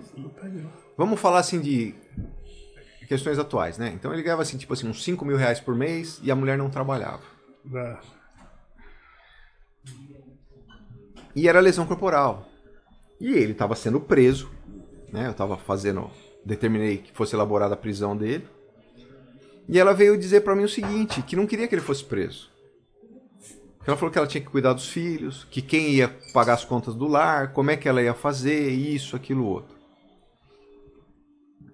Vamos 0.95 1.19
falar 1.19 1.39
assim 1.39 1.59
de 1.59 1.95
questões 3.07 3.39
atuais, 3.39 3.79
né? 3.79 3.91
Então 3.95 4.13
ele 4.13 4.21
ganhava 4.21 4.43
assim, 4.43 4.59
tipo 4.59 4.73
assim, 4.73 4.87
uns 4.87 5.03
5 5.03 5.25
mil 5.25 5.37
reais 5.37 5.59
por 5.59 5.73
mês 5.73 6.19
e 6.21 6.29
a 6.29 6.35
mulher 6.35 6.55
não 6.55 6.69
trabalhava. 6.69 7.23
É. 7.73 7.97
E 11.35 11.49
era 11.49 11.59
lesão 11.59 11.87
corporal. 11.87 12.47
E 13.19 13.31
ele 13.31 13.53
estava 13.53 13.75
sendo 13.75 13.99
preso, 13.99 14.51
né? 15.11 15.25
Eu 15.25 15.31
estava 15.31 15.57
fazendo, 15.57 16.11
determinei 16.45 16.99
que 16.99 17.11
fosse 17.11 17.35
elaborada 17.35 17.73
a 17.73 17.77
prisão 17.77 18.15
dele. 18.15 18.47
E 19.67 19.79
ela 19.79 19.93
veio 19.93 20.17
dizer 20.17 20.41
para 20.41 20.55
mim 20.55 20.63
o 20.63 20.69
seguinte, 20.69 21.21
que 21.21 21.35
não 21.35 21.47
queria 21.47 21.67
que 21.67 21.75
ele 21.75 21.81
fosse 21.81 22.03
preso. 22.03 22.49
Ela 23.85 23.95
falou 23.95 24.11
que 24.11 24.17
ela 24.17 24.27
tinha 24.27 24.41
que 24.41 24.49
cuidar 24.49 24.73
dos 24.73 24.89
filhos, 24.89 25.45
que 25.49 25.61
quem 25.61 25.91
ia 25.91 26.07
pagar 26.33 26.53
as 26.53 26.65
contas 26.65 26.95
do 26.95 27.07
lar, 27.07 27.53
como 27.53 27.69
é 27.69 27.77
que 27.77 27.87
ela 27.87 28.01
ia 28.01 28.13
fazer, 28.13 28.69
isso, 28.69 29.15
aquilo, 29.15 29.45
outro. 29.45 29.75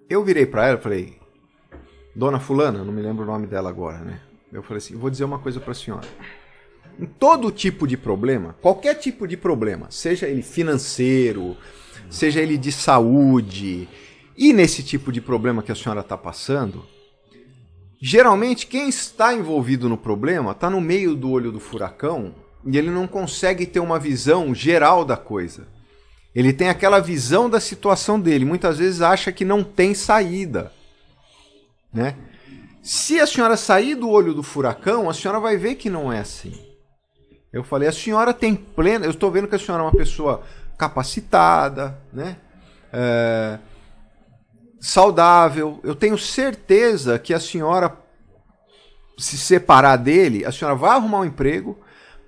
Eu 0.08 0.22
virei 0.22 0.44
para 0.44 0.66
ela 0.66 0.78
e 0.78 0.82
falei, 0.82 1.18
Dona 2.14 2.38
Fulana, 2.38 2.84
não 2.84 2.92
me 2.92 3.00
lembro 3.00 3.24
o 3.24 3.26
nome 3.26 3.46
dela 3.46 3.70
agora, 3.70 3.98
né? 4.00 4.20
Eu 4.52 4.62
falei 4.62 4.78
assim, 4.78 4.94
vou 4.96 5.08
dizer 5.08 5.24
uma 5.24 5.38
coisa 5.38 5.58
para 5.58 5.72
a 5.72 5.74
senhora. 5.74 6.06
Em 6.98 7.06
todo 7.06 7.50
tipo 7.50 7.86
de 7.86 7.96
problema, 7.96 8.54
qualquer 8.60 8.94
tipo 8.96 9.26
de 9.26 9.34
problema, 9.34 9.90
seja 9.90 10.28
ele 10.28 10.42
financeiro, 10.42 11.56
seja 12.10 12.42
ele 12.42 12.58
de 12.58 12.70
saúde, 12.70 13.88
e 14.36 14.52
nesse 14.52 14.82
tipo 14.82 15.10
de 15.10 15.22
problema 15.22 15.62
que 15.62 15.72
a 15.72 15.74
senhora 15.74 16.00
está 16.00 16.18
passando, 16.18 16.84
geralmente 18.02 18.66
quem 18.66 18.88
está 18.88 19.32
envolvido 19.32 19.88
no 19.88 19.96
problema 19.96 20.50
está 20.50 20.68
no 20.68 20.80
meio 20.80 21.14
do 21.14 21.30
olho 21.30 21.52
do 21.52 21.60
furacão 21.60 22.34
e 22.66 22.76
ele 22.76 22.90
não 22.90 23.06
consegue 23.06 23.64
ter 23.64 23.80
uma 23.80 23.98
visão 23.98 24.54
geral 24.54 25.04
da 25.04 25.16
coisa. 25.16 25.68
Ele 26.34 26.52
tem 26.52 26.68
aquela 26.68 26.98
visão 26.98 27.48
da 27.48 27.60
situação 27.60 28.20
dele, 28.20 28.44
muitas 28.44 28.78
vezes 28.78 29.00
acha 29.00 29.30
que 29.30 29.44
não 29.44 29.62
tem 29.62 29.94
saída 29.94 30.72
né? 31.92 32.16
Se 32.82 33.20
a 33.20 33.26
senhora 33.26 33.56
sair 33.56 33.94
do 33.94 34.08
olho 34.08 34.34
do 34.34 34.42
furacão, 34.42 35.08
a 35.08 35.14
senhora 35.14 35.38
vai 35.38 35.56
ver 35.56 35.74
que 35.76 35.90
não 35.90 36.12
é 36.12 36.20
assim. 36.20 36.52
Eu 37.52 37.62
falei, 37.62 37.86
a 37.86 37.92
senhora 37.92 38.32
tem 38.32 38.54
plena. 38.54 39.04
Eu 39.04 39.10
estou 39.10 39.30
vendo 39.30 39.46
que 39.46 39.54
a 39.54 39.58
senhora 39.58 39.82
é 39.82 39.86
uma 39.86 39.92
pessoa 39.92 40.42
capacitada, 40.78 41.98
né? 42.12 42.38
É, 42.92 43.58
saudável. 44.82 45.78
Eu 45.84 45.94
tenho 45.94 46.18
certeza 46.18 47.16
que 47.16 47.32
a 47.32 47.38
senhora, 47.38 47.96
se 49.16 49.38
separar 49.38 49.96
dele, 49.96 50.44
a 50.44 50.50
senhora 50.50 50.76
vai 50.76 50.90
arrumar 50.90 51.20
um 51.20 51.24
emprego. 51.24 51.78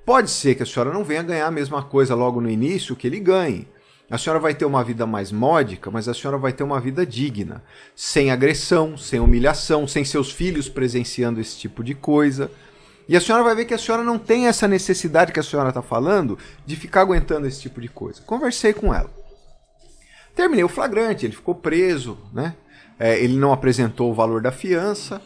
Pode 0.06 0.30
ser 0.30 0.54
que 0.54 0.62
a 0.62 0.66
senhora 0.66 0.92
não 0.92 1.02
venha 1.02 1.22
ganhar 1.24 1.48
a 1.48 1.50
mesma 1.50 1.82
coisa 1.82 2.14
logo 2.14 2.40
no 2.40 2.48
início 2.48 2.94
que 2.94 3.08
ele 3.08 3.18
ganhe. 3.18 3.66
A 4.08 4.16
senhora 4.16 4.38
vai 4.38 4.54
ter 4.54 4.66
uma 4.66 4.84
vida 4.84 5.04
mais 5.04 5.32
módica, 5.32 5.90
mas 5.90 6.08
a 6.08 6.14
senhora 6.14 6.38
vai 6.38 6.52
ter 6.52 6.62
uma 6.62 6.78
vida 6.78 7.04
digna, 7.04 7.64
sem 7.96 8.30
agressão, 8.30 8.96
sem 8.96 9.18
humilhação, 9.18 9.88
sem 9.88 10.04
seus 10.04 10.30
filhos 10.30 10.68
presenciando 10.68 11.40
esse 11.40 11.58
tipo 11.58 11.82
de 11.82 11.94
coisa. 11.94 12.50
E 13.08 13.16
a 13.16 13.20
senhora 13.20 13.42
vai 13.42 13.56
ver 13.56 13.64
que 13.64 13.74
a 13.74 13.78
senhora 13.78 14.04
não 14.04 14.18
tem 14.18 14.46
essa 14.46 14.68
necessidade 14.68 15.32
que 15.32 15.40
a 15.40 15.42
senhora 15.42 15.70
está 15.70 15.82
falando 15.82 16.38
de 16.64 16.76
ficar 16.76 17.00
aguentando 17.00 17.48
esse 17.48 17.60
tipo 17.60 17.80
de 17.80 17.88
coisa. 17.88 18.22
Conversei 18.22 18.72
com 18.72 18.94
ela. 18.94 19.23
Terminei 20.34 20.64
o 20.64 20.68
flagrante, 20.68 21.26
ele 21.26 21.34
ficou 21.34 21.54
preso, 21.54 22.18
né? 22.32 22.54
É, 22.98 23.18
ele 23.18 23.36
não 23.36 23.52
apresentou 23.52 24.10
o 24.10 24.14
valor 24.14 24.40
da 24.42 24.52
fiança. 24.52 25.20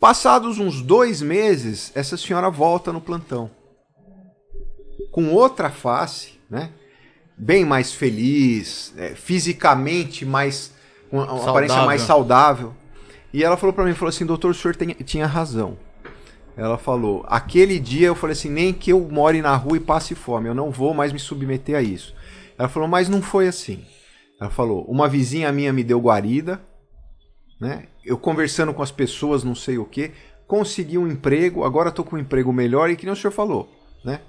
Passados 0.00 0.58
uns 0.58 0.82
dois 0.82 1.22
meses, 1.22 1.90
essa 1.94 2.16
senhora 2.16 2.50
volta 2.50 2.92
no 2.92 3.00
plantão. 3.00 3.50
Com 5.10 5.32
outra 5.32 5.70
face, 5.70 6.38
né? 6.50 6.70
bem 7.36 7.64
mais 7.64 7.92
feliz, 7.92 8.94
é, 8.96 9.14
fisicamente 9.14 10.24
mais. 10.24 10.72
com 11.10 11.16
uma 11.18 11.26
Saudável. 11.26 11.50
aparência 11.50 11.82
mais 11.82 12.02
saudável. 12.02 12.74
E 13.32 13.42
ela 13.42 13.56
falou 13.56 13.72
para 13.72 13.84
mim, 13.84 13.94
falou 13.94 14.10
assim, 14.10 14.24
doutor, 14.24 14.50
o 14.50 14.54
senhor 14.54 14.76
tem- 14.76 14.94
tinha 15.04 15.26
razão. 15.26 15.76
Ela 16.56 16.78
falou, 16.78 17.24
aquele 17.28 17.80
dia 17.80 18.06
eu 18.06 18.14
falei 18.14 18.32
assim, 18.34 18.48
nem 18.48 18.72
que 18.72 18.92
eu 18.92 19.00
more 19.00 19.42
na 19.42 19.56
rua 19.56 19.76
e 19.76 19.80
passe 19.80 20.14
fome, 20.14 20.48
eu 20.48 20.54
não 20.54 20.70
vou 20.70 20.94
mais 20.94 21.12
me 21.12 21.18
submeter 21.18 21.76
a 21.76 21.82
isso. 21.82 22.14
Ela 22.58 22.68
falou, 22.68 22.88
mas 22.88 23.08
não 23.08 23.20
foi 23.20 23.48
assim. 23.48 23.84
Ela 24.40 24.50
falou, 24.50 24.84
uma 24.84 25.08
vizinha 25.08 25.52
minha 25.52 25.72
me 25.72 25.84
deu 25.84 26.00
guarida, 26.00 26.60
né? 27.60 27.86
Eu 28.04 28.18
conversando 28.18 28.74
com 28.74 28.82
as 28.82 28.90
pessoas, 28.90 29.44
não 29.44 29.54
sei 29.54 29.78
o 29.78 29.84
que, 29.84 30.12
consegui 30.46 30.98
um 30.98 31.08
emprego, 31.08 31.64
agora 31.64 31.88
estou 31.88 32.04
com 32.04 32.16
um 32.16 32.18
emprego 32.18 32.52
melhor 32.52 32.90
e 32.90 32.96
que 32.96 33.06
nem 33.06 33.12
o 33.12 33.16
senhor 33.16 33.32
falou, 33.32 33.70
né? 34.04 34.20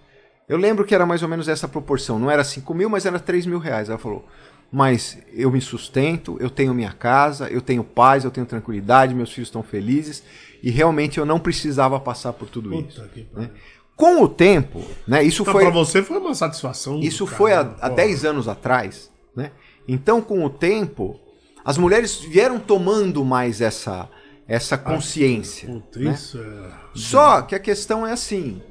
Eu 0.48 0.58
lembro 0.58 0.86
que 0.86 0.94
era 0.94 1.06
mais 1.06 1.24
ou 1.24 1.30
menos 1.30 1.48
essa 1.48 1.68
proporção. 1.68 2.20
Não 2.20 2.30
era 2.30 2.44
5 2.44 2.72
mil, 2.74 2.88
mas 2.88 3.06
era 3.06 3.20
3 3.20 3.48
mil 3.48 3.58
reais. 3.58 3.90
Ela 3.90 3.98
falou, 3.98 4.28
mas 4.72 5.18
eu 5.34 5.52
me 5.52 5.60
sustento, 5.60 6.38
eu 6.40 6.50
tenho 6.50 6.74
minha 6.74 6.92
casa, 6.92 7.50
eu 7.50 7.62
tenho 7.62 7.84
paz, 7.84 8.24
eu 8.24 8.32
tenho 8.32 8.46
tranquilidade, 8.46 9.16
meus 9.16 9.32
filhos 9.32 9.48
estão 9.48 9.64
felizes 9.64 10.24
e 10.62 10.70
realmente 10.70 11.18
eu 11.18 11.26
não 11.26 11.40
precisava 11.40 12.00
passar 12.00 12.34
por 12.34 12.48
tudo 12.48 12.74
isso. 12.74 13.02
Puta 13.02 13.08
que 13.08 13.24
pariu. 13.24 13.50
Com 13.96 14.22
o 14.24 14.28
tempo, 14.28 14.82
né? 15.08 15.24
Isso 15.24 15.42
Então, 15.44 15.54
foi 15.54 15.64
pra 15.64 15.72
você 15.72 16.04
foi 16.04 16.18
uma 16.18 16.36
satisfação. 16.36 17.00
isso 17.00 17.26
foi 17.26 17.54
há, 17.54 17.62
há 17.62 17.90
pô. 17.90 17.96
10 17.96 18.26
anos 18.26 18.48
atrás, 18.48 19.10
né? 19.36 19.52
Então, 19.88 20.22
com 20.22 20.44
o 20.44 20.50
tempo, 20.50 21.18
as 21.64 21.78
mulheres 21.78 22.20
vieram 22.20 22.60
tomando 22.60 23.24
mais 23.24 23.62
essa, 23.62 24.10
essa 24.48 24.78
consciência. 24.78 25.70
Puta, 25.70 26.00
né? 26.00 26.12
isso 26.14 26.38
é... 26.40 26.72
Só 26.94 27.42
que 27.42 27.56
a 27.56 27.60
questão 27.60 28.06
é 28.06 28.12
assim: 28.12 28.62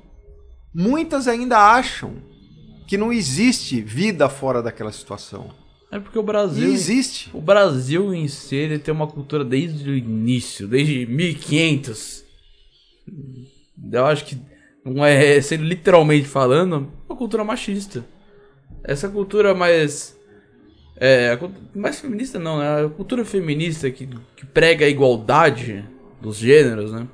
muitas 0.74 1.26
ainda 1.26 1.58
acham 1.58 2.14
que 2.86 2.98
não 2.98 3.10
existe 3.12 3.80
vida 3.80 4.28
fora 4.28 4.62
daquela 4.62 4.92
situação. 4.92 5.50
É 5.90 5.98
porque 5.98 6.18
o 6.18 6.22
E 6.22 6.24
Brasil. 6.24 6.70
existe. 6.70 7.30
O 7.32 7.40
Brasil 7.40 8.12
em 8.12 8.28
si 8.28 8.56
ele 8.56 8.78
tem 8.78 8.92
uma 8.92 9.06
cultura 9.06 9.44
desde 9.44 9.88
o 9.88 9.96
início, 9.96 10.66
desde 10.68 11.06
1500. 11.06 12.24
Eu 13.92 14.06
acho 14.06 14.24
que 14.24 14.36
é 15.06 15.40
sendo 15.40 15.64
literalmente 15.64 16.26
falando, 16.26 16.92
uma 17.08 17.16
cultura 17.16 17.42
machista. 17.44 18.04
Essa 18.82 19.08
cultura 19.08 19.54
mais 19.54 20.16
é, 20.96 21.38
mais 21.74 22.00
feminista 22.00 22.38
não, 22.38 22.58
né? 22.58 22.84
A 22.84 22.88
cultura 22.88 23.24
feminista 23.24 23.90
que, 23.90 24.08
que 24.36 24.46
prega 24.46 24.84
a 24.84 24.88
igualdade 24.88 25.84
dos 26.20 26.36
gêneros, 26.36 26.92
né? 26.92 27.08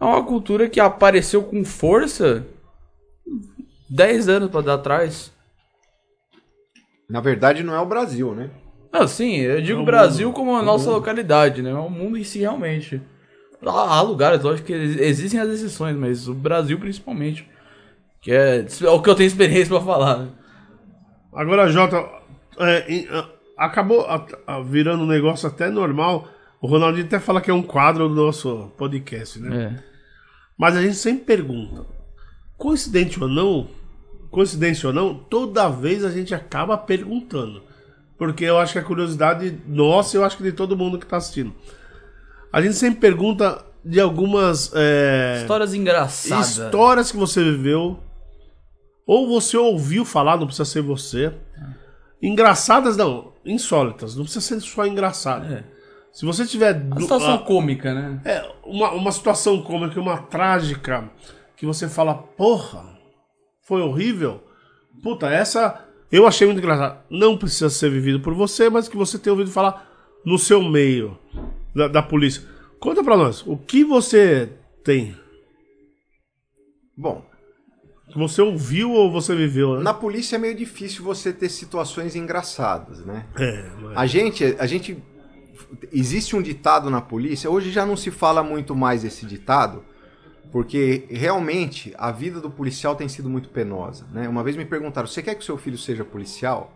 É 0.00 0.04
uma 0.04 0.22
cultura 0.24 0.68
que 0.68 0.78
apareceu 0.78 1.42
com 1.42 1.64
força 1.64 2.46
10 3.90 4.28
anos 4.28 4.50
pra 4.50 4.60
dar 4.60 4.74
atrás. 4.74 5.32
Na 7.08 7.20
verdade, 7.20 7.62
não 7.62 7.74
é 7.74 7.80
o 7.80 7.86
Brasil, 7.86 8.34
né? 8.34 8.50
Não, 8.92 9.08
sim, 9.08 9.36
eu 9.38 9.60
digo 9.60 9.80
É 9.80 9.82
o 9.82 9.86
Brasil 9.86 10.28
mundo, 10.28 10.36
como 10.36 10.56
a 10.56 10.60
é 10.60 10.64
nossa 10.64 10.86
mundo. 10.86 10.96
localidade, 10.96 11.62
né? 11.62 11.70
É 11.70 11.74
o 11.74 11.90
mundo 11.90 12.16
em 12.16 12.24
si, 12.24 12.40
realmente. 12.40 13.00
Há, 13.64 14.00
lugares, 14.02 14.42
lógico 14.42 14.66
que 14.68 14.72
ex- 14.72 15.00
existem 15.00 15.40
as 15.40 15.48
exceções, 15.48 15.96
mas 15.96 16.28
o 16.28 16.34
Brasil 16.34 16.78
principalmente. 16.78 17.48
Que 18.20 18.32
é, 18.32 18.66
é 18.82 18.90
o 18.90 19.00
que 19.00 19.10
eu 19.10 19.14
tenho 19.14 19.26
experiência 19.26 19.68
pra 19.68 19.80
falar, 19.84 20.18
né? 20.18 20.28
Agora, 21.32 21.68
Jota, 21.68 22.04
é, 22.58 23.04
acabou 23.56 24.06
virando 24.66 25.04
um 25.04 25.06
negócio 25.06 25.48
até 25.48 25.70
normal. 25.70 26.28
O 26.60 26.66
Ronaldinho 26.66 27.06
até 27.06 27.20
fala 27.20 27.40
que 27.40 27.50
é 27.50 27.54
um 27.54 27.62
quadro 27.62 28.08
do 28.08 28.14
nosso 28.14 28.72
podcast, 28.76 29.38
né? 29.40 29.64
É. 29.76 29.82
Mas 30.58 30.76
a 30.76 30.82
gente 30.82 30.96
sempre 30.96 31.24
pergunta, 31.24 31.86
coincidente 32.56 33.22
ou 33.22 33.28
não, 33.28 33.68
coincidência 34.30 34.88
ou 34.88 34.92
não, 34.92 35.14
toda 35.14 35.68
vez 35.68 36.04
a 36.04 36.10
gente 36.10 36.34
acaba 36.34 36.76
perguntando. 36.76 37.62
Porque 38.16 38.44
eu 38.44 38.58
acho 38.58 38.72
que 38.72 38.78
a 38.80 38.84
curiosidade 38.84 39.56
nossa, 39.68 40.16
eu 40.16 40.24
acho 40.24 40.36
que 40.36 40.42
de 40.42 40.50
todo 40.50 40.76
mundo 40.76 40.98
que 40.98 41.06
tá 41.06 41.18
assistindo. 41.18 41.54
A 42.52 42.60
gente 42.62 42.74
sempre 42.74 43.00
pergunta 43.00 43.64
de 43.84 44.00
algumas 44.00 44.72
é, 44.74 45.38
Histórias 45.40 45.74
engraçadas. 45.74 46.58
histórias 46.58 47.10
que 47.10 47.16
você 47.16 47.42
viveu, 47.42 47.98
ou 49.06 49.28
você 49.28 49.56
ouviu 49.56 50.04
falar, 50.04 50.36
não 50.36 50.46
precisa 50.46 50.64
ser 50.64 50.82
você. 50.82 51.32
Engraçadas 52.20 52.96
não, 52.96 53.32
insólitas, 53.44 54.16
não 54.16 54.24
precisa 54.24 54.44
ser 54.44 54.60
só 54.60 54.86
engraçado. 54.86 55.52
É. 55.52 55.64
Se 56.12 56.26
você 56.26 56.44
tiver 56.44 56.74
Uma 56.74 57.00
situação 57.00 57.34
ah, 57.34 57.38
cômica, 57.38 57.94
né? 57.94 58.20
é, 58.24 58.50
uma, 58.64 58.90
uma 58.90 59.12
situação 59.12 59.62
cômica, 59.62 60.00
uma 60.00 60.18
trágica, 60.18 61.10
que 61.56 61.64
você 61.64 61.88
fala, 61.88 62.14
porra, 62.14 62.98
foi 63.62 63.80
horrível. 63.82 64.42
Puta, 65.02 65.28
essa 65.28 65.84
eu 66.10 66.26
achei 66.26 66.46
muito 66.46 66.58
engraçada. 66.58 67.04
Não 67.08 67.36
precisa 67.36 67.70
ser 67.70 67.90
vivido 67.90 68.20
por 68.20 68.34
você, 68.34 68.68
mas 68.68 68.88
que 68.88 68.96
você 68.96 69.18
tenha 69.18 69.32
ouvido 69.32 69.50
falar 69.50 69.86
no 70.24 70.38
seu 70.38 70.62
meio 70.62 71.16
da, 71.74 71.88
da 71.88 72.02
polícia. 72.02 72.42
Conta 72.80 73.02
pra 73.02 73.16
nós, 73.16 73.44
o 73.46 73.56
que 73.56 73.84
você 73.84 74.50
tem? 74.84 75.16
Bom, 76.96 77.24
você 78.14 78.40
ouviu 78.42 78.90
ou 78.92 79.10
você 79.10 79.34
viveu, 79.34 79.76
né? 79.76 79.82
na 79.82 79.94
polícia 79.94 80.36
é 80.36 80.38
meio 80.38 80.54
difícil 80.54 81.04
você 81.04 81.32
ter 81.32 81.48
situações 81.48 82.16
engraçadas, 82.16 83.04
né? 83.04 83.26
É, 83.36 83.70
mas- 83.82 83.96
A 83.96 84.06
gente, 84.06 84.44
a 84.58 84.66
gente. 84.66 84.96
Existe 85.92 86.34
um 86.34 86.40
ditado 86.40 86.88
na 86.88 87.00
polícia, 87.00 87.50
hoje 87.50 87.70
já 87.70 87.84
não 87.84 87.96
se 87.96 88.10
fala 88.10 88.42
muito 88.42 88.74
mais 88.74 89.04
esse 89.04 89.26
ditado, 89.26 89.84
porque 90.50 91.06
realmente 91.10 91.92
a 91.98 92.10
vida 92.10 92.40
do 92.40 92.48
policial 92.48 92.94
tem 92.96 93.08
sido 93.08 93.28
muito 93.28 93.48
penosa. 93.50 94.06
Né? 94.12 94.28
Uma 94.28 94.42
vez 94.42 94.56
me 94.56 94.64
perguntaram: 94.64 95.06
você 95.06 95.22
quer 95.22 95.34
que 95.34 95.44
seu 95.44 95.58
filho 95.58 95.76
seja 95.76 96.04
policial? 96.04 96.72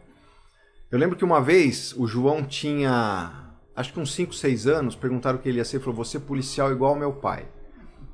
Eu 0.90 0.98
lembro 0.98 1.16
que 1.16 1.24
uma 1.24 1.40
vez 1.40 1.94
o 1.96 2.06
João 2.06 2.42
tinha, 2.44 3.41
acho 3.76 3.92
que 3.92 4.00
uns 4.00 4.14
5, 4.14 4.34
6 4.34 4.66
anos, 4.66 4.94
perguntaram 4.94 5.38
o 5.38 5.42
que 5.42 5.48
ele 5.48 5.58
ia 5.58 5.64
ser, 5.64 5.76
ele 5.76 5.84
falou: 5.84 5.96
você 6.04 6.16
é 6.16 6.20
policial 6.20 6.70
igual 6.72 6.92
ao 6.92 6.98
meu 6.98 7.12
pai. 7.12 7.46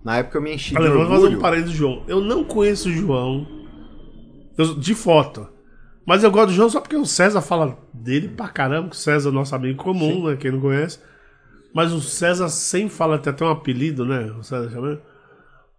Na 0.04 0.18
época 0.18 0.38
eu 0.38 0.42
me 0.42 0.54
enchi 0.54 0.70
de 0.74 0.80
Olha, 0.80 0.90
vamos 0.90 1.08
fazer 1.08 1.20
um 1.20 1.24
orgulho. 1.24 1.40
parênteses 1.40 1.72
do 1.72 1.76
João. 1.76 2.04
Eu 2.06 2.20
não 2.20 2.44
conheço 2.44 2.88
o 2.88 2.92
João 2.92 3.46
eu- 4.56 4.74
de 4.74 4.94
foto. 4.94 5.48
Mas 6.06 6.24
eu 6.24 6.30
gosto 6.30 6.46
do 6.48 6.54
João 6.54 6.70
só 6.70 6.80
porque 6.80 6.96
o 6.96 7.04
César 7.04 7.40
fala 7.42 7.76
dele 7.92 8.28
pra 8.28 8.48
caramba, 8.48 8.88
o 8.92 8.94
César 8.94 9.28
é 9.28 9.32
nosso 9.32 9.54
amigo 9.54 9.82
comum, 9.82 10.28
né? 10.28 10.36
Quem 10.36 10.50
não 10.52 10.60
conhece. 10.60 10.98
Mas 11.74 11.92
o 11.92 12.00
César 12.00 12.48
sempre 12.48 12.88
fala, 12.94 13.18
tem 13.18 13.30
até 13.30 13.44
um 13.44 13.50
apelido, 13.50 14.06
né? 14.06 14.30
O 14.32 14.42
César 14.42 14.70
chama. 14.70 15.00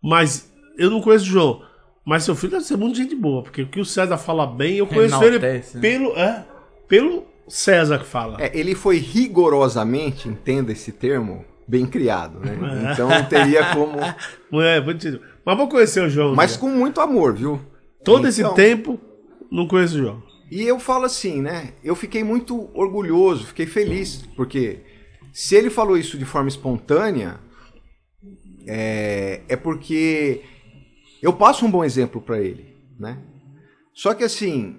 Mas 0.04 0.54
eu 0.78 0.90
não 0.92 1.02
conheço 1.02 1.26
o 1.26 1.30
João. 1.30 1.64
Mas 2.06 2.24
seu 2.24 2.36
filho 2.36 2.52
deve 2.52 2.64
ser 2.66 2.78
muito 2.78 2.96
gente 2.98 3.16
boa, 3.16 3.42
porque 3.44 3.64
o 3.64 3.68
que 3.68 3.80
o 3.80 3.86
César 3.86 4.18
fala 4.18 4.46
bem, 4.46 4.78
eu 4.78 4.88
conheço 4.88 5.16
Enaltece, 5.16 5.78
ele 5.78 5.82
né? 5.88 6.00
pelo, 6.00 6.18
é, 6.18 6.46
pelo 6.88 7.26
César 7.50 8.00
que 8.00 8.06
fala. 8.06 8.38
É, 8.40 8.58
ele 8.58 8.76
foi 8.76 8.98
rigorosamente, 8.98 10.30
entenda 10.30 10.72
esse 10.72 10.92
termo, 10.92 11.44
bem 11.68 11.86
criado, 11.86 12.40
né? 12.40 12.58
Então 12.94 13.10
não 13.10 13.26
teria 13.26 13.74
como. 13.74 13.98
É. 14.62 14.82
Mas 15.46 15.58
vou 15.58 15.68
conhecer 15.68 16.04
o 16.04 16.10
João. 16.10 16.36
Mas 16.36 16.54
né? 16.54 16.58
com 16.60 16.70
muito 16.70 17.00
amor, 17.02 17.36
viu? 17.36 17.60
todo 18.04 18.28
esse 18.28 18.42
Então, 18.42 18.54
tempo, 18.54 19.00
não 19.52 19.68
conheço 19.68 19.96
o 19.96 20.00
João. 20.00 20.24
E 20.52 20.64
eu 20.64 20.80
falo 20.80 21.06
assim, 21.06 21.42
né? 21.42 21.74
Eu 21.84 21.96
fiquei 21.96 22.24
muito 22.24 22.70
orgulhoso, 22.74 23.46
fiquei 23.46 23.68
feliz, 23.68 24.26
porque 24.36 24.80
se 25.32 25.56
ele 25.56 25.70
falou 25.70 25.98
isso 25.98 26.18
de 26.18 26.26
forma 26.26 26.50
espontânea, 26.50 27.40
é, 28.66 29.42
é 29.48 29.56
porque 29.56 30.42
eu 31.22 31.34
passo 31.34 31.66
um 31.66 31.72
bom 31.72 31.84
exemplo 31.84 32.20
pra 32.20 32.40
ele, 32.40 32.76
né? 33.00 33.20
Só 33.94 34.14
que 34.16 34.24
assim, 34.24 34.78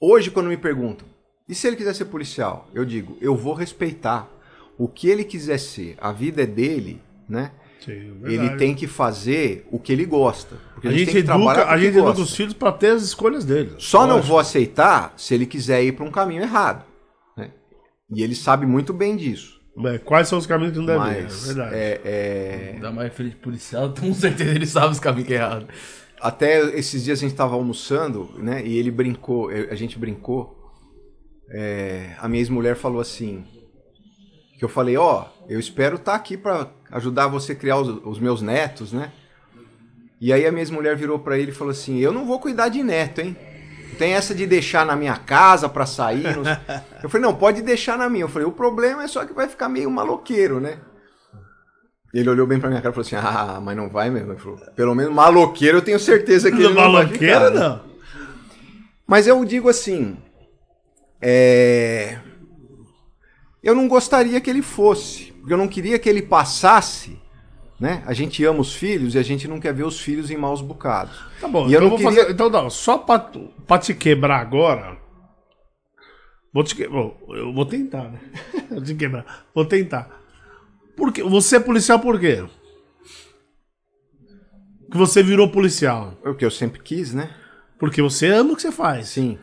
hoje 0.00 0.30
quando 0.30 0.48
me 0.48 0.56
perguntam, 0.56 1.08
e 1.48 1.54
se 1.54 1.66
ele 1.66 1.76
quiser 1.76 1.94
ser 1.94 2.06
policial? 2.06 2.68
Eu 2.74 2.84
digo, 2.84 3.16
eu 3.20 3.36
vou 3.36 3.54
respeitar 3.54 4.28
o 4.78 4.88
que 4.88 5.08
ele 5.08 5.24
quiser 5.24 5.58
ser, 5.58 5.96
a 6.00 6.12
vida 6.12 6.42
é 6.42 6.46
dele, 6.46 7.00
né? 7.28 7.52
Sim, 7.84 8.20
Ele 8.24 8.50
tem 8.56 8.74
que 8.74 8.88
fazer 8.88 9.64
o 9.70 9.78
que 9.78 9.92
ele 9.92 10.04
gosta. 10.04 10.56
Porque 10.74 10.88
A 10.88 10.90
a 10.90 10.92
gente, 10.92 11.04
gente, 11.04 11.12
tem 11.12 11.22
que 11.22 11.26
trabalhar 11.26 11.52
educa, 11.52 11.66
com 11.66 11.72
a 11.72 11.78
gente 11.78 11.96
educa 11.98 12.20
os 12.20 12.34
filhos 12.34 12.52
pra 12.52 12.72
ter 12.72 12.88
as 12.88 13.02
escolhas 13.04 13.44
deles. 13.44 13.74
Só 13.78 14.00
não 14.08 14.14
Lógico. 14.16 14.26
vou 14.28 14.38
aceitar 14.40 15.14
se 15.16 15.32
ele 15.34 15.46
quiser 15.46 15.84
ir 15.84 15.92
para 15.92 16.04
um 16.04 16.10
caminho 16.10 16.42
errado. 16.42 16.84
né? 17.36 17.52
E 18.10 18.24
ele 18.24 18.34
sabe 18.34 18.66
muito 18.66 18.92
bem 18.92 19.14
disso. 19.16 19.60
É, 19.84 19.98
quais 19.98 20.26
são 20.26 20.36
os 20.38 20.46
caminhos 20.46 20.72
que 20.72 20.78
não 20.80 20.86
devem 20.86 21.12
ir, 21.12 21.26
é 21.26 21.28
verdade. 21.28 21.74
é, 21.76 22.00
é, 22.04 22.70
Ainda 22.74 22.90
mais 22.90 23.14
filho 23.14 23.30
de 23.30 23.36
policial, 23.36 23.94
com 24.00 24.12
certeza 24.12 24.50
ele 24.50 24.66
sabe 24.66 24.92
os 24.92 24.98
caminhos 24.98 25.28
que 25.28 25.34
é 25.34 25.36
errado. 25.36 25.68
até 26.20 26.76
esses 26.76 27.04
dias 27.04 27.18
a 27.18 27.22
gente 27.22 27.32
estava 27.32 27.54
almoçando, 27.54 28.30
né? 28.38 28.66
E 28.66 28.76
ele 28.78 28.90
brincou, 28.90 29.48
a 29.48 29.74
gente 29.76 29.96
brincou. 29.96 30.65
É, 31.50 32.10
a 32.18 32.28
minha 32.28 32.40
ex-mulher 32.40 32.76
falou 32.76 33.00
assim: 33.00 33.44
que 34.58 34.64
eu 34.64 34.68
falei, 34.68 34.96
ó, 34.96 35.26
eu 35.48 35.58
espero 35.60 35.96
estar 35.96 36.14
aqui 36.14 36.36
para 36.36 36.68
ajudar 36.90 37.26
você 37.28 37.52
a 37.52 37.56
criar 37.56 37.78
os, 37.78 37.88
os 38.04 38.18
meus 38.18 38.40
netos, 38.42 38.92
né? 38.92 39.12
E 40.20 40.32
aí 40.32 40.46
a 40.46 40.50
minha 40.50 40.62
ex-mulher 40.62 40.96
virou 40.96 41.18
para 41.18 41.38
ele 41.38 41.50
e 41.50 41.54
falou 41.54 41.70
assim: 41.72 41.98
eu 41.98 42.12
não 42.12 42.24
vou 42.26 42.40
cuidar 42.40 42.68
de 42.68 42.82
neto, 42.82 43.20
hein? 43.20 43.36
Não 43.90 43.96
Tem 43.96 44.12
essa 44.14 44.34
de 44.34 44.46
deixar 44.46 44.84
na 44.84 44.96
minha 44.96 45.16
casa 45.16 45.68
para 45.68 45.86
sair. 45.86 46.36
não 46.36 46.44
sei." 46.44 46.56
Eu 47.02 47.10
falei, 47.10 47.26
não, 47.26 47.34
pode 47.36 47.62
deixar 47.62 47.96
na 47.96 48.08
minha. 48.08 48.24
Eu 48.24 48.28
falei, 48.28 48.48
o 48.48 48.52
problema 48.52 49.04
é 49.04 49.06
só 49.08 49.24
que 49.24 49.32
vai 49.32 49.46
ficar 49.48 49.68
meio 49.68 49.88
maloqueiro, 49.90 50.58
né? 50.58 50.78
Ele 52.12 52.28
olhou 52.30 52.46
bem 52.46 52.58
pra 52.58 52.68
minha 52.70 52.80
cara 52.80 52.92
e 52.92 52.94
falou 52.94 53.06
assim: 53.06 53.16
Ah, 53.16 53.60
mas 53.62 53.76
não 53.76 53.88
vai 53.90 54.10
mesmo. 54.10 54.32
Ele 54.32 54.40
falou, 54.40 54.58
Pelo 54.74 54.94
menos 54.94 55.14
maloqueiro 55.14 55.78
eu 55.78 55.82
tenho 55.82 56.00
certeza 56.00 56.50
que 56.50 56.56
ele 56.56 56.68
não 56.68 56.74
vai 56.74 56.84
Maloqueiro, 57.04 57.18
ficar. 57.44 57.50
né?" 57.50 57.60
não. 57.60 57.80
Mas 59.06 59.26
eu 59.26 59.44
digo 59.44 59.68
assim: 59.68 60.16
é... 61.28 62.18
Eu 63.62 63.74
não 63.74 63.88
gostaria 63.88 64.40
que 64.40 64.48
ele 64.48 64.62
fosse, 64.62 65.32
porque 65.32 65.52
eu 65.52 65.56
não 65.58 65.66
queria 65.66 65.98
que 65.98 66.08
ele 66.08 66.22
passasse. 66.22 67.18
Né? 67.80 68.02
A 68.06 68.14
gente 68.14 68.42
ama 68.44 68.60
os 68.60 68.72
filhos 68.74 69.14
e 69.14 69.18
a 69.18 69.22
gente 69.22 69.46
não 69.48 69.58
quer 69.60 69.74
ver 69.74 69.82
os 69.84 69.98
filhos 70.00 70.30
em 70.30 70.36
maus 70.36 70.62
bocados. 70.62 71.18
Tá 71.40 71.48
bom, 71.48 71.64
E 71.66 71.70
então 71.70 71.74
eu 71.74 71.80
não 71.82 71.88
vou 71.90 71.98
queria- 71.98 72.22
fazer. 72.22 72.32
Então, 72.32 72.48
não, 72.48 72.70
só 72.70 72.96
pra, 72.96 73.18
pra 73.66 73.78
te 73.78 73.92
quebrar 73.92 74.38
agora. 74.40 74.96
Vou 76.54 76.62
te 76.64 76.74
que- 76.76 76.88
bom, 76.88 77.18
eu 77.30 77.52
vou 77.52 77.66
tentar, 77.66 78.04
né? 78.04 78.20
Vou 78.70 78.82
te 78.82 78.94
quebrar. 78.94 79.46
Vou 79.54 79.64
tentar. 79.66 80.08
Por 80.96 81.12
quê? 81.12 81.22
Você 81.22 81.56
é 81.56 81.60
policial 81.60 81.98
por 82.00 82.18
quê? 82.18 82.44
Que 84.90 84.96
você 84.96 85.22
virou 85.22 85.50
policial. 85.50 86.14
É 86.24 86.30
o 86.30 86.34
que 86.34 86.44
eu 86.44 86.50
sempre 86.50 86.80
quis, 86.80 87.12
né? 87.12 87.34
Porque 87.78 88.00
você 88.00 88.28
ama 88.28 88.52
o 88.52 88.56
que 88.56 88.62
você 88.62 88.72
faz. 88.72 89.08
Sim. 89.08 89.38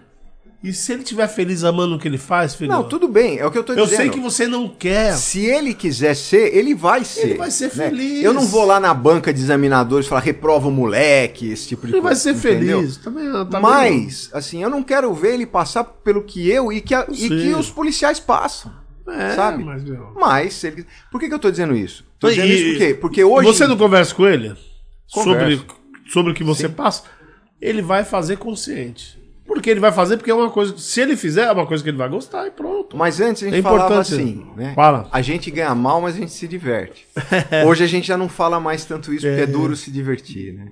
E 0.64 0.72
se 0.72 0.94
ele 0.94 1.02
estiver 1.04 1.28
feliz 1.28 1.66
amando 1.66 1.96
o 1.96 2.00
que 2.00 2.08
ele 2.08 2.18
faz, 2.18 2.56
filho? 2.56 2.72
Não, 2.72 2.86
tudo 2.88 3.06
bem, 3.10 3.38
é 3.38 3.46
o 3.46 3.52
que 3.52 3.58
eu 3.58 3.64
tô 3.66 3.74
eu 3.74 3.84
dizendo. 3.84 3.98
sei 3.98 4.10
que 4.10 4.20
você 4.20 4.48
não 4.48 4.70
quer. 4.70 5.12
Se 5.18 5.46
ele 5.46 5.74
quiser 5.74 6.16
ser, 6.16 6.56
ele 6.56 6.74
vai 6.74 7.04
ser. 7.04 7.22
Ele 7.32 7.34
vai 7.38 7.52
ser 7.52 7.66
né? 7.76 7.90
feliz. 7.90 8.24
Eu 8.24 8.34
não 8.34 8.46
vou 8.46 8.64
lá 8.64 8.80
na 8.80 8.94
banca 8.94 9.34
de 9.34 9.42
examinadores 9.42 10.08
falar 10.08 10.22
reprova 10.22 10.70
o 10.70 10.72
moleque, 10.72 11.52
esse 11.52 11.68
tipo 11.68 11.82
de 11.86 11.92
Ele 11.94 12.02
coisa. 12.02 12.08
vai 12.08 12.16
ser 12.16 12.50
entendeu? 12.50 12.80
feliz. 12.80 12.96
Também, 12.96 13.26
tá 13.50 13.60
Mas, 13.60 14.30
assim, 14.32 14.64
eu 14.64 14.70
não 14.70 14.82
quero 14.82 15.14
ver 15.14 15.34
ele 15.34 15.46
passar 15.46 15.84
pelo 15.84 16.24
que 16.24 16.50
eu 16.50 16.72
e 16.72 16.80
que, 16.80 16.96
a- 16.96 17.08
e 17.12 17.16
Sim. 17.18 17.28
que 17.28 17.54
os 17.56 17.70
policiais 17.70 18.22
passam. 18.22 18.72
É, 19.06 19.36
sabe? 19.36 19.66
Mas, 19.66 19.84
meu. 19.84 20.14
Mas, 20.16 20.64
ele... 20.64 20.86
por 21.12 21.20
que, 21.20 21.28
que 21.28 21.34
eu 21.34 21.40
tô 21.40 21.52
dizendo 21.52 21.76
isso? 21.76 22.06
Tô 22.18 22.30
E- 22.30 22.36
dizendo 22.36 22.54
isso 22.54 22.70
por 22.72 22.78
quê? 22.78 22.94
Porque 22.94 23.22
hoje. 23.22 23.48
Você 23.48 23.68
não 23.68 23.76
conversa 23.76 24.16
com 24.16 24.26
ele 24.26 24.56
sobre, 25.08 25.34
Converso. 25.34 25.66
sobre 26.08 26.32
o 26.32 26.36
que 26.36 26.42
você 26.46 26.70
passa? 26.70 27.04
Ele 27.62 27.82
vai 27.82 28.06
fazer 28.06 28.38
consciente. 28.38 29.22
Porque 29.54 29.70
ele 29.70 29.80
vai 29.80 29.92
fazer 29.92 30.18
porque 30.18 30.32
é 30.32 30.34
uma 30.34 30.50
coisa. 30.50 30.78
Se 30.78 31.00
ele 31.02 31.16
fizer, 31.16 31.44
é 31.48 31.52
uma 31.52 31.66
coisa 31.68 31.84
que 31.84 31.90
ele 31.90 31.98
vai 31.98 32.10
gostar 32.10 32.48
e 32.48 32.52
pronto. 32.52 32.98
Mas 32.98 33.22
antes 33.22 33.44
a 33.44 33.46
gente 33.46 33.60
É 33.60 33.62
falava 33.62 34.00
assim, 34.00 34.46
né? 34.56 34.74
Fala. 34.76 35.08
A 35.12 35.22
gente 35.22 35.50
ganha 35.52 35.74
mal, 35.76 36.02
mas 36.02 36.16
a 36.16 36.20
gente 36.20 36.32
se 36.32 36.48
diverte. 36.48 37.08
Hoje 37.68 37.84
a 37.84 37.88
gente 37.88 38.08
já 38.08 38.18
não 38.18 38.28
fala 38.28 38.60
mais 38.60 38.84
tanto 38.86 39.14
isso, 39.14 39.26
porque 39.28 39.42
é 39.42 39.46
duro 39.46 39.76
se 39.76 39.92
divertir, 39.92 40.54
né? 40.54 40.72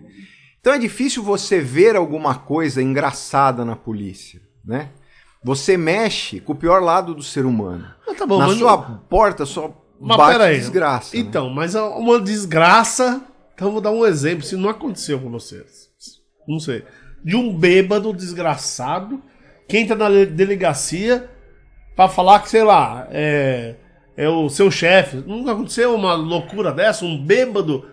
Então 0.59 0.73
é 0.73 0.77
difícil 0.79 1.23
você 1.23 1.59
ver 1.59 1.95
alguma 1.95 2.35
coisa 2.35 2.81
engraçada 2.81 3.63
na 3.65 3.75
polícia, 3.75 4.41
né? 4.65 4.89
Você 5.43 5.75
mexe 5.75 6.39
com 6.39 6.53
o 6.53 6.55
pior 6.55 6.81
lado 6.83 7.15
do 7.15 7.23
ser 7.23 7.45
humano. 7.45 7.87
Ah, 8.07 8.13
tá 8.13 8.27
bom, 8.27 8.37
na 8.37 8.49
sua 8.55 8.77
não- 8.77 8.97
porta 9.09 9.43
só 9.45 9.73
Mas 9.99 10.17
bate 10.17 10.31
peraí. 10.33 10.57
desgraça. 10.59 11.15
né? 11.15 11.21
Então, 11.23 11.49
mas 11.49 11.73
é 11.73 11.81
uma 11.81 12.19
desgraça. 12.21 13.21
Então 13.55 13.67
eu 13.69 13.71
vou 13.73 13.81
dar 13.81 13.91
um 13.91 14.05
exemplo. 14.05 14.43
Se 14.45 14.55
não 14.55 14.69
aconteceu 14.69 15.19
com 15.19 15.31
vocês. 15.31 15.89
Não 16.47 16.59
sei. 16.59 16.83
De 17.23 17.35
um 17.35 17.53
bêbado 17.55 18.11
desgraçado 18.13 19.21
que 19.67 19.77
entra 19.77 19.95
na 19.95 20.07
le- 20.07 20.25
delegacia 20.25 21.29
pra 21.95 22.07
falar 22.07 22.39
que, 22.41 22.49
sei 22.49 22.63
lá, 22.63 23.07
é, 23.11 23.75
é 24.17 24.27
o 24.29 24.49
seu 24.49 24.69
chefe. 24.71 25.17
Nunca 25.17 25.51
aconteceu 25.51 25.93
uma 25.95 26.13
loucura 26.13 26.71
dessa? 26.71 27.05
Um 27.05 27.17
bêbado. 27.23 27.85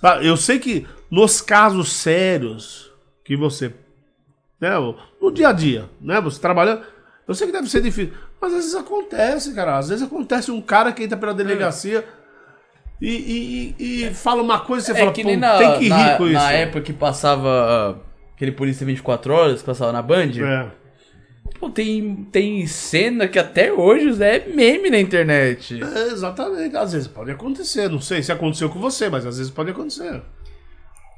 Tá, 0.00 0.22
Eu 0.22 0.36
sei 0.36 0.58
que 0.58 0.86
nos 1.10 1.40
casos 1.40 1.92
sérios 1.92 2.92
que 3.24 3.36
você. 3.36 3.72
Né, 4.60 4.70
no 5.20 5.30
dia 5.32 5.48
a 5.48 5.52
dia, 5.52 5.88
né? 6.00 6.20
Você 6.20 6.40
trabalhando. 6.40 6.82
Eu 7.26 7.34
sei 7.34 7.46
que 7.46 7.52
deve 7.52 7.68
ser 7.70 7.80
difícil. 7.80 8.12
Mas 8.40 8.52
às 8.52 8.58
vezes 8.60 8.74
acontece, 8.74 9.54
cara. 9.54 9.78
Às 9.78 9.88
vezes 9.88 10.04
acontece 10.04 10.50
um 10.50 10.60
cara 10.60 10.92
que 10.92 11.02
entra 11.04 11.16
pela 11.16 11.34
delegacia 11.34 12.04
e, 13.00 13.08
e- 13.08 13.74
e- 13.78 14.04
e 14.08 14.14
fala 14.14 14.42
uma 14.42 14.60
coisa 14.60 14.84
e 14.84 14.86
você 14.94 14.98
É 14.98 15.00
fala, 15.00 15.12
que 15.12 15.36
na, 15.36 15.58
tem 15.58 15.72
que 15.78 15.84
rir 15.84 15.88
na, 15.90 16.16
com 16.16 16.24
isso. 16.24 16.34
na 16.34 16.52
época 16.52 16.80
que 16.80 16.92
passava 16.92 17.48
ah, 17.48 17.94
aquele 18.38 18.52
Polícia 18.52 18.86
24 18.86 19.34
Horas, 19.34 19.60
que 19.60 19.66
passava 19.66 19.90
na 19.90 20.00
Band. 20.00 20.30
É. 20.40 20.70
Pô, 21.58 21.68
tem, 21.68 22.14
tem 22.30 22.64
cena 22.68 23.26
que 23.26 23.36
até 23.38 23.72
hoje 23.72 24.22
é 24.22 24.46
meme 24.46 24.90
na 24.90 25.00
internet. 25.00 25.82
É, 25.82 26.02
exatamente. 26.12 26.76
Às 26.76 26.92
vezes 26.92 27.08
pode 27.08 27.32
acontecer. 27.32 27.88
Não 27.88 28.00
sei 28.00 28.22
se 28.22 28.30
aconteceu 28.30 28.68
com 28.70 28.78
você, 28.78 29.08
mas 29.08 29.26
às 29.26 29.38
vezes 29.38 29.50
pode 29.50 29.70
acontecer. 29.72 30.22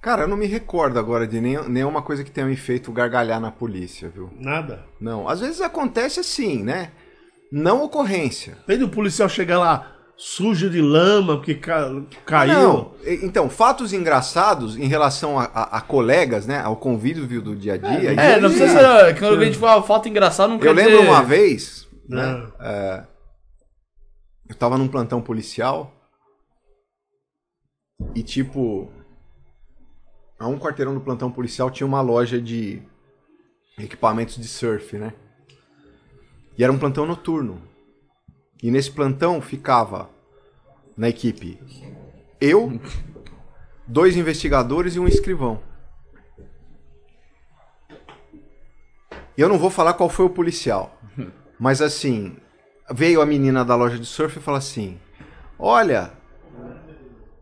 Cara, 0.00 0.22
eu 0.22 0.28
não 0.28 0.36
me 0.38 0.46
recordo 0.46 0.98
agora 0.98 1.26
de 1.26 1.42
nem- 1.42 1.68
nenhuma 1.68 2.00
coisa 2.00 2.24
que 2.24 2.30
tenha 2.30 2.46
me 2.46 2.56
feito 2.56 2.90
gargalhar 2.90 3.38
na 3.38 3.50
polícia, 3.50 4.08
viu? 4.08 4.30
Nada. 4.40 4.86
Não. 4.98 5.28
Às 5.28 5.40
vezes 5.40 5.60
acontece 5.60 6.20
assim, 6.20 6.62
né? 6.62 6.90
Não 7.52 7.84
ocorrência. 7.84 8.56
Tem 8.66 8.78
do 8.78 8.88
policial 8.88 9.28
chegar 9.28 9.58
lá 9.58 9.94
sujo 10.22 10.68
de 10.68 10.82
lama 10.82 11.36
porque 11.38 11.54
ca- 11.54 11.90
caiu. 12.26 12.52
Não, 12.54 12.94
então, 13.06 13.48
fatos 13.48 13.92
engraçados 13.94 14.76
em 14.76 14.86
relação 14.86 15.38
a, 15.38 15.44
a- 15.44 15.78
a 15.78 15.80
colegas, 15.80 16.46
né? 16.46 16.60
Ao 16.60 16.76
convívio 16.76 17.40
do 17.40 17.56
dia 17.56 17.72
a 17.74 17.76
dia. 17.78 18.12
É, 18.12 18.38
não 18.38 18.50
precisa 18.50 18.68
ser. 18.68 19.18
Quando 19.18 19.40
a 19.40 19.44
gente 19.46 19.56
fala 19.56 19.82
foto 19.82 20.08
engraçada, 20.08 20.52
não 20.52 20.58
quer 20.58 20.68
Eu 20.68 20.72
lembro 20.74 20.98
dizer- 20.98 21.08
uma 21.08 21.22
vez, 21.22 21.88
né? 22.06 22.46
É, 22.60 23.04
eu 24.48 24.54
tava 24.56 24.76
num 24.76 24.88
plantão 24.88 25.22
policial 25.22 25.90
e, 28.14 28.22
tipo, 28.22 28.92
a 30.38 30.46
um 30.46 30.58
quarteirão 30.58 30.92
do 30.94 31.00
plantão 31.00 31.30
policial 31.30 31.70
tinha 31.70 31.86
uma 31.86 32.00
loja 32.02 32.40
de 32.40 32.82
equipamentos 33.78 34.36
de 34.36 34.46
surf, 34.48 34.98
né? 34.98 35.14
E 36.58 36.62
era 36.64 36.70
um 36.72 36.78
plantão 36.78 37.06
noturno. 37.06 37.62
E 38.62 38.70
nesse 38.70 38.90
plantão 38.90 39.40
ficava 39.40 40.10
na 40.96 41.08
equipe 41.08 41.58
eu, 42.40 42.80
dois 43.86 44.16
investigadores 44.16 44.96
e 44.96 45.00
um 45.00 45.06
escrivão. 45.06 45.60
Eu 49.36 49.48
não 49.48 49.58
vou 49.58 49.70
falar 49.70 49.94
qual 49.94 50.08
foi 50.08 50.24
o 50.24 50.30
policial. 50.30 50.98
Mas 51.58 51.82
assim, 51.82 52.36
veio 52.90 53.20
a 53.20 53.26
menina 53.26 53.64
da 53.64 53.74
loja 53.76 53.98
de 53.98 54.06
surf 54.06 54.38
e 54.38 54.42
falou 54.42 54.56
assim: 54.56 54.98
Olha, 55.58 56.12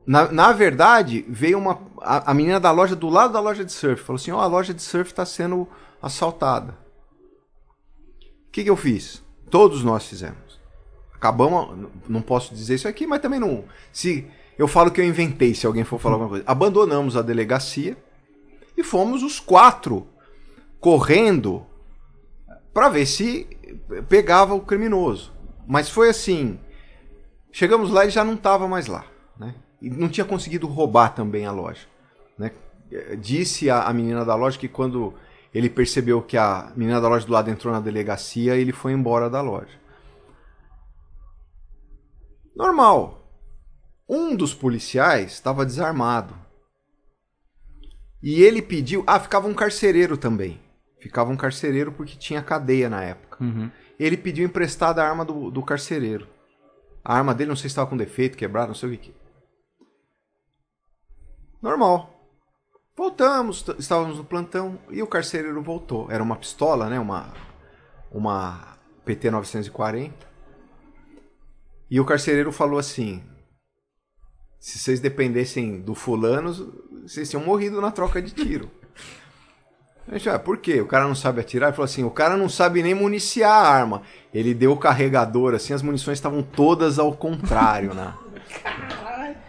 na, 0.05 0.31
na 0.33 0.53
verdade, 0.53 1.25
veio 1.29 1.59
uma. 1.59 1.81
A, 2.01 2.33
a 2.33 2.35
menina 2.35 2.59
da 2.59 2.73
loja 2.73 2.97
do 2.97 3.09
lado 3.09 3.33
da 3.33 3.41
loja 3.41 3.65
de 3.65 3.73
surf 3.73 4.03
falou 4.03 4.19
assim: 4.19 4.33
Ó, 4.33 4.41
a 4.41 4.47
loja 4.47 4.75
de 4.75 4.83
surf 4.83 5.11
está 5.11 5.25
sendo 5.25 5.69
assaltada. 6.03 6.77
O 8.49 8.51
que, 8.51 8.65
que 8.65 8.71
eu 8.71 8.77
fiz? 8.77 9.23
Todos 9.51 9.85
nós 9.85 10.07
fizemos. 10.07 10.48
Acabamos, 11.19 11.91
não 12.09 12.23
posso 12.23 12.55
dizer 12.55 12.77
isso 12.77 12.89
aqui, 12.89 13.07
mas 13.07 13.21
também 13.21 13.41
não. 13.41 13.65
Se 13.93 14.27
eu 14.57 14.67
falo 14.67 14.91
que 14.91 15.01
eu 15.01 15.05
inventei, 15.05 15.55
se 15.55 15.67
alguém 15.67 15.85
for 15.85 16.01
falar 16.01 16.15
alguma 16.15 16.31
coisa. 16.31 16.45
Abandonamos 16.47 17.17
a 17.17 17.23
delegacia 17.23 17.97
e 18.77 18.83
fomos 18.83 19.23
os 19.23 19.39
quatro 19.39 20.07
correndo 20.81 21.67
para 22.73 22.89
ver 22.89 23.07
se 23.07 23.47
pegava 24.09 24.55
o 24.55 24.61
criminoso. 24.61 25.33
Mas 25.67 25.91
foi 25.91 26.09
assim, 26.09 26.59
chegamos 27.53 27.91
lá 27.91 28.07
e 28.07 28.11
já 28.11 28.25
não 28.25 28.35
estava 28.35 28.67
mais 28.67 28.87
lá, 28.87 29.05
né? 29.39 29.55
E 29.83 29.91
não 29.91 30.09
tinha 30.09 30.25
conseguido 30.25 30.67
roubar 30.67 31.15
também 31.15 31.45
a 31.45 31.53
loja, 31.53 31.87
né? 32.39 32.53
Disse 33.19 33.69
a, 33.69 33.83
a 33.83 33.93
menina 33.93 34.25
da 34.25 34.35
loja 34.35 34.59
que 34.59 34.67
quando 34.67 35.13
ele 35.55 35.69
percebeu 35.69 36.23
que 36.23 36.37
a 36.37 36.73
menina 36.75 37.01
da 37.01 37.09
loja 37.09 37.27
do 37.27 37.33
lado 37.33 37.51
entrou 37.51 37.73
na 37.73 37.81
delegacia, 37.81 38.57
ele 38.57 38.73
foi 38.73 38.93
embora 38.93 39.29
da 39.29 39.41
loja. 39.41 39.79
Normal. 42.59 43.23
Um 44.09 44.35
dos 44.35 44.53
policiais 44.53 45.35
estava 45.35 45.65
desarmado. 45.65 46.35
E 48.21 48.43
ele 48.43 48.61
pediu. 48.61 49.05
Ah, 49.07 49.21
ficava 49.21 49.47
um 49.47 49.55
carcereiro 49.55 50.17
também. 50.17 50.61
Ficava 51.01 51.31
um 51.31 51.37
carcereiro 51.37 51.93
porque 51.93 52.17
tinha 52.17 52.43
cadeia 52.43 52.91
na 52.91 53.05
época. 53.05 53.45
Uhum. 53.45 53.71
Ele 53.97 54.17
pediu 54.17 54.45
emprestada 54.45 55.01
a 55.01 55.09
arma 55.09 55.25
do, 55.25 55.53
do 55.53 55.63
carcereiro. 55.63 56.27
A 57.05 57.15
arma 57.17 57.33
dele, 57.33 57.51
não 57.51 57.57
sei 57.57 57.63
se 57.63 57.69
estava 57.69 57.89
com 57.89 57.97
defeito, 57.97 58.37
quebrado, 58.37 58.69
não 58.69 58.75
sei 58.75 58.93
o 58.93 58.99
que. 58.99 59.15
Normal. 61.63 62.13
Voltamos, 62.97 63.65
estávamos 63.79 64.19
no 64.19 64.25
plantão 64.25 64.81
e 64.91 65.01
o 65.01 65.07
carcereiro 65.07 65.63
voltou. 65.63 66.11
Era 66.11 66.25
uma 66.25 66.35
pistola, 66.35 66.89
né? 66.89 66.99
Uma, 66.99 67.33
uma 68.11 68.77
PT 69.05 69.31
940. 69.31 70.28
E 71.91 72.01
o 72.01 72.05
carcereiro 72.05 72.53
falou 72.53 72.79
assim: 72.79 73.23
se 74.59 74.79
vocês 74.79 75.01
dependessem 75.01 75.81
do 75.81 75.95
fulano, 75.95 76.53
vocês 77.03 77.29
tinham 77.31 77.45
morrido 77.45 77.81
na 77.81 77.91
troca 77.91 78.21
de 78.21 78.33
tiro. 78.33 78.71
A 80.07 80.17
gente, 80.17 80.29
ah, 80.31 80.39
por 80.39 80.57
quê? 80.57 80.81
O 80.81 80.87
cara 80.87 81.07
não 81.07 81.15
sabe 81.15 81.41
atirar? 81.41 81.69
Ele 81.69 81.77
falou 81.77 81.85
assim: 81.85 82.05
o 82.05 82.11
cara 82.11 82.37
não 82.37 82.49
sabe 82.49 82.83
nem 82.83 82.95
municiar 82.95 83.53
a 83.53 83.69
arma. 83.69 84.03
Ele 84.33 84.55
deu 84.55 84.73
o 84.73 84.77
carregador, 84.77 85.55
assim, 85.55 85.73
as 85.73 85.83
munições 85.83 86.19
estavam 86.19 86.43
todas 86.43 86.99
ao 86.99 87.13
contrário, 87.13 87.95
né? 87.95 88.15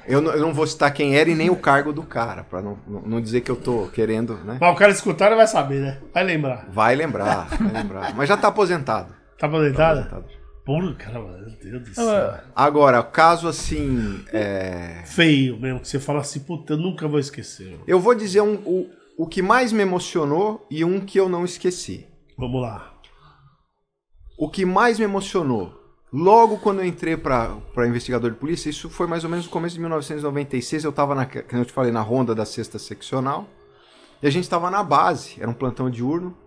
Eu 0.05 0.21
não, 0.21 0.31
eu 0.31 0.41
não 0.41 0.53
vou 0.53 0.65
citar 0.65 0.91
quem 0.91 1.15
era 1.15 1.29
e 1.29 1.35
nem 1.35 1.49
o 1.49 1.55
cargo 1.55 1.93
do 1.93 2.03
cara, 2.03 2.43
pra 2.43 2.61
não, 2.61 2.77
não 2.87 3.21
dizer 3.21 3.41
que 3.41 3.51
eu 3.51 3.55
tô 3.55 3.87
querendo, 3.93 4.35
né? 4.43 4.57
Mas 4.59 4.73
o 4.73 4.75
cara 4.75 4.91
escutar 4.91 5.33
vai 5.35 5.47
saber, 5.47 5.81
né? 5.81 5.99
Vai 6.13 6.23
lembrar. 6.23 6.65
Vai 6.71 6.95
lembrar, 6.95 7.47
vai 7.47 7.71
lembrar. 7.71 8.15
Mas 8.15 8.27
já 8.27 8.35
tá 8.35 8.47
aposentado. 8.47 9.13
Tá 9.37 9.47
aposentado? 9.47 10.09
Tá 10.09 10.17
aposentado. 10.17 10.38
Porra, 10.69 10.93
cara, 10.93 11.19
meu 11.19 11.49
Deus 11.49 11.81
do 11.81 11.95
céu. 11.95 12.39
Agora, 12.55 13.01
caso 13.01 13.47
assim. 13.47 14.23
É... 14.31 15.01
Feio 15.03 15.59
mesmo, 15.59 15.79
que 15.79 15.87
você 15.87 15.99
fala 15.99 16.19
assim, 16.19 16.41
puta, 16.41 16.73
eu 16.73 16.77
nunca 16.77 17.07
vou 17.07 17.19
esquecer. 17.19 17.79
Eu 17.87 17.99
vou 17.99 18.13
dizer 18.13 18.41
um, 18.41 18.53
o, 18.63 18.87
o 19.17 19.25
que 19.25 19.41
mais 19.41 19.73
me 19.73 19.81
emocionou 19.81 20.67
e 20.69 20.85
um 20.85 21.01
que 21.01 21.19
eu 21.19 21.27
não 21.27 21.43
esqueci. 21.43 22.05
Vamos 22.37 22.61
lá. 22.61 22.93
O 24.37 24.47
que 24.47 24.63
mais 24.63 24.99
me 24.99 25.05
emocionou, 25.05 25.73
logo 26.13 26.59
quando 26.59 26.81
eu 26.81 26.85
entrei 26.85 27.17
para 27.17 27.57
investigador 27.87 28.29
de 28.29 28.37
polícia, 28.37 28.69
isso 28.69 28.91
foi 28.91 29.07
mais 29.07 29.23
ou 29.23 29.29
menos 29.31 29.45
no 29.45 29.51
começo 29.51 29.73
de 29.73 29.79
1996, 29.81 30.83
eu 30.83 30.91
estava, 30.91 31.15
como 31.25 31.63
eu 31.63 31.65
te 31.65 31.73
falei, 31.73 31.91
na 31.91 32.01
ronda 32.01 32.35
da 32.35 32.45
sexta 32.45 32.77
seccional, 32.77 33.49
e 34.21 34.27
a 34.27 34.29
gente 34.29 34.43
estava 34.43 34.69
na 34.69 34.83
base, 34.83 35.37
era 35.39 35.49
um 35.49 35.53
plantão 35.55 35.89
diurno. 35.89 36.37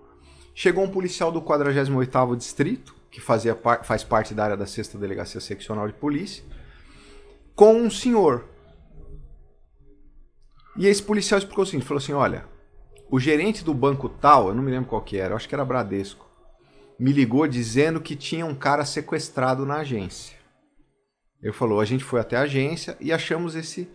Chegou 0.54 0.84
um 0.84 0.90
policial 0.90 1.32
do 1.32 1.42
48º 1.42 2.36
distrito, 2.36 3.01
que 3.12 3.20
fazia 3.20 3.54
faz 3.84 4.02
parte 4.02 4.32
da 4.32 4.42
área 4.42 4.56
da 4.56 4.66
sexta 4.66 4.96
delegacia 4.96 5.38
seccional 5.38 5.86
de 5.86 5.92
polícia, 5.92 6.42
com 7.54 7.74
um 7.74 7.90
senhor. 7.90 8.48
E 10.78 10.86
esse 10.86 11.02
policial 11.02 11.36
explicou 11.36 11.64
o 11.64 11.66
seguinte, 11.66 11.86
falou 11.86 12.02
assim, 12.02 12.14
olha, 12.14 12.46
o 13.10 13.20
gerente 13.20 13.62
do 13.62 13.74
banco 13.74 14.08
tal, 14.08 14.48
eu 14.48 14.54
não 14.54 14.62
me 14.62 14.70
lembro 14.70 14.88
qual 14.88 15.02
que 15.02 15.18
era, 15.18 15.36
acho 15.36 15.46
que 15.46 15.54
era 15.54 15.62
Bradesco, 15.62 16.26
me 16.98 17.12
ligou 17.12 17.46
dizendo 17.46 18.00
que 18.00 18.16
tinha 18.16 18.46
um 18.46 18.54
cara 18.54 18.86
sequestrado 18.86 19.66
na 19.66 19.80
agência. 19.80 20.34
Ele 21.42 21.52
falou, 21.52 21.80
a 21.80 21.84
gente 21.84 22.02
foi 22.02 22.18
até 22.18 22.36
a 22.36 22.42
agência 22.42 22.96
e 22.98 23.12
achamos 23.12 23.54
esse 23.54 23.88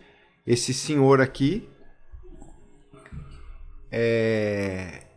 esse 0.46 0.72
senhor 0.72 1.20
aqui 1.20 1.68
é, 3.90 5.07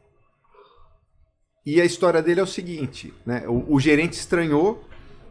e 1.65 1.80
a 1.80 1.85
história 1.85 2.22
dele 2.22 2.40
é 2.40 2.43
o 2.43 2.48
seguinte, 2.48 3.14
né? 3.25 3.43
O, 3.48 3.75
o, 3.75 3.80
gerente 3.80 4.14
estranhou, 4.14 4.83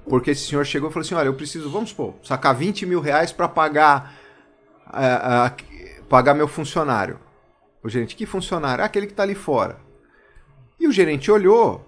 porque 0.09 0.31
esse 0.31 0.47
senhor 0.47 0.65
chegou 0.65 0.89
e 0.89 0.93
falou 0.93 1.05
assim: 1.05 1.15
olha, 1.15 1.27
eu 1.27 1.35
preciso, 1.35 1.69
vamos 1.71 1.91
supor, 1.91 2.15
sacar 2.23 2.55
20 2.55 2.87
mil 2.87 3.01
reais 3.01 3.33
para 3.33 3.49
pagar, 3.49 4.15
uh, 4.87 5.49
uh, 5.49 6.05
pagar 6.09 6.35
meu 6.35 6.47
funcionário. 6.47 7.19
O 7.83 7.89
gerente, 7.89 8.15
que 8.15 8.27
funcionário? 8.27 8.83
Ah, 8.83 8.87
aquele 8.87 9.07
que 9.07 9.13
está 9.13 9.23
ali 9.23 9.35
fora. 9.35 9.79
E 10.79 10.87
o 10.87 10.93
gerente 10.93 11.31
olhou. 11.31 11.87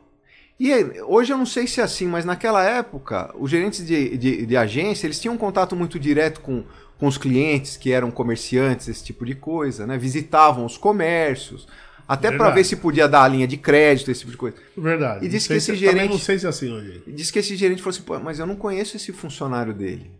E 0.58 0.72
hoje 1.02 1.32
eu 1.32 1.38
não 1.38 1.46
sei 1.46 1.66
se 1.66 1.80
é 1.80 1.84
assim, 1.84 2.06
mas 2.06 2.24
naquela 2.24 2.62
época, 2.62 3.34
os 3.38 3.50
gerentes 3.50 3.84
de, 3.84 4.16
de, 4.16 4.46
de 4.46 4.56
agência, 4.56 5.06
eles 5.06 5.20
tinham 5.20 5.34
um 5.34 5.38
contato 5.38 5.74
muito 5.74 5.98
direto 5.98 6.40
com, 6.40 6.64
com 6.98 7.06
os 7.06 7.18
clientes 7.18 7.76
que 7.76 7.92
eram 7.92 8.10
comerciantes, 8.10 8.88
esse 8.88 9.04
tipo 9.04 9.26
de 9.26 9.34
coisa, 9.34 9.86
né? 9.86 9.98
Visitavam 9.98 10.64
os 10.64 10.76
comércios, 10.76 11.66
até 12.12 12.30
para 12.30 12.50
ver 12.50 12.62
se 12.62 12.76
podia 12.76 13.08
dar 13.08 13.22
a 13.22 13.28
linha 13.28 13.48
de 13.48 13.56
crédito, 13.56 14.10
esse 14.10 14.20
tipo 14.20 14.32
de 14.32 14.36
coisa. 14.36 14.56
Verdade. 14.76 15.24
E 15.24 15.28
disse 15.30 15.48
que 15.48 15.54
esse 15.54 15.72
se, 15.72 15.76
gerente. 15.76 16.10
não 16.10 16.18
sei 16.18 16.38
se 16.38 16.44
é 16.44 16.48
assim 16.50 16.70
hoje. 16.70 17.02
Disse 17.06 17.32
que 17.32 17.38
esse 17.38 17.56
gerente 17.56 17.80
falou 17.80 17.96
assim: 17.96 18.02
Pô, 18.02 18.20
mas 18.20 18.38
eu 18.38 18.44
não 18.44 18.54
conheço 18.54 18.98
esse 18.98 19.14
funcionário 19.14 19.72
dele. 19.72 20.10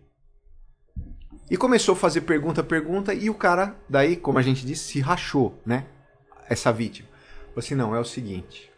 E 1.51 1.55
começou 1.55 1.93
a 1.93 1.95
fazer 1.95 2.21
pergunta, 2.21 2.63
pergunta, 2.63 3.13
e 3.13 3.29
o 3.29 3.35
cara, 3.35 3.75
daí, 3.87 4.15
como 4.15 4.39
a 4.39 4.41
gente 4.41 4.65
disse, 4.65 4.85
se 4.85 4.99
rachou, 5.01 5.61
né? 5.63 5.85
Essa 6.49 6.73
vítima. 6.73 7.07
Falou 7.49 7.59
assim: 7.59 7.75
não, 7.75 7.95
é 7.95 7.99
o 7.99 8.05
seguinte. 8.05 8.71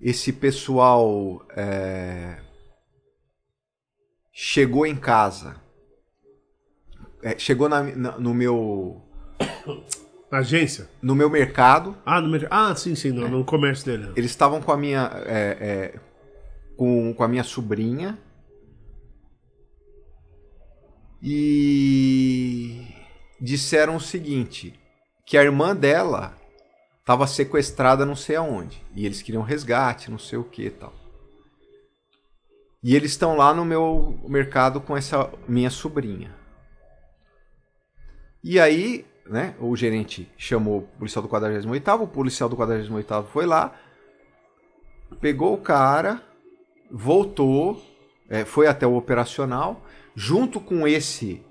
Esse 0.00 0.32
pessoal 0.32 1.46
é, 1.54 2.38
chegou 4.32 4.86
em 4.86 4.96
casa. 4.96 5.60
É, 7.22 7.38
chegou 7.38 7.68
na, 7.68 7.82
na, 7.82 8.18
no 8.18 8.32
meu 8.32 9.02
Agência? 10.36 10.88
No 11.00 11.14
meu 11.14 11.30
mercado. 11.30 11.96
Ah, 12.04 12.20
no 12.20 12.28
mercado. 12.28 12.52
Ah, 12.52 12.74
sim, 12.74 12.94
sim, 12.94 13.10
no, 13.10 13.26
é. 13.26 13.28
no 13.28 13.42
comércio 13.42 13.86
dele. 13.86 14.12
Eles 14.14 14.30
estavam 14.30 14.60
com 14.60 14.70
a 14.70 14.76
minha. 14.76 15.10
É, 15.24 15.56
é, 15.60 16.00
com, 16.76 17.14
com 17.14 17.22
a 17.22 17.28
minha 17.28 17.42
sobrinha. 17.42 18.18
E 21.22 22.86
disseram 23.40 23.96
o 23.96 24.00
seguinte: 24.00 24.78
que 25.24 25.38
a 25.38 25.42
irmã 25.42 25.74
dela 25.74 26.36
estava 27.00 27.26
sequestrada 27.26 28.04
não 28.04 28.14
sei 28.14 28.36
aonde. 28.36 28.82
E 28.94 29.06
eles 29.06 29.22
queriam 29.22 29.42
resgate, 29.42 30.10
não 30.10 30.18
sei 30.18 30.38
o 30.38 30.44
que 30.44 30.68
tal. 30.68 30.92
E 32.82 32.94
eles 32.94 33.12
estão 33.12 33.38
lá 33.38 33.54
no 33.54 33.64
meu 33.64 34.20
mercado 34.28 34.82
com 34.82 34.94
essa 34.94 35.30
minha 35.48 35.70
sobrinha. 35.70 36.34
E 38.44 38.60
aí 38.60 39.06
né? 39.28 39.54
O 39.58 39.74
gerente 39.76 40.30
chamou 40.36 40.78
o 40.78 40.98
policial 40.98 41.22
do 41.22 41.28
48 41.28 42.02
o 42.02 42.06
policial 42.06 42.48
do 42.48 42.56
48 42.56 43.24
foi 43.32 43.46
lá, 43.46 43.74
pegou 45.20 45.54
o 45.54 45.58
cara, 45.58 46.22
voltou, 46.90 47.82
é, 48.28 48.44
foi 48.44 48.66
até 48.66 48.86
o 48.86 48.96
operacional, 48.96 49.84
junto 50.14 50.60
com 50.60 50.86
esse 50.86 51.42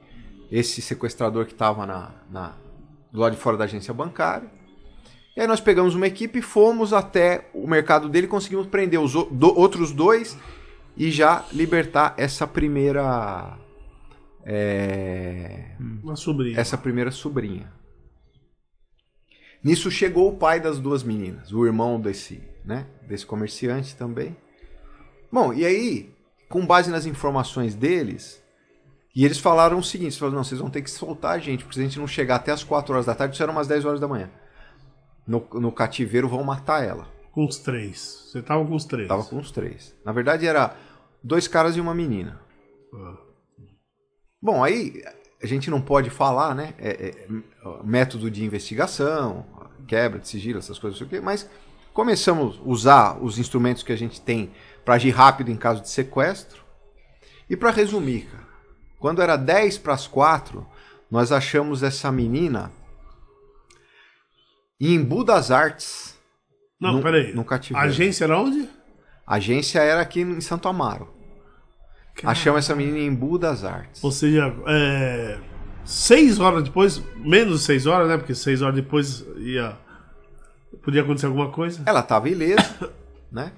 esse 0.51 0.81
sequestrador 0.81 1.45
que 1.45 1.53
estava 1.53 1.85
na, 1.85 2.11
na, 2.29 2.55
do 3.11 3.19
lado 3.19 3.35
de 3.35 3.41
fora 3.41 3.57
da 3.57 3.63
agência 3.63 3.93
bancária. 3.93 4.49
E 5.35 5.41
aí 5.41 5.47
nós 5.47 5.59
pegamos 5.59 5.95
uma 5.95 6.07
equipe, 6.07 6.41
fomos 6.41 6.93
até 6.93 7.49
o 7.53 7.67
mercado 7.67 8.07
dele, 8.07 8.27
conseguimos 8.27 8.67
prender 8.67 8.99
os 8.99 9.11
do, 9.11 9.59
outros 9.59 9.91
dois 9.91 10.37
e 10.95 11.11
já 11.11 11.43
libertar 11.51 12.13
essa 12.15 12.47
primeira 12.47 13.57
é... 14.45 15.75
Uma 16.03 16.15
sobrinha. 16.15 16.59
Essa 16.59 16.77
primeira 16.77 17.09
sobrinha. 17.09 17.73
Nisso 19.63 19.89
chegou 19.89 20.29
o 20.29 20.37
pai 20.37 20.59
das 20.59 20.79
duas 20.79 21.03
meninas, 21.03 21.51
o 21.51 21.65
irmão 21.65 21.99
desse, 21.99 22.43
né, 22.63 22.85
desse 23.07 23.25
comerciante 23.25 23.95
também. 23.95 24.37
Bom, 25.31 25.51
e 25.51 25.65
aí, 25.65 26.13
com 26.47 26.63
base 26.63 26.91
nas 26.91 27.07
informações 27.07 27.73
deles, 27.73 28.43
e 29.15 29.25
eles 29.25 29.39
falaram 29.39 29.79
o 29.79 29.83
seguinte: 29.83 30.19
falaram, 30.19 30.37
não, 30.37 30.43
vocês 30.43 30.61
vão 30.61 30.69
ter 30.69 30.83
que 30.83 30.91
soltar 30.91 31.31
a 31.31 31.39
gente, 31.39 31.63
porque 31.63 31.75
se 31.75 31.81
a 31.81 31.83
gente 31.83 31.97
não 31.97 32.05
chegar 32.05 32.35
até 32.35 32.51
as 32.51 32.63
4 32.63 32.93
horas 32.93 33.07
da 33.07 33.15
tarde, 33.15 33.33
isso 33.33 33.41
era 33.41 33.51
umas 33.51 33.67
10 33.67 33.85
horas 33.85 33.99
da 33.99 34.07
manhã. 34.07 34.29
No, 35.25 35.43
no 35.53 35.71
cativeiro 35.71 36.29
vão 36.29 36.43
matar 36.43 36.83
ela. 36.83 37.07
Com 37.31 37.45
os 37.45 37.57
três. 37.57 38.27
Você 38.27 38.43
tava 38.43 38.63
com 38.63 38.75
os 38.75 38.85
três? 38.85 39.07
Tava 39.07 39.23
com 39.23 39.37
os 39.37 39.49
três. 39.49 39.95
Na 40.05 40.11
verdade, 40.11 40.45
era 40.45 40.75
dois 41.23 41.47
caras 41.47 41.75
e 41.75 41.81
uma 41.81 41.95
menina. 41.95 42.39
Ah. 42.93 43.24
Bom, 44.41 44.63
aí 44.63 45.03
a 45.41 45.47
gente 45.47 45.69
não 45.69 45.81
pode 45.81 46.09
falar, 46.09 46.53
né? 46.55 46.73
É, 46.77 46.89
é, 46.89 47.27
método 47.83 48.29
de 48.29 48.43
investigação, 48.43 49.45
quebra 49.87 50.19
de 50.19 50.27
sigilo, 50.27 50.59
essas 50.59 50.79
coisas, 50.79 50.99
não 50.99 51.07
sei 51.07 51.17
o 51.17 51.19
quê, 51.19 51.25
mas 51.25 51.49
começamos 51.93 52.57
a 52.57 52.69
usar 52.69 53.23
os 53.23 53.37
instrumentos 53.37 53.83
que 53.83 53.91
a 53.91 53.97
gente 53.97 54.19
tem 54.19 54.51
para 54.83 54.95
agir 54.95 55.11
rápido 55.11 55.49
em 55.49 55.55
caso 55.55 55.81
de 55.81 55.89
sequestro. 55.89 56.63
E 57.49 57.55
para 57.55 57.71
resumir, 57.71 58.27
cara, 58.31 58.47
quando 58.99 59.21
era 59.21 59.35
10 59.35 59.77
para 59.77 59.93
as 59.93 60.07
4, 60.07 60.65
nós 61.09 61.31
achamos 61.31 61.83
essa 61.83 62.11
menina 62.11 62.71
em 64.79 64.95
Embu 64.95 65.23
das 65.23 65.51
Artes. 65.51 66.17
Não, 66.79 66.93
no, 66.93 67.01
peraí. 67.01 67.33
No 67.33 67.45
A 67.73 67.81
agência 67.81 68.25
era 68.25 68.39
onde? 68.39 68.67
A 69.25 69.35
agência 69.35 69.79
era 69.79 70.01
aqui 70.01 70.21
em 70.21 70.41
Santo 70.41 70.67
Amaro. 70.67 71.14
Achamos 72.23 72.59
essa 72.59 72.75
menina 72.75 72.97
em 72.99 73.07
Embu 73.07 73.37
das 73.37 73.63
Artes. 73.63 74.03
Ou 74.03 74.11
seja, 74.11 74.53
é, 74.67 75.37
seis 75.83 76.39
horas 76.39 76.63
depois, 76.63 77.01
menos 77.17 77.59
de 77.59 77.65
seis 77.65 77.85
horas, 77.85 78.07
né? 78.07 78.17
Porque 78.17 78.33
seis 78.35 78.61
horas 78.61 78.75
depois 78.75 79.25
ia. 79.37 79.77
Podia 80.83 81.01
acontecer 81.01 81.25
alguma 81.25 81.51
coisa. 81.51 81.81
Ela 81.85 81.99
estava 82.01 82.29
ilesa, 82.29 82.93
né? 83.31 83.51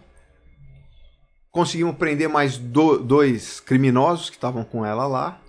Conseguimos 1.51 1.95
prender 1.95 2.29
mais 2.29 2.57
do- 2.57 2.97
dois 2.99 3.59
criminosos 3.59 4.29
que 4.29 4.35
estavam 4.35 4.63
com 4.63 4.85
ela 4.85 5.07
lá. 5.07 5.39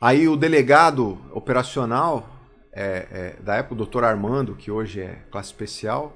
Aí 0.00 0.28
o 0.28 0.36
delegado 0.36 1.18
operacional 1.32 2.28
é, 2.72 3.06
é, 3.38 3.42
da 3.42 3.54
época, 3.56 3.74
o 3.74 3.78
doutor 3.78 4.04
Armando, 4.04 4.54
que 4.54 4.70
hoje 4.70 5.00
é 5.00 5.22
classe 5.30 5.48
especial, 5.48 6.14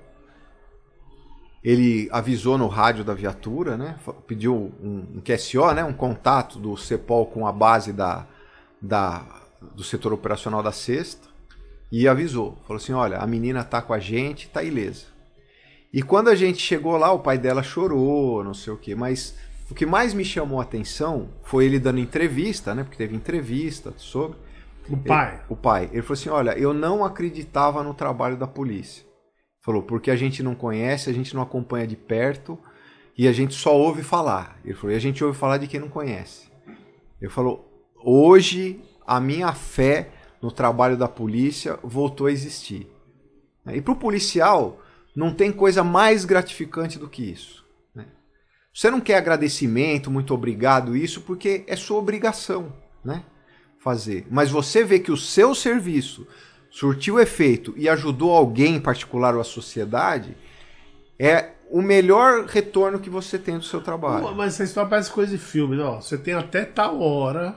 ele 1.63 2.09
avisou 2.13 2.57
no 2.57 2.67
rádio 2.69 3.05
da 3.05 3.15
viatura, 3.15 3.77
né? 3.77 3.97
Pediu 4.27 4.73
um, 4.83 5.17
um 5.17 5.21
QSO, 5.21 5.73
né? 5.73 5.85
Um 5.85 5.93
contato 5.93 6.59
do 6.59 6.77
CEPOL 6.77 7.27
com 7.27 7.47
a 7.47 7.53
base 7.53 7.93
da, 7.93 8.27
da, 8.81 9.25
do 9.75 9.83
setor 9.83 10.13
operacional 10.13 10.63
da 10.63 10.73
sexta 10.73 11.29
e 11.91 12.07
avisou. 12.07 12.59
Falou 12.67 12.77
assim: 12.81 12.93
olha, 12.93 13.19
a 13.19 13.27
menina 13.27 13.65
tá 13.65 13.83
com 13.83 13.93
a 13.93 13.99
gente, 13.99 14.49
tá 14.49 14.63
ilesa. 14.63 15.07
E 15.93 16.03
quando 16.03 16.29
a 16.29 16.35
gente 16.35 16.59
chegou 16.59 16.97
lá, 16.97 17.11
o 17.13 17.19
pai 17.21 17.39
dela 17.39 17.63
chorou, 17.63 18.45
não 18.45 18.55
sei 18.55 18.73
o 18.73 18.77
quê, 18.77 18.95
mas 18.95 19.35
o 19.71 19.75
que 19.75 19.87
mais 19.87 20.15
me 20.15 20.25
chamou 20.25 20.61
a 20.61 20.63
atenção 20.63 21.29
foi 21.43 21.65
ele 21.65 21.79
dando 21.79 21.99
entrevista, 21.99 22.75
né? 22.75 22.85
Porque 22.85 22.97
teve 22.99 23.17
entrevista 23.17 23.93
sobre. 23.97 24.37
O 24.89 24.97
pai. 24.97 25.35
Ele- 25.35 25.43
o 25.49 25.57
pai. 25.57 25.91
Ele 25.93 26.03
falou 26.03 26.13
assim: 26.15 26.29
olha, 26.29 26.51
eu 26.59 26.73
não 26.73 27.05
acreditava 27.05 27.83
no 27.83 27.95
trabalho 27.95 28.37
da 28.37 28.47
polícia. 28.47 29.08
Falou, 29.61 29.83
porque 29.83 30.11
a 30.11 30.17
gente 30.17 30.43
não 30.43 30.55
conhece, 30.55 31.11
a 31.11 31.13
gente 31.13 31.35
não 31.35 31.43
acompanha 31.43 31.87
de 31.87 31.97
perto 31.97 32.59
e 33.17 33.27
a 33.27 33.33
gente 33.33 33.55
só 33.55 33.77
ouve 33.77 34.03
falar. 34.03 34.59
Ele 34.65 34.75
falou, 34.75 34.93
e 34.93 34.97
a 34.97 35.01
gente 35.01 35.23
ouve 35.25 35.37
falar 35.37 35.59
de 35.59 35.67
quem 35.67 35.81
não 35.81 35.89
conhece. 35.89 36.49
Ele 37.21 37.31
falou, 37.31 37.69
hoje 37.97 38.81
a 39.07 39.21
minha 39.21 39.53
fé 39.53 40.11
no 40.41 40.53
trabalho 40.53 40.97
da 40.97 41.09
polícia 41.09 41.79
voltou 41.83 42.29
a 42.29 42.33
existir. 42.33 42.89
E 43.67 43.81
para 43.81 43.93
o 43.93 43.97
policial, 43.97 44.81
não 45.15 45.35
tem 45.35 45.53
coisa 45.53 45.83
mais 45.83 46.25
gratificante 46.25 46.99
do 46.99 47.09
que 47.09 47.23
isso. 47.23 47.67
né? 47.95 48.07
Você 48.73 48.91
não 48.91 49.01
quer 49.01 49.17
agradecimento, 49.17 50.11
muito 50.11 50.33
obrigado, 50.33 50.97
isso, 50.97 51.23
porque 51.23 51.65
é 51.67 51.77
sua 51.77 51.99
obrigação 51.99 52.73
né? 53.05 53.25
fazer. 53.79 54.27
Mas 54.31 54.51
você 54.51 54.85
vê 54.85 54.99
que 54.99 55.13
o 55.13 55.17
seu 55.17 55.55
serviço 55.55 56.27
surtiu 56.79 57.19
efeito 57.19 57.75
e 57.77 57.89
ajudou 57.89 58.31
alguém 58.31 58.77
em 58.77 58.81
particular 58.81 59.35
ou 59.35 59.41
a 59.41 59.45
sociedade, 59.45 60.37
é 61.19 61.51
o 61.73 61.83
melhor 61.83 62.45
retorno 62.47 63.01
que 63.01 63.11
você 63.11 63.37
tem 63.37 63.59
do 63.59 63.65
seu 63.65 63.81
trabalho. 63.81 64.33
Mas 64.37 64.55
essa 64.55 64.63
história 64.63 64.89
parece 64.89 65.11
coisa 65.11 65.33
de 65.33 65.39
filme, 65.39 65.77
né? 65.77 65.83
ó. 65.83 66.01
Você 66.01 66.17
tem 66.17 66.35
até 66.35 66.65
tal 66.65 67.01
hora. 67.01 67.57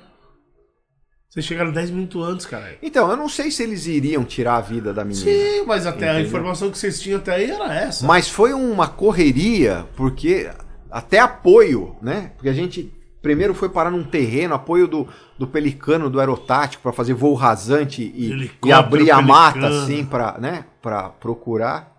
Vocês 1.30 1.46
chegaram 1.46 1.72
10 1.72 1.92
minutos 1.92 2.28
antes, 2.28 2.46
cara. 2.48 2.76
Então, 2.82 3.10
eu 3.12 3.16
não 3.16 3.30
sei 3.30 3.52
se 3.52 3.62
eles 3.62 3.86
iriam 3.86 4.26
tirar 4.26 4.56
a 4.56 4.62
vida 4.62 4.92
da 4.92 5.06
menina. 5.06 5.24
Sim, 5.24 5.66
mas 5.68 5.86
até 5.86 6.10
a 6.10 6.14
Entendeu? 6.14 6.28
informação 6.28 6.72
que 6.72 6.78
vocês 6.78 7.00
tinham 7.00 7.20
até 7.20 7.36
aí 7.36 7.52
era 7.52 7.74
essa. 7.74 8.06
Mas 8.06 8.28
foi 8.28 8.54
uma 8.54 8.88
correria, 8.88 9.88
porque 9.96 10.50
até 10.90 11.20
apoio, 11.20 11.96
né? 12.02 12.32
Porque 12.36 12.50
a 12.50 12.54
gente 12.54 12.92
primeiro 13.22 13.54
foi 13.54 13.70
parar 13.70 13.92
num 13.92 14.04
terreno, 14.04 14.54
apoio 14.54 14.88
do, 14.88 15.08
do 15.38 15.48
Pelicano, 15.48 16.10
do 16.10 16.20
Aerotático, 16.20 16.84
para 16.84 16.92
fazer 16.92 17.14
voo 17.14 17.34
rasante 17.34 18.02
e, 18.02 18.52
e 18.66 18.72
abrir 18.72 19.12
a 19.12 19.22
mata, 19.22 19.68
assim, 19.68 20.06
para 20.06 20.38
né? 20.40 20.66
Pra 20.82 21.10
procurar. 21.10 21.92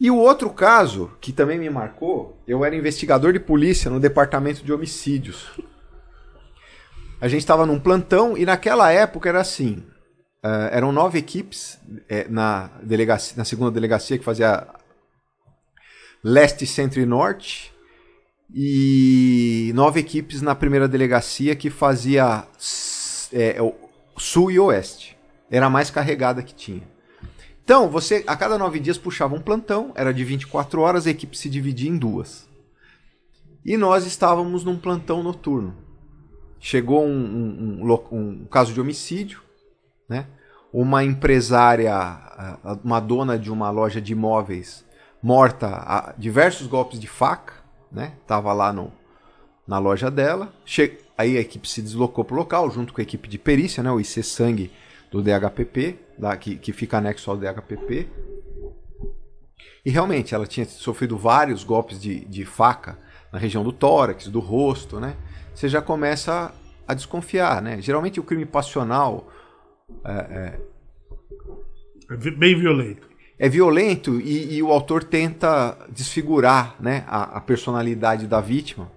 E 0.00 0.10
o 0.10 0.16
outro 0.16 0.50
caso, 0.50 1.12
que 1.20 1.32
também 1.32 1.58
me 1.58 1.70
marcou, 1.70 2.42
eu 2.46 2.64
era 2.64 2.76
investigador 2.76 3.32
de 3.32 3.40
polícia 3.40 3.90
no 3.90 4.00
departamento 4.00 4.64
de 4.64 4.72
homicídios. 4.72 5.48
A 7.20 7.28
gente 7.28 7.40
estava 7.40 7.64
num 7.64 7.78
plantão 7.78 8.36
e 8.36 8.44
naquela 8.44 8.92
época 8.92 9.28
era 9.28 9.40
assim: 9.40 9.82
eh, 10.42 10.68
eram 10.72 10.92
nove 10.92 11.18
equipes 11.18 11.78
eh, 12.06 12.26
na, 12.28 12.70
delegacia, 12.82 13.34
na 13.34 13.46
segunda 13.46 13.70
delegacia 13.70 14.18
que 14.18 14.24
fazia 14.24 14.66
leste, 16.22 16.66
centro 16.66 17.00
e 17.00 17.06
norte, 17.06 17.73
e 18.52 19.72
nove 19.74 20.00
equipes 20.00 20.40
na 20.42 20.54
primeira 20.54 20.88
delegacia 20.88 21.54
que 21.56 21.70
fazia 21.70 22.46
eh, 23.32 23.60
o 23.60 23.74
sul 24.20 24.50
e 24.50 24.58
oeste. 24.58 25.16
Era 25.50 25.66
a 25.66 25.70
mais 25.70 25.90
carregada 25.90 26.42
que 26.42 26.54
tinha. 26.54 26.82
Então, 27.62 27.88
você 27.88 28.22
a 28.26 28.36
cada 28.36 28.58
nove 28.58 28.78
dias 28.78 28.98
puxava 28.98 29.34
um 29.34 29.40
plantão, 29.40 29.92
era 29.94 30.12
de 30.12 30.22
24 30.24 30.80
horas, 30.80 31.06
a 31.06 31.10
equipe 31.10 31.36
se 31.36 31.48
dividia 31.48 31.88
em 31.90 31.96
duas. 31.96 32.48
E 33.64 33.76
nós 33.76 34.04
estávamos 34.04 34.64
num 34.64 34.76
plantão 34.78 35.22
noturno. 35.22 35.74
Chegou 36.60 37.04
um, 37.04 37.80
um- 37.82 37.86
um 37.86 38.18
um 38.18 38.44
caso 38.46 38.72
de 38.74 38.80
homicídio, 38.80 39.40
né? 40.08 40.26
Uma 40.72 41.04
empresária, 41.04 41.92
uma 42.82 43.00
dona 43.00 43.38
de 43.38 43.50
uma 43.50 43.70
loja 43.70 44.00
de 44.00 44.12
imóveis, 44.12 44.84
morta 45.22 45.68
a 45.68 46.14
diversos 46.18 46.66
golpes 46.66 46.98
de 46.98 47.06
faca, 47.06 47.63
né? 47.90 48.14
Tava 48.26 48.52
lá 48.52 48.72
no, 48.72 48.92
na 49.66 49.78
loja 49.78 50.10
dela. 50.10 50.52
Che- 50.64 50.98
Aí 51.16 51.36
a 51.38 51.40
equipe 51.40 51.68
se 51.68 51.80
deslocou 51.80 52.24
para 52.24 52.34
o 52.34 52.38
local, 52.38 52.68
junto 52.70 52.92
com 52.92 53.00
a 53.00 53.04
equipe 53.04 53.28
de 53.28 53.38
perícia, 53.38 53.82
né? 53.82 53.90
O 53.92 54.00
IC 54.00 54.22
Sangue 54.24 54.72
do 55.12 55.22
DHPP, 55.22 55.96
da, 56.18 56.36
que, 56.36 56.56
que 56.56 56.72
fica 56.72 56.98
anexo 56.98 57.30
ao 57.30 57.36
DHPP. 57.36 58.08
E 59.86 59.90
realmente, 59.90 60.34
ela 60.34 60.46
tinha 60.46 60.66
sofrido 60.66 61.16
vários 61.16 61.62
golpes 61.62 62.00
de, 62.00 62.24
de 62.24 62.44
faca 62.44 62.98
na 63.32 63.38
região 63.38 63.62
do 63.62 63.72
tórax, 63.72 64.26
do 64.28 64.40
rosto, 64.40 64.98
né? 64.98 65.16
Você 65.54 65.68
já 65.68 65.80
começa 65.80 66.52
a 66.88 66.94
desconfiar, 66.94 67.62
né? 67.62 67.80
Geralmente 67.80 68.18
o 68.18 68.24
crime 68.24 68.44
passional 68.46 69.28
É 72.10 72.16
vi- 72.16 72.30
Bem 72.36 72.58
violento. 72.58 73.08
É 73.44 73.48
violento 73.48 74.18
e, 74.22 74.54
e 74.54 74.62
o 74.62 74.72
autor 74.72 75.04
tenta 75.04 75.76
desfigurar 75.90 76.76
né, 76.80 77.04
a, 77.06 77.36
a 77.36 77.40
personalidade 77.42 78.26
da 78.26 78.40
vítima. 78.40 78.90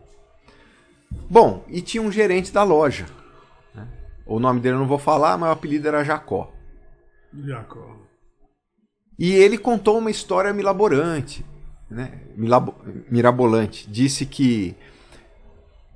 Bom, 1.29 1.65
e 1.67 1.81
tinha 1.81 2.01
um 2.01 2.09
gerente 2.09 2.53
da 2.53 2.63
loja. 2.63 3.07
né? 3.75 3.85
O 4.25 4.39
nome 4.39 4.61
dele 4.61 4.75
eu 4.75 4.79
não 4.79 4.87
vou 4.87 4.97
falar, 4.97 5.37
mas 5.37 5.49
o 5.49 5.51
apelido 5.51 5.87
era 5.89 6.01
Jacó. 6.01 6.49
Jacó. 7.45 7.97
E 9.19 9.33
ele 9.33 9.57
contou 9.57 9.97
uma 9.97 10.11
história 10.11 10.53
milaborante, 10.53 11.45
né? 11.89 12.21
Milabo- 12.37 12.75
mirabolante. 13.11 13.89
Disse 13.89 14.25
que 14.25 14.75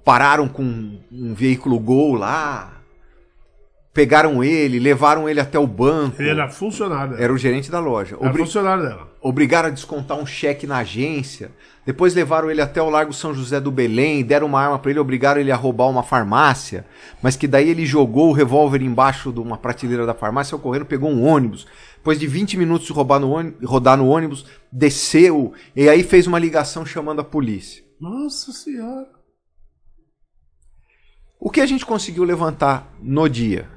pararam 0.03 0.49
com 0.49 0.99
um 1.09 1.33
veículo 1.33 1.79
Gol 1.79 2.15
lá, 2.15 2.80
pegaram 3.93 4.43
ele, 4.43 4.79
levaram 4.79 5.27
ele 5.27 5.39
até 5.39 5.59
o 5.59 5.67
banco. 5.67 6.21
Ele 6.21 6.29
era 6.29 6.49
funcionário 6.49 7.11
dela. 7.11 7.23
Era 7.23 7.33
o 7.33 7.37
gerente 7.37 7.69
da 7.69 7.79
loja. 7.79 8.15
Era 8.19 8.29
Obri- 8.29 8.43
funcionário 8.43 8.83
dela. 8.83 9.11
obrigaram 9.21 9.67
a 9.67 9.71
descontar 9.71 10.17
um 10.17 10.25
cheque 10.25 10.65
na 10.65 10.77
agência. 10.77 11.51
Depois 11.85 12.13
levaram 12.13 12.49
ele 12.51 12.61
até 12.61 12.79
o 12.81 12.89
Largo 12.91 13.11
São 13.11 13.33
José 13.33 13.59
do 13.59 13.71
Belém, 13.71 14.23
deram 14.23 14.45
uma 14.47 14.61
arma 14.61 14.77
para 14.77 14.91
ele, 14.91 14.99
obrigaram 14.99 15.41
ele 15.41 15.51
a 15.51 15.55
roubar 15.55 15.89
uma 15.89 16.03
farmácia, 16.03 16.85
mas 17.23 17.35
que 17.35 17.47
daí 17.47 17.69
ele 17.69 17.87
jogou 17.87 18.29
o 18.29 18.33
revólver 18.33 18.83
embaixo 18.83 19.31
de 19.31 19.39
uma 19.39 19.57
prateleira 19.57 20.05
da 20.05 20.13
farmácia, 20.13 20.55
correndo, 20.59 20.85
pegou 20.85 21.09
um 21.09 21.25
ônibus. 21.25 21.65
Depois 21.97 22.19
de 22.19 22.27
20 22.27 22.55
minutos 22.57 22.85
de 22.85 22.93
roubar 22.93 23.19
no 23.19 23.31
ônibus, 23.31 23.67
rodar 23.67 23.97
no 23.97 24.07
ônibus, 24.07 24.45
desceu 24.71 25.53
e 25.75 25.89
aí 25.89 26.03
fez 26.03 26.27
uma 26.27 26.37
ligação 26.37 26.85
chamando 26.85 27.21
a 27.21 27.23
polícia. 27.23 27.83
Nossa 27.99 28.51
senhora. 28.51 29.07
O 31.39 31.49
que 31.49 31.61
a 31.61 31.65
gente 31.65 31.85
conseguiu 31.85 32.23
levantar 32.23 32.93
no 33.01 33.27
dia? 33.27 33.67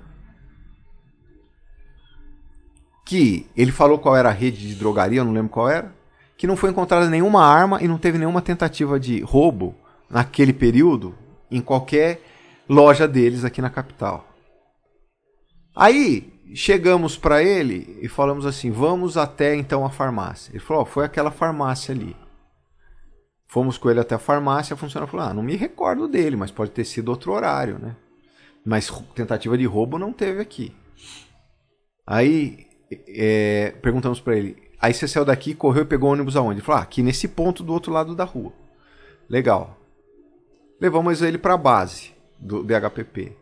Que 3.05 3.47
ele 3.57 3.71
falou 3.71 3.99
qual 3.99 4.17
era 4.17 4.31
a 4.31 4.33
rede 4.33 4.69
de 4.69 4.75
drogaria, 4.75 5.21
eu 5.21 5.25
não 5.25 5.33
lembro 5.33 5.51
qual 5.51 5.69
era. 5.69 5.95
Que 6.37 6.47
não 6.47 6.57
foi 6.57 6.71
encontrada 6.71 7.09
nenhuma 7.09 7.45
arma 7.45 7.83
e 7.83 7.89
não 7.89 7.99
teve 7.99 8.19
nenhuma 8.19 8.43
tentativa 8.43 8.99
de 8.99 9.21
roubo 9.21 9.75
naquele 10.09 10.53
período 10.53 11.15
em 11.51 11.61
qualquer 11.61 12.21
loja 12.69 13.07
deles 13.07 13.45
aqui 13.45 13.61
na 13.61 13.71
capital. 13.71 14.29
Aí 15.77 16.33
chegamos 16.55 17.17
para 17.17 17.43
ele 17.43 17.99
e 18.01 18.09
falamos 18.09 18.47
assim: 18.47 18.71
vamos 18.71 19.17
até 19.17 19.55
então 19.55 19.85
a 19.85 19.91
farmácia. 19.91 20.53
Ele 20.53 20.61
falou: 20.61 20.83
"Ó, 20.83 20.85
foi 20.85 21.05
aquela 21.05 21.31
farmácia 21.31 21.95
ali. 21.95 22.17
Fomos 23.47 23.79
com 23.79 23.89
ele 23.89 24.01
até 24.01 24.17
a 24.17 24.19
farmácia, 24.19 24.75
a 24.75 24.77
funcionária 24.77 25.11
falou: 25.11 25.27
Ah, 25.27 25.33
não 25.35 25.43
me 25.43 25.55
recordo 25.55 26.09
dele, 26.09 26.35
mas 26.37 26.51
pode 26.51 26.73
ter 26.73 26.85
sido 26.85 27.09
outro 27.09 27.33
horário, 27.33 27.79
né? 27.79 27.95
Mas 28.67 28.91
tentativa 29.15 29.57
de 29.57 29.65
roubo 29.65 29.99
não 29.99 30.13
teve 30.13 30.41
aqui. 30.41 30.75
Aí 32.07 32.67
é, 32.91 33.75
perguntamos 33.83 34.21
pra 34.21 34.37
ele: 34.37 34.57
Aí 34.85 34.93
você 34.93 35.09
saiu 35.09 35.25
daqui, 35.25 35.55
correu 35.55 35.85
e 35.85 35.87
pegou 35.87 36.11
o 36.11 36.13
ônibus 36.13 36.37
aonde? 36.37 36.59
Ele 36.59 36.67
falou: 36.67 36.81
ah, 36.81 36.85
aqui 36.85 37.03
nesse 37.03 37.27
ponto 37.27 37.63
do 37.63 37.73
outro 37.73 37.91
lado 37.91 38.15
da 38.15 38.25
rua. 38.25 38.53
Legal. 39.31 39.79
Levamos 40.79 41.23
ele 41.23 41.39
para 41.39 41.55
a 41.55 41.57
base 41.57 42.13
do 42.39 42.63
DHPP. 42.63 43.35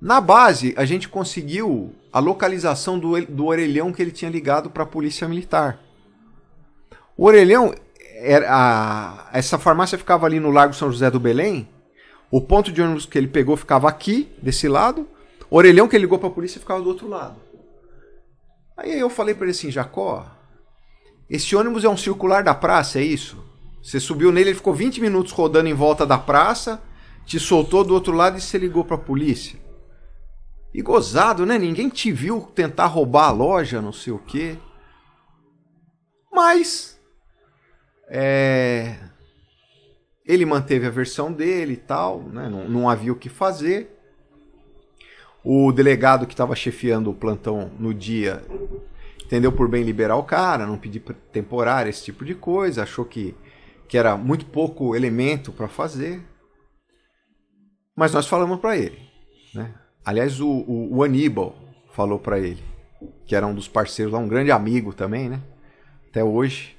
Na 0.00 0.18
base, 0.18 0.72
a 0.78 0.86
gente 0.86 1.06
conseguiu 1.06 1.92
a 2.10 2.20
localização 2.20 2.98
do, 2.98 3.20
do 3.26 3.44
orelhão 3.44 3.92
que 3.92 4.00
ele 4.00 4.10
tinha 4.10 4.30
ligado 4.30 4.70
para 4.70 4.84
a 4.84 4.86
polícia 4.86 5.28
militar. 5.28 5.78
O 7.16 7.26
orelhão, 7.26 7.74
era 8.14 8.46
a, 8.48 9.28
essa 9.32 9.58
farmácia 9.58 9.98
ficava 9.98 10.24
ali 10.24 10.40
no 10.40 10.50
Largo 10.50 10.72
São 10.72 10.90
José 10.90 11.10
do 11.10 11.20
Belém. 11.20 11.68
O 12.30 12.40
ponto 12.40 12.72
de 12.72 12.80
ônibus 12.80 13.04
que 13.04 13.18
ele 13.18 13.28
pegou 13.28 13.58
ficava 13.58 13.88
aqui, 13.90 14.32
desse 14.40 14.68
lado. 14.68 15.06
O 15.50 15.56
orelhão 15.56 15.86
que 15.86 15.96
ele 15.96 16.04
ligou 16.04 16.18
para 16.18 16.28
a 16.28 16.32
polícia 16.32 16.58
ficava 16.60 16.80
do 16.80 16.88
outro 16.88 17.08
lado. 17.08 17.36
Aí 18.78 18.96
eu 18.96 19.10
falei 19.10 19.34
para 19.34 19.44
ele 19.46 19.50
assim, 19.50 19.72
Jacó, 19.72 20.24
esse 21.28 21.56
ônibus 21.56 21.82
é 21.82 21.88
um 21.88 21.96
circular 21.96 22.44
da 22.44 22.54
praça, 22.54 23.00
é 23.00 23.02
isso? 23.02 23.44
Você 23.82 23.98
subiu 23.98 24.30
nele, 24.30 24.50
ele 24.50 24.56
ficou 24.56 24.72
20 24.72 25.00
minutos 25.00 25.32
rodando 25.32 25.68
em 25.68 25.74
volta 25.74 26.06
da 26.06 26.16
praça, 26.16 26.80
te 27.26 27.40
soltou 27.40 27.82
do 27.82 27.92
outro 27.92 28.12
lado 28.12 28.38
e 28.38 28.40
você 28.40 28.56
ligou 28.56 28.84
para 28.84 28.94
a 28.94 29.00
polícia. 29.00 29.58
E 30.72 30.80
gozado, 30.80 31.44
né? 31.44 31.58
Ninguém 31.58 31.88
te 31.88 32.12
viu 32.12 32.40
tentar 32.54 32.86
roubar 32.86 33.26
a 33.26 33.32
loja, 33.32 33.82
não 33.82 33.92
sei 33.92 34.12
o 34.12 34.18
quê. 34.18 34.56
Mas 36.32 37.00
é, 38.08 38.96
ele 40.24 40.46
manteve 40.46 40.86
a 40.86 40.90
versão 40.90 41.32
dele 41.32 41.72
e 41.72 41.78
tal, 41.78 42.22
né? 42.22 42.48
não, 42.48 42.68
não 42.68 42.88
havia 42.88 43.12
o 43.12 43.16
que 43.16 43.28
fazer. 43.28 43.97
O 45.50 45.72
delegado 45.72 46.26
que 46.26 46.34
estava 46.34 46.54
chefiando 46.54 47.10
o 47.10 47.14
plantão 47.14 47.70
no 47.78 47.94
dia 47.94 48.44
entendeu 49.24 49.50
por 49.50 49.66
bem 49.66 49.82
liberar 49.82 50.16
o 50.16 50.22
cara, 50.22 50.66
não 50.66 50.76
pedir 50.76 51.00
temporário, 51.32 51.88
esse 51.88 52.04
tipo 52.04 52.22
de 52.22 52.34
coisa, 52.34 52.82
achou 52.82 53.02
que, 53.02 53.34
que 53.88 53.96
era 53.96 54.14
muito 54.14 54.44
pouco 54.44 54.94
elemento 54.94 55.50
para 55.50 55.66
fazer. 55.66 56.22
Mas 57.96 58.12
nós 58.12 58.26
falamos 58.26 58.60
para 58.60 58.76
ele. 58.76 58.98
Né? 59.54 59.74
Aliás, 60.04 60.38
o, 60.38 60.46
o, 60.46 60.96
o 60.96 61.02
Aníbal 61.02 61.56
falou 61.92 62.18
para 62.18 62.38
ele, 62.38 62.62
que 63.26 63.34
era 63.34 63.46
um 63.46 63.54
dos 63.54 63.68
parceiros 63.68 64.12
lá, 64.12 64.18
um 64.18 64.28
grande 64.28 64.50
amigo 64.50 64.92
também, 64.92 65.30
né? 65.30 65.40
Até 66.10 66.22
hoje. 66.22 66.76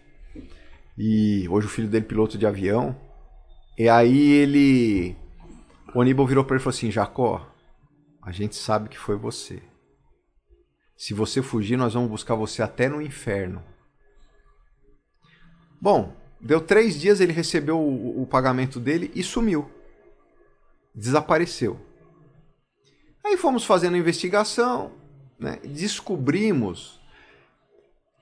E 0.96 1.50
hoje 1.50 1.66
o 1.66 1.72
filho 1.72 1.88
dele 1.88 2.06
piloto 2.06 2.38
de 2.38 2.46
avião. 2.46 2.96
E 3.76 3.90
aí 3.90 4.32
ele. 4.32 5.16
O 5.96 6.02
Aníbal 6.02 6.28
virou 6.28 6.44
para 6.44 6.54
ele 6.54 6.62
e 6.62 6.64
falou 6.64 6.78
assim: 6.78 6.92
Jacó, 6.92 7.50
a 8.30 8.32
gente 8.32 8.56
sabe 8.56 8.90
que 8.90 8.98
foi 8.98 9.18
você. 9.18 9.60
Se 10.96 11.16
você 11.16 11.42
fugir, 11.42 11.76
nós 11.76 11.96
vamos 11.96 12.12
buscar 12.12 12.36
você 12.36 12.62
até 12.62 12.88
no 12.88 13.02
inferno. 13.02 13.64
Bom, 15.82 16.16
deu 16.40 16.62
três 16.62 17.00
dias, 17.00 17.20
ele 17.20 17.34
recebeu 17.34 17.80
o, 17.80 18.22
o 18.22 18.28
pagamento 18.28 18.80
dele 18.80 19.12
e 19.16 19.24
sumiu. 19.24 19.68
Desapareceu. 20.94 21.80
Aí 23.26 23.36
fomos 23.36 23.66
fazendo 23.66 23.98
investigação, 23.98 24.92
né? 25.40 25.60
descobrimos 25.64 27.02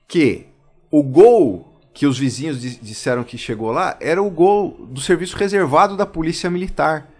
que 0.06 0.46
o 0.90 1.02
gol 1.02 1.78
que 1.92 2.06
os 2.06 2.18
vizinhos 2.18 2.62
disseram 2.62 3.24
que 3.24 3.36
chegou 3.36 3.72
lá 3.72 3.98
era 4.00 4.22
o 4.22 4.30
gol 4.30 4.86
do 4.86 5.02
serviço 5.02 5.36
reservado 5.36 5.98
da 5.98 6.06
Polícia 6.06 6.48
Militar. 6.48 7.10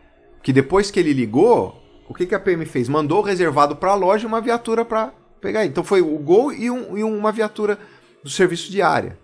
Que 0.43 0.55
depois 0.55 0.91
que 0.91 0.99
ele 0.99 1.13
ligou, 1.13 1.78
o 2.09 2.15
que, 2.15 2.27
que 2.27 2.35
a 2.35 2.41
PM 2.41 2.65
fez? 2.65 2.89
Mandou 2.89 3.21
reservado 3.21 3.77
para 3.77 3.93
a 3.93 3.95
loja 3.95 4.27
uma 4.27 4.41
viatura 4.41 4.85
para 4.85 5.13
pegar. 5.41 5.67
Então 5.67 5.85
foi 5.85 6.01
o 6.01 6.19
gol 6.19 6.53
e, 6.53 6.71
um, 6.71 6.97
e 6.97 7.05
uma 7.05 7.31
viatura 7.31 7.79
do 8.25 8.31
serviço 8.31 8.71
de 8.71 8.81
área. 8.81 9.19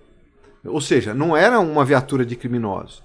Ou 0.65 0.81
seja, 0.81 1.15
não 1.15 1.37
era 1.37 1.59
uma 1.59 1.85
viatura 1.85 2.25
de 2.25 2.37
criminosos. 2.37 3.03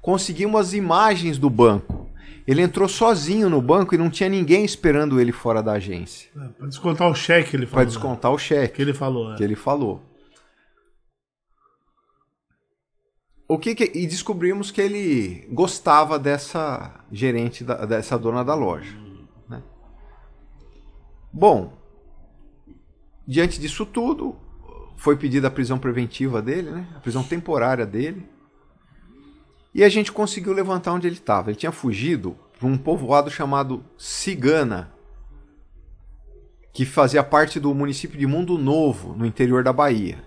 Conseguimos 0.00 0.60
as 0.60 0.72
imagens 0.72 1.38
do 1.38 1.50
banco. 1.50 2.10
Ele 2.46 2.62
entrou 2.62 2.88
sozinho 2.88 3.48
no 3.48 3.62
banco 3.62 3.94
e 3.94 3.98
não 3.98 4.10
tinha 4.10 4.28
ninguém 4.28 4.64
esperando 4.64 5.20
ele 5.20 5.30
fora 5.30 5.62
da 5.62 5.72
agência. 5.72 6.28
É, 6.36 6.48
para 6.48 6.66
descontar 6.66 7.08
o 7.08 7.14
cheque, 7.14 7.54
ele 7.54 7.66
falou. 7.66 7.74
Para 7.74 7.84
descontar 7.84 8.30
né? 8.30 8.34
o 8.34 8.38
cheque. 8.38 8.76
Que 8.76 8.82
ele 8.82 8.94
falou. 8.94 9.32
É. 9.32 9.36
Que 9.36 9.44
ele 9.44 9.54
falou. 9.54 10.02
O 13.46 13.58
que, 13.58 13.74
que, 13.74 13.92
e 13.94 14.06
descobrimos 14.06 14.70
que 14.70 14.80
ele 14.80 15.46
gostava 15.52 16.18
dessa 16.18 17.04
gerente, 17.12 17.62
da, 17.62 17.84
dessa 17.84 18.18
dona 18.18 18.42
da 18.42 18.54
loja. 18.54 19.01
Bom, 21.32 21.72
diante 23.26 23.58
disso 23.58 23.86
tudo, 23.86 24.36
foi 24.96 25.16
pedida 25.16 25.48
a 25.48 25.50
prisão 25.50 25.78
preventiva 25.78 26.42
dele, 26.42 26.70
né? 26.70 26.86
a 26.94 27.00
prisão 27.00 27.24
temporária 27.24 27.86
dele. 27.86 28.28
E 29.74 29.82
a 29.82 29.88
gente 29.88 30.12
conseguiu 30.12 30.52
levantar 30.52 30.92
onde 30.92 31.06
ele 31.06 31.16
estava. 31.16 31.50
Ele 31.50 31.56
tinha 31.56 31.72
fugido 31.72 32.36
para 32.58 32.68
um 32.68 32.76
povoado 32.76 33.30
chamado 33.30 33.82
Cigana, 33.96 34.92
que 36.72 36.84
fazia 36.84 37.24
parte 37.24 37.58
do 37.58 37.74
município 37.74 38.18
de 38.18 38.26
Mundo 38.26 38.58
Novo, 38.58 39.14
no 39.14 39.26
interior 39.26 39.64
da 39.64 39.72
Bahia. 39.72 40.22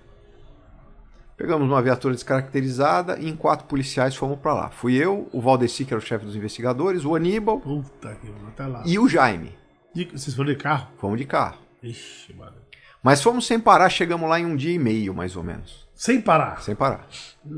Pegamos 1.38 1.68
uma 1.68 1.82
viatura 1.82 2.14
descaracterizada 2.14 3.20
e 3.20 3.30
em 3.30 3.36
quatro 3.36 3.68
policiais 3.68 4.16
fomos 4.16 4.40
para 4.40 4.54
lá. 4.54 4.70
Fui 4.70 4.96
eu, 4.96 5.28
o 5.34 5.42
Valdeci, 5.42 5.86
que 5.86 5.94
era 5.94 6.02
o 6.02 6.06
chefe 6.06 6.26
dos 6.26 6.36
investigadores, 6.36 7.04
o 7.04 7.14
Aníbal 7.14 7.60
Puta 7.60 8.18
tá 8.56 8.68
lá. 8.68 8.84
e 8.86 8.98
o 8.98 9.08
Jaime. 9.08 9.54
E 9.96 10.06
vocês 10.06 10.36
foram 10.36 10.50
de 10.50 10.56
carro? 10.58 10.88
Fomos 10.98 11.18
de 11.18 11.26
carro. 11.26 11.58
Ixi, 11.82 12.34
mano. 12.34 12.54
Mas 13.02 13.22
fomos 13.22 13.46
sem 13.46 13.60
parar, 13.60 13.90
chegamos 13.90 14.28
lá 14.30 14.40
em 14.40 14.46
um 14.46 14.56
dia 14.56 14.74
e 14.74 14.80
meio, 14.80 15.14
mais 15.14 15.36
ou 15.38 15.44
menos. 15.44 15.88
Sem 15.94 16.20
parar? 16.22 16.62
Sem 16.62 16.76
parar. 16.76 17.08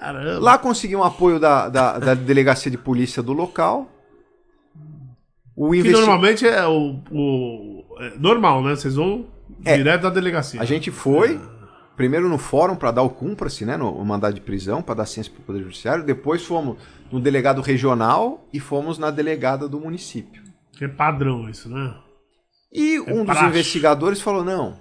Caramba. 0.00 0.38
Lá 0.40 0.58
consegui 0.58 0.96
um 0.96 1.04
apoio 1.04 1.38
da, 1.38 1.68
da, 1.68 1.98
da 1.98 2.14
delegacia 2.14 2.70
de 2.70 2.78
polícia 2.78 3.22
do 3.22 3.32
local. 3.32 3.90
O 5.54 5.70
Que 5.70 5.78
investi- 5.78 5.98
normalmente 5.98 6.46
é 6.46 6.66
o. 6.66 7.00
o- 7.10 7.84
é 8.00 8.18
normal, 8.18 8.62
né? 8.62 8.74
Vocês 8.74 8.94
vão 8.94 9.26
É. 9.64 9.76
direto 9.76 10.02
da 10.02 10.10
delegacia. 10.10 10.60
A 10.60 10.64
gente 10.64 10.90
foi, 10.90 11.40
primeiro 11.96 12.28
no 12.28 12.38
fórum 12.38 12.74
para 12.76 12.90
dar 12.90 13.02
o 13.02 13.10
cumpra-se, 13.10 13.64
né, 13.64 13.76
no, 13.76 14.02
mandado 14.04 14.34
de 14.34 14.40
prisão, 14.40 14.82
para 14.82 14.96
dar 14.96 15.06
ciência 15.06 15.32
para 15.32 15.40
o 15.40 15.44
Poder 15.44 15.62
Judiciário. 15.62 16.04
Depois 16.04 16.42
fomos 16.44 16.76
no 17.10 17.20
delegado 17.20 17.60
regional 17.60 18.46
e 18.52 18.58
fomos 18.60 18.98
na 18.98 19.10
delegada 19.10 19.68
do 19.68 19.78
município. 19.80 20.42
É 20.80 20.88
padrão 20.88 21.48
isso, 21.48 21.68
né? 21.68 21.94
E 22.72 23.00
um 23.00 23.24
dos 23.24 23.40
investigadores 23.42 24.20
falou: 24.20 24.44
Não, 24.44 24.76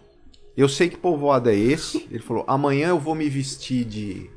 eu 0.58 0.68
sei 0.68 0.90
que 0.90 0.98
povoado 0.98 1.50
é 1.50 1.56
esse. 1.56 2.08
Ele 2.12 2.20
falou: 2.20 2.44
Amanhã 2.48 2.90
eu 2.90 3.00
vou 3.00 3.16
me 3.16 3.30
vestir 3.30 3.86
de 3.86 4.30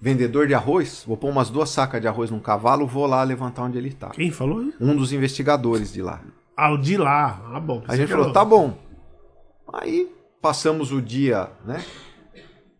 vendedor 0.00 0.46
de 0.46 0.54
arroz, 0.54 1.04
vou 1.06 1.16
pôr 1.16 1.30
umas 1.30 1.50
duas 1.50 1.70
sacas 1.70 2.00
de 2.00 2.06
arroz 2.06 2.30
num 2.30 2.38
cavalo, 2.38 2.86
vou 2.86 3.06
lá 3.06 3.22
levantar 3.22 3.62
onde 3.62 3.78
ele 3.78 3.92
tá. 3.92 4.10
Quem 4.10 4.30
falou 4.30 4.62
isso? 4.62 4.76
Um 4.80 4.94
dos 4.94 5.12
investigadores 5.12 5.92
de 5.92 6.02
lá. 6.02 6.20
Ah, 6.56 6.72
o 6.72 6.78
de 6.78 6.96
lá. 6.96 7.42
Ah, 7.52 7.60
bom. 7.60 7.82
A 7.86 7.96
gente 7.96 8.10
falou: 8.10 8.32
Tá 8.32 8.44
bom. 8.44 8.76
Aí 9.72 10.10
passamos 10.40 10.92
o 10.92 11.02
dia, 11.02 11.50
né? 11.64 11.84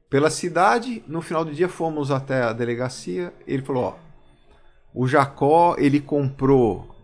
Pela 0.09 0.31
cidade, 0.31 1.03
no 1.09 1.21
final 1.21 1.45
do 1.45 1.53
dia 1.53 1.69
fomos 1.69 2.11
até 2.11 2.43
a 2.43 2.53
delegacia. 2.53 3.33
Ele 3.47 3.63
falou: 3.63 3.85
Ó, 3.85 3.95
o 4.95 5.07
Jacó 5.07 5.77
ele 5.79 6.01
comprou 6.01 6.96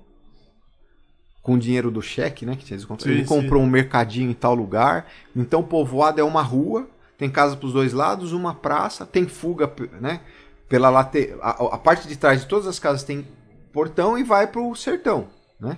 com 1.42 1.54
o 1.54 1.58
dinheiro 1.58 1.90
do 1.90 2.00
cheque, 2.00 2.46
né? 2.46 2.56
Que. 2.56 2.64
Sim, 2.66 2.88
ele 3.04 3.22
sim. 3.22 3.26
comprou 3.26 3.62
um 3.62 3.66
mercadinho 3.66 4.30
em 4.30 4.34
tal 4.34 4.54
lugar. 4.54 5.06
Então, 5.34 5.60
o 5.60 5.64
povoado 5.64 6.20
é 6.20 6.24
uma 6.24 6.42
rua, 6.42 6.88
tem 7.18 7.28
casa 7.28 7.56
para 7.56 7.66
os 7.66 7.72
dois 7.72 7.92
lados, 7.92 8.32
uma 8.32 8.54
praça, 8.54 9.04
tem 9.04 9.26
fuga, 9.26 9.70
né? 10.00 10.20
Pela 10.68 10.88
late... 10.88 11.34
a, 11.42 11.50
a 11.74 11.78
parte 11.78 12.08
de 12.08 12.16
trás 12.16 12.40
de 12.40 12.46
todas 12.46 12.66
as 12.66 12.78
casas 12.78 13.02
tem 13.02 13.26
portão 13.72 14.16
e 14.16 14.22
vai 14.22 14.46
pro 14.46 14.74
sertão, 14.74 15.28
né? 15.60 15.76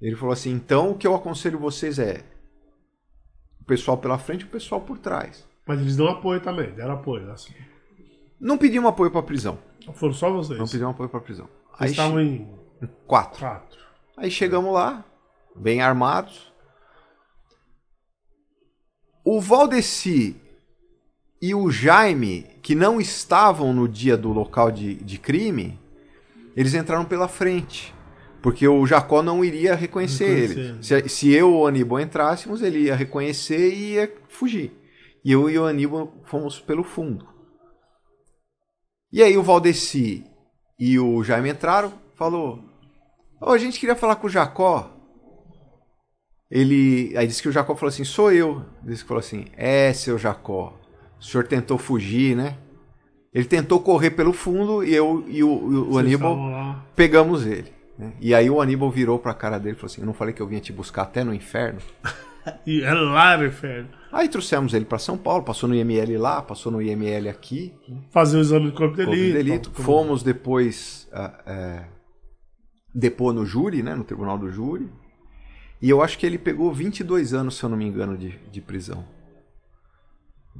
Ele 0.00 0.16
falou 0.16 0.32
assim: 0.32 0.52
então 0.52 0.90
o 0.90 0.94
que 0.94 1.06
eu 1.06 1.14
aconselho 1.14 1.58
vocês 1.58 1.98
é 1.98 2.22
o 3.60 3.64
pessoal 3.64 3.96
pela 3.96 4.18
frente 4.18 4.42
e 4.42 4.44
o 4.44 4.48
pessoal 4.50 4.80
por 4.80 4.98
trás. 4.98 5.46
Mas 5.66 5.80
eles 5.80 5.96
dão 5.96 6.08
apoio 6.08 6.40
também, 6.40 6.70
deram 6.72 6.94
apoio. 6.94 7.30
Assim. 7.30 7.52
Não 8.40 8.56
pedimos 8.56 8.88
apoio 8.88 9.10
para 9.10 9.22
prisão. 9.22 9.58
Foram 9.94 10.12
só 10.12 10.30
vocês. 10.30 10.58
Não 10.58 10.66
pedimos 10.66 10.94
apoio 10.94 11.08
para 11.08 11.20
prisão. 11.20 11.48
Vocês 11.76 11.80
Aí, 11.80 11.90
estavam 11.90 12.20
em 12.20 12.48
quatro. 13.06 13.40
quatro. 13.40 13.87
Aí 14.18 14.30
chegamos 14.32 14.72
lá, 14.72 15.04
bem 15.54 15.80
armados. 15.80 16.52
O 19.24 19.40
Valdeci 19.40 20.34
e 21.40 21.54
o 21.54 21.70
Jaime, 21.70 22.42
que 22.62 22.74
não 22.74 23.00
estavam 23.00 23.72
no 23.72 23.86
dia 23.88 24.16
do 24.16 24.32
local 24.32 24.72
de, 24.72 24.96
de 24.96 25.18
crime, 25.18 25.78
eles 26.56 26.74
entraram 26.74 27.04
pela 27.04 27.28
frente. 27.28 27.94
Porque 28.42 28.66
o 28.66 28.84
Jacó 28.86 29.22
não 29.22 29.44
iria 29.44 29.76
reconhecer 29.76 30.48
Reconhecer. 30.48 30.60
ele. 30.60 30.82
Se, 30.82 31.08
se 31.08 31.32
eu 31.32 31.52
ou 31.52 31.62
o 31.62 31.66
Aníbal 31.68 32.00
entrássemos, 32.00 32.60
ele 32.60 32.84
ia 32.84 32.96
reconhecer 32.96 33.72
e 33.72 33.92
ia 33.94 34.12
fugir. 34.28 34.72
E 35.24 35.30
eu 35.30 35.48
e 35.48 35.56
o 35.58 35.64
Aníbal 35.64 36.12
fomos 36.24 36.58
pelo 36.58 36.82
fundo. 36.82 37.24
E 39.12 39.22
aí 39.22 39.36
o 39.38 39.42
Valdeci 39.42 40.24
e 40.78 40.98
o 40.98 41.22
Jaime 41.22 41.50
entraram, 41.50 41.92
falou: 42.16 42.67
Ô, 43.40 43.50
a 43.50 43.58
gente 43.58 43.78
queria 43.78 43.94
falar 43.96 44.16
com 44.16 44.26
o 44.26 44.30
Jacó. 44.30 44.94
Ele. 46.50 47.14
Aí 47.16 47.26
disse 47.26 47.42
que 47.42 47.48
o 47.48 47.52
Jacó 47.52 47.74
falou 47.74 47.88
assim: 47.88 48.04
sou 48.04 48.32
eu. 48.32 48.64
Disse 48.82 49.02
que 49.02 49.08
falou 49.08 49.20
assim: 49.20 49.46
é, 49.56 49.92
seu 49.92 50.16
Jacó. 50.18 50.74
O 51.20 51.24
senhor 51.24 51.46
tentou 51.46 51.76
fugir, 51.78 52.36
né? 52.36 52.56
Ele 53.34 53.44
tentou 53.44 53.80
correr 53.80 54.10
pelo 54.12 54.32
fundo 54.32 54.82
e 54.82 54.94
eu 54.94 55.24
e 55.28 55.42
o, 55.44 55.48
o- 55.48 55.92
o 55.94 55.98
Aníbal 55.98 56.36
pegamos 56.96 57.44
ele. 57.46 57.70
né? 57.98 58.12
E 58.20 58.34
aí 58.34 58.48
o 58.48 58.60
Aníbal 58.62 58.90
virou 58.90 59.18
pra 59.18 59.34
cara 59.34 59.58
dele 59.58 59.76
e 59.76 59.78
falou 59.78 59.92
assim: 59.92 60.00
Eu 60.00 60.06
não 60.06 60.14
falei 60.14 60.32
que 60.32 60.40
eu 60.40 60.46
vinha 60.46 60.60
te 60.60 60.72
buscar 60.72 61.02
até 61.02 61.22
no 61.22 61.34
inferno? 61.34 61.80
E 62.66 62.80
é 62.82 62.94
lá 62.94 63.36
no 63.36 63.44
inferno. 63.44 63.90
Aí 64.10 64.26
trouxemos 64.26 64.72
ele 64.72 64.86
pra 64.86 64.98
São 64.98 65.18
Paulo, 65.18 65.44
passou 65.44 65.68
no 65.68 65.74
IML 65.74 66.16
lá, 66.18 66.40
passou 66.40 66.72
no 66.72 66.80
IML 66.80 67.28
aqui, 67.28 67.74
Fazer 68.10 68.38
o 68.38 68.40
exame 68.40 68.70
de 68.70 68.72
corpo 68.76 68.96
de 68.96 69.02
corpo 69.04 69.14
de 69.14 69.32
delito. 69.34 69.68
delito. 69.68 69.82
Fomos 69.82 70.22
depois 70.22 71.06
ah, 71.12 71.34
é, 71.44 71.80
depor 72.98 73.32
no 73.32 73.46
júri, 73.46 73.82
né, 73.82 73.94
no 73.94 74.04
tribunal 74.04 74.36
do 74.36 74.50
júri. 74.50 74.90
E 75.80 75.88
eu 75.88 76.02
acho 76.02 76.18
que 76.18 76.26
ele 76.26 76.38
pegou 76.38 76.72
22 76.72 77.32
anos, 77.32 77.56
se 77.56 77.62
eu 77.62 77.68
não 77.68 77.76
me 77.76 77.86
engano, 77.86 78.16
de, 78.18 78.36
de 78.50 78.60
prisão. 78.60 79.04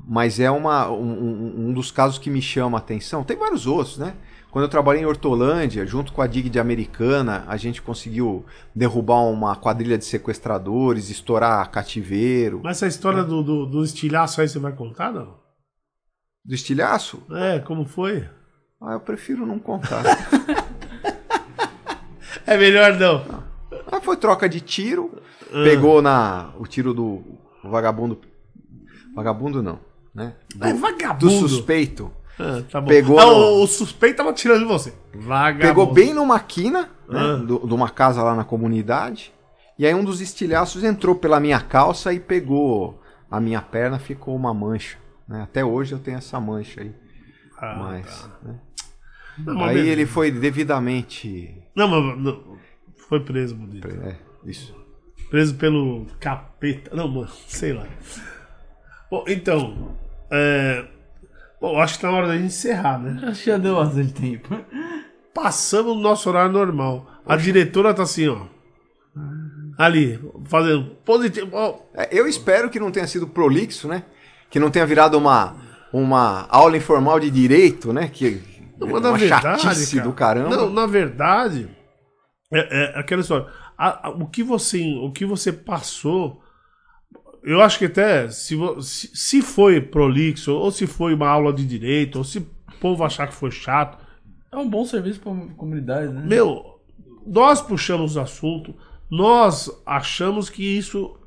Mas 0.07 0.39
é 0.39 0.49
uma, 0.49 0.89
um, 0.89 1.69
um- 1.69 1.73
dos 1.73 1.91
casos 1.91 2.19
que 2.19 2.31
me 2.31 2.41
chama 2.41 2.79
a 2.79 2.81
atenção. 2.81 3.25
Tem 3.25 3.37
vários 3.37 3.67
outros, 3.67 3.99
né? 3.99 4.15
Quando 4.51 4.63
eu 4.65 4.69
trabalhei 4.69 5.03
em 5.03 5.07
Hortolândia, 5.07 5.85
junto 5.85 6.13
com 6.13 6.23
a 6.23 6.27
DIG 6.27 6.49
de 6.49 6.61
Americana, 6.61 7.45
a 7.49 7.57
gente 7.57 7.83
conseguiu 7.83 8.47
derrubar 8.75 9.23
uma 9.25 9.57
quadrilha 9.57 9.99
de 9.99 10.05
sequestradores, 10.05 11.11
estourar 11.11 11.69
cativeiro. 11.71 12.61
Mas 12.63 12.77
essa 12.79 12.87
história 12.87 13.25
do, 13.25 13.43
do, 13.43 13.67
do 13.67 13.85
estilhaço 13.85 14.41
aí 14.41 14.49
você 14.49 14.59
vai 14.61 14.73
contar, 14.73 15.13
não? 15.13 15.37
Do 16.45 16.55
estilhaço? 16.55 17.21
É, 17.33 17.59
como 17.59 17.85
foi? 17.85 18.27
Ah, 18.81 18.93
eu 18.93 19.01
prefiro 19.01 19.45
não 19.45 19.59
contar. 19.59 20.05
É 22.47 22.57
melhor 22.57 22.95
não. 22.95 23.45
Ah, 23.91 24.01
foi 24.01 24.17
troca 24.17 24.49
de 24.49 24.61
tiro. 24.61 25.21
Pegou 25.51 26.03
na 26.03 26.51
o 26.59 26.67
tiro 26.67 26.93
do 26.93 27.23
vagabundo. 27.65 28.21
Vagabundo 29.15 29.63
não, 29.63 29.81
né? 30.15 30.35
Do, 30.55 30.67
É 30.67 30.73
do 30.73 30.79
vagabundo. 30.79 31.31
suspeito. 31.49 32.11
Ah, 32.39 32.63
tá. 32.71 32.81
Pegou 32.83 33.19
Ah, 33.19 33.25
no- 33.27 33.63
o, 33.63 33.67
suspeito 33.67 34.19
tava 34.19 34.33
tirando 34.33 34.61
de 34.61 34.65
você. 34.67 34.93
Vagabundo. 35.15 35.67
Pegou 35.67 35.93
bem 35.93 36.15
numa 36.15 36.39
quina, 36.39 36.91
né, 37.09 37.21
Ah. 37.21 37.37
do- 37.37 37.67
de 37.67 37.75
uma 37.75 37.89
casa 37.91 38.23
lá 38.23 38.35
na 38.35 38.45
comunidade. 38.45 39.33
E 39.79 39.87
aí 39.87 39.95
um 39.95 40.05
dos 40.05 40.21
estilhaços 40.21 40.85
entrou 40.85 41.15
pela 41.15 41.41
minha 41.41 41.61
calça 41.61 42.13
e 42.13 42.21
pegou 42.21 43.01
a 43.31 43.41
minha 43.41 43.61
perna, 43.61 43.99
ficou 43.99 44.35
uma 44.37 44.53
mancha. 44.55 44.97
né? 45.27 45.43
Até 45.43 45.63
hoje 45.63 45.93
eu 45.93 45.99
tenho 45.99 46.17
essa 46.17 46.41
mancha 46.41 46.81
aí. 46.81 46.95
Ah, 47.59 47.77
Mas, 47.79 48.23
tá. 48.23 48.31
né? 48.43 48.55
Não, 49.39 49.63
Aí 49.65 49.75
beleza. 49.75 49.91
ele 49.93 50.07
foi 50.07 50.31
devidamente. 50.31 51.58
Não, 51.75 51.89
mas 51.89 52.19
não, 52.19 52.59
foi 53.09 53.21
preso, 53.21 53.55
bonito. 53.55 53.89
É, 53.89 54.17
isso. 54.45 54.75
Preso 55.31 55.55
pelo 55.57 56.07
capeta. 56.21 56.95
Não, 56.95 57.09
mano, 57.09 57.29
sei 57.47 57.73
lá. 57.73 57.87
Bom, 59.11 59.25
então. 59.27 59.97
É... 60.31 60.85
Bom, 61.61 61.81
acho 61.81 61.95
que 61.97 62.03
tá 62.03 62.11
na 62.11 62.17
hora 62.17 62.29
da 62.29 62.35
gente 62.37 62.47
encerrar, 62.47 62.99
né? 62.99 63.29
Acho 63.29 63.43
que 63.43 63.51
já 63.51 63.59
deu 63.59 63.77
bastante 63.77 64.13
tempo. 64.13 64.57
Passamos 65.35 65.97
o 65.97 66.01
nosso 66.01 66.29
horário 66.29 66.53
normal. 66.53 67.07
A 67.27 67.37
diretora 67.37 67.93
tá 67.93 68.03
assim, 68.03 68.29
ó. 68.29 68.47
Ali, 69.77 70.19
fazendo 70.45 70.97
positivo. 71.05 71.51
ó, 71.53 71.79
É, 71.95 72.09
eu 72.11 72.27
espero 72.27 72.71
que 72.71 72.81
não 72.81 72.91
tenha 72.91 73.07
sido 73.07 73.27
prolixo, 73.27 73.87
né? 73.89 74.05
Que 74.51 74.59
não 74.59 74.71
tenha 74.71 74.87
virado 74.87 75.17
uma, 75.17 75.57
uma 75.93 76.47
aula 76.49 76.77
informal 76.77 77.21
de 77.21 77.31
direito, 77.31 77.93
né? 77.93 78.09
Que 78.09 78.41
Não, 78.79 78.89
mas 78.89 79.03
na 79.03 79.09
uma 79.11 79.19
verdade, 79.19 79.63
chatice 79.63 79.97
cara, 79.97 80.09
do 80.09 80.15
caramba. 80.15 80.57
Não, 80.57 80.71
na 80.71 80.87
verdade, 80.87 81.69
é, 82.53 82.95
é 82.97 82.99
aquela 82.99 83.21
história. 83.23 83.47
A- 83.77 84.09
a- 84.09 84.11
o, 84.11 84.27
que 84.27 84.43
você, 84.43 84.83
o 85.03 85.11
que 85.13 85.25
você 85.27 85.53
passou, 85.53 86.41
eu 87.43 87.61
acho 87.61 87.79
que 87.79 87.85
até, 87.87 88.29
se, 88.31 88.57
se, 88.81 89.11
se 89.15 89.43
foi 89.43 89.81
prolixo, 89.81 90.53
ou 90.53 90.71
se 90.71 90.87
foi 90.87 91.15
uma 91.15 91.29
aula 91.29 91.53
de 91.53 91.67
direito, 91.67 92.17
ou 92.19 92.25
se 92.25 92.39
o 92.39 92.47
povo 92.81 93.05
achar 93.05 93.27
que 93.27 93.35
foi 93.35 93.51
chato, 93.51 93.99
É 94.53 94.57
um 94.57 94.69
bom 94.69 94.85
serviço 94.85 95.21
pra 95.21 95.33
comunidade, 95.57 96.13
né? 96.13 96.23
meu, 96.25 96.81
nós 97.27 97.61
puxamos 97.61 98.17
o 98.17 98.21
assunto, 98.21 98.75
nós 99.11 99.71
achamos 99.85 100.49
que 100.49 100.63
isso 100.63 101.18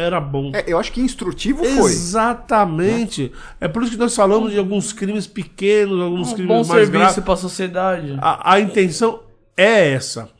era 0.00 0.20
bom. 0.20 0.52
É, 0.54 0.64
eu 0.66 0.78
acho 0.78 0.92
que 0.92 1.00
instrutivo 1.00 1.64
foi. 1.64 1.90
Exatamente. 1.92 3.32
É 3.60 3.68
por 3.68 3.82
isso 3.82 3.92
que 3.92 3.98
nós 3.98 4.14
falamos 4.14 4.52
de 4.52 4.58
alguns 4.58 4.92
crimes 4.92 5.26
pequenos, 5.26 6.00
alguns 6.00 6.30
Um 6.32 6.34
crimes 6.34 6.48
bom 6.48 6.54
mais 6.56 6.66
serviço 6.68 6.90
graves. 6.90 7.24
pra 7.24 7.36
sociedade. 7.36 8.16
A, 8.20 8.52
a 8.54 8.60
intenção 8.60 9.22
é 9.56 9.90
essa. 9.92 10.30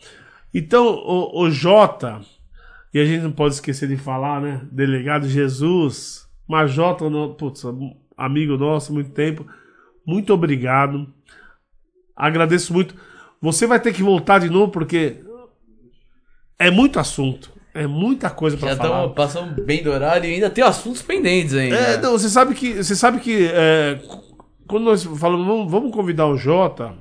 Então, 0.54 0.86
o, 0.86 1.42
o 1.42 1.50
Jota, 1.50 2.20
e 2.94 2.98
a 3.00 3.04
gente 3.04 3.22
não 3.22 3.32
pode 3.32 3.54
esquecer 3.54 3.88
de 3.88 3.96
falar, 3.96 4.40
né? 4.40 4.62
Delegado 4.72 5.28
Jesus, 5.28 6.26
mas 6.48 6.70
Jota, 6.70 7.08
no- 7.10 7.34
putz, 7.34 7.62
amigo 8.16 8.56
nosso 8.56 8.90
há 8.92 8.94
muito 8.94 9.10
tempo, 9.10 9.46
muito 10.06 10.32
obrigado. 10.32 11.06
Agradeço 12.16 12.72
muito. 12.72 12.94
Você 13.40 13.66
vai 13.66 13.78
ter 13.78 13.92
que 13.92 14.02
voltar 14.02 14.38
de 14.40 14.48
novo 14.50 14.72
porque 14.72 15.18
é 16.58 16.70
muito 16.70 16.98
assunto, 16.98 17.52
é 17.78 17.86
muita 17.86 18.28
coisa 18.28 18.56
Já 18.56 18.66
para 18.66 18.76
falar. 18.76 18.96
estamos 18.96 19.14
passando 19.14 19.64
bem 19.64 19.84
do 19.84 19.90
horário 19.92 20.28
e 20.28 20.34
ainda 20.34 20.50
tem 20.50 20.64
assuntos 20.64 21.00
pendentes 21.00 21.54
ainda. 21.54 21.76
É, 21.76 22.00
não, 22.00 22.12
você 22.12 22.28
sabe 22.28 22.52
que, 22.52 22.74
você 22.74 22.96
sabe 22.96 23.20
que 23.20 23.48
é, 23.52 24.00
quando 24.66 24.82
nós 24.82 25.04
falamos, 25.04 25.46
vamos, 25.46 25.70
vamos 25.70 25.92
convidar 25.92 26.26
o 26.26 26.36
Jota, 26.36 26.94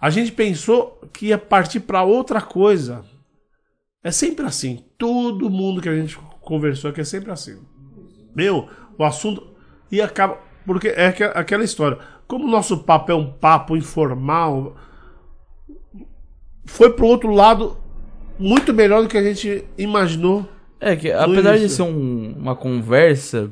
a 0.00 0.10
gente 0.10 0.32
pensou 0.32 1.00
que 1.12 1.26
ia 1.26 1.38
partir 1.38 1.80
para 1.80 2.02
outra 2.02 2.40
coisa. 2.40 3.04
É 4.02 4.10
sempre 4.10 4.44
assim. 4.44 4.84
Todo 4.98 5.48
mundo 5.48 5.80
que 5.80 5.88
a 5.88 5.94
gente 5.94 6.18
conversou 6.40 6.90
aqui 6.90 7.00
é 7.00 7.04
sempre 7.04 7.30
assim. 7.30 7.56
Meu, 8.34 8.68
o 8.98 9.04
assunto. 9.04 9.54
E 9.90 10.00
acaba. 10.02 10.38
Porque 10.66 10.88
é 10.88 11.06
aquela 11.34 11.62
história. 11.62 11.98
Como 12.26 12.44
o 12.44 12.50
nosso 12.50 12.78
papo 12.78 13.12
é 13.12 13.14
um 13.14 13.32
papo 13.32 13.76
informal, 13.76 14.76
foi 16.64 16.92
pro 16.92 17.06
outro 17.06 17.30
lado 17.30 17.85
muito 18.38 18.72
melhor 18.74 19.02
do 19.02 19.08
que 19.08 19.16
a 19.18 19.22
gente 19.22 19.64
imaginou. 19.78 20.46
É 20.80 20.94
que 20.94 21.10
apesar 21.10 21.52
de 21.52 21.60
início. 21.60 21.76
ser 21.76 21.82
um- 21.82 22.34
uma 22.38 22.54
conversa, 22.54 23.50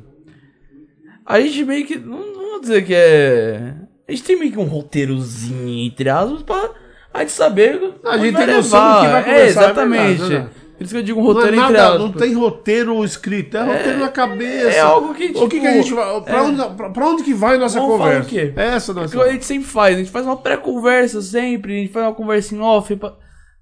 a 1.25 1.41
gente 1.41 1.65
meio 1.65 1.87
que. 1.87 1.97
Não, 1.99 2.19
não 2.19 2.51
vou 2.51 2.61
dizer 2.61 2.85
que 2.85 2.95
é. 2.95 3.75
A 4.07 4.13
gente 4.13 4.23
tem 4.25 4.39
meio 4.39 4.53
que 4.53 4.59
um 4.59 4.65
roteirozinho, 4.65 5.87
entre 5.87 6.11
aspas, 6.11 6.43
pra 6.43 6.71
a 7.13 7.21
gente 7.21 7.33
saber. 7.33 7.95
A 8.05 8.19
gente 8.19 8.33
vai 8.33 8.47
tem 8.47 8.55
noção 8.57 8.95
do 8.95 9.01
que 9.01 9.07
vai 9.09 9.21
É, 9.21 9.25
conversar, 9.25 9.41
é 9.41 9.47
exatamente. 9.47 10.19
verdade, 10.21 10.35
né? 10.35 10.49
Por 10.77 10.83
isso 10.85 10.93
que 10.93 10.99
eu 10.99 11.05
digo 11.05 11.21
um 11.21 11.23
Não, 11.23 11.31
é 11.31 11.35
roteiro 11.35 11.57
entre 11.57 11.73
nada, 11.73 11.87
aspas. 11.87 12.01
não 12.01 12.13
tem 12.13 12.35
roteiro 12.35 13.05
escrito, 13.05 13.57
é, 13.57 13.63
roteiro 13.63 13.99
na 14.01 14.09
cabeça. 14.09 14.69
é 14.77 14.81
algo 14.81 15.15
que, 15.15 15.27
o 15.27 15.49
que, 15.49 15.61
que 15.61 15.67
a 15.67 15.71
tipo, 15.71 15.83
gente 15.83 15.95
vai. 15.95 16.21
Pra, 16.21 16.37
é. 16.39 16.43
onde, 16.43 16.77
pra, 16.77 16.91
pra 16.91 17.07
onde 17.09 17.23
que 17.23 17.33
vai 17.33 17.55
a 17.55 17.59
nossa 17.61 17.79
Vamos 17.81 17.97
falar 17.97 18.11
conversa? 18.17 18.27
o 18.29 18.31
quê? 18.31 18.53
É 18.57 18.65
essa 18.67 18.91
É 18.93 18.95
nossa. 18.97 19.17
o 19.17 19.23
que 19.23 19.29
a 19.29 19.33
gente 19.33 19.45
sempre 19.45 19.69
faz, 19.69 19.95
a 19.95 19.99
gente 20.01 20.11
faz 20.11 20.27
uma 20.27 20.37
pré-conversa 20.37 21.23
sempre, 21.23 21.73
a 21.73 21.77
gente 21.79 21.93
faz 21.93 22.05
uma 22.07 22.13
conversa 22.13 22.55
em 22.57 22.61
off 22.61 22.95
pra, 22.97 23.15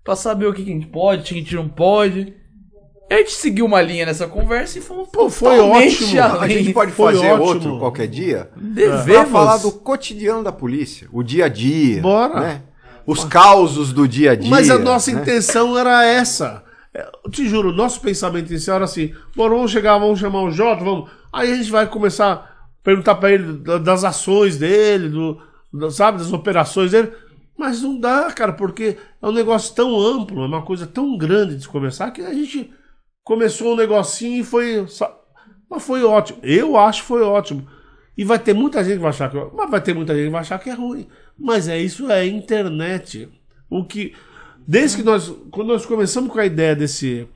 pra 0.05 0.17
saber 0.17 0.47
o 0.47 0.53
que, 0.53 0.65
que 0.65 0.71
a 0.71 0.75
gente 0.75 0.87
pode, 0.87 1.23
o 1.23 1.25
que 1.25 1.35
a 1.35 1.39
gente 1.39 1.55
não 1.55 1.69
pode. 1.69 2.35
E 3.11 3.15
a 3.15 3.19
gente 3.19 3.33
seguiu 3.33 3.67
uma 3.67 3.83
linha 3.83 4.07
nessa 4.07 4.27
conversa 4.27 4.79
e 4.79 4.81
fomos 4.81 5.09
Pô, 5.11 5.29
foi 5.29 5.59
ótimo. 5.61 6.21
A 6.41 6.49
gente 6.49 6.73
pode 6.73 6.93
Foi 6.93 7.13
fazer 7.15 7.31
ótimo. 7.33 7.45
outro 7.47 7.79
qualquer 7.79 8.07
dia 8.09 8.51
pra 8.55 8.63
Devemos. 8.63 9.31
falar 9.31 9.59
do 9.59 9.71
cotidiano 9.73 10.43
da 10.43 10.51
polícia, 10.53 11.09
o 11.13 11.23
dia 11.23 11.45
a 11.45 11.49
dia. 11.49 12.01
Bora. 12.01 12.41
Né? 12.41 12.63
Os 13.07 13.25
causos 13.25 13.93
do 13.93 14.07
dia 14.09 14.31
a 14.31 14.35
dia. 14.35 14.49
Mas 14.51 14.71
a 14.71 14.79
nossa 14.79 15.13
né? 15.13 15.21
intenção 15.21 15.77
era 15.79 16.05
essa. 16.07 16.65
É, 16.95 17.07
Eu 17.25 17.31
te 17.31 17.47
juro, 17.49 17.69
o 17.71 17.75
nosso 17.75 18.01
pensamento 18.01 18.49
inicial 18.51 18.77
era 18.77 18.85
assim: 18.87 19.13
bom, 19.37 19.49
vamos 19.49 19.71
chegar, 19.71 19.99
vamos 19.99 20.19
chamar 20.21 20.43
o 20.43 20.51
Jota, 20.51 20.83
vamos. 20.85 21.11
Aí 21.33 21.53
a 21.53 21.57
gente 21.57 21.71
vai 21.71 21.87
começar 21.87 22.33
a 22.33 22.49
perguntar 22.83 23.17
pra 23.17 23.31
ele 23.33 23.55
da- 23.59 23.79
das 23.79 24.05
ações 24.05 24.57
dele, 24.57 25.09
do, 25.09 25.39
do- 25.73 25.91
sabe, 25.91 26.19
das 26.19 26.33
operações 26.33 26.93
dele. 26.93 27.11
Mas 27.63 27.81
não 27.81 27.97
dá, 27.97 28.29
cara, 28.33 28.53
porque 28.53 28.97
é 29.23 29.27
um 29.29 29.31
negócio 29.31 29.73
tão 29.73 29.97
amplo, 29.97 30.43
é 30.43 30.47
uma 30.49 30.63
coisa 30.63 30.85
tão 30.85 31.17
grande 31.17 31.55
de 31.55 31.69
conversar 31.69 32.11
que 32.11 32.21
a 32.21 32.35
gente 32.35 32.73
começou 33.23 33.75
um 33.75 33.77
negocinho 33.77 34.41
e 34.41 34.45
foi. 34.45 34.85
Mas 35.71 35.85
foi 35.85 36.03
ótimo. 36.03 36.41
Eu 36.43 36.77
acho 36.77 37.03
que 37.03 37.07
foi 37.07 37.23
ótimo. 37.23 37.65
E 38.19 38.25
vai 38.25 38.41
ter 38.41 38.53
muita 38.53 38.83
gente 38.83 38.95
que 38.95 39.03
vai 39.03 39.11
achar 39.11 39.31
que. 39.31 39.37
Mas 39.55 39.71
vai 39.71 39.81
ter 39.81 39.95
muita 39.95 40.13
gente 40.13 40.25
que 40.25 40.31
vai 40.33 40.41
achar 40.41 40.59
que 40.59 40.71
é 40.71 40.75
ruim. 40.75 41.07
Mas 41.39 41.69
é 41.69 41.79
isso, 41.79 42.11
é 42.11 42.27
internet. 42.27 43.29
O 43.71 43.85
que. 43.85 44.13
Desde 44.67 44.97
que 44.97 45.05
nós. 45.05 45.33
Quando 45.53 45.69
nós 45.69 45.87
começamos 45.87 46.33
com 46.33 46.41
a 46.41 46.45
ideia 46.45 46.75
desse, 46.75 47.29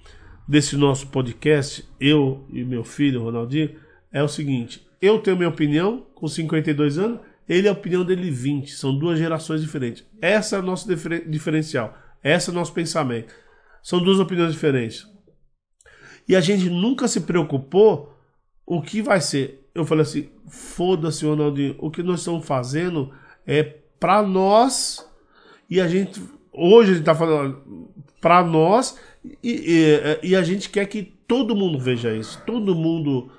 desse 0.49 0.77
nosso 0.77 1.07
podcast, 1.07 1.89
eu 2.01 2.45
e 2.53 2.65
meu 2.65 2.83
filho, 2.83 3.23
Ronaldinho, 3.23 3.77
é 4.13 4.25
o 4.25 4.29
seguinte: 4.29 4.85
eu 5.01 5.21
tenho 5.21 5.37
minha 5.37 5.51
opinião 5.51 6.05
com 6.17 6.27
52 6.27 6.99
anos, 6.99 7.21
ele 7.49 7.69
a 7.69 7.73
opinião 7.73 8.05
dele 8.05 8.31
20. 8.31 8.73
São 8.73 8.97
duas 8.99 9.19
gerações 9.19 9.61
diferentes. 9.63 10.05
Essa 10.21 10.57
é 10.57 10.59
o 10.59 10.63
nosso 10.63 10.87
diferen- 10.89 11.29
diferencial. 11.29 11.97
Esse 12.23 12.51
é 12.51 12.53
o 12.53 12.55
nosso 12.55 12.73
pensamento. 12.73 13.33
São 13.83 14.03
duas 14.03 14.19
opiniões 14.19 14.53
diferentes. 14.53 15.07
E 16.29 16.35
a 16.35 16.41
gente 16.41 16.69
nunca 16.69 17.07
se 17.07 17.21
preocupou 17.21 18.13
o 18.67 18.83
que 18.83 19.01
vai 19.01 19.21
ser. 19.21 19.69
Eu 19.75 19.85
falei 19.85 20.03
assim: 20.03 20.29
foda-se, 20.49 21.25
Ronaldinho, 21.25 21.77
o 21.79 21.91
que 21.91 22.03
nós 22.03 22.21
estamos 22.21 22.45
fazendo 22.45 23.13
é 23.47 23.63
para 23.63 24.23
nós 24.23 25.09
e 25.71 25.81
a 25.81 25.87
gente. 25.87 26.21
Hoje 26.53 26.93
a 26.93 26.95
gente 26.95 27.05
tá 27.05 27.15
falando 27.15 27.91
para 28.21 28.43
nós 28.43 28.99
e, 29.43 30.19
e, 30.23 30.31
e 30.31 30.37
a 30.37 30.43
gente 30.43 30.71
quer 30.71 30.87
que 30.87 31.03
todo 31.03 31.55
mundo 31.55 31.79
veja 31.79 32.15
isso. 32.15 32.43
Todo 32.47 32.75
mundo 32.75 33.31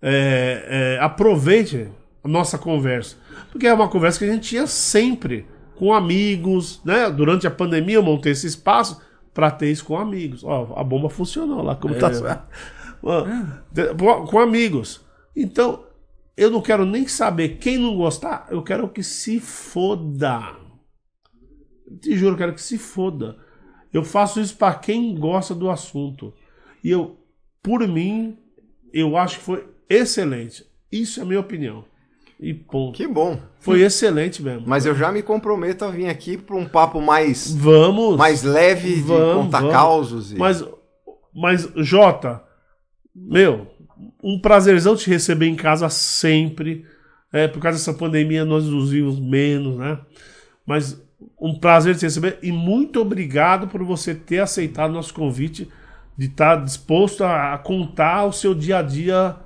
é, 0.00 0.96
é, 0.98 1.02
aproveite. 1.02 1.88
Nossa 2.28 2.58
conversa. 2.58 3.16
Porque 3.50 3.66
é 3.66 3.72
uma 3.72 3.88
conversa 3.88 4.18
que 4.18 4.24
a 4.24 4.32
gente 4.32 4.48
tinha 4.48 4.66
sempre 4.66 5.46
com 5.76 5.92
amigos, 5.92 6.82
né? 6.84 7.10
Durante 7.10 7.46
a 7.46 7.50
pandemia 7.50 7.96
eu 7.96 8.02
montei 8.02 8.32
esse 8.32 8.46
espaço 8.46 9.00
para 9.32 9.50
ter 9.50 9.70
isso 9.70 9.84
com 9.84 9.96
amigos. 9.96 10.42
Ó, 10.44 10.74
a 10.76 10.84
bomba 10.84 11.08
funcionou 11.08 11.62
lá, 11.62 11.76
como 11.76 11.94
tá. 11.94 12.10
Com 14.28 14.38
amigos. 14.38 15.00
Então, 15.34 15.84
eu 16.36 16.50
não 16.50 16.60
quero 16.60 16.84
nem 16.84 17.06
saber 17.06 17.58
quem 17.58 17.78
não 17.78 17.96
gostar, 17.96 18.46
eu 18.50 18.62
quero 18.62 18.88
que 18.88 19.02
se 19.02 19.40
foda. 19.40 20.56
Te 22.00 22.16
juro, 22.16 22.34
eu 22.34 22.38
quero 22.38 22.54
que 22.54 22.62
se 22.62 22.76
foda. 22.76 23.36
Eu 23.92 24.04
faço 24.04 24.40
isso 24.40 24.56
para 24.56 24.74
quem 24.74 25.14
gosta 25.14 25.54
do 25.54 25.70
assunto. 25.70 26.34
E 26.84 26.90
eu, 26.90 27.16
por 27.62 27.86
mim, 27.88 28.36
eu 28.92 29.16
acho 29.16 29.38
que 29.38 29.44
foi 29.44 29.66
excelente. 29.88 30.66
Isso 30.90 31.20
é 31.20 31.22
a 31.22 31.26
minha 31.26 31.40
opinião. 31.40 31.84
E 32.40 32.54
ponto. 32.54 32.96
Que 32.96 33.06
bom. 33.06 33.40
Foi 33.58 33.82
excelente 33.82 34.42
mesmo. 34.42 34.62
Mas 34.66 34.86
eu 34.86 34.94
já 34.94 35.10
me 35.10 35.22
comprometo 35.22 35.84
a 35.84 35.90
vir 35.90 36.08
aqui 36.08 36.36
para 36.36 36.54
um 36.54 36.66
papo 36.66 37.00
mais 37.00 37.52
vamos 37.52 38.16
mais 38.16 38.42
leve 38.44 38.94
vamos, 39.00 39.26
de 39.26 39.34
contar 39.34 39.58
vamos. 39.60 39.72
causos. 39.72 40.32
E... 40.32 40.36
Mas, 40.36 40.64
mas 41.34 41.68
Jota, 41.76 42.40
meu, 43.14 43.66
um 44.22 44.38
prazerzão 44.40 44.94
te 44.94 45.10
receber 45.10 45.46
em 45.46 45.56
casa 45.56 45.88
sempre. 45.88 46.84
É, 47.32 47.46
por 47.48 47.60
causa 47.60 47.76
dessa 47.76 47.92
pandemia 47.92 48.44
nós 48.44 48.64
nos 48.64 48.90
vimos 48.90 49.18
menos, 49.18 49.76
né? 49.76 49.98
Mas 50.64 51.02
um 51.40 51.58
prazer 51.58 51.96
te 51.96 52.02
receber 52.02 52.38
e 52.40 52.52
muito 52.52 53.00
obrigado 53.00 53.66
por 53.66 53.82
você 53.82 54.14
ter 54.14 54.38
aceitado 54.38 54.92
nosso 54.92 55.12
convite 55.12 55.68
de 56.16 56.26
estar 56.26 56.56
disposto 56.64 57.24
a, 57.24 57.58
contar 57.58 58.24
o 58.24 58.32
seu 58.32 58.54
dia 58.54 58.78
a 58.78 58.82
dia 58.82 59.36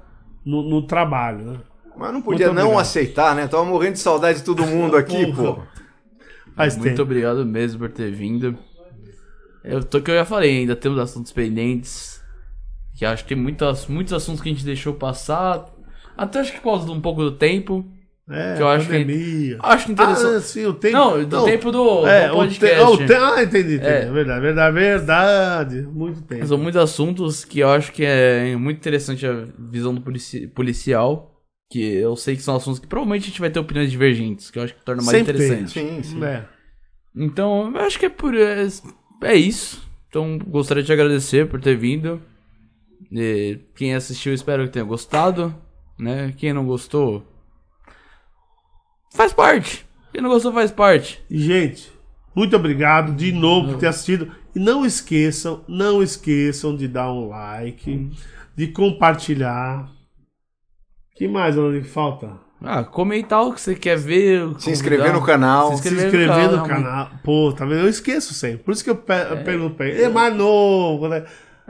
no, 0.44 0.62
no 0.62 0.82
trabalho, 0.82 1.44
né? 1.44 1.58
Mas 1.96 2.12
não 2.12 2.22
podia 2.22 2.52
não 2.52 2.78
aceitar, 2.78 3.34
né? 3.34 3.46
Tava 3.46 3.64
morrendo 3.64 3.94
de 3.94 3.98
saudade 4.00 4.38
de 4.38 4.44
todo 4.44 4.66
mundo 4.66 4.96
aqui, 4.96 5.30
pô. 5.34 5.60
Faz 6.54 6.76
Muito 6.76 6.90
tempo. 6.90 7.02
obrigado 7.02 7.44
mesmo 7.46 7.78
por 7.78 7.90
ter 7.90 8.10
vindo. 8.10 8.56
Eu 9.64 9.82
tô 9.82 10.00
que 10.00 10.10
eu 10.10 10.16
já 10.16 10.24
falei, 10.24 10.58
ainda 10.58 10.76
temos 10.76 10.98
assuntos 10.98 11.32
pendentes. 11.32 12.20
Que 12.94 13.06
acho 13.06 13.22
que 13.22 13.34
tem 13.34 13.42
muitos, 13.42 13.86
muitos 13.86 14.12
assuntos 14.12 14.42
que 14.42 14.48
a 14.48 14.52
gente 14.52 14.64
deixou 14.64 14.94
passar. 14.94 15.66
Até 16.16 16.40
acho 16.40 16.52
que 16.52 16.60
por 16.60 16.72
causa 16.72 16.86
de 16.86 16.92
um 16.92 17.00
pouco 17.00 17.22
do 17.22 17.32
tempo. 17.32 17.84
É, 18.28 18.54
que 18.54 18.62
eu 18.62 18.68
acho 18.68 18.86
pandemia. 18.86 19.56
que 19.56 19.58
acho 19.60 19.90
interessante. 19.90 20.36
Ah, 20.36 20.40
sim, 20.40 20.66
o 20.66 20.74
tempo. 20.74 20.96
Não, 20.96 21.24
do 21.24 21.36
não, 21.36 21.44
tempo 21.44 21.72
do, 21.72 22.06
é, 22.06 22.28
do 22.28 22.34
podcast. 22.34 22.80
O 22.80 22.96
te, 22.96 23.02
o 23.02 23.06
te, 23.06 23.14
ah, 23.14 23.42
entendi, 23.42 23.74
entendi. 23.74 23.84
É. 23.84 24.10
Verdade, 24.10 24.40
verdade, 24.40 24.74
verdade. 24.74 25.82
Muito 25.82 26.22
tempo. 26.22 26.46
São 26.46 26.58
muitos 26.58 26.80
assuntos 26.80 27.44
que 27.44 27.60
eu 27.60 27.70
acho 27.70 27.92
que 27.92 28.04
é 28.04 28.54
muito 28.56 28.78
interessante 28.78 29.26
a 29.26 29.46
visão 29.58 29.94
do 29.94 30.00
polici 30.00 30.46
policial. 30.46 31.31
Que 31.72 31.82
eu 31.82 32.14
sei 32.16 32.36
que 32.36 32.42
são 32.42 32.54
assuntos 32.54 32.78
que 32.78 32.86
provavelmente 32.86 33.22
a 33.22 33.26
gente 33.28 33.40
vai 33.40 33.48
ter 33.48 33.58
opiniões 33.58 33.90
divergentes, 33.90 34.50
que 34.50 34.58
eu 34.58 34.62
acho 34.62 34.74
que 34.74 34.84
torna 34.84 35.02
mais 35.02 35.16
Sempre 35.16 35.42
interessante. 35.42 35.72
Tem. 35.72 36.02
Sim, 36.02 36.16
sim. 36.16 36.22
É. 36.22 36.44
Então, 37.16 37.72
eu 37.74 37.80
acho 37.80 37.98
que 37.98 38.04
é 38.04 38.10
por. 38.10 38.34
É, 38.34 38.68
é 39.22 39.34
isso. 39.34 39.82
Então, 40.06 40.38
gostaria 40.38 40.82
de 40.82 40.88
te 40.88 40.92
agradecer 40.92 41.48
por 41.48 41.62
ter 41.62 41.74
vindo. 41.74 42.20
E 43.10 43.58
quem 43.74 43.94
assistiu, 43.94 44.34
espero 44.34 44.64
que 44.64 44.72
tenha 44.74 44.84
gostado. 44.84 45.54
Né? 45.98 46.34
Quem 46.36 46.52
não 46.52 46.66
gostou, 46.66 47.24
faz 49.14 49.32
parte. 49.32 49.86
Quem 50.12 50.20
não 50.20 50.28
gostou, 50.28 50.52
faz 50.52 50.70
parte. 50.70 51.24
Gente, 51.30 51.90
muito 52.34 52.54
obrigado 52.54 53.14
de 53.14 53.32
novo 53.32 53.70
por 53.70 53.78
ter 53.78 53.86
assistido. 53.86 54.30
E 54.54 54.58
não 54.58 54.84
esqueçam, 54.84 55.64
não 55.66 56.02
esqueçam 56.02 56.76
de 56.76 56.86
dar 56.86 57.10
um 57.10 57.28
like, 57.28 58.10
de 58.54 58.66
compartilhar 58.66 59.90
que 61.22 61.28
mais, 61.28 61.56
onde 61.56 61.84
falta? 61.84 62.32
Ah, 62.60 62.82
comentar 62.82 63.46
o 63.46 63.52
que 63.52 63.60
você 63.60 63.76
quer 63.76 63.96
ver. 63.96 64.42
Se 64.58 64.72
inscrever 64.72 65.12
no 65.12 65.22
canal. 65.22 65.68
Se 65.68 65.74
inscrever, 65.74 66.00
se 66.00 66.06
inscrever 66.06 66.50
no, 66.50 66.56
no, 66.56 66.66
canal. 66.66 67.10
Pô, 67.22 67.52
tá 67.52 67.64
vendo? 67.64 67.82
Eu 67.82 67.88
esqueço 67.88 68.34
sempre. 68.34 68.58
Por 68.58 68.72
isso 68.72 68.82
que 68.82 68.90
eu 68.90 69.00
é. 69.06 69.36
pergunto 69.36 69.76
pra 69.76 69.86
ele. 69.86 70.02
É 70.02 70.08
mais 70.08 70.34
novo, 70.34 71.06
né? 71.06 71.24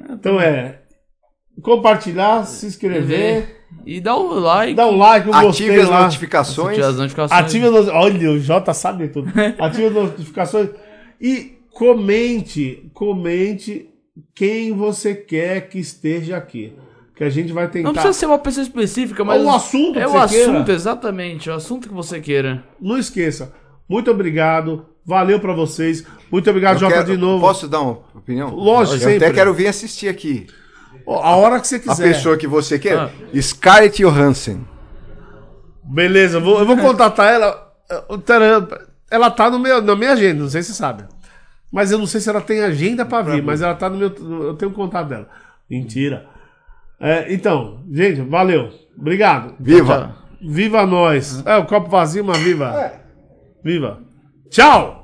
Então 0.09 0.41
é. 0.41 0.81
Compartilhar, 1.61 2.47
se 2.47 2.65
inscrever. 2.65 3.63
E 3.85 4.01
dá 4.01 4.17
um 4.17 4.33
like. 4.33 4.75
Dá 4.75 4.87
um 4.87 4.97
like, 4.97 5.29
um 5.29 5.35
Ative 5.35 5.81
as 5.81 5.89
lá. 5.91 6.05
notificações. 6.05 6.79
Ative 6.79 6.87
as 6.87 6.97
notificações. 6.97 7.41
Ative 7.41 7.67
as 7.67 7.89
Olha, 7.89 8.31
o 8.31 8.41
Jota 8.41 8.73
sabe 8.73 9.09
tudo. 9.09 9.31
Ative 9.61 9.87
as 9.87 9.93
notificações. 9.93 10.71
E 11.21 11.59
comente, 11.75 12.91
comente 12.95 13.91
quem 14.35 14.73
você 14.73 15.15
quer 15.15 15.69
que 15.69 15.79
esteja 15.79 16.39
aqui 16.39 16.73
que 17.17 17.25
a 17.25 17.31
gente 17.31 17.53
vai 17.53 17.69
tentar. 17.69 17.89
Não 17.89 17.93
precisa 17.93 18.13
ser 18.13 18.27
uma 18.27 18.39
pessoa 18.39 18.63
específica, 18.63 19.25
mas. 19.25 19.41
É 19.41 19.45
o 19.45 19.51
assunto 19.51 19.99
É 19.99 20.07
o 20.07 20.19
assunto, 20.19 20.65
queira. 20.65 20.73
exatamente. 20.73 21.51
O 21.51 21.55
assunto 21.55 21.89
que 21.89 21.95
você 21.95 22.21
queira. 22.21 22.65
Não 22.81 22.99
esqueça. 22.99 23.53
Muito 23.89 24.11
obrigado. 24.11 24.87
Valeu 25.05 25.41
para 25.41 25.53
vocês. 25.53 26.05
Muito 26.31 26.49
obrigado, 26.49 26.79
Jota, 26.79 26.95
quero, 26.95 27.07
de 27.07 27.17
novo. 27.17 27.41
Posso 27.45 27.69
dar 27.69 27.81
uma 27.81 27.99
opinião? 28.15 28.55
Lógico, 28.55 28.97
Eu 28.97 29.01
sempre. 29.01 29.25
até 29.25 29.35
quero 29.35 29.53
vir 29.53 29.67
assistir 29.67 30.09
aqui. 30.09 30.47
A 31.07 31.35
hora 31.37 31.59
que 31.61 31.67
você 31.67 31.81
quiser. 31.81 31.93
A 31.93 32.13
pessoa 32.13 32.37
que 32.37 32.47
você 32.47 32.79
quer. 32.79 32.97
Ah. 32.97 33.11
Scarlett 33.41 34.01
Johansson. 34.03 34.61
Beleza, 35.85 36.39
eu 36.39 36.41
vou, 36.41 36.59
eu 36.61 36.67
vou 36.67 36.77
contatar 36.77 37.33
ela. 37.33 37.73
Ela 39.11 39.31
tá 39.31 39.51
no 39.51 39.59
meu, 39.59 39.83
na 39.83 39.95
minha 39.97 40.13
agenda, 40.13 40.43
não 40.43 40.49
sei 40.49 40.63
se 40.63 40.69
você 40.73 40.79
sabe. 40.79 41.05
Mas 41.71 41.91
eu 41.91 41.99
não 41.99 42.07
sei 42.07 42.21
se 42.21 42.29
ela 42.31 42.41
tem 42.41 42.63
agenda 42.63 43.05
para 43.05 43.23
vir, 43.23 43.43
mas 43.43 43.61
ela 43.61 43.75
tá 43.75 43.91
no 43.91 43.97
meu. 43.97 44.15
Eu 44.47 44.55
tenho 44.55 44.71
contato 44.71 45.09
dela. 45.09 45.29
Mentira. 45.69 46.27
É, 47.03 47.33
então, 47.35 47.81
gente, 47.91 48.21
valeu. 48.21 48.71
Obrigado. 48.97 49.57
Viva! 49.59 50.17
Viva 50.41 50.87
nós. 50.87 51.45
É, 51.45 51.57
o 51.57 51.67
copo 51.67 51.91
vazio, 51.91 52.25
mas 52.25 52.39
viva. 52.39 52.67
É. 52.81 53.01
Viva. 53.65 53.99
Tchau! 54.49 55.02